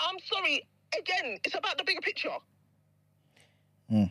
I'm 0.00 0.16
sorry. 0.32 0.66
Again, 0.98 1.38
it's 1.44 1.54
about 1.56 1.76
the 1.78 1.84
bigger 1.84 2.00
picture. 2.00 2.30
Mm. 3.92 4.10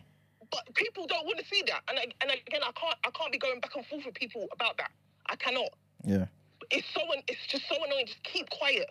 But 0.51 0.73
people 0.75 1.07
don't 1.07 1.25
want 1.25 1.39
to 1.39 1.45
see 1.45 1.63
that. 1.67 1.81
And, 1.89 1.97
I- 1.99 2.13
and 2.21 2.31
again, 2.31 2.61
I 2.63 2.71
can't. 2.71 2.95
I 3.05 3.09
can't 3.11 3.31
be 3.31 3.37
going 3.37 3.59
back 3.59 3.75
and 3.75 3.85
forth 3.85 4.05
with 4.05 4.15
people 4.15 4.47
about 4.51 4.77
that. 4.77 4.91
I 5.29 5.35
cannot. 5.35 5.69
Yeah. 6.03 6.25
It's 6.71 6.87
so. 6.93 7.01
It's 7.27 7.45
just 7.47 7.67
so 7.69 7.75
annoying. 7.85 8.07
Just 8.07 8.23
keep 8.23 8.49
quiet. 8.49 8.87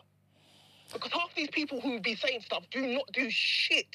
Because 0.92 1.12
half 1.12 1.34
these 1.34 1.50
people 1.50 1.80
who 1.80 1.98
be 2.00 2.14
saying 2.14 2.40
stuff 2.44 2.64
do 2.70 2.80
not 2.86 3.04
do 3.12 3.28
shit. 3.30 3.86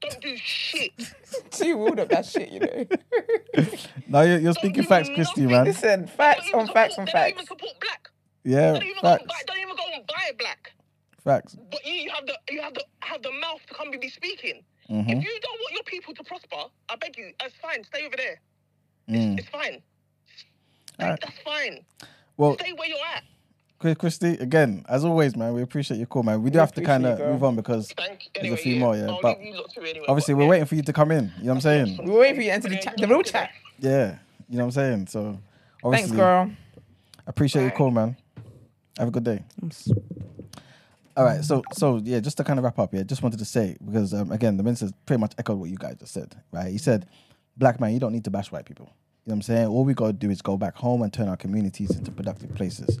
don't 0.00 0.20
do 0.20 0.36
shit. 0.36 0.92
She 1.52 1.72
ruled 1.72 2.00
up 2.00 2.08
that 2.08 2.24
shit, 2.26 2.50
you 2.50 2.60
know. 2.60 2.86
No, 4.08 4.22
you're, 4.22 4.38
you're 4.38 4.54
speaking 4.54 4.82
do 4.82 4.88
facts, 4.88 5.08
Christy, 5.14 5.46
man. 5.46 5.64
Listen, 5.66 6.06
facts 6.06 6.46
even 6.48 6.60
on 6.60 6.66
facts 6.68 6.98
on 6.98 7.06
support- 7.06 7.12
They 7.12 7.12
don't 7.12 7.28
even 7.30 7.36
facts. 7.38 7.48
support 7.48 7.80
black. 7.80 8.08
Yeah, 8.42 8.72
Don't 8.72 8.82
even, 8.82 8.94
go 9.02 9.08
and 9.08 9.20
facts, 9.20 9.24
buy, 9.28 9.42
don't 9.46 9.58
even 9.58 9.76
go 9.76 9.82
and 9.94 10.06
buy 10.06 10.30
black. 10.38 10.72
facts. 11.22 11.56
But 11.70 11.84
you, 11.86 11.92
you 11.92 12.10
have 12.10 12.26
the 12.26 12.38
you 12.50 12.60
have 12.62 12.74
the 12.74 12.84
have 13.00 13.22
the 13.22 13.30
mouth 13.32 13.60
to 13.68 13.74
come 13.74 13.92
and 13.92 14.00
be 14.00 14.08
speaking. 14.08 14.62
Mhm. 14.90 15.02
If 15.04 15.22
you 15.24 15.40
don't 15.42 15.58
want 15.60 15.72
your 15.74 15.82
people 15.84 16.14
to 16.14 16.24
prosper, 16.24 16.56
I 16.88 16.96
beg 16.96 17.16
you, 17.18 17.32
that's 17.38 17.54
fine. 17.62 17.84
Stay 17.84 18.06
over 18.06 18.16
there. 18.16 18.40
Mm. 19.08 19.38
It's 19.38 19.48
fine. 19.48 19.82
Stay, 20.94 21.04
Alright. 21.04 21.20
That's 21.20 21.38
fine. 21.44 21.84
Well, 22.38 22.54
Stay 22.58 22.72
where 22.72 22.88
you're 22.88 22.98
at. 23.14 23.22
Chris- 23.80 23.96
Christy, 23.96 24.28
again, 24.34 24.84
as 24.88 25.04
always, 25.06 25.34
man, 25.36 25.54
we 25.54 25.62
appreciate 25.62 25.96
your 25.96 26.06
call, 26.06 26.22
man. 26.22 26.42
We 26.42 26.50
do 26.50 26.58
We 26.58 26.60
have 26.60 26.72
to 26.74 26.82
kind 26.82 27.06
of 27.06 27.18
move 27.18 27.42
on 27.42 27.56
because 27.56 27.90
Thank 27.96 28.24
you. 28.26 28.30
There's 28.34 28.44
a 28.44 28.46
Anyway, 28.48 28.62
few 28.62 28.76
more, 28.76 28.94
yeah, 28.94 29.06
I'll 29.08 29.18
but 29.22 29.38
leave 29.38 29.46
you 29.54 29.56
lot 29.60 29.70
to 29.70 29.80
anyway, 29.80 30.04
obviously 30.06 30.34
but 30.34 30.38
we're 30.38 30.44
yeah. 30.44 30.50
waiting 30.50 30.66
for 30.66 30.74
you 30.74 30.82
to 30.82 30.92
come 30.92 31.10
in. 31.10 31.32
You 31.38 31.44
know 31.44 31.48
what 31.48 31.54
I'm 31.54 31.60
saying? 31.62 32.00
We're 32.04 32.20
waiting 32.20 32.36
for 32.36 32.42
you 32.42 32.48
to 32.48 32.54
enter 32.54 32.68
the 32.68 32.76
chat, 32.78 32.96
the 32.98 33.08
real 33.08 33.22
chat. 33.22 33.50
Yeah, 33.78 34.18
you 34.50 34.58
know 34.58 34.66
what 34.66 34.76
I'm 34.76 34.82
saying. 34.82 35.06
So, 35.06 35.38
obviously, 35.82 36.08
Thanks, 36.08 36.16
girl. 36.16 36.50
appreciate 37.26 37.62
your 37.62 37.70
call, 37.70 37.90
man. 37.90 38.16
Have 38.98 39.08
a 39.08 39.10
good 39.10 39.24
day. 39.24 39.42
All 41.16 41.24
right, 41.24 41.42
so 41.42 41.62
so 41.72 41.96
yeah, 42.04 42.20
just 42.20 42.36
to 42.36 42.44
kind 42.44 42.58
of 42.58 42.64
wrap 42.64 42.78
up, 42.78 42.92
yeah, 42.94 43.02
just 43.02 43.22
wanted 43.22 43.38
to 43.38 43.44
say 43.46 43.76
because 43.84 44.12
um, 44.14 44.30
again, 44.30 44.56
the 44.58 44.62
minister 44.62 44.90
pretty 45.06 45.20
much 45.20 45.32
echoed 45.38 45.58
what 45.58 45.70
you 45.70 45.76
guys 45.78 45.96
just 45.98 46.12
said, 46.12 46.34
right? 46.52 46.70
He 46.70 46.78
said, 46.78 47.06
"Black 47.56 47.80
man, 47.80 47.92
you 47.94 47.98
don't 48.00 48.12
need 48.12 48.24
to 48.24 48.30
bash 48.30 48.52
white 48.52 48.66
people." 48.66 48.86
You 49.24 49.30
know 49.30 49.32
what 49.32 49.36
I'm 49.36 49.42
saying? 49.42 49.66
All 49.68 49.84
we 49.84 49.94
got 49.94 50.06
to 50.08 50.12
do 50.12 50.30
is 50.30 50.40
go 50.42 50.56
back 50.56 50.76
home 50.76 51.02
and 51.02 51.12
turn 51.12 51.28
our 51.28 51.36
communities 51.36 51.96
into 51.96 52.10
productive 52.10 52.54
places. 52.54 52.98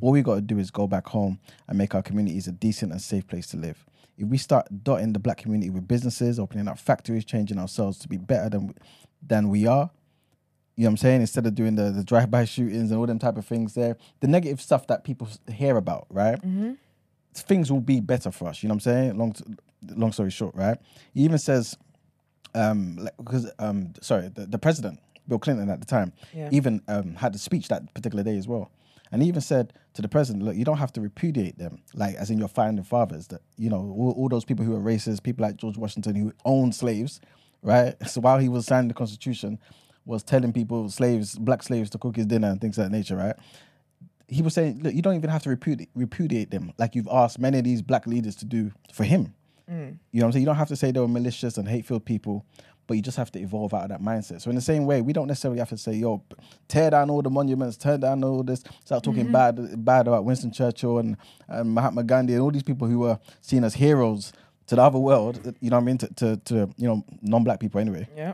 All 0.00 0.12
we 0.12 0.22
got 0.22 0.36
to 0.36 0.40
do 0.40 0.58
is 0.58 0.70
go 0.70 0.86
back 0.86 1.06
home 1.08 1.38
and 1.68 1.76
make 1.78 1.94
our 1.94 2.02
communities 2.02 2.46
a 2.48 2.52
decent 2.52 2.92
and 2.92 3.00
safe 3.00 3.26
place 3.26 3.46
to 3.48 3.56
live. 3.56 3.84
If 4.16 4.26
we 4.28 4.38
start 4.38 4.66
dotting 4.82 5.12
the 5.12 5.18
black 5.18 5.38
community 5.38 5.70
with 5.70 5.86
businesses, 5.86 6.38
opening 6.40 6.66
up 6.68 6.78
factories, 6.78 7.24
changing 7.24 7.58
ourselves 7.58 7.98
to 8.00 8.08
be 8.08 8.16
better 8.16 8.48
than 8.48 8.74
than 9.26 9.48
we 9.48 9.66
are, 9.66 9.90
you 10.76 10.84
know 10.84 10.88
what 10.88 10.92
I'm 10.92 10.96
saying? 10.98 11.20
Instead 11.22 11.46
of 11.46 11.54
doing 11.54 11.74
the, 11.74 11.90
the 11.90 12.04
drive-by 12.04 12.44
shootings 12.54 12.90
and 12.90 12.98
all 13.00 13.06
them 13.06 13.18
type 13.18 13.36
of 13.36 13.46
things 13.46 13.74
there, 13.74 13.96
the 14.20 14.28
negative 14.28 14.60
stuff 14.60 14.86
that 14.88 15.02
people 15.04 15.28
hear 15.52 15.76
about, 15.76 16.06
right? 16.10 16.38
Things 17.34 17.70
will 17.70 17.80
be 17.80 18.00
better 18.00 18.30
for 18.30 18.48
us. 18.48 18.62
You 18.62 18.68
know 18.68 18.74
what 18.74 18.86
I'm 18.86 18.92
saying? 18.92 19.18
Long, 19.18 19.34
long 19.96 20.12
story 20.12 20.30
short, 20.30 20.54
right? 20.54 20.78
He 21.14 21.22
even 21.22 21.38
says, 21.38 21.76
um, 22.54 22.96
like, 22.96 23.16
because 23.18 23.50
um, 23.58 23.92
sorry, 24.00 24.28
the, 24.28 24.46
the 24.46 24.58
president, 24.58 25.00
Bill 25.28 25.38
Clinton 25.38 25.68
at 25.68 25.80
the 25.80 25.86
time, 25.86 26.12
Yeah. 26.34 26.48
even 26.52 26.82
um 26.88 27.14
had 27.16 27.34
a 27.34 27.38
speech 27.38 27.68
that 27.68 27.92
particular 27.94 28.22
day 28.24 28.36
as 28.38 28.48
well. 28.48 28.70
And 29.10 29.22
he 29.22 29.28
even 29.28 29.40
said 29.40 29.72
to 29.94 30.02
the 30.02 30.08
president, 30.08 30.44
look, 30.44 30.56
you 30.56 30.64
don't 30.64 30.78
have 30.78 30.92
to 30.92 31.00
repudiate 31.00 31.58
them, 31.58 31.82
like 31.94 32.14
as 32.16 32.30
in 32.30 32.38
your 32.38 32.48
founding 32.48 32.84
fathers, 32.84 33.28
that 33.28 33.40
you 33.56 33.70
know, 33.70 33.94
all, 33.96 34.12
all 34.16 34.28
those 34.28 34.44
people 34.44 34.64
who 34.64 34.74
are 34.74 34.80
racist, 34.80 35.22
people 35.22 35.44
like 35.44 35.56
George 35.56 35.76
Washington 35.76 36.14
who 36.14 36.32
owned 36.44 36.74
slaves, 36.74 37.20
right? 37.62 37.94
So 38.06 38.20
while 38.20 38.38
he 38.38 38.48
was 38.48 38.66
signing 38.66 38.88
the 38.88 38.94
Constitution, 38.94 39.58
was 40.04 40.22
telling 40.22 40.52
people 40.52 40.88
slaves, 40.88 41.38
black 41.38 41.62
slaves 41.62 41.90
to 41.90 41.98
cook 41.98 42.16
his 42.16 42.26
dinner 42.26 42.48
and 42.48 42.60
things 42.60 42.78
of 42.78 42.84
that 42.84 42.90
nature, 42.90 43.16
right? 43.16 43.36
He 44.26 44.42
was 44.42 44.54
saying, 44.54 44.80
look, 44.82 44.94
you 44.94 45.02
don't 45.02 45.14
even 45.14 45.30
have 45.30 45.42
to 45.44 45.50
repudi- 45.50 45.88
repudiate 45.94 46.50
them 46.50 46.72
like 46.78 46.94
you've 46.94 47.08
asked 47.10 47.38
many 47.38 47.58
of 47.58 47.64
these 47.64 47.82
black 47.82 48.06
leaders 48.06 48.34
to 48.36 48.44
do 48.44 48.72
for 48.92 49.04
him. 49.04 49.34
Mm. 49.70 49.98
You 50.12 50.20
know 50.20 50.24
what 50.24 50.28
I'm 50.28 50.32
saying? 50.32 50.42
You 50.42 50.46
don't 50.46 50.56
have 50.56 50.68
to 50.68 50.76
say 50.76 50.90
they 50.90 51.00
were 51.00 51.08
malicious 51.08 51.58
and 51.58 51.68
hate-filled 51.68 52.06
people, 52.06 52.44
but 52.88 52.96
you 52.96 53.02
just 53.02 53.16
have 53.16 53.30
to 53.30 53.38
evolve 53.38 53.72
out 53.72 53.84
of 53.84 53.88
that 53.90 54.00
mindset. 54.02 54.40
So 54.40 54.50
in 54.50 54.56
the 54.56 54.62
same 54.62 54.84
way, 54.86 55.00
we 55.02 55.12
don't 55.12 55.28
necessarily 55.28 55.60
have 55.60 55.68
to 55.68 55.78
say, 55.78 55.92
yo, 55.92 56.20
tear 56.66 56.90
down 56.90 57.10
all 57.10 57.22
the 57.22 57.30
monuments, 57.30 57.76
tear 57.76 57.98
down 57.98 58.24
all 58.24 58.42
this, 58.42 58.64
start 58.84 59.04
talking 59.04 59.30
bad 59.30 59.84
bad 59.84 60.08
about 60.08 60.24
Winston 60.24 60.50
Churchill 60.50 60.98
and, 60.98 61.16
and 61.46 61.72
Mahatma 61.72 62.02
Gandhi 62.02 62.32
and 62.32 62.42
all 62.42 62.50
these 62.50 62.64
people 62.64 62.88
who 62.88 62.98
were 63.00 63.20
seen 63.40 63.62
as 63.62 63.74
heroes 63.74 64.32
to 64.66 64.74
the 64.74 64.82
other 64.82 64.98
world, 64.98 65.54
you 65.60 65.70
know 65.70 65.76
what 65.76 65.82
I 65.82 65.84
mean, 65.84 65.98
to, 65.98 66.08
to, 66.14 66.36
to 66.46 66.54
you 66.76 66.88
know, 66.88 67.04
non-black 67.22 67.60
people 67.60 67.80
anyway. 67.80 68.08
Yeah. 68.16 68.32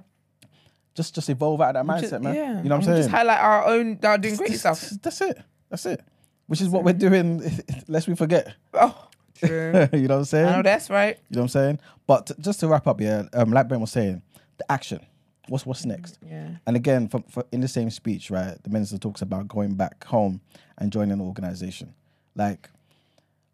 Just 0.95 1.15
just 1.15 1.29
evolve 1.29 1.61
out 1.61 1.75
of 1.77 1.87
that 1.87 2.01
Just- 2.01 2.13
mindset, 2.15 2.23
man. 2.23 2.35
Yeah. 2.35 2.49
You 2.49 2.49
know 2.49 2.55
what 2.55 2.65
I'm 2.71 2.73
And 2.77 2.85
saying? 2.85 2.97
Just 2.99 3.11
highlight 3.11 3.41
our 3.41 3.67
own 3.67 3.99
that 4.01 4.09
are 4.09 4.19
doing 4.19 4.37
great 4.37 4.53
stuff. 4.59 4.81
That's 5.03 5.21
it. 5.21 5.39
That's 5.69 5.87
it. 5.87 6.01
Which 6.47 6.61
is 6.61 6.69
what 6.69 6.85
we're 6.85 6.93
doing, 6.93 7.43
lest 7.89 8.07
we 8.07 8.15
forget. 8.15 8.55
Oh, 8.73 9.09
True. 9.35 9.89
you 9.93 10.07
know 10.07 10.15
what 10.15 10.19
I'm 10.19 10.25
saying? 10.25 10.47
I 10.47 10.57
know 10.57 10.63
that's 10.63 10.91
right. 10.91 11.19
You 11.29 11.37
know 11.37 11.41
what 11.41 11.45
I'm 11.45 11.49
saying? 11.49 11.79
But 12.07 12.27
t- 12.27 12.35
just 12.41 12.61
to 12.61 12.69
wrap 12.69 12.87
up, 12.87 13.01
yeah, 13.01 13.25
um, 13.33 13.51
like 13.51 13.67
Ben 13.67 13.81
was 13.81 13.91
saying, 13.91 14.23
the 14.59 14.71
action. 14.71 15.05
What's 15.49 15.67
what's 15.67 15.85
next? 15.85 16.19
Yeah. 16.27 16.57
And 16.67 16.77
again, 16.77 17.09
for, 17.09 17.23
for, 17.29 17.45
in 17.53 17.61
the 17.61 17.69
same 17.69 17.91
speech, 17.91 18.31
right, 18.31 18.57
the 18.63 18.71
minister 18.71 18.97
talks 18.97 19.21
about 19.21 19.49
going 19.49 19.75
back 19.75 20.03
home 20.05 20.41
and 20.79 20.91
joining 20.91 21.13
an 21.13 21.21
organization. 21.21 21.95
Like, 22.35 22.71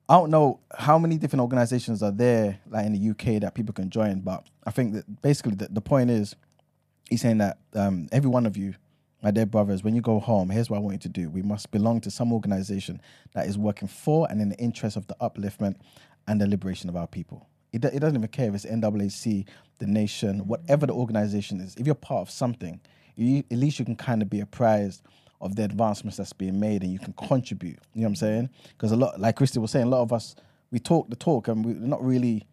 I 0.08 0.14
don't 0.14 0.30
know 0.30 0.60
how 0.76 0.98
many 0.98 1.18
different 1.18 1.42
organizations 1.42 2.02
are 2.02 2.12
there, 2.12 2.58
like 2.68 2.86
in 2.86 2.92
the 2.92 3.10
UK, 3.10 3.40
that 3.40 3.54
people 3.54 3.72
can 3.72 3.90
join. 3.90 4.20
But 4.20 4.46
I 4.64 4.70
think 4.70 4.94
that 4.94 5.22
basically 5.22 5.54
the, 5.54 5.68
the 5.70 5.80
point 5.80 6.10
is, 6.10 6.36
he's 7.08 7.20
saying 7.20 7.38
that 7.38 7.58
um, 7.74 8.08
every 8.12 8.30
one 8.30 8.46
of 8.46 8.56
you, 8.56 8.74
my 9.22 9.30
dear 9.30 9.46
brothers, 9.46 9.84
when 9.84 9.94
you 9.94 10.00
go 10.00 10.18
home, 10.18 10.48
here's 10.50 10.70
what 10.70 10.78
I 10.78 10.80
want 10.80 10.94
you 10.94 11.00
to 11.00 11.08
do. 11.08 11.28
We 11.28 11.42
must 11.42 11.70
belong 11.70 12.00
to 12.02 12.10
some 12.10 12.32
organization 12.32 13.00
that 13.34 13.46
is 13.46 13.58
working 13.58 13.88
for 13.88 14.26
and 14.30 14.40
in 14.40 14.48
the 14.48 14.56
interest 14.58 14.96
of 14.96 15.06
the 15.08 15.16
upliftment 15.20 15.76
and 16.26 16.40
the 16.40 16.46
liberation 16.46 16.88
of 16.88 16.96
our 16.96 17.06
people. 17.06 17.46
It, 17.72 17.84
it 17.84 18.00
doesn't 18.00 18.16
even 18.16 18.28
care 18.28 18.48
if 18.48 18.54
it's 18.54 18.66
NAAC, 18.66 19.46
the 19.78 19.86
nation, 19.86 20.46
whatever 20.46 20.86
the 20.86 20.92
organization 20.92 21.60
is. 21.60 21.74
If 21.76 21.86
you're 21.86 21.94
part 21.94 22.22
of 22.22 22.30
something, 22.30 22.80
you, 23.16 23.44
at 23.50 23.58
least 23.58 23.78
you 23.78 23.84
can 23.84 23.96
kind 23.96 24.22
of 24.22 24.30
be 24.30 24.40
apprised 24.40 25.02
of 25.40 25.56
the 25.56 25.64
advancements 25.64 26.16
that's 26.16 26.32
being 26.32 26.60
made 26.60 26.82
and 26.82 26.92
you 26.92 26.98
can 26.98 27.14
contribute. 27.14 27.78
You 27.94 28.02
know 28.02 28.06
what 28.06 28.08
I'm 28.10 28.16
saying? 28.16 28.50
Because 28.68 28.92
a 28.92 28.96
lot, 28.96 29.18
like 29.18 29.36
Christy 29.36 29.58
was 29.58 29.70
saying, 29.70 29.86
a 29.86 29.88
lot 29.88 30.02
of 30.02 30.12
us, 30.12 30.36
we 30.70 30.78
talk 30.78 31.08
the 31.08 31.16
talk 31.16 31.48
and 31.48 31.64
we're 31.64 31.74
not 31.74 32.04
really 32.04 32.46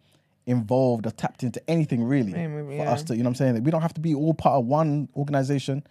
involved 0.46 1.06
or 1.06 1.10
tapped 1.10 1.42
into 1.42 1.60
anything 1.68 2.02
really 2.02 2.32
maybe, 2.32 2.62
for 2.62 2.72
yeah. 2.72 2.90
us 2.90 3.02
to, 3.04 3.14
you 3.14 3.22
know 3.22 3.28
what 3.28 3.40
I'm 3.40 3.54
saying? 3.54 3.64
We 3.64 3.70
don't 3.70 3.82
have 3.82 3.94
to 3.94 4.00
be 4.00 4.14
all 4.14 4.32
part 4.32 4.54
of 4.54 4.64
one 4.64 5.08
organization, 5.14 5.84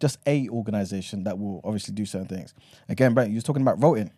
just 0.00 0.18
a 0.26 0.48
organization 0.48 1.24
that 1.24 1.38
will 1.38 1.60
obviously 1.62 1.94
do 1.94 2.06
certain 2.06 2.26
things. 2.26 2.54
Again, 2.88 3.12
Brent, 3.12 3.28
you 3.28 3.34
was 3.36 3.44
talking 3.44 3.62
about 3.62 3.78
voting, 3.78 4.10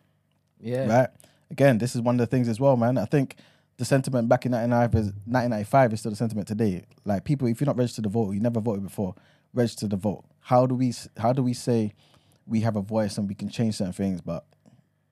Yeah. 0.60 0.86
right? 0.86 1.08
Again, 1.50 1.78
this 1.78 1.96
is 1.96 2.00
one 2.00 2.14
of 2.14 2.20
the 2.20 2.26
things 2.26 2.48
as 2.48 2.60
well, 2.60 2.76
man. 2.76 2.96
I 2.96 3.04
think 3.04 3.36
the 3.78 3.84
sentiment 3.84 4.28
back 4.28 4.46
in 4.46 4.52
1995 4.52 5.92
is, 5.92 6.00
still 6.00 6.10
the 6.10 6.16
sentiment 6.16 6.46
today. 6.46 6.84
Like 7.04 7.24
people, 7.24 7.48
if 7.48 7.60
you're 7.60 7.66
not 7.66 7.76
registered 7.76 8.04
to 8.04 8.10
vote, 8.10 8.32
you 8.32 8.40
never 8.40 8.60
voted 8.60 8.84
before, 8.84 9.14
register 9.54 9.88
to 9.88 9.96
vote. 9.96 10.24
How 10.40 10.66
do 10.66 10.74
we 10.74 10.92
how 11.16 11.32
do 11.32 11.42
we 11.42 11.54
say 11.54 11.92
we 12.46 12.60
have 12.60 12.76
a 12.76 12.82
voice 12.82 13.18
and 13.18 13.28
we 13.28 13.34
can 13.34 13.48
change 13.48 13.76
certain 13.76 13.92
things, 13.92 14.20
but 14.20 14.44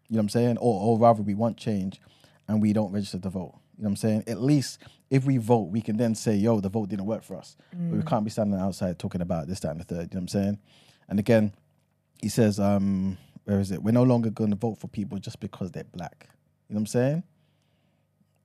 you 0.09 0.17
know 0.17 0.19
what 0.19 0.23
I'm 0.23 0.29
saying? 0.31 0.59
Or, 0.59 0.81
or 0.81 0.99
rather, 0.99 1.23
we 1.23 1.35
want 1.35 1.57
change 1.57 2.01
and 2.49 2.61
we 2.61 2.73
don't 2.73 2.93
register 2.93 3.19
to 3.21 3.31
vote. 3.31 3.55
You 3.79 3.85
know 3.85 3.89
what 3.89 3.91
I'm 3.91 3.97
saying? 3.97 4.25
At 4.27 4.41
least 4.43 4.79
if 5.09 5.25
we 5.25 5.37
vote, 5.39 5.71
we 5.71 5.81
can 5.81 5.97
then 5.97 6.15
say, 6.15 6.35
yo, 6.35 6.61
the 6.61 6.69
vote 6.69 6.89
didn't 6.89 7.07
work 7.07 7.23
for 7.23 7.37
us. 7.37 7.57
But 7.91 7.97
we 7.97 8.03
can't 8.03 8.25
be 8.25 8.31
standing 8.31 8.59
outside 8.59 8.99
talking 8.99 9.21
about 9.21 9.47
this, 9.47 9.61
that, 9.61 9.71
and 9.71 9.81
the 9.81 9.85
third. 9.85 9.95
You 9.97 10.03
know 10.03 10.09
what 10.13 10.21
I'm 10.23 10.29
saying? 10.29 10.59
And 11.09 11.19
again, 11.19 11.53
he 12.21 12.29
says, 12.29 12.61
um, 12.61 13.17
where 13.45 13.61
is 13.61 13.71
it? 13.71 13.83
We're 13.83 13.93
no 13.93 14.03
longer 14.03 14.31
going 14.31 14.51
to 14.51 14.57
vote 14.57 14.79
for 14.79 14.89
people 14.89 15.19
just 15.19 15.41
because 15.41 15.71
they're 15.71 15.85
black. 15.85 16.29
You 16.69 16.75
know 16.75 16.79
what 16.79 16.81
I'm 16.81 16.87
saying? 16.87 17.23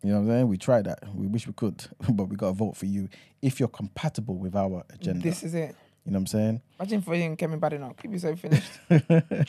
You 0.05 0.11
know 0.11 0.19
what 0.19 0.25
I'm 0.25 0.29
saying? 0.37 0.47
We 0.49 0.57
tried 0.57 0.85
that. 0.85 1.15
We 1.15 1.25
wish 1.25 1.47
we 1.47 1.53
could, 1.53 1.83
but 2.09 2.25
we 2.25 2.35
got 2.35 2.49
to 2.49 2.53
vote 2.53 2.77
for 2.77 2.85
you 2.85 3.09
if 3.41 3.59
you're 3.59 3.69
compatible 3.69 4.37
with 4.37 4.55
our 4.55 4.83
agenda. 4.91 5.23
This 5.23 5.41
is 5.41 5.55
it. 5.55 5.75
you 6.05 6.11
know 6.11 6.17
what 6.17 6.21
I'm 6.21 6.27
saying? 6.27 6.61
Imagine 6.79 7.01
voting 7.01 7.35
Kevin 7.35 7.57
Bad 7.57 7.73
enough. 7.73 7.97
Keep 7.97 8.11
yourself 8.11 8.39
finished. 8.39 8.71
you 8.89 8.99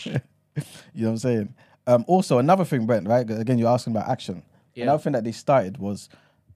know 0.07 0.21
what 0.95 1.09
I'm 1.09 1.19
saying? 1.19 1.55
Um, 1.87 2.07
also, 2.09 2.39
another 2.39 2.65
thing, 2.65 2.87
Brent, 2.87 3.07
right? 3.07 3.31
Again, 3.31 3.59
you're 3.59 3.69
asking 3.69 3.95
about 3.95 4.09
action. 4.09 4.43
Yeah. 4.75 4.85
Another 4.85 5.03
thing 5.03 5.13
that 5.13 5.25
they 5.25 5.33
started 5.33 5.77
was 5.77 6.09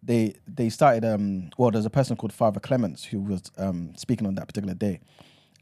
they 0.02 0.34
they 0.48 0.70
started. 0.70 1.04
Um, 1.04 1.50
well, 1.58 1.70
there's 1.70 1.84
a 1.84 1.90
person 1.90 2.16
called 2.16 2.32
Father 2.32 2.58
Clements 2.58 3.04
who 3.04 3.20
was 3.20 3.42
um, 3.58 3.92
speaking 3.96 4.26
on 4.26 4.34
that 4.36 4.46
particular 4.46 4.74
day, 4.74 5.00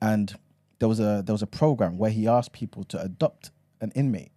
and 0.00 0.32
there 0.78 0.88
was 0.88 1.00
a 1.00 1.24
there 1.26 1.34
was 1.34 1.42
a 1.42 1.46
program 1.48 1.98
where 1.98 2.10
he 2.10 2.28
asked 2.28 2.52
people 2.52 2.84
to 2.84 3.02
adopt 3.02 3.50
an 3.80 3.90
inmate. 3.96 4.30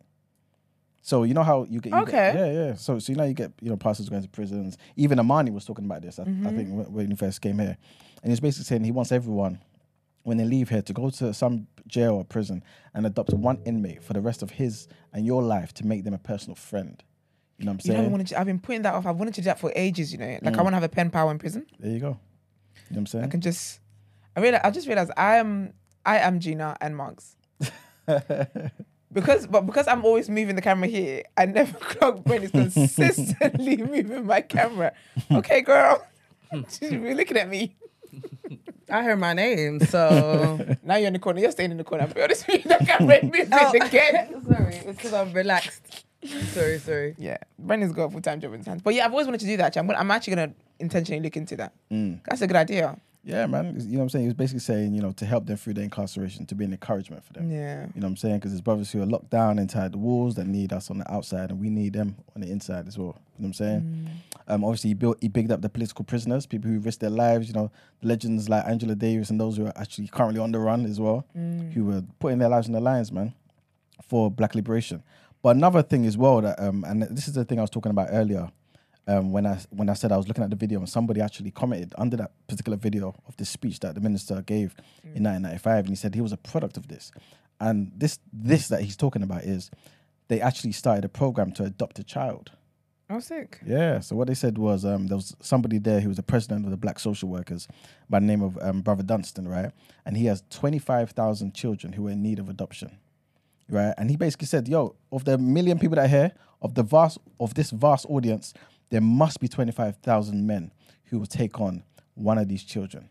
So 1.04 1.24
you 1.24 1.34
know 1.34 1.44
how 1.44 1.64
you 1.70 1.80
get 1.82 1.94
you 1.94 2.06
get- 2.06 2.36
yeah 2.36 2.52
yeah. 2.52 2.74
So 2.76 3.00
so 3.00 3.12
you 3.12 3.18
know 3.18 3.24
you 3.24 3.34
get 3.34 3.52
you 3.62 3.70
know 3.70 3.78
pastors 3.78 4.08
going 4.10 4.22
to 4.22 4.30
prisons. 4.30 4.78
Even 4.96 5.20
Amani 5.20 5.52
was 5.52 5.66
talking 5.66 5.86
about 5.86 6.02
this. 6.04 6.20
I, 6.20 6.24
I 6.24 6.26
think 6.26 6.70
when, 6.70 6.94
when 6.94 7.10
he 7.12 7.16
first 7.16 7.42
came 7.42 7.58
here, 7.60 7.78
and 8.22 8.32
he's 8.32 8.40
basically 8.40 8.66
saying 8.66 8.84
he 8.84 8.92
wants 8.92 9.12
everyone 9.12 9.60
when 10.24 10.38
they 10.38 10.46
leave 10.46 10.70
here 10.70 10.84
to 10.84 10.94
go 10.94 11.10
to 11.10 11.34
some 11.34 11.66
jail 11.88 12.14
or 12.14 12.24
prison 12.24 12.64
and 12.94 13.06
adopt 13.08 13.34
one 13.34 13.60
inmate 13.66 14.04
for 14.04 14.14
the 14.14 14.22
rest 14.22 14.44
of 14.44 14.52
his 14.52 14.88
and 15.14 15.26
your 15.26 15.42
life 15.42 15.74
to 15.74 15.86
make 15.86 16.04
them 16.04 16.14
a 16.14 16.20
personal 16.20 16.56
friend. 16.56 17.04
You 17.58 17.66
know 17.66 17.72
what 17.72 17.74
I'm 17.74 17.80
saying? 17.80 18.04
You 18.04 18.10
know, 18.10 18.16
I 18.18 18.24
to, 18.24 18.40
I've 18.40 18.46
been 18.46 18.60
putting 18.60 18.84
that 18.84 18.94
off. 18.94 19.06
I've 19.08 19.16
wanted 19.18 19.34
to 19.36 19.42
do 19.42 19.46
that 19.46 19.60
for 19.60 19.72
ages. 19.76 20.12
You 20.12 20.20
know, 20.20 20.38
like 20.44 20.54
Mm. 20.54 20.60
I 20.60 20.62
want 20.62 20.74
to 20.74 20.76
have 20.76 20.84
a 20.84 20.90
pen 20.90 21.10
pal 21.10 21.30
in 21.32 21.40
prison. 21.40 21.66
there 21.80 21.92
you 21.92 22.00
go. 22.00 22.08
You 22.08 22.12
know 22.14 22.18
what 22.90 22.98
I'm 22.98 23.06
saying? 23.08 23.26
I 23.26 23.28
can 23.28 23.42
just. 23.42 23.80
I 24.36 24.42
realize. 24.42 24.62
I 24.64 24.70
just 24.72 24.88
realized 24.88 25.12
I 25.18 25.38
am. 25.38 25.74
I 26.06 26.20
am 26.20 26.40
Gina 26.40 26.76
and 26.82 26.96
Mugs. 26.96 27.36
because, 29.14 29.48
but 29.48 29.62
because 29.66 29.88
I'm 29.88 30.04
always 30.06 30.30
moving 30.30 30.56
the 30.56 30.62
camera 30.62 30.88
here, 30.88 31.24
I 31.38 31.46
never 31.46 31.78
clock 31.80 32.24
Brent 32.24 32.44
is 32.46 32.52
consistently 32.52 33.78
moving 33.94 34.26
my 34.26 34.42
camera. 34.42 34.94
Okay, 35.32 35.62
girl. 35.62 36.06
She's 36.70 36.92
really 36.92 37.14
looking 37.16 37.38
at 37.38 37.50
me. 37.50 37.76
I 38.90 39.04
heard 39.04 39.20
my 39.20 39.34
name, 39.34 39.80
so. 39.80 40.78
Now 40.84 40.98
you're 40.98 41.08
in 41.08 41.14
the 41.14 41.20
corner. 41.20 41.40
You're 41.40 41.52
staying 41.52 41.72
in 41.72 41.78
the 41.78 41.84
corner. 41.86 42.08
Be 42.08 42.22
honest 42.22 42.46
with 42.48 42.66
you, 42.66 42.70
the 42.78 42.84
camera 42.86 43.16
is 43.18 43.24
moving 43.24 43.48
Oh. 43.54 43.72
again. 43.86 44.44
Sorry, 44.46 44.76
it's 44.76 44.86
because 44.86 45.14
I'm 45.14 45.32
relaxed. 45.32 46.06
sorry, 46.54 46.78
sorry. 46.80 47.16
Yeah, 47.18 47.38
Brendan's 47.58 47.94
got 47.94 48.04
a 48.06 48.10
full 48.10 48.22
time 48.22 48.42
job 48.42 48.52
in 48.54 48.60
his 48.60 48.68
hands. 48.68 48.82
But 48.82 48.94
yeah, 48.96 49.06
I've 49.06 49.12
always 49.12 49.28
wanted 49.28 49.40
to 49.42 49.46
do 49.46 49.56
that. 49.58 49.68
actually. 49.68 49.80
I'm, 49.82 49.88
gonna, 49.88 50.00
I'm 50.00 50.12
actually 50.12 50.36
gonna 50.36 50.54
intentionally 50.80 51.22
look 51.24 51.38
into 51.38 51.56
that. 51.56 51.74
Mm. 51.90 52.20
That's 52.30 52.42
a 52.42 52.48
good 52.48 52.58
idea. 52.58 52.98
Yeah, 53.24 53.46
man. 53.46 53.76
You 53.80 53.94
know 53.94 53.98
what 54.00 54.04
I'm 54.04 54.10
saying? 54.10 54.24
He 54.24 54.28
was 54.30 54.36
basically 54.36 54.62
saying, 54.62 54.96
you 54.96 55.02
know, 55.02 55.12
to 55.12 55.26
help 55.26 55.46
them 55.46 55.56
through 55.56 55.76
their 55.76 55.84
incarceration, 55.84 56.46
to 56.48 56.56
be 56.56 56.66
an 56.66 56.72
encouragement 56.72 57.24
for 57.24 57.34
them. 57.34 57.52
Yeah. 57.52 57.86
You 57.94 58.02
know 58.02 58.08
what 58.08 58.12
I'm 58.12 58.18
saying? 58.18 58.38
Because 58.38 58.52
there's 58.52 58.62
brothers 58.62 58.92
who 58.92 59.02
are 59.02 59.06
locked 59.06 59.30
down 59.30 59.60
inside 59.60 59.92
the 59.92 60.00
walls 60.00 60.36
that 60.36 60.48
need 60.48 60.74
us 60.74 60.90
on 60.90 60.98
the 60.98 61.12
outside, 61.12 61.52
and 61.52 61.60
we 61.60 61.70
need 61.70 61.94
them 61.94 62.16
on 62.36 62.42
the 62.42 62.50
inside 62.50 62.88
as 62.88 62.98
well. 62.98 63.20
You 63.38 63.44
know 63.44 63.48
what 63.48 63.48
I'm 63.48 63.54
saying? 63.54 64.10
Um, 64.48 64.64
obviously, 64.64 64.90
he 64.90 64.94
built, 64.96 65.18
he 65.22 65.28
bigged 65.28 65.52
up 65.52 65.62
the 65.62 65.70
political 65.70 66.04
prisoners, 66.04 66.48
people 66.48 66.72
who 66.72 66.80
risked 66.80 67.02
their 67.02 67.12
lives. 67.12 67.48
You 67.48 67.54
know, 67.54 67.72
legends 68.02 68.50
like 68.50 68.66
Angela 68.66 68.96
Davis 68.96 69.30
and 69.30 69.40
those 69.40 69.56
who 69.58 69.68
are 69.68 69.74
actually 69.76 70.08
currently 70.08 70.42
on 70.42 70.52
the 70.52 70.60
run 70.60 70.86
as 70.86 71.00
well, 71.00 71.26
who 71.36 71.86
were 71.86 72.04
putting 72.20 72.40
their 72.40 72.50
lives 72.50 72.68
on 72.68 72.74
the 72.74 72.82
lines, 72.82 73.12
man, 73.12 73.34
for 74.02 74.32
Black 74.32 74.56
liberation. 74.56 75.04
But 75.44 75.56
another 75.56 75.84
thing 75.84 76.06
as 76.08 76.18
well 76.18 76.42
that, 76.42 76.60
um, 76.60 76.84
and 76.88 77.04
this 77.04 77.28
is 77.28 77.36
the 77.36 77.46
thing 77.46 77.60
I 77.60 77.62
was 77.62 77.70
talking 77.70 77.92
about 77.92 78.08
earlier. 78.12 78.52
Um, 79.08 79.32
when 79.32 79.48
I 79.48 79.58
when 79.72 79.90
I 79.90 79.94
said 79.94 80.12
I 80.12 80.18
was 80.18 80.28
looking 80.28 80.44
at 80.44 80.52
the 80.52 80.56
video 80.56 80.80
and 80.80 80.88
somebody 80.88 81.22
actually 81.22 81.52
commented 81.52 81.94
under 81.98 82.16
that 82.18 82.32
particular 82.48 82.78
video 82.78 83.16
of 83.28 83.36
this 83.38 83.50
speech 83.50 83.80
that 83.80 83.96
the 83.96 84.02
minister 84.02 84.42
gave 84.44 84.76
in 85.04 85.24
1995, 85.24 85.80
and 85.80 85.90
he 85.90 85.96
said 85.96 86.14
he 86.14 86.22
was 86.22 86.32
a 86.32 86.38
product 86.38 86.78
of 86.78 86.88
this. 86.88 87.12
And 87.60 87.92
this 87.96 88.20
this 88.32 88.68
that 88.68 88.82
he's 88.82 88.96
talking 88.96 89.24
about 89.24 89.44
is 89.44 89.72
they 90.28 90.40
actually 90.40 90.72
started 90.72 91.04
a 91.04 91.10
program 91.10 91.52
to 91.54 91.64
adopt 91.64 92.00
a 92.00 92.04
child. 92.04 92.52
Oh, 93.10 93.20
sick. 93.20 93.60
Yeah. 93.66 94.00
So 94.00 94.16
what 94.16 94.28
they 94.30 94.34
said 94.34 94.58
was 94.58 94.86
um, 94.86 95.08
there 95.08 95.18
was 95.18 95.36
somebody 95.42 95.78
there 95.78 96.00
who 96.00 96.08
was 96.08 96.16
the 96.16 96.24
president 96.24 96.64
of 96.64 96.72
the 96.72 96.78
Black 96.78 96.98
Social 96.98 97.28
Workers 97.28 97.68
by 98.10 98.20
the 98.20 98.26
name 98.26 98.42
of 98.42 98.58
um, 98.62 98.82
Brother 98.82 99.04
Dunstan, 99.04 99.50
right? 99.50 99.72
And 100.06 100.16
he 100.16 100.28
has 100.28 100.44
twenty 100.50 100.80
five 100.80 101.12
thousand 101.12 101.54
children 101.54 101.92
who 101.94 102.08
are 102.08 102.12
in 102.12 102.24
need 102.24 102.40
of 102.40 102.48
adoption, 102.48 103.00
right? 103.70 103.94
And 103.98 104.10
he 104.10 104.16
basically 104.16 104.48
said, 104.48 104.70
"Yo, 104.70 104.96
of 105.12 105.26
the 105.26 105.38
million 105.38 105.78
people 105.78 105.98
that 105.98 106.06
are 106.06 106.08
here, 106.08 106.32
of 106.62 106.76
the 106.76 106.84
vast 106.84 107.18
of 107.38 107.54
this 107.54 107.72
vast 107.72 108.06
audience, 108.08 108.54
there 108.92 109.02
must 109.02 109.40
be 109.40 109.48
twenty 109.48 109.72
five 109.72 109.98
thousand 109.98 110.46
men 110.46 110.72
who 111.06 111.18
will 111.18 111.26
take 111.26 111.60
on 111.60 111.84
one 112.14 112.38
of 112.38 112.48
these 112.48 112.64
children 112.64 113.10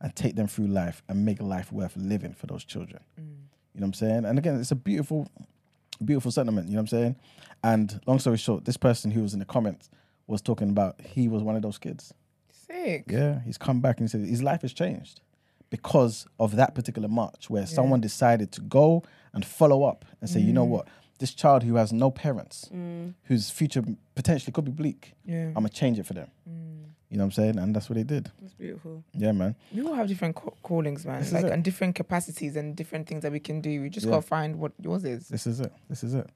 and 0.00 0.14
take 0.16 0.34
them 0.36 0.46
through 0.46 0.68
life 0.68 1.02
and 1.08 1.24
make 1.24 1.42
life 1.42 1.70
worth 1.70 1.96
living 1.96 2.32
for 2.32 2.46
those 2.46 2.64
children." 2.64 3.02
Mm. 3.20 3.26
You 3.74 3.80
know 3.80 3.84
what 3.84 3.88
I'm 3.88 3.92
saying? 3.94 4.24
And 4.24 4.38
again, 4.38 4.58
it's 4.58 4.70
a 4.70 4.76
beautiful, 4.76 5.28
beautiful 6.02 6.30
sentiment. 6.30 6.68
You 6.68 6.76
know 6.76 6.78
what 6.78 6.92
I'm 6.92 6.98
saying? 6.98 7.16
And 7.62 8.00
long 8.06 8.18
story 8.18 8.38
short, 8.38 8.64
this 8.64 8.78
person 8.78 9.10
who 9.10 9.22
was 9.22 9.34
in 9.34 9.38
the 9.38 9.44
comments 9.44 9.90
was 10.26 10.40
talking 10.40 10.70
about 10.70 10.98
he 11.02 11.28
was 11.28 11.42
one 11.42 11.56
of 11.56 11.62
those 11.62 11.76
kids. 11.76 12.14
Sick. 12.50 13.04
Yeah, 13.08 13.40
he's 13.42 13.58
come 13.58 13.80
back 13.80 13.98
and 13.98 14.08
he 14.08 14.10
said 14.10 14.26
his 14.26 14.42
life 14.42 14.62
has 14.62 14.72
changed 14.72 15.20
because 15.70 16.26
of 16.38 16.56
that 16.56 16.74
particular 16.74 17.08
march 17.08 17.50
where 17.50 17.66
someone 17.66 18.00
decided 18.00 18.52
to 18.52 18.60
go 18.62 19.02
and 19.34 19.44
follow 19.44 19.84
up 19.84 20.04
and 20.20 20.30
say, 20.30 20.40
you 20.40 20.52
know 20.52 20.64
mm. 20.64 20.70
what, 20.70 20.88
this 21.18 21.32
child 21.34 21.62
who 21.62 21.76
has 21.76 21.92
no 21.92 22.10
parents, 22.10 22.70
whose 23.24 23.50
future 23.50 23.82
potentially 24.14 24.52
could 24.52 24.64
be 24.64 24.70
bleak, 24.72 25.14
Yeah. 25.24 25.46
I'm 25.48 25.54
gonna 25.54 25.68
change 25.70 25.98
it 25.98 26.06
for 26.06 26.14
them. 26.14 26.28
You 27.08 27.18
know 27.18 27.22
what 27.24 27.26
I'm 27.26 27.32
saying? 27.32 27.58
And 27.58 27.74
that's 27.74 27.88
what 27.88 27.94
they 27.96 28.02
did. 28.02 28.30
That's 28.42 28.54
beautiful. 28.54 29.04
Yeah, 29.14 29.30
man. 29.32 29.54
We 29.72 29.82
all 29.82 29.94
have 29.94 30.08
different 30.08 30.34
ca- 30.34 30.50
callings, 30.62 31.06
man. 31.06 31.20
This 31.20 31.32
like 31.32 31.44
and 31.44 31.62
different 31.62 31.94
capacities 31.94 32.56
and 32.56 32.74
different 32.74 33.06
things 33.08 33.22
that 33.22 33.30
we 33.30 33.38
can 33.38 33.60
do. 33.60 33.80
We 33.80 33.88
just 33.90 34.06
Yeah. 34.06 34.10
gotta 34.14 34.26
find 34.26 34.58
what 34.58 34.72
yours 34.82 35.04
is. 35.04 35.28
This 35.28 35.46
is 35.46 35.60
it. 35.60 35.72
This 35.88 36.02
is 36.02 36.14
it. 36.14 36.28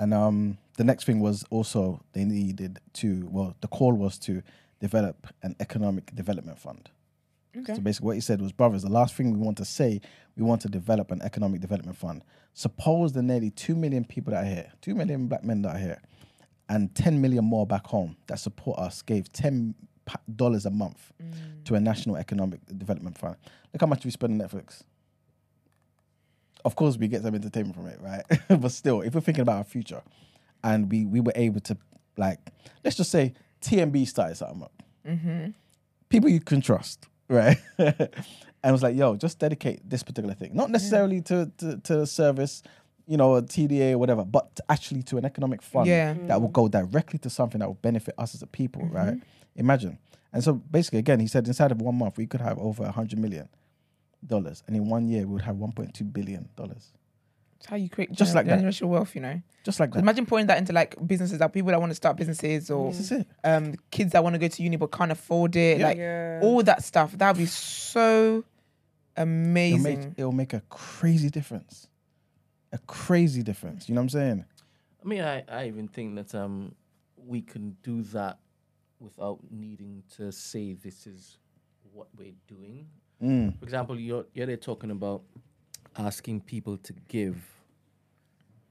And 0.00 0.12
um, 0.12 0.58
the 0.76 0.84
next 0.84 1.04
thing 1.04 1.20
was 1.20 1.44
also 1.50 2.00
they 2.14 2.24
needed 2.24 2.80
to. 2.94 3.28
Well, 3.30 3.54
the 3.60 3.68
call 3.68 3.92
was 3.94 4.18
to 4.20 4.42
develop 4.80 5.28
an 5.42 5.54
economic 5.60 6.14
development 6.14 6.58
fund. 6.58 6.90
Okay. 7.60 7.74
So 7.74 7.80
basically, 7.80 8.06
what 8.06 8.14
he 8.14 8.20
said 8.20 8.40
was, 8.40 8.52
brothers, 8.52 8.82
the 8.82 8.90
last 8.90 9.14
thing 9.14 9.32
we 9.32 9.38
want 9.38 9.58
to 9.58 9.64
say, 9.64 10.00
we 10.36 10.44
want 10.44 10.60
to 10.62 10.68
develop 10.68 11.10
an 11.10 11.20
economic 11.22 11.60
development 11.60 11.96
fund. 11.96 12.22
Suppose 12.54 13.12
the 13.12 13.22
nearly 13.22 13.50
two 13.50 13.74
million 13.74 14.04
people 14.04 14.32
that 14.32 14.44
are 14.44 14.48
here, 14.48 14.72
two 14.80 14.94
million 14.94 15.26
black 15.26 15.44
men 15.44 15.62
that 15.62 15.76
are 15.76 15.78
here, 15.78 16.02
and 16.68 16.94
ten 16.94 17.20
million 17.20 17.44
more 17.44 17.66
back 17.66 17.86
home 17.86 18.16
that 18.26 18.38
support 18.38 18.78
us 18.78 19.02
gave 19.02 19.32
10 19.32 19.74
dollars 20.36 20.66
a 20.66 20.70
month 20.70 21.12
mm. 21.22 21.64
to 21.64 21.74
a 21.74 21.80
national 21.80 22.16
economic 22.16 22.60
development 22.78 23.16
fund. 23.18 23.36
Look 23.72 23.80
how 23.80 23.86
much 23.86 24.04
we 24.04 24.10
spend 24.10 24.40
on 24.40 24.48
Netflix. 24.48 24.82
Of 26.64 26.76
course, 26.76 26.96
we 26.96 27.08
get 27.08 27.22
some 27.22 27.34
entertainment 27.34 27.76
from 27.76 27.86
it, 27.86 28.00
right? 28.00 28.24
but 28.60 28.72
still, 28.72 29.02
if 29.02 29.14
we're 29.14 29.20
thinking 29.20 29.42
about 29.42 29.58
our 29.58 29.64
future, 29.64 30.02
and 30.64 30.90
we 30.90 31.06
we 31.06 31.20
were 31.20 31.32
able 31.34 31.60
to, 31.60 31.76
like, 32.16 32.38
let's 32.84 32.96
just 32.96 33.10
say 33.10 33.34
TNB 33.60 34.06
started 34.06 34.36
something 34.36 34.62
up, 34.62 34.82
mm-hmm. 35.06 35.50
people 36.08 36.28
you 36.28 36.40
can 36.40 36.60
trust, 36.60 37.06
right? 37.28 37.56
and 37.78 38.72
was 38.72 38.82
like, 38.82 38.96
yo, 38.96 39.16
just 39.16 39.38
dedicate 39.38 39.88
this 39.88 40.02
particular 40.02 40.34
thing, 40.34 40.54
not 40.54 40.70
necessarily 40.70 41.20
to, 41.22 41.50
to 41.58 41.78
to 41.78 42.06
service, 42.06 42.62
you 43.06 43.16
know, 43.16 43.36
a 43.36 43.42
TDA 43.42 43.92
or 43.92 43.98
whatever, 43.98 44.24
but 44.24 44.58
actually 44.68 45.02
to 45.04 45.18
an 45.18 45.24
economic 45.24 45.62
fund 45.62 45.86
Yeah. 45.86 46.14
that 46.26 46.40
will 46.40 46.48
go 46.48 46.68
directly 46.68 47.18
to 47.20 47.30
something 47.30 47.60
that 47.60 47.66
will 47.66 47.74
benefit 47.74 48.14
us 48.18 48.34
as 48.34 48.42
a 48.42 48.46
people, 48.46 48.82
mm-hmm. 48.82 48.96
right? 48.96 49.14
Imagine. 49.56 49.98
And 50.32 50.44
so 50.44 50.54
basically, 50.54 50.98
again, 50.98 51.20
he 51.20 51.26
said 51.26 51.46
inside 51.46 51.72
of 51.72 51.80
one 51.80 51.96
month 51.96 52.18
we 52.18 52.26
could 52.26 52.40
have 52.40 52.58
over 52.58 52.84
a 52.84 52.92
hundred 52.92 53.18
million 53.18 53.48
dollars, 54.26 54.62
and 54.66 54.76
in 54.76 54.88
one 54.88 55.08
year 55.08 55.20
we 55.20 55.34
would 55.34 55.42
have 55.42 55.56
one 55.56 55.72
point 55.72 55.94
two 55.94 56.04
billion 56.04 56.48
dollars, 56.56 56.92
It's 57.58 57.66
how 57.66 57.76
you 57.76 57.88
create 57.88 58.12
Just 58.12 58.32
gener- 58.32 58.36
like 58.36 58.46
that. 58.46 58.60
generational 58.60 58.88
wealth, 58.88 59.14
you 59.14 59.20
know. 59.20 59.40
just 59.64 59.80
like 59.80 59.92
that. 59.92 59.98
imagine 59.98 60.26
putting 60.26 60.46
that 60.46 60.58
into 60.58 60.72
like 60.72 60.94
businesses 61.06 61.38
that 61.40 61.52
people 61.52 61.70
that 61.72 61.80
want 61.80 61.90
to 61.90 61.94
start 61.96 62.16
businesses 62.16 62.70
or 62.70 62.92
This 62.92 63.00
is 63.00 63.12
it. 63.12 63.26
um 63.44 63.74
kids 63.90 64.12
that 64.12 64.22
want 64.22 64.34
to 64.34 64.38
go 64.38 64.46
to 64.48 64.62
uni 64.62 64.76
but 64.76 64.92
can't 64.92 65.10
afford 65.10 65.56
it. 65.56 65.78
Yeah. 65.80 65.86
Like 65.88 65.96
Yeah. 65.98 66.40
all 66.42 66.62
that 66.62 66.84
stuff. 66.84 67.18
That 67.18 67.28
would 67.32 67.38
be 67.38 67.46
so 67.46 68.44
It'll 69.16 69.22
amazing. 69.24 69.82
make, 69.82 70.08
it'll 70.18 70.32
make 70.32 70.52
a 70.54 70.62
crazy 70.70 71.28
difference, 71.30 71.88
a 72.72 72.78
crazy 72.78 73.42
difference. 73.42 73.88
You 73.88 73.94
know 73.96 74.00
what 74.02 74.04
I'm 74.04 74.08
saying? 74.10 74.44
I 75.04 75.08
mean, 75.08 75.22
I, 75.22 75.42
I 75.48 75.66
even 75.66 75.88
think 75.88 76.14
that 76.16 76.34
um 76.34 76.74
we 77.16 77.42
can 77.42 77.76
do 77.82 78.02
that 78.14 78.38
without 79.00 79.38
needing 79.50 80.02
to 80.16 80.30
say 80.32 80.74
this 80.74 81.06
is 81.08 81.38
what 81.92 82.06
we're 82.16 82.34
doing. 82.46 82.86
Mm. 83.20 83.58
For 83.58 83.64
example, 83.64 83.98
you're 83.98 84.26
you're 84.32 84.46
there 84.46 84.56
talking 84.56 84.92
about 84.92 85.22
asking 85.98 86.40
people 86.42 86.76
to 86.78 86.92
give 87.08 87.36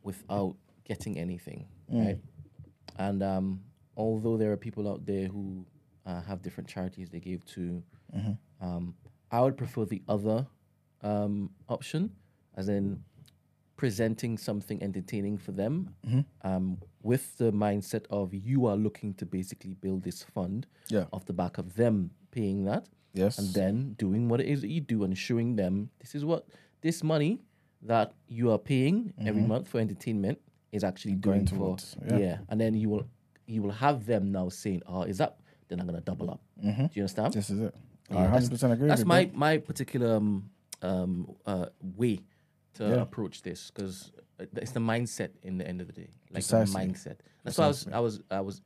without 0.03 0.55
getting 0.85 1.17
anything, 1.19 1.67
right? 1.89 2.19
And 2.97 3.21
um, 3.21 3.61
although 3.95 4.37
there 4.37 4.51
are 4.51 4.57
people 4.57 4.87
out 4.89 5.05
there 5.05 5.27
who 5.27 5.65
uh, 6.05 6.21
have 6.21 6.41
different 6.41 6.69
charities 6.69 7.09
they 7.09 7.19
give 7.19 7.45
to, 7.45 7.83
um, 8.61 8.95
I 9.31 9.41
would 9.41 9.57
prefer 9.57 9.85
the 9.85 10.01
other 10.07 10.47
um, 11.03 11.51
option, 11.67 12.11
as 12.55 12.69
in 12.69 13.03
presenting 13.75 14.37
something 14.37 14.81
entertaining 14.81 15.37
for 15.37 15.51
them, 15.51 15.93
um, 16.43 16.77
with 17.03 17.37
the 17.37 17.51
mindset 17.51 18.05
of 18.09 18.33
you 18.33 18.65
are 18.65 18.75
looking 18.77 19.13
to 19.15 19.25
basically 19.25 19.73
build 19.73 20.03
this 20.03 20.23
fund 20.23 20.65
Yeah. 20.89 21.05
off 21.13 21.25
the 21.25 21.33
back 21.33 21.57
of 21.57 21.75
them 21.75 22.11
paying 22.31 22.63
that 22.65 22.87
Yes. 23.13 23.37
and 23.39 23.53
then 23.53 23.93
doing 23.97 24.29
what 24.29 24.39
it 24.41 24.47
is 24.47 24.61
that 24.61 24.69
you 24.69 24.81
do 24.81 25.03
and 25.03 25.15
showing 25.17 25.55
them 25.55 25.89
this 25.99 26.15
is 26.15 26.23
what 26.25 26.45
this 26.81 27.03
money 27.03 27.41
that 27.81 28.13
you 28.27 28.51
are 28.51 28.57
paying 28.57 29.13
every 29.25 29.41
month 29.43 29.67
for 29.67 29.79
entertainment 29.79 30.39
is 30.71 30.83
actually 30.83 31.13
Mm-hmm. 31.13 31.29
Going 31.29 31.45
doing 31.45 31.59
for 31.59 31.65
towards, 31.65 31.95
yeah. 32.09 32.17
yeah. 32.17 32.37
and 32.49 32.59
then 32.59 32.73
you 32.73 32.89
will 32.89 33.05
you 33.45 33.61
will 33.63 33.71
have 33.71 34.05
them 34.05 34.31
now 34.31 34.49
saying 34.49 34.81
oh 34.87 35.03
is 35.03 35.17
that 35.19 35.37
then 35.69 35.79
i'm 35.79 35.85
gonna 35.85 36.01
double 36.01 36.29
up 36.29 36.41
Mm-hmm. 36.63 36.85
do 36.87 36.91
you 36.93 37.01
understand 37.03 37.33
This 37.33 37.49
is 37.49 37.59
it. 37.61 37.75
Yeah, 38.09 38.19
I 38.19 38.23
that's- 38.27 38.49
100% 38.49 38.71
agree. 38.73 38.87
that's 38.87 39.01
with 39.01 39.07
my 39.07 39.19
you, 39.21 39.31
my 39.33 39.57
particular 39.57 40.15
um, 40.15 40.49
um 40.81 41.35
uh 41.45 41.67
way 41.81 42.19
to 42.75 42.83
Yeah. 42.83 43.01
approach 43.07 43.41
this 43.43 43.71
because 43.71 44.11
it's 44.39 44.71
the 44.71 44.79
mindset 44.79 45.29
in 45.43 45.57
the 45.59 45.67
end 45.67 45.81
of 45.81 45.87
the 45.87 45.93
day 45.93 46.09
like 46.31 46.43
Precisely. 46.43 46.73
the 46.73 46.79
mindset 46.93 47.17
that's 47.43 47.57
why 47.57 47.65
I 47.65 47.67
was 47.69 47.87
I 47.93 47.99
was 47.99 48.21
I 48.31 48.41
was 48.41 48.61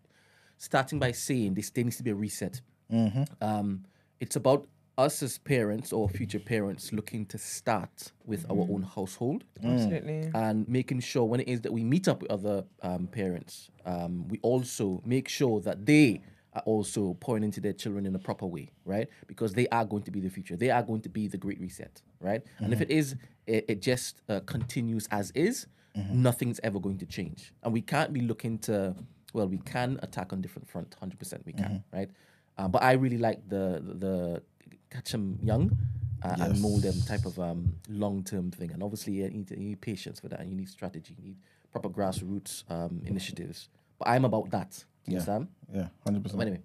starting 0.58 1.00
by 1.00 1.12
saying 1.12 1.54
this 1.56 1.70
there 1.70 1.84
needs 1.84 1.98
to 1.98 2.04
be 2.04 2.12
a 2.12 2.16
reset 2.16 2.62
Mm-hmm. 2.92 3.24
um 3.42 3.86
it's 4.20 4.36
about 4.36 4.68
us 4.98 5.24
as 5.24 5.38
parents 5.38 5.94
or 5.94 6.10
future 6.10 6.40
parents 6.40 6.92
looking 6.92 7.26
to 7.26 7.38
start 7.38 8.12
with 8.26 8.46
our 8.50 8.68
own 8.70 8.84
household 8.84 9.44
Absolutely. 9.64 10.30
and 10.34 10.68
making 10.68 11.00
sure 11.00 11.24
when 11.24 11.40
it 11.40 11.48
is 11.48 11.62
that 11.62 11.72
we 11.72 11.84
meet 11.84 12.08
up 12.08 12.22
with 12.22 12.32
other 12.32 12.64
um, 12.82 13.08
parents, 13.08 13.70
um, 13.86 14.28
we 14.28 14.40
also 14.42 15.02
make 15.06 15.28
sure 15.28 15.60
that 15.62 15.86
they 15.86 16.22
are 16.54 16.62
also 16.66 17.16
pouring 17.22 17.44
into 17.44 17.62
their 17.62 17.74
children 17.74 18.06
in 18.06 18.14
a 18.14 18.20
proper 18.20 18.46
way, 18.46 18.70
right? 18.86 19.08
Because 19.28 19.54
they 19.54 19.68
are 19.70 19.86
going 19.86 20.04
to 20.04 20.12
be 20.12 20.20
the 20.20 20.30
future. 20.30 20.58
They 20.58 20.70
are 20.70 20.84
going 20.84 21.02
to 21.02 21.10
be 21.10 21.28
the 21.28 21.38
great 21.38 21.60
reset, 21.62 22.02
right? 22.20 22.44
And 22.60 22.74
if 22.74 22.82
it 22.82 22.92
is, 22.92 23.16
it, 23.48 23.66
it 23.70 23.82
just 23.82 24.22
uh, 24.28 24.42
continues 24.42 25.08
as 25.12 25.32
is, 25.32 25.68
nothing's 26.12 26.60
ever 26.64 26.80
going 26.80 26.98
to 26.98 27.06
change. 27.06 27.54
And 27.64 27.72
we 27.74 27.82
can't 27.82 28.12
be 28.12 28.22
looking 28.22 28.60
to, 28.60 28.96
well, 29.34 29.48
we 29.48 29.58
can 29.60 30.00
attack 30.04 30.34
on 30.34 30.42
different 30.42 30.68
front, 30.70 30.96
100% 31.02 31.46
we 31.46 31.54
can, 31.54 31.84
right? 31.94 32.10
Uh, 32.58 32.68
but 32.68 32.84
I 32.84 32.94
really 32.94 33.18
like 33.18 33.48
the, 33.48 33.82
the 33.82 34.44
catch 34.92 35.12
them 35.12 35.40
young 35.42 35.78
uh, 36.24 36.36
and 36.40 36.62
mold 36.62 36.84
them 36.84 36.96
type 37.08 37.26
of 37.26 37.40
um, 37.40 37.76
long 37.90 38.24
term 38.24 38.52
thing. 38.52 38.72
And 38.72 38.84
obviously, 38.84 39.14
you 39.14 39.30
need, 39.30 39.50
you 39.52 39.58
need 39.58 39.82
patience 39.82 40.20
for 40.20 40.28
that, 40.30 40.40
and 40.42 40.50
you 40.50 40.56
need 40.56 40.70
strategy, 40.70 41.16
you 41.18 41.24
need 41.30 41.38
proper 41.72 41.90
grassroots 41.90 42.64
um, 42.70 43.02
initiatives. 43.06 43.70
But 43.98 44.10
I'm 44.10 44.26
about 44.26 44.50
that. 44.52 44.84
You 45.08 45.14
understand? 45.14 45.48
Yeah, 45.74 45.88
100%. 46.06 46.36
But 46.38 46.42
anyway, 46.48 46.62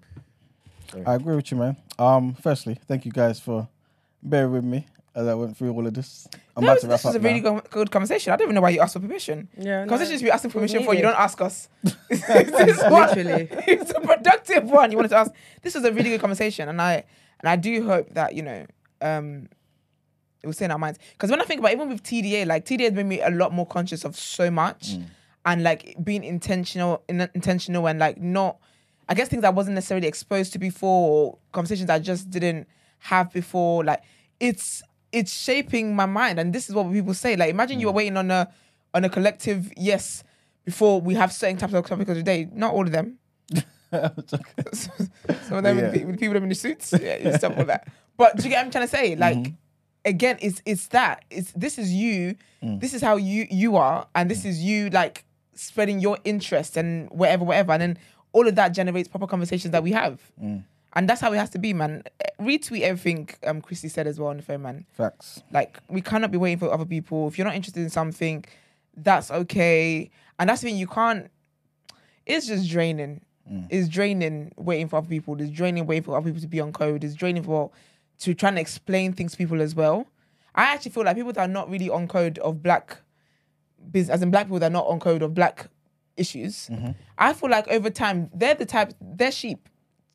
I 1.06 1.14
agree 1.14 1.36
with 1.36 1.50
you, 1.50 1.56
man. 1.56 1.76
Um, 1.98 2.34
firstly, 2.34 2.78
thank 2.86 3.04
you 3.06 3.12
guys 3.12 3.40
for 3.40 3.68
bearing 4.22 4.52
with 4.52 4.64
me. 4.64 4.86
as 5.14 5.26
I 5.26 5.34
went 5.34 5.56
through 5.56 5.72
all 5.72 5.86
of 5.86 5.94
this. 5.94 6.28
I'm 6.54 6.62
No, 6.64 6.68
about 6.72 6.80
to 6.80 6.86
this 6.88 6.90
wrap 7.04 7.04
was 7.04 7.16
up 7.16 7.22
a 7.22 7.24
really 7.24 7.40
now. 7.40 7.54
good, 7.60 7.70
good 7.70 7.90
conversation. 7.90 8.32
I 8.32 8.36
don't 8.36 8.46
even 8.48 8.54
know 8.56 8.60
why 8.60 8.70
you 8.70 8.80
asked 8.80 8.92
for 8.92 9.00
permission. 9.00 9.48
Yeah, 9.56 9.84
no. 9.84 9.88
Conversations 9.88 10.20
you 10.20 10.30
asking 10.30 10.50
permission 10.50 10.84
for, 10.84 10.94
you 10.94 11.00
don't 11.02 11.18
ask 11.18 11.40
us. 11.40 11.68
This 12.10 12.28
is 12.28 12.78
what- 12.90 13.16
Literally. 13.16 13.48
it's 13.66 13.90
a 13.92 14.00
productive 14.00 14.64
one. 14.64 14.90
You 14.90 14.98
wanted 14.98 15.08
to 15.10 15.16
ask. 15.16 15.32
This 15.62 15.74
was 15.74 15.84
a 15.84 15.92
really 15.92 16.10
good 16.10 16.20
conversation, 16.20 16.68
and 16.68 16.80
I 16.82 17.04
and 17.46 17.52
I 17.52 17.54
do 17.54 17.86
hope 17.86 18.12
that 18.14 18.34
you 18.34 18.42
know 18.42 18.66
um, 19.00 19.48
it 20.42 20.46
will 20.46 20.52
stay 20.52 20.64
in 20.64 20.72
our 20.72 20.78
minds. 20.78 20.98
Because 21.12 21.30
when 21.30 21.40
I 21.40 21.44
think 21.44 21.60
about 21.60 21.70
it, 21.70 21.74
even 21.74 21.88
with 21.88 22.02
TDA, 22.02 22.44
like 22.44 22.64
TDA 22.64 22.80
has 22.80 22.92
made 22.92 23.06
me 23.06 23.20
a 23.20 23.30
lot 23.30 23.52
more 23.52 23.66
conscious 23.66 24.04
of 24.04 24.16
so 24.16 24.50
much, 24.50 24.96
and 25.44 25.62
like 25.62 25.94
being 26.02 26.24
intentional, 26.24 27.04
in, 27.08 27.20
intentional, 27.34 27.86
and 27.86 28.00
like 28.00 28.18
not. 28.20 28.58
I 29.08 29.14
guess 29.14 29.28
things 29.28 29.44
I 29.44 29.50
wasn't 29.50 29.76
necessarily 29.76 30.08
exposed 30.08 30.52
to 30.54 30.58
before, 30.58 31.08
or 31.08 31.38
conversations 31.52 31.88
I 31.88 32.00
just 32.00 32.30
didn't 32.30 32.66
have 32.98 33.32
before. 33.32 33.84
Like 33.84 34.02
it's 34.40 34.82
it's 35.12 35.32
shaping 35.32 35.94
my 35.94 36.06
mind, 36.06 36.40
and 36.40 36.52
this 36.52 36.68
is 36.68 36.74
what 36.74 36.92
people 36.92 37.14
say. 37.14 37.36
Like 37.36 37.50
imagine 37.50 37.78
you 37.78 37.86
were 37.86 37.92
waiting 37.92 38.16
on 38.16 38.28
a 38.32 38.52
on 38.92 39.04
a 39.04 39.08
collective 39.08 39.72
yes 39.76 40.24
before 40.64 41.00
we 41.00 41.14
have 41.14 41.32
certain 41.32 41.58
types 41.58 41.74
of 41.74 41.86
topics 41.86 42.10
of 42.10 42.16
the 42.16 42.24
day. 42.24 42.48
Not 42.52 42.74
all 42.74 42.82
of 42.82 42.90
them. 42.90 43.18
Some 44.72 45.58
of 45.58 45.62
them 45.64 45.78
Yeah. 45.78 45.90
with, 45.90 46.12
the, 46.12 46.16
people 46.18 46.36
in 46.36 46.48
the 46.48 46.54
suits, 46.54 46.92
yeah, 47.00 47.36
stuff 47.36 47.56
with 47.56 47.66
that. 47.68 47.88
But 48.16 48.36
do 48.36 48.42
you 48.44 48.50
get 48.50 48.56
what 48.58 48.64
I'm 48.66 48.70
trying 48.70 48.84
to 48.84 48.88
say? 48.90 49.16
Like, 49.16 49.36
Mm-hmm. 49.38 49.54
again, 50.04 50.38
it's 50.40 50.62
it's 50.64 50.88
that. 50.88 51.24
It's 51.30 51.52
this 51.52 51.78
is 51.78 51.92
you. 51.92 52.36
Mm. 52.62 52.80
This 52.80 52.94
is 52.94 53.02
how 53.02 53.16
you 53.16 53.46
you 53.50 53.76
are, 53.76 54.06
and 54.14 54.30
this 54.30 54.44
is 54.44 54.62
you 54.62 54.90
like 54.90 55.24
spreading 55.54 56.00
your 56.00 56.18
interest 56.24 56.76
and 56.76 57.08
whatever, 57.10 57.44
whatever, 57.44 57.72
and 57.72 57.82
then 57.82 57.98
all 58.32 58.46
of 58.46 58.54
that 58.56 58.68
generates 58.70 59.08
proper 59.08 59.26
conversations 59.26 59.72
that 59.72 59.82
we 59.82 59.92
have. 59.92 60.20
Mm. 60.42 60.64
And 60.94 61.08
that's 61.08 61.20
how 61.20 61.32
it 61.32 61.36
has 61.36 61.50
to 61.50 61.58
be, 61.58 61.74
man. 61.74 62.02
Retweet 62.40 62.80
everything 62.82 63.28
um 63.46 63.60
Christy 63.60 63.88
said 63.88 64.06
as 64.06 64.18
well 64.18 64.30
on 64.30 64.38
the 64.38 64.42
phone, 64.42 64.62
man. 64.62 64.86
Facts. 64.92 65.42
Like 65.52 65.78
we 65.88 66.00
cannot 66.00 66.30
be 66.30 66.38
waiting 66.38 66.58
for 66.58 66.72
other 66.72 66.86
people. 66.86 67.28
If 67.28 67.36
you're 67.38 67.46
not 67.46 67.54
interested 67.54 67.82
in 67.82 67.90
something, 67.90 68.44
that's 68.96 69.30
okay. 69.30 70.10
And 70.38 70.48
that's 70.48 70.62
when 70.64 70.76
you 70.76 70.86
can't. 70.86 71.30
It's 72.24 72.46
just 72.46 72.68
draining. 72.68 73.20
Mm. 73.50 73.66
It's 73.70 73.88
draining 73.88 74.52
waiting 74.56 74.88
for 74.88 74.96
other 74.96 75.08
people. 75.08 75.40
It's 75.40 75.50
draining 75.50 75.86
waiting 75.86 76.02
for 76.02 76.16
other 76.16 76.26
people 76.26 76.40
to 76.40 76.48
be 76.48 76.60
on 76.60 76.72
code. 76.72 77.04
It's 77.04 77.14
draining 77.14 77.42
for 77.42 77.70
to 78.20 78.34
trying 78.34 78.54
to 78.54 78.60
explain 78.60 79.12
things 79.12 79.32
to 79.32 79.38
people 79.38 79.60
as 79.60 79.74
well. 79.74 80.06
I 80.54 80.64
actually 80.64 80.92
feel 80.92 81.04
like 81.04 81.16
people 81.16 81.32
that 81.32 81.48
are 81.48 81.52
not 81.52 81.70
really 81.70 81.90
on 81.90 82.08
code 82.08 82.38
of 82.38 82.62
black 82.62 82.98
business, 83.90 84.14
as 84.14 84.22
in 84.22 84.30
black 84.30 84.46
people 84.46 84.58
that 84.60 84.66
are 84.66 84.70
not 84.70 84.86
on 84.86 84.98
code 85.00 85.22
of 85.22 85.34
black 85.34 85.68
issues. 86.16 86.68
Mm-hmm. 86.68 86.92
I 87.18 87.32
feel 87.34 87.50
like 87.50 87.68
over 87.68 87.90
time 87.90 88.30
they're 88.34 88.54
the 88.54 88.66
type 88.66 88.94
they're 89.00 89.32
sheep. 89.32 89.68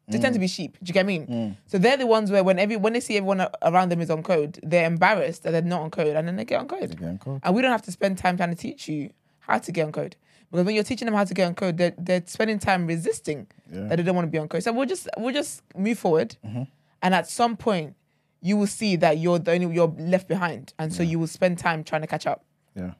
They 0.08 0.19
tend 0.19 0.34
to 0.34 0.40
mm. 0.40 0.42
be 0.42 0.48
sheep. 0.48 0.77
Do 0.84 0.90
you 0.90 0.93
get 0.93 1.06
what 1.06 1.14
I 1.14 1.19
mean? 1.19 1.27
Mm. 1.27 1.58
So 1.68 1.77
they're 1.77 1.95
the 1.95 2.08
ones 2.08 2.32
where 2.32 2.43
when 2.43 2.60
every 2.60 2.76
when 2.76 2.92
they 2.92 3.00
see 3.00 3.16
everyone 3.16 3.48
around 3.61 3.90
them 3.90 4.01
is 4.01 4.10
on 4.10 4.24
code, 4.24 4.60
they're 4.61 4.85
embarrassed 4.85 5.43
that 5.43 5.51
they're 5.51 5.61
not 5.61 5.82
on 5.82 5.92
code, 5.92 6.16
and 6.16 6.27
then 6.27 6.35
they 6.35 6.43
get 6.43 6.60
on 6.60 6.68
code. 6.68 6.98
get 6.98 7.08
on 7.08 7.18
code. 7.18 7.40
And 7.43 7.56
we 7.56 7.61
don't 7.61 7.72
have 7.72 7.84
to 7.84 7.92
spend 7.92 8.18
time 8.18 8.35
trying 8.35 8.50
to 8.50 8.56
teach 8.56 8.90
you 8.90 9.11
how 9.40 9.60
to 9.60 9.72
get 9.72 9.85
on 9.85 9.92
code. 9.93 10.16
Because 10.51 10.65
when 10.65 10.75
you're 10.75 10.83
teaching 10.83 11.05
them 11.05 11.15
how 11.15 11.23
to 11.23 11.33
get 11.33 11.47
on 11.47 11.55
code, 11.55 11.77
they're, 11.77 11.93
they're 11.97 12.23
spending 12.25 12.59
time 12.59 12.85
resisting 12.85 13.47
Yeah. 13.71 13.88
that 13.88 13.95
they 13.95 14.03
don't 14.03 14.15
want 14.15 14.27
to 14.27 14.31
be 14.31 14.38
on 14.38 14.47
code. 14.49 14.63
So 14.63 14.71
we'll 14.73 14.85
just 14.85 15.07
we'll 15.17 15.33
just 15.33 15.61
move 15.75 15.97
forward, 15.97 16.35
Mm-hmm. 16.45 16.63
and 17.01 17.15
at 17.15 17.27
some 17.30 17.55
point, 17.57 17.95
you 18.41 18.57
will 18.57 18.67
see 18.67 18.95
that 18.97 19.17
you're 19.17 19.39
the 19.39 19.51
only 19.53 19.73
you're 19.73 19.88
left 19.97 20.27
behind, 20.27 20.73
and 20.77 20.93
so 20.93 21.03
you 21.03 21.19
will 21.19 21.27
spend 21.27 21.57
time 21.57 21.83
trying 21.83 22.01
to 22.01 22.07
catch 22.07 22.27
up. 22.27 22.43
Yeah. 22.75 22.91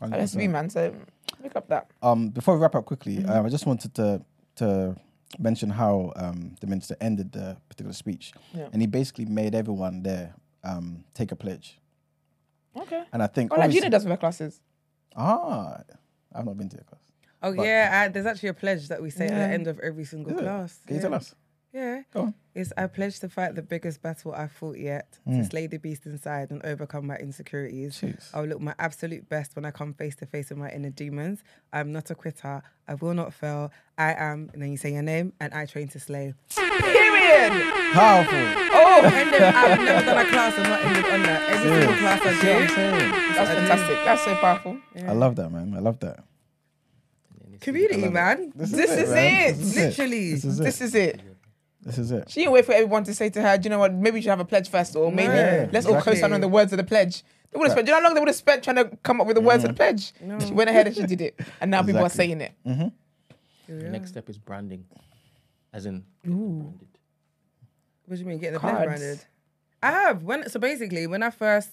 That 0.00 0.20
has 0.20 0.32
to 0.32 0.38
be, 0.38 0.48
man. 0.48 0.70
So 0.70 0.94
pick 1.42 1.56
up 1.56 1.68
that. 1.68 1.90
Um, 2.02 2.28
before 2.28 2.54
we 2.56 2.60
wrap 2.62 2.74
up 2.74 2.84
quickly, 2.84 3.16
Mm-hmm. 3.16 3.30
um, 3.30 3.46
I 3.46 3.48
just 3.48 3.66
wanted 3.66 3.94
to 3.94 4.22
to 4.56 4.94
mention 5.38 5.70
how 5.70 6.12
um, 6.16 6.56
the 6.60 6.66
minister 6.66 6.94
ended 7.00 7.32
the 7.32 7.56
particular 7.70 7.94
speech, 7.94 8.32
Yeah. 8.52 8.68
and 8.72 8.82
he 8.82 8.86
basically 8.86 9.24
made 9.24 9.54
everyone 9.54 10.02
there 10.02 10.34
um, 10.62 11.04
take 11.14 11.32
a 11.32 11.36
pledge. 11.36 11.78
Okay. 12.76 13.02
And 13.12 13.22
I 13.22 13.26
think, 13.28 13.52
Oh, 13.52 13.56
like 13.58 13.70
Gina 13.70 13.88
does 13.90 14.04
with 14.04 14.10
her 14.10 14.16
classes. 14.18 14.60
ah, 15.16 15.80
I've 16.34 16.44
not 16.44 16.56
been 16.56 16.68
to 16.70 16.76
your 16.76 16.84
class. 16.84 17.00
Oh 17.42 17.54
But- 17.54 17.66
yeah, 17.66 18.02
I, 18.04 18.08
there's 18.08 18.26
actually 18.26 18.50
a 18.50 18.54
pledge 18.54 18.88
that 18.88 19.02
we 19.02 19.10
say 19.10 19.26
at 19.26 19.30
the 19.30 19.54
end 19.54 19.66
of 19.66 19.78
every 19.80 20.04
single 20.04 20.34
class. 20.34 20.78
Can 20.86 20.96
you 20.96 21.02
yeah. 21.02 21.08
tell 21.08 21.14
us? 21.14 21.34
Yeah. 21.72 22.02
Go 22.12 22.20
on. 22.20 22.34
It's 22.54 22.70
I 22.76 22.86
pledge 22.86 23.18
to 23.20 23.30
fight 23.30 23.54
the 23.54 23.62
biggest 23.62 24.02
battle 24.02 24.34
I've 24.34 24.52
fought 24.52 24.76
yet, 24.76 25.18
to 25.24 25.30
mm. 25.30 25.50
slay 25.50 25.66
the 25.66 25.78
beast 25.78 26.04
inside 26.04 26.50
and 26.50 26.62
overcome 26.66 27.06
my 27.06 27.16
insecurities. 27.16 27.98
Jeez. 27.98 28.28
I'll 28.34 28.44
look 28.44 28.60
my 28.60 28.74
absolute 28.78 29.26
best 29.28 29.56
when 29.56 29.64
I 29.64 29.70
come 29.70 29.94
face 29.94 30.14
to 30.16 30.26
face 30.26 30.50
with 30.50 30.58
my 30.58 30.70
inner 30.70 30.90
demons. 30.90 31.42
I'm 31.72 31.90
not 31.92 32.10
a 32.10 32.14
quitter. 32.14 32.62
I 32.86 32.94
will 32.94 33.14
not 33.14 33.32
fail. 33.32 33.72
I 33.96 34.12
am, 34.12 34.50
and 34.52 34.60
then 34.60 34.70
you 34.70 34.76
say 34.76 34.92
your 34.92 35.02
name, 35.02 35.32
and 35.40 35.54
I 35.54 35.64
train 35.64 35.88
to 35.88 36.00
slay. 36.00 36.34
Period. 37.50 37.92
Powerful. 37.92 38.38
Oh, 38.74 39.00
And 39.04 39.32
then 39.32 39.54
I've 39.54 39.80
never 39.80 40.04
done 40.06 40.26
a 40.26 40.30
class 40.30 40.54
and 40.58 40.68
not 40.68 40.84
ended 40.84 41.04
on 41.12 41.22
that. 41.22 41.50
Every 41.50 41.70
single 41.80 41.96
class 41.98 42.20
I 42.22 42.32
See 42.34 42.46
what 42.46 42.56
I'm 42.56 42.66
do. 42.68 42.74
saying? 42.74 43.10
that's 43.34 43.50
fantastic. 43.50 43.96
That's 44.04 44.24
so 44.24 44.34
powerful. 44.36 44.78
I 44.96 45.12
love 45.12 45.36
that, 45.36 45.50
man. 45.50 45.74
I 45.76 45.80
love 45.80 45.98
that. 46.00 46.24
Community, 47.60 48.08
man. 48.08 48.52
This 48.56 48.72
is 48.72 49.10
man. 49.10 49.50
it. 49.50 49.56
This 49.56 49.76
is 49.76 49.76
Literally. 49.76 50.30
This 50.34 50.44
is 50.44 50.60
it. 50.60 50.64
This 50.64 50.80
is 50.80 50.94
it. 50.94 51.20
This 51.84 51.98
is 51.98 52.10
it. 52.12 52.30
She 52.30 52.40
didn't 52.40 52.52
wait 52.52 52.64
for 52.64 52.72
everyone 52.72 53.04
to 53.04 53.14
say 53.14 53.28
to 53.30 53.42
her, 53.42 53.58
do 53.58 53.64
you 53.66 53.70
know 53.70 53.78
what, 53.78 53.92
maybe 53.92 54.18
you 54.18 54.22
should 54.22 54.30
have 54.30 54.40
a 54.40 54.44
pledge 54.44 54.68
first, 54.68 54.94
or 54.96 55.10
maybe 55.10 55.32
Yeah, 55.34 55.68
let's 55.72 55.84
all 55.86 55.94
exactly. 55.94 56.14
co-sign 56.14 56.32
on 56.32 56.40
the 56.40 56.48
words 56.48 56.72
of 56.72 56.76
the 56.76 56.84
pledge. 56.84 57.24
They 57.50 57.58
would 57.58 57.64
have 57.66 57.72
spent, 57.72 57.86
do 57.86 57.90
you 57.92 57.96
know 57.96 58.00
how 58.02 58.06
long 58.08 58.14
they 58.14 58.20
would 58.20 58.28
have 58.28 58.36
spent 58.36 58.62
trying 58.64 58.76
to 58.76 58.96
come 59.02 59.20
up 59.20 59.26
with 59.26 59.34
the 59.36 59.40
words 59.42 59.64
of 59.64 59.70
the 59.70 59.74
pledge? 59.74 60.12
She 60.46 60.52
went 60.52 60.70
ahead 60.70 60.86
and 60.86 60.96
she 60.96 61.04
did 61.06 61.20
it. 61.20 61.38
And 61.60 61.70
now 61.70 61.82
people 61.82 62.00
are 62.00 62.06
Exactly. 62.06 62.26
saying 62.26 62.40
it. 62.40 62.52
Mm-hmm. 62.66 63.78
The 63.80 63.88
next 63.90 64.10
step 64.10 64.28
is 64.28 64.38
branding, 64.38 64.84
as 65.72 65.86
in 65.86 66.04
What 68.06 68.16
do 68.16 68.20
you 68.20 68.26
mean? 68.26 68.38
Get 68.38 68.52
the 68.52 68.60
pen 68.60 68.70
Cards. 68.74 68.86
branded? 68.86 69.24
I 69.82 69.90
have. 69.90 70.22
When 70.22 70.48
so 70.48 70.58
basically 70.60 71.06
when 71.06 71.22
I 71.22 71.30
first 71.30 71.70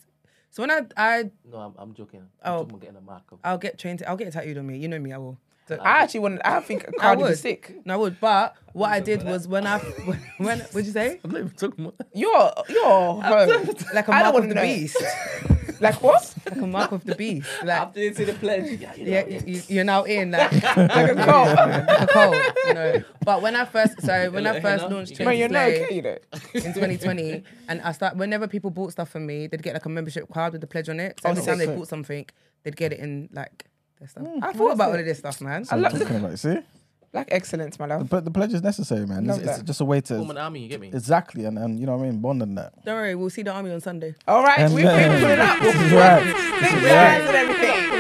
so 0.52 0.64
when 0.64 0.72
I 0.72 0.82
I 0.98 1.32
No, 1.50 1.58
I'm, 1.58 1.74
I'm 1.78 1.94
joking. 1.94 2.22
I'm 2.44 2.54
Oh. 2.54 2.58
talking 2.60 2.70
about 2.70 2.82
getting 2.82 2.96
a 2.98 3.02
mark 3.02 3.24
of. 3.32 3.40
I'll 3.44 3.58
get 3.58 3.78
trained. 3.78 4.04
I'll 4.08 4.18
get 4.18 4.28
it 4.28 4.32
tattooed 4.32 4.58
on 4.58 4.66
me. 4.68 4.78
You 4.78 4.88
know 4.88 5.00
me. 5.00 5.12
I 5.14 5.18
will. 5.18 5.38
So- 5.68 5.76
I 5.76 6.02
actually 6.02 6.22
want, 6.22 6.42
I 6.44 6.60
think 6.62 6.86
a 6.86 6.88
I 7.00 7.02
card 7.02 7.20
would 7.20 7.30
be 7.30 7.36
sick. 7.36 7.76
No, 7.86 7.94
I 7.94 7.98
would. 7.98 8.20
But 8.20 8.56
what 8.74 8.90
I 8.92 9.00
did 9.00 9.24
was 9.24 9.48
when 9.48 9.68
I 9.68 9.78
when 10.38 10.60
what'd 10.60 10.86
you 10.88 10.92
say? 10.92 11.20
I'm 11.24 11.30
not 11.32 11.40
even 11.42 11.52
talking 11.52 11.86
about. 11.86 12.08
You're, 12.14 12.52
you're, 12.70 13.22
her. 13.22 13.64
Like 13.94 14.08
a 14.08 14.14
I 14.16 14.24
don't 14.24 14.34
mark 14.34 14.44
of 14.44 14.50
the 14.50 14.56
know. 14.56 14.62
beast. 14.64 14.98
Like 15.82 16.02
what? 16.04 16.34
like 16.50 16.62
a 16.62 16.68
mark 16.68 16.92
of 16.92 17.04
the 17.06 17.16
beast. 17.16 17.48
Like 17.64 17.80
After 17.82 18.00
they 18.00 18.14
see 18.14 18.24
the 18.26 18.34
pledge, 18.34 18.80
yeah, 18.80 18.96
you 18.96 19.06
know, 19.06 19.12
yeah, 19.12 19.40
you, 19.46 19.62
you're 19.68 19.84
now 19.84 20.04
in 20.04 20.32
like, 20.32 20.52
Like 20.78 21.12
a 21.12 21.16
cult. 21.16 21.56
like 21.56 22.02
a 22.02 22.08
cult, 22.08 22.36
you 22.68 22.74
know. 22.74 23.04
But 23.26 23.42
when 23.42 23.56
I 23.56 23.66
first 23.66 24.02
so 24.02 24.32
when 24.32 24.46
I 24.48 24.60
first 24.60 24.84
hello. 24.84 24.96
launched 24.96 25.20
Man, 25.20 25.28
Man, 25.28 25.38
you're 25.38 25.48
to 25.48 25.54
not 25.54 25.68
okay, 25.70 25.96
you 25.96 26.02
know. 26.02 26.18
in 26.54 26.74
2020, 26.74 27.44
and 27.68 27.82
I 27.82 27.92
start 27.92 28.16
whenever 28.18 28.48
people 28.48 28.72
bought 28.72 28.92
stuff 28.92 29.10
from 29.10 29.26
me, 29.26 29.48
they'd 29.48 29.62
get 29.64 29.74
like 29.74 29.86
a 29.86 29.90
membership 29.90 30.32
card 30.34 30.54
with 30.54 30.62
the 30.62 30.68
pledge 30.68 30.90
on 30.90 31.00
it. 31.00 31.20
So 31.22 31.28
Oh, 31.28 31.32
every 31.32 31.44
time 31.44 31.58
they 31.60 31.68
bought 31.68 31.88
something, 31.88 32.26
they'd 32.64 32.76
get 32.76 32.94
it 32.94 33.00
in 33.00 33.30
like 33.34 33.66
their 34.00 34.08
stuff. 34.08 34.24
Mm, 34.24 34.44
I 34.44 34.54
thought 34.54 34.74
about 34.74 34.90
all 34.92 35.00
of 35.00 35.06
this 35.06 35.20
stuff, 35.20 35.42
man. 35.42 35.66
I 35.70 35.76
love 35.76 35.92
talking 36.00 36.16
about. 36.16 36.40
See, 36.40 36.58
Like 37.12 37.30
excellence, 37.32 37.80
my 37.80 37.88
love. 37.88 38.08
but 38.08 38.24
the 38.24 38.30
pledge 38.30 38.54
is 38.54 38.62
necessary, 38.62 39.08
man. 39.08 39.20
It's, 39.28 39.30
Love 39.30 39.40
it's 39.40 39.58
that. 39.58 39.66
just 39.66 39.82
a 39.82 39.86
way 39.86 40.00
to 40.02 40.18
form 40.18 40.30
an 40.30 40.38
army. 40.38 40.60
You 40.62 40.70
get 40.70 40.80
me? 40.80 40.90
exactly, 40.90 41.46
and, 41.46 41.58
and 41.58 41.80
you 41.80 41.88
know 41.88 41.98
what 41.98 42.06
I 42.06 42.10
mean, 42.12 42.20
bond 42.22 42.44
on 42.44 42.54
that. 42.54 42.86
Don't 42.86 42.94
worry, 42.96 43.16
we'll 43.16 43.32
see 43.32 43.42
the 43.42 43.52
army 43.52 43.72
on 43.72 43.82
Sunday. 43.82 44.14
All 44.28 44.44
right, 44.44 44.60
And 44.60 44.76
we've 44.76 44.86
been 44.86 45.20
put 45.20 45.32
it 45.32 45.40
up. 45.50 45.60
This 45.60 45.74
is 45.76 45.92
right. 45.92 46.24
Big 46.24 46.34
is 46.74 46.84
right. 46.84 47.26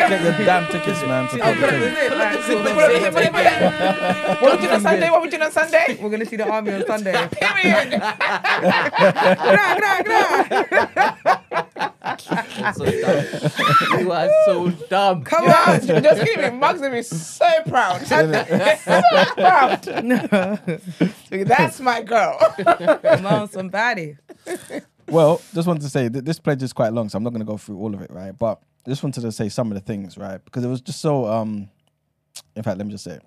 Get 0.09 0.21
your 0.23 0.33
damn 0.45 0.71
tickets, 0.71 1.01
man. 1.01 1.27
To 1.29 1.39
Oh, 1.43 1.53
the 1.55 1.59
but 1.61 1.69
thing. 1.71 1.81
is 1.81 1.97
it? 1.97 2.17
Like, 2.17 2.43
sort 2.43 2.57
of 2.67 2.73
Put 2.75 2.91
it, 2.91 3.01
say- 3.01 3.11
put 3.11 3.23
it, 3.23 3.31
put. 3.33 4.41
What 4.43 4.51
we 4.51 4.57
doing 4.61 4.73
on 4.75 4.81
Sunday? 4.81 5.09
What 5.09 5.21
we 5.23 5.29
doing 5.29 5.41
on 5.43 5.51
Sunday? 5.51 5.97
We're 5.99 6.09
gonna 6.11 6.25
see 6.25 6.35
the 6.35 6.47
army 6.49 6.73
on 6.73 6.85
Sunday. 6.85 7.27
Period. 7.31 8.01
So 12.75 12.85
dumb. 12.85 13.99
you 13.99 14.11
are 14.11 14.29
so 14.45 14.69
dumb. 14.89 15.23
Come 15.23 15.45
on. 15.45 15.81
just 15.81 16.25
give 16.25 16.37
me. 16.37 16.49
mugs 16.51 16.81
gonna 16.81 16.95
be 16.95 17.01
so 17.01 17.47
proud. 17.67 18.01
so 18.07 18.31
proud. 19.35 19.83
That's 21.29 21.79
my 21.79 22.01
girl. 22.01 22.37
Come 23.01 23.25
on, 23.25 23.47
somebody. 23.49 24.17
Well, 25.07 25.41
just 25.53 25.67
wanted 25.67 25.81
to 25.81 25.89
say 25.89 26.07
that 26.07 26.25
this 26.25 26.39
pledge 26.39 26.61
is 26.61 26.73
quite 26.73 26.93
long, 26.93 27.09
so 27.09 27.17
I'm 27.17 27.23
not 27.23 27.31
going 27.31 27.41
to 27.41 27.45
go 27.45 27.57
through 27.57 27.77
all 27.77 27.93
of 27.95 28.01
it, 28.01 28.11
right? 28.11 28.37
But 28.37 28.61
I 28.85 28.89
just 28.89 29.01
wanted 29.01 29.21
to 29.21 29.31
say 29.31 29.49
some 29.49 29.71
of 29.71 29.75
the 29.75 29.81
things, 29.81 30.17
right? 30.17 30.43
Because 30.43 30.63
it 30.63 30.67
was 30.67 30.81
just 30.81 31.01
so. 31.01 31.25
um 31.25 31.69
In 32.55 32.63
fact, 32.63 32.77
let 32.77 32.85
me 32.85 32.91
just 32.91 33.03
say 33.03 33.13
it. 33.13 33.23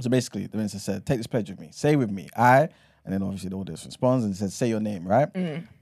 So 0.00 0.10
basically, 0.10 0.46
the 0.46 0.56
minister 0.56 0.78
said, 0.78 1.06
"Take 1.06 1.18
this 1.18 1.26
pledge 1.26 1.50
with 1.50 1.60
me. 1.60 1.70
Say 1.72 1.96
with 1.96 2.10
me, 2.10 2.28
I." 2.36 2.68
And 3.06 3.14
then 3.14 3.22
obviously 3.22 3.50
the 3.50 3.56
audience 3.56 3.86
responds 3.86 4.24
and 4.24 4.36
says, 4.36 4.52
"Say 4.52 4.68
your 4.68 4.80
name, 4.80 5.06
right?" 5.06 5.28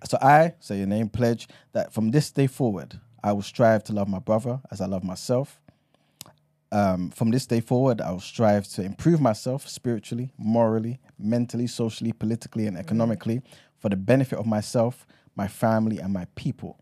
So 0.06 0.18
I 0.20 0.52
say 0.60 0.76
your 0.78 0.86
name, 0.86 1.08
pledge 1.08 1.48
that 1.72 1.92
from 1.92 2.10
this 2.10 2.30
day 2.30 2.46
forward, 2.46 3.00
I 3.22 3.32
will 3.32 3.42
strive 3.42 3.82
to 3.84 3.92
love 3.94 4.08
my 4.08 4.18
brother 4.20 4.60
as 4.70 4.80
I 4.82 4.86
love 4.86 5.02
myself. 5.02 5.58
Um, 6.70 7.10
from 7.10 7.30
this 7.30 7.46
day 7.46 7.60
forward, 7.60 8.00
I 8.00 8.10
will 8.10 8.20
strive 8.20 8.66
to 8.74 8.82
improve 8.82 9.20
myself 9.20 9.66
spiritually, 9.68 10.32
morally, 10.36 10.98
mentally, 11.18 11.66
socially, 11.66 12.12
politically, 12.12 12.66
and 12.66 12.76
economically 12.76 13.40
for 13.78 13.88
the 13.88 13.96
benefit 13.96 14.38
of 14.38 14.46
myself, 14.46 15.06
my 15.34 15.48
family, 15.48 15.98
and 15.98 16.12
my 16.12 16.26
people. 16.34 16.78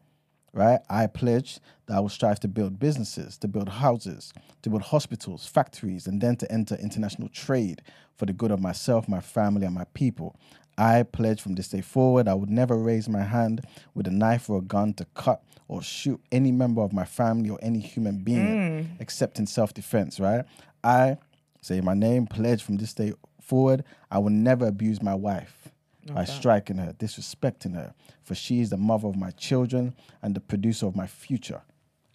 Right? 0.54 0.80
I 0.90 1.06
pledge 1.06 1.60
that 1.86 1.96
I 1.96 2.00
will 2.00 2.10
strive 2.10 2.38
to 2.40 2.48
build 2.48 2.78
businesses, 2.78 3.38
to 3.38 3.48
build 3.48 3.70
houses, 3.70 4.34
to 4.60 4.68
build 4.68 4.82
hospitals, 4.82 5.46
factories, 5.46 6.06
and 6.06 6.20
then 6.20 6.36
to 6.36 6.52
enter 6.52 6.74
international 6.74 7.28
trade 7.28 7.80
for 8.16 8.26
the 8.26 8.34
good 8.34 8.50
of 8.50 8.60
myself, 8.60 9.08
my 9.08 9.20
family, 9.20 9.64
and 9.64 9.74
my 9.74 9.84
people. 9.94 10.36
I 10.76 11.02
pledge 11.04 11.40
from 11.40 11.54
this 11.54 11.68
day 11.68 11.80
forward 11.80 12.28
I 12.28 12.34
would 12.34 12.50
never 12.50 12.76
raise 12.76 13.08
my 13.08 13.22
hand 13.22 13.66
with 13.94 14.06
a 14.06 14.10
knife 14.10 14.48
or 14.48 14.58
a 14.58 14.62
gun 14.62 14.94
to 14.94 15.04
cut 15.14 15.42
or 15.68 15.82
shoot 15.82 16.20
any 16.30 16.52
member 16.52 16.82
of 16.82 16.92
my 16.92 17.04
family 17.04 17.50
or 17.50 17.58
any 17.62 17.80
human 17.80 18.18
being 18.18 18.46
mm. 18.46 18.86
except 19.00 19.38
in 19.38 19.46
self 19.46 19.74
defense, 19.74 20.18
right? 20.18 20.44
I 20.82 21.18
say 21.60 21.80
my 21.80 21.94
name, 21.94 22.26
pledge 22.26 22.62
from 22.62 22.76
this 22.76 22.94
day 22.94 23.12
forward 23.40 23.84
I 24.10 24.18
will 24.18 24.30
never 24.30 24.66
abuse 24.66 25.02
my 25.02 25.14
wife 25.14 25.71
by 26.06 26.24
striking 26.24 26.78
her, 26.78 26.92
disrespecting 26.92 27.74
her, 27.74 27.94
for 28.22 28.34
she 28.34 28.60
is 28.60 28.70
the 28.70 28.76
mother 28.76 29.08
of 29.08 29.16
my 29.16 29.30
children 29.30 29.94
and 30.22 30.34
the 30.34 30.40
producer 30.40 30.86
of 30.86 30.96
my 30.96 31.06
future. 31.06 31.62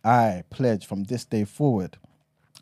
I 0.03 0.43
pledge 0.49 0.85
from 0.85 1.05
this 1.05 1.25
day 1.25 1.43
forward 1.43 1.97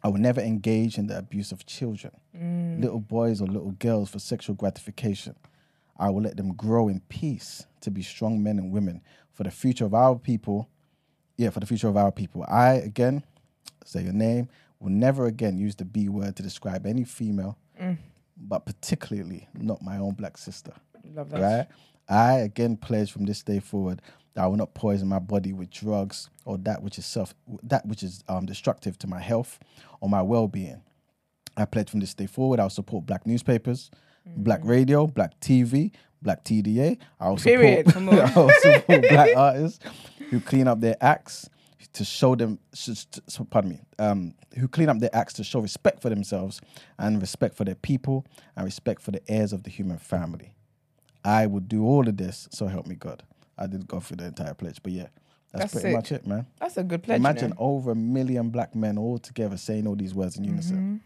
I 0.05 0.07
will 0.07 0.19
never 0.19 0.39
engage 0.39 0.99
in 0.99 1.07
the 1.07 1.17
abuse 1.17 1.51
of 1.51 1.65
children, 1.65 2.11
mm. 2.37 2.79
little 2.79 2.99
boys 2.99 3.41
or 3.41 3.47
little 3.47 3.71
girls 3.71 4.11
for 4.11 4.19
sexual 4.19 4.55
gratification. 4.55 5.35
I 5.97 6.11
will 6.11 6.21
let 6.21 6.37
them 6.37 6.53
grow 6.53 6.89
in 6.89 6.99
peace 7.09 7.65
to 7.81 7.89
be 7.89 8.03
strong 8.03 8.43
men 8.43 8.59
and 8.59 8.71
women 8.71 9.01
for 9.31 9.43
the 9.43 9.49
future 9.49 9.83
of 9.83 9.95
our 9.95 10.15
people. 10.15 10.69
Yeah, 11.37 11.49
for 11.49 11.59
the 11.59 11.65
future 11.65 11.87
of 11.87 11.97
our 11.97 12.11
people. 12.11 12.45
I, 12.47 12.73
again, 12.73 13.23
say 13.83 14.03
your 14.03 14.13
name, 14.13 14.47
will 14.79 14.91
never 14.91 15.25
again 15.25 15.57
use 15.57 15.75
the 15.75 15.85
B 15.85 16.07
word 16.07 16.35
to 16.35 16.43
describe 16.43 16.85
any 16.85 17.03
female, 17.03 17.57
mm. 17.81 17.97
but 18.37 18.67
particularly 18.67 19.47
not 19.55 19.81
my 19.81 19.97
own 19.97 20.13
black 20.13 20.37
sister. 20.37 20.73
Love 21.13 21.29
that. 21.31 21.41
Right? 21.41 21.67
I 22.07 22.33
again 22.39 22.77
pledge 22.77 23.11
from 23.11 23.25
this 23.25 23.41
day 23.43 23.59
forward 23.59 24.01
that 24.35 24.43
I 24.43 24.47
will 24.47 24.57
not 24.57 24.73
poison 24.73 25.07
my 25.07 25.19
body 25.19 25.53
with 25.53 25.71
drugs 25.71 26.29
or 26.45 26.57
that 26.59 26.83
which 26.83 26.99
is 26.99 27.05
self 27.05 27.33
that 27.63 27.85
which 27.85 28.03
is 28.03 28.23
um, 28.27 28.45
destructive 28.45 28.97
to 28.99 29.07
my 29.07 29.19
health 29.19 29.59
or 30.01 30.09
my 30.09 30.21
well-being. 30.21 30.81
I 31.57 31.65
pledge 31.65 31.89
from 31.89 32.01
this 32.01 32.13
day 32.13 32.27
forward 32.27 32.59
I'll 32.59 32.69
support 32.69 33.05
black 33.05 33.25
newspapers, 33.25 33.89
black 34.25 34.59
radio, 34.63 35.07
black 35.07 35.39
TV, 35.39 35.91
black 36.21 36.43
TDA. 36.43 36.97
I'll 37.19 37.37
Period. 37.37 37.87
support, 37.91 38.19
I'll 38.37 38.49
support 38.59 39.01
black 39.09 39.35
artists 39.35 39.79
who 40.29 40.39
clean 40.41 40.67
up 40.67 40.81
their 40.81 40.97
acts 41.01 41.49
to 41.93 42.03
show 42.03 42.35
them, 42.35 42.59
sh- 42.73 42.89
sh- 42.93 43.19
so- 43.27 43.45
pardon 43.45 43.71
me, 43.71 43.79
um, 43.99 44.33
who 44.57 44.67
clean 44.67 44.89
up 44.89 44.99
their 44.99 45.15
acts 45.15 45.33
to 45.33 45.43
show 45.45 45.59
respect 45.59 46.01
for 46.01 46.09
themselves 46.09 46.59
and 46.99 47.21
respect 47.21 47.55
for 47.55 47.63
their 47.63 47.75
people 47.75 48.25
and 48.57 48.65
respect 48.65 49.01
for 49.01 49.11
the 49.11 49.21
heirs 49.31 49.53
of 49.53 49.63
the 49.63 49.69
human 49.69 49.97
family. 49.97 50.54
I 51.25 51.45
would 51.47 51.67
do 51.67 51.83
all 51.85 52.07
of 52.07 52.17
this, 52.17 52.47
so 52.51 52.67
help 52.67 52.85
me 52.87 52.95
God. 52.95 53.23
I 53.57 53.67
didn't 53.67 53.87
go 53.87 53.99
through 53.99 54.17
the 54.17 54.25
entire 54.25 54.53
pledge, 54.53 54.79
but 54.83 54.91
yeah, 54.91 55.07
that's, 55.51 55.71
That's 55.71 55.73
pretty 55.73 55.87
sick. 55.87 55.95
much 55.95 56.11
it, 56.11 56.27
man. 56.27 56.45
That's 56.59 56.77
a 56.77 56.83
good 56.83 57.01
pledge. 57.03 57.17
Imagine 57.19 57.49
you 57.49 57.55
know? 57.55 57.61
over 57.61 57.91
a 57.91 57.95
million 57.95 58.49
black 58.49 58.75
men 58.75 58.97
all 58.97 59.17
together 59.17 59.57
saying 59.57 59.87
all 59.87 59.95
these 59.95 60.13
words 60.13 60.37
in 60.37 60.43
unison. 60.43 60.75
Mm-hmm. 60.75 60.83
You 60.83 60.91
know 60.93 60.99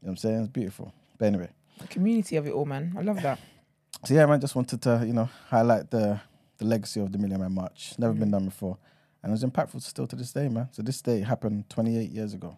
what 0.00 0.10
I'm 0.10 0.16
saying? 0.16 0.38
It's 0.40 0.48
beautiful. 0.48 0.94
But 1.18 1.26
anyway, 1.26 1.50
the 1.78 1.86
community 1.88 2.36
of 2.36 2.46
it 2.46 2.52
all, 2.52 2.64
man. 2.64 2.94
I 2.96 3.02
love 3.02 3.20
that. 3.22 3.38
so 4.04 4.14
yeah, 4.14 4.24
man, 4.26 4.40
just 4.40 4.54
wanted 4.56 4.80
to, 4.82 5.02
you 5.06 5.12
know, 5.12 5.28
highlight 5.48 5.90
the 5.90 6.20
the 6.58 6.64
legacy 6.64 7.00
of 7.00 7.10
the 7.12 7.18
Million 7.18 7.40
Man 7.40 7.52
March. 7.52 7.94
Never 7.98 8.14
Mm. 8.14 8.18
been 8.20 8.30
done 8.30 8.44
before. 8.44 8.78
And 9.22 9.30
it 9.30 9.32
was 9.32 9.42
impactful 9.44 9.82
still 9.82 10.06
to 10.06 10.16
this 10.16 10.32
day, 10.32 10.48
man. 10.48 10.68
So 10.72 10.82
this 10.82 11.00
day 11.02 11.20
happened 11.20 11.68
28 11.68 12.10
years 12.10 12.34
ago. 12.34 12.56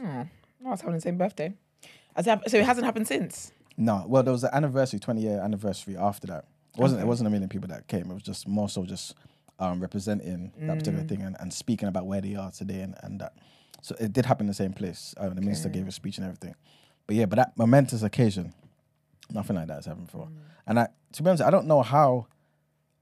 Oh, 0.00 0.04
I 0.04 0.28
was 0.70 0.80
having 0.80 0.94
the 0.96 1.00
same 1.00 1.16
birthday. 1.18 1.52
So 2.22 2.38
it 2.58 2.64
hasn't 2.64 2.84
happened 2.84 3.06
since. 3.08 3.52
No, 3.76 4.04
well, 4.06 4.22
there 4.22 4.32
was 4.32 4.44
an 4.44 4.50
anniversary, 4.52 4.98
20 4.98 5.20
year 5.20 5.40
anniversary 5.40 5.96
after 5.96 6.26
that. 6.28 6.44
It 6.74 6.80
wasn't, 6.80 7.00
Okay. 7.00 7.06
it 7.06 7.08
wasn't 7.08 7.26
a 7.28 7.30
million 7.30 7.48
people 7.48 7.68
that 7.68 7.86
came. 7.88 8.10
It 8.10 8.14
was 8.14 8.22
just 8.22 8.46
more 8.48 8.68
so 8.68 8.84
just 8.84 9.14
um, 9.58 9.80
representing 9.80 10.52
that 10.66 10.78
particular 10.78 11.04
Mm. 11.04 11.08
thing 11.08 11.22
and, 11.22 11.36
and 11.40 11.52
speaking 11.52 11.88
about 11.88 12.06
where 12.06 12.20
they 12.20 12.34
are 12.34 12.50
today 12.50 12.80
and, 12.80 12.94
and 13.02 13.20
that. 13.20 13.32
So 13.82 13.94
it 14.00 14.12
did 14.12 14.26
happen 14.26 14.44
in 14.44 14.48
the 14.48 14.54
same 14.54 14.72
place. 14.72 15.14
Uh, 15.16 15.28
the 15.30 15.40
minister 15.40 15.68
gave 15.68 15.86
a 15.88 15.92
speech 15.92 16.18
and 16.18 16.26
everything. 16.26 16.54
But 17.06 17.16
yeah, 17.16 17.26
but 17.26 17.36
that 17.36 17.56
momentous 17.56 18.02
occasion, 18.02 18.52
nothing 19.32 19.56
like 19.56 19.68
that 19.68 19.74
has 19.76 19.86
happened 19.86 20.08
Mm. 20.08 20.12
before. 20.12 20.28
And 20.66 20.80
I, 20.80 20.88
to 21.12 21.22
be 21.22 21.28
honest, 21.30 21.42
I 21.42 21.50
don't 21.50 21.66
know 21.66 21.82
how 21.82 22.26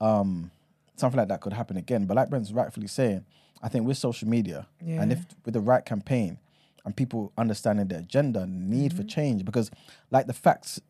um, 0.00 0.50
something 0.96 1.18
like 1.18 1.28
that 1.28 1.40
could 1.40 1.52
happen 1.52 1.76
again. 1.76 2.04
But 2.06 2.16
like 2.16 2.30
Brent's 2.30 2.52
rightfully 2.52 2.86
saying, 2.88 3.24
I 3.62 3.68
think 3.68 3.86
with 3.86 3.96
social 3.96 4.28
media 4.28 4.66
and 4.80 5.10
if 5.12 5.24
with 5.44 5.54
the 5.54 5.60
right 5.60 5.84
campaign 5.84 6.38
and 6.84 6.94
people 6.96 7.32
understanding 7.38 7.88
the 7.88 7.98
agenda 7.98 8.46
need 8.46 8.92
Mm-hmm. 8.92 8.96
for 9.02 9.04
change, 9.08 9.44
because 9.44 9.70
like 10.10 10.26
the 10.26 10.32
facts, 10.32 10.80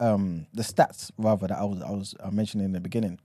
um, 0.00 0.46
the 0.52 0.62
stats 0.62 1.10
rather 1.18 1.46
that 1.46 1.58
I 1.58 1.64
was 1.64 1.82
I 1.82 1.90
was 1.90 2.14
uh, 2.20 2.30
mentioning 2.30 2.66
in 2.66 2.72
the 2.72 2.80
beginning, 2.80 3.18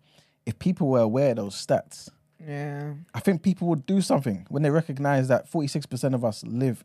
if 0.46 0.58
people 0.60 0.88
were 0.88 1.00
aware 1.00 1.32
of 1.32 1.38
those 1.38 1.56
stats, 1.66 2.10
Yeah. 2.40 2.94
I 3.14 3.20
think 3.20 3.42
people 3.44 3.68
would 3.70 3.86
do 3.86 4.02
something 4.02 4.46
when 4.50 4.64
they 4.64 4.70
recognize 4.70 5.28
that 5.28 5.48
forty 5.50 5.68
six 5.68 5.86
percent 5.86 6.16
of 6.16 6.24
us 6.24 6.44
live 6.46 6.84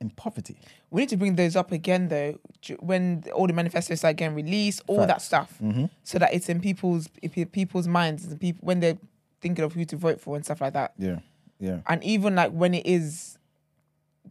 in 0.00 0.10
poverty. 0.10 0.58
We 0.90 1.02
need 1.02 1.08
to 1.10 1.16
bring 1.16 1.36
those 1.36 1.54
up 1.56 1.70
again 1.72 2.08
though, 2.08 2.38
when 2.80 3.24
all 3.32 3.46
the 3.46 3.52
manifestos 3.52 4.02
are 4.04 4.12
getting 4.12 4.34
released, 4.36 4.82
all 4.86 5.06
that 5.06 5.22
stuff, 5.22 5.56
Mm-hmm. 5.62 5.84
so 6.02 6.18
that 6.18 6.34
it's 6.34 6.48
in 6.48 6.60
people's 6.60 7.08
in 7.22 7.46
people's 7.46 7.86
minds 7.86 8.24
and 8.26 8.40
people 8.40 8.60
when 8.66 8.80
they're 8.80 8.98
thinking 9.40 9.64
of 9.64 9.74
who 9.74 9.84
to 9.84 9.96
vote 9.96 10.20
for 10.20 10.36
and 10.36 10.44
stuff 10.44 10.60
like 10.60 10.72
that. 10.72 10.92
Yeah, 10.98 11.18
yeah, 11.60 11.80
And 11.86 12.02
even 12.02 12.34
like 12.34 12.50
when 12.52 12.74
it 12.74 12.86
is 12.86 13.38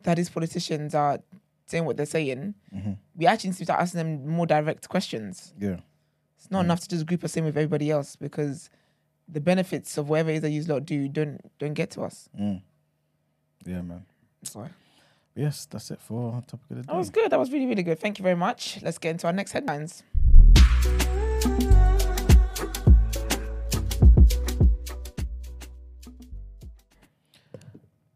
that 0.03 0.17
these 0.17 0.29
politicians 0.29 0.93
are 0.95 1.19
saying 1.65 1.85
what 1.85 1.97
they're 1.97 2.05
saying, 2.05 2.53
Mm-hmm. 2.75 2.91
we 3.15 3.25
actually 3.27 3.51
need 3.51 3.57
to 3.57 3.63
start 3.65 3.79
asking 3.81 3.99
them 3.99 4.27
more 4.27 4.45
direct 4.45 4.87
questions. 4.89 5.53
yeah. 5.59 5.77
It's 6.37 6.51
not 6.51 6.65
enough 6.65 6.81
to 6.81 6.89
just 6.89 7.05
group 7.05 7.23
us 7.23 7.37
in 7.37 7.45
with 7.45 7.55
everybody 7.55 7.89
else 7.89 8.17
because 8.17 8.69
the 9.29 9.39
benefits 9.39 9.97
of 9.97 10.09
whatever 10.09 10.29
it 10.29 10.35
is 10.35 10.41
that 10.41 10.49
you 10.49 10.61
lot 10.63 10.85
do 10.85 11.07
don't 11.07 11.39
don't 11.57 11.73
get 11.73 11.89
to 11.91 12.01
us. 12.01 12.27
Mm. 12.37 12.61
Yeah, 13.65 13.81
man. 13.81 14.05
So 14.43 14.67
Yes, 15.35 15.65
that's 15.71 15.89
it 15.89 16.01
for 16.01 16.43
topic 16.45 16.69
of 16.69 16.75
the 16.77 16.83
day. 16.83 16.87
that 16.87 16.95
was 16.97 17.09
good. 17.09 17.31
That 17.31 17.39
was 17.39 17.49
really 17.53 17.65
really 17.65 17.83
good. 17.83 17.97
Thank 17.97 18.19
you 18.19 18.23
very 18.23 18.35
much. 18.35 18.79
Let's 18.81 18.97
get 18.97 19.11
into 19.11 19.25
our 19.27 19.31
next 19.33 19.53
headlines. 19.53 20.03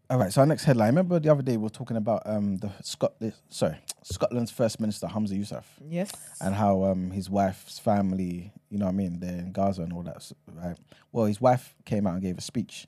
All 0.10 0.18
right, 0.18 0.32
so 0.32 0.40
our 0.40 0.48
next 0.48 0.64
headline. 0.64 0.88
Remember 0.90 1.20
the 1.20 1.30
other 1.30 1.42
day 1.42 1.58
we 1.58 1.64
were 1.64 1.70
talking 1.70 1.98
about 1.98 2.22
um 2.26 2.56
the 2.58 2.72
Scot 2.82 3.14
sorry 3.50 3.76
Scotland's 4.04 4.52
First 4.52 4.80
Minister 4.80 5.08
Humza 5.08 5.38
Yousaf 5.38 5.66
Yes. 5.86 6.12
and 6.40 6.56
how 6.56 6.86
um 6.86 7.12
his 7.12 7.30
wife's 7.30 7.78
family, 7.78 8.54
you 8.70 8.78
know 8.78 8.86
what 8.86 8.94
I 8.94 8.96
mean, 8.96 9.20
they're 9.20 9.38
in 9.40 9.52
Gaza 9.52 9.82
and 9.82 9.92
all 9.92 10.04
that, 10.04 10.32
right? 10.54 10.78
Well, 11.12 11.26
his 11.26 11.42
wife 11.42 11.76
came 11.84 12.08
out 12.08 12.14
and 12.14 12.22
gave 12.22 12.38
a 12.38 12.42
speech, 12.42 12.86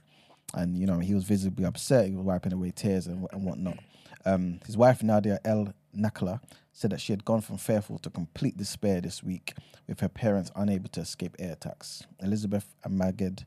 and 0.54 0.78
you 0.78 0.88
know 0.88 1.00
he 1.00 1.14
was 1.14 1.26
visibly 1.26 1.66
upset. 1.66 2.06
He 2.08 2.16
was 2.16 2.24
wiping 2.26 2.54
away 2.54 2.72
tears 2.72 3.08
and, 3.08 3.28
and 3.34 3.44
whatnot. 3.44 3.80
Um, 4.26 4.62
his 4.66 4.78
wife 4.78 5.04
Nadia 5.04 5.40
El 5.44 5.74
Nakla 5.98 6.40
said 6.72 6.92
that 6.92 7.02
she 7.02 7.12
had 7.12 7.26
gone 7.26 7.42
from 7.42 7.58
fearful 7.58 8.00
to 8.00 8.10
complete 8.10 8.56
despair 8.56 9.02
this 9.02 9.22
week, 9.22 9.54
with 9.88 10.00
her 10.00 10.08
parents 10.08 10.52
unable 10.56 10.88
to 10.90 11.02
escape 11.02 11.36
air 11.38 11.52
attacks. 11.52 12.04
Elizabeth 12.22 12.76
and 12.86 12.98
Maged 12.98 13.44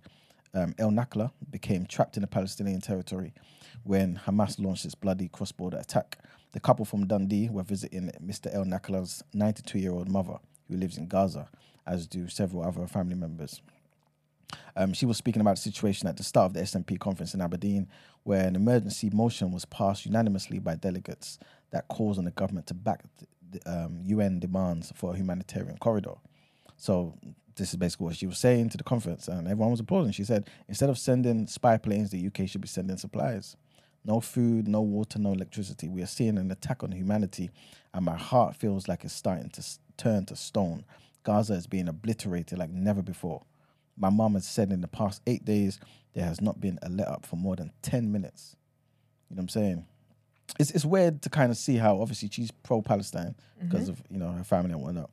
um, 0.54 0.74
El 0.78 0.90
Nakla 0.90 1.30
became 1.50 1.86
trapped 1.86 2.16
in 2.16 2.20
the 2.20 2.26
Palestinian 2.26 2.80
territory 2.80 3.32
when 3.84 4.20
Hamas 4.26 4.58
launched 4.58 4.84
its 4.84 4.94
bloody 4.94 5.28
cross-border 5.28 5.78
attack. 5.78 6.18
The 6.52 6.60
couple 6.60 6.84
from 6.84 7.06
Dundee 7.06 7.48
were 7.48 7.62
visiting 7.62 8.10
Mr. 8.24 8.54
El 8.54 8.64
Nakla's 8.64 9.22
92-year-old 9.34 10.08
mother, 10.08 10.38
who 10.68 10.76
lives 10.76 10.98
in 10.98 11.08
Gaza, 11.08 11.48
as 11.86 12.06
do 12.06 12.28
several 12.28 12.62
other 12.62 12.86
family 12.86 13.14
members. 13.14 13.62
Um, 14.76 14.92
she 14.92 15.06
was 15.06 15.16
speaking 15.16 15.40
about 15.40 15.56
the 15.56 15.62
situation 15.62 16.08
at 16.08 16.16
the 16.16 16.22
start 16.22 16.46
of 16.46 16.54
the 16.54 16.60
SNP 16.60 16.98
conference 16.98 17.34
in 17.34 17.40
Aberdeen, 17.40 17.88
where 18.22 18.46
an 18.46 18.54
emergency 18.54 19.10
motion 19.10 19.50
was 19.50 19.64
passed 19.64 20.04
unanimously 20.04 20.58
by 20.58 20.74
delegates 20.74 21.38
that 21.70 21.88
calls 21.88 22.18
on 22.18 22.24
the 22.24 22.30
government 22.30 22.66
to 22.66 22.74
back 22.74 23.02
the 23.50 23.60
um, 23.66 24.00
UN 24.04 24.38
demands 24.38 24.92
for 24.94 25.12
a 25.12 25.16
humanitarian 25.16 25.76
corridor. 25.78 26.14
So 26.82 27.14
this 27.54 27.70
is 27.70 27.76
basically 27.76 28.06
what 28.06 28.16
she 28.16 28.26
was 28.26 28.38
saying 28.38 28.70
to 28.70 28.76
the 28.76 28.82
conference, 28.82 29.28
and 29.28 29.46
everyone 29.46 29.70
was 29.70 29.78
applauding. 29.78 30.10
She 30.10 30.24
said, 30.24 30.50
instead 30.66 30.90
of 30.90 30.98
sending 30.98 31.46
spy 31.46 31.76
planes, 31.76 32.10
the 32.10 32.26
UK 32.26 32.48
should 32.48 32.60
be 32.60 32.66
sending 32.66 32.96
supplies. 32.96 33.56
No 34.04 34.18
food, 34.18 34.66
no 34.66 34.80
water, 34.80 35.20
no 35.20 35.30
electricity. 35.30 35.88
We 35.88 36.02
are 36.02 36.06
seeing 36.06 36.38
an 36.38 36.50
attack 36.50 36.82
on 36.82 36.90
humanity, 36.90 37.52
and 37.94 38.04
my 38.04 38.16
heart 38.16 38.56
feels 38.56 38.88
like 38.88 39.04
it's 39.04 39.14
starting 39.14 39.48
to 39.50 39.64
turn 39.96 40.24
to 40.26 40.34
stone. 40.34 40.84
Gaza 41.22 41.54
is 41.54 41.68
being 41.68 41.86
obliterated 41.86 42.58
like 42.58 42.70
never 42.70 43.00
before. 43.00 43.44
My 43.96 44.10
mom 44.10 44.34
has 44.34 44.44
said 44.44 44.72
in 44.72 44.80
the 44.80 44.88
past 44.88 45.22
eight 45.28 45.44
days 45.44 45.78
there 46.14 46.24
has 46.24 46.40
not 46.40 46.60
been 46.60 46.80
a 46.82 46.88
let 46.88 47.06
up 47.06 47.24
for 47.24 47.36
more 47.36 47.54
than 47.54 47.70
10 47.82 48.10
minutes. 48.10 48.56
You 49.30 49.36
know 49.36 49.42
what 49.42 49.42
I'm 49.42 49.48
saying? 49.50 49.86
It's, 50.58 50.72
it's 50.72 50.84
weird 50.84 51.22
to 51.22 51.30
kind 51.30 51.52
of 51.52 51.56
see 51.56 51.76
how 51.76 52.00
obviously 52.00 52.28
she's 52.32 52.50
pro 52.50 52.82
Palestine 52.82 53.36
mm-hmm. 53.56 53.68
because 53.68 53.88
of 53.88 54.02
you 54.10 54.18
know 54.18 54.32
her 54.32 54.42
family 54.42 54.72
and 54.72 54.82
whatnot. 54.82 55.10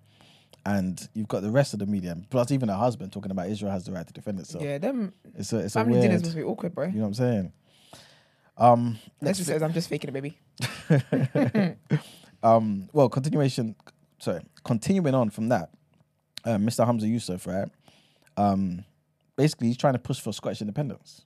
And 0.66 1.08
you've 1.14 1.28
got 1.30 1.42
the 1.42 1.50
rest 1.52 1.74
of 1.74 1.80
the 1.80 1.86
media, 1.86 2.16
plus 2.30 2.52
even 2.52 2.70
her 2.70 2.76
husband 2.76 3.12
talking 3.14 3.32
about 3.32 3.48
Israel 3.50 3.72
has 3.72 3.86
the 3.86 3.92
right 3.92 4.06
to 4.06 4.14
defend 4.14 4.40
itself. 4.40 4.64
yeah, 4.64 4.78
them 4.78 5.14
It's 5.36 5.54
a 5.54 5.60
it's 5.60 5.76
a 5.76 5.80
family 5.80 5.94
weird, 5.94 6.04
dinners 6.04 6.24
must 6.24 6.36
be 6.36 6.44
awkward, 6.44 6.76
bro. 6.76 6.86
you 6.88 6.94
know 6.96 7.02
what 7.02 7.08
I'm 7.08 7.14
saying? 7.14 7.54
Um, 8.58 9.00
Let's 9.22 9.38
just 9.40 9.50
says 9.50 9.64
I'm 9.64 9.72
just 9.74 9.88
faking 9.90 10.10
it, 10.10 10.14
baby. 10.14 10.38
um, 12.44 12.90
well, 12.92 13.10
continuation. 13.10 13.76
Sorry, 14.20 14.42
continuing 14.66 15.16
on 15.16 15.30
from 15.30 15.48
that, 15.50 15.70
uh, 16.44 16.58
Mr. 16.58 16.86
Humza 16.86 17.04
Yousaf, 17.10 17.48
right? 17.48 17.70
Um, 18.36 18.84
basically, 19.38 19.68
he's 19.68 19.78
trying 19.78 19.94
to 19.94 20.00
push 20.00 20.20
for 20.20 20.34
Scottish 20.34 20.60
independence. 20.60 21.26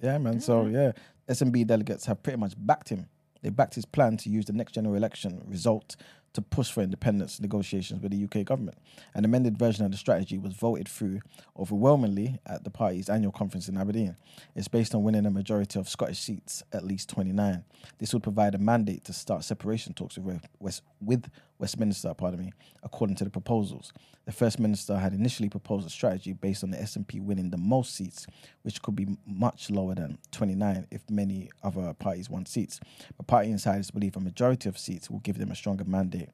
Yeah, 0.00 0.18
man. 0.18 0.40
So 0.40 0.66
yeah, 0.66 0.92
SNP 1.28 1.66
delegates 1.68 2.04
have 2.06 2.20
pretty 2.22 2.38
much 2.38 2.54
backed 2.56 2.88
him. 2.88 3.06
They 3.42 3.50
backed 3.50 3.74
his 3.76 3.84
plan 3.84 4.16
to 4.18 4.28
use 4.28 4.46
the 4.46 4.52
next 4.52 4.72
general 4.72 4.94
election 4.96 5.42
result 5.46 5.94
to 6.32 6.42
push 6.42 6.70
for 6.70 6.82
independence 6.82 7.40
negotiations 7.40 8.02
with 8.02 8.12
the 8.12 8.24
UK 8.24 8.46
government. 8.46 8.78
An 9.14 9.24
amended 9.24 9.58
version 9.58 9.84
of 9.84 9.90
the 9.90 9.96
strategy 9.96 10.38
was 10.38 10.54
voted 10.54 10.88
through 10.88 11.20
overwhelmingly 11.58 12.38
at 12.46 12.64
the 12.64 12.70
party's 12.70 13.08
annual 13.08 13.32
conference 13.32 13.68
in 13.68 13.76
Aberdeen. 13.76 14.16
It's 14.54 14.68
based 14.68 14.94
on 14.94 15.02
winning 15.02 15.26
a 15.26 15.30
majority 15.30 15.78
of 15.78 15.88
Scottish 15.88 16.18
seats, 16.18 16.62
at 16.72 16.84
least 16.84 17.10
29. 17.10 17.64
This 17.98 18.12
would 18.12 18.22
provide 18.22 18.54
a 18.54 18.58
mandate 18.58 19.04
to 19.04 19.12
start 19.12 19.44
separation 19.44 19.92
talks 19.92 20.16
with 20.16 20.40
West, 20.58 20.82
with 21.02 21.28
Westminster, 21.58 22.12
pardon 22.14 22.40
me, 22.40 22.52
according 22.82 23.16
to 23.16 23.24
the 23.24 23.30
proposals. 23.30 23.92
The 24.24 24.32
First 24.32 24.58
Minister 24.58 24.98
had 24.98 25.12
initially 25.12 25.48
proposed 25.48 25.86
a 25.86 25.90
strategy 25.90 26.32
based 26.32 26.64
on 26.64 26.70
the 26.70 26.76
SNP 26.76 27.20
winning 27.22 27.50
the 27.50 27.56
most 27.56 27.94
seats, 27.94 28.26
which 28.62 28.82
could 28.82 28.96
be 28.96 29.16
much 29.26 29.70
lower 29.70 29.94
than 29.94 30.18
29 30.30 30.86
if 30.90 31.08
many 31.10 31.50
other 31.62 31.92
parties 31.94 32.30
won 32.30 32.46
seats. 32.46 32.80
But 33.16 33.26
party 33.26 33.50
insiders 33.50 33.90
believe 33.90 34.16
a 34.16 34.20
majority 34.20 34.68
of 34.68 34.78
seats 34.78 35.10
will 35.10 35.20
give 35.20 35.38
them 35.38 35.50
a 35.50 35.56
stronger 35.56 35.84
mandate 35.84 36.30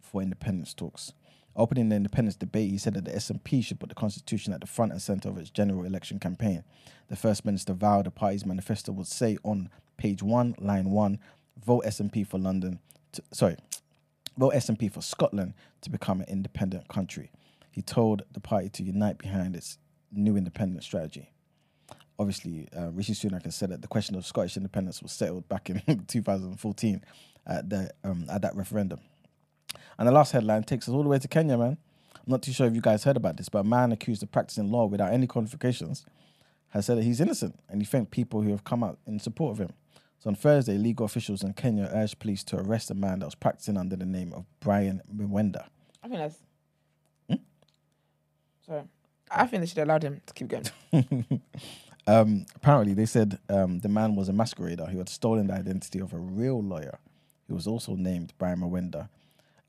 for 0.00 0.22
independence 0.22 0.74
talks. 0.74 1.12
Opening 1.56 1.88
the 1.88 1.96
independence 1.96 2.36
debate, 2.36 2.70
he 2.70 2.78
said 2.78 2.94
that 2.94 3.04
the 3.04 3.10
SNP 3.10 3.64
should 3.64 3.80
put 3.80 3.88
the 3.88 3.94
constitution 3.94 4.52
at 4.52 4.60
the 4.60 4.66
front 4.66 4.92
and 4.92 5.02
centre 5.02 5.28
of 5.28 5.36
its 5.36 5.50
general 5.50 5.84
election 5.84 6.18
campaign. 6.18 6.62
The 7.08 7.16
First 7.16 7.44
Minister 7.44 7.74
vowed 7.74 8.06
the 8.06 8.10
party's 8.10 8.46
manifesto 8.46 8.92
would 8.92 9.08
say 9.08 9.36
on 9.42 9.68
page 9.96 10.22
one, 10.22 10.54
line 10.58 10.90
one, 10.90 11.18
vote 11.64 11.84
SNP 11.84 12.26
for 12.26 12.38
London. 12.38 12.78
To, 13.12 13.22
sorry, 13.32 13.56
vote 14.40 14.54
SNP 14.54 14.90
for 14.90 15.02
Scotland 15.02 15.52
to 15.82 15.90
become 15.90 16.20
an 16.20 16.26
independent 16.28 16.88
country. 16.88 17.30
He 17.70 17.82
told 17.82 18.22
the 18.32 18.40
party 18.40 18.70
to 18.70 18.82
unite 18.82 19.18
behind 19.18 19.54
its 19.54 19.78
new 20.10 20.36
independent 20.36 20.82
strategy. 20.82 21.30
Obviously, 22.18 22.66
uh, 22.76 22.90
Rishi 22.90 23.12
Sunak 23.12 23.44
has 23.44 23.54
said 23.54 23.70
that 23.70 23.82
the 23.82 23.88
question 23.88 24.16
of 24.16 24.26
Scottish 24.26 24.56
independence 24.56 25.02
was 25.02 25.12
settled 25.12 25.46
back 25.48 25.68
in 25.68 26.04
2014 26.08 27.04
at, 27.46 27.68
the, 27.68 27.90
um, 28.02 28.26
at 28.30 28.40
that 28.42 28.56
referendum. 28.56 29.00
And 29.98 30.08
the 30.08 30.12
last 30.12 30.32
headline 30.32 30.64
takes 30.64 30.88
us 30.88 30.94
all 30.94 31.02
the 31.02 31.08
way 31.08 31.18
to 31.18 31.28
Kenya, 31.28 31.58
man. 31.58 31.76
I'm 32.14 32.22
not 32.26 32.42
too 32.42 32.52
sure 32.52 32.66
if 32.66 32.74
you 32.74 32.80
guys 32.80 33.04
heard 33.04 33.16
about 33.16 33.36
this, 33.36 33.50
but 33.50 33.60
a 33.60 33.64
man 33.64 33.92
accused 33.92 34.22
of 34.22 34.32
practicing 34.32 34.70
law 34.70 34.86
without 34.86 35.12
any 35.12 35.26
qualifications 35.26 36.04
has 36.70 36.86
said 36.86 36.96
that 36.96 37.04
he's 37.04 37.20
innocent 37.20 37.58
and 37.68 37.80
he 37.80 37.86
thanked 37.86 38.10
people 38.10 38.40
who 38.40 38.50
have 38.50 38.64
come 38.64 38.82
out 38.82 38.98
in 39.06 39.18
support 39.18 39.52
of 39.52 39.58
him. 39.58 39.74
So 40.20 40.28
on 40.28 40.36
Thursday, 40.36 40.76
legal 40.76 41.06
officials 41.06 41.42
in 41.42 41.54
Kenya 41.54 41.90
urged 41.92 42.18
police 42.18 42.44
to 42.44 42.58
arrest 42.58 42.90
a 42.90 42.94
man 42.94 43.20
that 43.20 43.26
was 43.26 43.34
practicing 43.34 43.76
under 43.76 43.96
the 43.96 44.04
name 44.06 44.32
of 44.34 44.44
Brian 44.60 45.00
Mwenda. 45.14 45.66
I 46.02 46.08
think 46.08 46.20
that's. 46.20 47.40
Sorry. 48.66 48.82
I 49.30 49.46
think 49.46 49.62
they 49.62 49.66
should 49.66 49.78
have 49.78 49.88
allowed 49.88 50.02
him 50.04 50.20
to 50.26 50.34
keep 50.34 50.48
going. 50.48 50.64
Um, 52.06 52.46
apparently, 52.56 52.94
they 52.94 53.06
said 53.06 53.38
um, 53.48 53.78
the 53.80 53.88
man 53.88 54.16
was 54.16 54.28
a 54.28 54.32
masquerader 54.32 54.90
who 54.90 54.98
had 54.98 55.08
stolen 55.08 55.46
the 55.46 55.54
identity 55.54 56.00
of 56.00 56.12
a 56.12 56.18
real 56.18 56.60
lawyer 56.60 56.98
who 57.46 57.54
was 57.54 57.68
also 57.68 57.94
named 57.94 58.32
Brian 58.38 58.58
Mwenda. 58.58 59.08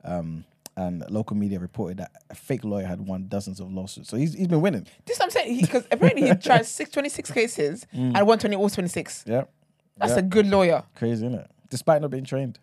Um, 0.02 0.44
and 0.76 1.04
local 1.10 1.36
media 1.36 1.60
reported 1.60 1.98
that 1.98 2.10
a 2.30 2.34
fake 2.34 2.64
lawyer 2.64 2.86
had 2.86 3.02
won 3.06 3.28
dozens 3.28 3.60
of 3.60 3.72
lawsuits. 3.72 4.08
So 4.08 4.16
he's, 4.16 4.32
he's 4.34 4.48
been 4.48 4.62
winning. 4.62 4.86
This 5.04 5.16
is 5.16 5.20
what 5.20 5.26
I'm 5.26 5.30
saying. 5.30 5.60
Because 5.60 5.86
apparently 5.90 6.26
he 6.28 6.34
tried 6.42 6.64
six, 6.66 6.90
26 6.90 7.30
cases 7.30 7.86
and 7.92 8.26
won 8.26 8.38
20, 8.38 8.56
all 8.56 8.70
26. 8.70 9.24
Yeah. 9.26 9.44
That's 9.96 10.12
yeah. 10.12 10.18
a 10.18 10.22
good 10.22 10.46
lawyer. 10.46 10.82
Crazy, 10.96 11.26
isn't 11.26 11.34
it? 11.38 11.50
Despite 11.70 12.02
not 12.02 12.10
being 12.10 12.24
trained. 12.24 12.58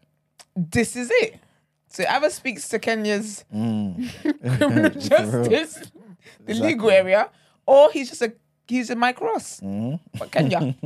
This 0.55 0.95
is 0.95 1.09
it. 1.11 1.39
So 1.87 2.03
either 2.07 2.29
speaks 2.29 2.67
to 2.69 2.79
Kenya's 2.79 3.45
Mm. 3.53 4.57
criminal 4.57 4.89
justice, 4.99 5.91
the 6.45 6.53
legal 6.53 6.89
area, 6.91 7.29
or 7.65 7.91
he's 7.91 8.09
just 8.09 8.21
a 8.21 8.33
he's 8.67 8.89
a 8.89 8.95
Mike 8.95 9.19
Ross. 9.21 9.59
But 10.17 10.31
Kenya. 10.31 10.75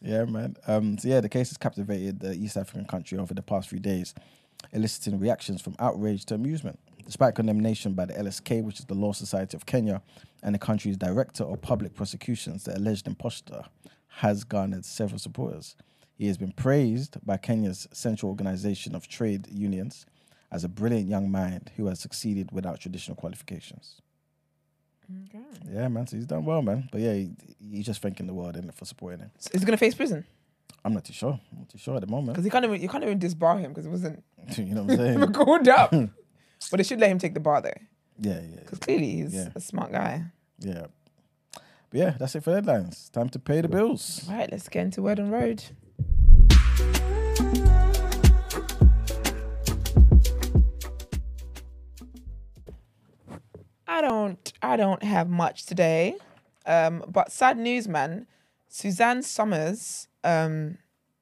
Yeah, 0.00 0.26
man. 0.26 0.54
Um, 0.68 0.96
so 0.96 1.08
yeah, 1.08 1.20
the 1.20 1.28
case 1.28 1.48
has 1.50 1.56
captivated 1.56 2.20
the 2.20 2.32
East 2.32 2.56
African 2.56 2.84
country 2.84 3.18
over 3.18 3.34
the 3.34 3.42
past 3.42 3.68
few 3.68 3.80
days, 3.80 4.14
eliciting 4.72 5.18
reactions 5.18 5.60
from 5.60 5.74
outrage 5.80 6.24
to 6.26 6.36
amusement. 6.36 6.78
Despite 7.04 7.34
condemnation 7.34 7.94
by 7.94 8.04
the 8.04 8.14
LSK, 8.14 8.62
which 8.62 8.78
is 8.78 8.84
the 8.84 8.94
Law 8.94 9.10
Society 9.12 9.56
of 9.56 9.66
Kenya, 9.66 10.00
and 10.44 10.54
the 10.54 10.58
country's 10.60 10.96
director 10.96 11.42
of 11.42 11.60
public 11.62 11.96
prosecutions, 11.96 12.62
the 12.62 12.76
alleged 12.78 13.08
impostor 13.08 13.64
has 14.18 14.44
garnered 14.44 14.84
several 14.84 15.18
supporters. 15.18 15.76
He 16.16 16.26
has 16.26 16.36
been 16.36 16.52
praised 16.52 17.18
by 17.24 17.36
Kenya's 17.36 17.86
Central 17.92 18.30
Organization 18.30 18.94
of 18.94 19.06
Trade 19.06 19.46
Unions 19.50 20.06
as 20.50 20.64
a 20.64 20.68
brilliant 20.68 21.08
young 21.08 21.30
mind 21.30 21.70
who 21.76 21.86
has 21.86 22.00
succeeded 22.00 22.50
without 22.52 22.80
traditional 22.80 23.14
qualifications. 23.16 24.00
Yeah, 25.70 25.88
man. 25.88 26.06
So 26.06 26.16
he's 26.16 26.26
done 26.26 26.44
well, 26.44 26.60
man. 26.62 26.88
But 26.92 27.00
yeah, 27.00 27.14
he, 27.14 27.30
he's 27.60 27.86
just 27.86 28.02
thanking 28.02 28.26
the 28.26 28.34
world 28.34 28.56
innit, 28.56 28.74
for 28.74 28.84
supporting 28.84 29.20
him. 29.20 29.30
So 29.38 29.50
is 29.54 29.60
he 29.62 29.66
gonna 29.66 29.76
face 29.78 29.94
prison? 29.94 30.24
I'm 30.84 30.92
not 30.92 31.04
too 31.04 31.12
sure. 31.12 31.38
I'm 31.52 31.58
not 31.58 31.68
too 31.68 31.78
sure 31.78 31.94
at 31.96 32.00
the 32.02 32.06
moment. 32.08 32.34
Because 32.34 32.44
he 32.44 32.50
can't 32.50 32.64
even 32.64 32.80
you 32.82 32.88
can't 32.88 33.04
even 33.04 33.18
disbar 33.18 33.58
him 33.58 33.70
because 33.72 33.86
it 33.86 33.90
wasn't 33.90 34.22
you 34.56 34.74
know 34.74 34.82
what 34.82 34.98
I'm 35.00 35.18
saying? 35.20 35.32
called 35.32 35.68
up. 35.68 35.90
but 36.70 36.76
they 36.76 36.82
should 36.82 37.00
let 37.00 37.10
him 37.10 37.18
take 37.18 37.34
the 37.34 37.40
bar 37.40 37.62
though, 37.62 37.70
yeah, 38.18 38.40
yeah, 38.40 38.60
because 38.60 38.78
clearly 38.80 39.10
he's 39.12 39.34
Yeah. 39.34 39.48
a 39.54 39.60
smart 39.60 39.92
guy. 39.92 40.24
yeah. 40.58 40.86
But 41.90 41.98
yeah, 42.00 42.10
that's 42.18 42.34
it 42.34 42.44
for 42.44 42.52
headlines. 42.54 43.08
Time 43.10 43.28
to 43.30 43.38
pay 43.38 43.60
the 43.62 43.68
bills. 43.68 44.26
All 44.28 44.36
right, 44.36 44.50
let's 44.50 44.68
get 44.68 44.82
into 44.84 45.02
Word 45.02 45.18
on 45.20 45.30
Road. 45.30 45.64
I 53.86 54.00
don't 54.00 54.52
I 54.62 54.76
don't 54.76 55.02
have 55.02 55.28
much 55.28 55.66
today. 55.66 56.16
Um, 56.66 57.02
but 57.08 57.32
sad 57.32 57.58
news, 57.58 57.88
man. 57.88 58.26
Suzanne 58.68 59.22
Somers 59.22 60.08
um 60.24 60.76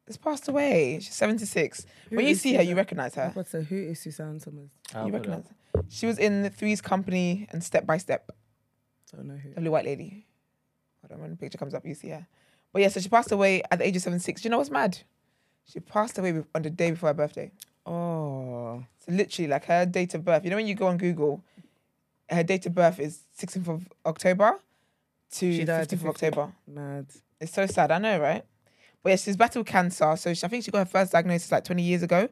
has 0.06 0.16
passed 0.16 0.48
away. 0.48 0.98
She's 1.00 1.14
76. 1.14 1.86
Who 2.10 2.16
when 2.16 2.24
you 2.26 2.32
is 2.32 2.40
see 2.40 2.54
her, 2.54 2.62
you 2.62 2.76
recognize 2.76 3.14
her. 3.14 3.32
But 3.34 3.48
so 3.48 3.60
who 3.62 3.76
is 3.76 4.00
Suzanne 4.00 4.40
Somers? 4.40 4.70
I'll 4.94 5.06
You 5.06 5.12
recognize 5.12 5.44
her. 5.48 5.82
She 5.88 6.06
was 6.06 6.18
in 6.18 6.42
the 6.42 6.50
Three's 6.50 6.80
Company 6.80 7.46
and 7.50 7.62
Step 7.62 7.86
by 7.86 7.98
Step. 7.98 8.30
Don't 9.14 9.26
know 9.26 9.36
who. 9.36 9.50
Lovely 9.50 9.68
white 9.70 9.84
lady. 9.84 10.25
When 11.14 11.30
the 11.30 11.36
picture 11.36 11.58
comes 11.58 11.74
up, 11.74 11.84
you 11.86 11.94
see 11.94 12.08
her. 12.08 12.26
But 12.72 12.82
yeah, 12.82 12.88
so 12.88 13.00
she 13.00 13.08
passed 13.08 13.32
away 13.32 13.62
at 13.70 13.78
the 13.78 13.86
age 13.86 13.96
of 13.96 14.02
76. 14.02 14.42
Do 14.42 14.46
you 14.46 14.50
know 14.50 14.58
what's 14.58 14.70
mad? 14.70 14.98
She 15.70 15.80
passed 15.80 16.18
away 16.18 16.42
on 16.54 16.62
the 16.62 16.70
day 16.70 16.90
before 16.90 17.08
her 17.10 17.14
birthday. 17.14 17.50
Oh, 17.86 18.84
So 18.98 19.12
literally, 19.12 19.48
like 19.48 19.64
her 19.66 19.86
date 19.86 20.14
of 20.14 20.24
birth. 20.24 20.44
You 20.44 20.50
know 20.50 20.56
when 20.56 20.66
you 20.66 20.74
go 20.74 20.86
on 20.88 20.96
Google, 20.98 21.42
her 22.28 22.42
date 22.42 22.66
of 22.66 22.74
birth 22.74 22.98
is 22.98 23.20
16th 23.38 23.68
of 23.68 23.88
October 24.04 24.58
to 25.32 25.52
She 25.52 25.64
15th 25.64 25.92
of 25.92 26.06
October. 26.06 26.52
mad. 26.66 27.06
It's 27.40 27.52
so 27.52 27.66
sad, 27.66 27.90
I 27.90 27.98
know, 27.98 28.18
right? 28.20 28.44
But 29.02 29.10
yeah, 29.10 29.16
she's 29.16 29.36
battled 29.36 29.66
cancer. 29.66 30.16
So 30.16 30.34
she, 30.34 30.44
I 30.44 30.48
think 30.48 30.64
she 30.64 30.70
got 30.70 30.80
her 30.80 30.84
first 30.84 31.12
diagnosis 31.12 31.52
like 31.52 31.64
20 31.64 31.82
years 31.82 32.02
ago. 32.02 32.28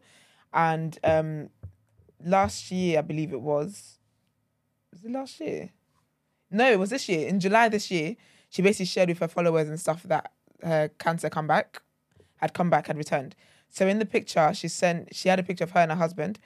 And 0.52 0.98
um 1.04 1.50
last 2.24 2.70
year, 2.70 2.98
I 2.98 3.02
believe 3.02 3.32
it 3.32 3.40
was. 3.40 3.98
Was 4.92 5.04
it 5.04 5.10
last 5.10 5.40
year? 5.40 5.70
No, 6.50 6.70
it 6.70 6.78
was 6.78 6.90
this 6.90 7.08
year. 7.08 7.28
In 7.28 7.40
July 7.40 7.68
this 7.68 7.90
year, 7.90 8.16
she 8.54 8.62
basically 8.62 8.86
shared 8.86 9.08
with 9.08 9.18
her 9.18 9.26
followers 9.26 9.68
and 9.68 9.80
stuff 9.80 10.04
that 10.04 10.30
her 10.62 10.88
cancer 11.00 11.28
come 11.28 11.48
back, 11.48 11.82
had 12.36 12.54
come 12.54 12.70
back, 12.70 12.86
had 12.86 12.96
returned. 12.96 13.34
So 13.68 13.88
in 13.88 13.98
the 13.98 14.06
picture, 14.06 14.54
she 14.54 14.68
sent 14.68 15.12
she 15.12 15.28
had 15.28 15.40
a 15.40 15.42
picture 15.42 15.64
of 15.64 15.72
her 15.72 15.80
and 15.80 15.90
her 15.90 15.98
husband, 15.98 16.38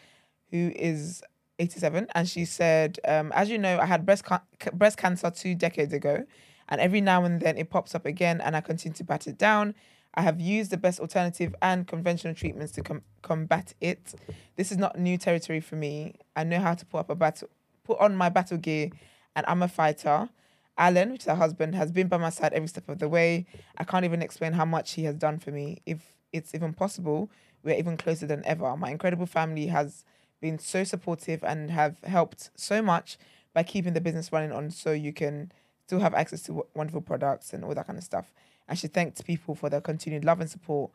who 0.50 0.72
is 0.74 1.22
87, 1.58 2.06
and 2.14 2.26
she 2.26 2.46
said, 2.46 2.98
um, 3.06 3.30
"As 3.34 3.50
you 3.50 3.58
know, 3.58 3.78
I 3.78 3.84
had 3.84 4.06
breast 4.06 4.24
ca- 4.24 4.40
breast 4.72 4.96
cancer 4.96 5.30
two 5.30 5.54
decades 5.54 5.92
ago, 5.92 6.24
and 6.70 6.80
every 6.80 7.02
now 7.02 7.24
and 7.24 7.42
then 7.42 7.58
it 7.58 7.68
pops 7.68 7.94
up 7.94 8.06
again, 8.06 8.40
and 8.40 8.56
I 8.56 8.62
continue 8.62 8.96
to 8.96 9.04
bat 9.04 9.26
it 9.26 9.36
down. 9.36 9.74
I 10.14 10.22
have 10.22 10.40
used 10.40 10.70
the 10.70 10.78
best 10.78 11.00
alternative 11.00 11.54
and 11.60 11.86
conventional 11.86 12.34
treatments 12.34 12.72
to 12.72 12.82
com- 12.82 13.02
combat 13.20 13.74
it. 13.82 14.14
This 14.56 14.72
is 14.72 14.78
not 14.78 14.98
new 14.98 15.18
territory 15.18 15.60
for 15.60 15.76
me. 15.76 16.14
I 16.34 16.44
know 16.44 16.60
how 16.60 16.72
to 16.72 16.86
put 16.86 17.00
up 17.00 17.10
a 17.10 17.14
battle, 17.14 17.50
put 17.84 17.98
on 17.98 18.16
my 18.16 18.30
battle 18.30 18.56
gear, 18.56 18.88
and 19.36 19.44
I'm 19.46 19.62
a 19.62 19.68
fighter." 19.68 20.30
Alan, 20.78 21.10
which 21.12 21.22
is 21.22 21.26
her 21.26 21.34
husband, 21.34 21.74
has 21.74 21.90
been 21.90 22.06
by 22.08 22.16
my 22.16 22.30
side 22.30 22.52
every 22.52 22.68
step 22.68 22.88
of 22.88 23.00
the 23.00 23.08
way. 23.08 23.46
I 23.76 23.84
can't 23.84 24.04
even 24.04 24.22
explain 24.22 24.52
how 24.52 24.64
much 24.64 24.92
he 24.92 25.04
has 25.04 25.16
done 25.16 25.38
for 25.38 25.50
me. 25.50 25.82
If 25.84 26.14
it's 26.32 26.54
even 26.54 26.72
possible, 26.72 27.30
we're 27.64 27.76
even 27.76 27.96
closer 27.96 28.26
than 28.26 28.44
ever. 28.46 28.76
My 28.76 28.90
incredible 28.90 29.26
family 29.26 29.66
has 29.66 30.04
been 30.40 30.58
so 30.58 30.84
supportive 30.84 31.42
and 31.42 31.70
have 31.72 32.00
helped 32.04 32.50
so 32.54 32.80
much 32.80 33.18
by 33.52 33.64
keeping 33.64 33.92
the 33.92 34.00
business 34.00 34.32
running 34.32 34.52
on 34.52 34.70
so 34.70 34.92
you 34.92 35.12
can 35.12 35.50
still 35.84 35.98
have 35.98 36.14
access 36.14 36.42
to 36.42 36.64
wonderful 36.74 37.00
products 37.00 37.52
and 37.52 37.64
all 37.64 37.74
that 37.74 37.86
kind 37.86 37.98
of 37.98 38.04
stuff. 38.04 38.32
And 38.68 38.78
she 38.78 38.86
thanked 38.86 39.24
people 39.24 39.54
for 39.56 39.68
their 39.68 39.80
continued 39.80 40.24
love 40.24 40.40
and 40.40 40.48
support. 40.48 40.92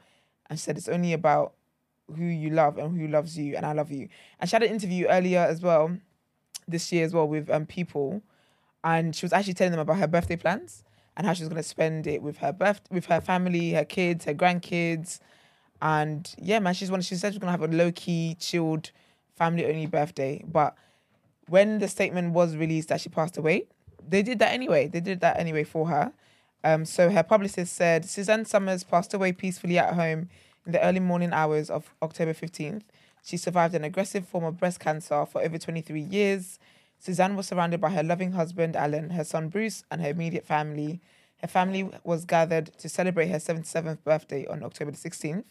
And 0.49 0.57
she 0.57 0.63
said 0.63 0.77
it's 0.77 0.87
only 0.87 1.11
about 1.11 1.53
who 2.15 2.23
you 2.23 2.51
love 2.51 2.77
and 2.77 2.97
who 2.97 3.07
loves 3.07 3.37
you, 3.37 3.55
and 3.55 3.65
I 3.65 3.73
love 3.73 3.91
you. 3.91 4.07
And 4.39 4.49
she 4.49 4.55
had 4.55 4.63
an 4.63 4.69
interview 4.69 5.07
earlier 5.07 5.39
as 5.39 5.61
well, 5.61 5.97
this 6.67 6.91
year 6.91 7.03
as 7.03 7.13
well, 7.13 7.27
with 7.27 7.49
um, 7.49 7.65
people 7.65 8.21
and 8.83 9.15
she 9.15 9.25
was 9.25 9.33
actually 9.33 9.53
telling 9.53 9.71
them 9.71 9.79
about 9.79 9.97
her 9.97 10.07
birthday 10.07 10.35
plans 10.35 10.83
and 11.15 11.27
how 11.27 11.33
she 11.33 11.43
was 11.43 11.49
going 11.49 11.61
to 11.61 11.67
spend 11.67 12.07
it 12.07 12.21
with 12.21 12.37
her 12.37 12.51
birth 12.51 12.81
with 12.89 13.05
her 13.05 13.21
family, 13.21 13.73
her 13.73 13.85
kids, 13.85 14.25
her 14.25 14.33
grandkids, 14.33 15.19
and 15.83 16.33
yeah, 16.37 16.59
man, 16.59 16.73
she's 16.73 16.89
one. 16.89 17.01
She 17.01 17.15
said 17.15 17.33
she 17.33 17.37
was 17.37 17.39
going 17.39 17.53
to 17.53 17.59
have 17.59 17.69
a 17.69 17.75
low 17.75 17.91
key, 17.91 18.37
chilled, 18.39 18.91
family 19.35 19.65
only 19.65 19.85
birthday. 19.85 20.41
But 20.47 20.75
when 21.49 21.79
the 21.79 21.89
statement 21.89 22.33
was 22.33 22.55
released 22.55 22.87
that 22.87 23.01
she 23.01 23.09
passed 23.09 23.37
away, 23.37 23.65
they 24.07 24.23
did 24.23 24.39
that 24.39 24.53
anyway. 24.53 24.87
They 24.87 25.01
did 25.01 25.19
that 25.19 25.37
anyway 25.37 25.65
for 25.65 25.89
her. 25.89 26.13
Um, 26.63 26.85
so 26.85 27.09
her 27.09 27.21
publicist 27.21 27.75
said 27.75 28.05
Suzanne 28.05 28.45
Somers 28.45 28.85
passed 28.85 29.13
away 29.13 29.33
peacefully 29.33 29.77
at 29.77 29.93
home 29.93 30.29
in 30.65 30.71
the 30.71 30.81
early 30.81 31.01
morning 31.01 31.33
hours 31.33 31.69
of 31.69 31.93
October 32.01 32.33
15th. 32.33 32.83
She 33.21 33.35
survived 33.35 33.75
an 33.75 33.83
aggressive 33.83 34.25
form 34.25 34.45
of 34.45 34.57
breast 34.57 34.79
cancer 34.79 35.25
for 35.25 35.41
over 35.41 35.57
23 35.57 35.99
years. 35.99 36.59
Suzanne 37.03 37.35
was 37.35 37.47
surrounded 37.47 37.81
by 37.81 37.89
her 37.89 38.01
loving 38.01 38.31
husband, 38.31 38.77
Alan, 38.77 39.09
her 39.09 39.25
son, 39.25 39.49
Bruce, 39.49 39.83
and 39.91 40.01
her 40.01 40.11
immediate 40.11 40.45
family. 40.45 41.01
Her 41.41 41.49
family 41.49 41.89
was 42.05 42.23
gathered 42.23 42.67
to 42.77 42.87
celebrate 42.87 43.27
her 43.27 43.39
77th 43.39 44.01
birthday 44.05 44.47
on 44.47 44.63
October 44.63 44.91
the 44.91 44.97
16th. 44.97 45.43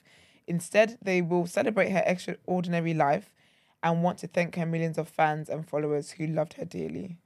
Instead, 0.46 0.96
they 1.02 1.20
will 1.20 1.46
celebrate 1.46 1.90
her 1.90 2.02
extraordinary 2.06 2.94
life 2.94 3.34
and 3.82 4.02
want 4.02 4.16
to 4.20 4.28
thank 4.28 4.56
her 4.56 4.64
millions 4.64 4.96
of 4.96 5.08
fans 5.08 5.50
and 5.50 5.68
followers 5.68 6.12
who 6.12 6.26
loved 6.26 6.54
her 6.54 6.64
dearly. 6.64 7.18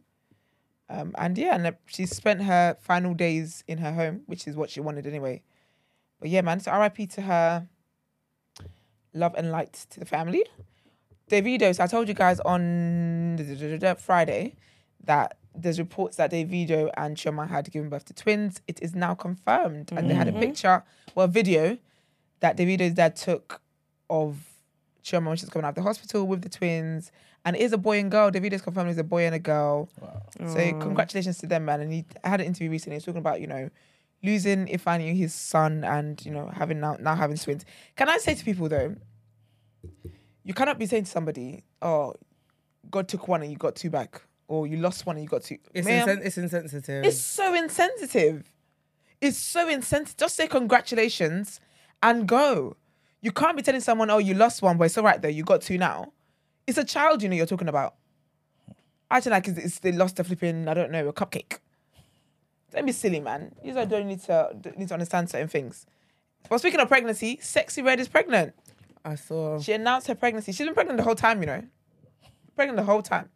Um, 0.90 1.14
and 1.16 1.38
yeah, 1.38 1.54
and 1.54 1.64
uh, 1.68 1.72
she 1.86 2.04
spent 2.04 2.42
her 2.42 2.76
final 2.80 3.14
days 3.14 3.62
in 3.68 3.78
her 3.78 3.92
home, 3.92 4.22
which 4.26 4.48
is 4.48 4.56
what 4.56 4.70
she 4.70 4.80
wanted 4.80 5.06
anyway. 5.06 5.40
But 6.18 6.30
yeah, 6.30 6.40
man, 6.40 6.58
so 6.58 6.76
RIP 6.76 7.08
to 7.10 7.22
her. 7.22 7.68
Love 9.14 9.36
and 9.38 9.52
light 9.52 9.86
to 9.90 10.00
the 10.00 10.04
family. 10.04 10.42
Davido, 11.30 11.74
so 11.74 11.82
I 11.82 11.86
told 11.86 12.08
you 12.08 12.14
guys 12.14 12.40
on 12.40 13.36
Friday 13.98 14.54
that 15.04 15.36
there's 15.54 15.78
reports 15.78 16.16
that 16.16 16.30
Davido 16.30 16.90
and 16.96 17.16
Chioma 17.16 17.48
had 17.48 17.70
given 17.70 17.88
birth 17.88 18.04
to 18.06 18.14
twins. 18.14 18.60
It 18.68 18.80
is 18.82 18.94
now 18.94 19.14
confirmed. 19.14 19.90
And 19.92 20.08
they 20.10 20.14
had 20.14 20.28
a 20.28 20.30
mm-hmm. 20.30 20.40
picture, 20.40 20.84
well, 21.14 21.24
a 21.24 21.28
video 21.28 21.78
that 22.40 22.56
Davido's 22.56 22.94
dad 22.94 23.16
took 23.16 23.60
of 24.08 24.38
Chioma 25.02 25.28
when 25.28 25.36
she's 25.36 25.48
coming 25.48 25.64
out 25.64 25.70
of 25.70 25.74
the 25.76 25.82
hospital 25.82 26.26
with 26.26 26.42
the 26.42 26.48
twins. 26.48 27.10
And 27.44 27.56
it 27.56 27.62
is 27.62 27.72
a 27.72 27.78
boy 27.78 27.98
and 27.98 28.10
girl. 28.10 28.30
Davido's 28.30 28.62
confirmed 28.62 28.90
it's 28.90 28.98
a 28.98 29.04
boy 29.04 29.24
and 29.24 29.34
a 29.34 29.38
girl. 29.38 29.88
So 30.46 30.54
congratulations 30.54 31.38
to 31.38 31.46
them, 31.46 31.64
man. 31.64 31.80
And 31.80 31.92
he 31.92 32.04
I 32.24 32.28
had 32.28 32.40
an 32.40 32.46
interview 32.46 32.70
recently. 32.70 32.94
He 32.94 32.98
was 32.98 33.04
talking 33.04 33.20
about, 33.20 33.40
you 33.40 33.46
know, 33.46 33.70
losing 34.22 34.66
Ifeanyi, 34.66 35.16
his 35.16 35.32
son, 35.32 35.84
and 35.84 36.24
you 36.26 36.32
know, 36.32 36.50
having 36.52 36.80
now 36.80 36.96
now 37.00 37.14
having 37.14 37.36
twins. 37.36 37.64
Can 37.94 38.08
I 38.08 38.18
say 38.18 38.34
to 38.34 38.44
people 38.44 38.68
though, 38.68 38.96
you 40.46 40.54
cannot 40.54 40.78
be 40.78 40.86
saying 40.86 41.04
to 41.04 41.10
somebody, 41.10 41.64
"Oh, 41.82 42.14
God 42.88 43.08
took 43.08 43.26
one 43.26 43.42
and 43.42 43.50
you 43.50 43.58
got 43.58 43.74
two 43.74 43.90
back," 43.90 44.22
or 44.46 44.66
"You 44.66 44.76
lost 44.76 45.04
one 45.04 45.16
and 45.16 45.24
you 45.24 45.28
got 45.28 45.42
two. 45.42 45.58
It's, 45.74 45.86
insen- 46.06 46.24
it's 46.24 46.38
insensitive. 46.38 47.04
it's 47.04 47.20
so 47.20 47.52
insensitive. 47.52 48.52
It's 49.20 49.36
so 49.36 49.68
insensitive. 49.68 50.16
Just 50.16 50.36
say 50.36 50.46
congratulations 50.46 51.60
and 52.02 52.28
go. 52.28 52.76
You 53.22 53.32
can't 53.32 53.56
be 53.56 53.62
telling 53.62 53.80
someone, 53.80 54.08
"Oh, 54.08 54.18
you 54.18 54.34
lost 54.34 54.62
one, 54.62 54.76
but 54.78 54.84
it's 54.84 54.96
all 54.96 55.04
right 55.04 55.20
though. 55.20 55.28
You 55.28 55.42
got 55.42 55.62
two 55.62 55.78
now." 55.78 56.12
It's 56.66 56.78
a 56.78 56.84
child, 56.84 57.22
you 57.22 57.28
know, 57.28 57.34
you're 57.36 57.46
talking 57.46 57.68
about. 57.68 57.94
Acting 59.10 59.32
like 59.32 59.48
it's, 59.48 59.58
it's 59.58 59.78
they 59.80 59.92
lost 59.92 60.18
a 60.20 60.24
flipping, 60.24 60.68
I 60.68 60.74
don't 60.74 60.90
know, 60.92 61.08
a 61.08 61.12
cupcake. 61.12 61.58
Don't 62.72 62.86
be 62.86 62.92
silly, 62.92 63.20
man. 63.20 63.52
You 63.64 63.72
don't 63.72 64.06
need 64.06 64.20
to 64.22 64.50
need 64.76 64.88
to 64.88 64.94
understand 64.94 65.28
certain 65.28 65.48
things. 65.48 65.86
But 66.48 66.58
speaking 66.58 66.78
of 66.80 66.86
pregnancy, 66.88 67.36
Sexyy 67.38 67.84
Red 67.84 67.98
is 67.98 68.06
pregnant. 68.08 68.54
I 69.06 69.14
saw. 69.14 69.60
She 69.60 69.72
announced 69.72 70.08
her 70.08 70.16
pregnancy. 70.16 70.50
She's 70.52 70.66
been 70.66 70.74
pregnant 70.74 70.98
the 70.98 71.04
whole 71.04 71.14
time, 71.14 71.40
you 71.40 71.46
know. 71.46 71.62
Pregnant 72.56 72.76
the 72.76 72.84
whole 72.84 73.02
time. 73.02 73.30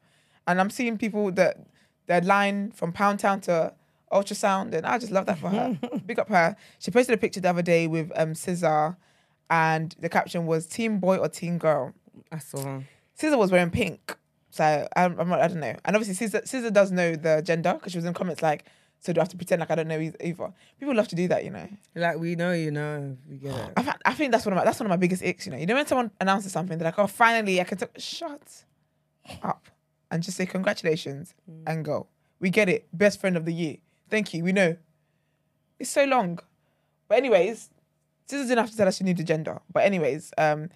And 0.46 0.60
I'm 0.60 0.68
seeing 0.68 0.98
people 0.98 1.30
that 1.32 1.58
their 2.06 2.20
line 2.20 2.72
from 2.72 2.92
Pound 2.92 3.20
Town 3.20 3.40
to 3.42 3.72
ultrasound, 4.12 4.74
and 4.74 4.84
I 4.84 4.98
just 4.98 5.12
love 5.12 5.26
that 5.26 5.38
for 5.38 5.48
her. 5.48 5.78
Big 6.06 6.18
up 6.18 6.28
her. 6.28 6.56
She 6.80 6.90
posted 6.90 7.14
a 7.14 7.18
picture 7.18 7.40
the 7.40 7.50
other 7.50 7.62
day 7.62 7.86
with 7.86 8.10
um 8.16 8.32
SZA, 8.32 8.96
and 9.48 9.94
the 10.00 10.08
caption 10.08 10.44
was 10.44 10.66
"Team 10.66 10.98
Boy 10.98 11.18
or 11.18 11.28
Team 11.28 11.56
Girl." 11.56 11.94
I 12.32 12.38
saw. 12.38 12.80
SZA 13.16 13.38
was 13.38 13.52
wearing 13.52 13.70
pink, 13.70 14.16
so 14.50 14.88
I'm, 14.96 15.20
I'm 15.20 15.28
not, 15.28 15.40
I 15.40 15.48
don't 15.48 15.60
know. 15.60 15.76
And 15.84 15.94
obviously, 15.94 16.26
SZA, 16.26 16.42
SZA 16.44 16.72
does 16.72 16.90
know 16.90 17.14
the 17.14 17.42
gender 17.44 17.74
because 17.74 17.92
she 17.92 17.98
was 17.98 18.04
in 18.06 18.14
comments 18.14 18.42
like, 18.42 18.64
"So 19.00 19.12
do 19.12 19.20
I 19.20 19.22
have 19.22 19.28
to 19.30 19.36
pretend 19.36 19.60
like 19.60 19.70
I 19.70 19.74
don't 19.74 19.88
know 19.88 19.98
eith- 19.98 20.16
either?" 20.22 20.52
People 20.78 20.94
love 20.94 21.08
to 21.08 21.16
do 21.16 21.28
that, 21.28 21.44
you 21.44 21.50
know. 21.50 21.68
Like 21.94 22.18
we 22.18 22.36
know, 22.36 22.52
you 22.52 22.70
know, 22.70 23.16
we 23.28 23.36
get 23.38 23.54
it. 23.54 23.72
I, 23.76 23.94
I 24.06 24.14
think 24.14 24.32
that's 24.32 24.44
one 24.46 24.52
of 24.52 24.58
my 24.58 24.64
that's 24.64 24.78
one 24.78 24.86
of 24.86 24.90
my 24.90 24.96
biggest 24.96 25.22
icks. 25.22 25.46
You 25.46 25.52
know, 25.52 25.58
you 25.58 25.66
know 25.66 25.74
when 25.74 25.86
someone 25.86 26.10
announces 26.20 26.52
something, 26.52 26.78
they're 26.78 26.86
like, 26.86 26.98
"Oh, 26.98 27.06
finally, 27.06 27.60
I 27.60 27.64
can 27.64 27.78
talk." 27.78 27.90
Shut 27.98 28.64
up 29.42 29.66
and 30.10 30.22
just 30.22 30.36
say 30.36 30.46
congratulations 30.46 31.34
and 31.66 31.84
go. 31.84 32.06
We 32.40 32.50
get 32.50 32.68
it. 32.68 32.88
Best 32.92 33.20
friend 33.20 33.36
of 33.36 33.44
the 33.44 33.52
year. 33.52 33.76
Thank 34.08 34.34
you. 34.34 34.42
We 34.44 34.52
know. 34.52 34.76
It's 35.78 35.90
so 35.90 36.04
long, 36.04 36.38
but 37.08 37.18
anyways, 37.18 37.70
SZA 38.28 38.42
didn't 38.48 38.58
have 38.58 38.70
to 38.70 38.76
tell 38.76 38.88
us 38.88 38.96
she 38.98 39.04
knew 39.04 39.14
the 39.14 39.24
gender. 39.24 39.60
But 39.72 39.84
anyways, 39.84 40.32
um, 40.36 40.68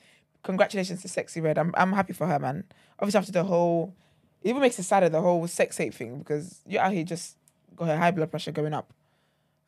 congratulations 0.42 1.02
to 1.02 1.08
Sexyy 1.08 1.42
Red. 1.42 1.58
I'm 1.58 1.72
I'm 1.76 1.92
happy 1.92 2.12
for 2.12 2.26
her, 2.26 2.38
man. 2.38 2.64
Obviously, 2.98 3.18
after 3.18 3.32
the 3.32 3.44
whole, 3.44 3.94
it 4.42 4.50
even 4.50 4.62
makes 4.62 4.78
it 4.78 4.84
sadder 4.84 5.08
the 5.08 5.20
whole 5.20 5.46
sex 5.46 5.76
tape 5.76 5.94
thing 5.94 6.18
because 6.18 6.62
you're 6.66 6.82
out 6.82 6.92
here 6.92 7.04
just 7.04 7.36
got 7.76 7.88
her 7.88 7.96
high 7.96 8.10
blood 8.10 8.30
pressure 8.30 8.52
going 8.52 8.74
up, 8.74 8.92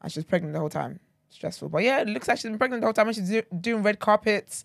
and 0.02 0.10
she's 0.12 0.24
pregnant 0.24 0.54
the 0.54 0.60
whole 0.60 0.68
time. 0.68 1.00
Stressful, 1.28 1.68
but 1.68 1.82
yeah, 1.82 2.00
it 2.00 2.08
looks 2.08 2.28
like 2.28 2.38
she's 2.38 2.44
been 2.44 2.58
pregnant 2.58 2.80
the 2.80 2.86
whole 2.86 2.94
time. 2.94 3.08
And 3.08 3.16
she's 3.16 3.28
do- 3.28 3.42
doing 3.60 3.82
red 3.82 3.98
carpets, 3.98 4.64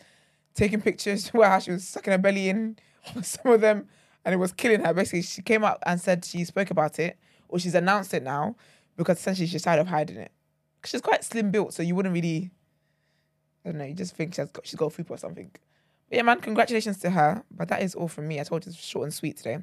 taking 0.54 0.82
pictures 0.82 1.28
where 1.34 1.60
she 1.60 1.72
was 1.72 1.88
sucking 1.88 2.12
her 2.12 2.18
belly 2.18 2.50
in 2.50 2.78
some 3.22 3.52
of 3.52 3.62
them, 3.62 3.88
and 4.24 4.34
it 4.34 4.38
was 4.38 4.52
killing 4.52 4.84
her. 4.84 4.94
Basically, 4.94 5.22
she 5.22 5.42
came 5.42 5.64
out 5.64 5.80
and 5.86 6.00
said 6.00 6.24
she 6.24 6.44
spoke 6.46 6.72
about 6.72 7.00
it, 7.00 7.18
or 7.50 7.60
she's 7.60 7.76
announced 7.76 8.14
it 8.14 8.24
now 8.24 8.56
because 8.96 9.18
essentially 9.18 9.48
she's 9.48 9.64
tired 9.64 9.80
of 9.80 9.88
hiding 9.88 10.18
it. 10.18 10.32
She's 10.86 11.02
quite 11.02 11.24
slim 11.24 11.52
built, 11.52 11.74
so 11.74 11.84
you 11.84 11.96
wouldn't 11.96 12.14
really, 12.14 12.52
I 13.66 13.70
don't 13.70 13.78
know, 13.78 13.86
you 13.86 13.94
just 13.94 14.16
think 14.16 14.36
she's 14.36 14.50
got 14.50 14.66
she's 14.66 14.76
got 14.76 14.94
fupa 14.94 15.12
or 15.12 15.18
something. 15.18 15.50
But 16.10 16.16
yeah, 16.16 16.24
man, 16.24 16.40
congratulations 16.40 16.98
to 17.00 17.10
her. 17.12 17.44
But 17.52 17.70
that 17.70 17.82
is 17.82 17.96
all 17.96 18.08
from 18.08 18.28
me. 18.28 18.40
I 18.40 18.44
told 18.44 18.66
you 18.66 18.72
it's 18.72 18.84
short 18.84 19.06
and 19.06 19.14
sweet 19.14 19.38
today. 19.38 19.60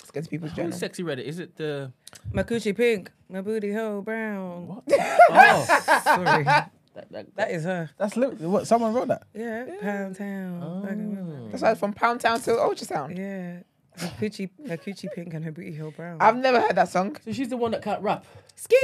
Let's 0.00 0.10
get 0.10 0.24
to 0.24 0.30
people's 0.30 0.52
journal. 0.52 0.70
Who's 0.72 0.80
sexy 0.80 1.02
Reddit? 1.02 1.24
Is 1.24 1.38
it 1.38 1.56
the? 1.56 1.92
My 2.32 2.42
coochie 2.42 2.76
pink, 2.76 3.10
my 3.28 3.40
booty 3.40 3.72
hole 3.72 4.02
brown. 4.02 4.82
Oh, 5.30 5.64
Sorry, 6.04 6.44
that, 6.44 6.70
that, 7.10 7.34
that 7.36 7.50
is 7.50 7.64
her. 7.64 7.90
That's 7.98 8.16
li- 8.16 8.28
what 8.28 8.66
someone 8.66 8.92
wrote 8.94 9.08
that. 9.08 9.24
Yeah, 9.34 9.64
Pound 9.80 10.16
Town. 10.16 10.60
Oh. 10.62 10.82
Fucking 10.82 11.48
That's 11.50 11.62
why 11.62 11.74
from 11.74 11.92
Pound 11.92 12.20
Town 12.20 12.40
to 12.42 12.50
Ultrasound. 12.52 13.16
Yeah, 13.18 13.60
her 14.00 14.12
coochie, 14.20 14.50
her 14.68 14.76
coochie 14.76 15.12
pink 15.12 15.34
and 15.34 15.44
her 15.44 15.50
booty 15.52 15.74
hole 15.76 15.90
brown. 15.90 16.18
I've 16.20 16.36
never 16.36 16.60
heard 16.60 16.76
that 16.76 16.88
song. 16.88 17.16
so 17.24 17.32
she's 17.32 17.48
the 17.48 17.56
one 17.56 17.70
that 17.72 17.82
can't 17.82 18.02
rap. 18.02 18.24
Ski. 18.54 18.76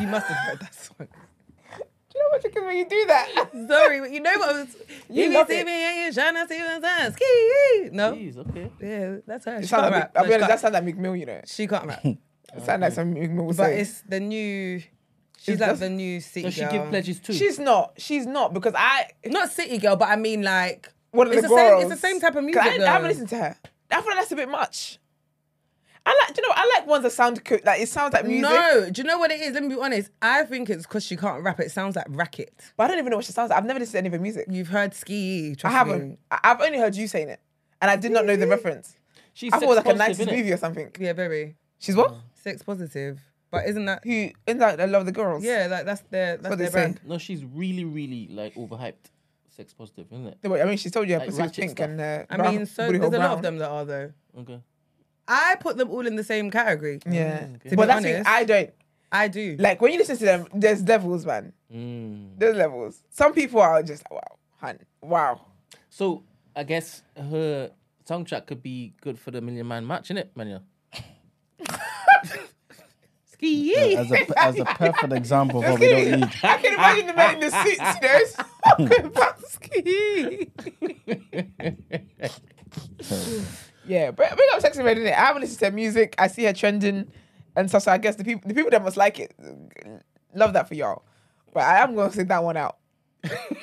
You 0.00 0.06
must 0.06 0.26
have 0.26 0.36
heard 0.48 0.60
that 0.60 0.74
song. 0.74 1.08
Do 2.22 2.28
you 2.28 2.30
know 2.30 2.36
what 2.36 2.44
you 2.44 2.50
can 2.50 2.64
when 2.66 2.76
you 2.76 2.84
do 2.88 3.06
that? 3.06 3.50
Sorry, 3.68 4.00
but 4.00 4.10
you 4.12 4.20
know 4.20 4.30
what 4.38 4.48
I 4.56 4.60
was. 4.62 4.76
You 5.08 5.24
You 5.24 5.32
love 5.34 5.48
see 5.48 5.58
it. 5.60 5.66
me 5.66 5.72
and 5.72 6.06
you 6.06 6.12
trying 6.12 6.34
to 6.34 6.46
see 6.54 6.60
what's 6.60 6.84
up. 6.84 7.12
Ski. 7.14 7.90
No. 7.92 8.12
Jeez, 8.12 8.36
okay. 8.38 8.70
Yeah, 8.80 9.16
that's 9.26 9.44
her. 9.46 9.56
It 9.56 9.62
She 9.62 9.66
sound 9.68 9.82
can't 9.82 9.92
like, 9.94 10.02
rap. 10.02 10.12
I'll 10.16 10.22
No, 10.22 10.28
be 10.28 10.30
she 10.30 10.34
honest, 10.34 10.40
that 10.40 10.48
can't- 10.48 10.60
sounds 10.60 10.72
like 10.74 10.84
Meek 10.84 10.96
Mill, 10.98 11.16
you 11.16 11.26
know. 11.26 11.40
She 11.46 11.66
can't 11.66 11.86
rap. 11.86 12.04
It 12.54 12.62
sounds 12.66 12.82
like 12.82 12.92
some 12.92 13.12
Meek 13.14 13.30
Mill 13.30 13.46
would 13.46 13.56
But 13.56 13.64
say. 13.66 13.80
it's 13.80 14.02
the 14.02 14.20
new. 14.20 14.78
She's 15.38 15.54
Is 15.54 15.60
like 15.60 15.70
that- 15.70 15.78
the 15.80 15.88
new 15.90 16.20
city 16.20 16.42
Does 16.44 16.54
she 16.54 16.60
girl. 16.60 16.70
give 16.72 16.88
pledges 16.90 17.18
too? 17.20 17.32
She's 17.32 17.58
not. 17.58 17.94
She's 17.96 18.26
not 18.26 18.52
because 18.54 18.74
I 18.76 19.06
Not 19.24 19.50
city 19.50 19.78
girl, 19.78 19.96
but 19.96 20.08
I 20.08 20.16
mean 20.16 20.42
like. 20.42 20.88
one 21.12 21.26
of 21.26 21.32
It's 21.32 21.42
the 21.42 21.48
the 21.48 21.54
same- 21.56 21.68
girls. 21.70 21.82
it's 21.84 22.00
the 22.00 22.06
same 22.08 22.20
type 22.20 22.30
of 22.30 22.34
'Cause 22.36 22.44
music, 22.44 22.62
I, 22.62 22.70
didn't- 22.70 22.86
haven't 22.86 23.08
listened 23.08 23.28
to 23.30 23.36
her. 23.38 23.56
I 23.90 23.96
feel 24.00 24.04
like 24.10 24.16
that's 24.20 24.32
a 24.32 24.36
bit 24.36 24.48
much. 24.48 24.98
I 26.04 26.18
like, 26.26 26.34
do 26.34 26.42
you 26.42 26.48
know, 26.48 26.54
I 26.56 26.72
like 26.78 26.86
ones 26.88 27.02
that 27.04 27.12
sound 27.12 27.44
co- 27.44 27.58
like 27.64 27.80
it 27.80 27.88
sounds 27.88 28.12
like 28.12 28.26
music. 28.26 28.42
No, 28.50 28.90
do 28.90 29.00
you 29.02 29.06
know 29.06 29.18
what 29.18 29.30
it 29.30 29.40
is? 29.40 29.54
Let 29.54 29.62
me 29.62 29.68
be 29.74 29.80
honest. 29.80 30.10
I 30.20 30.42
think 30.44 30.68
it's 30.68 30.84
because 30.84 31.04
she 31.04 31.16
can't 31.16 31.42
rap. 31.44 31.60
It 31.60 31.70
sounds 31.70 31.94
like 31.96 32.06
racket. 32.08 32.52
but 32.76 32.84
I 32.84 32.88
don't 32.88 32.98
even 32.98 33.10
know 33.10 33.16
what 33.16 33.24
she 33.24 33.32
sounds 33.32 33.50
like. 33.50 33.58
I've 33.58 33.64
never 33.66 33.78
listened 33.78 33.92
to 33.92 33.98
any 33.98 34.08
of 34.08 34.12
her 34.14 34.18
music. 34.18 34.46
You've 34.50 34.68
heard 34.68 34.94
ski. 34.94 35.56
I 35.62 35.70
haven't. 35.70 36.08
Me. 36.10 36.16
I- 36.30 36.40
I've 36.44 36.60
only 36.60 36.78
heard 36.78 36.96
you 36.96 37.06
saying 37.06 37.28
it, 37.28 37.40
and 37.80 37.90
I 37.90 37.96
did 37.96 38.10
not 38.12 38.26
know 38.26 38.34
the 38.36 38.46
reference. 38.48 38.96
She's 39.34 39.52
I 39.52 39.56
thought 39.58 39.62
it 39.64 39.68
was 39.68 39.76
like 39.76 39.86
a 39.86 39.96
sex 39.96 40.18
nineties 40.18 40.26
movie 40.36 40.52
or 40.52 40.56
something. 40.56 40.90
Yeah, 40.98 41.12
very 41.12 41.56
She's 41.78 41.94
what? 41.96 42.14
sex 42.34 42.62
positive. 42.62 43.20
But 43.50 43.66
isn't 43.68 43.84
that? 43.84 44.02
Who 44.04 44.30
in 44.46 44.58
that? 44.58 44.80
I 44.80 44.86
love 44.86 45.06
the 45.06 45.12
girls. 45.12 45.44
Yeah, 45.44 45.68
like 45.70 45.84
that's 45.86 46.02
their 46.10 46.36
that's 46.36 46.48
what 46.50 46.58
they 46.58 46.64
their 46.64 46.70
say. 46.72 46.72
brand. 46.92 47.00
No, 47.06 47.18
she's 47.18 47.44
really, 47.44 47.84
really 47.84 48.28
like 48.30 48.54
overhyped. 48.54 48.94
Sex 49.56 49.74
positive, 49.74 50.06
isn't 50.10 50.26
it? 50.26 50.38
I 50.44 50.64
mean, 50.64 50.78
she 50.78 50.88
told 50.90 51.06
you 51.08 51.14
her 51.14 51.18
Like 51.20 51.28
pussy 51.28 51.42
was 51.42 51.52
pink 51.52 51.70
stuff. 51.72 51.88
and 51.90 52.00
uh, 52.00 52.24
I 52.30 52.50
mean, 52.50 52.64
so 52.66 52.88
there's 52.88 52.98
hole 52.98 53.08
a 53.08 53.10
lot 53.10 53.18
brown. 53.18 53.32
of 53.32 53.42
them 53.42 53.58
that 53.58 53.68
are 53.68 53.84
though. 53.84 54.12
Okay. 54.38 54.60
I 55.28 55.56
put 55.60 55.76
them 55.76 55.90
all 55.90 56.06
in 56.06 56.16
the 56.16 56.24
same 56.24 56.50
category. 56.50 57.00
Yeah. 57.06 57.40
To 57.40 57.48
but 57.62 57.70
be 57.70 57.76
that's 57.86 58.02
the 58.02 58.14
honest- 58.16 58.28
I 58.28 58.44
don't 58.44 58.70
I 59.12 59.28
do. 59.28 59.56
like 59.58 59.80
when 59.80 59.92
you 59.92 59.98
listen 59.98 60.16
to 60.18 60.24
them. 60.24 60.46
There's 60.54 60.82
levels, 60.82 61.26
man. 61.26 61.52
Mm. 61.72 62.30
There's 62.38 62.56
levels. 62.56 63.02
Some 63.10 63.32
people 63.34 63.60
are 63.60 63.82
just 63.82 64.02
like, 64.10 64.20
wow, 64.22 64.38
hun, 64.58 64.78
wow. 65.02 65.40
So 65.90 66.24
I 66.56 66.64
guess 66.64 67.02
her 67.16 67.70
soundtrack 68.08 68.46
could 68.46 68.62
be 68.62 68.94
good 69.00 69.18
for 69.18 69.30
the 69.30 69.40
Million 69.40 69.68
Man 69.68 69.86
match, 69.86 70.08
innit, 70.08 70.28
Mania? 70.34 70.62
Ski. 73.26 73.74
As 73.96 74.10
a, 74.10 74.38
as 74.38 74.58
a 74.58 74.64
perfect 74.64 75.12
example 75.12 75.62
of 75.62 75.70
what 75.72 75.80
we 75.80 75.88
don't 75.88 76.20
need. 76.20 76.30
I 76.42 76.56
can 76.58 76.72
imagine 76.74 77.06
the 77.08 77.14
men 77.14 77.34
in 77.34 77.40
the 77.40 77.50
suits, 77.50 77.78
you 77.78 78.00
know, 78.08 78.24
smoking 78.88 79.10
Patsky. 79.10 80.48
Yeah, 83.86 84.10
but 84.10 84.34
bring 84.36 84.48
up 84.52 84.62
Sexyy 84.62 84.84
Red, 84.84 84.96
innit? 84.96 85.12
I 85.12 85.26
haven't 85.26 85.42
listened 85.42 85.58
to 85.60 85.64
her 85.66 85.70
music. 85.72 86.14
I 86.18 86.28
see 86.28 86.44
her 86.44 86.52
trending 86.52 87.10
and 87.56 87.68
stuff. 87.68 87.82
So 87.84 87.92
I 87.92 87.98
guess 87.98 88.16
the 88.16 88.24
people, 88.24 88.48
the 88.48 88.54
people 88.54 88.70
that 88.70 88.82
must 88.82 88.96
like 88.96 89.18
it, 89.18 89.34
love 90.34 90.52
that 90.52 90.68
for 90.68 90.74
y'all. 90.74 91.02
But 91.52 91.64
I 91.64 91.78
am 91.80 91.94
gonna 91.94 92.12
sit 92.12 92.28
that 92.28 92.42
one 92.42 92.56
out. 92.56 92.78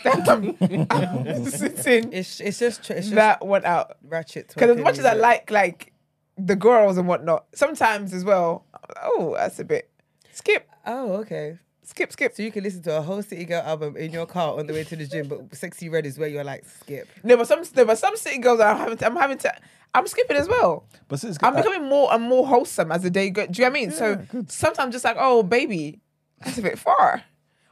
I'm, 0.05 0.55
I'm 0.89 1.45
sitting 1.45 2.13
It's 2.13 2.39
it's 2.39 2.59
just 2.59 2.89
it's 2.89 3.07
just 3.07 3.15
that 3.15 3.45
one 3.45 3.65
out. 3.65 3.97
ratchet. 4.03 4.49
Because 4.53 4.77
as 4.77 4.83
much 4.83 4.97
as 4.99 5.05
I 5.05 5.13
like 5.13 5.49
like 5.51 5.93
the 6.37 6.55
girls 6.55 6.97
and 6.97 7.07
whatnot, 7.07 7.45
sometimes 7.53 8.13
as 8.13 8.23
well, 8.23 8.65
oh, 9.03 9.35
that's 9.37 9.59
a 9.59 9.63
bit 9.65 9.89
skip. 10.31 10.69
Oh, 10.85 11.13
okay. 11.17 11.59
Skip, 11.89 12.11
skip. 12.11 12.35
So 12.35 12.43
you 12.43 12.51
can 12.51 12.63
listen 12.63 12.83
to 12.83 12.97
a 12.97 13.01
whole 13.01 13.23
City 13.23 13.45
Girl 13.45 13.63
album 13.63 13.97
in 13.97 14.11
your 14.11 14.27
car 14.27 14.59
on 14.59 14.67
the 14.67 14.73
way 14.73 14.83
to 14.83 14.95
the 14.95 15.07
gym, 15.07 15.27
but 15.27 15.49
Sexyy 15.49 15.91
Red 15.91 16.05
is 16.05 16.19
where 16.19 16.29
you're 16.29 16.43
like, 16.43 16.63
skip. 16.63 17.07
No, 17.23 17.35
but 17.35 17.47
some, 17.47 17.63
no, 17.75 17.83
but 17.83 17.97
some 17.97 18.15
city 18.15 18.37
girls 18.37 18.59
are 18.59 18.75
having. 18.75 18.97
To, 18.97 19.05
I'm 19.07 19.15
having 19.15 19.39
to. 19.39 19.51
I'm 19.95 20.05
skipping 20.05 20.37
as 20.37 20.47
well. 20.47 20.85
But 21.07 21.19
since 21.19 21.39
I'm 21.41 21.55
uh, 21.55 21.63
becoming 21.63 21.89
more 21.89 22.13
and 22.13 22.23
more 22.23 22.45
wholesome 22.45 22.91
as 22.91 23.01
the 23.01 23.09
day 23.09 23.31
goes. 23.31 23.47
Do 23.47 23.63
you 23.63 23.67
know 23.67 23.71
what 23.71 23.77
I 23.77 23.81
mean? 23.81 23.91
so 23.91 24.23
sometimes 24.47 24.93
just 24.93 25.03
like, 25.03 25.17
oh, 25.19 25.41
baby, 25.41 25.99
that's 26.45 26.59
a 26.59 26.61
bit 26.61 26.77
far. 26.77 27.23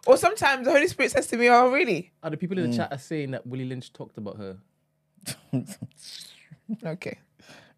Or 0.07 0.17
sometimes 0.17 0.65
the 0.65 0.71
Holy 0.71 0.87
Spirit 0.87 1.11
says 1.11 1.27
to 1.27 1.37
me, 1.37 1.47
oh, 1.49 1.69
really? 1.69 2.11
Are 2.23 2.31
the 2.31 2.37
people 2.37 2.57
in 2.57 2.71
the 2.71 2.75
chat 2.75 2.91
are 2.91 2.97
saying 2.97 3.31
that 3.31 3.45
Willie 3.45 3.65
Lynch 3.65 3.93
talked 3.93 4.17
about 4.17 4.37
her? 4.37 4.57
Okay. 6.83 7.17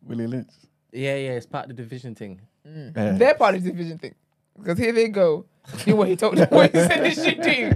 Willie 0.04 0.26
Lynch. 0.26 0.50
Yeah, 0.92 1.16
yeah, 1.16 1.32
it's 1.32 1.46
part 1.46 1.70
of 1.70 1.76
the 1.76 1.84
division 1.84 2.16
thing. 2.16 2.42
Yeah. 2.66 3.12
They're 3.12 3.36
part 3.36 3.54
of 3.54 3.64
the 3.64 3.70
division 3.70 4.00
thing. 4.00 4.16
Because 4.58 4.80
here 4.80 4.92
they 4.92 5.10
go. 5.10 5.46
See 5.78 5.94
what 5.94 6.08
he 6.08 6.16
told 6.16 6.38
them, 6.38 6.48
what 6.50 6.72
he 6.72 6.78
said 6.78 7.04
they 7.04 7.12
should 7.12 7.42
do. 7.42 7.74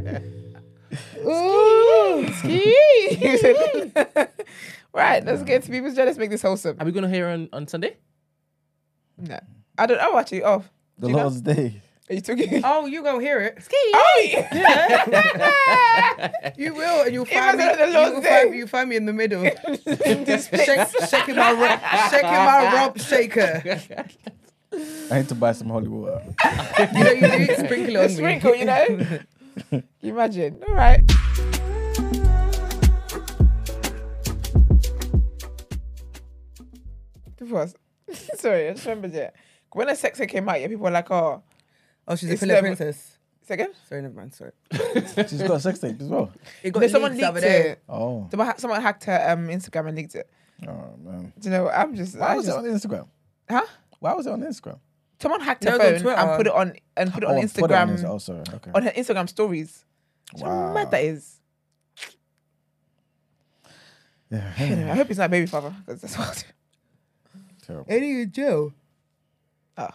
Ooh, 1.28 2.28
ski. 2.34 2.76
right, 4.94 5.24
let's 5.26 5.44
get 5.44 5.64
to 5.64 5.72
people's 5.72 5.96
joy. 5.96 6.06
Let's 6.06 6.18
make 6.18 6.30
this 6.30 6.42
wholesome. 6.42 6.78
Are 6.80 6.86
we 6.86 6.92
gonna 6.92 7.10
hear 7.10 7.28
on, 7.30 7.50
on 7.54 7.68
Sunday? 7.68 7.98
No. 9.18 9.40
I 9.78 9.86
don't 9.86 9.98
know, 9.98 10.18
actually. 10.18 10.44
Oh, 10.44 10.64
The 10.98 11.08
Do 11.08 11.12
you 11.12 11.16
know? 11.18 11.22
Lord's 11.24 11.42
Day. 11.42 11.82
are 12.10 12.16
you 12.16 12.22
talking? 12.22 12.62
Oh, 12.64 12.86
you 12.86 13.04
gonna 13.04 13.22
hear 13.22 13.40
it. 13.42 13.64
Ski. 13.64 13.76
Oh, 13.78 14.28
yeah. 14.30 16.32
You 16.58 16.74
will, 16.76 17.04
and 17.04 17.14
you'll 17.14 17.26
find 17.26 17.58
me. 17.58 17.64
the 17.66 17.88
You 17.88 17.94
Lord's 17.94 18.16
will 18.16 18.22
Day. 18.22 18.30
find 18.30 18.52
me, 18.52 18.58
you 18.58 18.68
find 18.68 18.90
me 18.90 18.96
in 18.98 19.06
the 19.06 19.14
middle, 19.14 19.44
Shake, 19.44 20.88
shaking 21.10 21.36
my 21.36 21.52
ro- 21.54 21.80
shaking 22.12 22.30
my 22.30 22.72
rump 22.74 23.00
shaker. 23.00 23.82
I 25.12 25.20
need 25.20 25.30
to 25.30 25.36
buy 25.36 25.52
some 25.52 25.68
holy 25.70 25.88
water. 25.88 26.22
You 26.96 27.04
know, 27.04 27.12
you 27.12 27.48
do 27.48 27.56
sprinkle 27.56 27.98
on 27.98 28.04
The 28.04 28.08
me. 28.10 28.16
sprinkle, 28.16 28.56
you 28.56 28.66
know? 28.66 29.20
You 30.02 30.14
imagine? 30.14 30.62
All 30.68 30.74
right. 30.76 31.02
Was 37.42 37.76
sorry, 38.36 38.70
I 38.70 38.74
just 38.74 38.86
remembered 38.86 39.14
it. 39.16 39.36
When 39.74 39.88
the 39.88 39.96
sex 39.96 40.18
tape 40.18 40.30
came 40.30 40.48
out, 40.48 40.62
yeah, 40.62 40.68
people 40.68 40.84
were 40.86 40.92
like, 40.92 41.10
"Oh, 41.12 41.44
Oh, 42.08 42.16
she's 42.16 42.30
a 42.30 42.34
It's 42.34 42.40
Philip 42.42 42.56
them- 42.58 42.64
princess. 42.76 43.18
second. 43.42 43.70
Sorry, 43.88 44.02
never 44.02 44.14
mind. 44.16 44.34
Sorry. 44.34 44.52
She's 45.28 45.42
got 45.42 45.52
a 45.58 45.60
sex 45.60 45.80
tape 45.80 46.00
as 46.02 46.08
well. 46.08 46.32
It 46.64 46.72
got 46.72 46.82
No, 46.82 46.88
someone 46.88 47.12
leaked 47.12 47.22
the 47.22 47.28
other 47.28 47.42
leaked 47.42 47.52
day. 47.52 47.70
it. 47.72 47.84
Oh, 47.90 48.28
Someone, 48.32 48.58
someone 48.58 48.82
hacked 48.82 49.04
her 49.06 49.30
um, 49.32 49.48
Instagram 49.48 49.88
and 49.90 49.98
leaked 49.98 50.16
it. 50.16 50.30
oh 50.68 50.96
man. 51.04 51.34
Do 51.40 51.50
you 51.50 51.56
know? 51.56 51.64
what? 51.66 51.74
I'm 51.76 51.96
just, 51.96 52.18
Why 52.18 52.28
I 52.28 52.36
was 52.38 52.46
just 52.46 52.58
it 52.58 52.60
on 52.60 52.66
Instagram? 52.80 53.08
huh? 53.50 53.66
Why 54.04 54.14
was 54.16 54.28
it 54.28 54.34
on 54.34 54.42
Instagram? 54.42 54.80
Someone 55.22 55.40
hacked 55.40 55.64
her 55.64 55.70
it 55.70 55.78
was 55.78 55.82
on 55.82 55.94
phone 55.94 56.02
Twitter. 56.02 56.20
and 56.20 56.38
put 56.38 56.48
it 56.48 56.54
on 56.54 56.74
and 56.98 57.14
put 57.14 57.24
it 57.24 57.30
on 57.30 57.36
oh, 57.38 57.42
Instagram 57.42 57.60
put 57.62 57.72
it 57.72 57.78
on 57.78 57.90
Insta- 57.90 58.10
oh, 58.10 58.18
sorry. 58.18 58.44
Okay. 58.54 58.72
on 58.76 58.84
her 58.84 58.92
Instagram 58.92 59.30
stories. 59.30 59.86
Do 60.36 60.40
you 60.40 60.44
know 60.44 60.50
how 60.52 60.58
Wow. 60.68 60.74
mad 60.74 60.92
that 60.92 61.04
is? 61.06 61.40
Yeah. 64.30 64.52
Anyway, 64.58 64.90
I 64.90 64.96
hope 64.96 65.10
it's 65.10 65.20
not 65.20 65.32
baby 65.32 65.46
father 65.46 65.74
because 65.86 66.02
that's 66.02 66.18
what. 66.18 66.44
Terrible. 67.66 67.86
Eddie 67.88 68.24
and 68.24 68.34
Joe. 68.34 68.74
Oh. 69.78 69.88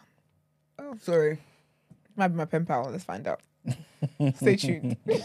Oh, 0.79 0.95
sorry. 1.03 1.39
Might 2.17 2.29
be 2.29 2.37
my 2.37 2.47
pen 2.47 2.65
pal. 2.65 2.89
Let's 2.91 3.05
find 3.05 3.27
out. 3.29 3.41
Stay 4.37 4.57
tuned. 4.57 4.97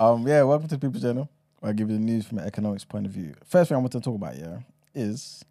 Um, 0.00 0.26
yeah, 0.26 0.42
welcome 0.42 0.66
to 0.68 0.76
the 0.76 0.80
People's 0.80 1.02
Journal. 1.02 1.28
where 1.60 1.70
I 1.70 1.72
give 1.72 1.88
you 1.88 1.96
the 1.96 2.02
news 2.02 2.26
from 2.26 2.38
an 2.38 2.46
economics 2.46 2.84
point 2.84 3.06
of 3.06 3.12
view. 3.12 3.32
First 3.44 3.68
thing 3.68 3.76
I 3.76 3.78
want 3.78 3.92
to 3.92 4.00
talk 4.00 4.16
about, 4.16 4.36
yeah, 4.36 4.58
is 4.92 5.44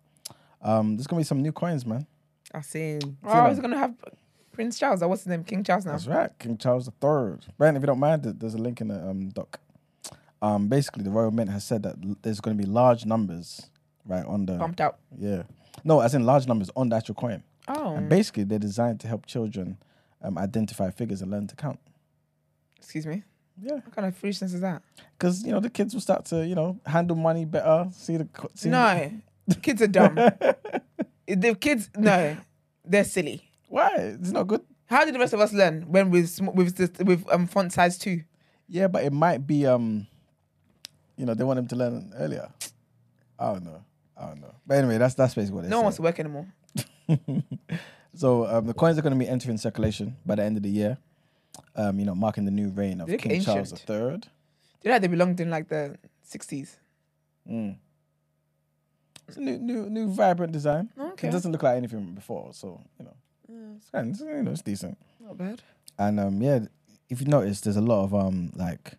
um, 0.62 0.96
there's 0.98 1.08
gonna 1.08 1.20
be 1.20 1.24
some 1.26 1.42
new 1.42 1.52
coins, 1.52 1.86
man. 1.86 2.06
I 2.54 2.62
seen. 2.62 3.00
Oh, 3.24 3.48
he's 3.50 3.60
gonna 3.60 3.78
have 3.78 3.96
Prince 4.52 4.78
Charles. 4.80 5.02
Or 5.04 5.08
what's 5.08 5.22
his 5.24 5.28
name? 5.28 5.44
King 5.44 5.64
Charles 5.64 5.86
now. 5.86 5.92
That's 5.94 6.08
right, 6.08 6.32
King 6.40 6.58
Charles 6.58 6.88
III. 6.88 7.38
Brandon, 7.58 7.78
if 7.78 7.82
you 7.84 7.88
don't 7.88 8.00
mind, 8.00 8.24
there's 8.24 8.56
a 8.56 8.58
link 8.58 8.82
in 8.82 8.88
the 8.90 8.96
um, 9.10 9.30
doc. 9.30 9.60
Um, 10.42 10.68
basically, 10.68 11.04
the 11.04 11.10
Royal 11.12 11.32
Mint 11.32 11.50
has 11.50 11.64
said 11.66 11.84
that 11.84 11.96
l- 12.04 12.16
there's 12.22 12.40
going 12.40 12.58
to 12.58 12.64
be 12.64 12.70
large 12.70 13.06
numbers, 13.06 13.70
right, 14.06 14.26
on 14.26 14.46
the 14.46 14.58
Pumped 14.58 14.80
out. 14.80 14.98
yeah, 15.18 15.44
no, 15.84 16.00
as 16.00 16.16
in 16.16 16.26
large 16.26 16.48
numbers 16.48 16.70
on 16.78 16.88
the 16.90 16.96
actual 16.96 17.16
coin, 17.16 17.44
Oh, 17.68 17.96
and 17.98 18.08
basically 18.10 18.46
they're 18.46 18.58
designed 18.58 19.02
to 19.02 19.08
help 19.10 19.26
children 19.26 19.78
um, 20.22 20.38
identify 20.38 20.92
figures 20.92 21.22
and 21.22 21.30
learn 21.30 21.46
to 21.48 21.56
count. 21.58 21.80
excuse 22.78 23.06
me. 23.06 23.24
Yeah, 23.62 23.74
What 23.74 23.92
kind 23.94 24.08
of 24.08 24.16
foolishness 24.16 24.54
is 24.54 24.62
that? 24.62 24.82
because 25.18 25.44
you 25.44 25.52
know 25.52 25.60
the 25.60 25.70
kids 25.70 25.94
will 25.94 26.00
start 26.02 26.24
to 26.28 26.46
you 26.48 26.56
know 26.56 26.80
handle 26.86 27.18
money 27.18 27.44
better. 27.44 27.90
See 27.92 28.16
the 28.16 28.24
co- 28.26 28.50
see 28.56 28.70
No, 28.70 29.12
kids 29.56 29.82
are 29.82 29.88
dumb. 29.88 30.16
the 31.28 31.56
kids, 31.60 31.90
no, 31.98 32.38
they're 32.86 33.04
silly. 33.04 33.44
why 33.68 33.92
it's 33.96 34.32
not 34.32 34.48
good. 34.48 34.62
How 34.86 35.06
did 35.06 35.14
the 35.14 35.20
rest 35.20 35.34
of 35.34 35.40
us 35.40 35.54
learn 35.54 35.84
when 35.92 36.10
with 36.10 36.30
sm- 36.30 36.56
with 36.56 36.76
this, 36.76 36.90
with 37.06 37.24
um 37.32 37.46
font 37.48 37.72
size 37.74 37.98
two? 37.98 38.24
Yeah, 38.68 38.88
but 38.88 39.04
it 39.04 39.14
might 39.14 39.46
be 39.48 39.66
um, 39.66 40.08
you 41.18 41.26
know, 41.26 41.34
they 41.34 41.44
want 41.44 41.58
them 41.58 41.68
to 41.68 41.76
learn 41.76 42.12
earlier. 42.18 42.50
I 43.38 43.54
don't 43.54 43.66
know. 43.66 43.84
I 44.18 44.28
don't 44.28 44.42
know. 44.42 44.54
But 44.66 44.78
anyway, 44.78 44.98
that's 44.98 45.14
that's 45.16 45.34
basically 45.36 45.56
what 45.58 45.66
it 45.66 45.70
No 45.70 45.78
is. 45.78 45.80
one 45.80 45.84
wants 45.86 45.96
to 45.98 46.02
work 46.04 46.20
anymore. 46.20 46.48
So 48.16 48.46
um, 48.48 48.66
the 48.66 48.74
coins 48.74 48.98
are 48.98 49.02
going 49.02 49.14
to 49.14 49.20
be 49.20 49.28
entering 49.30 49.58
circulation 49.58 50.18
by 50.26 50.36
the 50.36 50.44
end 50.44 50.58
of 50.58 50.64
the 50.64 50.70
year. 50.70 50.98
Um, 51.76 52.00
you 52.00 52.06
know, 52.06 52.16
marking 52.16 52.44
the 52.44 52.52
new 52.52 52.70
reign 52.70 53.00
of 53.02 53.08
They 53.08 53.14
look 53.14 53.22
King 53.22 53.42
Charles 53.42 53.72
ancient. 53.72 53.90
III. 53.90 54.18
Do 54.18 54.28
you 54.84 54.92
know 54.92 55.00
they 55.00 55.08
belonged 55.08 55.40
in 55.40 55.50
like 55.50 55.70
the 55.70 55.96
sixties? 56.24 56.76
Mm. 57.50 57.78
It's 59.30 59.38
a 59.38 59.42
new, 59.42 59.58
new, 59.58 59.90
new, 59.90 60.08
vibrant 60.12 60.52
design. 60.54 60.90
Okay. 61.00 61.28
It 61.28 61.32
doesn't 61.32 61.52
look 61.52 61.64
like 61.64 61.78
anything 61.78 62.14
before, 62.14 62.54
so 62.54 62.82
you 63.00 63.06
know, 63.06 63.16
it's, 63.78 63.90
kind 63.90 64.12
it's, 64.12 64.20
you 64.22 64.44
know, 64.44 64.52
it's 64.52 64.62
decent. 64.62 64.98
Not 65.20 65.38
bad. 65.38 65.62
And 65.98 66.20
um, 66.20 66.42
yeah, 66.42 66.60
if 67.10 67.22
you 67.22 67.28
notice, 67.28 67.62
there's 67.62 67.76
a 67.78 67.82
lot 67.82 68.04
of 68.04 68.14
um, 68.14 68.52
like, 68.56 68.94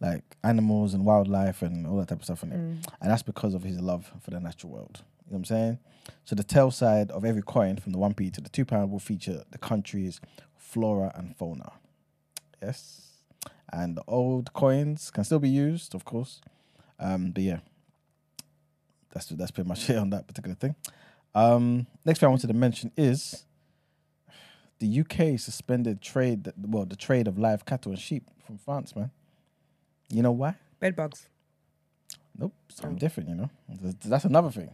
like 0.00 0.24
animals 0.42 0.94
and 0.94 1.04
wildlife 1.04 1.62
and 1.62 1.86
all 1.86 1.96
that 1.98 2.08
type 2.08 2.18
of 2.18 2.24
stuff 2.24 2.42
in 2.42 2.52
it, 2.52 2.56
Mm. 2.58 2.86
and 3.00 3.10
that's 3.10 3.22
because 3.22 3.54
of 3.54 3.62
his 3.62 3.80
love 3.80 4.10
for 4.22 4.30
the 4.30 4.40
natural 4.40 4.72
world. 4.72 5.02
You 5.26 5.32
know 5.32 5.34
what 5.34 5.38
I'm 5.38 5.44
saying? 5.44 5.78
So 6.24 6.34
the 6.34 6.42
tail 6.44 6.70
side 6.70 7.10
of 7.10 7.24
every 7.24 7.42
coin, 7.42 7.76
from 7.76 7.92
the 7.92 7.98
one 7.98 8.12
p 8.14 8.30
to 8.30 8.40
the 8.40 8.48
two 8.48 8.64
pound, 8.64 8.90
will 8.90 8.98
feature 8.98 9.44
the 9.50 9.58
country's 9.58 10.20
flora 10.56 11.12
and 11.14 11.36
fauna. 11.36 11.72
Yes, 12.60 13.12
and 13.72 13.96
the 13.96 14.02
old 14.08 14.52
coins 14.52 15.10
can 15.10 15.24
still 15.24 15.38
be 15.38 15.48
used, 15.48 15.94
of 15.94 16.04
course. 16.04 16.40
Um, 16.98 17.30
but 17.32 17.42
yeah, 17.42 17.58
that's 19.12 19.26
that's 19.26 19.50
pretty 19.50 19.68
much 19.68 19.88
it 19.90 19.96
on 19.96 20.10
that 20.10 20.26
particular 20.26 20.54
thing. 20.56 20.74
Um, 21.34 21.86
next 22.04 22.18
thing 22.20 22.26
I 22.26 22.30
wanted 22.30 22.48
to 22.48 22.54
mention 22.54 22.92
is 22.96 23.44
the 24.78 25.00
UK 25.00 25.38
suspended 25.38 26.02
trade, 26.02 26.52
well, 26.60 26.84
the 26.84 26.96
trade 26.96 27.28
of 27.28 27.38
live 27.38 27.64
cattle 27.64 27.92
and 27.92 28.00
sheep 28.00 28.24
from 28.44 28.58
France, 28.58 28.94
man. 28.96 29.10
You 30.10 30.22
know 30.22 30.32
why? 30.32 30.56
Bed 30.80 30.96
bugs. 30.96 31.28
Nope, 32.38 32.52
something 32.68 32.96
different. 32.98 33.28
You 33.28 33.34
know, 33.36 33.50
That's- 33.68 33.94
that's 34.04 34.24
another 34.24 34.50
thing. 34.50 34.70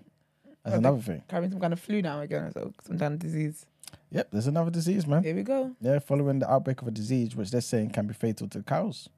That's 0.65 0.75
Oh, 0.75 0.78
another 0.78 1.00
thing. 1.00 1.23
Carrying 1.28 1.50
some 1.50 1.60
kind 1.60 1.73
of 1.73 1.81
flu 1.81 2.02
now 2.02 2.20
again, 2.20 2.50
so 2.52 2.73
some 2.84 2.99
kind 2.99 3.15
of 3.15 3.20
disease. 3.20 3.67
Yep, 4.10 4.31
there's 4.33 4.47
another 4.47 4.70
disease, 4.70 5.07
man. 5.07 5.23
Here 5.23 5.34
we 5.34 5.42
go. 5.42 5.75
Yeah, 5.81 5.99
following 5.99 6.41
the 6.41 6.50
outbreak 6.50 6.83
of 6.83 6.89
a 6.89 6.91
disease 6.91 7.36
which 7.36 7.50
they're 7.50 7.60
saying 7.60 7.91
can 7.91 8.07
be 8.07 8.15
fatal 8.15 8.49
to 8.49 8.62
cows. 8.62 9.08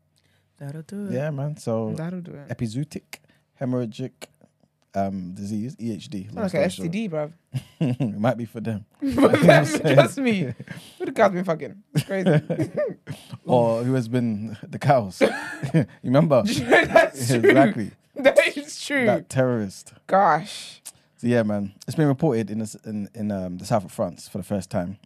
That'll 0.59 0.83
do 0.83 1.07
it. 1.07 1.13
Yeah, 1.13 1.31
man. 1.31 1.57
So 1.57 1.93
That'll 1.97 2.21
do 2.21 2.33
it. 2.33 2.49
epizootic 2.49 3.21
hemorrhagic 3.61 4.11
um, 4.95 5.33
disease 5.35 5.77
(EHD). 5.77 6.35
like 6.35 6.55
an 6.55 6.63
STD, 6.63 7.11
bruv. 7.11 7.33
it 7.81 8.19
might 8.19 8.37
be 8.37 8.45
for 8.45 8.61
them. 8.61 8.85
Trust 9.13 10.19
me. 10.19 10.55
Who 10.99 11.05
the 11.05 11.13
guy's 11.13 11.33
been 11.33 11.45
fucking? 11.45 11.83
It's 11.95 12.05
crazy. 12.05 12.43
or 13.45 13.83
who 13.85 13.95
has 13.95 14.09
been 14.09 14.57
the 14.63 14.79
cows. 14.79 15.21
you 15.21 15.87
remember? 16.03 16.43
That's 16.43 17.29
true. 17.29 17.39
exactly. 17.39 17.91
That 18.17 18.57
is 18.57 18.81
true. 18.85 19.07
That 19.07 19.29
terrorist. 19.29 19.93
Gosh. 20.07 20.83
So 21.17 21.27
yeah, 21.27 21.43
man, 21.43 21.75
it's 21.87 21.97
been 21.97 22.09
reported 22.09 22.51
in 22.51 22.59
this, 22.59 22.75
in 22.77 23.09
in 23.15 23.31
um, 23.31 23.59
the 23.59 23.67
south 23.67 23.85
of 23.85 23.93
France 23.93 24.29
for 24.29 24.39
the 24.39 24.45
first 24.45 24.71
time. 24.71 24.99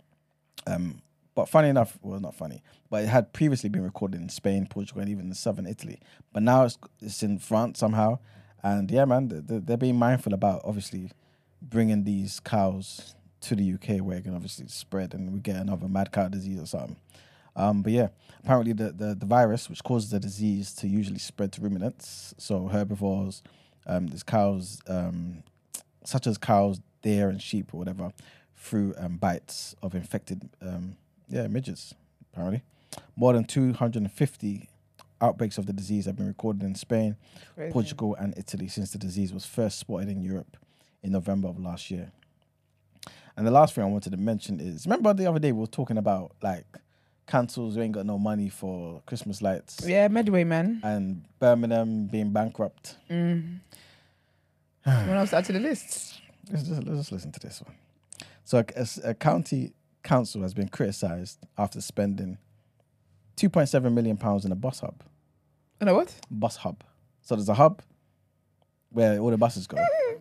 Um, 0.67 1.03
but 1.35 1.49
funny 1.49 1.69
enough, 1.69 1.99
well, 2.03 2.21
not 2.21 2.35
funny, 2.35 2.63
but 2.91 3.03
it 3.03 3.09
had 3.09 3.33
previously 3.33 3.69
been 3.69 3.83
recorded 3.83 4.21
in 4.21 4.29
Spain, 4.29 4.67
Portugal, 4.69 5.03
and 5.03 5.11
even 5.11 5.27
in 5.27 5.35
southern 5.35 5.67
Italy. 5.67 6.01
But 6.33 6.43
now 6.45 6.65
it's 6.65 6.79
it's 7.01 7.23
in 7.23 7.39
France 7.39 7.81
somehow, 7.81 8.21
and 8.65 8.91
yeah, 8.91 9.05
man, 9.05 9.29
they're, 9.47 9.77
being 9.77 9.99
mindful 9.99 10.33
about 10.33 10.63
obviously 10.65 11.11
bringing 11.61 12.03
these 12.05 12.41
cows 12.41 13.15
to 13.43 13.55
the 13.55 13.75
UK 13.75 14.03
where 14.03 14.17
it 14.17 14.25
can 14.25 14.35
obviously 14.35 14.67
spread 14.69 15.13
and 15.13 15.31
we 15.31 15.39
get 15.39 15.57
another 15.57 15.87
mad 15.87 16.11
cow 16.11 16.29
disease 16.29 16.59
or 16.59 16.67
something. 16.67 16.97
Um, 17.55 17.83
but 17.83 17.93
yeah, 17.93 18.09
apparently 18.43 18.73
the, 18.73 18.91
the, 18.91 19.15
the 19.15 19.27
virus 19.27 19.69
which 19.69 19.85
causes 19.85 20.11
the 20.11 20.19
disease 20.19 20.73
to 20.77 20.89
usually 20.89 21.19
spread 21.19 21.53
to 21.53 21.61
ruminants, 21.61 22.35
so 22.39 22.69
herbivores, 22.69 23.43
um, 23.87 24.07
there's 24.07 24.23
cows, 24.23 24.81
um, 24.89 25.43
such 26.03 26.27
as 26.27 26.39
cows, 26.39 26.81
deer, 27.03 27.29
and 27.29 27.43
sheep 27.43 27.75
or 27.75 27.77
whatever, 27.77 28.13
through 28.57 28.95
um, 28.97 29.19
bites 29.19 29.77
of 29.83 29.95
infected 29.95 30.49
um, 30.63 30.97
yeah 31.29 31.47
midges. 31.49 31.95
Apparently, 32.33 32.63
more 33.15 33.35
than 33.35 33.45
250 33.45 34.69
outbreaks 35.21 35.59
of 35.59 35.67
the 35.67 35.73
disease 35.73 36.07
have 36.07 36.17
been 36.17 36.27
recorded 36.27 36.63
in 36.63 36.75
Spain, 36.75 37.17
Crazy. 37.55 37.73
Portugal, 37.73 38.17
and 38.19 38.35
Italy 38.37 38.69
since 38.69 38.91
the 38.93 38.99
disease 38.99 39.33
was 39.33 39.45
first 39.47 39.79
spotted 39.79 40.09
in 40.09 40.23
Europe 40.23 40.57
in 41.03 41.13
November 41.13 41.49
of 41.49 41.59
last 41.59 41.91
year. 41.91 42.13
And 43.37 43.47
the 43.47 43.51
last 43.51 43.75
thing 43.75 43.85
I 43.85 43.89
wanted 43.89 44.11
to 44.11 44.17
mention 44.17 44.61
is 44.61 44.87
remember 44.87 45.13
the 45.15 45.27
other 45.27 45.39
day 45.41 45.53
we 45.53 45.61
were 45.61 45.67
talking 45.67 45.99
about 45.99 46.33
like 46.43 46.67
councils 47.27 47.75
who 47.75 47.83
ain't 47.83 47.93
got 47.93 48.07
no 48.07 48.19
money 48.19 48.49
for 48.49 49.03
Christmas 49.07 49.43
lights, 49.43 49.81
Yeah, 49.87 50.09
Medway, 50.09 50.45
man. 50.45 50.81
and 50.85 51.25
Birmingham 51.41 52.07
being 52.07 52.31
bankrupt. 52.33 52.97
What 53.09 55.17
else 55.17 55.31
to 55.31 55.37
add 55.37 55.45
to 55.47 55.53
the 55.53 55.61
list? 55.61 56.21
Let's 56.51 56.65
just, 56.69 56.83
let's 56.85 56.99
just 56.99 57.13
listen 57.13 57.33
to 57.33 57.41
this 57.41 57.63
one. 57.63 57.75
So, 58.45 58.59
a, 58.59 58.65
a- 58.77 59.11
a 59.11 59.15
county 59.15 59.73
council 60.03 60.43
has 60.43 60.53
been 60.53 60.69
criticised 60.69 61.39
after 61.57 61.81
spending 61.81 62.37
2.7 63.37 63.93
million 63.93 64.17
pounds 64.17 64.45
in 64.45 64.53
a 64.53 64.55
bus 64.55 64.81
hub. 64.81 65.03
You 65.81 65.87
know 65.87 65.95
what? 65.95 66.15
Bus 66.31 66.57
hub. 66.57 66.83
So 67.23 67.37
there's 67.37 67.49
a 67.49 67.55
hub 67.55 67.83
where 68.91 69.19
all 69.19 69.31
the 69.31 69.39
buses 69.39 69.67
go, 69.67 69.77
mm-hmm. 69.77 70.19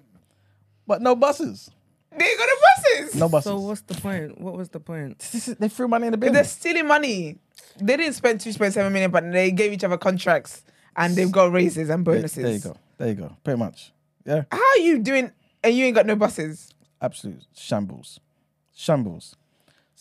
but 0.87 1.01
no 1.01 1.15
buses. 1.15 1.69
They 2.11 2.35
got 2.37 2.47
the 2.47 2.67
buses. 2.75 3.15
No 3.15 3.29
buses. 3.29 3.45
So 3.45 3.59
what's 3.59 3.81
the 3.81 3.95
point? 3.95 4.39
What 4.39 4.55
was 4.55 4.69
the 4.69 4.79
point? 4.79 5.19
This 5.31 5.47
is- 5.47 5.57
they 5.57 5.67
threw 5.67 5.87
money 5.87 6.07
in 6.07 6.11
the 6.11 6.17
bin. 6.17 6.33
They're 6.33 6.43
stealing 6.43 6.87
money. 6.87 7.37
They 7.79 7.97
didn't 7.97 8.13
spend 8.13 8.39
2.7 8.39 8.91
million, 8.91 9.11
but 9.11 9.31
they 9.31 9.51
gave 9.51 9.73
each 9.73 9.83
other 9.83 9.97
contracts 9.97 10.63
and 10.95 11.15
they've 11.15 11.31
got 11.31 11.51
raises 11.51 11.89
and 11.89 12.05
There- 12.05 12.15
bonuses. 12.15 12.43
There 12.43 12.53
you 12.53 12.59
go. 12.59 12.75
There 12.97 13.07
you 13.09 13.15
go. 13.15 13.35
Pretty 13.43 13.59
much. 13.59 13.91
Yeah. 14.25 14.43
How 14.51 14.57
are 14.57 14.77
you 14.77 14.99
doing 14.99 15.31
and 15.63 15.75
you 15.75 15.85
ain't 15.85 15.95
got 15.95 16.05
no 16.05 16.15
buses? 16.15 16.73
absolute 17.03 17.45
shambles, 17.53 18.19
shambles. 18.73 19.35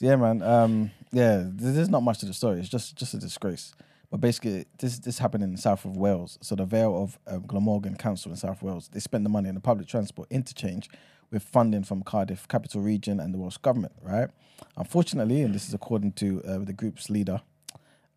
Yeah, 0.03 0.17
man. 0.17 0.43
Um, 0.43 0.91
yeah, 1.13 1.45
there's 1.47 1.89
not 1.89 2.03
much 2.03 2.19
to 2.19 2.27
the 2.27 2.35
story. 2.35 2.59
It's 2.59 2.69
just 2.69 2.97
just 2.97 3.15
a 3.15 3.19
disgrace. 3.19 3.73
But 4.11 4.21
basically, 4.21 4.67
this 4.81 4.99
this 4.99 5.21
happened 5.21 5.45
in 5.45 5.53
the 5.53 5.59
south 5.59 5.85
of 5.85 5.97
Wales. 5.97 6.39
So 6.43 6.57
the 6.57 6.65
Vale 6.65 7.01
of 7.01 7.21
um, 7.29 7.47
Glamorgan 7.47 7.95
Council 7.95 8.33
in 8.33 8.37
South 8.37 8.63
Wales, 8.63 8.89
they 8.93 8.99
spent 8.99 9.23
the 9.23 9.31
money 9.31 9.49
on 9.49 9.55
the 9.55 9.61
public 9.61 9.87
transport 9.87 10.27
interchange 10.29 10.91
with 11.31 11.45
funding 11.45 11.85
from 11.85 12.03
Cardiff 12.03 12.49
Capital 12.49 12.81
Region 12.81 13.21
and 13.21 13.33
the 13.33 13.39
Welsh 13.39 13.59
government. 13.59 13.93
Right. 14.03 14.29
Unfortunately, 14.77 15.43
and 15.43 15.55
this 15.55 15.69
is 15.69 15.73
according 15.73 16.15
to 16.15 16.43
uh, 16.49 16.59
the 16.59 16.73
group's 16.73 17.09
leader, 17.09 17.41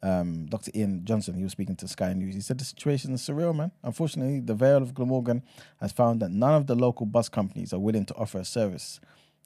um, 0.01 0.47
Dr. 0.47 0.71
Ian 0.73 1.05
Johnson, 1.05 1.35
he 1.35 1.43
was 1.43 1.51
speaking 1.51 1.75
to 1.75 1.87
Sky 1.87 2.13
News. 2.13 2.33
He 2.33 2.41
said 2.41 2.57
the 2.57 2.65
situation 2.65 3.13
is 3.13 3.21
surreal, 3.21 3.55
man. 3.55 3.69
Unfortunately, 3.83 4.39
the 4.39 4.55
Vale 4.55 4.77
of 4.77 4.95
Glamorgan 4.95 5.43
has 5.79 5.91
found 5.91 6.19
that 6.23 6.31
none 6.31 6.55
of 6.55 6.65
the 6.65 6.73
local 6.73 7.05
bus 7.05 7.29
companies 7.29 7.73
are 7.73 7.79
willing 7.79 8.07
to 8.07 8.15
offer 8.15 8.39
a 8.39 8.45
service 8.45 8.99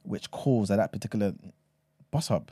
which 0.03 0.31
calls 0.31 0.71
at 0.71 0.77
that 0.77 0.93
particular 0.93 1.33
bus 2.11 2.27
hub. 2.27 2.51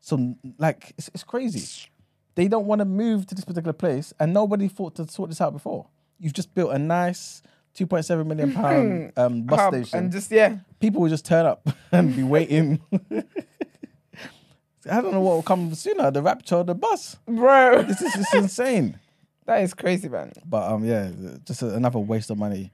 So, 0.00 0.34
like, 0.58 0.94
it's, 0.96 1.10
it's 1.12 1.24
crazy. 1.24 1.88
They 2.34 2.48
don't 2.48 2.66
want 2.66 2.78
to 2.80 2.84
move 2.84 3.26
to 3.26 3.34
this 3.34 3.44
particular 3.44 3.72
place, 3.72 4.12
and 4.18 4.32
nobody 4.32 4.68
thought 4.68 4.94
to 4.96 5.06
sort 5.08 5.30
this 5.30 5.40
out 5.40 5.52
before. 5.52 5.86
You've 6.18 6.32
just 6.32 6.54
built 6.54 6.72
a 6.72 6.78
nice 6.78 7.42
2.7 7.76 8.26
million 8.26 8.52
pound 8.54 9.12
um, 9.16 9.42
bus 9.42 9.60
Hub 9.60 9.74
station. 9.74 9.98
And 9.98 10.12
just, 10.12 10.30
yeah. 10.30 10.58
People 10.80 11.02
will 11.02 11.08
just 11.08 11.24
turn 11.24 11.46
up 11.46 11.68
and 11.92 12.14
be 12.14 12.22
waiting. 12.22 12.80
I 14.90 15.00
don't 15.02 15.12
know 15.12 15.20
what 15.20 15.34
will 15.34 15.42
come 15.42 15.74
sooner, 15.74 16.10
the 16.10 16.22
rapture 16.22 16.56
or 16.56 16.64
the 16.64 16.74
bus. 16.74 17.16
Bro, 17.26 17.82
This 17.82 18.00
is 18.00 18.12
just 18.14 18.34
insane. 18.34 18.98
that 19.44 19.62
is 19.62 19.74
crazy, 19.74 20.08
man. 20.08 20.32
But 20.46 20.70
um, 20.70 20.84
yeah, 20.84 21.10
just 21.44 21.62
a, 21.62 21.74
another 21.74 21.98
waste 21.98 22.30
of 22.30 22.38
money. 22.38 22.72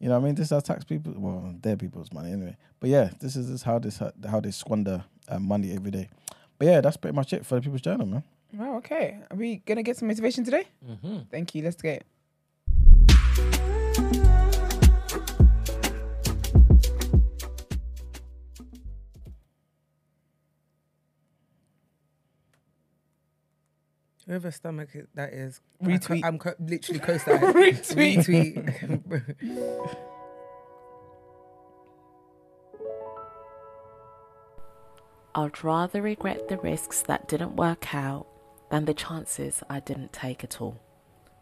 You 0.00 0.08
know, 0.08 0.14
what 0.18 0.24
I 0.24 0.26
mean, 0.26 0.34
this 0.34 0.46
is 0.46 0.52
our 0.52 0.60
tax 0.62 0.84
people. 0.84 1.14
Well, 1.16 1.54
their 1.60 1.76
people's 1.76 2.12
money 2.12 2.32
anyway. 2.32 2.56
But 2.80 2.90
yeah, 2.90 3.10
this 3.20 3.36
is, 3.36 3.46
this 3.48 3.56
is 3.56 3.62
how 3.62 3.78
this 3.78 4.00
how 4.28 4.40
they 4.40 4.50
squander 4.50 5.04
uh, 5.28 5.38
money 5.38 5.72
every 5.72 5.90
day. 5.90 6.08
But 6.58 6.68
yeah, 6.68 6.80
that's 6.80 6.96
pretty 6.96 7.14
much 7.14 7.32
it 7.32 7.44
for 7.44 7.56
the 7.56 7.60
People's 7.60 7.82
Journal, 7.82 8.06
man. 8.06 8.22
Wow, 8.52 8.76
okay. 8.78 9.18
Are 9.30 9.36
we 9.36 9.56
going 9.56 9.76
to 9.76 9.82
get 9.82 9.96
some 9.96 10.08
motivation 10.08 10.44
today? 10.44 10.64
Mm-hmm. 10.88 11.18
Thank 11.30 11.54
you. 11.54 11.62
Let's 11.62 11.80
get 11.82 12.02
it. 12.02 12.06
Whoever 24.26 24.50
stomach 24.50 24.88
that 25.14 25.32
is, 25.32 25.60
Retweet. 25.82 26.24
I'm 26.24 26.38
co- 26.38 26.54
literally 26.58 26.98
co-sign. 26.98 27.38
Retweet. 27.40 28.26
Retweet. 28.26 29.96
I'd 35.38 35.62
rather 35.62 36.00
regret 36.00 36.48
the 36.48 36.56
risks 36.56 37.02
that 37.02 37.28
didn't 37.28 37.56
work 37.56 37.94
out 37.94 38.26
than 38.70 38.86
the 38.86 38.94
chances 38.94 39.62
I 39.68 39.80
didn't 39.80 40.14
take 40.14 40.42
at 40.42 40.62
all. 40.62 40.80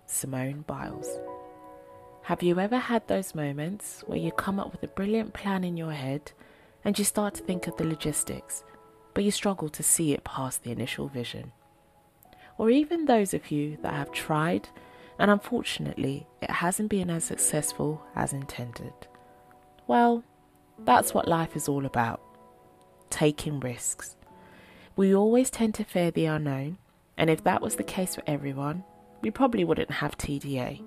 Simone 0.04 0.62
Biles. 0.66 1.08
Have 2.24 2.42
you 2.42 2.58
ever 2.58 2.76
had 2.76 3.06
those 3.06 3.36
moments 3.36 4.02
where 4.08 4.18
you 4.18 4.32
come 4.32 4.58
up 4.58 4.72
with 4.72 4.82
a 4.82 4.88
brilliant 4.88 5.32
plan 5.32 5.62
in 5.62 5.76
your 5.76 5.92
head 5.92 6.32
and 6.84 6.98
you 6.98 7.04
start 7.04 7.34
to 7.34 7.44
think 7.44 7.68
of 7.68 7.76
the 7.76 7.86
logistics, 7.86 8.64
but 9.14 9.22
you 9.22 9.30
struggle 9.30 9.68
to 9.68 9.82
see 9.84 10.12
it 10.12 10.24
past 10.24 10.64
the 10.64 10.72
initial 10.72 11.06
vision? 11.06 11.52
Or 12.58 12.70
even 12.70 13.04
those 13.04 13.32
of 13.32 13.52
you 13.52 13.78
that 13.82 13.94
have 13.94 14.10
tried 14.10 14.70
and 15.20 15.30
unfortunately 15.30 16.26
it 16.42 16.50
hasn't 16.50 16.90
been 16.90 17.10
as 17.10 17.22
successful 17.22 18.04
as 18.16 18.32
intended? 18.32 19.06
Well, 19.86 20.24
that's 20.80 21.14
what 21.14 21.28
life 21.28 21.54
is 21.54 21.68
all 21.68 21.86
about 21.86 22.23
taking 23.14 23.60
risks. 23.60 24.16
We 24.96 25.14
always 25.14 25.48
tend 25.48 25.74
to 25.76 25.84
fear 25.84 26.10
the 26.10 26.26
unknown, 26.26 26.78
and 27.16 27.30
if 27.30 27.44
that 27.44 27.62
was 27.62 27.76
the 27.76 27.84
case 27.84 28.16
for 28.16 28.24
everyone, 28.26 28.82
we 29.22 29.30
probably 29.30 29.62
wouldn't 29.62 29.92
have 29.92 30.18
TDA. 30.18 30.82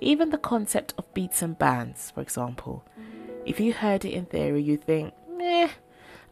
Even 0.00 0.30
the 0.30 0.38
concept 0.38 0.94
of 0.96 1.12
beats 1.14 1.42
and 1.42 1.58
bands, 1.58 2.12
for 2.12 2.20
example. 2.20 2.84
If 3.44 3.58
you 3.58 3.72
heard 3.72 4.04
it 4.04 4.12
in 4.12 4.26
theory, 4.26 4.62
you'd 4.62 4.84
think, 4.84 5.12
meh, 5.36 5.68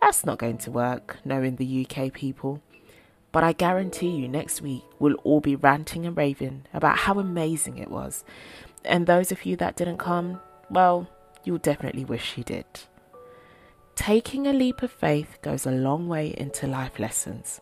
that's 0.00 0.24
not 0.24 0.38
going 0.38 0.58
to 0.58 0.70
work, 0.70 1.16
knowing 1.24 1.56
the 1.56 1.86
UK 1.90 2.12
people. 2.12 2.62
But 3.32 3.42
I 3.42 3.52
guarantee 3.52 4.10
you, 4.10 4.28
next 4.28 4.62
week 4.62 4.84
we'll 5.00 5.14
all 5.24 5.40
be 5.40 5.56
ranting 5.56 6.06
and 6.06 6.16
raving 6.16 6.66
about 6.72 6.98
how 6.98 7.18
amazing 7.18 7.78
it 7.78 7.90
was. 7.90 8.24
And 8.84 9.06
those 9.06 9.32
of 9.32 9.44
you 9.44 9.56
that 9.56 9.74
didn't 9.74 9.98
come, 9.98 10.40
well, 10.70 11.08
you'll 11.42 11.58
definitely 11.58 12.04
wish 12.04 12.38
you 12.38 12.44
did. 12.44 12.66
Taking 13.96 14.46
a 14.46 14.52
leap 14.52 14.82
of 14.82 14.92
faith 14.92 15.38
goes 15.42 15.66
a 15.66 15.72
long 15.72 16.06
way 16.06 16.32
into 16.36 16.68
life 16.68 17.00
lessons. 17.00 17.60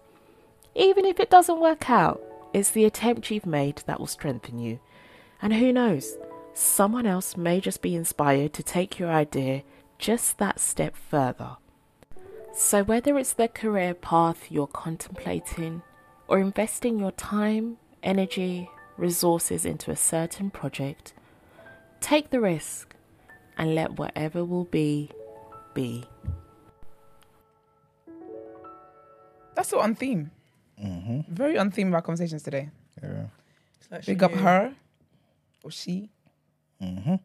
Even 0.75 1.07
if 1.07 1.19
it 1.19 1.31
doesn't 1.31 1.61
work 1.61 1.89
out, 1.89 2.21
it's 2.53 2.71
the 2.71 2.85
attempt 2.85 3.31
you've 3.31 3.47
made 3.47 3.83
that 3.87 3.99
will 3.99 4.07
strengthen 4.07 4.59
you. 4.59 4.79
And 5.41 5.55
who 5.55 5.73
knows, 5.73 6.19
someone 6.53 7.07
else 7.07 7.37
may 7.37 7.61
just 7.61 7.81
be 7.81 7.95
inspired 7.95 8.53
to 8.55 8.63
take 8.63 8.99
your 8.99 9.11
idea 9.11 9.63
just 9.99 10.37
that 10.39 10.61
step 10.61 10.97
further. 10.97 11.57
So, 12.53 12.83
whether 12.85 13.17
it's 13.19 13.33
the 13.33 13.49
career 13.49 13.95
path 13.95 14.51
you're 14.51 14.67
contemplating 14.67 15.83
or 16.29 16.39
investing 16.39 16.99
your 16.99 17.13
time, 17.13 17.79
energy, 18.03 18.69
resources 18.97 19.65
into 19.65 19.91
a 19.91 19.97
certain 19.97 20.51
project, 20.51 21.15
take 22.01 22.31
the 22.31 22.41
risk 22.41 22.95
and 23.57 23.75
let 23.75 23.99
whatever 23.99 24.45
will 24.45 24.65
be 24.65 25.11
be. 25.75 26.05
That's 29.55 29.69
so 29.69 29.81
on 29.81 29.94
theme. 29.94 30.31
Mm-hmm. 30.83 31.33
Very 31.33 31.59
on 31.59 31.70
theme 31.70 31.89
of 31.89 31.94
our 31.94 32.03
conversations 32.03 32.43
today. 32.43 32.70
Yeah. 33.03 33.27
Big 34.07 34.23
up 34.23 34.33
her 34.33 34.75
or 35.62 35.70
she. 35.70 36.11
Mm-hmm. 36.83 37.17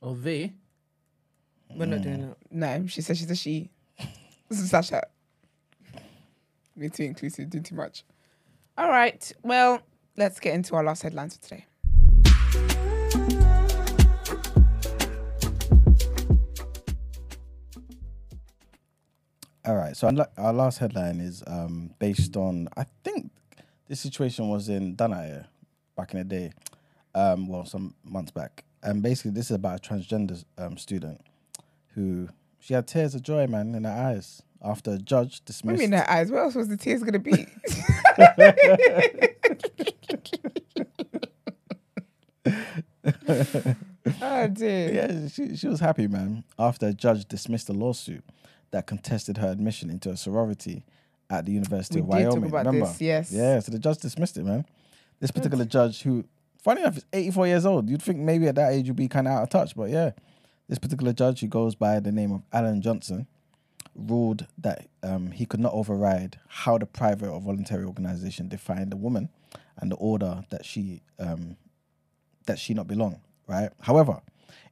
Or 0.00 0.14
they. 0.14 0.52
We're 1.74 1.86
not 1.86 2.02
doing 2.02 2.28
that. 2.28 2.36
No, 2.50 2.86
she 2.86 3.00
said 3.00 3.16
she's 3.16 3.30
a 3.30 3.36
she. 3.36 3.70
This 4.48 4.60
is 4.60 4.68
Sasha. 4.68 5.02
Being 6.76 6.90
too 6.90 7.04
inclusive, 7.04 7.48
doing 7.48 7.64
too 7.64 7.74
much. 7.74 8.04
All 8.76 8.90
right. 8.90 9.32
Well, 9.42 9.80
let's 10.18 10.40
get 10.40 10.54
into 10.54 10.74
our 10.76 10.84
last 10.84 11.02
headlines 11.02 11.36
for 11.36 11.42
today. 11.42 11.64
All 19.64 19.76
right. 19.76 19.96
So 19.96 20.08
our- 20.36 20.52
last 20.52 20.78
headline 20.78 21.20
is 21.20 21.42
um, 21.46 21.90
based 21.98 22.36
on 22.36 22.68
I 22.76 22.84
think 23.04 23.30
this 23.88 24.00
situation 24.00 24.48
was 24.48 24.68
in 24.68 24.96
Dunaya 24.96 25.46
back 25.96 26.12
in 26.14 26.18
the 26.18 26.24
day, 26.24 26.52
um, 27.14 27.46
well 27.48 27.64
some 27.64 27.94
months 28.04 28.32
back, 28.32 28.64
and 28.82 29.02
basically 29.02 29.30
this 29.32 29.46
is 29.50 29.56
about 29.56 29.84
a 29.86 29.88
transgender 29.88 30.44
um, 30.58 30.76
student 30.76 31.20
who 31.94 32.28
she 32.58 32.74
had 32.74 32.86
tears 32.88 33.14
of 33.14 33.22
joy, 33.22 33.46
man, 33.46 33.74
in 33.74 33.84
her 33.84 33.90
eyes 33.90 34.42
after 34.64 34.92
a 34.92 34.98
judge 34.98 35.40
What 35.40 35.44
dismissed. 35.46 35.76
do 35.78 35.82
you 35.84 35.90
mean 35.90 35.98
her 35.98 36.10
eyes? 36.10 36.30
Where 36.30 36.42
else 36.42 36.54
was 36.54 36.68
the 36.68 36.76
tears 36.76 37.02
going 37.02 37.12
to 37.12 37.18
be? 37.18 37.46
oh, 44.22 44.48
dear. 44.48 44.92
Yeah, 44.92 45.28
she, 45.28 45.56
she 45.56 45.68
was 45.68 45.80
happy, 45.80 46.06
man, 46.06 46.44
after 46.58 46.86
a 46.88 46.92
judge 46.92 47.26
dismissed 47.26 47.68
a 47.68 47.72
lawsuit 47.72 48.24
that 48.72 48.86
contested 48.86 49.38
her 49.38 49.48
admission 49.48 49.88
into 49.88 50.10
a 50.10 50.16
sorority 50.16 50.84
at 51.30 51.46
the 51.46 51.52
University 51.52 52.00
We 52.00 52.02
of 52.02 52.08
Wyoming. 52.08 52.50
Remember? 52.50 52.86
this, 52.86 53.00
yes. 53.00 53.32
Yeah, 53.32 53.60
so 53.60 53.70
the 53.72 53.78
judge 53.78 53.98
dismissed 53.98 54.36
it, 54.36 54.44
man. 54.44 54.66
This 55.20 55.30
particular 55.30 55.64
judge, 55.64 56.02
who, 56.02 56.24
funny 56.62 56.80
enough, 56.80 56.96
is 56.96 57.04
84 57.12 57.46
years 57.46 57.64
old. 57.66 57.88
You'd 57.88 58.02
think 58.02 58.18
maybe 58.18 58.48
at 58.48 58.56
that 58.56 58.72
age 58.72 58.88
you'd 58.88 58.96
be 58.96 59.08
kind 59.08 59.28
of 59.28 59.34
out 59.34 59.42
of 59.44 59.50
touch, 59.50 59.76
but 59.76 59.88
yeah, 59.88 60.10
this 60.68 60.78
particular 60.78 61.12
judge 61.12 61.40
who 61.40 61.46
goes 61.46 61.74
by 61.74 62.00
the 62.00 62.12
name 62.12 62.32
of 62.32 62.42
Alan 62.52 62.82
Johnson 62.82 63.26
ruled 63.94 64.46
that 64.58 64.88
um, 65.02 65.30
he 65.30 65.44
could 65.44 65.60
not 65.60 65.72
override 65.74 66.38
how 66.48 66.78
the 66.78 66.86
private 66.86 67.28
or 67.28 67.40
voluntary 67.40 67.84
organization 67.84 68.48
defined 68.48 68.92
a 68.92 68.96
woman 68.96 69.28
and 69.78 69.90
the 69.90 69.96
order 69.96 70.44
that 70.50 70.64
she 70.64 71.02
um, 71.18 71.56
that 72.46 72.58
she 72.58 72.74
not 72.74 72.86
belong. 72.86 73.20
Right. 73.46 73.70
However, 73.80 74.20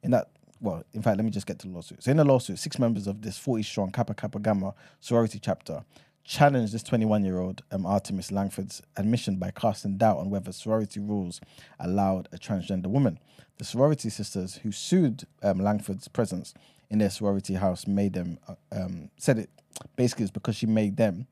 in 0.01 0.11
that 0.11 0.29
well, 0.61 0.83
in 0.93 1.01
fact, 1.01 1.17
let 1.17 1.25
me 1.25 1.31
just 1.31 1.47
get 1.47 1.59
to 1.59 1.67
the 1.67 1.73
lawsuit. 1.73 2.03
So 2.03 2.11
in 2.11 2.17
the 2.17 2.23
lawsuit, 2.23 2.59
six 2.59 2.77
members 2.77 3.07
of 3.07 3.21
this 3.21 3.37
40 3.37 3.63
strong 3.63 3.91
Kappa 3.91 4.13
Kappa 4.13 4.39
Gamma 4.39 4.73
sorority 4.99 5.39
chapter 5.39 5.83
challenged 6.23 6.71
this 6.71 6.83
21 6.83 7.25
year 7.25 7.39
old 7.39 7.63
um, 7.71 7.85
Artemis 7.85 8.31
Langford's 8.31 8.81
admission 8.95 9.37
by 9.37 9.51
casting 9.51 9.97
doubt 9.97 10.17
on 10.17 10.29
whether 10.29 10.51
sorority 10.51 10.99
rules 10.99 11.41
allowed 11.79 12.29
a 12.31 12.37
transgender 12.37 12.87
woman. 12.87 13.19
The 13.57 13.65
sorority 13.65 14.09
sisters 14.09 14.57
who 14.57 14.71
sued 14.71 15.25
um, 15.41 15.59
Langford's 15.59 16.07
presence 16.07 16.53
in 16.91 16.99
their 16.99 17.09
sorority 17.09 17.55
house 17.55 17.87
made 17.87 18.13
them 18.13 18.37
uh, 18.47 18.55
um, 18.71 19.09
said 19.17 19.39
it 19.39 19.49
basically 19.95 20.25
is 20.25 20.31
because 20.31 20.55
she 20.55 20.67
made 20.67 20.95
them 20.95 21.25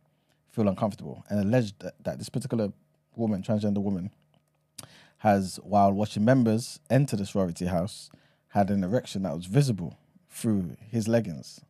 feel 0.52 0.68
uncomfortable 0.68 1.24
and 1.30 1.40
alleged 1.40 1.80
that, 1.80 1.94
that 2.04 2.18
this 2.18 2.30
particular 2.30 2.72
woman, 3.16 3.44
transgender 3.44 3.78
woman, 3.78 4.10
has 5.18 5.60
while 5.64 5.92
watching 5.92 6.26
members 6.26 6.80
enter 6.90 7.16
the 7.16 7.26
sorority 7.26 7.66
house 7.66 8.10
had 8.50 8.70
an 8.70 8.84
erection 8.84 9.24
that 9.24 9.36
was 9.36 9.46
visible 9.46 9.98
through 10.30 10.76
his 10.90 11.08
leggings. 11.08 11.62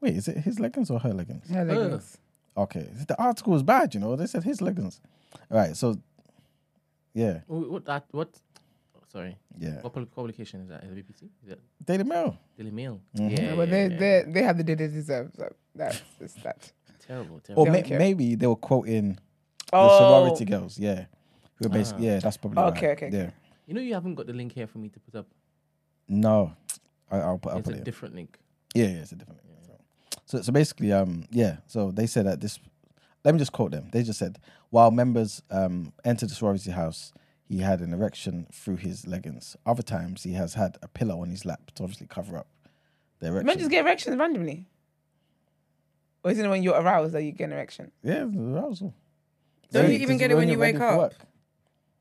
Wait, 0.00 0.16
is 0.16 0.28
it 0.28 0.38
his 0.38 0.58
leggings 0.60 0.90
or 0.90 0.98
her 1.00 1.12
leggings? 1.14 1.46
Yeah, 1.48 1.62
leggings. 1.62 2.18
Okay, 2.56 2.88
the 3.08 3.20
article 3.20 3.52
was 3.52 3.62
bad. 3.62 3.94
You 3.94 4.00
know, 4.00 4.14
they 4.16 4.26
said 4.26 4.44
his 4.44 4.60
leggings. 4.60 5.00
All 5.50 5.58
right, 5.58 5.76
so 5.76 5.96
yeah, 7.12 7.40
What 7.46 7.84
that? 7.86 8.04
What? 8.10 8.28
Sorry. 9.12 9.36
yeah, 9.58 9.80
What 9.82 9.92
publication 10.14 10.60
is 10.62 10.68
that? 10.68 10.82
Is 10.82 10.90
it 10.90 11.06
BBC? 11.06 11.28
Is 11.44 11.52
it 11.52 11.60
Daily 11.84 12.02
Mail. 12.02 12.36
Daily 12.58 12.72
Mail? 12.72 13.00
Mhm. 13.16 13.30
Yeah, 13.30 13.42
Yeah, 13.44 13.54
but 13.54 13.70
they, 13.70 13.82
yeah. 13.88 13.98
they 13.98 14.24
they 14.26 14.42
have 14.42 14.56
the 14.58 14.64
day 14.64 14.74
they 14.74 14.88
deserve. 14.88 15.30
So 15.36 15.48
that's 15.74 16.02
just 16.18 16.42
that. 16.42 16.72
terrible, 17.06 17.36
Or 17.36 17.40
terrible. 17.40 17.64
Don't 17.66 17.90
may- 17.90 17.98
maybe 17.98 18.34
they 18.34 18.46
were 18.48 18.56
quoting 18.56 19.18
Oh. 19.72 19.86
the 19.88 19.98
sorority 19.98 20.44
girls. 20.44 20.78
Yeah, 20.78 21.04
who 21.56 21.66
are 21.66 21.68
basically 21.68 22.08
Ah. 22.08 22.12
yeah. 22.14 22.18
That's 22.20 22.36
probably 22.36 22.58
Okay, 22.74 22.86
right. 22.88 23.02
okay, 23.02 23.16
Yeah. 23.16 23.30
You 23.66 23.74
know, 23.74 23.80
you 23.80 23.94
haven't 23.94 24.16
got 24.16 24.26
the 24.26 24.32
link 24.32 24.52
here 24.52 24.66
for 24.66 24.78
me 24.78 24.88
to 24.88 24.98
put 25.00 25.14
up. 25.14 25.26
No, 26.08 26.54
I, 27.10 27.18
I'll 27.18 27.38
put. 27.38 27.52
I'll 27.52 27.58
it's 27.58 27.66
put 27.68 27.74
a 27.76 27.78
it. 27.78 27.84
different 27.84 28.14
link. 28.14 28.38
Yeah, 28.74 28.86
yeah, 28.86 28.90
it's 29.02 29.12
a 29.12 29.16
different. 29.16 29.38
Link. 29.38 29.44
So, 30.26 30.40
so 30.42 30.52
basically, 30.52 30.92
um, 30.92 31.24
yeah. 31.30 31.58
So 31.66 31.90
they 31.90 32.06
said 32.06 32.26
that 32.26 32.40
this. 32.40 32.58
Let 33.24 33.34
me 33.34 33.38
just 33.38 33.52
quote 33.52 33.70
them. 33.70 33.88
They 33.92 34.02
just 34.02 34.18
said 34.18 34.38
while 34.70 34.90
members 34.90 35.42
um 35.50 35.92
entered 36.04 36.28
the 36.30 36.34
sorority 36.34 36.70
house, 36.70 37.12
he 37.44 37.58
had 37.58 37.80
an 37.80 37.92
erection 37.94 38.46
through 38.52 38.76
his 38.76 39.06
leggings. 39.06 39.56
Other 39.66 39.82
times, 39.82 40.22
he 40.22 40.32
has 40.32 40.54
had 40.54 40.76
a 40.82 40.88
pillow 40.88 41.20
on 41.20 41.30
his 41.30 41.44
lap 41.44 41.70
to 41.74 41.82
obviously 41.82 42.06
cover 42.06 42.36
up 42.38 42.46
the 43.20 43.28
erection. 43.28 43.46
Men 43.46 43.58
just 43.58 43.70
get 43.70 43.84
erections 43.84 44.16
randomly. 44.18 44.66
Or 46.22 46.30
isn't 46.30 46.44
it 46.44 46.48
when 46.48 46.62
you're 46.62 46.74
aroused 46.80 47.12
that 47.12 47.22
you 47.22 47.32
get 47.32 47.44
an 47.44 47.52
erection? 47.52 47.92
yeah, 48.02 48.24
arousal. 48.24 48.94
Don't 49.72 49.84
Yeah, 49.84 49.90
you 49.90 49.98
even 49.98 50.16
get 50.18 50.30
it 50.30 50.36
when 50.36 50.48
you 50.48 50.58
wake 50.58 50.80
up? 50.80 51.12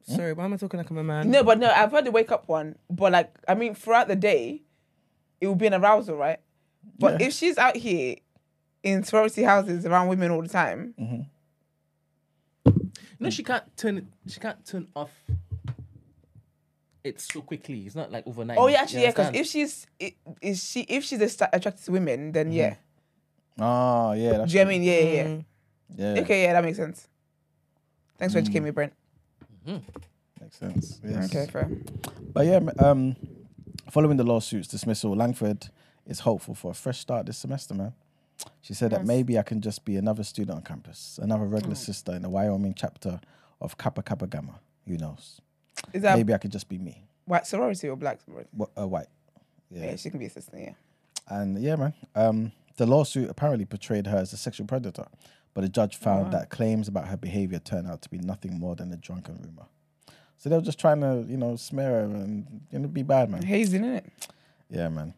Work. 0.07 0.17
Sorry, 0.17 0.33
why 0.33 0.45
am 0.45 0.53
I 0.53 0.57
talking 0.57 0.77
like 0.77 0.89
I'm 0.89 0.97
a 0.97 1.03
man? 1.03 1.31
No, 1.31 1.43
but 1.43 1.59
no, 1.59 1.69
I've 1.69 1.91
heard 1.91 2.05
the 2.05 2.11
wake 2.11 2.31
up 2.31 2.47
one. 2.47 2.75
But 2.89 3.11
like, 3.11 3.33
I 3.47 3.55
mean, 3.55 3.75
throughout 3.75 4.07
the 4.07 4.15
day, 4.15 4.61
it 5.41 5.47
will 5.47 5.55
be 5.55 5.67
an 5.67 5.73
arousal, 5.73 6.15
right? 6.17 6.39
But 6.99 7.19
Yeah. 7.19 7.27
if 7.27 7.33
she's 7.33 7.57
out 7.57 7.75
here 7.75 8.15
in 8.83 9.03
sorority 9.03 9.43
houses 9.43 9.85
around 9.85 10.07
women 10.09 10.31
all 10.31 10.41
the 10.41 10.49
time, 10.49 10.93
mm-hmm. 10.99 11.21
No, 13.19 13.29
she 13.29 13.41
can't 13.43 13.63
turn 13.77 13.97
it. 13.99 14.05
She 14.27 14.39
can't 14.41 14.65
turn 14.65 14.87
off. 14.95 15.11
It 17.05 17.21
so 17.21 17.41
quickly. 17.41 17.81
It's 17.85 17.95
not 17.95 18.11
like 18.11 18.27
overnight. 18.27 18.57
oh 18.57 18.67
yeah, 18.67 18.73
You 18.73 18.77
actually, 18.83 19.01
yeah, 19.03 19.09
because 19.11 19.27
understand? 19.27 19.45
if 19.45 19.51
she's 19.51 19.87
i- 20.01 20.15
is 20.41 20.63
she 20.63 20.81
if 20.81 21.03
she's 21.05 21.21
ast- 21.21 21.41
attracted 21.53 21.85
to 21.85 21.91
women, 21.93 22.31
then 22.33 22.47
mm-hmm. 22.47 22.55
yeah. 22.55 22.75
Oh 23.59 24.11
yeah, 24.13 24.37
that's 24.39 24.51
Do 24.51 24.57
you 24.57 24.63
know 24.63 24.67
what 24.69 24.75
I 24.75 24.77
mean? 24.79 24.83
Yeah, 24.83 24.99
yeah, 24.99 25.13
yeah. 25.13 25.23
Mm. 25.27 25.45
yeah. 26.15 26.21
Okay, 26.21 26.43
yeah, 26.43 26.53
that 26.53 26.63
makes 26.63 26.77
sense. 26.77 27.07
Thanks 28.17 28.33
for 28.33 28.39
educating 28.39 28.61
mm. 28.63 28.65
me, 28.65 28.71
Brent. 28.71 28.93
Makes 29.65 30.57
sense. 30.57 30.99
Yes. 31.03 31.25
Okay, 31.33 31.49
fair. 31.51 31.69
But 32.33 32.45
yeah, 32.45 32.59
um, 32.79 33.15
following 33.89 34.17
the 34.17 34.23
lawsuit's 34.23 34.67
dismissal, 34.67 35.15
Langford 35.15 35.69
is 36.05 36.19
hopeful 36.21 36.55
for 36.55 36.71
a 36.71 36.73
fresh 36.73 36.99
start 36.99 37.25
this 37.25 37.37
semester, 37.37 37.73
man. 37.73 37.93
She 38.61 38.73
said 38.73 38.91
that 38.91 39.05
maybe 39.05 39.37
I 39.39 39.43
can 39.43 39.61
just 39.61 39.85
be 39.85 39.95
another 39.95 40.23
student 40.23 40.57
on 40.57 40.63
campus, 40.63 41.19
another 41.21 41.45
regular 41.45 41.75
sister 41.75 42.13
in 42.13 42.23
the 42.23 42.29
Wyoming 42.29 42.73
chapter 42.75 43.21
of 43.61 43.77
Kappa 43.77 44.01
Kappa 44.03 44.27
Gamma. 44.27 44.59
Who 44.87 44.97
knows? 44.97 45.39
Is 45.93 46.01
that 46.01 46.17
maybe 46.17 46.33
I 46.33 46.37
could 46.37 46.51
just 46.51 46.67
be 46.67 46.77
me, 46.77 47.05
white 47.25 47.47
sorority 47.47 47.87
or 47.87 47.95
black 47.95 48.19
sorority? 48.21 48.49
Wh- 48.57 48.79
uh, 48.79 48.87
white. 48.87 49.07
Yeah. 49.71 49.85
Yeah. 49.85 49.95
she 49.95 50.09
can 50.09 50.19
be 50.19 50.25
a 50.25 50.29
sister. 50.29 50.57
Yeah. 50.59 50.73
And 51.29 51.61
yeah, 51.61 51.75
man. 51.77 51.93
Um, 52.15 52.51
the 52.75 52.85
lawsuit 52.85 53.29
apparently 53.29 53.65
portrayed 53.65 54.07
her 54.07 54.17
as 54.17 54.33
a 54.33 54.37
sexual 54.37 54.67
predator, 54.67 55.05
but 55.53 55.61
the 55.61 55.69
judge 55.69 55.95
found 55.95 56.33
that 56.33 56.49
claims 56.49 56.87
about 56.87 57.07
her 57.07 57.17
behavior 57.17 57.59
turned 57.59 57.87
out 57.87 58.01
to 58.01 58.09
be 58.09 58.17
nothing 58.17 58.59
more 58.59 58.75
than 58.75 58.91
a 58.91 58.97
drunken 58.97 59.35
rumor. 59.35 59.67
So 60.37 60.49
they 60.49 60.55
were 60.55 60.61
just 60.61 60.79
trying 60.79 61.01
to, 61.01 61.25
you 61.27 61.37
know, 61.37 61.55
smear 61.55 61.89
her 61.89 62.03
and 62.03 62.61
you 62.71 62.79
know, 62.79 62.87
be 62.87 63.03
bad, 63.03 63.29
man. 63.29 63.43
Hazing, 63.43 63.83
it. 63.83 64.05
Yeah, 64.69 64.89
man. 64.89 65.13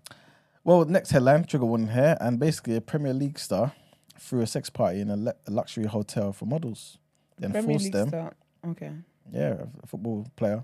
Well, 0.63 0.85
next 0.85 1.11
headline, 1.11 1.45
trigger 1.45 1.65
warning 1.65 1.89
here, 1.89 2.17
and 2.19 2.39
basically 2.39 2.75
a 2.75 2.81
Premier 2.81 3.13
League 3.13 3.39
star 3.39 3.71
threw 4.19 4.41
a 4.41 4.47
sex 4.47 4.69
party 4.69 4.99
in 4.99 5.09
a, 5.09 5.15
le- 5.15 5.35
a 5.47 5.51
luxury 5.51 5.85
hotel 5.85 6.33
for 6.33 6.45
models, 6.45 6.97
then 7.37 7.51
Premier 7.51 7.69
forced 7.71 7.83
League 7.85 7.93
them, 7.93 8.07
start. 8.09 8.37
Okay. 8.67 8.91
yeah, 9.31 9.63
a 9.83 9.87
football 9.87 10.27
player, 10.35 10.63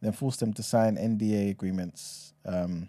then 0.00 0.12
forced 0.12 0.40
them 0.40 0.52
to 0.54 0.62
sign 0.62 0.96
NDA 0.96 1.50
agreements, 1.50 2.32
um, 2.46 2.88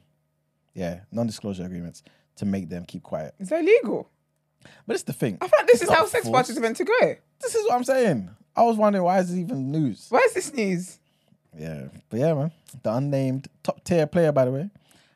yeah, 0.73 1.01
non-disclosure 1.11 1.63
agreements 1.65 2.03
to 2.37 2.45
make 2.45 2.69
them 2.69 2.85
keep 2.85 3.03
quiet. 3.03 3.33
Is 3.39 3.49
that 3.49 3.61
illegal? 3.61 4.09
But 4.85 4.95
it's 4.95 5.03
the 5.03 5.13
thing. 5.13 5.37
I 5.41 5.47
thought 5.47 5.67
this 5.67 5.81
is 5.81 5.89
how 5.89 6.05
sex 6.05 6.29
parties 6.29 6.57
are 6.57 6.61
meant 6.61 6.77
to 6.77 6.83
go. 6.83 7.15
This 7.41 7.55
is 7.55 7.65
what 7.65 7.75
I'm 7.75 7.83
saying. 7.83 8.29
I 8.55 8.63
was 8.63 8.77
wondering 8.77 9.03
why 9.03 9.19
is 9.19 9.29
this 9.29 9.37
even 9.37 9.71
news? 9.71 10.07
Why 10.09 10.19
is 10.19 10.33
this 10.33 10.53
news? 10.53 10.99
Yeah, 11.57 11.85
but 12.09 12.19
yeah, 12.19 12.33
man. 12.33 12.51
The 12.83 12.93
unnamed 12.93 13.47
top 13.63 13.83
tier 13.83 14.07
player, 14.07 14.31
by 14.31 14.45
the 14.45 14.51
way, 14.51 14.69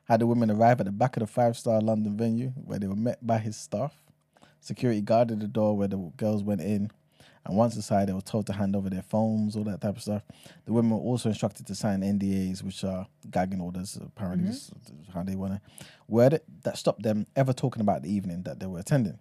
had 0.06 0.22
the 0.22 0.28
women 0.28 0.52
arrive 0.52 0.80
at 0.80 0.86
the 0.86 0.92
back 0.92 1.18
of 1.18 1.22
the 1.22 1.28
five 1.28 1.58
star 1.58 1.82
London 1.82 2.18
venue 2.18 2.50
where 2.66 2.80
they 2.80 2.88
were 2.88 2.96
met 2.96 3.26
by 3.26 3.38
his 3.38 3.56
staff. 3.56 3.94
Security 4.62 5.02
guarded 5.02 5.40
the 5.40 5.48
door 5.48 5.78
where 5.78 5.88
the 5.88 5.98
girls 6.18 6.44
went 6.44 6.62
in, 6.62 6.92
and 7.46 7.58
once 7.58 7.76
inside, 7.76 8.10
they 8.10 8.14
were 8.14 8.22
told 8.22 8.46
to 8.48 8.54
hand 8.54 8.76
over 8.76 8.90
their 8.90 9.02
phones, 9.02 9.56
all 9.56 9.64
that 9.64 9.82
type 9.82 9.96
of 9.96 10.02
stuff. 10.02 10.24
The 10.66 10.74
women 10.74 10.92
were 10.92 10.98
also 10.98 11.30
instructed 11.30 11.66
to 11.68 11.76
sign 11.76 12.02
NDAs, 12.02 12.62
which 12.62 12.84
are 12.84 13.08
gagging 13.32 13.62
orders. 13.62 13.98
Apparently, 14.02 14.50
mm-hmm. 14.50 14.52
this 14.52 14.72
is 15.08 15.14
how 15.14 15.24
they 15.24 15.36
want 15.36 15.54
to 15.54 15.62
word 16.08 16.34
it. 16.34 16.44
That 16.64 16.78
stopped 16.78 17.02
them 17.02 17.26
ever 17.36 17.54
talking 17.54 17.82
about 17.82 18.04
the 18.04 18.14
evening 18.14 18.44
that 18.44 18.60
they 18.60 18.66
were 18.66 18.80
attending. 18.80 19.18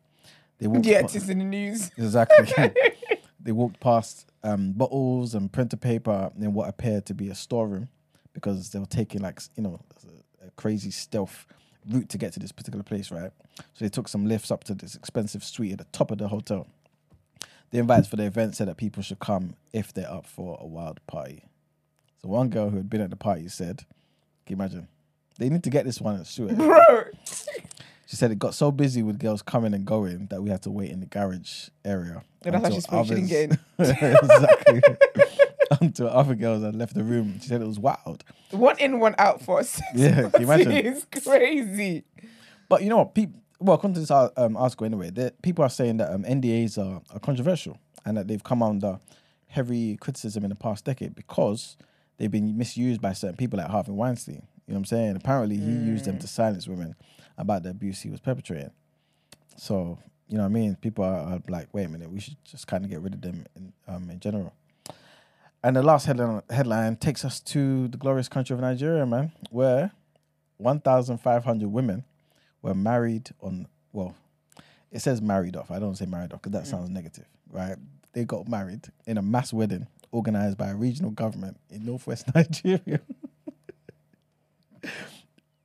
They 0.58 0.66
walked 0.66 0.86
Yeah, 0.86 1.02
pa- 1.02 1.06
it 1.06 1.14
is 1.14 1.28
in 1.28 1.38
the 1.38 1.44
news. 1.44 1.90
Exactly. 1.96 2.72
they 3.40 3.52
walked 3.52 3.80
past 3.80 4.26
um, 4.42 4.72
bottles 4.72 5.34
and 5.34 5.50
printer 5.52 5.76
paper 5.76 6.30
in 6.38 6.52
what 6.54 6.68
appeared 6.68 7.06
to 7.06 7.14
be 7.14 7.28
a 7.28 7.34
storeroom 7.34 7.88
because 8.32 8.70
they 8.70 8.78
were 8.78 8.86
taking 8.86 9.20
like 9.20 9.40
you 9.56 9.62
know 9.62 9.80
a, 10.42 10.48
a 10.48 10.50
crazy 10.52 10.90
stealth 10.90 11.46
route 11.88 12.08
to 12.10 12.18
get 12.18 12.32
to 12.34 12.40
this 12.40 12.52
particular 12.52 12.82
place, 12.82 13.10
right? 13.10 13.30
So 13.74 13.84
they 13.84 13.88
took 13.88 14.08
some 14.08 14.26
lifts 14.26 14.50
up 14.50 14.64
to 14.64 14.74
this 14.74 14.94
expensive 14.94 15.42
suite 15.42 15.72
at 15.72 15.78
the 15.78 15.84
top 15.92 16.10
of 16.10 16.18
the 16.18 16.28
hotel. 16.28 16.66
The 17.70 17.78
invites 17.78 18.08
for 18.08 18.16
the 18.16 18.24
event 18.24 18.56
said 18.56 18.68
that 18.68 18.76
people 18.76 19.02
should 19.02 19.18
come 19.18 19.54
if 19.72 19.92
they're 19.92 20.10
up 20.10 20.26
for 20.26 20.56
a 20.60 20.66
wild 20.66 21.04
party. 21.06 21.44
So 22.22 22.28
one 22.28 22.48
girl 22.48 22.70
who 22.70 22.76
had 22.78 22.88
been 22.90 23.00
at 23.00 23.10
the 23.10 23.16
party 23.16 23.48
said, 23.48 23.78
"Can 24.46 24.56
you 24.56 24.62
imagine? 24.62 24.88
They 25.38 25.48
need 25.48 25.62
to 25.64 25.70
get 25.70 25.84
this 25.84 26.00
one 26.00 26.22
shoot 26.24 26.50
it." 26.50 26.56
Bro. 26.56 27.04
She 28.08 28.16
said 28.16 28.30
it 28.30 28.38
got 28.38 28.54
so 28.54 28.72
busy 28.72 29.02
with 29.02 29.18
girls 29.18 29.42
coming 29.42 29.74
and 29.74 29.84
going 29.84 30.28
that 30.28 30.42
we 30.42 30.48
had 30.48 30.62
to 30.62 30.70
wait 30.70 30.90
in 30.90 31.00
the 31.00 31.06
garage 31.06 31.68
area. 31.84 32.22
Yeah, 32.42 32.52
that's 32.52 32.64
until 32.64 32.74
she 32.74 32.80
spoke, 32.80 33.06
she 33.06 33.14
didn't 33.14 33.28
get 33.28 33.58
exactly. 33.78 34.82
until 35.82 36.08
other 36.08 36.34
girls 36.34 36.62
had 36.62 36.74
left 36.74 36.94
the 36.94 37.04
room. 37.04 37.38
She 37.42 37.48
said 37.48 37.60
it 37.60 37.66
was 37.66 37.78
wild. 37.78 38.24
One 38.50 38.78
in, 38.78 38.98
one 38.98 39.14
out 39.18 39.42
for 39.42 39.62
sex 39.62 39.86
Yeah, 39.94 40.30
can 40.30 40.40
you 40.40 40.46
imagine? 40.50 40.72
It's 40.72 41.04
crazy. 41.22 42.04
But 42.70 42.82
you 42.82 42.88
know 42.88 42.96
what? 42.96 43.14
People, 43.14 43.42
well, 43.60 43.74
according 43.74 43.96
to 43.96 44.00
this 44.00 44.10
um, 44.10 44.56
article 44.56 44.86
anyway, 44.86 45.10
people 45.42 45.62
are 45.62 45.68
saying 45.68 45.98
that 45.98 46.10
um, 46.10 46.24
NDAs 46.24 46.78
are, 46.78 47.02
are 47.12 47.20
controversial 47.20 47.78
and 48.06 48.16
that 48.16 48.26
they've 48.26 48.42
come 48.42 48.62
under 48.62 49.00
heavy 49.48 49.98
criticism 49.98 50.44
in 50.44 50.48
the 50.48 50.56
past 50.56 50.86
decade 50.86 51.14
because 51.14 51.76
they've 52.16 52.30
been 52.30 52.56
misused 52.56 53.02
by 53.02 53.12
certain 53.12 53.36
people 53.36 53.58
like 53.58 53.68
Harvey 53.68 53.92
Weinstein. 53.92 54.46
You 54.66 54.72
know 54.72 54.76
what 54.76 54.78
I'm 54.78 54.84
saying? 54.86 55.16
Apparently, 55.16 55.58
he 55.58 55.72
used 55.72 56.06
them 56.06 56.18
to 56.20 56.26
silence 56.26 56.66
women 56.66 56.94
about 57.38 57.62
the 57.62 57.70
abuse 57.70 58.02
he 58.02 58.10
was 58.10 58.20
perpetrating. 58.20 58.70
So, 59.56 59.98
you 60.28 60.36
know 60.36 60.42
what 60.42 60.50
I 60.50 60.52
mean? 60.52 60.76
People 60.76 61.04
are, 61.04 61.34
are 61.34 61.40
like, 61.48 61.68
wait 61.72 61.84
a 61.84 61.88
minute, 61.88 62.10
we 62.10 62.20
should 62.20 62.36
just 62.44 62.66
kind 62.66 62.84
of 62.84 62.90
get 62.90 63.00
rid 63.00 63.14
of 63.14 63.22
them 63.22 63.46
in, 63.56 63.72
um, 63.86 64.10
in 64.10 64.20
general. 64.20 64.52
And 65.62 65.74
the 65.74 65.82
last 65.82 66.06
headline, 66.06 66.42
headline 66.50 66.96
takes 66.96 67.24
us 67.24 67.40
to 67.40 67.88
the 67.88 67.96
glorious 67.96 68.28
country 68.28 68.54
of 68.54 68.60
Nigeria, 68.60 69.06
man, 69.06 69.32
where 69.50 69.92
1,500 70.58 71.68
women 71.68 72.04
were 72.62 72.74
married 72.74 73.30
on, 73.40 73.66
well, 73.92 74.14
it 74.90 75.00
says 75.00 75.20
married 75.20 75.56
off. 75.56 75.70
I 75.70 75.78
don't 75.78 75.96
say 75.96 76.06
married 76.06 76.32
off 76.32 76.42
because 76.42 76.52
that 76.52 76.66
sounds 76.66 76.90
negative, 76.90 77.26
right? 77.50 77.76
They 78.12 78.24
got 78.24 78.48
married 78.48 78.86
in 79.06 79.18
a 79.18 79.22
mass 79.22 79.52
wedding 79.52 79.86
organized 80.10 80.56
by 80.56 80.68
a 80.68 80.74
regional 80.74 81.10
government 81.10 81.58
in 81.70 81.84
northwest 81.84 82.26
Nigeria. 82.34 83.00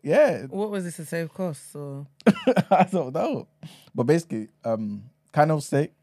Yeah, 0.04 0.44
What 0.48 0.70
was 0.70 0.84
this 0.84 0.98
to 0.98 1.06
save 1.06 1.34
costs 1.34 1.74
or? 1.76 2.06
I 2.70 2.88
don't 2.92 3.14
know. 3.14 3.48
But 3.96 4.04
basically, 4.04 4.50
um, 4.66 5.04
Kano 5.32 5.60
State, 5.60 5.94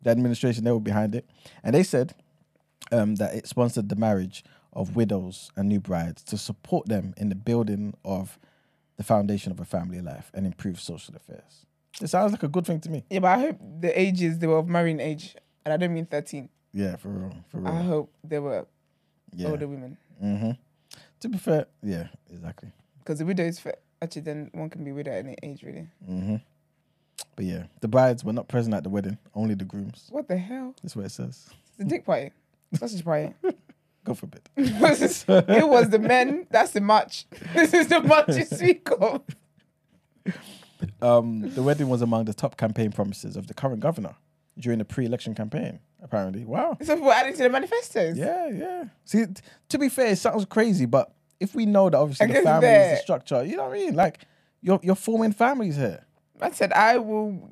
the 0.00 0.10
administration, 0.10 0.62
they 0.64 0.70
were 0.70 0.78
behind 0.80 1.14
it. 1.16 1.28
And 1.64 1.74
they 1.74 1.82
said 1.82 2.14
um, 2.92 3.16
that 3.16 3.34
it 3.34 3.48
sponsored 3.48 3.88
the 3.88 3.96
marriage 3.96 4.44
of 4.72 4.94
widows 4.94 5.50
and 5.56 5.68
new 5.68 5.80
brides 5.80 6.22
to 6.24 6.38
support 6.38 6.86
them 6.86 7.12
in 7.16 7.28
the 7.28 7.34
building 7.34 7.94
of 8.04 8.38
the 8.96 9.02
foundation 9.02 9.50
of 9.50 9.58
a 9.58 9.64
family 9.64 10.00
life 10.00 10.30
and 10.32 10.46
improve 10.46 10.80
social 10.80 11.16
affairs. 11.16 11.66
It 12.00 12.08
sounds 12.08 12.32
like 12.32 12.44
a 12.44 12.48
good 12.48 12.66
thing 12.66 12.80
to 12.80 12.88
me. 12.90 13.04
Yeah, 13.10 13.18
but 13.18 13.38
I 13.38 13.40
hope 13.40 13.58
the 13.80 14.00
ages 14.00 14.38
they 14.38 14.46
were 14.46 14.58
of 14.58 14.68
marrying 14.68 15.00
age, 15.00 15.34
and 15.64 15.74
I 15.74 15.76
don't 15.76 15.92
mean 15.92 16.06
thirteen. 16.06 16.48
Yeah, 16.72 16.96
for 16.96 17.08
real. 17.08 17.34
For 17.48 17.58
real. 17.58 17.68
I 17.72 17.82
hope 17.82 18.12
they 18.22 18.38
were 18.38 18.66
yeah. 19.34 19.48
older 19.48 19.66
women 19.66 19.96
hmm 20.20 20.50
To 21.20 21.28
be 21.28 21.38
fair, 21.38 21.66
yeah, 21.82 22.06
exactly. 22.30 22.70
Because 23.00 23.18
the 23.18 23.24
widow 23.26 23.44
is 23.44 23.58
fa- 23.58 23.76
actually 24.00 24.22
then 24.22 24.50
one 24.54 24.70
can 24.70 24.84
be 24.84 24.92
widow 24.92 25.10
at 25.12 25.18
any 25.24 25.36
age 25.42 25.62
really. 25.62 25.88
hmm 26.06 26.36
But 27.36 27.44
yeah, 27.44 27.64
the 27.80 27.88
brides 27.88 28.24
were 28.24 28.32
not 28.32 28.48
present 28.48 28.74
at 28.74 28.82
the 28.84 28.90
wedding, 28.90 29.18
only 29.34 29.54
the 29.54 29.64
grooms. 29.64 30.06
What 30.10 30.28
the 30.28 30.36
hell? 30.38 30.74
That's 30.82 30.94
what 30.96 31.06
it 31.06 31.10
says. 31.12 31.48
It's 31.70 31.80
a 31.80 31.84
dick 31.84 32.04
party, 32.04 32.30
sausage 32.74 33.04
party. 33.04 33.34
Go 34.04 34.14
for 34.14 34.26
a 34.26 34.30
it 34.56 35.68
was 35.68 35.90
the 35.90 35.98
men. 35.98 36.46
That's 36.50 36.72
the 36.72 36.80
match. 36.80 37.26
This 37.54 37.74
is 37.74 37.88
the 37.88 38.00
match 38.02 38.28
you 38.36 38.44
speak 38.46 38.88
of. 38.98 39.22
Um, 41.02 41.50
the 41.54 41.62
wedding 41.62 41.88
was 41.88 42.00
among 42.00 42.24
the 42.24 42.32
top 42.34 42.56
campaign 42.56 42.92
promises 42.92 43.36
of 43.36 43.46
the 43.46 43.54
current 43.54 43.80
governor 43.80 44.14
during 44.58 44.78
the 44.78 44.84
pre-election 44.84 45.34
campaign. 45.34 45.80
Apparently, 46.02 46.44
wow. 46.46 46.78
So 46.82 46.96
we're 47.00 47.12
adding 47.12 47.34
to 47.34 47.42
the 47.42 47.50
manifestos. 47.50 48.16
Yeah, 48.16 48.48
yeah. 48.48 48.84
See, 49.04 49.26
t- 49.26 49.42
to 49.68 49.78
be 49.78 49.90
fair, 49.90 50.08
it 50.12 50.16
sounds 50.16 50.46
crazy, 50.46 50.86
but 50.86 51.12
if 51.40 51.54
we 51.54 51.66
know 51.66 51.90
that 51.90 51.96
obviously 51.98 52.28
the 52.28 52.42
family 52.42 52.68
is 52.68 52.98
the 52.98 53.02
structure, 53.02 53.44
you 53.44 53.56
know 53.56 53.64
what 53.68 53.76
I 53.76 53.78
mean? 53.78 53.94
Like, 53.94 54.20
you're 54.60 54.80
you're 54.82 54.94
forming 54.94 55.32
families 55.32 55.76
here. 55.76 56.04
I 56.40 56.50
said 56.52 56.72
I 56.72 56.98
will. 56.98 57.50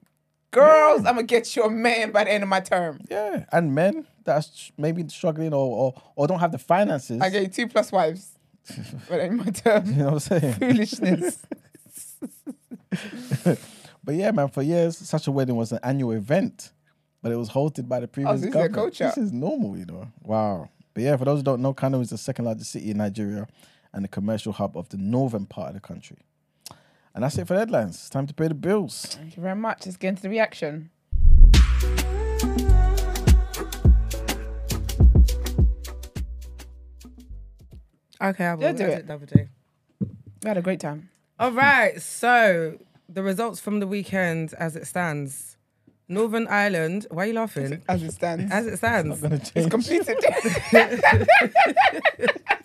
Girls, 0.50 1.00
I'm 1.00 1.16
gonna 1.16 1.24
get 1.24 1.54
you 1.56 1.64
a 1.64 1.70
man 1.70 2.10
by 2.10 2.24
the 2.24 2.32
end 2.32 2.42
of 2.42 2.48
my 2.48 2.60
term. 2.60 3.00
Yeah, 3.10 3.44
and 3.52 3.74
men 3.74 4.06
that's 4.24 4.72
maybe 4.78 5.06
struggling 5.08 5.52
or 5.52 5.92
or, 5.94 6.02
or 6.16 6.26
don't 6.26 6.40
have 6.40 6.52
the 6.52 6.58
finances. 6.58 7.20
I 7.20 7.28
get 7.30 7.42
you 7.42 7.48
two 7.48 7.68
plus 7.68 7.92
wives 7.92 8.30
by 9.10 9.16
the 9.18 9.22
end 9.24 9.40
of 9.40 9.46
my 9.46 9.52
term. 9.52 9.86
you 9.90 9.92
know 9.96 10.04
what 10.12 10.30
I'm 10.30 10.40
saying? 10.40 10.54
Foolishness. 10.54 11.44
But 14.04 14.14
yeah, 14.14 14.30
man, 14.30 14.48
for 14.48 14.62
years, 14.62 14.96
such 14.96 15.26
a 15.26 15.30
wedding 15.30 15.56
was 15.56 15.70
an 15.70 15.80
annual 15.82 16.12
event, 16.12 16.72
but 17.22 17.30
it 17.30 17.36
was 17.36 17.50
hosted 17.50 17.88
by 17.88 18.00
the 18.00 18.08
previous 18.08 18.30
Oh, 18.32 18.36
this 18.38 18.46
is 18.46 18.52
government. 18.54 18.74
culture. 18.74 19.04
This 19.14 19.18
is 19.18 19.32
normal, 19.34 19.76
you 19.76 19.84
know. 19.84 20.08
Wow. 20.22 20.70
But 20.94 21.02
yeah, 21.02 21.14
for 21.18 21.26
those 21.26 21.40
who 21.40 21.42
don't 21.42 21.60
know, 21.60 21.74
Kano 21.74 22.00
is 22.00 22.08
the 22.08 22.16
second 22.16 22.46
largest 22.46 22.70
city 22.70 22.90
in 22.90 22.96
Nigeria 22.96 23.46
and 23.92 24.04
the 24.04 24.08
commercial 24.08 24.52
hub 24.52 24.76
of 24.76 24.88
the 24.90 24.96
northern 24.96 25.46
part 25.46 25.68
of 25.68 25.74
the 25.74 25.80
country. 25.80 26.18
And 27.14 27.24
that's 27.24 27.36
it 27.38 27.46
for 27.46 27.54
the 27.54 27.60
headlines. 27.60 27.96
It's 27.96 28.10
time 28.10 28.26
to 28.26 28.34
pay 28.34 28.48
the 28.48 28.54
bills. 28.54 29.06
Thank 29.06 29.36
you 29.36 29.42
very 29.42 29.56
much. 29.56 29.86
Let's 29.86 29.96
get 29.96 30.10
into 30.10 30.22
the 30.22 30.28
reaction. 30.28 30.90
Okay, 38.20 38.44
I 38.44 38.54
will. 38.54 38.62
Yeah, 38.62 38.72
do 38.72 38.84
I'll 38.84 38.90
it. 38.90 39.06
the 39.06 39.14
other 39.14 39.26
day. 39.26 39.48
We 40.00 40.48
had 40.48 40.56
a 40.56 40.62
great 40.62 40.80
time. 40.80 41.10
All 41.38 41.52
right, 41.52 42.00
so 42.02 42.78
the 43.08 43.22
results 43.22 43.60
from 43.60 43.80
the 43.80 43.86
weekend 43.86 44.54
as 44.54 44.76
it 44.76 44.86
stands. 44.86 45.56
Northern 46.10 46.48
Ireland, 46.48 47.06
why 47.10 47.24
are 47.24 47.26
you 47.26 47.34
laughing? 47.34 47.82
As 47.88 48.02
it 48.02 48.12
stands. 48.12 48.50
As 48.50 48.66
it 48.66 48.78
stands. 48.78 49.20
Gonna 49.20 49.40
it's 49.54 49.68
completed. 49.68 50.16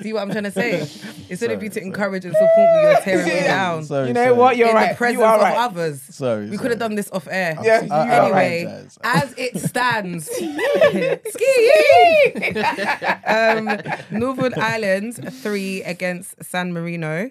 See 0.00 0.12
what 0.12 0.22
I'm 0.22 0.30
trying 0.30 0.44
to 0.44 0.50
say? 0.50 0.80
Instead 1.28 1.50
of 1.50 1.62
you 1.62 1.68
to 1.70 1.80
encourage 1.80 2.24
and 2.24 2.34
support 2.34 2.56
me, 2.56 2.82
you're 2.82 3.00
tearing 3.00 3.26
me 3.26 3.40
down. 3.44 3.84
Sorry, 3.84 4.08
you 4.08 4.14
know 4.14 4.24
sorry. 4.24 4.36
what? 4.36 4.56
You're 4.56 4.68
in 4.68 4.74
right. 4.74 4.90
the 4.90 4.96
presence 4.96 5.18
you 5.18 5.24
are 5.24 5.36
of 5.36 5.40
right. 5.42 5.56
others. 5.56 6.02
Sorry. 6.02 6.48
We 6.50 6.58
could 6.58 6.70
have 6.70 6.78
done 6.80 6.94
this 6.94 7.10
off 7.12 7.26
air. 7.30 7.58
Yeah, 7.62 7.82
you 7.82 7.88
I- 7.92 7.96
I 7.96 8.18
are 8.18 8.32
right. 8.32 8.44
Anyway, 8.44 8.62
apologize. 8.64 8.98
as 9.04 9.34
it 9.38 9.58
stands, 9.60 10.26
ski. 11.32 11.72
um, 13.26 13.80
Northern 14.10 14.54
Ireland 14.54 15.32
three 15.42 15.82
against 15.82 16.42
San 16.44 16.72
Marino. 16.72 17.30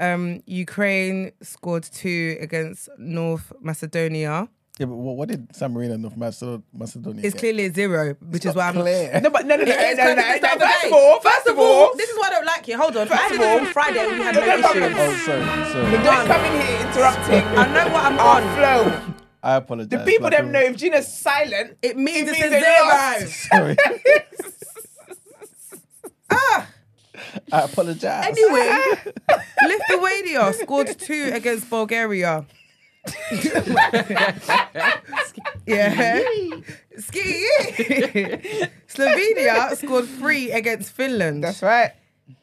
Um, 0.00 0.42
Ukraine 0.46 1.32
scored 1.42 1.84
two 1.84 2.36
against 2.40 2.88
North 2.98 3.52
Macedonia. 3.60 4.48
Yeah, 4.78 4.86
but 4.86 4.96
what, 4.96 5.16
what 5.16 5.28
did 5.28 5.54
San 5.54 5.72
Marino 5.72 5.94
and 5.94 6.02
North 6.02 6.16
Macedo- 6.16 6.62
Macedonia 6.72 7.22
It's 7.24 7.34
get? 7.34 7.38
clearly 7.40 7.68
zero, 7.72 8.16
which 8.20 8.44
is 8.44 8.56
why 8.56 8.66
I'm. 8.68 8.74
clear. 8.74 9.20
No, 9.20 9.30
but 9.30 9.46
no, 9.46 9.54
no, 9.54 9.62
no, 9.62 9.70
no, 9.72 9.74
no, 9.74 9.94
clear 9.94 10.14
no, 10.14 10.14
no. 10.14 10.58
First 10.58 10.84
of 10.86 10.92
all, 10.92 11.20
first 11.20 11.46
of 11.46 11.58
all, 11.60 11.94
this 11.96 12.08
is 12.10 12.18
why 12.18 12.26
I 12.26 12.30
don't 12.30 12.44
like 12.46 12.66
you. 12.66 12.76
Hold 12.76 12.96
on. 12.96 13.06
First 13.06 13.22
I 13.22 13.34
of 13.34 13.40
all- 13.40 13.60
on 13.60 13.66
Friday. 13.66 14.04
We 14.10 14.18
had 14.18 14.34
No, 14.34 14.40
issues. 14.42 14.96
Oh, 14.98 15.22
sorry, 15.24 15.72
sorry. 15.72 16.02
don't 16.02 16.26
come 16.26 16.44
in 16.44 16.60
here 16.60 16.80
interrupting 16.88 17.44
I 17.56 17.72
know 17.72 17.92
what 17.92 18.04
I'm 18.04 18.18
our 18.18 18.42
on. 18.42 18.56
flow. 18.56 19.14
I 19.44 19.54
apologize. 19.56 19.90
The 19.90 20.04
people 20.10 20.30
them 20.30 20.50
know 20.50 20.60
if 20.60 20.74
Gina's 20.76 21.06
silent, 21.06 21.76
It 21.82 21.96
means 21.96 22.28
It 22.28 22.36
it's 22.36 22.40
means 22.40 22.64
zero. 22.64 23.76
Sorry. 23.76 23.76
Ah. 26.30 26.66
I 27.52 27.60
apologize. 27.62 28.24
Anyway, 28.26 28.72
Lithuania 29.66 30.52
scored 30.54 30.98
two 30.98 31.30
against 31.32 31.68
Bulgaria. 31.70 32.44
Yeah. 35.66 36.20
Ski. 36.98 37.46
Slovenia 38.88 39.76
scored 39.76 40.06
three 40.08 40.50
against 40.52 40.92
Finland. 40.92 41.44
that's 41.44 41.62
right. 41.62 41.92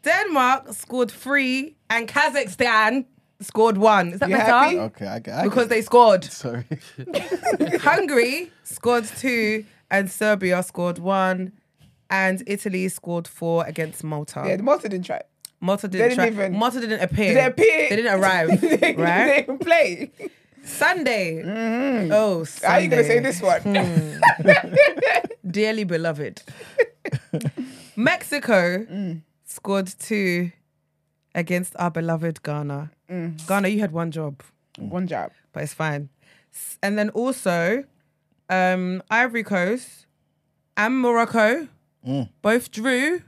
Denmark 0.03 0.73
scored 0.73 1.11
three 1.11 1.75
and 1.89 2.07
Kazakhstan 2.07 3.05
scored 3.39 3.77
one. 3.77 4.09
Is 4.13 4.19
that 4.19 4.29
You 4.29 4.37
better? 4.37 4.51
happy? 4.51 4.77
Okay, 4.79 5.07
I, 5.07 5.39
I 5.41 5.43
Because 5.43 5.67
they 5.67 5.81
scored. 5.81 6.23
Sorry. 6.25 6.65
Hungary 7.81 8.51
scored 8.63 9.05
two 9.05 9.65
and 9.89 10.09
Serbia 10.11 10.61
scored 10.63 10.99
one. 10.99 11.53
And 12.09 12.43
Italy 12.45 12.89
scored 12.89 13.25
four 13.25 13.65
against 13.65 14.03
Malta. 14.03 14.43
Yeah, 14.45 14.57
the 14.57 14.63
Malta 14.63 14.89
didn't 14.89 15.05
try. 15.05 15.21
Malta 15.61 15.87
didn't, 15.87 16.09
didn't 16.09 16.17
try- 16.17 16.27
even- 16.45 16.59
Malta 16.59 16.81
didn't 16.81 16.99
appear. 17.01 17.27
Did 17.33 17.37
they 17.37 17.45
appear? 17.45 17.89
They 17.89 17.95
didn't 17.95 18.19
arrive. 18.19 18.59
they, 18.61 18.75
they 18.77 18.93
right? 18.95 19.25
didn't 19.27 19.43
even 19.43 19.57
play. 19.59 20.11
Sunday. 20.63 21.43
Mm-hmm. 21.43 22.11
Oh, 22.11 22.43
Sunday. 22.43 22.67
How 22.67 22.73
are 22.75 22.81
you 22.81 22.87
gonna 22.89 23.03
say 23.03 23.19
this 23.19 23.41
one? 23.41 23.61
Hmm. 23.61 24.19
Dearly 25.51 25.83
beloved. 25.83 26.41
Mexico 27.95 28.85
mm. 28.85 29.21
scored 29.45 29.87
two 29.87 30.51
against 31.35 31.75
our 31.77 31.91
beloved 31.91 32.43
Ghana. 32.43 32.91
Mm. 33.09 33.47
Ghana, 33.47 33.67
you 33.67 33.79
had 33.79 33.91
one 33.91 34.11
job, 34.11 34.43
mm. 34.77 34.89
One 34.89 35.07
job. 35.07 35.31
but 35.51 35.63
it's 35.63 35.73
fine. 35.73 36.09
And 36.83 36.97
then 36.97 37.09
also, 37.09 37.83
um, 38.49 39.01
Ivory 39.09 39.43
Coast 39.43 40.05
and 40.77 41.01
Morocco 41.01 41.67
both 42.41 42.71
drew. 42.71 43.21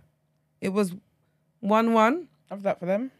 It 0.61 0.69
was 0.69 0.93
1 1.61 1.93
1. 1.93 2.27
Love 2.51 2.63
that 2.63 2.79
for 2.79 2.85
them. 2.85 3.11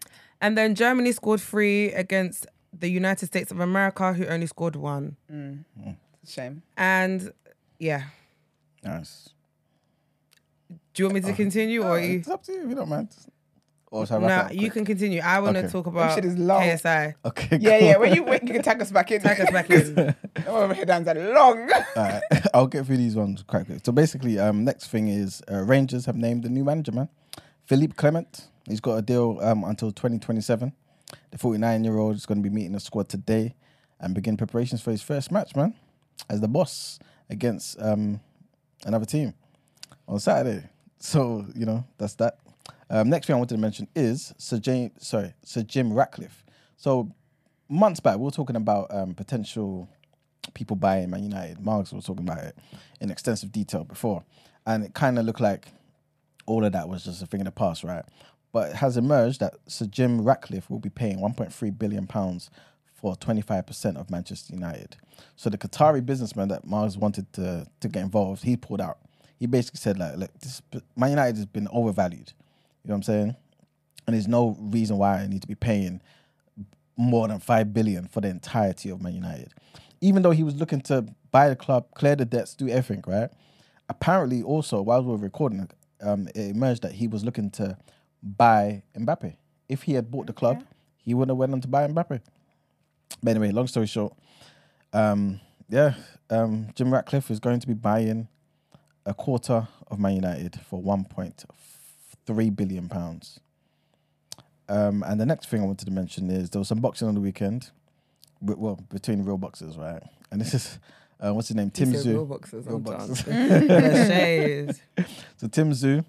And 0.42 0.58
then 0.58 0.76
Germany 0.76 1.14
scored 1.14 1.40
three 1.40 1.94
against 1.94 2.48
the 2.78 2.90
United 2.90 3.26
States 3.28 3.52
of 3.52 3.60
America, 3.60 4.14
who 4.14 4.26
only 4.26 4.48
scored 4.48 4.76
one. 4.76 5.16
Shame. 6.28 6.64
And 6.78 7.32
yeah. 7.80 8.04
Nice. 8.84 9.30
Do 10.94 11.04
you 11.04 11.06
want 11.06 11.16
me 11.16 11.22
to 11.22 11.34
continue 11.34 11.84
or 11.84 12.00
you? 12.00 12.20
It's 12.20 12.30
up 12.30 12.44
to 12.44 12.52
you 12.52 12.64
if 12.64 12.70
you 12.70 12.76
don't 12.76 12.90
mind. 12.90 13.10
Or 13.92 14.08
No, 14.10 14.20
wrap 14.20 14.54
you 14.54 14.72
can 14.72 14.86
continue. 14.86 15.22
I 15.22 15.40
want 15.40 15.54
to 15.56 15.60
Okay. 15.60 15.72
talk 15.72 15.86
about 15.86 16.16
shit 16.16 16.26
is 16.26 16.36
long. 16.36 16.62
KSI. 16.64 17.14
Okay. 17.26 17.58
Yeah, 17.62 17.78
cool. 17.80 17.88
yeah. 17.88 17.98
When 17.98 18.14
you 18.16 18.24
when 18.24 18.40
you 18.48 18.54
can 18.54 18.64
tag 18.64 18.82
us 18.82 18.92
back 18.92 19.12
in. 19.12 19.22
Tag 19.22 19.40
us 19.40 19.52
back 19.52 19.70
in. 19.70 20.16
Oh, 20.48 20.68
my 20.68 20.74
headlines 20.74 21.08
are 21.08 21.14
long. 21.34 21.70
Alright, 21.96 22.24
I'll 22.56 22.66
get 22.68 22.86
through 22.88 22.98
these 22.98 23.16
ones 23.16 23.44
quite 23.44 23.66
quick. 23.68 23.82
So 23.86 23.92
basically, 23.92 24.40
um, 24.40 24.64
next 24.66 24.88
thing 24.88 25.08
is 25.10 25.44
uh, 25.52 25.64
Rangers 25.64 26.06
have 26.08 26.16
named 26.16 26.44
the 26.44 26.50
new 26.50 26.64
manager, 26.64 26.92
man. 26.92 27.08
Philippe 27.66 27.94
Clement. 27.94 28.48
He's 28.68 28.80
got 28.80 28.96
a 28.96 29.02
deal 29.04 29.40
um, 29.44 29.64
until 29.64 29.92
2027. 29.92 30.74
The 31.34 31.40
49 31.40 31.84
year 31.84 31.98
old 31.98 32.16
is 32.16 32.28
going 32.28 32.44
to 32.44 32.48
be 32.48 32.54
meeting 32.54 32.74
the 32.74 32.80
squad 32.80 33.10
today 33.10 33.56
and 34.00 34.14
begin 34.14 34.38
preparations 34.38 34.84
for 34.84 34.92
his 34.92 35.02
first 35.02 35.32
match, 35.32 35.56
man, 35.56 35.74
as 36.30 36.42
the 36.42 36.48
boss 36.48 37.00
against 37.28 37.82
um, 37.82 38.20
another 38.86 39.08
team 39.08 39.34
on 40.08 40.20
Saturday. 40.20 40.70
So 41.00 41.48
you 41.56 41.66
know 41.66 41.86
that's 41.98 42.14
that. 42.16 42.38
Um, 42.88 43.10
next 43.10 43.26
thing 43.26 43.34
I 43.34 43.40
wanted 43.40 43.56
to 43.56 43.60
mention 43.62 43.88
is 43.96 44.36
Sir 44.38 44.60
James, 44.60 44.92
sorry, 45.00 45.34
Sir 45.44 45.64
Jim 45.64 45.92
Ratcliffe. 45.92 46.46
So 46.78 47.12
months 47.68 48.00
back, 48.00 48.18
we 48.20 48.26
were 48.26 48.30
talking 48.30 48.56
about 48.56 48.94
um, 48.94 49.16
potential 49.16 49.90
people 50.54 50.76
buying 50.76 51.10
Man 51.10 51.24
United. 51.24 51.60
Marks 51.60 51.92
was 51.92 52.06
talking 52.06 52.30
about 52.30 52.44
it 52.44 52.56
in 53.02 53.10
extensive 53.10 53.52
detail 53.52 53.86
before, 53.86 54.24
and 54.68 54.84
it 54.84 54.94
kind 54.94 55.18
of 55.18 55.26
looked 55.26 55.42
like 55.42 55.70
all 56.46 56.64
of 56.64 56.74
that 56.74 56.88
was 56.88 57.06
just 57.06 57.24
a 57.24 57.26
thing 57.26 57.40
in 57.40 57.46
the 57.46 57.52
past, 57.52 57.84
right? 57.84 58.06
But 58.54 58.70
it 58.72 58.76
has 58.78 58.98
emerged 58.98 59.42
that 59.42 59.56
Sir 59.68 59.88
Jim 59.88 60.22
Ratcliffe 60.22 60.70
will 60.70 60.80
be 60.80 60.90
paying 60.90 61.20
1.3 61.20 61.78
billion 61.78 62.08
pounds 62.08 62.50
for 62.94 63.16
25% 63.16 63.98
of 63.98 64.10
Manchester 64.10 64.54
United. 64.54 64.96
So 65.36 65.50
the 65.50 65.58
Qatari 65.58 66.06
businessman 66.06 66.48
that 66.50 66.66
Mars 66.66 66.98
wanted 66.98 67.34
to 67.34 67.68
to 67.82 67.90
get 67.90 68.04
involved, 68.04 68.44
he 68.46 68.56
pulled 68.58 68.82
out. 68.82 69.00
He 69.40 69.48
basically 69.48 69.80
said 69.80 70.00
like, 70.00 70.18
look, 70.18 70.40
this 70.40 70.62
Man 70.96 71.12
United 71.12 71.36
has 71.38 71.48
been 71.48 71.68
overvalued. 71.74 72.34
You 72.84 72.90
know 72.90 72.94
what 72.94 72.98
I'm 72.98 73.04
saying? 73.04 73.36
and 74.08 74.14
there's 74.16 74.28
no 74.28 74.58
reason 74.60 74.98
why 74.98 75.20
I 75.22 75.28
need 75.28 75.42
to 75.42 75.48
be 75.48 75.56
paying 75.56 76.02
more 76.98 77.28
than 77.28 77.40
five 77.40 77.74
billion 77.74 78.08
for 78.08 78.22
the 78.22 78.30
entirety 78.30 78.90
of 78.90 79.02
Man 79.02 79.16
United. 79.16 79.54
Even 80.02 80.22
though 80.22 80.32
he 80.32 80.44
was 80.44 80.56
looking 80.56 80.82
to 80.82 81.06
buy 81.32 81.50
the 81.50 81.56
club, 81.56 81.88
clear 81.96 82.16
the 82.16 82.26
debts, 82.26 82.56
do 82.56 82.68
everything, 82.68 83.04
right? 83.08 83.30
Apparently, 83.90 84.44
also 84.44 84.82
while 84.82 85.02
we 85.04 85.12
were 85.12 85.18
recording, 85.18 85.70
um, 86.02 86.28
it 86.36 86.52
emerged 86.52 86.82
that 86.84 86.94
he 86.94 87.08
was 87.08 87.24
looking 87.24 87.50
to 87.52 87.78
buy 88.24 88.84
Mbappe. 88.98 89.36
If 89.70 89.84
he 89.84 89.94
had 89.94 90.10
bought 90.10 90.28
the 90.28 90.34
club, 90.34 90.64
he 90.98 91.14
would 91.14 91.28
have 91.30 91.38
went 91.38 91.52
on 91.54 91.62
to 91.62 91.68
buy 91.68 91.86
Mbappe. 91.88 92.22
But 93.22 93.30
anyway, 93.30 93.52
long 93.52 93.68
story 93.68 93.86
short, 93.88 94.14
um, 94.94 95.40
yeah, 95.70 95.94
um, 96.30 96.68
Jim 96.76 96.92
Ratcliffe 96.94 97.30
is 97.30 97.40
going 97.40 97.60
to 97.60 97.68
be 97.68 97.74
buying 97.74 98.28
a 99.06 99.14
quarter 99.14 99.68
of 99.92 100.00
Man 100.00 100.16
United 100.16 100.60
for 100.70 100.82
1.3 100.82 102.56
billion 102.56 102.90
pounds. 102.90 103.40
Um, 104.70 105.04
and 105.06 105.20
the 105.20 105.26
next 105.26 105.50
thing 105.50 105.62
I 105.62 105.66
wanted 105.66 105.86
to 105.86 105.92
mention 105.92 106.30
is 106.30 106.50
there 106.50 106.60
was 106.60 106.68
some 106.70 106.80
boxing 106.80 107.08
on 107.08 107.16
the 107.16 107.22
weekend, 107.22 107.72
wi- 108.42 108.60
well, 108.62 108.80
between 108.90 109.24
real 109.24 109.38
boxers, 109.38 109.78
right? 109.78 110.02
And 110.32 110.40
this 110.40 110.54
is 110.54 110.80
uh, 111.20 111.34
what's 111.34 111.50
his 111.50 111.56
name, 111.56 111.70
Tim 111.70 111.92
Tszyu. 111.92 112.06
real 112.14 112.26
boxers, 112.26 112.66
Real 112.66 112.80
boxers. 112.80 113.24
The 113.24 114.06
shade. 114.08 115.06
So 115.38 115.48
Tim 115.48 115.72
Tszyu, 115.72 116.06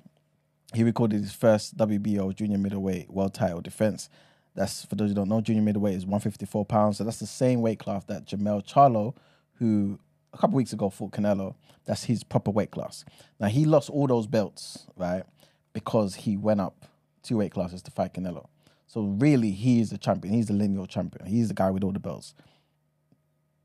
he 0.74 0.82
recorded 0.82 1.20
his 1.20 1.32
first 1.32 1.76
WBO 1.76 2.34
junior 2.34 2.58
middleweight 2.58 3.10
world 3.10 3.34
title 3.34 3.60
defense. 3.60 4.08
That's 4.54 4.84
for 4.84 4.94
those 4.94 5.10
who 5.10 5.14
don't 5.14 5.28
know, 5.28 5.40
junior 5.40 5.62
middleweight 5.62 5.94
is 5.94 6.06
154 6.06 6.64
pounds. 6.64 6.98
So 6.98 7.04
that's 7.04 7.18
the 7.18 7.26
same 7.26 7.60
weight 7.60 7.78
class 7.78 8.04
that 8.04 8.26
Jermell 8.26 8.64
Charlo, 8.66 9.14
who 9.54 9.98
a 10.32 10.38
couple 10.38 10.56
weeks 10.56 10.72
ago 10.72 10.90
fought 10.90 11.12
Canelo, 11.12 11.54
that's 11.84 12.04
his 12.04 12.24
proper 12.24 12.50
weight 12.50 12.70
class. 12.70 13.04
Now 13.40 13.48
he 13.48 13.64
lost 13.64 13.90
all 13.90 14.06
those 14.06 14.26
belts, 14.26 14.86
right? 14.96 15.24
Because 15.72 16.14
he 16.14 16.36
went 16.36 16.60
up 16.60 16.86
two 17.22 17.38
weight 17.38 17.52
classes 17.52 17.82
to 17.82 17.90
fight 17.90 18.14
Canelo. 18.14 18.46
So 18.86 19.02
really 19.02 19.50
he 19.50 19.80
is 19.80 19.90
the 19.90 19.98
champion. 19.98 20.34
He's 20.34 20.46
the 20.46 20.54
lineal 20.54 20.86
champion. 20.86 21.26
He's 21.26 21.48
the 21.48 21.54
guy 21.54 21.70
with 21.70 21.82
all 21.82 21.92
the 21.92 21.98
belts. 21.98 22.34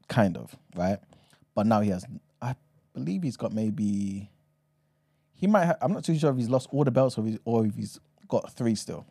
Kind 0.08 0.38
of, 0.38 0.56
right? 0.76 1.00
But 1.54 1.68
now 1.68 1.82
he 1.82 1.90
has 1.90 2.06
I 2.42 2.56
believe 2.94 3.24
he's 3.24 3.38
got 3.38 3.54
maybe 3.54 4.30
he 5.40 5.48
might. 5.48 5.76
I'm 5.82 5.94
not 5.94 6.04
too 6.04 6.18
sure 6.18 6.32
if 6.32 6.38
he's 6.38 6.50
lost 6.50 6.68
all 6.72 6.84
the 6.84 6.92
belts 6.92 7.18
or, 7.18 7.22
if 7.22 7.28
he's, 7.28 7.40
or 7.46 7.66
if 7.66 7.76
he's 7.76 8.00
got 8.28 8.52
three 8.52 8.76
still. 8.76 9.06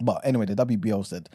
But 0.00 0.20
anyway, 0.24 0.46
the 0.46 0.54
WBO 0.54 1.04
said 1.06 1.28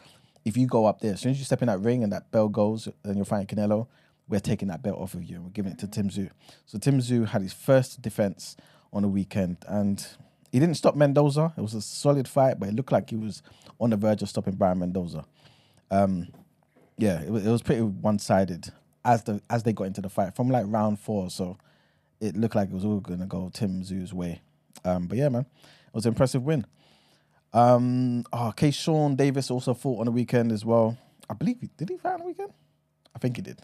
if 0.44 0.56
you 0.56 0.66
go 0.66 0.86
up 0.86 1.00
there, 1.00 1.14
as 1.14 1.20
soon 1.20 1.32
as 1.32 1.38
you 1.38 1.44
step 1.44 1.62
in 1.62 1.66
that 1.66 1.80
ring 1.80 2.02
and 2.02 2.12
that 2.12 2.30
bell 2.30 2.48
goes 2.48 2.88
then 3.02 3.16
you're 3.16 3.24
fighting 3.24 3.46
Canelo, 3.46 3.88
we're 4.28 4.40
taking 4.40 4.68
that 4.68 4.82
belt 4.82 4.98
off 4.98 5.14
of 5.14 5.24
you 5.24 5.36
and 5.36 5.44
we're 5.44 5.50
giving 5.50 5.72
it 5.72 5.78
to 5.78 5.86
Tim 5.86 6.08
Tszyu. 6.08 6.30
So 6.66 6.78
Tim 6.78 7.00
Tszyu 7.00 7.26
had 7.26 7.42
his 7.42 7.52
first 7.52 8.00
defense 8.00 8.56
on 8.92 9.02
the 9.02 9.08
weekend 9.08 9.58
and 9.66 10.06
he 10.52 10.58
didn't 10.58 10.76
stop 10.76 10.94
Mendoza. 10.94 11.52
It 11.56 11.60
was 11.60 11.74
a 11.74 11.80
solid 11.80 12.26
fight, 12.28 12.58
but 12.58 12.68
it 12.68 12.74
looked 12.74 12.92
like 12.92 13.10
he 13.10 13.16
was 13.16 13.42
on 13.80 13.90
the 13.90 13.96
verge 13.96 14.22
of 14.22 14.28
stopping 14.28 14.54
Brian 14.54 14.78
Mendoza. 14.78 15.24
Um, 15.90 16.28
yeah, 16.96 17.20
it 17.22 17.30
was, 17.30 17.46
it 17.46 17.50
was 17.50 17.62
pretty 17.62 17.82
one 17.82 18.18
sided 18.18 18.72
as 19.04 19.22
the 19.24 19.40
as 19.48 19.62
they 19.62 19.72
got 19.72 19.84
into 19.84 20.00
the 20.00 20.08
fight 20.08 20.34
from 20.34 20.48
like 20.48 20.64
round 20.68 21.00
four. 21.00 21.30
So 21.30 21.56
it 22.20 22.36
looked 22.36 22.54
like 22.54 22.68
it 22.68 22.74
was 22.74 22.84
all 22.84 23.00
gonna 23.00 23.26
go 23.26 23.50
Tim 23.52 23.82
Tszyu's 23.82 24.12
way. 24.14 24.42
Um, 24.84 25.06
but 25.06 25.18
yeah, 25.18 25.28
man, 25.28 25.42
it 25.42 25.94
was 25.94 26.06
an 26.06 26.10
impressive 26.10 26.44
win. 26.44 26.66
Um, 27.52 28.24
oh, 28.32 28.52
Keyshawn 28.56 29.16
Davis 29.16 29.50
also 29.50 29.74
fought 29.74 30.00
on 30.00 30.06
the 30.06 30.12
weekend 30.12 30.52
as 30.52 30.64
well. 30.64 30.96
I 31.28 31.34
believe 31.34 31.58
he 31.60 31.70
did 31.76 31.88
he 31.88 31.96
fight 31.96 32.14
on 32.14 32.20
the 32.20 32.26
weekend. 32.26 32.52
I 33.14 33.18
think 33.18 33.36
he 33.36 33.42
did. 33.42 33.60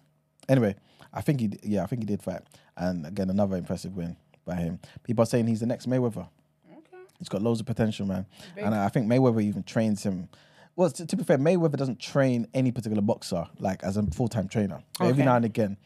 Anyway, 0.48 0.74
I 1.12 1.20
think 1.20 1.40
he 1.40 1.50
yeah, 1.62 1.82
I 1.82 1.86
think 1.86 2.02
he 2.02 2.06
did 2.06 2.22
fight. 2.22 2.42
And 2.76 3.06
again, 3.06 3.30
another 3.30 3.56
impressive 3.56 3.96
win 3.96 4.16
by 4.44 4.56
him. 4.56 4.78
People 5.02 5.22
are 5.22 5.26
saying 5.26 5.46
he's 5.46 5.60
the 5.60 5.66
next 5.66 5.88
Mayweather. 5.88 6.28
Okay. 6.70 7.02
He's 7.18 7.28
got 7.28 7.42
loads 7.42 7.60
of 7.60 7.66
potential, 7.66 8.06
man. 8.06 8.26
And 8.56 8.74
I 8.74 8.88
think 8.88 9.06
Mayweather 9.06 9.42
even 9.42 9.62
trains 9.62 10.02
him. 10.02 10.28
Well, 10.76 10.90
to, 10.90 11.06
to 11.06 11.16
be 11.16 11.24
fair, 11.24 11.38
Mayweather 11.38 11.76
doesn't 11.76 12.00
train 12.00 12.46
any 12.52 12.70
particular 12.70 13.02
boxer 13.02 13.46
like 13.58 13.82
as 13.82 13.96
a 13.96 14.02
full 14.04 14.28
time 14.28 14.48
trainer. 14.48 14.82
But 14.98 15.06
Every 15.08 15.24
now 15.24 15.36
and 15.36 15.44
again, 15.44 15.76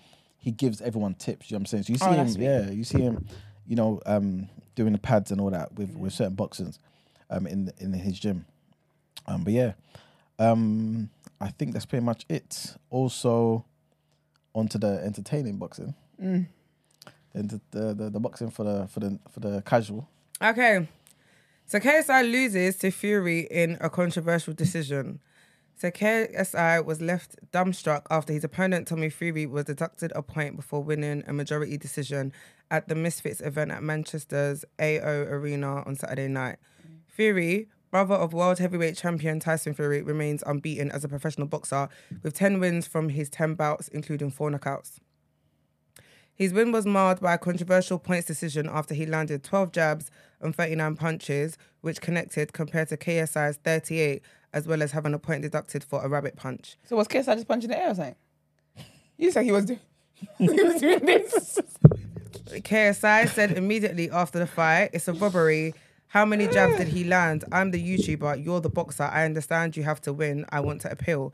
he 0.40 0.50
gives 0.50 0.80
everyone 0.82 1.14
tips. 1.14 1.50
You 1.50 1.54
know 1.54 1.58
what 1.58 1.60
I'm 1.60 1.66
saying? 1.66 1.82
So 1.84 1.92
you 1.92 1.98
see 1.98 2.06
Oh, 2.06 2.12
him, 2.24 2.42
yeah, 2.42 2.70
you 2.70 2.82
see 2.84 3.00
him, 3.00 3.26
you 3.66 3.76
know, 3.76 4.00
um, 4.06 4.48
doing 4.74 4.92
the 4.92 4.98
pads 4.98 5.30
and 5.30 5.40
all 5.40 5.50
that 5.50 5.72
with 5.74 5.94
with 5.96 6.12
certain 6.12 6.34
boxers, 6.34 6.78
um, 7.30 7.46
in 7.46 7.70
in 7.78 7.92
his 7.92 8.18
gym. 8.18 8.46
Um, 9.26 9.44
but 9.44 9.52
yeah, 9.52 9.72
um, 10.38 11.10
I 11.40 11.48
think 11.50 11.72
that's 11.72 11.86
pretty 11.86 12.04
much 12.04 12.24
it. 12.28 12.74
Also, 12.90 13.64
onto 14.54 14.78
the 14.78 15.00
entertaining 15.04 15.56
boxing. 15.58 15.94
Mm. 16.20 16.46
And 17.32 17.48
the, 17.50 17.60
the, 17.70 17.94
the, 17.94 18.10
the 18.10 18.20
boxing 18.20 18.50
for 18.50 18.64
the 18.64 18.88
for 18.88 19.00
the 19.00 19.18
for 19.30 19.40
the 19.40 19.62
casual. 19.62 20.08
Okay. 20.42 20.88
So 21.66 21.78
KSI 21.78 22.28
loses 22.32 22.76
to 22.78 22.90
Fury 22.90 23.46
in 23.48 23.78
a 23.80 23.88
controversial 23.88 24.52
decision. 24.52 25.20
So 25.80 25.90
KSI 25.90 26.84
was 26.84 27.00
left 27.00 27.36
dumbstruck 27.52 28.02
after 28.10 28.34
his 28.34 28.44
opponent 28.44 28.86
Tommy 28.86 29.08
Fury 29.08 29.46
was 29.46 29.64
deducted 29.64 30.12
a 30.14 30.20
point 30.20 30.56
before 30.56 30.82
winning 30.82 31.24
a 31.26 31.32
majority 31.32 31.78
decision 31.78 32.34
at 32.70 32.88
the 32.88 32.94
Misfits 32.94 33.40
event 33.40 33.70
at 33.70 33.82
Manchester's 33.82 34.62
AO 34.78 35.24
Arena 35.30 35.82
on 35.86 35.96
Saturday 35.96 36.28
night. 36.28 36.56
Fury, 37.06 37.68
brother 37.90 38.14
of 38.14 38.34
world 38.34 38.58
heavyweight 38.58 38.98
champion 38.98 39.40
Tyson 39.40 39.72
Fury, 39.72 40.02
remains 40.02 40.44
unbeaten 40.46 40.90
as 40.90 41.02
a 41.02 41.08
professional 41.08 41.46
boxer 41.46 41.88
with 42.22 42.34
10 42.34 42.60
wins 42.60 42.86
from 42.86 43.08
his 43.08 43.30
10 43.30 43.54
bouts, 43.54 43.88
including 43.88 44.30
four 44.30 44.50
knockouts. 44.50 44.98
His 46.34 46.52
win 46.52 46.72
was 46.72 46.84
marred 46.84 47.20
by 47.20 47.34
a 47.34 47.38
controversial 47.38 47.98
points 47.98 48.26
decision 48.26 48.68
after 48.70 48.94
he 48.94 49.06
landed 49.06 49.44
12 49.44 49.72
jabs 49.72 50.10
and 50.40 50.54
39 50.54 50.96
punches, 50.96 51.56
which 51.80 52.02
connected 52.02 52.52
compared 52.52 52.88
to 52.88 52.98
KSI's 52.98 53.58
38, 53.64 54.22
as 54.52 54.66
well 54.66 54.82
as 54.82 54.92
having 54.92 55.14
a 55.14 55.18
point 55.18 55.42
deducted 55.42 55.84
for 55.84 56.04
a 56.04 56.08
rabbit 56.08 56.36
punch. 56.36 56.76
So 56.84 56.96
was 56.96 57.08
KSI 57.08 57.34
just 57.34 57.48
punching 57.48 57.70
the 57.70 57.78
air 57.78 57.90
or 57.90 57.94
something? 57.94 58.16
You 59.16 59.30
said 59.30 59.44
he 59.44 59.52
was 59.52 59.66
doing. 59.66 59.80
he 60.38 60.48
was 60.48 60.80
doing 60.80 61.04
this. 61.04 61.58
KSI 62.48 63.28
said 63.28 63.52
immediately 63.52 64.10
after 64.10 64.38
the 64.38 64.46
fight, 64.46 64.90
it's 64.92 65.08
a 65.08 65.12
robbery. 65.12 65.74
How 66.08 66.24
many 66.24 66.48
jabs 66.48 66.76
did 66.76 66.88
he 66.88 67.04
land? 67.04 67.44
I'm 67.52 67.70
the 67.70 67.80
YouTuber, 67.80 68.44
you're 68.44 68.60
the 68.60 68.68
boxer. 68.68 69.04
I 69.04 69.24
understand 69.24 69.76
you 69.76 69.84
have 69.84 70.00
to 70.02 70.12
win. 70.12 70.44
I 70.50 70.60
want 70.60 70.80
to 70.82 70.90
appeal. 70.90 71.32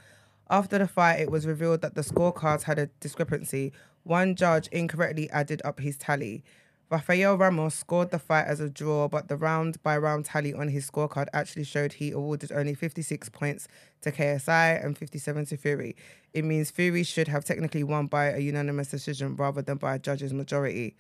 After 0.50 0.78
the 0.78 0.86
fight, 0.86 1.20
it 1.20 1.30
was 1.30 1.46
revealed 1.46 1.80
that 1.80 1.94
the 1.94 2.02
scorecards 2.02 2.64
had 2.64 2.78
a 2.78 2.86
discrepancy. 3.00 3.72
One 4.04 4.34
judge 4.34 4.68
incorrectly 4.68 5.30
added 5.30 5.62
up 5.64 5.80
his 5.80 5.96
tally. 5.96 6.44
Rafael 6.88 7.36
Ramos 7.36 7.74
scored 7.74 8.10
the 8.10 8.18
fight 8.18 8.46
as 8.46 8.60
a 8.60 8.70
draw, 8.70 9.08
but 9.08 9.26
the 9.26 9.36
round 9.36 9.82
by 9.82 9.98
round 9.98 10.24
tally 10.24 10.54
on 10.54 10.68
his 10.68 10.88
scorecard 10.88 11.26
actually 11.32 11.64
showed 11.64 11.94
he 11.94 12.12
awarded 12.12 12.52
only 12.52 12.74
56 12.74 13.28
points 13.30 13.66
to 14.02 14.12
KSI 14.12 14.84
and 14.84 14.96
57 14.96 15.46
to 15.46 15.56
Fury. 15.56 15.96
It 16.32 16.44
means 16.44 16.70
Fury 16.70 17.02
should 17.02 17.26
have 17.26 17.44
technically 17.44 17.82
won 17.82 18.06
by 18.06 18.26
a 18.26 18.38
unanimous 18.38 18.88
decision 18.88 19.34
rather 19.34 19.62
than 19.62 19.78
by 19.78 19.96
a 19.96 19.98
judge's 19.98 20.32
majority. 20.32 20.96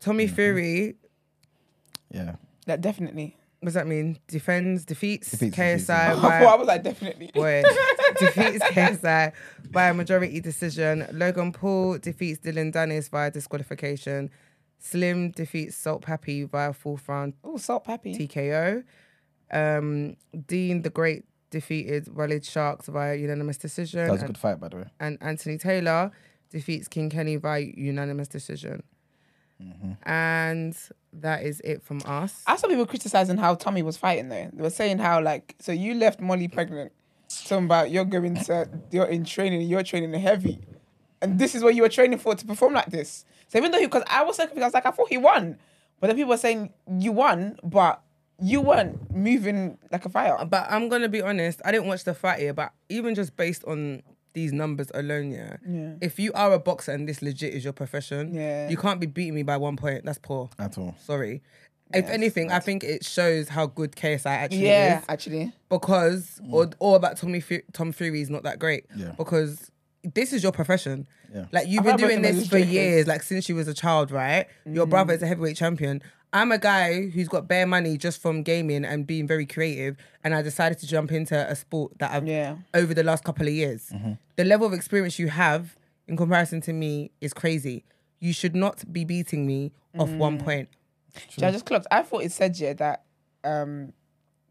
Tommy 0.00 0.26
mm-hmm. 0.26 0.34
Fury, 0.34 0.94
Yeah. 2.10 2.36
That 2.64 2.80
definitely. 2.80 3.36
what 3.60 3.66
does 3.66 3.74
that 3.74 3.86
mean? 3.86 4.18
Defends, 4.26 4.86
defeats, 4.86 5.32
Defeats, 5.32 5.56
KSI 5.56 5.72
defeats, 5.72 5.90
I 5.90 6.14
by 6.14 6.20
thought 6.20 6.32
I 6.54 6.56
was 6.56 6.66
like 6.68 6.82
definitely. 6.82 7.30
Boy, 7.34 7.62
defeats 8.18 8.64
KSI 8.64 9.32
by 9.70 9.88
a 9.88 9.94
majority 9.94 10.40
decision. 10.40 11.06
Logan 11.12 11.52
Paul 11.52 11.98
defeats 11.98 12.38
Dillon 12.38 12.72
Danis 12.72 13.10
via 13.10 13.30
disqualification. 13.30 14.30
Slim 14.78 15.30
defeats 15.32 15.76
Salt 15.76 16.02
Papi 16.02 16.48
via 16.48 16.72
fourth 16.72 17.08
round 17.08 17.34
Oh, 17.44 17.56
Salt 17.56 17.84
Papi. 17.84 18.16
TKO. 18.16 18.84
Um, 19.50 20.16
Dean 20.46 20.82
the 20.82 20.90
Great 20.90 21.24
defeated 21.50 22.14
Walid 22.14 22.44
Sharks 22.44 22.86
via 22.86 23.14
unanimous 23.16 23.56
decision. 23.56 24.06
That 24.06 24.12
was 24.12 24.20
a 24.20 24.26
and, 24.26 24.34
good 24.34 24.40
fight, 24.40 24.60
by 24.60 24.68
the 24.68 24.76
way. 24.76 24.84
and 25.00 25.18
Anthony 25.20 25.58
Taylor 25.58 26.10
defeats 26.50 26.88
King 26.88 27.10
Kenny 27.10 27.36
via 27.36 27.60
unanimous 27.60 28.28
decision. 28.28 28.82
Mm-hmm. 29.62 29.92
And 30.08 30.76
that 31.12 31.42
is 31.42 31.60
it 31.60 31.82
from 31.82 32.00
us. 32.04 32.42
I 32.46 32.56
saw 32.56 32.68
people 32.68 32.86
criticizing 32.86 33.38
how 33.38 33.54
Tommy 33.54 33.82
was 33.82 33.96
fighting 33.96 34.28
though. 34.28 34.50
They 34.52 34.62
were 34.62 34.70
saying 34.70 34.98
how 34.98 35.20
like 35.20 35.56
so 35.58 35.72
you 35.72 35.94
left 35.94 36.20
Molly 36.20 36.48
pregnant. 36.48 36.92
Talking 37.46 37.64
about 37.66 37.90
you're 37.90 38.04
going 38.04 38.36
to 38.36 38.68
you're 38.90 39.06
in 39.06 39.24
training, 39.24 39.62
you're 39.62 39.82
training 39.82 40.12
heavy. 40.20 40.60
And 41.20 41.38
this 41.38 41.54
is 41.54 41.64
what 41.64 41.74
you 41.74 41.82
were 41.82 41.88
training 41.88 42.18
for 42.18 42.34
to 42.34 42.46
perform 42.46 42.74
like 42.74 42.90
this. 42.90 43.24
So 43.48 43.58
even 43.58 43.70
though 43.70 43.78
he 43.78 43.86
because 43.86 44.04
I 44.08 44.22
was 44.24 44.36
so 44.36 44.44
confused, 44.44 44.62
I 44.62 44.66
was 44.66 44.74
like, 44.74 44.86
I 44.86 44.90
thought 44.90 45.08
he 45.08 45.16
won. 45.18 45.58
But 46.00 46.06
then 46.08 46.16
people 46.16 46.30
were 46.30 46.36
saying 46.36 46.72
you 46.98 47.12
won, 47.12 47.58
but 47.64 48.02
you 48.40 48.60
weren't 48.60 49.10
moving 49.14 49.78
like 49.90 50.04
a 50.06 50.08
fire. 50.08 50.36
But 50.44 50.66
I'm 50.70 50.88
gonna 50.88 51.08
be 51.08 51.20
honest, 51.22 51.60
I 51.64 51.72
didn't 51.72 51.88
watch 51.88 52.04
the 52.04 52.14
fight 52.14 52.38
here, 52.38 52.52
but 52.54 52.72
even 52.88 53.14
just 53.14 53.36
based 53.36 53.64
on 53.64 54.02
these 54.34 54.52
numbers 54.52 54.90
alone, 54.94 55.32
yeah. 55.32 55.56
Yeah. 55.66 55.94
If 56.00 56.20
you 56.20 56.32
are 56.34 56.52
a 56.52 56.58
boxer 56.58 56.92
and 56.92 57.08
this 57.08 57.22
legit 57.22 57.54
is 57.54 57.64
your 57.64 57.72
profession, 57.72 58.34
Yeah. 58.34 58.68
you 58.68 58.76
can't 58.76 59.00
be 59.00 59.06
beating 59.06 59.34
me 59.34 59.42
by 59.42 59.56
one 59.56 59.76
point. 59.76 60.04
That's 60.04 60.18
poor. 60.18 60.50
At 60.58 60.78
all. 60.78 60.94
Sorry. 61.02 61.42
If 61.94 62.08
anything, 62.10 62.52
I 62.52 62.58
think 62.60 62.84
it 62.84 63.02
shows 63.04 63.48
how 63.48 63.66
good 63.66 63.96
KSI 63.96 64.26
actually 64.26 64.66
Yeah, 64.66 64.98
is 64.98 65.04
actually. 65.08 65.52
because 65.70 66.38
mm. 66.44 66.52
or 66.52 66.70
or 66.78 66.96
about 66.96 67.16
Tommy 67.16 67.40
Fu- 67.40 67.62
Tom 67.72 67.92
Fury 67.92 68.20
is 68.20 68.28
not 68.28 68.42
that 68.42 68.58
great. 68.58 68.84
Yeah. 68.94 69.12
Because 69.16 69.70
this 70.02 70.32
is 70.32 70.42
your 70.42 70.52
profession. 70.52 71.06
Yeah. 71.32 71.46
Like 71.52 71.68
you've 71.68 71.86
I 71.86 71.90
been 71.90 71.96
doing 71.96 72.08
both 72.08 72.16
of 72.18 72.22
them 72.22 72.36
this 72.36 72.48
for 72.48 72.58
Jakers. 72.58 72.72
years, 72.72 73.06
like 73.06 73.22
since 73.22 73.48
you 73.48 73.54
was 73.54 73.68
a 73.68 73.74
child, 73.74 74.10
right? 74.10 74.46
Your 74.64 74.86
mm. 74.86 74.90
brother 74.90 75.14
is 75.14 75.22
a 75.22 75.26
heavyweight 75.26 75.56
champion. 75.56 76.02
I'm 76.32 76.52
a 76.52 76.58
guy 76.58 77.08
who's 77.08 77.28
got 77.28 77.48
bare 77.48 77.66
money 77.66 77.96
just 77.96 78.20
from 78.20 78.42
gaming 78.42 78.84
and 78.84 79.06
being 79.06 79.26
very 79.26 79.46
creative, 79.46 79.96
and 80.22 80.34
I 80.34 80.42
decided 80.42 80.78
to 80.78 80.86
jump 80.86 81.10
into 81.10 81.34
a 81.34 81.56
sport 81.56 81.98
that 81.98 82.12
I've 82.12 82.26
Yeah. 82.26 82.56
over 82.74 82.92
the 82.92 83.02
last 83.02 83.24
couple 83.24 83.46
of 83.46 83.52
years. 83.52 83.90
Mm-hmm. 83.90 84.12
The 84.36 84.44
level 84.44 84.66
of 84.66 84.74
experience 84.74 85.18
you 85.18 85.28
have 85.28 85.76
in 86.06 86.16
comparison 86.16 86.60
to 86.62 86.72
me 86.72 87.12
is 87.20 87.32
crazy. 87.32 87.84
You 88.20 88.32
should 88.32 88.54
not 88.54 88.92
be 88.92 89.04
beating 89.04 89.46
me 89.46 89.72
off 89.98 90.10
one 90.10 90.38
mm. 90.38 90.44
point. 90.44 90.68
Do 91.36 91.46
I 91.46 91.50
just 91.50 91.64
clocked. 91.64 91.86
I 91.90 92.02
thought 92.02 92.22
it 92.24 92.32
said 92.32 92.58
yeah 92.58 92.74
that 92.74 93.04
um, 93.42 93.92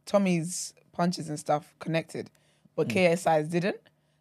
Tommy's 0.05 0.73
punches 0.93 1.29
and 1.29 1.39
stuff 1.39 1.75
connected, 1.79 2.31
but 2.75 2.87
mm. 2.87 3.13
KSI's 3.13 3.49
didn't. 3.49 3.77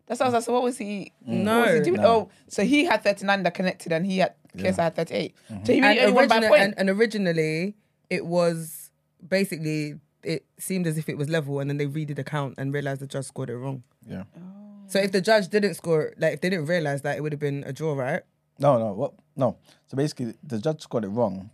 That's 0.06 0.20
why 0.20 0.26
I 0.26 0.28
was 0.28 0.34
like, 0.34 0.42
so 0.44 0.52
what 0.52 0.62
was 0.62 0.78
he? 0.78 1.12
No. 1.24 1.58
what 1.58 1.66
was 1.66 1.74
he 1.78 1.80
doing? 1.82 2.00
No. 2.00 2.08
Oh, 2.08 2.30
so 2.48 2.64
he 2.64 2.84
had 2.84 3.02
39 3.02 3.42
that 3.42 3.54
connected, 3.54 3.92
and 3.92 4.06
he 4.06 4.18
had 4.18 4.34
KSI 4.56 4.76
had 4.76 4.96
38. 4.96 5.34
Mm-hmm. 5.50 5.64
So 5.64 5.72
he 5.72 5.80
really 5.80 5.98
and, 5.98 6.08
only 6.08 6.12
won 6.12 6.28
by 6.28 6.48
point. 6.48 6.62
and, 6.62 6.74
and 6.78 6.90
originally, 6.90 7.74
it 8.08 8.24
was 8.24 8.90
basically 9.26 9.96
it 10.22 10.44
seemed 10.58 10.86
as 10.86 10.98
if 10.98 11.08
it 11.08 11.16
was 11.16 11.28
level, 11.28 11.60
and 11.60 11.70
then 11.70 11.76
they 11.76 11.86
redid 11.86 12.16
the 12.16 12.24
count 12.24 12.54
and 12.58 12.72
realized 12.72 13.00
the 13.00 13.06
judge 13.06 13.24
scored 13.24 13.50
it 13.50 13.56
wrong. 13.56 13.82
Yeah. 14.06 14.24
Oh. 14.36 14.42
So 14.88 14.98
if 15.00 15.12
the 15.12 15.20
judge 15.20 15.48
didn't 15.48 15.74
score, 15.74 16.12
like 16.18 16.34
if 16.34 16.40
they 16.40 16.50
didn't 16.50 16.66
realize 16.66 17.02
that, 17.02 17.16
it 17.16 17.20
would 17.22 17.32
have 17.32 17.40
been 17.40 17.64
a 17.66 17.72
draw, 17.72 17.94
right? 17.94 18.22
No, 18.58 18.78
no, 18.78 18.92
what? 18.92 19.14
No. 19.36 19.58
So 19.86 19.96
basically, 19.96 20.34
the 20.42 20.58
judge 20.58 20.82
scored 20.82 21.04
it 21.04 21.08
wrong, 21.08 21.50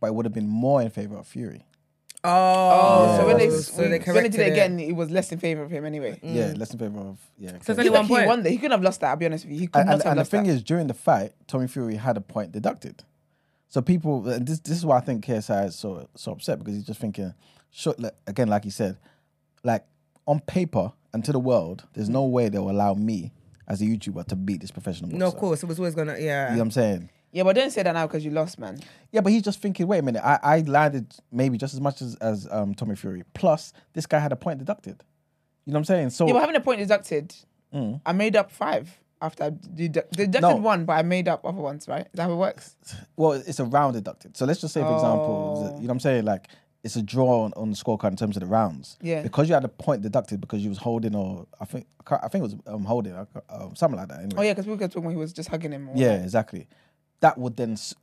but 0.00 0.08
it 0.08 0.14
would 0.14 0.26
have 0.26 0.32
been 0.32 0.48
more 0.48 0.82
in 0.82 0.90
favor 0.90 1.16
of 1.18 1.26
Fury. 1.26 1.66
Oh, 2.26 3.08
oh 3.12 3.16
so 3.18 3.26
when 3.26 3.38
they, 3.38 3.50
so 3.50 3.82
they 3.82 3.98
when 3.98 4.22
they 4.22 4.28
did 4.28 4.40
it 4.40 4.48
it. 4.48 4.52
again, 4.52 4.78
it 4.78 4.94
was 4.94 5.10
less 5.10 5.32
in 5.32 5.38
favor 5.38 5.62
of 5.62 5.70
him 5.70 5.84
anyway. 5.84 6.18
Mm. 6.22 6.34
Yeah, 6.34 6.54
less 6.56 6.72
in 6.72 6.78
favor 6.78 6.98
of 6.98 7.18
yeah. 7.38 7.50
So 7.50 7.56
it's 7.56 7.64
Fury. 7.66 7.78
only 7.78 7.90
one 7.90 8.00
if 8.04 8.08
he 8.08 8.14
point. 8.14 8.26
won 8.26 8.42
that, 8.42 8.50
he 8.50 8.56
couldn't 8.56 8.72
have 8.72 8.82
lost 8.82 9.00
that. 9.00 9.10
I'll 9.10 9.16
be 9.16 9.26
honest 9.26 9.44
with 9.44 9.54
you. 9.54 9.60
He 9.60 9.66
could 9.66 9.80
and, 9.80 9.88
not 9.88 9.94
and, 9.94 10.02
have 10.02 10.12
and 10.12 10.20
the 10.20 10.24
thing 10.24 10.44
that. 10.44 10.50
is, 10.50 10.62
during 10.62 10.86
the 10.86 10.94
fight, 10.94 11.32
Tommy 11.46 11.68
Fury 11.68 11.96
had 11.96 12.16
a 12.16 12.20
point 12.20 12.52
deducted. 12.52 13.04
So 13.68 13.80
people, 13.82 14.28
and 14.28 14.46
this 14.46 14.60
this 14.60 14.76
is 14.76 14.86
why 14.86 14.98
I 14.98 15.00
think 15.00 15.24
KSI 15.24 15.66
is 15.66 15.76
so 15.76 16.08
so 16.14 16.32
upset 16.32 16.58
because 16.58 16.74
he's 16.74 16.84
just 16.84 17.00
thinking, 17.00 17.34
short, 17.70 17.98
like, 18.00 18.14
again, 18.26 18.48
like 18.48 18.64
he 18.64 18.70
said, 18.70 18.98
like 19.64 19.84
on 20.26 20.40
paper 20.40 20.92
and 21.12 21.24
to 21.24 21.32
the 21.32 21.40
world, 21.40 21.84
there's 21.94 22.08
no 22.08 22.24
way 22.24 22.48
they'll 22.48 22.70
allow 22.70 22.94
me 22.94 23.32
as 23.68 23.82
a 23.82 23.84
YouTuber 23.84 24.26
to 24.28 24.36
beat 24.36 24.60
this 24.60 24.70
professional 24.70 25.10
boxer. 25.10 25.18
No, 25.18 25.26
of 25.26 25.36
course, 25.36 25.62
it 25.62 25.66
was 25.66 25.78
always 25.78 25.94
gonna, 25.94 26.16
yeah. 26.18 26.50
You 26.50 26.52
know 26.52 26.58
what 26.58 26.62
I'm 26.62 26.70
saying? 26.70 27.10
Yeah, 27.36 27.42
but 27.42 27.54
don't 27.54 27.70
say 27.70 27.82
that 27.82 27.92
now 27.92 28.06
because 28.06 28.24
you 28.24 28.30
lost, 28.30 28.58
man. 28.58 28.80
Yeah, 29.12 29.20
but 29.20 29.30
he's 29.30 29.42
just 29.42 29.60
thinking, 29.60 29.86
wait 29.86 29.98
a 29.98 30.02
minute, 30.02 30.22
I, 30.24 30.38
I 30.42 30.60
landed 30.60 31.14
maybe 31.30 31.58
just 31.58 31.74
as 31.74 31.82
much 31.82 32.00
as, 32.00 32.14
as 32.16 32.48
um, 32.50 32.74
Tommy 32.74 32.96
Fury. 32.96 33.24
Plus, 33.34 33.74
this 33.92 34.06
guy 34.06 34.18
had 34.18 34.32
a 34.32 34.36
point 34.36 34.58
deducted. 34.58 35.04
You 35.66 35.72
know 35.72 35.76
what 35.76 35.80
I'm 35.80 35.84
saying? 35.84 36.10
So 36.10 36.26
Yeah, 36.26 36.32
but 36.32 36.40
having 36.40 36.56
a 36.56 36.60
point 36.60 36.78
deducted, 36.80 37.34
I 38.06 38.12
made 38.14 38.36
up 38.36 38.50
five 38.50 38.98
after 39.20 39.44
I 39.44 39.50
dedu- 39.50 40.08
deducted 40.12 40.40
No. 40.40 40.56
one, 40.56 40.86
but 40.86 40.94
I 40.94 41.02
made 41.02 41.28
up 41.28 41.44
other 41.44 41.60
ones, 41.60 41.86
right? 41.88 42.06
Is 42.06 42.12
that 42.14 42.22
how 42.22 42.32
it 42.32 42.36
works? 42.36 42.74
Well, 43.16 43.32
it's 43.32 43.60
a 43.60 43.64
round 43.66 43.92
deducted. 43.94 44.34
So 44.34 44.46
let's 44.46 44.62
just 44.62 44.72
say, 44.72 44.80
for 44.80 44.94
example, 44.94 45.56
Oh. 45.58 45.74
you 45.76 45.82
know 45.82 45.88
what 45.88 45.90
I'm 45.92 46.00
saying? 46.00 46.24
Like, 46.24 46.48
it's 46.84 46.96
a 46.96 47.02
draw 47.02 47.42
on, 47.44 47.52
on 47.56 47.70
the 47.70 47.76
scorecard 47.76 48.10
in 48.12 48.16
terms 48.16 48.36
of 48.36 48.40
the 48.40 48.46
rounds. 48.46 48.96
Yeah. 49.02 49.20
Because 49.22 49.48
you 49.48 49.54
had 49.54 49.64
a 49.64 49.68
point 49.68 50.00
deducted 50.02 50.40
because 50.40 50.62
you 50.62 50.70
was 50.70 50.78
holding, 50.78 51.14
or 51.14 51.46
I 51.60 51.64
think 51.66 51.86
I 52.08 52.28
think 52.28 52.44
it 52.44 52.48
was 52.50 52.56
um, 52.68 52.84
holding, 52.84 53.12
uh, 53.12 53.26
um, 53.50 53.74
something 53.74 53.98
like 53.98 54.08
that. 54.08 54.18
Anyway. 54.20 54.34
Oh 54.38 54.42
yeah, 54.42 54.52
because 54.52 54.66
we 54.66 54.72
were 54.74 54.78
talking 54.88 55.02
when 55.04 55.14
he 55.14 55.18
was 55.18 55.32
just 55.32 55.48
hugging 55.48 55.72
him. 55.72 55.90
Yeah, 55.94 56.22
exactly. 56.22 56.68
That 57.20 57.38
would 57.38 57.56
then 57.56 57.72
s- 57.72 57.94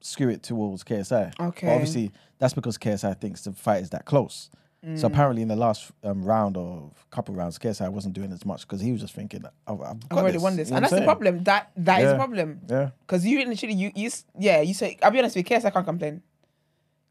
skew 0.00 0.28
it 0.28 0.42
towards 0.42 0.82
KSI. 0.84 1.32
But 1.38 1.46
Okay. 1.48 1.72
obviously, 1.72 2.12
that's 2.38 2.54
because 2.54 2.76
KSI 2.78 3.14
thinks 3.20 3.42
the 3.42 3.52
fight 3.52 3.82
is 3.82 3.90
that 3.90 4.04
close. 4.04 4.50
Mm. 4.84 4.98
So 4.98 5.06
apparently, 5.06 5.42
in 5.42 5.48
the 5.48 5.56
last 5.56 5.90
um, 6.04 6.22
round 6.24 6.56
or 6.56 6.90
couple 7.10 7.34
rounds, 7.34 7.58
KSI 7.58 7.90
wasn't 7.90 8.14
doing 8.14 8.30
as 8.32 8.44
much 8.44 8.62
because 8.62 8.80
he 8.80 8.92
was 8.92 9.00
just 9.00 9.14
thinking, 9.14 9.42
"I've, 9.66 9.80
I've, 9.80 9.96
I've 10.10 10.18
already 10.18 10.38
won 10.38 10.56
this, 10.56 10.68
You 10.68 10.72
know 10.72 10.76
and 10.76 10.84
what 10.84 10.90
that's 10.90 10.92
I'm 10.92 10.96
the 10.96 10.96
saying? 10.98 11.06
problem. 11.06 11.44
That 11.44 11.70
that 11.78 11.98
is 12.00 12.04
Yeah. 12.04 12.10
the 12.12 12.16
problem. 12.18 12.60
Yeah. 12.68 12.90
Because 13.00 13.26
you 13.26 13.44
literally, 13.44 13.74
you 13.74 13.90
you 13.94 14.06
s- 14.08 14.24
yeah, 14.38 14.60
you 14.60 14.74
say. 14.74 14.98
I'll 15.02 15.10
be 15.10 15.18
honest 15.18 15.34
with 15.34 15.50
you, 15.50 15.56
KS, 15.58 15.64
I 15.64 15.70
can't 15.70 15.86
complain. 15.86 16.22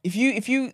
If 0.04 0.16
you 0.16 0.30
if 0.32 0.48
you 0.48 0.72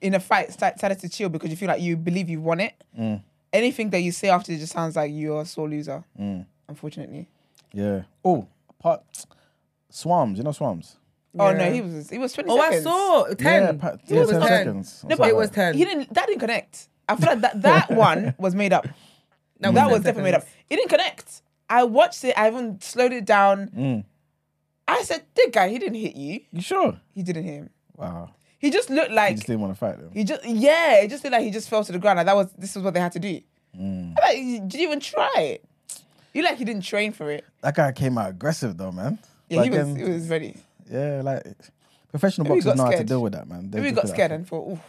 in 0.00 0.14
a 0.14 0.20
fight 0.20 0.52
start, 0.52 0.76
started 0.78 0.98
to 1.00 1.08
chill 1.08 1.30
because 1.30 1.50
you 1.50 1.56
feel 1.56 1.68
like 1.68 1.80
you 1.80 1.96
believe 1.96 2.28
you've 2.28 2.42
won 2.44 2.60
it, 2.60 2.74
Mm. 2.98 3.22
anything 3.52 3.88
that 3.90 4.00
you 4.00 4.12
say 4.12 4.28
after 4.28 4.52
it 4.52 4.58
just 4.58 4.72
sounds 4.74 4.96
like 4.96 5.10
you're 5.12 5.40
a 5.40 5.46
sore 5.46 5.68
loser. 5.68 6.04
Mm. 6.20 6.44
Unfortunately. 6.68 7.26
Yeah. 7.72 8.02
Oh, 8.24 8.46
part 8.78 9.02
Swarmz. 9.94 10.36
You 10.36 10.42
know 10.42 10.50
Swarmz. 10.50 10.96
Oh 11.38 11.52
no, 11.52 11.72
he 11.72 11.80
was 11.80 12.10
he 12.10 12.18
was 12.18 12.32
twenty 12.32 12.50
Oh, 12.50 12.58
I 12.58 12.64
seconds. 12.66 12.84
saw 12.84 13.26
Yeah, 13.28 13.34
ten. 13.34 13.78
pa- 13.78 13.88
it 13.88 14.00
yeah, 14.08 14.20
was 14.20 14.30
10 14.30 14.40
ten. 14.40 14.48
seconds. 14.48 15.04
No, 15.08 15.16
but 15.16 15.28
It 15.28 15.36
was 15.36 15.50
ten. 15.50 15.74
He 15.74 15.84
didn't. 15.84 16.12
That 16.14 16.26
didn't 16.26 16.40
connect. 16.40 16.88
I 17.08 17.16
feel 17.16 17.28
like 17.30 17.40
that 17.40 17.62
that 17.62 17.90
one 18.08 18.34
was 18.38 18.54
made 18.54 18.72
up. 18.72 18.86
No, 19.60 19.72
that 19.72 19.90
was 19.90 20.00
definitely 20.02 20.30
made 20.30 20.34
up. 20.36 20.42
seconds. 20.42 20.56
It 20.70 20.76
didn't 20.76 20.90
connect. 20.90 21.42
I 21.70 21.84
watched 21.84 22.22
it. 22.24 22.34
I 22.36 22.48
even 22.48 22.80
slowed 22.80 23.12
it 23.12 23.24
down. 23.24 23.68
Mm. 23.68 24.04
I 24.86 25.02
said, 25.02 25.24
"The 25.34 25.48
guy, 25.50 25.68
he 25.70 25.78
didn't 25.78 25.94
hit 25.98 26.14
you. 26.14 26.40
You 26.52 26.60
sure? 26.60 27.00
He 27.14 27.22
didn't 27.22 27.44
hit 27.44 27.54
him. 27.54 27.70
Wow. 27.96 28.30
He 28.58 28.70
just 28.70 28.88
looked 28.90 29.10
like 29.12 29.30
He 29.30 29.34
just 29.36 29.46
didn't 29.46 29.60
want 29.60 29.72
to 29.74 29.78
fight 29.78 29.98
them. 29.98 30.10
He 30.12 30.24
just 30.24 30.44
yeah, 30.44 30.96
it 31.00 31.08
just 31.08 31.24
looked 31.24 31.32
like 31.32 31.44
he 31.44 31.50
just 31.50 31.68
fell 31.68 31.82
to 31.84 31.92
the 31.92 31.98
ground. 31.98 32.18
Like 32.18 32.26
that 32.26 32.36
was 32.36 32.50
this 32.56 32.74
was 32.74 32.84
what 32.84 32.94
they 32.94 33.00
had 33.00 33.12
to 33.12 33.18
do. 33.20 33.40
Mm. 33.78 34.10
I'm 34.10 34.14
Like, 34.22 34.36
did 34.68 34.74
you 34.74 34.86
even 34.86 35.00
try 35.00 35.32
it? 35.36 35.64
You 36.32 36.42
like 36.42 36.58
he 36.58 36.64
didn't 36.64 36.84
train 36.84 37.12
for 37.12 37.30
it. 37.30 37.44
That 37.62 37.74
guy 37.74 37.92
came 37.92 38.18
out 38.18 38.30
aggressive 38.30 38.76
though, 38.76 38.92
man. 38.92 39.18
Yeah, 39.48 39.58
Like, 39.60 39.72
he 39.72 39.78
was 39.78 39.86
um, 39.88 39.96
he 39.96 40.02
was 40.04 40.28
ready. 40.28 40.56
Yeah, 40.90 41.20
like 41.22 41.42
professional 42.10 42.46
Maybe 42.48 42.60
boxers 42.60 42.76
know 42.76 42.84
how 42.84 42.90
to 42.92 43.04
deal 43.04 43.22
with 43.22 43.32
that, 43.32 43.48
man. 43.48 43.70
They 43.70 43.80
Maybe 43.80 43.94
got 43.94 44.08
scared 44.08 44.32
and 44.32 44.46
thought, 44.46 44.68
ooh, 44.72 44.80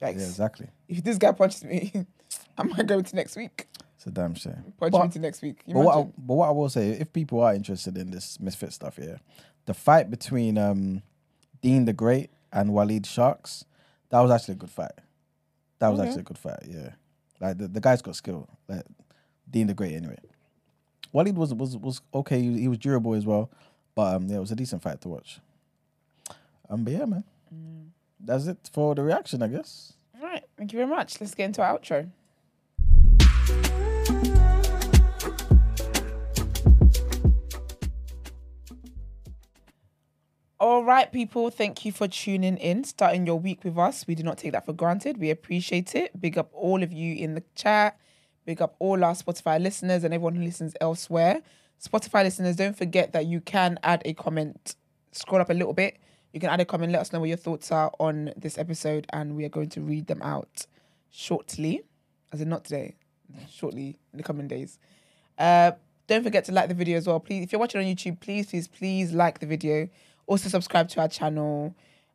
Yeah, 0.00 0.08
exactly. 0.08 0.68
If 0.88 1.02
this 1.04 1.18
guy 1.18 1.32
punches 1.32 1.64
me, 1.64 1.92
I 2.58 2.62
might 2.64 2.86
go 2.86 2.98
into 2.98 3.16
next 3.16 3.36
week. 3.36 3.66
It's 3.96 4.06
a 4.06 4.10
damn 4.10 4.34
shame. 4.34 4.72
Punch 4.78 4.92
But- 4.92 4.98
me 4.98 5.04
into 5.04 5.18
next 5.20 5.42
week. 5.42 5.62
You 5.66 5.74
But 5.74 5.84
what, 5.84 5.96
I, 5.98 6.02
but 6.18 6.34
what 6.34 6.48
I 6.48 6.52
will 6.52 6.68
say, 6.68 6.90
if 6.90 7.12
people 7.12 7.40
are 7.42 7.54
interested 7.54 7.96
in 7.96 8.10
this 8.10 8.38
misfit 8.40 8.72
stuff, 8.72 8.98
yeah, 9.00 9.16
the 9.66 9.74
fight 9.74 10.10
between 10.10 10.58
um, 10.58 11.02
Dean 11.62 11.84
the 11.86 11.92
Great 11.92 12.30
and 12.52 12.70
Waleed 12.70 13.06
Sharks, 13.06 13.64
that 14.10 14.20
was 14.20 14.30
actually 14.30 14.52
a 14.52 14.58
good 14.58 14.70
fight. 14.70 14.92
That 15.78 15.88
was 15.88 16.00
Okay. 16.00 16.08
actually 16.08 16.20
a 16.20 16.24
good 16.24 16.38
fight, 16.38 16.60
yeah. 16.68 16.90
Like 17.40 17.58
the, 17.58 17.68
the 17.68 17.80
guy's 17.80 18.00
got 18.02 18.16
skill. 18.16 18.48
Like 18.68 18.84
Dean 19.50 19.66
the 19.66 19.74
Great, 19.74 19.94
anyway. 19.94 20.18
Waleed 21.14 21.34
was 21.34 21.54
was 21.54 21.76
was 21.76 22.00
okay. 22.14 22.40
He, 22.40 22.60
he 22.60 22.68
was 22.68 22.78
durable 22.78 23.14
as 23.14 23.24
well, 23.26 23.50
but 23.96 24.14
um, 24.14 24.28
yeah, 24.28 24.36
it 24.36 24.40
was 24.40 24.52
a 24.52 24.56
decent 24.56 24.82
fight 24.82 25.00
to 25.00 25.08
watch. 25.08 25.40
Um, 26.70 26.84
but 26.84 26.92
yeah, 26.92 27.04
man, 27.06 27.24
Mm. 27.52 27.88
that's 28.20 28.46
it 28.46 28.58
for 28.72 28.94
the 28.94 29.02
reaction, 29.02 29.42
I 29.42 29.48
guess. 29.48 29.94
All 30.14 30.22
right, 30.26 30.44
thank 30.56 30.72
you 30.72 30.78
very 30.78 30.88
much. 30.90 31.20
Let's 31.20 31.34
get 31.34 31.46
into 31.46 31.62
our 31.62 31.78
outro. 31.78 32.10
All 40.58 40.82
right, 40.84 41.12
people, 41.12 41.50
thank 41.50 41.84
you 41.84 41.92
for 41.92 42.08
tuning 42.08 42.56
in, 42.56 42.84
starting 42.84 43.26
your 43.26 43.38
week 43.38 43.62
with 43.62 43.76
us. 43.76 44.06
We 44.06 44.14
do 44.14 44.22
not 44.22 44.38
take 44.38 44.52
that 44.52 44.64
for 44.64 44.72
granted. 44.72 45.18
We 45.18 45.30
appreciate 45.30 45.94
it. 45.94 46.18
Big 46.18 46.38
up 46.38 46.48
all 46.54 46.82
of 46.82 46.92
you 46.92 47.14
in 47.14 47.34
the 47.34 47.42
chat. 47.54 47.98
Big 48.46 48.62
up 48.62 48.74
all 48.78 49.04
our 49.04 49.12
Spotify 49.12 49.60
listeners 49.60 50.02
and 50.02 50.14
everyone 50.14 50.34
who 50.34 50.42
listens 50.44 50.74
elsewhere. 50.80 51.42
Spotify 51.82 52.24
listeners, 52.24 52.56
don't 52.56 52.76
forget 52.76 53.12
that 53.12 53.26
you 53.26 53.40
can 53.40 53.78
add 53.82 54.02
a 54.04 54.14
comment. 54.14 54.76
Scroll 55.12 55.40
up 55.40 55.50
a 55.50 55.54
little 55.54 55.72
bit. 55.72 55.98
You 56.32 56.40
can 56.40 56.50
add 56.50 56.60
a 56.60 56.64
comment, 56.64 56.92
let 56.92 57.00
us 57.00 57.12
know 57.12 57.20
what 57.20 57.28
your 57.28 57.38
thoughts 57.38 57.72
are 57.72 57.90
on 57.98 58.32
this 58.36 58.58
episode, 58.58 59.06
and 59.10 59.36
we 59.36 59.44
are 59.44 59.48
going 59.48 59.70
to 59.70 59.80
read 59.80 60.06
them 60.06 60.20
out 60.22 60.66
shortly. 61.10 61.82
As 62.32 62.40
in, 62.40 62.48
not 62.48 62.64
today, 62.64 62.96
shortly 63.50 63.96
in 64.12 64.18
the 64.18 64.22
coming 64.22 64.48
days. 64.48 64.78
Uh, 65.38 65.72
don't 66.06 66.22
forget 66.22 66.44
to 66.44 66.52
like 66.52 66.68
the 66.68 66.74
video 66.74 66.98
as 66.98 67.06
well. 67.06 67.20
Please, 67.20 67.42
if 67.42 67.52
you're 67.52 67.58
watching 67.58 67.80
on 67.80 67.86
YouTube, 67.86 68.20
please, 68.20 68.46
please, 68.48 68.68
please 68.68 69.12
like 69.12 69.38
the 69.38 69.46
video. 69.46 69.88
Also, 70.26 70.48
subscribe 70.48 70.88
to 70.90 71.00
our 71.00 71.08
channel. 71.08 71.74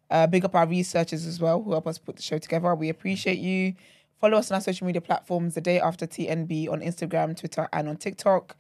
Uh, 0.10 0.28
big 0.28 0.44
up 0.44 0.54
our 0.56 0.68
researchers 0.68 1.26
as 1.26 1.40
well 1.40 1.62
who 1.64 1.72
help 1.72 1.88
us 1.88 1.98
put 1.98 2.18
the 2.18 2.22
show 2.22 2.38
together. 2.38 2.76
We 2.76 2.90
appreciate 2.90 3.40
you. 3.40 3.76
Follow 4.20 4.38
us 4.38 4.52
on 4.52 4.56
our 4.56 4.62
social 4.62 4.86
media 4.86 5.02
platforms 5.02 5.56
the 5.56 5.62
day 5.62 5.80
after 5.80 6.06
TNB 6.06 6.70
on 6.70 6.82
Instagram, 6.82 7.36
Twitter, 7.36 7.68
and 7.74 7.90
on 7.90 7.98
TikTok. 7.98 8.56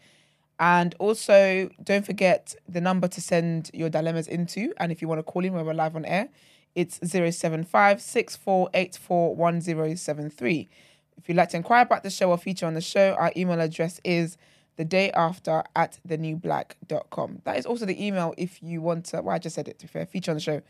And 0.61 0.95
also, 0.99 1.69
don't 1.83 2.05
forget 2.05 2.55
the 2.69 2.79
number 2.79 3.07
to 3.07 3.19
send 3.19 3.71
your 3.73 3.89
dilemmas 3.89 4.27
into. 4.27 4.71
And 4.77 4.91
if 4.91 5.01
you 5.01 5.07
want 5.07 5.17
to 5.17 5.23
call 5.23 5.43
in 5.43 5.53
when 5.53 5.65
we're 5.65 5.73
live 5.73 5.95
on 5.95 6.05
air, 6.05 6.29
it's 6.75 6.99
075 7.03 7.99
1073. 7.99 10.69
If 11.17 11.27
you'd 11.27 11.35
like 11.35 11.49
to 11.49 11.57
inquire 11.57 11.81
about 11.81 12.03
the 12.03 12.11
show 12.11 12.29
or 12.29 12.37
feature 12.37 12.67
on 12.67 12.75
the 12.75 12.81
show, 12.81 13.15
our 13.15 13.31
email 13.35 13.59
address 13.59 13.99
is 14.03 14.37
the 14.75 14.85
day 14.85 15.09
after 15.13 15.63
at 15.75 15.97
thenewblack.com. 16.07 17.41
That 17.43 17.57
is 17.57 17.65
also 17.65 17.87
the 17.87 18.05
email 18.05 18.35
if 18.37 18.61
you 18.61 18.83
want 18.83 19.05
to, 19.05 19.23
well, 19.23 19.33
I 19.33 19.39
just 19.39 19.55
said 19.55 19.67
it 19.67 19.79
to 19.79 19.87
be 19.87 19.91
fair, 19.91 20.05
feature 20.05 20.29
on 20.29 20.37
the 20.37 20.41
show. 20.41 20.61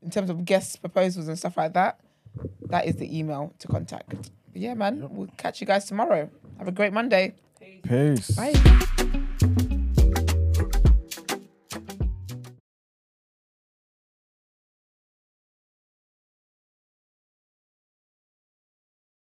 In 0.00 0.10
terms 0.10 0.30
of 0.30 0.46
guest 0.46 0.80
proposals 0.80 1.28
and 1.28 1.38
stuff 1.38 1.58
like 1.58 1.74
that, 1.74 2.00
that 2.70 2.86
is 2.86 2.96
the 2.96 3.18
email 3.18 3.52
to 3.58 3.68
contact. 3.68 4.08
But 4.08 4.62
yeah, 4.62 4.72
man, 4.72 5.06
we'll 5.10 5.28
catch 5.36 5.60
you 5.60 5.66
guys 5.66 5.84
tomorrow. 5.84 6.30
Have 6.56 6.68
a 6.68 6.72
great 6.72 6.94
Monday. 6.94 7.34
Peace. 7.82 7.82
Peace. 7.82 8.30
Bye. 8.36 9.66